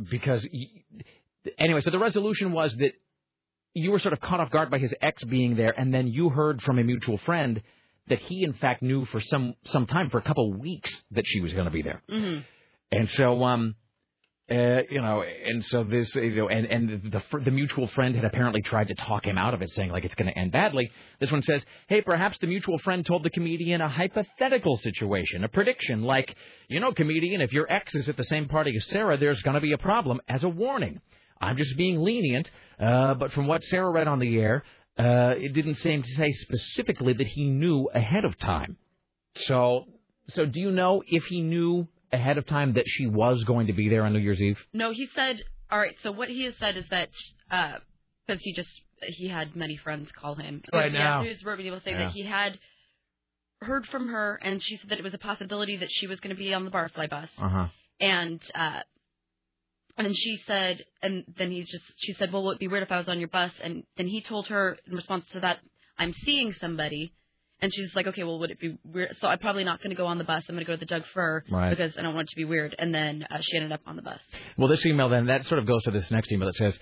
because 0.09 0.45
y- 0.51 0.67
anyway, 1.57 1.81
so 1.81 1.91
the 1.91 1.99
resolution 1.99 2.51
was 2.51 2.75
that 2.77 2.93
you 3.73 3.91
were 3.91 3.99
sort 3.99 4.13
of 4.13 4.19
caught 4.19 4.39
off 4.39 4.49
guard 4.51 4.69
by 4.71 4.79
his 4.79 4.93
ex 5.01 5.23
being 5.23 5.55
there, 5.55 5.77
and 5.77 5.93
then 5.93 6.07
you 6.07 6.29
heard 6.29 6.61
from 6.61 6.79
a 6.79 6.83
mutual 6.83 7.17
friend 7.19 7.61
that 8.07 8.19
he 8.19 8.43
in 8.43 8.53
fact 8.53 8.81
knew 8.81 9.05
for 9.05 9.19
some 9.19 9.53
some 9.65 9.85
time 9.85 10.09
for 10.09 10.17
a 10.17 10.21
couple 10.21 10.51
of 10.51 10.59
weeks 10.59 10.91
that 11.11 11.25
she 11.27 11.41
was 11.41 11.53
going 11.53 11.65
to 11.65 11.71
be 11.71 11.81
there, 11.81 12.01
hmm 12.09 12.39
and 12.91 13.09
so 13.09 13.43
um. 13.43 13.75
Uh, 14.49 14.81
you 14.89 15.01
know, 15.01 15.23
and 15.23 15.65
so 15.65 15.83
this, 15.83 16.15
you 16.15 16.35
know, 16.35 16.47
and 16.47 16.65
and 16.67 17.11
the 17.11 17.21
the 17.39 17.51
mutual 17.51 17.85
friend 17.87 18.15
had 18.15 18.23
apparently 18.23 18.61
tried 18.61 18.87
to 18.87 18.95
talk 18.95 19.25
him 19.25 19.37
out 19.37 19.53
of 19.53 19.61
it, 19.61 19.69
saying 19.71 19.89
like 19.89 20.05
it's 20.05 20.15
going 20.15 20.31
to 20.31 20.39
end 20.39 20.53
badly. 20.53 20.89
This 21.19 21.29
one 21.29 21.43
says, 21.43 21.61
"Hey, 21.87 22.01
perhaps 22.01 22.37
the 22.37 22.47
mutual 22.47 22.79
friend 22.79 23.05
told 23.05 23.23
the 23.23 23.29
comedian 23.29 23.81
a 23.81 23.89
hypothetical 23.89 24.77
situation, 24.77 25.43
a 25.43 25.49
prediction, 25.49 26.03
like, 26.03 26.33
you 26.69 26.79
know, 26.79 26.93
comedian, 26.93 27.41
if 27.41 27.51
your 27.51 27.69
ex 27.69 27.93
is 27.93 28.07
at 28.07 28.15
the 28.15 28.23
same 28.23 28.47
party 28.47 28.73
as 28.73 28.87
Sarah, 28.87 29.17
there's 29.17 29.41
going 29.41 29.55
to 29.55 29.61
be 29.61 29.73
a 29.73 29.77
problem." 29.77 30.21
As 30.29 30.45
a 30.45 30.49
warning, 30.49 31.01
I'm 31.41 31.57
just 31.57 31.75
being 31.75 32.01
lenient, 32.01 32.49
uh, 32.79 33.15
but 33.15 33.33
from 33.33 33.47
what 33.47 33.63
Sarah 33.65 33.91
read 33.91 34.07
on 34.07 34.19
the 34.19 34.39
air, 34.39 34.63
uh, 34.97 35.35
it 35.37 35.53
didn't 35.53 35.75
seem 35.75 36.03
to 36.03 36.13
say 36.13 36.31
specifically 36.31 37.11
that 37.11 37.27
he 37.27 37.49
knew 37.49 37.89
ahead 37.93 38.23
of 38.23 38.37
time. 38.37 38.77
So, 39.35 39.87
so 40.29 40.45
do 40.45 40.61
you 40.61 40.71
know 40.71 41.03
if 41.05 41.25
he 41.25 41.41
knew 41.41 41.89
ahead 42.11 42.37
of 42.37 42.45
time 42.47 42.73
that 42.73 42.87
she 42.87 43.05
was 43.07 43.43
going 43.43 43.67
to 43.67 43.73
be 43.73 43.89
there 43.89 44.03
on 44.05 44.13
New 44.13 44.19
Year's 44.19 44.41
Eve? 44.41 44.57
No, 44.73 44.91
he 44.91 45.07
said. 45.15 45.41
All 45.69 45.79
right. 45.79 45.95
So 46.01 46.11
what 46.11 46.29
he 46.29 46.45
has 46.45 46.55
said 46.57 46.77
is 46.77 46.85
that 46.89 47.09
because 47.49 48.41
he 48.41 48.53
just 48.53 48.69
he 49.01 49.27
had 49.27 49.55
many 49.55 49.77
friends 49.77 50.09
call 50.11 50.35
him. 50.35 50.61
Right 50.73 50.91
yeah, 50.91 50.99
now. 50.99 51.23
He 51.23 51.29
was 51.29 51.41
verbally 51.41 51.67
able 51.67 51.81
say 51.81 51.91
Yeah. 51.91 52.05
that 52.05 52.11
he 52.11 52.23
had 52.23 52.57
heard 53.61 53.85
from 53.87 54.07
her, 54.09 54.39
and 54.41 54.61
she 54.61 54.77
said 54.77 54.89
that 54.89 54.99
it 54.99 55.03
was 55.03 55.13
a 55.13 55.17
possibility 55.19 55.77
that 55.77 55.91
she 55.91 56.07
was 56.07 56.19
going 56.19 56.35
to 56.35 56.39
be 56.39 56.53
on 56.53 56.63
the 56.65 56.71
Barfly 56.71 57.09
bus, 57.09 57.29
Uh 57.37 57.49
huh. 57.49 57.67
and 57.99 58.41
uh, 58.55 58.81
and 59.97 60.15
she 60.15 60.37
said, 60.45 60.85
and 61.01 61.23
then 61.37 61.51
he's 61.51 61.69
just 61.69 61.83
she 61.97 62.13
said, 62.13 62.31
well, 62.31 62.43
would 62.43 62.53
it 62.55 62.59
be 62.59 62.67
weird 62.67 62.83
if 62.83 62.91
I 62.91 62.99
was 62.99 63.07
on 63.09 63.19
your 63.19 63.29
bus? 63.29 63.51
And 63.61 63.83
then 63.97 64.07
he 64.07 64.21
told 64.21 64.47
her 64.47 64.77
in 64.87 64.95
response 64.95 65.25
to 65.33 65.39
that, 65.41 65.59
I'm 65.97 66.13
seeing 66.13 66.53
somebody. 66.53 67.13
And 67.61 67.73
she's 67.73 67.95
like, 67.95 68.05
okay, 68.07 68.23
well, 68.23 68.37
would 68.39 68.51
it 68.51 68.59
be 68.59 68.77
weird? 68.85 69.15
So 69.19 69.27
I'm 69.27 69.39
probably 69.39 69.63
not 69.63 69.79
going 69.81 69.89
to 69.89 69.95
go 69.95 70.05
on 70.05 70.17
the 70.19 70.23
bus. 70.23 70.43
I'm 70.47 70.55
going 70.55 70.63
to 70.65 70.67
go 70.71 70.75
to 70.75 70.79
the 70.79 70.85
Doug 70.85 71.03
Fir 71.13 71.43
Right. 71.49 71.71
because 71.71 71.97
I 71.97 72.01
don't 72.03 72.13
want 72.13 72.27
it 72.29 72.31
to 72.31 72.35
be 72.35 72.45
weird. 72.45 72.75
And 72.77 72.93
then 72.93 73.25
uh, 73.31 73.39
she 73.41 73.55
ended 73.57 73.71
up 73.71 73.81
on 73.87 73.95
the 73.95 74.03
bus. 74.03 74.19
Well, 74.57 74.67
this 74.67 74.85
email 74.85 75.09
then 75.09 75.25
that 75.27 75.45
sort 75.45 75.59
of 75.59 75.65
goes 75.65 75.81
to 75.83 75.91
this 75.91 76.11
next 76.11 76.31
email 76.31 76.47
that 76.47 76.55
says, 76.55 76.77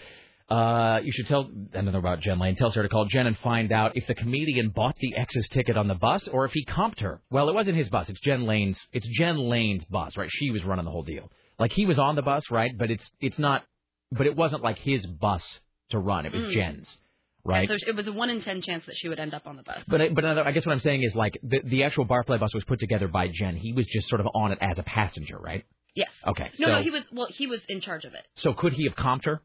uh, 0.49 0.99
you 1.03 1.11
should 1.11 1.27
tell 1.27 1.49
another 1.73 1.97
about 1.97 2.19
Jen 2.19 2.37
Lane. 2.39 2.55
Tell 2.55 2.69
her 2.71 2.83
to 2.83 2.89
call 2.89 3.05
Jen 3.05 3.25
and 3.25 3.37
find 3.39 3.71
out 3.71 3.93
if 3.95 4.05
the 4.05 4.13
comedian 4.13 4.69
bought 4.69 4.95
the 4.99 5.15
ex's 5.15 5.47
ticket 5.47 5.75
on 5.77 5.87
the 5.87 5.95
bus 5.95 6.27
or 6.27 6.45
if 6.45 6.51
he 6.53 6.65
comped 6.65 6.99
her. 6.99 7.21
Well, 7.31 7.49
it 7.49 7.55
wasn't 7.55 7.77
his 7.77 7.89
bus. 7.89 8.09
It's 8.09 8.19
Jen 8.19 8.43
Lane's. 8.45 8.79
It's 8.91 9.07
Jen 9.17 9.37
Lane's 9.37 9.85
bus, 9.85 10.15
right? 10.17 10.29
She 10.31 10.51
was 10.51 10.63
running 10.63 10.85
the 10.85 10.91
whole 10.91 11.03
deal. 11.03 11.31
Like 11.57 11.71
he 11.71 11.85
was 11.85 11.97
on 11.97 12.15
the 12.15 12.21
bus, 12.21 12.43
right? 12.51 12.71
But 12.77 12.91
it's 12.91 13.09
it's 13.21 13.39
not. 13.39 13.63
But 14.11 14.27
it 14.27 14.35
wasn't 14.35 14.61
like 14.61 14.77
his 14.77 15.05
bus 15.07 15.43
to 15.89 15.99
run. 15.99 16.25
It 16.27 16.33
was 16.33 16.43
Mm. 16.43 16.51
Jen's, 16.51 16.97
right? 17.45 17.69
So 17.69 17.75
it 17.87 17.95
was 17.95 18.07
a 18.07 18.11
one 18.11 18.29
in 18.29 18.41
ten 18.41 18.61
chance 18.61 18.85
that 18.87 18.95
she 18.97 19.07
would 19.07 19.19
end 19.19 19.33
up 19.33 19.45
on 19.47 19.55
the 19.55 19.63
bus. 19.63 19.83
But 19.87 20.01
I- 20.01 20.09
but 20.09 20.25
I 20.25 20.51
guess 20.51 20.65
what 20.65 20.73
I'm 20.73 20.79
saying 20.79 21.03
is 21.03 21.15
like 21.15 21.37
the 21.43 21.61
the 21.63 21.83
actual 21.83 22.05
barfly 22.05 22.39
bus 22.39 22.53
was 22.53 22.63
put 22.65 22.79
together 22.79 23.07
by 23.07 23.29
Jen. 23.31 23.55
He 23.55 23.71
was 23.73 23.85
just 23.87 24.07
sort 24.09 24.19
of 24.21 24.27
on 24.33 24.51
it 24.51 24.57
as 24.61 24.77
a 24.79 24.83
passenger, 24.83 25.37
right? 25.37 25.63
Yes. 25.93 26.11
Okay. 26.27 26.49
No, 26.59 26.67
so, 26.67 26.73
no, 26.73 26.81
he 26.81 26.89
was 26.89 27.03
well, 27.13 27.27
he 27.29 27.47
was 27.47 27.61
in 27.69 27.79
charge 27.79 28.03
of 28.03 28.13
it. 28.13 28.23
So 28.35 28.53
could 28.53 28.73
he 28.73 28.83
have 28.85 28.95
comped 28.95 29.25
her? 29.25 29.41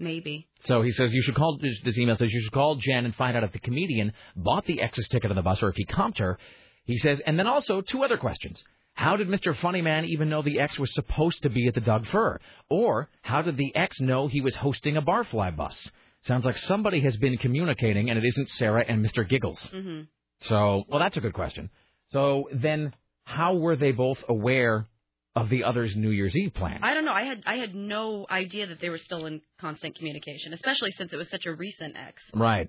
Maybe. 0.00 0.46
So 0.60 0.82
he 0.82 0.92
says 0.92 1.12
you 1.12 1.22
should 1.22 1.34
call. 1.34 1.58
This 1.60 1.80
this 1.82 1.98
email 1.98 2.16
says 2.16 2.32
you 2.32 2.40
should 2.42 2.52
call 2.52 2.76
Jen 2.76 3.04
and 3.04 3.14
find 3.14 3.36
out 3.36 3.42
if 3.44 3.52
the 3.52 3.58
comedian 3.58 4.12
bought 4.36 4.64
the 4.66 4.80
ex's 4.80 5.08
ticket 5.08 5.30
on 5.30 5.36
the 5.36 5.42
bus 5.42 5.62
or 5.62 5.70
if 5.70 5.76
he 5.76 5.84
comped 5.84 6.18
her. 6.18 6.38
He 6.84 6.98
says, 6.98 7.20
and 7.26 7.38
then 7.38 7.46
also 7.46 7.80
two 7.82 8.02
other 8.04 8.16
questions. 8.16 8.62
How 8.94 9.16
did 9.16 9.28
Mr. 9.28 9.54
Funnyman 9.54 10.06
even 10.06 10.28
know 10.28 10.40
the 10.42 10.58
ex 10.60 10.78
was 10.78 10.92
supposed 10.94 11.42
to 11.42 11.50
be 11.50 11.66
at 11.68 11.74
the 11.74 11.80
Doug 11.80 12.06
Fir? 12.06 12.40
Or 12.70 13.08
how 13.22 13.42
did 13.42 13.56
the 13.56 13.74
ex 13.76 14.00
know 14.00 14.26
he 14.26 14.40
was 14.40 14.54
hosting 14.56 14.96
a 14.96 15.02
barfly 15.02 15.54
bus? 15.54 15.90
Sounds 16.26 16.44
like 16.44 16.58
somebody 16.58 17.00
has 17.00 17.16
been 17.16 17.38
communicating, 17.38 18.10
and 18.10 18.18
it 18.18 18.24
isn't 18.26 18.50
Sarah 18.50 18.84
and 18.86 19.04
Mr. 19.04 19.28
Giggles. 19.28 19.60
hmm 19.70 20.02
So, 20.40 20.84
well, 20.88 21.00
that's 21.00 21.16
a 21.16 21.20
good 21.20 21.34
question. 21.34 21.70
So 22.12 22.48
then, 22.52 22.94
how 23.24 23.54
were 23.56 23.76
they 23.76 23.92
both 23.92 24.18
aware 24.28 24.88
of 25.36 25.48
the 25.50 25.64
other's 25.64 25.94
New 25.94 26.10
Year's 26.10 26.36
Eve 26.36 26.54
plan? 26.54 26.80
I 26.82 26.94
don't 26.94 27.04
know. 27.04 27.12
I 27.12 27.24
had 27.24 27.42
I 27.46 27.56
had 27.56 27.74
no 27.74 28.26
idea 28.30 28.66
that 28.66 28.80
they 28.80 28.88
were 28.88 28.98
still 28.98 29.26
in 29.26 29.40
constant 29.60 29.96
communication, 29.96 30.52
especially 30.52 30.90
since 30.92 31.12
it 31.12 31.16
was 31.16 31.30
such 31.30 31.46
a 31.46 31.54
recent 31.54 31.96
ex. 31.96 32.22
Right. 32.34 32.68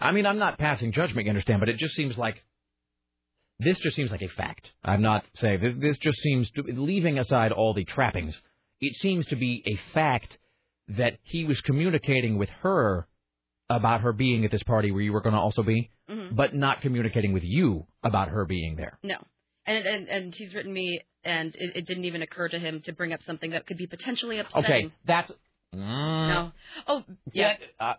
I 0.00 0.12
mean, 0.12 0.26
I'm 0.26 0.38
not 0.38 0.58
passing 0.58 0.92
judgment, 0.92 1.26
you 1.26 1.30
understand, 1.30 1.60
but 1.60 1.68
it 1.68 1.78
just 1.78 1.94
seems 1.94 2.16
like 2.18 2.42
this 3.58 3.78
just 3.78 3.96
seems 3.96 4.10
like 4.10 4.22
a 4.22 4.28
fact. 4.28 4.72
I'm 4.84 5.02
not 5.02 5.24
saying 5.36 5.60
this. 5.60 5.74
This 5.78 5.98
just 5.98 6.18
seems 6.20 6.50
to, 6.50 6.62
leaving 6.62 7.18
aside 7.18 7.52
all 7.52 7.72
the 7.74 7.84
trappings. 7.84 8.34
It 8.80 8.96
seems 8.96 9.26
to 9.26 9.36
be 9.36 9.62
a 9.66 9.76
fact 9.92 10.38
that 10.88 11.18
he 11.22 11.44
was 11.44 11.60
communicating 11.62 12.36
with 12.38 12.48
her 12.62 13.06
about 13.70 14.02
her 14.02 14.12
being 14.12 14.44
at 14.44 14.50
this 14.50 14.62
party 14.62 14.90
where 14.90 15.00
you 15.00 15.12
were 15.12 15.22
going 15.22 15.34
to 15.34 15.40
also 15.40 15.62
be, 15.62 15.90
Mhm. 16.08 16.36
but 16.36 16.54
not 16.54 16.82
communicating 16.82 17.32
with 17.32 17.42
you 17.44 17.86
about 18.02 18.28
her 18.28 18.44
being 18.44 18.76
there. 18.76 18.98
No. 19.02 19.16
And 19.66 19.86
and 19.86 20.08
and 20.08 20.34
he's 20.34 20.54
written 20.54 20.72
me, 20.72 21.00
and 21.24 21.54
it, 21.56 21.76
it 21.76 21.86
didn't 21.86 22.04
even 22.04 22.20
occur 22.20 22.48
to 22.50 22.58
him 22.58 22.82
to 22.82 22.92
bring 22.92 23.14
up 23.14 23.22
something 23.22 23.52
that 23.52 23.66
could 23.66 23.78
be 23.78 23.86
potentially 23.86 24.38
upsetting. 24.38 24.64
Okay, 24.64 24.90
that's 25.06 25.32
No. 25.72 26.52
Oh, 26.86 27.02
yeah. 27.32 27.56
uh, 27.80 27.94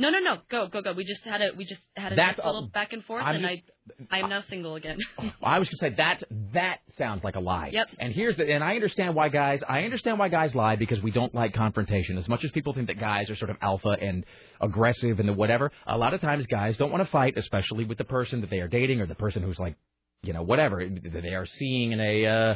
No, 0.00 0.10
no, 0.10 0.20
no. 0.20 0.36
Go, 0.48 0.68
go, 0.68 0.80
go. 0.80 0.92
We 0.92 1.04
just 1.04 1.24
had 1.24 1.42
a 1.42 1.50
we 1.56 1.64
just 1.64 1.80
had 1.96 2.12
a 2.12 2.16
That's 2.16 2.38
nice 2.38 2.44
a- 2.44 2.46
little 2.46 2.68
back 2.68 2.92
and 2.92 3.04
forth, 3.04 3.24
I'm 3.24 3.34
and 3.36 3.44
just- 3.44 3.62
I 4.10 4.16
I 4.16 4.20
am 4.20 4.28
now 4.28 4.42
single 4.48 4.76
again. 4.76 4.98
I 5.42 5.58
was 5.58 5.68
going 5.68 5.78
to 5.78 5.90
say 5.90 5.94
that 5.96 6.22
that 6.52 6.78
sounds 6.98 7.24
like 7.24 7.34
a 7.36 7.40
lie. 7.40 7.70
Yep. 7.72 7.86
And 7.98 8.12
here's 8.12 8.36
the 8.36 8.48
and 8.50 8.62
I 8.62 8.74
understand 8.74 9.14
why 9.16 9.28
guys 9.28 9.60
I 9.68 9.82
understand 9.82 10.18
why 10.18 10.28
guys 10.28 10.54
lie 10.54 10.76
because 10.76 11.02
we 11.02 11.10
don't 11.10 11.34
like 11.34 11.52
confrontation. 11.52 12.16
As 12.16 12.28
much 12.28 12.44
as 12.44 12.50
people 12.52 12.74
think 12.74 12.86
that 12.86 13.00
guys 13.00 13.28
are 13.28 13.36
sort 13.36 13.50
of 13.50 13.56
alpha 13.60 13.96
and 14.00 14.24
aggressive 14.60 15.18
and 15.18 15.28
the 15.28 15.32
whatever, 15.32 15.72
a 15.86 15.98
lot 15.98 16.14
of 16.14 16.20
times 16.20 16.46
guys 16.46 16.76
don't 16.76 16.92
want 16.92 17.02
to 17.04 17.10
fight, 17.10 17.36
especially 17.36 17.84
with 17.84 17.98
the 17.98 18.04
person 18.04 18.40
that 18.42 18.50
they 18.50 18.60
are 18.60 18.68
dating 18.68 19.00
or 19.00 19.06
the 19.06 19.14
person 19.16 19.42
who's 19.42 19.58
like, 19.58 19.74
you 20.22 20.32
know, 20.32 20.42
whatever 20.42 20.86
that 20.86 21.22
they 21.22 21.34
are 21.34 21.46
seeing 21.46 21.92
in 21.92 22.00
a 22.00 22.26
uh, 22.26 22.54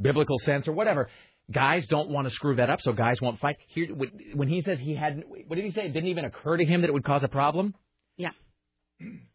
biblical 0.00 0.38
sense 0.40 0.68
or 0.68 0.72
whatever. 0.72 1.08
Guys 1.50 1.86
don't 1.86 2.10
want 2.10 2.26
to 2.26 2.34
screw 2.34 2.56
that 2.56 2.70
up, 2.70 2.80
so 2.80 2.92
guys 2.92 3.20
won't 3.20 3.38
fight. 3.38 3.56
Here, 3.68 3.88
when 4.34 4.48
he 4.48 4.62
says 4.62 4.78
he 4.80 4.96
had, 4.96 5.22
what 5.46 5.56
did 5.56 5.64
he 5.64 5.70
say? 5.70 5.86
It 5.86 5.92
didn't 5.92 6.08
even 6.08 6.24
occur 6.24 6.56
to 6.56 6.64
him 6.64 6.80
that 6.80 6.88
it 6.88 6.92
would 6.92 7.04
cause 7.04 7.22
a 7.22 7.28
problem. 7.28 7.74
Yeah. 8.16 8.30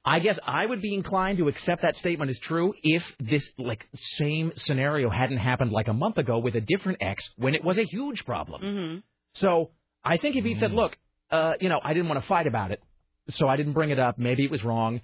I 0.03 0.19
guess 0.19 0.37
I 0.45 0.65
would 0.65 0.81
be 0.81 0.93
inclined 0.93 1.37
to 1.37 1.47
accept 1.47 1.83
that 1.83 1.95
statement 1.95 2.31
as 2.31 2.39
true 2.39 2.73
if 2.81 3.03
this 3.19 3.47
like 3.57 3.87
same 3.93 4.51
scenario 4.55 5.09
hadn't 5.09 5.37
happened 5.37 5.71
like 5.71 5.87
a 5.87 5.93
month 5.93 6.17
ago 6.17 6.39
with 6.39 6.55
a 6.55 6.61
different 6.61 6.97
ex 7.01 7.29
when 7.37 7.53
it 7.53 7.63
was 7.63 7.77
a 7.77 7.83
huge 7.83 8.25
problem. 8.25 8.61
Mm-hmm. 8.61 8.99
So 9.35 9.69
I 10.03 10.17
think 10.17 10.35
if 10.35 10.43
he 10.43 10.55
said, 10.55 10.73
"Look, 10.73 10.97
uh, 11.29 11.53
you 11.61 11.69
know, 11.69 11.79
I 11.83 11.93
didn't 11.93 12.09
want 12.09 12.21
to 12.21 12.27
fight 12.27 12.47
about 12.47 12.71
it, 12.71 12.81
so 13.29 13.47
I 13.47 13.55
didn't 13.55 13.73
bring 13.73 13.91
it 13.91 13.99
up. 13.99 14.17
Maybe 14.17 14.43
it 14.43 14.51
was 14.51 14.63
wrong. 14.63 15.01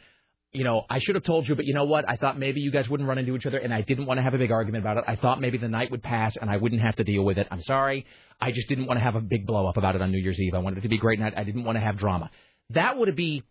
You 0.53 0.63
know, 0.63 0.83
I 0.89 0.99
should 0.99 1.15
have 1.15 1.23
told 1.25 1.47
you, 1.47 1.55
but 1.55 1.65
you 1.65 1.73
know 1.73 1.83
what? 1.83 2.09
I 2.09 2.15
thought 2.15 2.39
maybe 2.39 2.61
you 2.61 2.71
guys 2.71 2.87
wouldn't 2.89 3.07
run 3.07 3.17
into 3.17 3.35
each 3.35 3.45
other, 3.45 3.57
and 3.57 3.73
I 3.73 3.81
didn't 3.81 4.05
want 4.05 4.17
to 4.17 4.21
have 4.23 4.33
a 4.33 4.37
big 4.37 4.49
argument 4.51 4.83
about 4.83 4.97
it. 4.97 5.03
I 5.07 5.15
thought 5.15 5.41
maybe 5.41 5.57
the 5.57 5.67
night 5.67 5.91
would 5.91 6.01
pass, 6.01 6.35
and 6.39 6.49
I 6.49 6.57
wouldn't 6.57 6.81
have 6.81 6.95
to 6.95 7.03
deal 7.03 7.23
with 7.23 7.37
it. 7.37 7.47
I'm 7.51 7.61
sorry. 7.63 8.05
I 8.39 8.51
just 8.51 8.67
didn't 8.69 8.87
want 8.87 8.97
to 8.97 9.03
have 9.03 9.15
a 9.15 9.21
big 9.21 9.45
blow 9.45 9.67
up 9.67 9.77
about 9.77 9.95
it 9.95 10.01
on 10.01 10.11
New 10.11 10.19
Year's 10.19 10.39
Eve. 10.39 10.53
I 10.53 10.59
wanted 10.59 10.79
it 10.79 10.81
to 10.81 10.89
be 10.89 10.95
a 10.95 10.99
great 10.99 11.19
night. 11.19 11.33
I 11.35 11.43
didn't 11.43 11.65
want 11.65 11.75
to 11.75 11.81
have 11.81 11.97
drama. 11.97 12.31
That 12.71 12.97
would 12.97 13.13
be, 13.15 13.43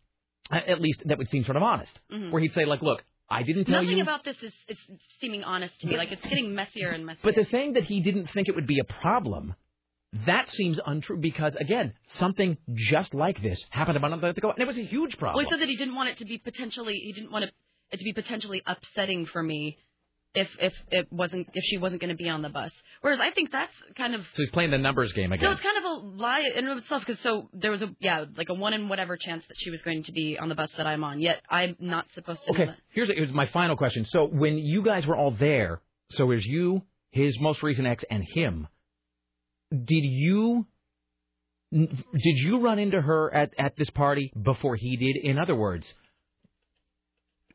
at 0.51 0.81
least, 0.81 1.03
that 1.05 1.19
would 1.19 1.29
seem 1.29 1.45
sort 1.45 1.57
of 1.57 1.63
honest. 1.63 1.99
Mhm. 2.11 2.31
Where 2.31 2.41
he'd 2.41 2.53
say, 2.53 2.65
like, 2.65 2.83
look, 2.83 3.05
I 3.29 3.43
didn't 3.43 3.65
tell 3.67 3.83
Nothing 3.83 3.99
you. 3.99 4.03
about 4.03 4.25
this 4.25 4.37
is 4.43 4.53
it's 4.69 4.81
seeming 5.21 5.43
honest 5.45 5.79
to 5.81 5.89
me. 5.89 5.97
Like 5.97 6.13
it's 6.13 6.25
getting 6.25 6.55
messier 6.55 6.91
and 6.91 7.05
messier. 7.05 7.21
But 7.25 7.35
the 7.35 7.45
saying 7.45 7.73
that 7.75 7.83
he 7.85 8.01
didn't 8.01 8.29
think 8.29 8.49
it 8.49 8.55
would 8.55 8.69
be 8.69 8.79
a 8.79 8.85
problem, 8.85 9.55
that 10.25 10.51
seems 10.51 10.81
untrue 10.85 11.19
because, 11.19 11.55
again, 11.57 11.93
something 12.15 12.57
just 12.75 13.15
like 13.15 13.43
this 13.43 13.63
happened 13.71 13.97
about 13.97 14.13
a 14.13 14.17
month 14.17 14.39
ago, 14.39 14.51
and 14.51 14.61
it 14.61 14.67
was 14.67 14.79
a 14.79 14.85
huge 14.85 15.19
problem. 15.19 15.37
Well, 15.37 15.45
he 15.45 15.51
said 15.51 15.61
that 15.61 15.69
he 15.69 15.77
didn't 15.77 15.95
want 15.95 16.09
it 16.09 16.19
to 16.19 16.25
be 16.25 16.39
potentially. 16.39 16.95
He 16.95 17.13
didn't 17.13 17.33
want 17.33 17.45
it, 17.45 17.53
to 17.93 18.05
be 18.05 18.13
potentially 18.13 18.63
upsetting 18.67 19.27
for 19.27 19.43
me 19.43 19.79
if 20.35 20.49
if 20.61 20.75
it 20.91 21.11
wasn't 21.11 21.49
if 21.55 21.65
she 21.65 21.79
wasn't 21.79 22.01
going 22.01 22.17
to 22.17 22.23
be 22.23 22.29
on 22.29 22.43
the 22.43 22.49
bus. 22.49 22.71
Whereas 23.01 23.21
I 23.21 23.31
think 23.31 23.51
that's 23.51 23.73
kind 23.97 24.15
of 24.15 24.21
so 24.21 24.43
he's 24.43 24.51
playing 24.51 24.71
the 24.71 24.79
numbers 24.79 25.13
game 25.13 25.33
again. 25.33 25.45
no, 25.45 25.53
it's 25.53 25.61
kind 25.61 25.79
of 25.79 25.85
a 25.85 25.95
lie 26.23 26.41
in 26.41 26.65
and 26.65 26.69
of 26.69 26.79
itself 26.79 27.05
because 27.07 27.23
so 27.23 27.49
there 27.53 27.71
was 27.71 27.83
a 27.83 27.95
yeah 28.01 28.25
like 28.37 28.49
a 28.49 28.55
one 28.55 28.75
in 28.75 28.89
whatever 28.89 29.17
chance 29.17 29.45
that 29.49 29.57
she 29.59 29.71
was 29.71 29.81
going 29.83 30.03
to 30.05 30.13
be 30.13 30.39
on 30.39 30.49
the 30.49 30.55
bus 30.55 30.71
that 30.77 30.87
I'm 30.87 31.03
on. 31.05 31.21
Yet 31.21 31.43
I'm 31.51 31.77
not 31.81 32.07
supposed 32.15 32.41
to. 32.47 32.53
Okay, 32.53 32.71
here's, 32.91 33.09
here's 33.09 33.33
my 33.33 33.47
final 33.47 33.77
question. 33.77 34.05
So 34.05 34.27
when 34.27 34.59
you 34.59 34.83
guys 34.83 35.07
were 35.07 35.17
all 35.17 35.31
there, 35.31 35.81
so 36.11 36.25
it 36.25 36.37
was 36.37 36.47
you, 36.47 36.83
his 37.11 37.39
most 37.41 37.63
recent 37.63 37.87
ex, 37.87 38.05
and 38.11 38.23
him. 38.23 38.69
Did 39.71 40.05
you 40.05 40.67
did 41.73 42.37
you 42.37 42.61
run 42.61 42.79
into 42.79 43.01
her 43.01 43.33
at 43.35 43.53
at 43.59 43.77
this 43.77 43.91
party 43.91 44.33
before 44.41 44.77
he 44.77 44.97
did? 44.97 45.17
In 45.17 45.39
other 45.39 45.57
words, 45.57 45.93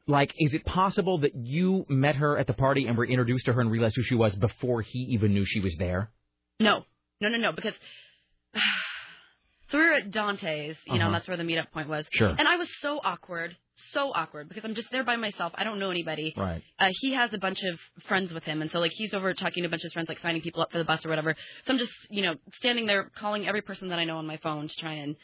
like, 0.08 0.34
is 0.38 0.54
it 0.54 0.66
possible 0.66 1.20
that 1.20 1.36
you 1.36 1.86
met 1.88 2.16
her 2.16 2.38
at 2.38 2.48
the 2.48 2.54
party 2.54 2.88
and 2.88 2.98
were 2.98 3.06
introduced 3.06 3.46
to 3.46 3.54
her 3.54 3.62
and 3.62 3.72
realized 3.72 3.96
who 3.96 4.04
she 4.04 4.16
was 4.16 4.36
before 4.36 4.82
he 4.82 5.00
even 5.12 5.34
knew 5.34 5.46
she 5.46 5.62
was 5.62 5.76
there? 5.78 6.12
No, 6.60 6.84
no, 7.22 7.30
no, 7.30 7.38
no, 7.38 7.52
because. 7.52 7.74
So 9.72 9.78
we 9.78 9.86
were 9.86 9.94
at 9.94 10.12
Dante's, 10.12 10.78
you 10.86 10.94
know, 10.94 11.00
Uh-huh. 11.00 11.06
and 11.08 11.16
that's 11.16 11.28
where 11.28 11.38
the 11.38 11.44
meetup 11.44 11.72
point 11.72 11.88
was. 11.88 12.06
Sure. 12.12 12.30
And 12.30 12.48
I 12.48 12.58
was 12.58 12.70
so 12.80 13.00
awkward, 13.04 13.56
so 13.94 14.12
awkward 14.14 14.50
because 14.50 14.66
I'm 14.66 14.76
just 14.76 14.92
there 14.92 15.04
by 15.04 15.16
myself. 15.16 15.54
I 15.56 15.64
don't 15.64 15.80
know 15.80 15.90
anybody. 15.92 16.34
Right. 16.36 16.62
Uh, 16.78 16.90
he 17.00 17.14
has 17.14 17.34
a 17.34 17.38
bunch 17.38 17.64
of 17.64 17.80
friends 18.08 18.32
with 18.34 18.44
him, 18.44 18.62
and 18.62 18.70
so 18.70 18.80
like 18.80 18.92
he's 18.94 19.14
over 19.14 19.34
talking 19.34 19.64
to 19.64 19.68
a 19.68 19.70
bunch 19.70 19.82
of 19.82 19.86
his 19.86 19.94
friends, 19.94 20.10
like 20.10 20.20
signing 20.20 20.42
people 20.42 20.62
up 20.62 20.72
for 20.72 20.78
the 20.78 20.84
bus 20.84 21.06
or 21.06 21.10
whatever. 21.10 21.36
So 21.66 21.74
I'm 21.74 21.80
just, 21.80 21.94
you 22.10 22.22
know, 22.22 22.36
standing 22.56 22.86
there 22.86 23.10
calling 23.16 23.48
every 23.48 23.62
person 23.62 23.88
that 23.90 24.00
I 24.00 24.04
know 24.04 24.18
on 24.18 24.28
my 24.28 24.38
phone 24.38 24.68
to 24.68 24.76
try 24.76 24.94
and, 24.94 25.16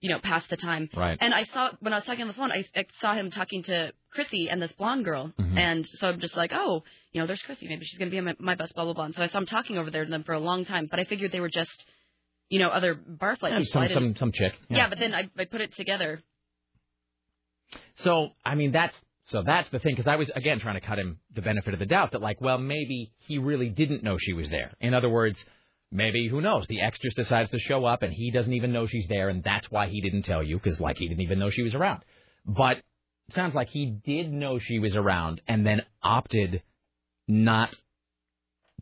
you 0.00 0.10
know, 0.10 0.20
pass 0.20 0.46
the 0.48 0.56
time. 0.56 0.88
Right. 0.94 1.18
And 1.20 1.34
I 1.34 1.44
saw 1.44 1.70
when 1.80 1.92
I 1.92 1.96
was 1.96 2.04
talking 2.04 2.22
on 2.22 2.28
the 2.28 2.34
phone, 2.34 2.52
I, 2.52 2.64
I 2.76 2.84
saw 3.00 3.14
him 3.14 3.30
talking 3.30 3.64
to 3.64 3.92
Chrissy 4.12 4.48
and 4.48 4.62
this 4.62 4.72
blonde 4.72 5.04
girl, 5.04 5.32
mm-hmm. 5.38 5.58
and 5.58 5.84
so 5.84 6.08
I'm 6.08 6.20
just 6.20 6.36
like, 6.36 6.52
oh, 6.54 6.84
you 7.12 7.20
know, 7.20 7.26
there's 7.26 7.42
Chrissy. 7.42 7.66
Maybe 7.68 7.84
she's 7.84 7.98
gonna 7.98 8.10
be 8.10 8.18
on 8.18 8.24
my, 8.24 8.36
my 8.38 8.54
bus, 8.54 8.70
blah 8.72 8.84
blah 8.84 8.94
blah. 8.94 9.06
And 9.06 9.14
so 9.14 9.22
I 9.22 9.28
saw 9.28 9.38
him 9.38 9.46
talking 9.46 9.78
over 9.78 9.90
there 9.90 10.04
to 10.04 10.10
them 10.10 10.22
for 10.22 10.32
a 10.32 10.38
long 10.38 10.64
time, 10.64 10.86
but 10.88 11.00
I 11.00 11.04
figured 11.04 11.32
they 11.32 11.40
were 11.40 11.50
just, 11.50 11.84
you 12.48 12.58
know, 12.58 12.68
other 12.68 12.94
barfly 12.94 13.50
Yeah, 13.50 13.58
people. 13.58 13.82
Some 13.82 13.88
some 13.92 14.16
some 14.16 14.32
chick. 14.32 14.52
yeah. 14.68 14.88
but 14.88 14.98
then 14.98 15.14
I, 15.14 15.28
I 15.38 15.44
put 15.46 15.60
it 15.60 15.74
together. 15.74 16.22
So 17.96 18.30
I 18.44 18.54
mean 18.54 18.72
that's 18.72 18.94
so 19.30 19.42
that's 19.44 19.68
the 19.70 19.78
thing 19.78 19.94
because 19.94 20.06
I 20.06 20.16
was 20.16 20.30
again 20.30 20.60
trying 20.60 20.80
to 20.80 20.86
cut 20.86 20.98
him 20.98 21.18
the 21.34 21.42
benefit 21.42 21.74
of 21.74 21.80
the 21.80 21.86
doubt 21.86 22.12
that 22.12 22.20
like 22.20 22.40
well 22.40 22.58
maybe 22.58 23.12
he 23.18 23.38
really 23.38 23.68
didn't 23.68 24.02
know 24.02 24.16
she 24.18 24.32
was 24.32 24.48
there. 24.50 24.72
In 24.80 24.94
other 24.94 25.08
words, 25.08 25.38
maybe 25.90 26.28
who 26.28 26.40
knows 26.40 26.66
the 26.68 26.80
ex 26.80 26.98
just 26.98 27.16
decides 27.16 27.50
to 27.50 27.58
show 27.58 27.84
up 27.84 28.02
and 28.02 28.12
he 28.12 28.30
doesn't 28.30 28.52
even 28.52 28.72
know 28.72 28.86
she's 28.86 29.06
there 29.08 29.28
and 29.28 29.42
that's 29.42 29.70
why 29.70 29.88
he 29.88 30.00
didn't 30.00 30.22
tell 30.22 30.42
you 30.42 30.56
because 30.58 30.78
like 30.80 30.96
he 30.98 31.08
didn't 31.08 31.22
even 31.22 31.38
know 31.38 31.50
she 31.50 31.62
was 31.62 31.74
around. 31.74 32.02
But 32.44 32.78
it 33.28 33.34
sounds 33.34 33.54
like 33.54 33.70
he 33.70 33.86
did 34.04 34.32
know 34.32 34.60
she 34.60 34.78
was 34.78 34.94
around 34.94 35.40
and 35.48 35.66
then 35.66 35.82
opted 36.02 36.62
not 37.26 37.74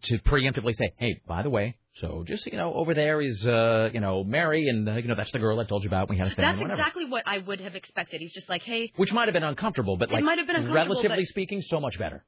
to 0.02 0.18
preemptively 0.18 0.74
say, 0.76 0.92
hey, 0.98 1.22
by 1.26 1.42
the 1.42 1.48
way. 1.48 1.76
So 2.00 2.24
just 2.26 2.44
you 2.46 2.56
know, 2.56 2.74
over 2.74 2.92
there 2.92 3.20
is 3.20 3.46
uh, 3.46 3.90
you 3.92 4.00
know 4.00 4.24
Mary, 4.24 4.68
and 4.68 4.88
uh, 4.88 4.94
you 4.94 5.06
know 5.06 5.14
that's 5.14 5.30
the 5.30 5.38
girl 5.38 5.60
I 5.60 5.64
told 5.64 5.84
you 5.84 5.88
about. 5.88 6.08
When 6.08 6.18
we 6.18 6.22
had 6.22 6.32
a 6.32 6.34
thing, 6.34 6.44
That's 6.44 6.60
exactly 6.60 7.04
what 7.06 7.22
I 7.26 7.38
would 7.38 7.60
have 7.60 7.76
expected. 7.76 8.20
He's 8.20 8.32
just 8.32 8.48
like, 8.48 8.62
hey, 8.62 8.92
Which 8.96 9.12
might 9.12 9.28
have 9.28 9.32
been 9.32 9.44
uncomfortable, 9.44 9.96
but 9.96 10.10
It 10.10 10.14
like 10.14 10.24
might 10.24 10.38
have 10.38 10.46
been 10.46 10.56
uncomfortable, 10.56 10.94
relatively 10.96 11.24
but- 11.24 11.28
speaking, 11.28 11.62
so 11.62 11.80
much 11.80 11.98
better. 11.98 12.24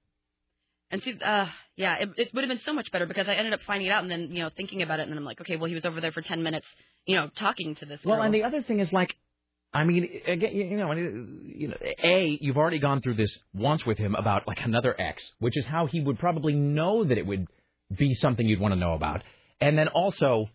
And 0.88 1.02
see, 1.02 1.18
uh, 1.20 1.46
yeah, 1.74 1.96
it, 1.96 2.10
it 2.16 2.30
would 2.32 2.44
have 2.44 2.48
been 2.48 2.60
so 2.64 2.72
much 2.72 2.92
better 2.92 3.06
because 3.06 3.26
I 3.26 3.34
ended 3.34 3.52
up 3.52 3.60
finding 3.66 3.88
it 3.88 3.90
out 3.90 4.04
and 4.04 4.10
then, 4.10 4.28
you 4.30 4.38
know, 4.38 4.50
thinking 4.56 4.82
about 4.82 5.00
it, 5.00 5.02
and 5.02 5.10
then 5.10 5.18
I'm 5.18 5.24
like, 5.24 5.40
okay, 5.40 5.56
well, 5.56 5.66
he 5.68 5.74
was 5.74 5.84
over 5.84 6.00
there 6.00 6.12
for 6.12 6.22
10 6.22 6.44
minutes, 6.44 6.66
you 7.06 7.16
know, 7.16 7.28
talking 7.36 7.74
to 7.74 7.86
this 7.86 8.00
girl. 8.02 8.12
Well, 8.12 8.22
and 8.22 8.32
the 8.32 8.44
other 8.44 8.62
thing 8.62 8.78
is 8.78 8.92
like, 8.92 9.16
I 9.74 9.82
mean, 9.82 10.08
again, 10.28 10.54
you 10.54 10.64
you 10.64 10.76
know, 10.76 10.92
you 10.92 11.68
know, 11.68 11.76
a 12.04 12.38
you've 12.40 12.56
already 12.56 12.78
gone 12.78 13.02
through 13.02 13.16
this 13.16 13.36
once 13.52 13.84
with 13.84 13.98
him 13.98 14.14
about 14.14 14.46
like 14.46 14.60
another 14.60 14.94
ex, 14.98 15.28
which 15.40 15.56
is 15.56 15.66
how 15.66 15.86
he 15.86 16.00
would 16.00 16.20
probably 16.20 16.54
know 16.54 17.02
that 17.04 17.18
it 17.18 17.26
would 17.26 17.48
be 17.94 18.14
something 18.14 18.46
you'd 18.46 18.60
want 18.60 18.72
to 18.72 18.78
know 18.78 18.94
about, 18.94 19.22
and 19.60 19.76
then 19.78 19.88
also, 19.88 20.46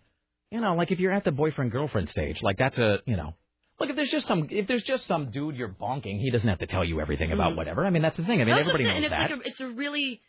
you 0.51 0.61
know, 0.61 0.75
like 0.75 0.91
if 0.91 0.99
you're 0.99 1.13
at 1.13 1.23
the 1.23 1.31
boyfriend 1.31 1.71
girlfriend 1.71 2.09
stage, 2.09 2.41
like 2.41 2.57
that's 2.57 2.77
a, 2.77 2.99
you 3.05 3.15
know. 3.17 3.35
Look, 3.79 3.89
if 3.89 3.95
there's 3.95 4.11
just 4.11 4.27
some 4.27 4.47
if 4.51 4.67
there's 4.67 4.83
just 4.83 5.07
some 5.07 5.31
dude 5.31 5.55
you're 5.55 5.69
bonking, 5.69 6.19
he 6.19 6.29
doesn't 6.29 6.47
have 6.47 6.59
to 6.59 6.67
tell 6.67 6.85
you 6.85 7.01
everything 7.01 7.31
about 7.31 7.53
Mhm. 7.53 7.57
whatever. 7.57 7.85
I 7.85 7.89
mean, 7.89 8.03
that's 8.03 8.15
the 8.17 8.23
thing. 8.23 8.39
I 8.41 8.45
mean, 8.45 8.55
That's 8.55 8.67
everybody 8.69 8.83
it, 8.83 8.87
knows 8.87 8.95
and 8.95 9.05
that. 9.11 9.21
it's 9.23 9.31
like 9.31 9.39
a, 9.45 9.49
it's 9.49 9.59
a 9.61 9.67
really, 9.69 10.21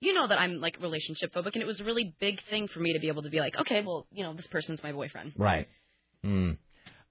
you 0.00 0.12
know, 0.12 0.28
that 0.28 0.38
I'm 0.38 0.60
like 0.60 0.76
relationship 0.82 1.32
phobic, 1.32 1.54
and 1.54 1.62
it 1.62 1.66
was 1.66 1.80
a 1.80 1.84
really 1.84 2.14
big 2.20 2.42
thing 2.50 2.68
for 2.68 2.80
me 2.80 2.92
to 2.92 2.98
be 2.98 3.08
able 3.08 3.22
to 3.22 3.30
be 3.30 3.40
like, 3.40 3.56
okay, 3.60 3.82
well, 3.82 4.06
you 4.12 4.24
know, 4.24 4.34
this 4.34 4.46
person's 4.48 4.82
my 4.82 4.92
boyfriend. 4.92 5.32
Right. 5.38 5.68
Hmm. 6.22 6.50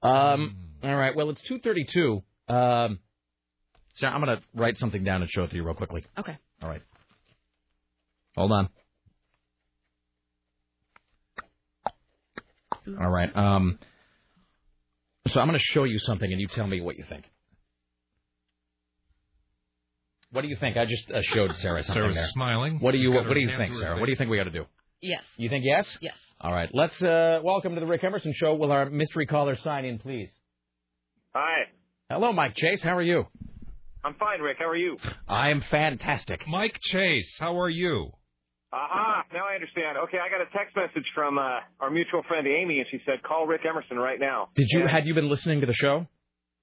Um. 0.04 0.56
All 0.84 0.96
right. 0.96 1.16
Well, 1.16 1.32
it's 1.32 1.42
two 1.42 1.58
thirty-two. 1.60 2.22
Um. 2.48 3.00
Sarah, 3.96 4.14
I'm 4.14 4.20
gonna 4.20 4.42
write 4.54 4.78
something 4.78 5.04
down 5.04 5.24
and 5.24 5.32
show 5.32 5.46
it 5.46 5.50
to 5.50 5.56
you 5.56 5.64
real 5.64 5.74
quickly. 5.74 6.06
Okay. 6.20 6.38
All 6.62 6.70
right. 6.70 6.84
Hold 8.36 8.52
on. 8.52 8.70
All 13.00 13.10
right. 13.10 13.36
Um. 13.36 13.80
So 15.30 15.40
I'm 15.42 15.48
gonna 15.48 15.60
show 15.60 15.84
you 15.84 16.00
something, 16.00 16.32
and 16.32 16.40
you 16.40 16.48
tell 16.48 16.68
me 16.68 16.80
what 16.82 16.98
you 16.98 17.04
think. 17.08 17.26
What 20.32 20.42
do 20.42 20.48
you 20.48 20.58
think? 20.58 20.78
I 20.78 20.86
just 20.86 21.10
uh, 21.12 21.22
showed 21.22 21.56
Sarah 21.58 21.84
something 21.84 22.02
Sarah's 22.02 22.16
there. 22.16 22.28
smiling. 22.28 22.80
What 22.80 22.92
do 22.92 22.98
you 22.98 23.10
She's 23.12 23.14
got 23.22 23.28
What 23.28 23.34
do 23.34 23.40
her 23.40 23.40
you 23.40 23.48
hand 23.50 23.60
think, 23.62 23.72
through 23.72 23.80
her 23.80 23.84
Sarah? 23.86 23.96
face. 23.96 24.00
What 24.02 24.06
do 24.06 24.12
you 24.12 24.18
think 24.18 24.30
we 24.30 24.38
got 24.38 24.44
to 24.44 24.52
do? 24.52 24.66
Yes. 25.02 25.24
You 25.38 25.50
think 25.50 25.64
yes? 25.66 25.98
Yes. 26.02 26.16
All 26.42 26.52
right. 26.54 26.70
Let's 26.74 27.02
uh, 27.02 27.40
welcome 27.44 27.76
to 27.76 27.80
the 27.80 27.86
Rick 27.86 28.04
Emerson 28.04 28.34
Show. 28.36 28.56
Will 28.56 28.72
our 28.72 28.90
mystery 28.90 29.26
caller 29.26 29.56
sign 29.56 29.86
in, 29.86 30.00
please? 30.00 30.30
Hi. 31.34 31.64
Hello, 32.10 32.34
Mike 32.34 32.56
Chase. 32.56 32.82
How 32.82 32.96
are 32.98 33.02
you? 33.02 33.26
I'm 34.04 34.16
fine, 34.16 34.40
Rick. 34.42 34.58
How 34.60 34.68
are 34.68 34.76
you? 34.76 34.98
I 35.28 35.50
am 35.50 35.64
fantastic. 35.70 36.48
Mike 36.48 36.78
Chase, 36.82 37.36
how 37.40 37.60
are 37.60 37.70
you? 37.70 38.12
Aha, 38.74 39.24
now 39.34 39.46
I 39.50 39.56
understand. 39.56 39.98
Okay, 40.06 40.18
I 40.20 40.30
got 40.30 40.42
a 40.42 40.50
text 40.58 40.76
message 40.76 41.08
from 41.16 41.38
uh, 41.38 41.60
our 41.80 41.90
mutual 41.90 42.22
friend 42.28 42.46
Amy, 42.48 42.80
and 42.80 42.88
she 42.92 43.00
said, 43.06 43.24
call 43.24 43.48
Rick 43.48 43.62
Emerson 43.68 43.98
right 43.98 44.20
now. 44.20 44.50
Did 44.56 44.68
you 44.72 44.82
And- 44.82 44.90
had 44.90 45.06
you 45.06 45.14
been 45.14 45.30
listening 45.30 45.62
to 45.62 45.68
the 45.68 45.74
show? 45.74 46.06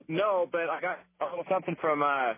No, 0.07 0.47
but 0.51 0.69
I 0.69 0.81
got 0.83 0.99
a 1.21 1.25
little 1.31 1.45
something 1.51 1.77
from 1.81 2.03
uh, 2.03 2.35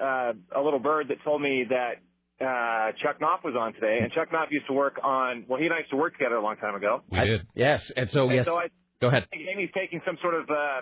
uh, 0.00 0.32
a 0.54 0.60
little 0.62 0.78
bird 0.78 1.08
that 1.08 1.16
told 1.24 1.42
me 1.42 1.64
that 1.70 1.94
uh, 2.40 2.92
Chuck 3.02 3.20
Knopf 3.20 3.42
was 3.42 3.54
on 3.58 3.72
today, 3.74 3.98
and 4.00 4.12
Chuck 4.12 4.28
Knopf 4.30 4.52
used 4.52 4.68
to 4.68 4.72
work 4.74 5.00
on, 5.02 5.44
well, 5.48 5.58
he 5.58 5.64
and 5.66 5.74
I 5.74 5.78
used 5.78 5.90
to 5.90 5.96
work 5.96 6.12
together 6.12 6.36
a 6.36 6.42
long 6.42 6.56
time 6.56 6.76
ago. 6.76 7.02
We 7.10 7.18
did. 7.18 7.46
Yes, 7.56 7.90
and 7.96 8.08
so 8.10 8.26
and 8.28 8.36
yes. 8.36 8.46
so 8.46 8.54
I 8.54 8.68
Go 9.00 9.08
ahead. 9.08 9.26
Amy's 9.32 9.70
taking 9.74 10.00
some 10.06 10.18
sort 10.22 10.34
of 10.34 10.48
uh, 10.50 10.80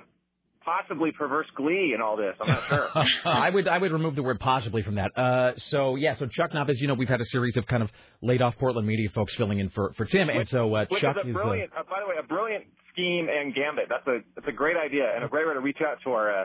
possibly 0.67 1.13
perverse 1.13 1.47
glee 1.57 1.93
in 1.95 2.03
all 2.03 2.17
this. 2.19 2.35
I'm 2.41 2.49
not 2.49 2.69
sure. 2.69 2.89
I 3.25 3.49
would 3.49 3.69
I 3.69 3.79
would 3.79 3.93
remove 3.93 4.17
the 4.17 4.23
word 4.23 4.39
possibly 4.41 4.83
from 4.83 4.97
that. 4.97 5.17
Uh, 5.17 5.53
so 5.71 5.95
yeah, 5.97 6.17
so 6.17 6.27
Chuck 6.27 6.53
Knopf, 6.53 6.69
as 6.69 6.81
you 6.81 6.89
know, 6.89 6.95
we've 6.95 7.09
had 7.09 7.21
a 7.23 7.27
series 7.27 7.57
of 7.57 7.67
kind 7.67 7.83
of 7.83 7.91
laid 8.21 8.43
off 8.43 8.55
Portland 8.59 8.87
media 8.87 9.09
folks 9.15 9.35
filling 9.37 9.61
in 9.61 9.71
for 9.71 9.95
for 9.97 10.05
Tim, 10.05 10.29
and 10.29 10.47
so 10.49 10.75
uh, 10.75 10.85
Which 10.91 11.01
Chuck 11.01 11.17
is 11.19 11.25
a 11.25 11.29
is. 11.31 11.35
brilliant, 11.35 11.71
uh, 11.73 11.85
by 11.89 12.01
the 12.03 12.09
way, 12.09 12.17
a 12.23 12.27
brilliant 12.27 12.65
scheme 12.93 13.29
and 13.31 13.55
gambit. 13.55 13.85
That's 13.89 14.07
a 14.07 14.19
that's 14.35 14.49
a 14.49 14.53
great 14.53 14.77
idea 14.77 15.05
and 15.15 15.25
a 15.25 15.29
great 15.29 15.47
way 15.47 15.55
to 15.55 15.61
reach 15.61 15.79
out 15.81 15.99
to 16.05 16.11
our, 16.11 16.43
uh, 16.43 16.45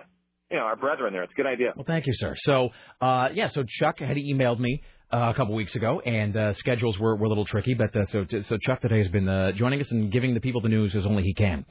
you 0.50 0.58
know, 0.58 0.64
our 0.64 0.75
brethren 0.75 1.14
there. 1.14 1.24
It's 1.24 1.33
a 1.33 1.35
good 1.35 1.48
idea. 1.48 1.74
Well, 1.75 1.85
thank 1.88 2.06
you, 2.06 2.14
sir. 2.16 2.35
So, 2.38 2.69
uh, 3.01 3.30
yeah, 3.33 3.48
so 3.50 3.64
Chuck 3.67 4.00
had 4.00 4.17
emailed 4.17 4.59
me 4.59 4.82
uh, 5.11 5.32
a 5.32 5.33
couple 5.33 5.56
weeks 5.56 5.75
ago, 5.75 6.00
and 6.01 6.35
uh, 6.38 6.53
schedules 6.56 6.98
were, 7.00 7.16
were 7.16 7.25
a 7.25 7.30
little 7.30 7.45
tricky, 7.45 7.74
but 7.74 7.95
uh, 7.95 8.06
so 8.06 8.25
so 8.48 8.58
Chuck 8.61 8.82
today 8.82 9.00
has 9.00 9.08
been 9.09 9.27
uh, 9.27 9.51
joining 9.53 9.82
us 9.82 9.91
and 9.91 10.11
giving 10.11 10.33
the 10.33 10.40
people 10.41 10.61
the 10.61 10.69
news 10.69 10.95
as 10.95 11.06
only 11.06 11.24
he 11.24 11.33
can. 11.33 11.66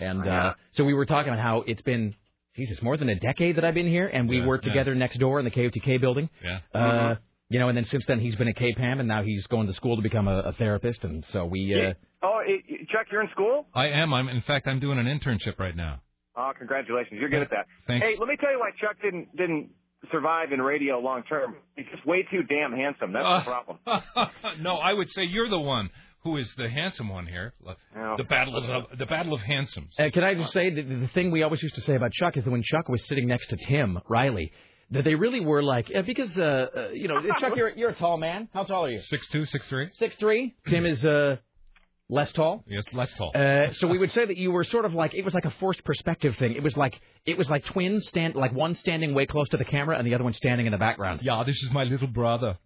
And 0.00 0.26
uh, 0.26 0.54
so 0.72 0.84
we 0.84 0.94
were 0.94 1.06
talking 1.06 1.32
about 1.32 1.42
how 1.42 1.62
it's 1.66 1.82
been, 1.82 2.14
Jesus, 2.56 2.80
more 2.82 2.96
than 2.96 3.08
a 3.08 3.14
decade 3.14 3.56
that 3.56 3.64
I've 3.64 3.74
been 3.74 3.88
here, 3.88 4.06
and 4.08 4.28
we 4.28 4.38
Yeah, 4.40 4.46
worked 4.46 4.66
yeah. 4.66 4.72
together 4.72 4.94
next 4.94 5.18
door 5.18 5.38
in 5.38 5.44
the 5.44 5.50
KOTK 5.50 6.00
building. 6.00 6.28
Yeah. 6.42 6.58
Uh, 6.78 7.14
you 7.48 7.58
know, 7.58 7.68
and 7.68 7.76
then 7.76 7.84
since 7.84 8.04
then 8.06 8.20
he's 8.20 8.36
been 8.36 8.48
at 8.48 8.56
KPAM, 8.56 9.00
and 9.00 9.08
now 9.08 9.22
he's 9.22 9.46
going 9.48 9.66
to 9.66 9.72
school 9.74 9.96
to 9.96 10.02
become 10.02 10.28
a, 10.28 10.38
a 10.40 10.52
therapist, 10.52 11.04
and 11.04 11.24
so 11.32 11.44
we. 11.46 11.74
Uh, 11.74 11.94
Oh, 12.22 12.40
it, 12.46 12.62
it- 12.68 12.88
Chuck, 12.90 13.06
you're 13.10 13.22
in 13.22 13.30
school? 13.30 13.66
I 13.74 13.86
am. 13.88 14.12
I'm. 14.12 14.28
In 14.28 14.42
fact, 14.42 14.66
I'm 14.66 14.78
doing 14.78 14.98
an 14.98 15.06
internship 15.06 15.58
right 15.58 15.74
now. 15.74 16.02
Oh, 16.36 16.52
congratulations! 16.58 17.18
You're 17.18 17.30
good 17.30 17.40
at 17.42 17.50
that. 17.50 17.66
Thanks. 17.86 18.06
Hey, 18.06 18.16
let 18.20 18.28
me 18.28 18.36
tell 18.38 18.52
you 18.52 18.58
why 18.58 18.70
Chuck 18.78 18.96
didn't 19.02 19.34
didn't 19.36 19.70
survive 20.12 20.52
in 20.52 20.60
radio 20.60 20.98
long 20.98 21.22
term. 21.22 21.56
He's 21.76 21.86
just 21.90 22.06
way 22.06 22.22
too 22.30 22.42
damn 22.42 22.72
handsome. 22.72 23.12
That's 23.14 23.24
Uh, 23.24 23.38
the 23.38 23.44
problem. 23.50 24.62
no, 24.62 24.76
I 24.76 24.92
would 24.92 25.08
say 25.10 25.24
you're 25.24 25.48
the 25.48 25.58
one 25.58 25.88
who 26.22 26.36
is 26.36 26.52
the 26.56 26.68
handsome 26.68 27.08
one 27.08 27.26
here. 27.26 27.54
The 28.16 28.24
battle 28.24 28.56
of 28.56 28.98
the 28.98 29.06
battle 29.06 29.32
of 29.32 29.40
handsomes. 29.40 29.94
Uh, 29.98 30.10
can 30.12 30.22
I 30.22 30.34
just 30.34 30.52
say 30.52 30.70
that 30.70 30.82
the 30.82 31.08
thing 31.08 31.30
we 31.30 31.42
always 31.42 31.62
used 31.62 31.74
to 31.76 31.80
say 31.82 31.94
about 31.94 32.12
Chuck 32.12 32.36
is 32.36 32.44
that 32.44 32.50
when 32.50 32.62
Chuck 32.62 32.88
was 32.88 33.06
sitting 33.06 33.26
next 33.26 33.48
to 33.48 33.56
Tim 33.56 33.98
Riley, 34.08 34.52
that 34.90 35.04
they 35.04 35.14
really 35.14 35.40
were 35.40 35.62
like 35.62 35.90
uh, 35.94 36.02
because 36.02 36.36
uh, 36.36 36.66
uh, 36.76 36.88
you 36.92 37.08
know 37.08 37.20
Chuck, 37.40 37.56
you're 37.56 37.70
you're 37.70 37.90
a 37.90 37.94
tall 37.94 38.16
man. 38.18 38.48
How 38.52 38.64
tall 38.64 38.84
are 38.84 38.90
you? 38.90 39.00
Six 39.00 39.26
two, 39.28 39.44
six 39.46 39.66
three. 39.66 39.88
Six 39.92 40.16
three. 40.16 40.54
Tim 40.68 40.84
is 40.84 41.04
uh, 41.04 41.36
less 42.10 42.32
tall. 42.32 42.64
Yes, 42.66 42.84
less 42.92 43.12
tall. 43.14 43.32
Uh, 43.34 43.72
so 43.74 43.86
we 43.86 43.98
would 43.98 44.12
say 44.12 44.26
that 44.26 44.36
you 44.36 44.50
were 44.50 44.64
sort 44.64 44.84
of 44.84 44.92
like 44.92 45.14
it 45.14 45.24
was 45.24 45.32
like 45.32 45.46
a 45.46 45.50
forced 45.52 45.84
perspective 45.84 46.36
thing. 46.36 46.52
It 46.52 46.62
was 46.62 46.76
like 46.76 47.00
it 47.24 47.38
was 47.38 47.48
like 47.48 47.64
twins 47.64 48.06
stand 48.08 48.34
like 48.34 48.52
one 48.52 48.74
standing 48.74 49.14
way 49.14 49.26
close 49.26 49.48
to 49.50 49.56
the 49.56 49.64
camera 49.64 49.96
and 49.96 50.06
the 50.06 50.14
other 50.14 50.24
one 50.24 50.34
standing 50.34 50.66
in 50.66 50.72
the 50.72 50.78
background. 50.78 51.20
Yeah, 51.22 51.44
this 51.46 51.56
is 51.62 51.70
my 51.72 51.84
little 51.84 52.08
brother. 52.08 52.58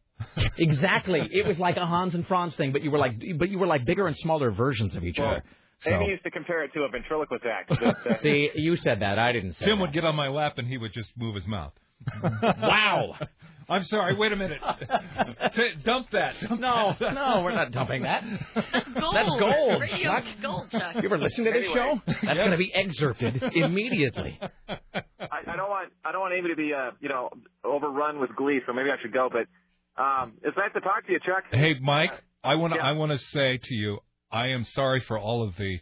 Exactly. 0.59 1.21
It 1.31 1.47
was 1.47 1.59
like 1.59 1.77
a 1.77 1.87
Hans 1.87 2.15
and 2.15 2.27
Franz 2.27 2.55
thing, 2.57 2.73
but 2.73 2.83
you 2.83 2.91
were 2.91 2.99
like 2.99 3.21
but 3.39 3.49
you 3.49 3.59
were 3.59 3.67
like 3.67 3.85
bigger 3.85 4.07
and 4.07 4.17
smaller 4.17 4.51
versions 4.51 4.95
of 4.97 5.05
each 5.05 5.19
Well, 5.19 5.29
other. 5.31 5.43
So 5.81 5.91
Amy 5.91 6.09
used 6.11 6.23
to 6.25 6.31
compare 6.31 6.63
it 6.65 6.73
to 6.75 6.83
a 6.85 6.89
ventriloquist 6.89 7.45
act. 7.45 7.69
But, 7.69 7.83
uh, 8.11 8.19
see, 8.23 8.51
you 8.55 8.77
said 8.77 9.01
that. 9.01 9.19
I 9.19 9.33
didn't 9.33 9.55
say. 9.55 9.67
Tim 9.67 9.79
that. 9.79 9.83
would 9.83 9.93
get 9.93 10.05
on 10.05 10.15
my 10.17 10.29
lap 10.29 10.55
and 10.59 10.67
he 10.69 10.79
would 10.79 10.93
just 10.93 11.11
move 11.17 11.35
his 11.35 11.47
mouth. 11.47 11.73
Wow. 12.43 13.15
I'm 13.67 13.85
sorry. 13.85 14.15
Wait 14.15 14.31
a 14.31 14.37
minute. 14.37 14.61
T- 15.57 15.71
dump 15.87 16.09
that. 16.13 16.35
Dump 16.47 16.61
No, 16.61 16.93
that. 17.01 17.15
no, 17.15 17.41
we're 17.43 17.55
not 17.55 17.73
dumping 17.73 18.03
that. 18.03 18.23
Gold. 19.01 19.15
That's 19.15 19.29
gold, 19.41 19.81
Radio 19.81 20.03
Chuck. 20.13 20.25
gold, 20.43 20.71
Chuck. 20.71 20.97
You 20.97 21.03
ever 21.05 21.17
listen 21.17 21.47
to 21.47 21.51
this 21.51 21.61
Anyway. 21.65 21.75
show? 21.75 22.01
That's 22.07 22.21
Yeah. 22.25 22.35
going 22.35 22.51
to 22.51 22.57
be 22.59 22.71
excerpted 22.75 23.43
immediately. 23.55 24.39
I, 24.69 24.79
I 25.47 25.57
don't 25.57 25.71
want 25.71 25.93
I 26.05 26.13
don't 26.13 26.21
want 26.21 26.35
Amy 26.35 26.51
to 26.51 26.57
be 26.57 26.73
uh 26.75 26.91
you 27.01 27.09
know 27.09 27.31
overrun 27.65 28.21
with 28.21 28.37
glee, 28.37 28.61
so 28.67 28.75
maybe 28.75 28.91
I 28.91 29.01
should 29.01 29.15
go. 29.15 29.31
But 29.33 29.47
um, 29.97 30.35
it's 30.43 30.57
nice 30.57 30.73
to 30.75 30.81
talk 30.81 31.07
to 31.07 31.13
you, 31.13 31.21
Chuck. 31.21 31.45
Hey, 31.51 31.75
Mike, 31.81 32.13
uh, 32.13 32.49
I 32.49 32.55
want 32.57 32.73
to 32.73 32.79
Yeah. 32.79 32.87
I 32.87 32.93
want 32.93 33.13
to 33.13 33.19
say 33.19 33.59
to 33.63 33.75
you, 33.75 33.99
I 34.31 34.49
am 34.49 34.65
sorry 34.65 35.01
for 35.07 35.19
all 35.19 35.47
of 35.47 35.57
the 35.57 35.81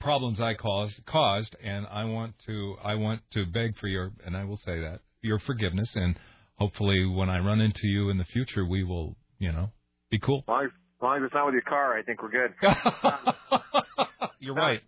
problems 0.00 0.40
I 0.40 0.54
caused 0.54 1.04
caused, 1.06 1.56
and 1.62 1.86
I 1.86 2.04
want 2.04 2.34
to 2.46 2.76
I 2.82 2.94
want 2.94 3.22
to 3.32 3.46
beg 3.46 3.76
for 3.78 3.88
your 3.88 4.12
and 4.24 4.36
I 4.36 4.44
will 4.44 4.58
say 4.58 4.80
that 4.80 5.00
your 5.22 5.38
forgiveness, 5.40 5.90
and 5.94 6.18
hopefully 6.56 7.04
when 7.06 7.30
I 7.30 7.38
run 7.38 7.60
into 7.60 7.86
you 7.86 8.10
in 8.10 8.18
the 8.18 8.24
future, 8.24 8.64
we 8.64 8.84
will 8.84 9.16
you 9.38 9.52
know 9.52 9.70
be 10.10 10.18
cool. 10.18 10.40
As 10.40 10.48
long 10.48 10.64
as, 10.64 10.70
as 10.70 11.02
long 11.02 11.16
as 11.18 11.22
it's 11.24 11.34
not 11.34 11.46
with 11.46 11.54
your 11.54 11.62
car, 11.62 11.96
I 11.96 12.02
think 12.02 12.22
we're 12.22 12.30
good. 12.30 12.54
Um, 13.02 14.32
You're 14.38 14.58
uh, 14.58 14.62
right. 14.62 14.80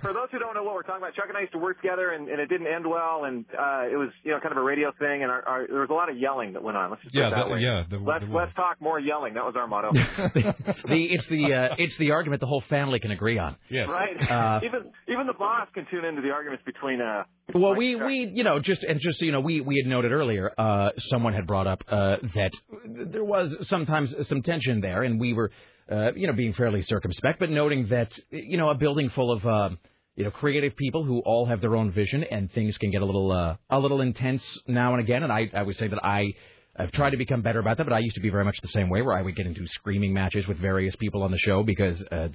For 0.00 0.12
those 0.12 0.28
who 0.30 0.38
don't 0.38 0.54
know 0.54 0.62
what 0.62 0.74
we're 0.74 0.82
talking 0.82 1.02
about, 1.02 1.14
Chuck 1.14 1.26
and 1.28 1.36
I 1.36 1.40
used 1.40 1.52
to 1.52 1.58
work 1.58 1.80
together, 1.82 2.10
and, 2.10 2.28
and 2.28 2.40
it 2.40 2.46
didn't 2.48 2.66
end 2.66 2.86
well, 2.88 3.24
and 3.24 3.44
uh, 3.52 3.84
it 3.92 3.96
was 3.96 4.08
you 4.24 4.30
know 4.32 4.40
kind 4.40 4.52
of 4.52 4.58
a 4.58 4.62
radio 4.62 4.92
thing, 4.98 5.22
and 5.22 5.30
our, 5.30 5.42
our, 5.46 5.66
there 5.66 5.80
was 5.80 5.90
a 5.90 5.94
lot 5.94 6.08
of 6.08 6.16
yelling 6.16 6.54
that 6.54 6.62
went 6.62 6.76
on. 6.76 6.90
Let's 6.90 7.02
just 7.02 7.14
put 7.14 7.20
Yeah, 7.20 7.30
that 7.30 7.36
that- 7.36 7.50
way. 7.50 7.60
yeah, 7.60 7.84
there- 7.90 7.98
let's 8.00 8.20
there 8.24 8.30
was. 8.30 8.44
let's 8.46 8.54
talk 8.56 8.80
more 8.80 8.98
yelling. 8.98 9.34
That 9.34 9.44
was 9.44 9.54
our 9.56 9.66
motto. 9.66 9.92
the 10.34 11.04
it's 11.10 11.26
the 11.26 11.52
uh, 11.54 11.74
it's 11.78 11.96
the 11.98 12.12
argument 12.12 12.40
the 12.40 12.46
whole 12.46 12.62
family 12.62 12.98
can 13.00 13.10
agree 13.10 13.38
on. 13.38 13.56
Yes. 13.70 13.88
Right. 13.88 14.30
Uh, 14.30 14.60
even 14.64 14.90
even 15.08 15.26
the 15.26 15.34
boss 15.38 15.68
can 15.74 15.86
tune 15.90 16.04
into 16.04 16.22
the 16.22 16.30
arguments 16.30 16.64
between 16.64 17.00
uh. 17.00 17.24
Well, 17.54 17.74
we 17.74 17.96
we 17.96 18.30
you 18.32 18.44
know 18.44 18.60
just 18.60 18.82
and 18.82 18.98
just 19.00 19.20
you 19.20 19.32
know 19.32 19.40
we 19.40 19.60
we 19.60 19.76
had 19.82 19.86
noted 19.90 20.12
earlier 20.12 20.50
uh, 20.56 20.90
someone 21.10 21.34
had 21.34 21.46
brought 21.46 21.66
up 21.66 21.82
uh, 21.88 22.16
that 22.34 22.50
there 22.86 23.24
was 23.24 23.54
sometimes 23.68 24.14
some 24.28 24.42
tension 24.42 24.80
there, 24.80 25.02
and 25.02 25.20
we 25.20 25.32
were 25.32 25.50
uh, 25.90 26.12
you 26.14 26.26
know 26.26 26.32
being 26.32 26.54
fairly 26.54 26.82
circumspect, 26.82 27.38
but 27.40 27.50
noting 27.50 27.88
that 27.88 28.12
you 28.30 28.56
know 28.56 28.70
a 28.70 28.74
building 28.74 29.10
full 29.10 29.32
of 29.32 29.46
uh, 29.46 29.70
you 30.16 30.24
know 30.24 30.30
creative 30.30 30.76
people 30.76 31.04
who 31.04 31.20
all 31.20 31.46
have 31.46 31.60
their 31.60 31.76
own 31.76 31.92
vision, 31.92 32.24
and 32.24 32.52
things 32.52 32.76
can 32.78 32.90
get 32.90 33.02
a 33.02 33.04
little 33.04 33.32
uh, 33.32 33.56
a 33.70 33.78
little 33.78 34.00
intense 34.00 34.58
now 34.66 34.92
and 34.92 35.00
again. 35.00 35.22
And 35.22 35.32
I 35.32 35.50
I 35.54 35.62
would 35.62 35.76
say 35.76 35.88
that 35.88 36.04
I. 36.04 36.32
I've 36.74 36.90
tried 36.90 37.10
to 37.10 37.18
become 37.18 37.42
better 37.42 37.58
about 37.58 37.76
that, 37.76 37.84
but 37.84 37.92
I 37.92 37.98
used 37.98 38.14
to 38.14 38.22
be 38.22 38.30
very 38.30 38.46
much 38.46 38.56
the 38.62 38.68
same 38.68 38.88
way, 38.88 39.02
where 39.02 39.14
I 39.14 39.20
would 39.20 39.36
get 39.36 39.46
into 39.46 39.66
screaming 39.66 40.14
matches 40.14 40.48
with 40.48 40.56
various 40.56 40.96
people 40.96 41.22
on 41.22 41.30
the 41.30 41.36
show 41.36 41.62
because 41.62 42.02
uh, 42.10 42.28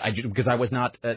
I 0.00 0.12
because 0.12 0.46
I 0.46 0.54
was 0.54 0.70
not 0.70 0.96
uh, 1.02 1.14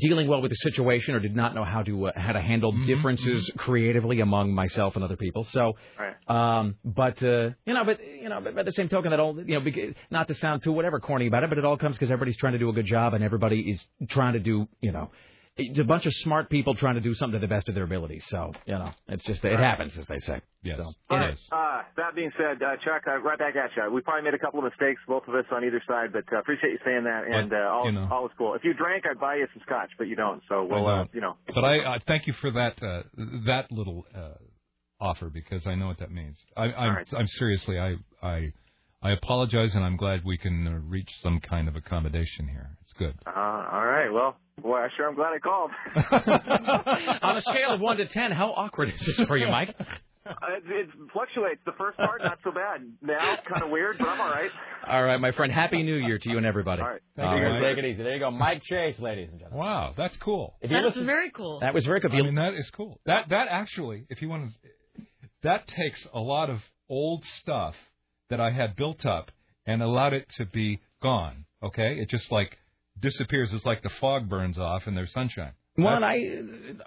dealing 0.00 0.28
well 0.28 0.42
with 0.42 0.50
the 0.50 0.56
situation 0.56 1.14
or 1.14 1.20
did 1.20 1.36
not 1.36 1.54
know 1.54 1.64
how 1.64 1.82
to 1.82 2.08
uh, 2.08 2.12
how 2.16 2.32
to 2.32 2.40
handle 2.40 2.72
differences 2.86 3.50
creatively 3.56 4.20
among 4.20 4.52
myself 4.52 4.94
and 4.94 5.04
other 5.04 5.16
people. 5.16 5.46
So, 5.52 5.72
um, 6.28 6.76
but 6.84 7.22
uh, 7.22 7.50
you 7.66 7.74
know, 7.74 7.84
but 7.84 8.00
you 8.04 8.28
know, 8.28 8.40
but 8.40 8.54
by 8.54 8.62
the 8.62 8.72
same 8.72 8.88
token, 8.88 9.10
that 9.10 9.20
all 9.20 9.36
you 9.40 9.60
know, 9.60 9.92
not 10.10 10.28
to 10.28 10.34
sound 10.34 10.62
too 10.62 10.72
whatever 10.72 11.00
corny 11.00 11.26
about 11.26 11.44
it, 11.44 11.48
but 11.48 11.58
it 11.58 11.64
all 11.64 11.76
comes 11.76 11.96
because 11.96 12.10
everybody's 12.10 12.36
trying 12.36 12.54
to 12.54 12.58
do 12.58 12.68
a 12.68 12.72
good 12.72 12.86
job 12.86 13.14
and 13.14 13.24
everybody 13.24 13.60
is 13.60 13.80
trying 14.08 14.34
to 14.34 14.40
do 14.40 14.68
you 14.80 14.92
know. 14.92 15.10
It's 15.56 15.78
a 15.78 15.84
bunch 15.84 16.04
of 16.04 16.12
smart 16.14 16.50
people 16.50 16.74
trying 16.74 16.96
to 16.96 17.00
do 17.00 17.14
something 17.14 17.38
to 17.40 17.46
the 17.46 17.48
best 17.48 17.68
of 17.68 17.76
their 17.76 17.84
abilities. 17.84 18.24
So, 18.28 18.52
you 18.66 18.74
know, 18.74 18.90
it's 19.06 19.22
just, 19.24 19.44
it 19.44 19.50
Right. 19.50 19.60
happens, 19.60 19.96
as 19.96 20.04
they 20.06 20.18
say. 20.18 20.40
Yes. 20.64 20.78
So, 20.78 20.92
All 21.10 21.18
right. 21.18 21.38
Uh, 21.52 21.82
that 21.96 22.16
being 22.16 22.32
said, 22.36 22.60
uh, 22.60 22.76
Chuck, 22.84 23.02
uh, 23.06 23.18
right 23.18 23.38
back 23.38 23.54
at 23.54 23.70
you. 23.76 23.88
We 23.92 24.00
probably 24.00 24.22
made 24.24 24.34
a 24.34 24.38
couple 24.38 24.58
of 24.58 24.64
mistakes, 24.64 25.00
both 25.06 25.22
of 25.28 25.34
us 25.34 25.44
on 25.52 25.64
either 25.64 25.80
side, 25.86 26.12
but 26.12 26.24
uh, 26.32 26.40
appreciate 26.40 26.70
you 26.70 26.78
saying 26.84 27.04
that, 27.04 27.24
and 27.30 27.52
uh, 27.52 27.56
all, 27.70 27.86
you 27.86 27.92
know. 27.92 28.08
all 28.10 28.26
is 28.26 28.32
cool. 28.36 28.54
If 28.54 28.64
you 28.64 28.74
drank, 28.74 29.04
I'd 29.08 29.20
buy 29.20 29.36
you 29.36 29.46
some 29.54 29.62
scotch, 29.64 29.90
but 29.96 30.08
you 30.08 30.16
don't, 30.16 30.42
so 30.48 30.64
we'll, 30.64 30.88
uh, 30.88 31.04
you 31.12 31.20
know. 31.20 31.36
But 31.54 31.64
I 31.64 31.78
uh, 31.78 31.98
thank 32.06 32.26
you 32.26 32.32
for 32.32 32.50
that 32.50 32.82
uh, 32.82 33.02
that 33.46 33.70
little 33.70 34.06
uh, 34.12 34.30
offer 35.00 35.30
because 35.30 35.66
I 35.68 35.76
know 35.76 35.86
what 35.86 35.98
that 35.98 36.10
means. 36.10 36.36
I, 36.56 36.64
I'm, 36.64 36.94
right. 36.96 37.08
I'm 37.16 37.28
seriously 37.28 37.78
I 37.78 37.96
I 38.22 38.52
I 39.04 39.10
apologize 39.10 39.74
and 39.74 39.84
I'm 39.84 39.98
glad 39.98 40.24
we 40.24 40.38
can 40.38 40.66
uh, 40.66 40.80
reach 40.88 41.10
some 41.22 41.38
kind 41.38 41.68
of 41.68 41.76
accommodation 41.76 42.48
here. 42.48 42.70
It's 42.80 42.94
good. 42.94 43.14
Uh, 43.26 43.30
all 43.38 43.84
right. 43.84 44.08
Well, 44.10 44.34
boy, 44.62 44.78
I 44.78 44.88
sure 44.96 45.08
am 45.10 45.14
glad 45.14 45.34
I 45.34 45.38
called. 45.40 45.70
on 47.22 47.36
a 47.36 47.42
scale 47.42 47.74
of 47.74 47.80
1 47.82 47.98
to 47.98 48.06
10, 48.06 48.32
how 48.32 48.52
awkward 48.52 48.94
is 48.94 49.04
this 49.04 49.20
for 49.26 49.36
you, 49.36 49.46
Mike? 49.48 49.74
Uh, 50.26 50.32
it, 50.56 50.62
it 50.68 50.88
fluctuates. 51.12 51.60
The 51.66 51.72
first 51.76 51.98
part, 51.98 52.22
not 52.24 52.38
so 52.42 52.50
bad. 52.50 52.80
Now, 53.02 53.36
kind 53.46 53.62
of 53.62 53.68
weird, 53.68 53.98
but 53.98 54.08
I'm 54.08 54.22
all 54.22 54.30
right. 54.30 54.50
All 54.88 55.04
right, 55.04 55.20
my 55.20 55.32
friend. 55.32 55.52
Happy 55.52 55.82
New 55.82 55.96
Year 55.96 56.18
to 56.18 56.30
you 56.30 56.38
and 56.38 56.46
everybody. 56.46 56.80
All 56.80 56.88
right. 56.88 57.00
All 57.18 57.36
you, 57.36 57.44
right, 57.44 57.60
take 57.74 57.84
it 57.84 57.86
easy. 57.86 58.02
There 58.02 58.14
you 58.14 58.20
go, 58.20 58.30
Mike 58.30 58.62
Chase, 58.62 58.98
ladies 58.98 59.28
and 59.30 59.38
gentlemen. 59.38 59.58
Wow, 59.66 59.92
that's 59.98 60.16
cool. 60.16 60.54
If 60.62 60.70
you 60.70 60.78
That's 60.78 60.86
listen- 60.96 61.04
very 61.04 61.30
cool. 61.30 61.60
That 61.60 61.74
was 61.74 61.84
very 61.84 62.00
cool. 62.00 62.10
I 62.10 62.22
mean 62.22 62.36
that 62.36 62.54
is 62.54 62.70
cool. 62.70 63.00
That 63.04 63.28
that 63.28 63.48
actually, 63.50 64.06
if 64.08 64.22
you 64.22 64.30
want 64.30 64.50
to, 64.50 65.02
that 65.42 65.68
takes 65.68 66.06
a 66.14 66.20
lot 66.20 66.48
of 66.48 66.60
old 66.88 67.22
stuff 67.42 67.74
that 68.30 68.40
I 68.40 68.50
had 68.50 68.76
built 68.76 69.04
up 69.06 69.30
and 69.66 69.82
allowed 69.82 70.12
it 70.12 70.28
to 70.36 70.46
be 70.46 70.80
gone. 71.02 71.44
Okay, 71.62 71.96
it 71.98 72.08
just 72.10 72.30
like 72.30 72.58
disappears. 73.00 73.52
It's 73.52 73.64
like 73.64 73.82
the 73.82 73.90
fog 74.00 74.28
burns 74.28 74.58
off 74.58 74.86
and 74.86 74.96
there's 74.96 75.12
sunshine. 75.12 75.52
Well, 75.76 75.96
and 75.96 76.04
I, 76.04 76.14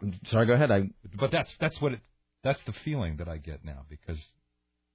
I'm 0.02 0.20
sorry. 0.28 0.46
Go 0.46 0.54
ahead. 0.54 0.72
I 0.72 0.90
but 1.20 1.32
that's 1.32 1.54
that's 1.60 1.80
what 1.82 1.94
it 1.94 2.00
that's 2.44 2.64
the 2.64 2.74
feeling 2.86 3.18
that 3.18 3.28
I 3.28 3.38
get 3.38 3.66
now 3.66 3.86
because 3.90 4.20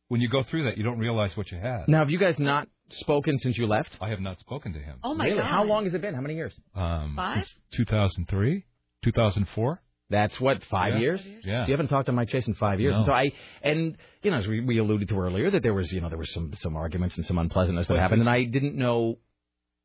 when 0.08 0.20
you 0.20 0.28
go 0.28 0.42
through 0.42 0.64
that, 0.64 0.78
you 0.78 0.84
don't 0.84 0.98
realize 0.98 1.36
what 1.36 1.50
you 1.50 1.58
had. 1.58 1.88
now 1.88 1.98
have 2.00 2.10
you 2.10 2.18
guys 2.18 2.38
not 2.38 2.68
spoken 2.90 3.38
since 3.38 3.56
you 3.58 3.66
left? 3.66 3.90
I 4.00 4.10
have 4.10 4.20
not 4.20 4.38
spoken 4.40 4.72
to 4.74 4.78
him. 4.78 4.98
Oh 5.02 5.14
my 5.14 5.24
really? 5.24 5.38
god. 5.38 5.46
How 5.50 5.64
long 5.64 5.84
has 5.84 5.94
it 5.94 6.00
been? 6.02 6.14
How 6.14 6.20
many 6.20 6.34
years? 6.34 6.52
Um, 6.74 7.14
Five? 7.16 7.44
since 7.44 7.54
2003, 7.76 8.64
2004. 9.04 9.80
That's 10.12 10.38
what 10.40 10.62
five 10.70 10.94
Yeah. 10.94 11.00
years. 11.00 11.20
Yeah. 11.42 11.66
You 11.66 11.72
haven't 11.72 11.88
talked 11.88 12.06
to 12.06 12.12
Mike 12.12 12.28
Chase 12.28 12.46
in 12.46 12.54
five 12.54 12.78
years. 12.80 12.94
No. 12.94 13.06
So 13.06 13.12
I 13.12 13.32
and 13.62 13.96
you 14.22 14.30
know 14.30 14.38
as 14.38 14.46
we, 14.46 14.60
we 14.60 14.78
alluded 14.78 15.08
to 15.08 15.18
earlier 15.18 15.50
that 15.50 15.62
there 15.64 15.74
was 15.74 15.90
you 15.90 16.00
know 16.00 16.08
there 16.08 16.18
was 16.18 16.32
some 16.32 16.52
some 16.64 16.76
arguments 16.76 17.16
and 17.16 17.26
some 17.26 17.38
unpleasantness 17.38 17.88
that 17.88 17.98
happened, 17.98 18.20
and 18.20 18.30
I 18.30 18.44
didn't 18.44 18.76
know 18.76 19.18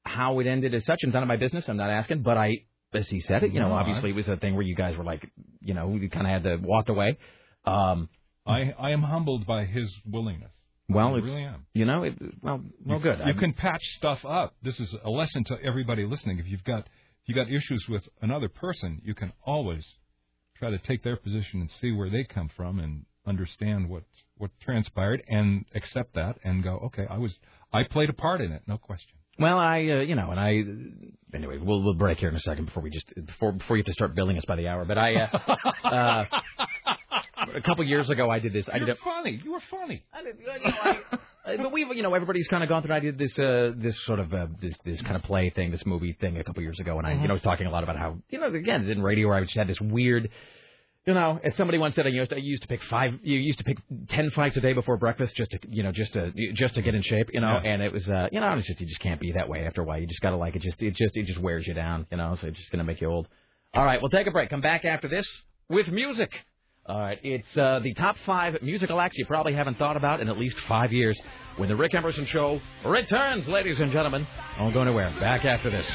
how 0.05 0.39
it 0.39 0.47
ended 0.47 0.73
as 0.73 0.85
such. 0.85 0.99
And 1.03 1.11
none 1.13 1.23
of 1.23 1.27
my 1.27 1.37
business. 1.37 1.65
I'm 1.67 1.77
not 1.77 1.89
asking, 1.89 2.21
but 2.21 2.37
I 2.37 2.49
as 2.93 3.07
he 3.09 3.19
said 3.19 3.43
it, 3.43 3.51
you 3.53 3.59
know, 3.59 3.69
No, 3.69 3.75
I- 3.75 3.79
obviously 3.81 4.11
it 4.11 4.15
was 4.15 4.29
a 4.29 4.37
thing 4.37 4.53
where 4.55 4.63
you 4.63 4.75
guys 4.75 4.95
were 4.97 5.03
like, 5.03 5.29
you 5.61 5.73
know, 5.73 5.95
you 5.95 6.09
kind 6.09 6.25
of 6.27 6.31
had 6.31 6.43
to 6.43 6.55
walk 6.65 6.89
away. 6.89 7.17
Um, 7.65 8.09
I 8.45 8.73
I 8.79 8.91
am 8.91 9.03
humbled 9.03 9.45
by 9.45 9.65
his 9.65 9.93
willingness. 10.05 10.53
well, 10.89 11.15
I 11.15 11.17
it's, 11.17 11.25
really 11.25 11.43
am. 11.43 11.65
you 11.73 11.83
know, 11.85 12.03
it, 12.03 12.13
well, 12.41 12.61
well, 12.85 12.97
you, 12.97 13.03
good. 13.03 13.19
You 13.19 13.25
I'm- 13.25 13.39
can 13.39 13.53
patch 13.53 13.83
stuff 13.97 14.23
up. 14.25 14.55
This 14.61 14.79
is 14.79 14.95
a 15.03 15.09
lesson 15.09 15.43
to 15.45 15.57
everybody 15.63 16.05
listening. 16.05 16.39
If 16.39 16.47
you've 16.47 16.63
got 16.63 16.79
if 17.23 17.25
you 17.29 17.35
got 17.35 17.49
issues 17.51 17.85
with 17.89 18.07
another 18.21 18.47
person, 18.47 19.01
you 19.03 19.13
can 19.13 19.33
always 19.45 19.85
try 20.59 20.69
to 20.69 20.77
take 20.77 21.03
their 21.03 21.17
position 21.17 21.61
and 21.61 21.69
see 21.81 21.91
where 21.91 22.09
they 22.09 22.23
come 22.23 22.49
from 22.55 22.79
and 22.79 23.05
understand 23.25 23.89
what 23.89 24.03
what 24.37 24.51
transpired 24.61 25.23
and 25.27 25.65
accept 25.75 26.15
that 26.15 26.37
and 26.43 26.63
go, 26.63 26.77
okay, 26.85 27.05
I 27.09 27.17
was 27.17 27.35
I 27.73 27.83
played 27.83 28.09
a 28.09 28.13
part 28.13 28.41
in 28.41 28.51
it, 28.51 28.63
no 28.67 28.77
question. 28.77 29.17
Well, 29.39 29.59
I, 29.59 29.77
uh, 29.81 29.99
you 29.99 30.15
know, 30.15 30.31
and 30.31 30.39
I, 30.39 30.63
anyway, 31.35 31.59
we'll 31.61 31.83
we'll 31.83 31.93
break 31.93 32.17
here 32.17 32.29
in 32.29 32.35
a 32.35 32.39
second 32.39 32.65
before 32.65 32.81
we 32.81 32.89
just 32.89 33.05
before 33.27 33.51
before 33.51 33.77
you 33.77 33.81
have 33.81 33.85
to 33.87 33.93
start 33.93 34.15
billing 34.15 34.35
us 34.37 34.43
by 34.47 34.55
the 34.55 34.67
hour. 34.67 34.83
But 34.83 34.97
I, 34.97 35.13
uh, 35.15 35.37
uh, 35.83 36.25
a 37.55 37.61
couple 37.61 37.83
years 37.83 38.09
ago, 38.09 38.31
I 38.31 38.39
did 38.39 38.51
this. 38.51 38.67
I 38.67 38.77
You're 38.77 38.87
did. 38.87 38.95
A, 38.95 39.03
funny. 39.03 39.39
You 39.43 39.51
were 39.51 39.61
funny. 39.69 40.03
I 40.11 40.23
did, 40.23 40.39
you 40.39 40.47
know, 40.47 40.53
I, 40.63 41.17
but 41.57 41.71
we've, 41.71 41.87
you 41.95 42.03
know, 42.03 42.13
everybody's 42.13 42.47
kind 42.47 42.63
of 42.63 42.69
gone 42.69 42.83
through. 42.83 42.95
I 42.95 42.99
did 42.99 43.17
this, 43.17 43.37
uh, 43.39 43.71
this 43.75 43.95
sort 44.05 44.19
of 44.19 44.33
uh, 44.33 44.47
this 44.61 44.75
this 44.83 45.01
kind 45.01 45.15
of 45.15 45.23
play 45.23 45.49
thing, 45.49 45.71
this 45.71 45.85
movie 45.85 46.13
thing 46.19 46.37
a 46.37 46.43
couple 46.43 46.61
years 46.63 46.79
ago, 46.79 46.97
and 46.97 47.07
I, 47.07 47.13
you 47.13 47.27
know, 47.27 47.33
was 47.35 47.43
talking 47.43 47.67
a 47.67 47.71
lot 47.71 47.83
about 47.83 47.97
how, 47.97 48.17
you 48.29 48.39
know, 48.39 48.47
again, 48.53 48.89
in 48.89 49.01
radio, 49.01 49.27
where 49.27 49.37
I 49.37 49.41
just 49.41 49.55
had 49.55 49.67
this 49.67 49.79
weird. 49.79 50.29
You 51.05 51.13
know, 51.13 51.39
as 51.41 51.55
somebody 51.55 51.77
once 51.77 51.95
said, 51.95 52.05
I 52.05 52.09
used, 52.09 52.31
to, 52.31 52.35
I 52.35 52.39
used 52.39 52.63
to 52.63 52.67
pick 52.67 52.83
five. 52.89 53.11
You 53.23 53.37
used 53.39 53.59
to 53.59 53.63
pick 53.63 53.77
ten 54.09 54.29
fights 54.31 54.57
a 54.57 54.61
day 54.61 54.73
before 54.73 54.97
breakfast, 54.97 55.37
just 55.37 55.51
to, 55.51 55.59
you 55.69 55.81
know, 55.81 55.93
just 55.93 56.11
to 56.13 56.33
just 56.53 56.75
to 56.75 56.81
get 56.81 56.95
in 56.95 57.01
shape. 57.01 57.29
You 57.31 57.39
know, 57.39 57.59
Yeah. 57.63 57.71
and 57.71 57.81
it 57.81 57.93
was, 57.93 58.05
uh, 58.09 58.27
you 58.29 58.41
know, 58.41 58.51
it's 58.57 58.67
just 58.67 58.81
you 58.81 58.87
just 58.87 58.99
can't 58.99 59.21
be 59.21 59.31
that 59.31 59.47
way 59.47 59.65
after 59.65 59.81
a 59.81 59.85
while. 59.85 59.99
You 59.99 60.07
just 60.07 60.19
gotta 60.19 60.35
like 60.35 60.57
it. 60.57 60.61
Just 60.63 60.81
it 60.81 60.95
just 60.95 61.15
it 61.15 61.25
just 61.25 61.39
wears 61.39 61.65
you 61.65 61.73
down. 61.73 62.07
You 62.11 62.17
know, 62.17 62.37
so 62.41 62.47
it's 62.47 62.57
just 62.57 62.71
gonna 62.71 62.83
make 62.83 62.99
you 62.99 63.07
old. 63.07 63.29
All 63.73 63.85
right, 63.85 64.01
we'll 64.01 64.09
take 64.09 64.27
a 64.27 64.31
break. 64.31 64.49
Come 64.49 64.59
back 64.59 64.83
after 64.83 65.07
this 65.07 65.43
with 65.69 65.87
music. 65.87 66.31
All 66.87 66.97
right, 66.97 67.19
it's 67.21 67.57
uh, 67.57 67.79
the 67.83 67.93
top 67.95 68.15
five 68.25 68.61
musical 68.61 69.01
acts 69.01 69.17
you 69.17 69.25
probably 69.25 69.51
haven't 69.51 69.77
thought 69.77 69.97
about 69.97 70.21
in 70.21 70.29
at 70.29 70.37
least 70.37 70.55
five 70.69 70.93
years. 70.93 71.19
When 71.57 71.67
the 71.67 71.75
Rick 71.75 71.93
Emerson 71.93 72.25
Show 72.25 72.61
returns, 72.85 73.45
ladies 73.45 73.77
and 73.81 73.91
gentlemen, 73.91 74.25
don't 74.57 74.73
go 74.73 74.83
anywhere. 74.83 75.13
Back 75.19 75.43
after 75.43 75.69
this. 75.69 75.85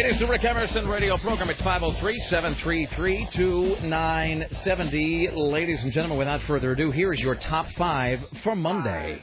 It 0.00 0.06
is 0.06 0.18
the 0.18 0.26
Rick 0.26 0.44
Emerson 0.44 0.88
radio 0.88 1.18
program. 1.18 1.50
It's 1.50 1.60
503 1.60 2.20
733 2.30 3.28
2970. 3.34 5.30
Ladies 5.34 5.82
and 5.82 5.92
gentlemen, 5.92 6.16
without 6.16 6.40
further 6.44 6.72
ado, 6.72 6.90
here 6.90 7.12
is 7.12 7.20
your 7.20 7.34
top 7.34 7.66
five 7.76 8.18
for 8.42 8.56
Monday. 8.56 9.22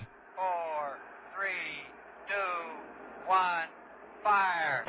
One, 3.25 3.67
fire. 4.23 4.83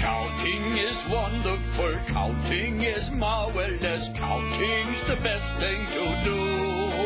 Counting 0.00 0.78
is 0.78 0.96
wonderful, 1.12 2.00
counting 2.08 2.82
is 2.82 3.08
marvelous, 3.12 4.08
counting's 4.18 5.00
the 5.06 5.14
best 5.22 5.60
thing 5.60 5.86
to 5.86 6.24
do. 6.24 7.01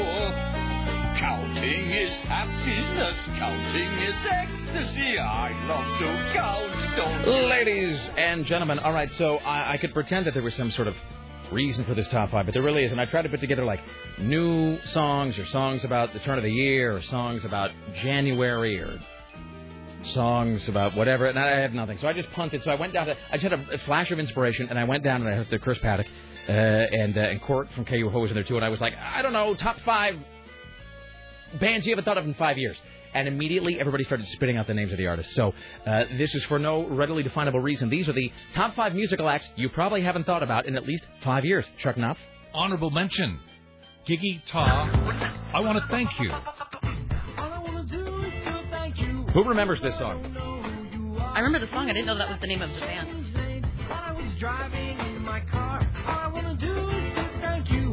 Counting 1.27 1.91
is 1.91 2.13
happiness, 2.23 3.17
counting 3.37 3.93
is 3.99 4.15
ecstasy. 4.31 5.19
I 5.19 5.51
love 5.67 5.99
to 5.99 6.33
count, 6.33 7.27
Ladies 7.27 7.99
and 8.17 8.47
gentlemen, 8.47 8.79
all 8.79 8.93
right, 8.93 9.11
so 9.15 9.39
I, 9.39 9.73
I 9.73 9.77
could 9.77 9.93
pretend 9.93 10.27
that 10.27 10.35
there 10.35 10.43
was 10.45 10.55
some 10.55 10.71
sort 10.71 10.87
of 10.87 10.95
reason 11.51 11.85
for 11.85 11.95
this 11.95 12.07
top 12.11 12.31
five, 12.31 12.47
but 12.47 12.53
there 12.55 12.63
really 12.63 12.85
isn't. 12.85 12.97
I 12.97 13.07
tried 13.07 13.23
to 13.23 13.29
put 13.29 13.41
together 13.41 13.65
like 13.65 13.81
new 14.21 14.81
songs 14.83 15.37
or 15.37 15.47
songs 15.47 15.83
about 15.83 16.13
the 16.13 16.21
turn 16.21 16.39
of 16.39 16.45
the 16.45 16.53
year 16.53 16.97
or 16.97 17.03
songs 17.03 17.45
about 17.45 17.73
January 18.03 18.79
or 18.79 18.97
songs 20.05 20.69
about 20.69 20.95
whatever, 20.95 21.27
and 21.27 21.37
I 21.37 21.59
had 21.59 21.75
nothing. 21.75 21.99
So 21.99 22.07
I 22.07 22.13
just 22.13 22.31
punted. 22.35 22.63
So 22.63 22.71
I 22.71 22.77
went 22.77 22.93
down 22.93 23.09
to, 23.09 23.17
I 23.33 23.37
just 23.37 23.43
had 23.43 23.53
a, 23.53 23.75
a 23.75 23.79
flash 23.79 24.13
of 24.13 24.21
inspiration, 24.21 24.69
and 24.69 24.79
I 24.79 24.85
went 24.85 25.03
down 25.03 25.23
and 25.23 25.29
I 25.29 25.35
heard 25.39 25.51
the 25.51 25.59
Chris 25.59 25.79
Paddock 25.81 26.07
uh, 26.49 26.53
and, 26.53 27.19
uh, 27.19 27.23
and 27.23 27.43
Court 27.43 27.69
from 27.75 27.85
KUFO 27.85 28.21
was 28.21 28.31
in 28.31 28.37
there 28.37 28.45
too, 28.45 28.55
and 28.55 28.65
I 28.65 28.69
was 28.69 28.81
like, 28.81 28.95
I 28.95 29.23
don't 29.23 29.33
know, 29.33 29.57
top 29.57 29.81
five 29.81 30.15
bands 31.57 31.87
you 31.87 31.93
haven't 31.93 32.05
thought 32.05 32.19
of 32.19 32.25
in 32.25 32.35
five 32.35 32.59
years. 32.59 32.81
And 33.15 33.29
immediately 33.29 33.81
everybody 33.81 34.05
started 34.05 34.27
spitting 34.29 34.59
out 34.59 34.67
the 34.67 34.75
names 34.75 34.93
of 34.93 34.99
the 34.99 35.07
artists. 35.07 35.35
So 35.35 35.55
uh, 35.87 36.05
this 36.19 36.35
is 36.35 36.45
for 36.45 36.59
no 36.59 36.87
readily 36.87 37.23
definable 37.23 37.61
reason. 37.61 37.89
These 37.89 38.09
are 38.09 38.13
the 38.13 38.31
top 38.53 38.75
five 38.75 38.95
musical 38.95 39.29
acts 39.29 39.49
you 39.57 39.71
probably 39.71 40.03
haven't 40.03 40.25
thought 40.25 40.43
about 40.43 40.67
in 40.67 40.77
at 40.77 40.87
least 40.87 41.05
five 41.25 41.45
years. 41.45 41.65
Chuck 41.79 41.97
Knopf. 41.97 42.19
Honorable 42.53 42.91
mention. 42.91 43.39
Geggy 44.07 44.43
Tah. 44.47 44.91
I 45.55 45.61
want 45.61 45.79
to 45.79 45.89
thank 45.91 46.11
you. 46.21 46.31
Who 49.33 49.45
remembers 49.45 49.81
this 49.83 49.97
song? 49.99 50.37
I 51.19 51.41
remember 51.41 51.67
the 51.67 51.73
song. 51.73 51.91
I 51.91 51.93
didn't 51.93 52.07
know 52.07 52.17
that 52.19 52.29
was 52.29 52.39
the 52.41 52.47
name 52.47 52.63
of 52.63 52.73
the 52.73 52.81
band. 52.81 53.27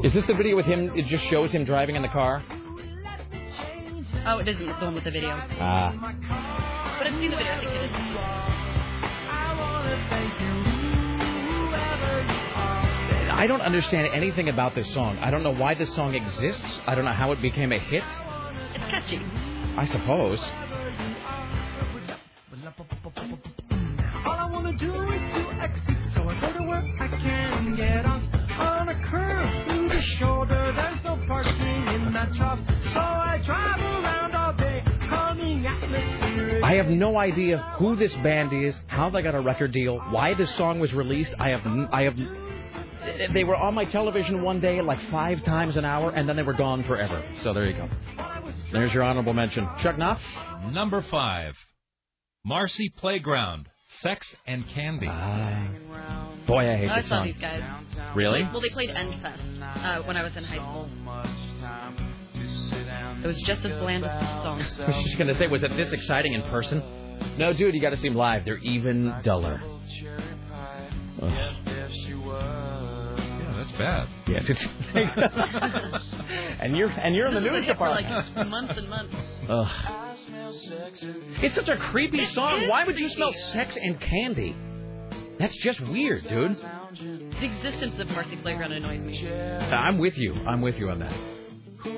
Is 0.06 0.14
this 0.14 0.26
the 0.26 0.34
video 0.34 0.56
with 0.56 0.66
him? 0.66 0.92
It 0.96 1.06
just 1.06 1.26
shows 1.26 1.52
him 1.52 1.66
driving 1.66 1.96
in 1.96 2.02
the 2.02 2.10
car. 2.10 2.44
Oh, 4.26 4.40
it 4.40 4.48
isn't 4.48 4.66
the 4.66 4.74
one 4.74 4.96
with 4.96 5.04
the 5.04 5.12
video. 5.12 5.32
Ah. 5.60 5.92
But 6.98 7.08
I've 7.08 7.20
seen 7.20 7.32
the 7.32 7.38
video. 7.38 7.54
I 7.54 7.60
think 7.60 7.72
it 7.72 7.84
is. 7.84 7.92
I 13.36 13.46
don't 13.48 13.62
understand 13.62 14.08
anything 14.14 14.48
about 14.48 14.76
this 14.76 14.92
song. 14.94 15.18
I 15.18 15.30
don't 15.30 15.44
know 15.44 15.54
why 15.54 15.74
this 15.74 15.94
song 15.94 16.16
exists. 16.16 16.80
I 16.88 16.96
don't 16.96 17.04
know 17.04 17.12
how 17.12 17.34
it 17.34 17.42
became 17.42 17.74
a 17.74 17.80
hit. 17.80 18.04
It's 18.74 18.86
catchy. 18.90 19.20
I 19.76 19.86
suppose. 19.86 20.40
All 24.26 24.32
I 24.32 24.50
wanna 24.50 24.78
do 24.78 24.94
is 24.94 25.22
to 25.34 25.54
exit, 25.62 25.98
so 26.16 26.30
I 26.30 26.40
go 26.40 26.54
to 26.54 26.64
work. 26.64 26.86
I 27.00 27.08
can 27.10 27.76
get 27.76 28.06
off 28.06 28.24
on 28.58 28.88
a 28.88 28.96
curve 29.10 29.50
through 29.66 29.90
the 29.90 30.02
shoulder. 30.18 30.72
There's 30.74 31.04
no 31.04 31.18
parking 31.28 31.88
in 31.88 32.14
that 32.14 32.34
trough, 32.36 32.60
so 32.94 33.00
I 33.00 33.42
drive 33.46 33.83
I 36.74 36.78
have 36.78 36.88
no 36.88 37.20
idea 37.20 37.60
who 37.78 37.96
this 37.96 38.12
band 38.16 38.52
is, 38.52 38.76
how 38.88 39.12
they 39.12 39.22
got 39.22 39.36
a 39.36 39.40
record 39.42 39.72
deal, 39.74 40.00
why 40.10 40.34
this 40.34 40.54
song 40.56 40.80
was 40.80 40.92
released. 40.92 41.32
I 41.38 41.50
have, 41.50 41.62
I 41.92 42.02
have. 42.02 42.18
They 43.32 43.44
were 43.44 43.56
on 43.56 43.76
my 43.76 43.86
television 43.86 44.42
one 44.42 44.60
day, 44.60 44.82
like 44.82 44.98
five 45.12 45.44
times 45.46 45.78
an 45.78 45.86
hour, 45.86 46.10
and 46.10 46.28
then 46.28 46.36
they 46.36 46.42
were 46.42 46.54
gone 46.54 46.84
forever. 46.86 47.24
So 47.44 47.54
there 47.54 47.68
you 47.68 47.74
go. 47.76 47.88
There's 48.72 48.92
your 48.92 49.04
honorable 49.04 49.34
mention. 49.34 49.68
Chuck 49.84 50.00
Knopf. 50.00 50.20
Number 50.72 51.06
five. 51.12 51.54
Marcy 52.44 52.90
Playground. 52.98 53.70
Sex 54.02 54.26
and 54.48 54.68
Candy. 54.70 55.06
Boy, 56.48 56.72
I 56.72 56.76
hate 56.76 56.90
I 56.90 57.02
this 57.02 57.10
saw 57.10 57.18
song. 57.18 57.28
these 57.28 57.38
guys. 57.38 57.62
Really? 58.16 58.42
Well, 58.52 58.62
they 58.62 58.70
played 58.70 58.90
Endfest 58.90 59.62
uh, 59.62 60.02
when 60.08 60.18
I 60.18 60.24
was 60.24 60.36
in 60.36 60.44
high 60.44 60.56
school. 60.56 60.90
It 63.24 63.28
was 63.28 63.42
just 63.42 63.64
as 63.66 63.76
bland 63.78 64.04
as 64.06 64.22
the 64.22 64.44
song. 64.44 64.62
I 64.80 64.88
was 64.96 65.04
just 65.06 65.18
gonna 65.18 65.36
say, 65.38 65.48
was 65.48 65.64
it 65.64 65.76
this 65.78 65.92
exciting 65.94 66.34
in 66.34 66.42
person? 66.44 66.84
No, 67.38 67.54
dude, 67.54 67.74
you 67.74 67.82
got 67.82 67.92
to 67.92 67.98
see 67.98 68.10
them 68.10 68.18
live. 68.18 68.44
They're 68.46 68.58
even 68.58 69.14
duller. 69.24 69.62
Ugh. 71.22 71.32
Yeah, 71.32 71.54
that's 73.58 73.72
bad. 73.74 74.08
Yes, 74.28 74.50
it's. 74.50 74.66
and 76.60 76.76
you're 76.76 76.90
and 76.90 77.16
you're 77.16 77.28
in 77.28 77.34
the 77.34 77.40
This 77.40 77.52
was 77.52 77.58
a 77.58 77.60
news 77.60 77.68
hit 77.68 77.78
for, 77.78 77.88
department. 77.88 78.36
like 78.36 78.48
months 78.48 78.78
and 78.78 78.90
months. 78.90 79.16
Ugh. 79.48 79.68
It's 81.42 81.56
such 81.56 81.70
a 81.70 81.78
creepy 81.78 82.26
song. 82.28 82.68
Why 82.68 82.84
would 82.84 83.00
you 83.00 83.10
smell 83.10 83.34
sex 83.52 83.78
and 83.78 84.00
candy? 84.00 84.56
That's 85.40 85.56
just 85.58 85.80
weird, 85.82 86.28
dude. 86.28 86.58
The 86.60 87.46
existence 87.46 88.00
of 88.00 88.08
Marcy 88.10 88.36
Playground 88.38 88.72
annoys 88.74 89.02
me. 89.02 89.28
I'm 89.28 89.98
with 89.98 90.18
you. 90.18 90.36
I'm 90.36 90.62
with 90.62 90.78
you 90.78 90.90
on 90.90 91.00
that. 91.00 91.14
His 91.84 91.92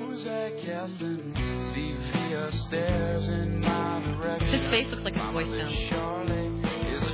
face 4.70 4.88
looks 4.90 5.04
like 5.04 5.14
his 5.14 5.32
voice 5.32 5.46
now. 5.46 5.70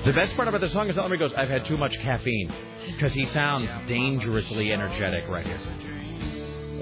The 0.07 0.13
best 0.15 0.35
part 0.37 0.49
about 0.49 0.63
the 0.63 0.71
song 0.71 0.89
is 0.89 0.97
that 0.97 1.11
he 1.11 1.17
goes, 1.19 1.33
"I've 1.37 1.51
had 1.51 1.67
too 1.67 1.77
much 1.77 1.99
caffeine," 1.99 2.51
because 2.87 3.13
he 3.13 3.27
sounds 3.27 3.69
dangerously 3.87 4.73
energetic 4.73 5.29
right 5.29 5.47
here. 5.47 5.61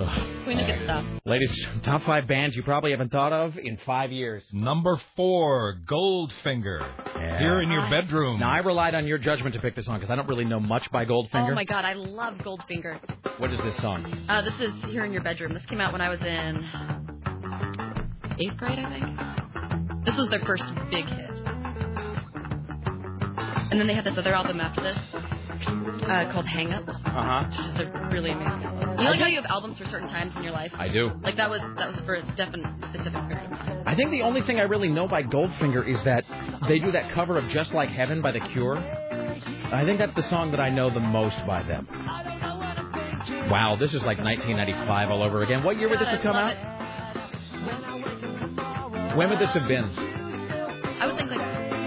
Ugh. 0.00 0.46
We 0.46 0.54
need 0.54 0.66
to 0.66 0.78
All 0.78 0.84
stop. 0.84 1.04
Ladies, 1.26 1.66
top 1.82 2.02
five 2.04 2.26
bands 2.26 2.56
you 2.56 2.62
probably 2.62 2.92
haven't 2.92 3.12
thought 3.12 3.32
of 3.32 3.58
in 3.58 3.76
five 3.84 4.10
years. 4.10 4.42
Number 4.52 5.00
four, 5.14 5.78
Goldfinger. 5.86 7.38
Here 7.38 7.60
in 7.60 7.70
your 7.70 7.88
bedroom. 7.90 8.40
Now 8.40 8.50
I 8.50 8.58
relied 8.58 8.94
on 8.94 9.06
your 9.06 9.18
judgment 9.18 9.54
to 9.54 9.60
pick 9.60 9.76
this 9.76 9.84
song 9.84 9.98
because 9.98 10.10
I 10.10 10.16
don't 10.16 10.28
really 10.28 10.44
know 10.46 10.60
much 10.60 10.90
by 10.90 11.04
Goldfinger. 11.04 11.50
Oh 11.50 11.54
my 11.54 11.64
god, 11.64 11.84
I 11.84 11.92
love 11.92 12.34
Goldfinger. 12.38 12.98
What 13.38 13.52
is 13.52 13.60
this 13.60 13.76
song? 13.78 14.24
Uh, 14.28 14.42
this 14.42 14.54
is 14.60 14.72
Here 14.90 15.04
in 15.04 15.12
Your 15.12 15.22
Bedroom. 15.22 15.52
This 15.52 15.64
came 15.66 15.80
out 15.80 15.92
when 15.92 16.00
I 16.00 16.08
was 16.08 16.20
in 16.20 16.66
eighth 18.38 18.56
grade, 18.56 18.78
I 18.78 18.88
think. 18.88 20.04
This 20.06 20.16
was 20.16 20.28
their 20.30 20.40
first 20.40 20.64
big 20.90 21.06
hit. 21.06 21.42
And 23.70 23.78
then 23.78 23.86
they 23.86 23.94
had 23.94 24.04
this 24.04 24.16
other 24.16 24.32
album 24.32 24.60
after 24.60 24.82
this 24.82 24.98
uh, 25.66 26.32
called 26.32 26.46
Hang 26.46 26.72
Up, 26.72 26.88
Uh 26.88 26.94
huh. 27.04 27.44
which 27.48 27.68
is 27.68 27.74
a 27.80 28.08
really 28.12 28.30
amazing 28.30 28.64
album. 28.64 28.90
You 28.98 29.04
know 29.04 29.10
like 29.10 29.20
how 29.20 29.26
you 29.26 29.36
have 29.36 29.46
albums 29.46 29.78
for 29.78 29.86
certain 29.86 30.08
times 30.08 30.34
in 30.36 30.42
your 30.42 30.52
life? 30.52 30.72
I 30.78 30.88
do. 30.88 31.10
Like 31.22 31.36
that 31.36 31.48
was 31.50 31.60
that 31.78 31.92
was 31.92 32.00
for 32.04 32.14
a 32.14 32.22
definite 32.36 32.66
specific 32.88 33.12
period 33.28 33.44
of 33.52 33.58
time. 33.58 33.82
I 33.86 33.94
think 33.94 34.10
the 34.10 34.22
only 34.22 34.42
thing 34.42 34.58
I 34.58 34.64
really 34.64 34.88
know 34.88 35.06
by 35.08 35.22
Goldfinger 35.22 35.86
is 35.88 36.02
that 36.04 36.24
they 36.68 36.78
do 36.78 36.92
that 36.92 37.12
cover 37.14 37.38
of 37.38 37.48
Just 37.48 37.72
Like 37.72 37.88
Heaven 37.90 38.20
by 38.22 38.32
The 38.32 38.40
Cure. 38.40 38.76
I 38.78 39.84
think 39.84 39.98
that's 39.98 40.14
the 40.14 40.22
song 40.22 40.50
that 40.50 40.60
I 40.60 40.68
know 40.68 40.92
the 40.92 41.00
most 41.00 41.36
by 41.46 41.62
them. 41.62 41.86
Wow, 43.50 43.76
this 43.78 43.90
is 43.94 44.02
like 44.02 44.18
1995 44.18 45.10
all 45.10 45.22
over 45.22 45.42
again. 45.42 45.62
What 45.62 45.78
year 45.78 45.88
would 45.88 45.98
this 46.00 46.08
have 46.08 46.20
come 46.22 46.36
out? 46.36 46.56
When 49.16 49.28
would 49.30 49.38
this 49.38 49.50
have 49.54 49.66
been? 49.68 49.84
I 49.84 51.06
would 51.06 51.16
think 51.16 51.30
like 51.30 51.38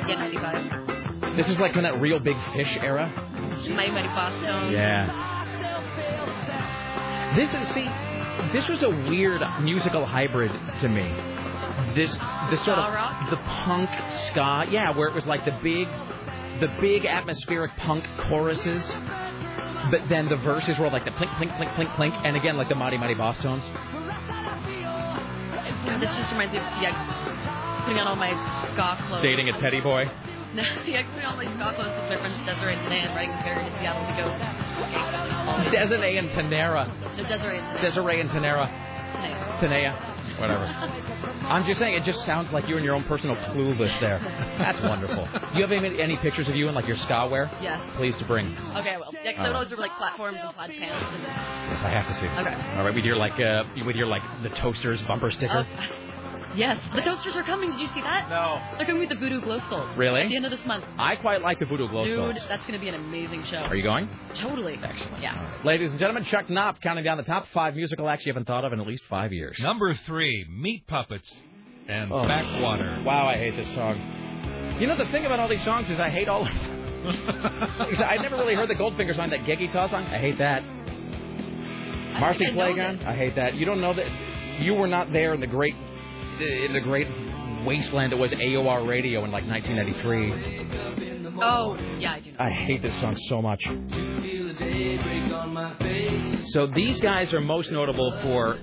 yeah, 0.08 0.16
95. 0.16 1.38
This 1.38 1.48
is 1.50 1.58
like 1.60 1.76
in 1.76 1.84
that 1.84 2.00
Reel 2.02 2.19
Big 2.19 2.35
Fish 2.53 2.77
era. 2.82 3.11
Mighty 3.69 3.92
Mighty 3.92 4.08
Boss 4.09 4.33
Yeah. 4.72 5.32
This 7.35 7.53
is 7.53 7.67
see, 7.69 7.90
this 8.53 8.67
was 8.67 8.83
a 8.83 8.90
weird 8.90 9.42
musical 9.61 10.06
hybrid 10.06 10.51
to 10.82 10.90
me. 10.90 11.11
This 11.95 12.11
this 12.50 12.64
sort 12.64 12.77
of 12.77 12.93
rock? 12.93 13.30
the 13.30 13.38
punk 13.38 13.90
ska, 14.27 14.66
yeah, 14.69 14.95
where 14.95 15.08
it 15.08 15.16
was 15.16 15.25
like 15.25 15.43
the 15.45 15.58
big, 15.64 15.88
the 16.59 16.67
big 16.80 17.06
atmospheric 17.06 17.72
punk 17.77 18.06
choruses, 18.27 18.88
but 19.90 20.08
then 20.09 20.30
the 20.30 20.38
verses 20.38 20.77
were 20.77 20.92
like 20.92 21.06
the 21.06 21.11
plink 21.11 21.33
plink 21.38 21.56
plink 21.58 21.74
plink 21.74 21.95
plink, 21.95 22.14
and 22.25 22.35
again 22.38 22.58
like 22.58 22.69
the 22.69 22.75
Mighty 22.75 22.98
Mighty 22.98 23.16
Bosstones. 23.16 23.64
This 26.00 26.16
just 26.16 26.32
reminds 26.32 26.53
me 26.53 26.59
of 26.59 26.66
yeah, 26.82 27.83
putting 27.85 28.00
on 28.00 28.08
all 28.08 28.16
my 28.16 28.32
ska 28.74 29.03
clothes. 29.08 29.24
Dating 29.24 29.50
a 29.50 29.59
teddy 29.59 29.82
boy. 29.82 30.09
No, 30.53 30.64
yeah, 30.85 31.03
putting 31.14 31.25
on 31.25 31.33
all 31.33 31.38
my 31.38 31.45
ska 31.45 31.75
clothes 31.75 32.09
with 32.09 32.22
my 32.22 32.45
Desiree 32.45 32.73
and 32.75 32.83
Tanae 32.88 33.06
and 33.07 33.15
riding 33.15 33.32
the 33.35 33.41
ferry 33.43 33.64
to 33.65 33.72
Seattle 33.80 34.06
to 34.06 34.14
go. 34.22 35.72
Desiree 35.72 36.17
and 36.17 36.30
Tanera. 36.30 36.88
No, 37.17 37.23
Desiree 37.27 37.57
and 37.59 37.67
Tanae. 37.77 37.82
Desiree 37.82 38.22
and 38.22 38.30
Tanera. 38.30 38.67
Tanae. 39.15 39.59
Tanea. 39.59 40.40
Whatever. 40.40 40.65
I'm 41.43 41.65
just 41.65 41.80
saying, 41.80 41.93
it 41.95 42.03
just 42.06 42.25
sounds 42.25 42.51
like 42.53 42.67
you're 42.67 42.77
in 42.77 42.83
your 42.83 42.95
own 42.95 43.03
personal 43.03 43.35
clueless 43.35 43.99
there. 43.99 44.19
That's 44.57 44.82
wonderful. 44.82 45.27
Do 45.51 45.59
you 45.59 45.61
have 45.61 45.72
any, 45.72 46.01
any 46.01 46.17
pictures 46.17 46.48
of 46.48 46.56
you 46.56 46.69
in 46.69 46.75
like 46.75 46.88
your 46.88 46.95
ska 46.98 47.27
wear? 47.30 47.51
Yes. 47.61 47.82
Please 47.98 48.15
to 48.17 48.25
bring. 48.25 48.57
Okay, 48.77 48.95
well, 48.98 49.11
yeah, 49.23 49.33
'cause 49.33 49.45
I 49.45 49.48
would 49.49 49.56
always 49.56 49.69
wear 49.72 49.80
like 49.80 49.98
platforms 49.98 50.38
and 50.41 50.53
plaid 50.56 50.72
pants. 50.80 51.06
And, 51.14 51.23
Yes, 51.23 51.83
I 51.83 51.90
have 51.90 52.07
to 52.07 52.14
see. 52.14 52.27
Okay. 52.27 52.77
All 52.77 52.85
right, 52.85 52.93
with 52.95 53.03
your 53.03 53.15
like, 53.17 53.40
uh, 53.40 53.64
with 53.85 53.95
your 53.95 54.07
like 54.07 54.22
the 54.43 54.49
toasters 54.49 55.01
bumper 55.03 55.30
sticker. 55.32 55.67
Oh, 55.67 55.83
yes, 56.56 56.80
the 56.95 57.01
toasters 57.01 57.35
are 57.35 57.43
coming. 57.43 57.72
Did 57.72 57.80
you 57.80 57.88
see 57.93 58.01
that? 58.01 58.30
No. 58.30 58.61
They're 58.77 58.85
coming 58.85 59.01
with 59.01 59.09
the 59.09 59.15
Voodoo 59.15 59.41
Glow 59.41 59.59
Skulls. 59.67 59.90
Really? 59.98 60.22
At 60.22 60.30
the 60.30 60.35
end 60.35 60.45
of 60.45 60.51
this 60.51 60.65
month. 60.65 60.83
I 60.98 61.15
quite 61.15 61.41
like 61.41 61.59
the 61.59 61.65
Voodoo 61.65 61.88
Glow 61.90 62.03
Dude, 62.06 62.35
Skulls. 62.35 62.48
that's 62.49 62.61
going 62.67 62.73
to 62.73 62.80
be 62.80 62.90
an 62.90 62.95
amazing 62.95 63.43
show. 63.45 63.57
Are 63.57 63.75
you 63.75 63.83
going? 63.83 64.09
Totally. 64.35 64.80
Excellent. 64.82 65.22
Yeah. 65.22 65.61
Ladies 65.64 65.90
and 65.91 65.99
gentlemen, 65.99 66.25
Chuck 66.25 66.49
Knopf 66.49 66.80
counting 66.82 67.03
down 67.03 67.17
the 67.17 67.23
top 67.23 67.48
five 67.53 67.75
musical 67.75 68.07
acts 68.09 68.25
you 68.25 68.32
haven't 68.32 68.45
thought 68.48 68.65
of 68.65 68.73
in 68.73 68.80
at 68.80 68.88
least 68.88 69.03
five 69.09 69.32
years. 69.33 69.57
Number 69.59 69.93
three, 70.06 70.45
Meat 70.49 70.85
Puppets 70.88 71.30
and 71.88 72.11
Oh. 72.11 72.27
Backwater. 72.27 73.01
Wow, 73.06 73.27
I 73.27 73.38
hate 73.38 73.56
this 73.57 73.73
song. 73.75 74.77
You 74.80 74.88
know, 74.88 74.98
the 74.98 75.06
thing 75.11 75.25
about 75.25 75.40
all 75.40 75.48
these 75.49 75.64
songs 75.64 75.90
is 75.90 75.99
I 75.99 76.09
hate 76.09 76.27
all 76.27 76.41
of 76.41 76.48
them. 76.48 76.80
Because 77.03 77.99
I 78.01 78.15
never 78.22 78.38
really 78.38 78.56
heard 78.56 78.69
the 78.69 78.75
Goldfinger 78.75 79.14
song, 79.15 79.30
that 79.32 79.41
Geggy 79.41 79.69
Tah 79.72 79.90
song. 79.90 80.06
I 80.06 80.17
hate 80.19 80.38
that. 80.38 80.64
Marcy 82.19 82.45
I 82.48 82.49
know 82.51 82.56
Playground. 82.56 83.03
I 83.03 83.15
hate 83.15 83.35
that. 83.35 83.56
You 83.56 83.65
don't 83.65 83.82
know 83.82 83.93
that. 83.93 84.06
You 84.61 84.73
were 84.75 84.88
not 84.88 85.11
there 85.11 85.33
in 85.33 85.40
the 85.41 85.48
great, 85.48 85.75
in 86.42 86.74
the 86.74 86.82
great 86.82 87.08
wasteland 87.66 88.12
that 88.12 88.18
was 88.18 88.32
AOR 88.32 88.88
radio 88.88 89.24
in 89.26 89.32
like 89.32 89.45
1993. 89.48 91.40
Oh, 91.42 91.76
yeah, 92.00 92.14
I 92.14 92.20
do. 92.20 92.32
I 92.40 92.50
hate 92.50 92.82
this 92.82 92.94
song 93.02 93.18
so 93.28 93.42
much. 93.42 93.64
So 96.52 96.68
these 96.68 97.00
guys 97.00 97.34
are 97.34 97.42
most 97.42 97.72
notable 97.72 98.12
for. 98.22 98.58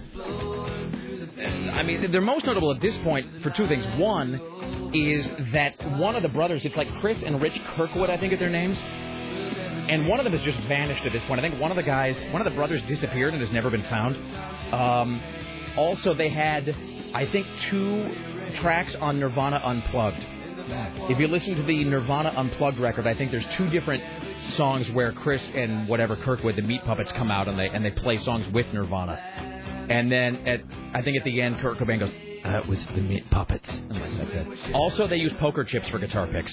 I 1.73 1.83
mean, 1.83 2.11
they're 2.13 2.21
most 2.21 2.45
notable 2.45 2.73
at 2.75 2.81
this 2.81 2.97
point 2.99 3.43
for 3.43 3.51
two 3.51 3.67
things. 3.67 3.85
One 3.99 4.41
is 4.95 5.27
that 5.53 5.75
one 5.99 6.15
of 6.15 6.23
the 6.23 6.29
brothers, 6.29 6.65
it's 6.65 6.77
like 6.77 6.89
Chris 7.01 7.23
and 7.23 7.41
Rich 7.41 7.59
Kirkwood, 7.77 8.11
I 8.11 8.19
think 8.19 8.33
are 8.33 8.37
their 8.37 8.51
names. 8.51 8.79
And 9.91 10.07
one 10.07 10.21
of 10.21 10.25
them 10.25 10.33
has 10.35 10.43
just 10.43 10.59
vanished 10.69 11.05
at 11.05 11.13
this 11.13 11.25
point. 11.25 11.41
I 11.41 11.49
think 11.49 11.61
one 11.61 11.71
of 11.71 11.77
the 11.77 11.83
guys, 11.83 12.17
one 12.33 12.41
of 12.41 12.45
the 12.45 12.55
brothers 12.57 12.83
disappeared 12.87 13.33
and 13.33 13.43
has 13.43 13.51
never 13.51 13.71
been 13.71 13.83
found. 13.85 14.17
Um, 14.75 15.21
also, 15.77 16.15
they 16.15 16.29
had, 16.29 16.67
I 17.15 17.27
think, 17.27 17.47
two 17.63 18.15
tracks 18.55 18.95
on 18.97 19.19
Nirvana 19.21 19.61
Unplugged. 19.65 20.25
If 21.11 21.19
you 21.19 21.27
listen 21.29 21.57
to 21.57 21.63
the 21.63 21.85
Nirvana 21.85 22.31
Unplugged 22.31 22.79
record, 22.79 23.07
I 23.07 23.15
think 23.15 23.31
there's 23.31 23.47
two 23.55 23.69
different 23.71 24.03
songs 24.51 24.89
where 24.91 25.13
Chris 25.13 25.43
and 25.55 25.89
whatever 25.89 26.17
Kirkwood, 26.17 26.57
the 26.57 26.63
Meat 26.63 26.85
Puppets, 26.85 27.11
come 27.13 27.31
out 27.31 27.49
and 27.49 27.59
they 27.59 27.69
and 27.69 27.85
they 27.85 27.91
play 27.91 28.19
songs 28.19 28.47
with 28.53 28.73
Nirvana. 28.73 29.17
And 29.91 30.11
then 30.11 30.47
at 30.47 30.61
I 30.95 31.03
think 31.03 31.17
at 31.17 31.25
the 31.25 31.41
end, 31.41 31.59
Kurt 31.61 31.79
Cobain 31.79 31.99
goes, 31.99 32.13
"It 32.13 32.67
was 32.69 32.85
the 32.87 33.01
Meat 33.01 33.29
Puppets." 33.31 33.69
Also, 34.75 35.09
they 35.09 35.17
use 35.17 35.33
poker 35.41 35.65
chips 35.65 35.89
for 35.89 35.99
guitar 35.99 36.27
picks. 36.29 36.53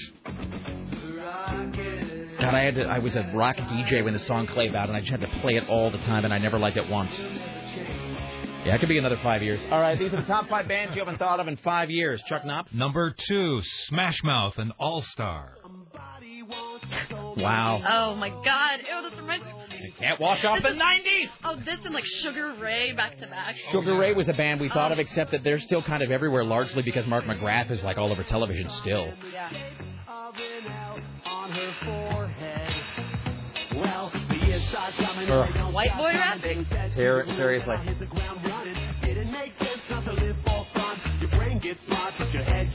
God, 2.40 2.54
I 2.54 2.62
had 2.62 2.76
to, 2.76 2.84
I 2.84 2.98
was 2.98 3.14
a 3.16 3.30
rock 3.34 3.56
DJ 3.56 4.02
when 4.04 4.14
the 4.14 4.20
song 4.20 4.46
played 4.46 4.74
out, 4.74 4.88
and 4.88 4.96
I 4.96 5.00
just 5.00 5.10
had 5.10 5.20
to 5.20 5.40
play 5.40 5.56
it 5.56 5.68
all 5.68 5.90
the 5.90 5.98
time, 5.98 6.24
and 6.24 6.32
I 6.32 6.38
never 6.38 6.58
liked 6.58 6.76
it 6.76 6.88
once. 6.88 7.14
Yeah, 8.68 8.74
it 8.74 8.80
could 8.80 8.90
be 8.90 8.98
another 8.98 9.18
five 9.22 9.42
years. 9.42 9.58
All 9.70 9.80
right, 9.80 9.98
these 9.98 10.12
are 10.12 10.20
the 10.20 10.26
top 10.26 10.46
five 10.50 10.68
bands 10.68 10.94
you 10.94 11.00
haven't 11.00 11.16
thought 11.18 11.40
of 11.40 11.48
in 11.48 11.56
five 11.56 11.90
years. 11.90 12.22
Chuck 12.28 12.44
Knopf. 12.44 12.70
Number 12.70 13.14
two, 13.26 13.62
Smash 13.86 14.22
Mouth 14.22 14.58
and 14.58 14.72
All 14.78 15.00
Star. 15.00 15.54
Wow. 17.38 17.82
Oh 17.88 18.14
my 18.16 18.28
God! 18.28 18.80
Ew, 18.80 19.08
this 19.08 19.18
reminds 19.18 19.46
me. 19.46 19.52
Can't 19.98 20.20
wash 20.20 20.44
off 20.44 20.58
the 20.58 20.68
This 20.68 20.72
is- 20.76 20.82
90s. 20.82 21.28
Oh, 21.44 21.56
this 21.56 21.78
and 21.84 21.94
like 21.94 22.04
Sugar 22.04 22.56
Ray 22.60 22.92
back 22.92 23.16
to 23.18 23.26
back. 23.26 23.56
Oh, 23.68 23.72
Sugar 23.72 23.96
Ray 23.96 24.12
was 24.12 24.28
a 24.28 24.34
band 24.34 24.60
we 24.60 24.68
thought 24.68 24.92
of, 24.92 24.98
except 24.98 25.30
that 25.30 25.42
they're 25.44 25.60
still 25.60 25.82
kind 25.82 26.02
of 26.02 26.10
everywhere, 26.10 26.44
largely 26.44 26.82
because 26.82 27.06
Mark 27.06 27.24
McGrath 27.24 27.70
is 27.70 27.82
like 27.82 27.96
all 27.96 28.12
over 28.12 28.22
television 28.22 28.68
still. 28.70 29.14
Yeah. 29.32 29.50
Ugh. 34.74 35.72
White 35.72 35.96
boy 35.96 36.12
rapping. 36.14 36.64
Ter- 36.94 37.26
seriously. 37.36 37.74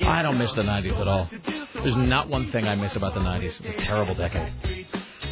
I 0.05 0.21
don't 0.21 0.37
miss 0.37 0.53
the 0.53 0.61
90s 0.61 0.99
at 0.99 1.07
all. 1.07 1.29
There's 1.73 1.95
not 1.95 2.29
one 2.29 2.51
thing 2.51 2.67
I 2.67 2.75
miss 2.75 2.95
about 2.95 3.13
the 3.13 3.19
90s. 3.19 3.53
It's 3.61 3.83
a 3.83 3.85
terrible 3.85 4.15
decade. 4.15 4.53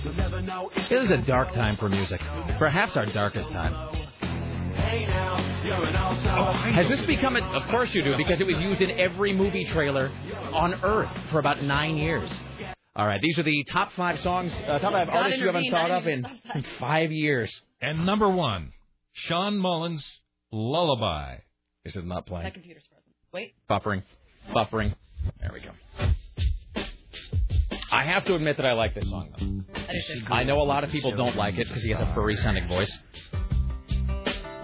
It 0.04 1.00
was 1.00 1.12
a 1.12 1.18
dark 1.28 1.54
time 1.54 1.78
for 1.78 1.90
music. 1.90 2.20
Perhaps 2.58 2.98
our 2.98 3.06
darkest 3.08 3.52
time. 3.52 3.74
Oh, 5.64 6.54
Has 6.74 6.90
this 6.90 7.02
become 7.04 7.36
a... 7.36 7.42
Of 7.42 7.70
course 7.70 7.94
you 7.94 8.04
do, 8.04 8.18
because 8.18 8.42
it 8.42 8.48
was 8.48 8.60
used 8.60 8.82
in 8.82 8.92
every 9.00 9.34
movie 9.34 9.66
trailer 9.66 10.12
on 10.54 10.74
Earth 10.84 11.10
for 11.32 11.40
about 11.40 11.64
nine 11.64 11.98
years. 11.98 12.30
All 12.94 13.08
right, 13.08 13.22
these 13.22 13.40
are 13.40 13.44
the 13.44 13.64
top 13.72 13.94
five 13.94 14.20
songs, 14.20 14.52
uh, 14.68 14.80
top 14.80 14.92
five 14.92 15.08
artists 15.08 15.40
you 15.40 15.46
haven't 15.48 15.72
thought 15.72 15.92
of 15.92 16.08
in 16.08 16.26
in 16.54 16.66
five 16.80 17.12
years. 17.12 17.50
And 17.82 18.06
number 18.06 18.30
one, 18.30 18.74
Shawn 19.14 19.58
Mullins' 19.58 20.06
Lullaby. 20.52 21.38
This 21.86 21.96
is 21.96 22.04
not 22.04 22.26
playing. 22.26 22.44
That 22.44 22.54
computer's 22.54 22.84
frozen. 22.90 23.12
Wait. 23.34 23.54
Buffering. 23.70 24.04
Buffering. 24.54 24.94
There 25.40 25.52
we 25.54 25.62
go. 25.62 25.72
I 27.94 28.04
have 28.06 28.26
to 28.26 28.36
admit 28.36 28.58
that 28.58 28.66
I 28.66 28.74
like 28.74 28.94
this 28.94 29.10
song, 29.10 29.30
though. 29.38 29.74
That 29.74 29.96
is 29.96 30.06
just 30.08 30.30
I 30.30 30.44
know 30.44 30.62
a 30.62 30.64
lot 30.64 30.84
of 30.84 30.90
people 30.90 31.16
don't 31.16 31.38
like 31.38 31.58
it 31.58 31.68
because 31.68 31.84
he 31.84 31.92
has 31.92 32.02
a 32.02 32.14
furry 32.14 32.36
sounding 32.38 32.68
voice. 32.68 32.98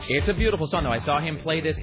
It's 0.10 0.28
a 0.28 0.34
beautiful 0.34 0.68
song, 0.68 0.84
though. 0.84 0.92
I 0.92 1.00
saw 1.00 1.20
him 1.20 1.38
play 1.40 1.62
this. 1.62 1.78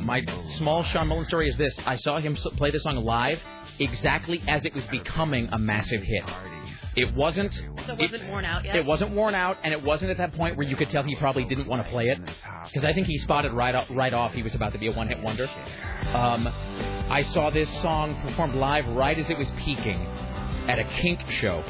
My 0.00 0.22
small 0.56 0.84
Shawn 0.84 1.08
Mullen 1.08 1.24
story 1.26 1.50
is 1.50 1.56
this: 1.58 1.74
I 1.84 1.96
saw 1.96 2.18
him 2.18 2.34
play 2.36 2.70
this 2.70 2.82
song 2.82 2.96
live 2.96 3.38
exactly 3.78 4.42
as 4.48 4.64
it 4.64 4.74
was 4.74 4.86
becoming 4.88 5.48
a 5.52 5.58
massive 5.58 6.02
hit. 6.02 6.24
It 6.94 7.14
wasn't. 7.14 7.52
So 7.54 7.94
it 7.98 7.98
wasn't 7.98 8.28
worn 8.28 8.44
out 8.44 8.64
yet. 8.64 8.76
It 8.76 8.84
wasn't 8.84 9.12
worn 9.12 9.34
out, 9.34 9.56
and 9.64 9.72
it 9.72 9.82
wasn't 9.82 10.10
at 10.10 10.18
that 10.18 10.34
point 10.34 10.56
where 10.56 10.66
you 10.66 10.76
could 10.76 10.90
tell 10.90 11.02
he 11.02 11.16
probably 11.16 11.44
didn't 11.44 11.66
want 11.66 11.82
to 11.82 11.90
play 11.90 12.08
it, 12.08 12.18
because 12.66 12.84
I 12.84 12.92
think 12.92 13.06
he 13.06 13.16
spotted 13.18 13.52
right 13.52 13.74
off, 13.74 13.86
right 13.90 14.12
off 14.12 14.32
he 14.32 14.42
was 14.42 14.54
about 14.54 14.72
to 14.74 14.78
be 14.78 14.88
a 14.88 14.92
one-hit 14.92 15.22
wonder. 15.22 15.48
Um, 16.12 16.46
I 17.10 17.22
saw 17.32 17.48
this 17.48 17.70
song 17.80 18.20
performed 18.20 18.54
live 18.56 18.86
right 18.88 19.18
as 19.18 19.30
it 19.30 19.38
was 19.38 19.50
peaking 19.64 20.06
at 20.68 20.78
a 20.78 20.84
KINK 20.84 21.30
show. 21.30 21.64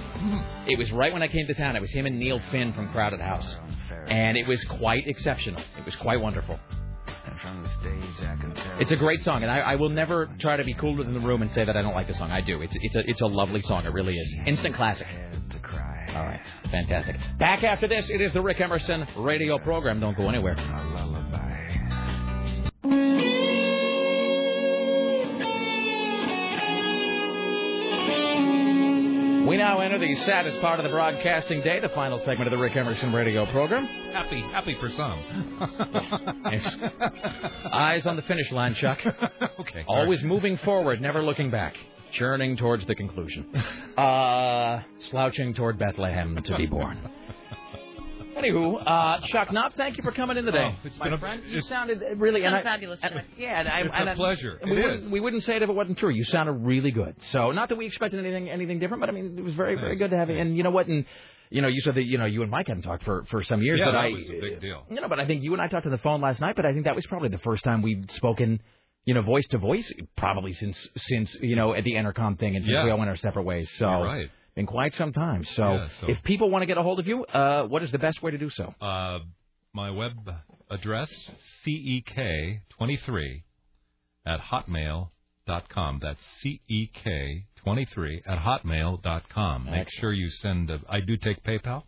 It 0.66 0.76
was 0.76 0.90
right 0.90 1.12
when 1.12 1.22
I 1.22 1.28
came 1.28 1.46
to 1.46 1.54
town. 1.54 1.76
It 1.76 1.82
was 1.82 1.92
him 1.92 2.06
and 2.06 2.18
Neil 2.18 2.40
Finn 2.50 2.72
from 2.72 2.90
Crowded 2.90 3.20
House, 3.20 3.56
and 4.08 4.36
it 4.36 4.46
was 4.48 4.62
quite 4.64 5.06
exceptional. 5.06 5.62
It 5.78 5.84
was 5.84 5.94
quite 5.96 6.20
wonderful. 6.20 6.58
It's 8.80 8.90
a 8.92 8.96
great 8.96 9.22
song, 9.22 9.42
and 9.42 9.50
I, 9.50 9.58
I 9.58 9.74
will 9.76 9.88
never 9.90 10.28
try 10.38 10.56
to 10.56 10.64
be 10.64 10.74
cooler 10.74 11.04
than 11.04 11.14
the 11.14 11.20
room 11.20 11.42
and 11.42 11.50
say 11.52 11.64
that 11.64 11.76
I 11.76 11.82
don't 11.82 11.94
like 11.94 12.08
the 12.08 12.14
song. 12.14 12.30
I 12.30 12.40
do. 12.40 12.62
It's 12.62 12.76
it's 12.80 12.96
a 12.96 13.10
it's 13.10 13.20
a 13.20 13.26
lovely 13.26 13.62
song. 13.62 13.84
It 13.86 13.92
really 13.92 14.16
is. 14.16 14.34
Instant 14.46 14.74
classic. 14.74 15.06
All 16.14 16.24
right, 16.24 16.40
fantastic. 16.70 17.16
Back 17.38 17.64
after 17.64 17.88
this, 17.88 18.06
it 18.10 18.20
is 18.20 18.32
the 18.32 18.40
Rick 18.42 18.60
Emerson 18.60 19.06
radio 19.18 19.58
program. 19.58 19.98
Don't 20.00 20.16
go 20.16 20.28
anywhere. 20.28 20.56
We 29.46 29.56
now 29.56 29.80
enter 29.80 29.98
the 29.98 30.14
saddest 30.24 30.60
part 30.60 30.78
of 30.78 30.84
the 30.84 30.90
broadcasting 30.90 31.62
day, 31.62 31.80
the 31.80 31.88
final 31.90 32.18
segment 32.20 32.46
of 32.46 32.52
the 32.52 32.58
Rick 32.58 32.76
Emerson 32.76 33.12
radio 33.12 33.44
program. 33.50 33.86
Happy, 34.12 34.40
happy 34.40 34.76
for 34.80 34.90
some. 34.90 36.38
Yes. 36.52 36.76
Eyes 37.72 38.06
on 38.06 38.16
the 38.16 38.22
finish 38.22 38.50
line, 38.52 38.74
Chuck. 38.74 38.98
okay. 39.60 39.84
Always 39.88 40.22
moving 40.22 40.58
forward, 40.58 41.00
never 41.00 41.22
looking 41.22 41.50
back. 41.50 41.74
Churning 42.12 42.56
towards 42.56 42.86
the 42.86 42.94
conclusion. 42.94 43.46
Uh, 43.96 44.82
slouching 45.10 45.54
toward 45.54 45.78
Bethlehem 45.78 46.38
to 46.44 46.56
be 46.56 46.66
born. 46.66 46.98
Anywho, 48.42 48.82
uh, 48.84 49.20
Chuck 49.28 49.52
Knopf, 49.52 49.74
thank 49.76 49.96
you 49.96 50.02
for 50.02 50.10
coming 50.12 50.36
in 50.36 50.44
today. 50.44 50.70
Oh, 50.72 50.78
it's 50.84 50.98
my 50.98 51.04
been 51.06 51.12
a- 51.14 51.18
friend. 51.18 51.42
You 51.46 51.60
sounded 51.62 52.02
really 52.16 52.44
and 52.44 52.54
I- 52.56 52.62
fabulous. 52.62 52.98
and- 53.02 53.12
Troy. 53.12 53.24
yeah, 53.38 53.60
and 53.60 53.68
I, 53.68 53.80
It's 53.82 53.90
and 53.94 54.08
a 54.08 54.12
I- 54.12 54.14
pleasure. 54.14 54.58
We, 54.64 54.70
It 54.70 54.74
wouldn't, 54.74 55.02
is. 55.04 55.10
we 55.10 55.20
wouldn't 55.20 55.44
say 55.44 55.56
it 55.56 55.62
if 55.62 55.70
it 55.70 55.72
wasn't 55.74 55.98
true. 55.98 56.10
You 56.10 56.24
sounded 56.24 56.52
really 56.52 56.90
good. 56.90 57.14
So, 57.26 57.52
not 57.52 57.68
that 57.68 57.76
we 57.76 57.86
expected 57.86 58.18
anything 58.18 58.50
anything 58.50 58.78
different, 58.80 59.00
but 59.00 59.08
I 59.08 59.12
mean, 59.12 59.38
it 59.38 59.44
was 59.44 59.54
very 59.54 59.76
very 59.76 59.96
good 59.96 60.10
to 60.10 60.16
have 60.16 60.28
you. 60.28 60.38
And 60.38 60.56
you 60.56 60.62
know 60.64 60.70
what? 60.70 60.88
And 60.88 61.04
you 61.50 61.62
know, 61.62 61.68
you 61.68 61.80
said 61.82 61.94
that 61.94 62.04
you 62.04 62.18
know 62.18 62.24
you 62.24 62.42
and 62.42 62.50
Mike 62.50 62.66
hadn't 62.66 62.82
talked 62.82 63.04
for 63.04 63.24
for 63.30 63.44
some 63.44 63.62
years, 63.62 63.78
yeah, 63.78 63.86
but 63.86 63.92
that 63.92 63.98
I 63.98 64.08
was 64.10 64.28
a 64.28 64.40
big 64.40 64.60
deal. 64.60 64.86
you 64.90 65.00
know, 65.00 65.08
but 65.08 65.20
I 65.20 65.26
think 65.26 65.44
you 65.44 65.52
and 65.52 65.62
I 65.62 65.68
talked 65.68 65.86
on 65.86 65.92
the 65.92 65.98
phone 65.98 66.20
last 66.20 66.40
night, 66.40 66.56
but 66.56 66.66
I 66.66 66.72
think 66.72 66.84
that 66.86 66.96
was 66.96 67.06
probably 67.06 67.28
the 67.28 67.38
first 67.38 67.62
time 67.62 67.80
we'd 67.82 68.10
spoken, 68.12 68.60
you 69.04 69.14
know, 69.14 69.22
voice 69.22 69.46
to 69.48 69.58
voice, 69.58 69.90
probably 70.16 70.52
since 70.54 70.88
since 70.96 71.32
you 71.40 71.54
know 71.54 71.74
at 71.74 71.84
the 71.84 71.94
intercom 71.94 72.36
thing, 72.36 72.56
and 72.56 72.64
since 72.64 72.74
Yeah. 72.74 72.84
we 72.84 72.90
all 72.90 72.98
went 72.98 73.10
our 73.10 73.16
separate 73.16 73.44
ways. 73.44 73.70
So, 73.78 73.88
You're 73.88 74.04
right. 74.04 74.30
Been 74.54 74.66
quite 74.66 74.94
some 74.96 75.12
time. 75.12 75.44
So, 75.56 75.62
Yeah, 75.62 75.88
so- 76.00 76.08
if 76.08 76.22
people 76.24 76.50
want 76.50 76.62
to 76.62 76.66
get 76.66 76.78
a 76.78 76.82
hold 76.82 76.98
of 77.00 77.06
you, 77.06 77.24
uh, 77.26 77.66
what 77.66 77.82
is 77.82 77.90
the 77.90 77.98
best 77.98 78.22
way 78.22 78.30
to 78.32 78.38
do 78.38 78.50
so? 78.50 78.74
Uh, 78.80 79.20
my 79.72 79.90
web 79.90 80.30
address, 80.70 81.10
CEK23 81.66 83.42
at 84.26 84.40
hotmail.com. 84.40 85.98
That's 86.02 86.20
C-E-K 86.40 87.44
23 87.56 88.22
at 88.26 88.38
hotmail.com. 88.38 89.64
Make 89.70 89.88
sure 90.00 90.12
you 90.12 90.28
send, 90.30 90.70
a, 90.70 90.80
I 90.88 91.00
do 91.00 91.16
take 91.16 91.42
PayPal. 91.44 91.84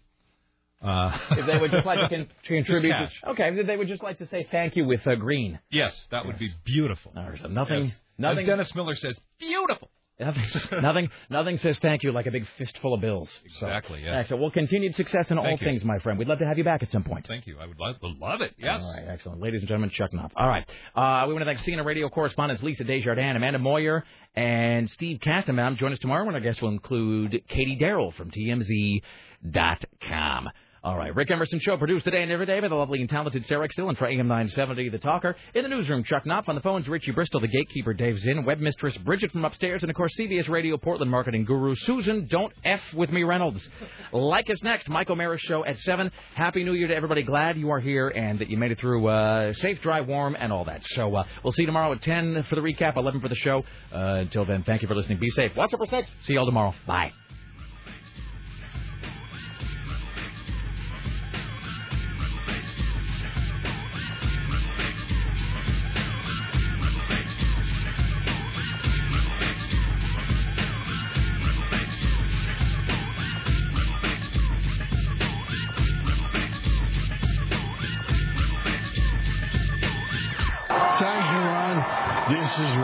Uh, 0.82 1.16
if 1.30 1.46
they 1.46 1.56
would 1.58 1.70
just 1.70 1.86
like 1.86 1.98
to 1.98 2.08
con- 2.14 2.28
contribute, 2.46 2.90
cash. 2.92 3.12
okay, 3.28 3.50
if 3.58 3.66
they 3.66 3.76
would 3.76 3.88
just 3.88 4.02
like 4.02 4.18
to 4.18 4.26
say 4.26 4.46
thank 4.50 4.76
you 4.76 4.84
with 4.84 5.06
uh, 5.06 5.14
green. 5.14 5.58
Yes, 5.70 5.94
that 6.10 6.26
would 6.26 6.38
be 6.38 6.50
beautiful. 6.64 7.12
nothing, 7.14 7.84
Yes. 7.86 7.94
nothing. 8.18 8.40
As 8.40 8.46
Dennis 8.46 8.74
Miller 8.74 8.94
says, 8.94 9.18
beautiful. 9.38 9.88
Nothing, 10.18 10.44
nothing, 10.82 11.10
nothing 11.28 11.58
says 11.58 11.78
thank 11.80 12.04
you 12.04 12.12
like 12.12 12.26
a 12.26 12.30
big 12.30 12.46
fistful 12.56 12.94
of 12.94 13.00
bills. 13.00 13.28
So, 13.58 13.66
Exactly, 13.66 14.02
yes. 14.04 14.14
Excellent. 14.20 14.42
Well, 14.42 14.50
continued 14.52 14.94
success 14.94 15.30
in 15.30 15.38
all 15.38 15.50
you. 15.50 15.56
things, 15.56 15.84
my 15.84 15.98
friend. 15.98 16.18
We'd 16.18 16.28
love 16.28 16.38
to 16.38 16.46
have 16.46 16.56
you 16.56 16.62
back 16.62 16.84
at 16.84 16.90
some 16.92 17.02
point. 17.02 17.26
Thank 17.26 17.48
you. 17.48 17.58
I 17.58 17.66
would 17.66 17.80
love, 17.80 17.96
love 18.00 18.40
it. 18.40 18.54
Yes. 18.56 18.80
All 18.82 18.94
right, 18.94 19.06
excellent. 19.08 19.40
Ladies 19.40 19.60
and 19.60 19.68
gentlemen, 19.68 19.90
Chuck 19.90 20.12
Knopf. 20.12 20.32
All 20.36 20.46
right. 20.48 20.64
Uh, 20.94 21.24
we 21.26 21.34
want 21.34 21.44
to 21.44 21.52
thank 21.52 21.58
CNN 21.60 21.84
radio 21.84 22.08
correspondents 22.08 22.62
Lisa 22.62 22.84
Desjardins, 22.84 23.36
Amanda 23.36 23.58
Moyer, 23.58 24.04
and 24.36 24.88
Steve 24.88 25.18
Kastenbaum. 25.18 25.76
Join 25.78 25.92
us 25.92 25.98
tomorrow 25.98 26.24
when 26.24 26.36
our 26.36 26.40
guests 26.40 26.62
will 26.62 26.70
include 26.70 27.42
Katie 27.48 27.76
Darrell 27.76 28.12
from 28.12 28.30
TMZ.com. 28.30 29.02
All 30.84 30.98
right, 30.98 31.16
Rick 31.16 31.30
Emerson 31.30 31.60
Show 31.60 31.78
produced 31.78 32.04
today 32.04 32.22
and 32.22 32.30
every 32.30 32.44
day 32.44 32.60
by 32.60 32.68
the 32.68 32.74
lovely 32.74 33.00
and 33.00 33.08
talented 33.08 33.46
Sarah 33.46 33.66
Still 33.72 33.88
and 33.88 33.96
for 33.96 34.06
AM 34.06 34.28
970 34.28 34.90
The 34.90 34.98
Talker. 34.98 35.34
In 35.54 35.62
the 35.62 35.68
newsroom, 35.70 36.04
Chuck 36.04 36.26
Knopf. 36.26 36.46
On 36.46 36.54
the 36.54 36.60
phones, 36.60 36.86
Richie 36.86 37.12
Bristol, 37.12 37.40
the 37.40 37.48
gatekeeper, 37.48 37.94
Dave 37.94 38.18
Zinn, 38.18 38.44
web 38.44 38.58
mistress 38.58 38.94
Bridget 38.98 39.32
from 39.32 39.46
upstairs, 39.46 39.82
and 39.82 39.88
of 39.88 39.96
course, 39.96 40.12
CBS 40.20 40.46
Radio 40.46 40.76
Portland 40.76 41.10
marketing 41.10 41.46
guru 41.46 41.74
Susan, 41.74 42.26
don't 42.26 42.52
F 42.64 42.82
with 42.92 43.10
me 43.10 43.22
Reynolds. 43.22 43.66
Like 44.12 44.48
us 44.50 44.62
next, 44.62 44.88
Michael 44.88 45.16
Maris 45.16 45.40
show 45.40 45.64
at 45.64 45.78
7. 45.78 46.10
Happy 46.34 46.62
New 46.64 46.74
Year 46.74 46.88
to 46.88 46.94
everybody. 46.94 47.22
Glad 47.22 47.56
you 47.56 47.70
are 47.70 47.80
here 47.80 48.08
and 48.10 48.38
that 48.38 48.50
you 48.50 48.58
made 48.58 48.70
it 48.70 48.78
through 48.78 49.08
uh, 49.08 49.54
safe, 49.54 49.80
dry, 49.80 50.02
warm, 50.02 50.36
and 50.38 50.52
all 50.52 50.66
that. 50.66 50.82
So 50.90 51.16
uh, 51.16 51.24
we'll 51.42 51.52
see 51.52 51.62
you 51.62 51.66
tomorrow 51.66 51.92
at 51.92 52.02
10 52.02 52.44
for 52.44 52.56
the 52.56 52.60
recap, 52.60 52.96
11 52.96 53.22
for 53.22 53.28
the 53.28 53.34
show. 53.36 53.64
Uh, 53.92 54.20
until 54.20 54.44
then, 54.44 54.62
thank 54.64 54.82
you 54.82 54.88
for 54.88 54.94
listening. 54.94 55.18
Be 55.18 55.30
safe. 55.30 55.56
Watch 55.56 55.72
your 55.72 55.86
six. 55.88 56.08
See 56.26 56.34
you 56.34 56.40
all 56.40 56.46
tomorrow. 56.46 56.74
Bye. 56.86 57.23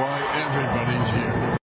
Thank 0.00 0.29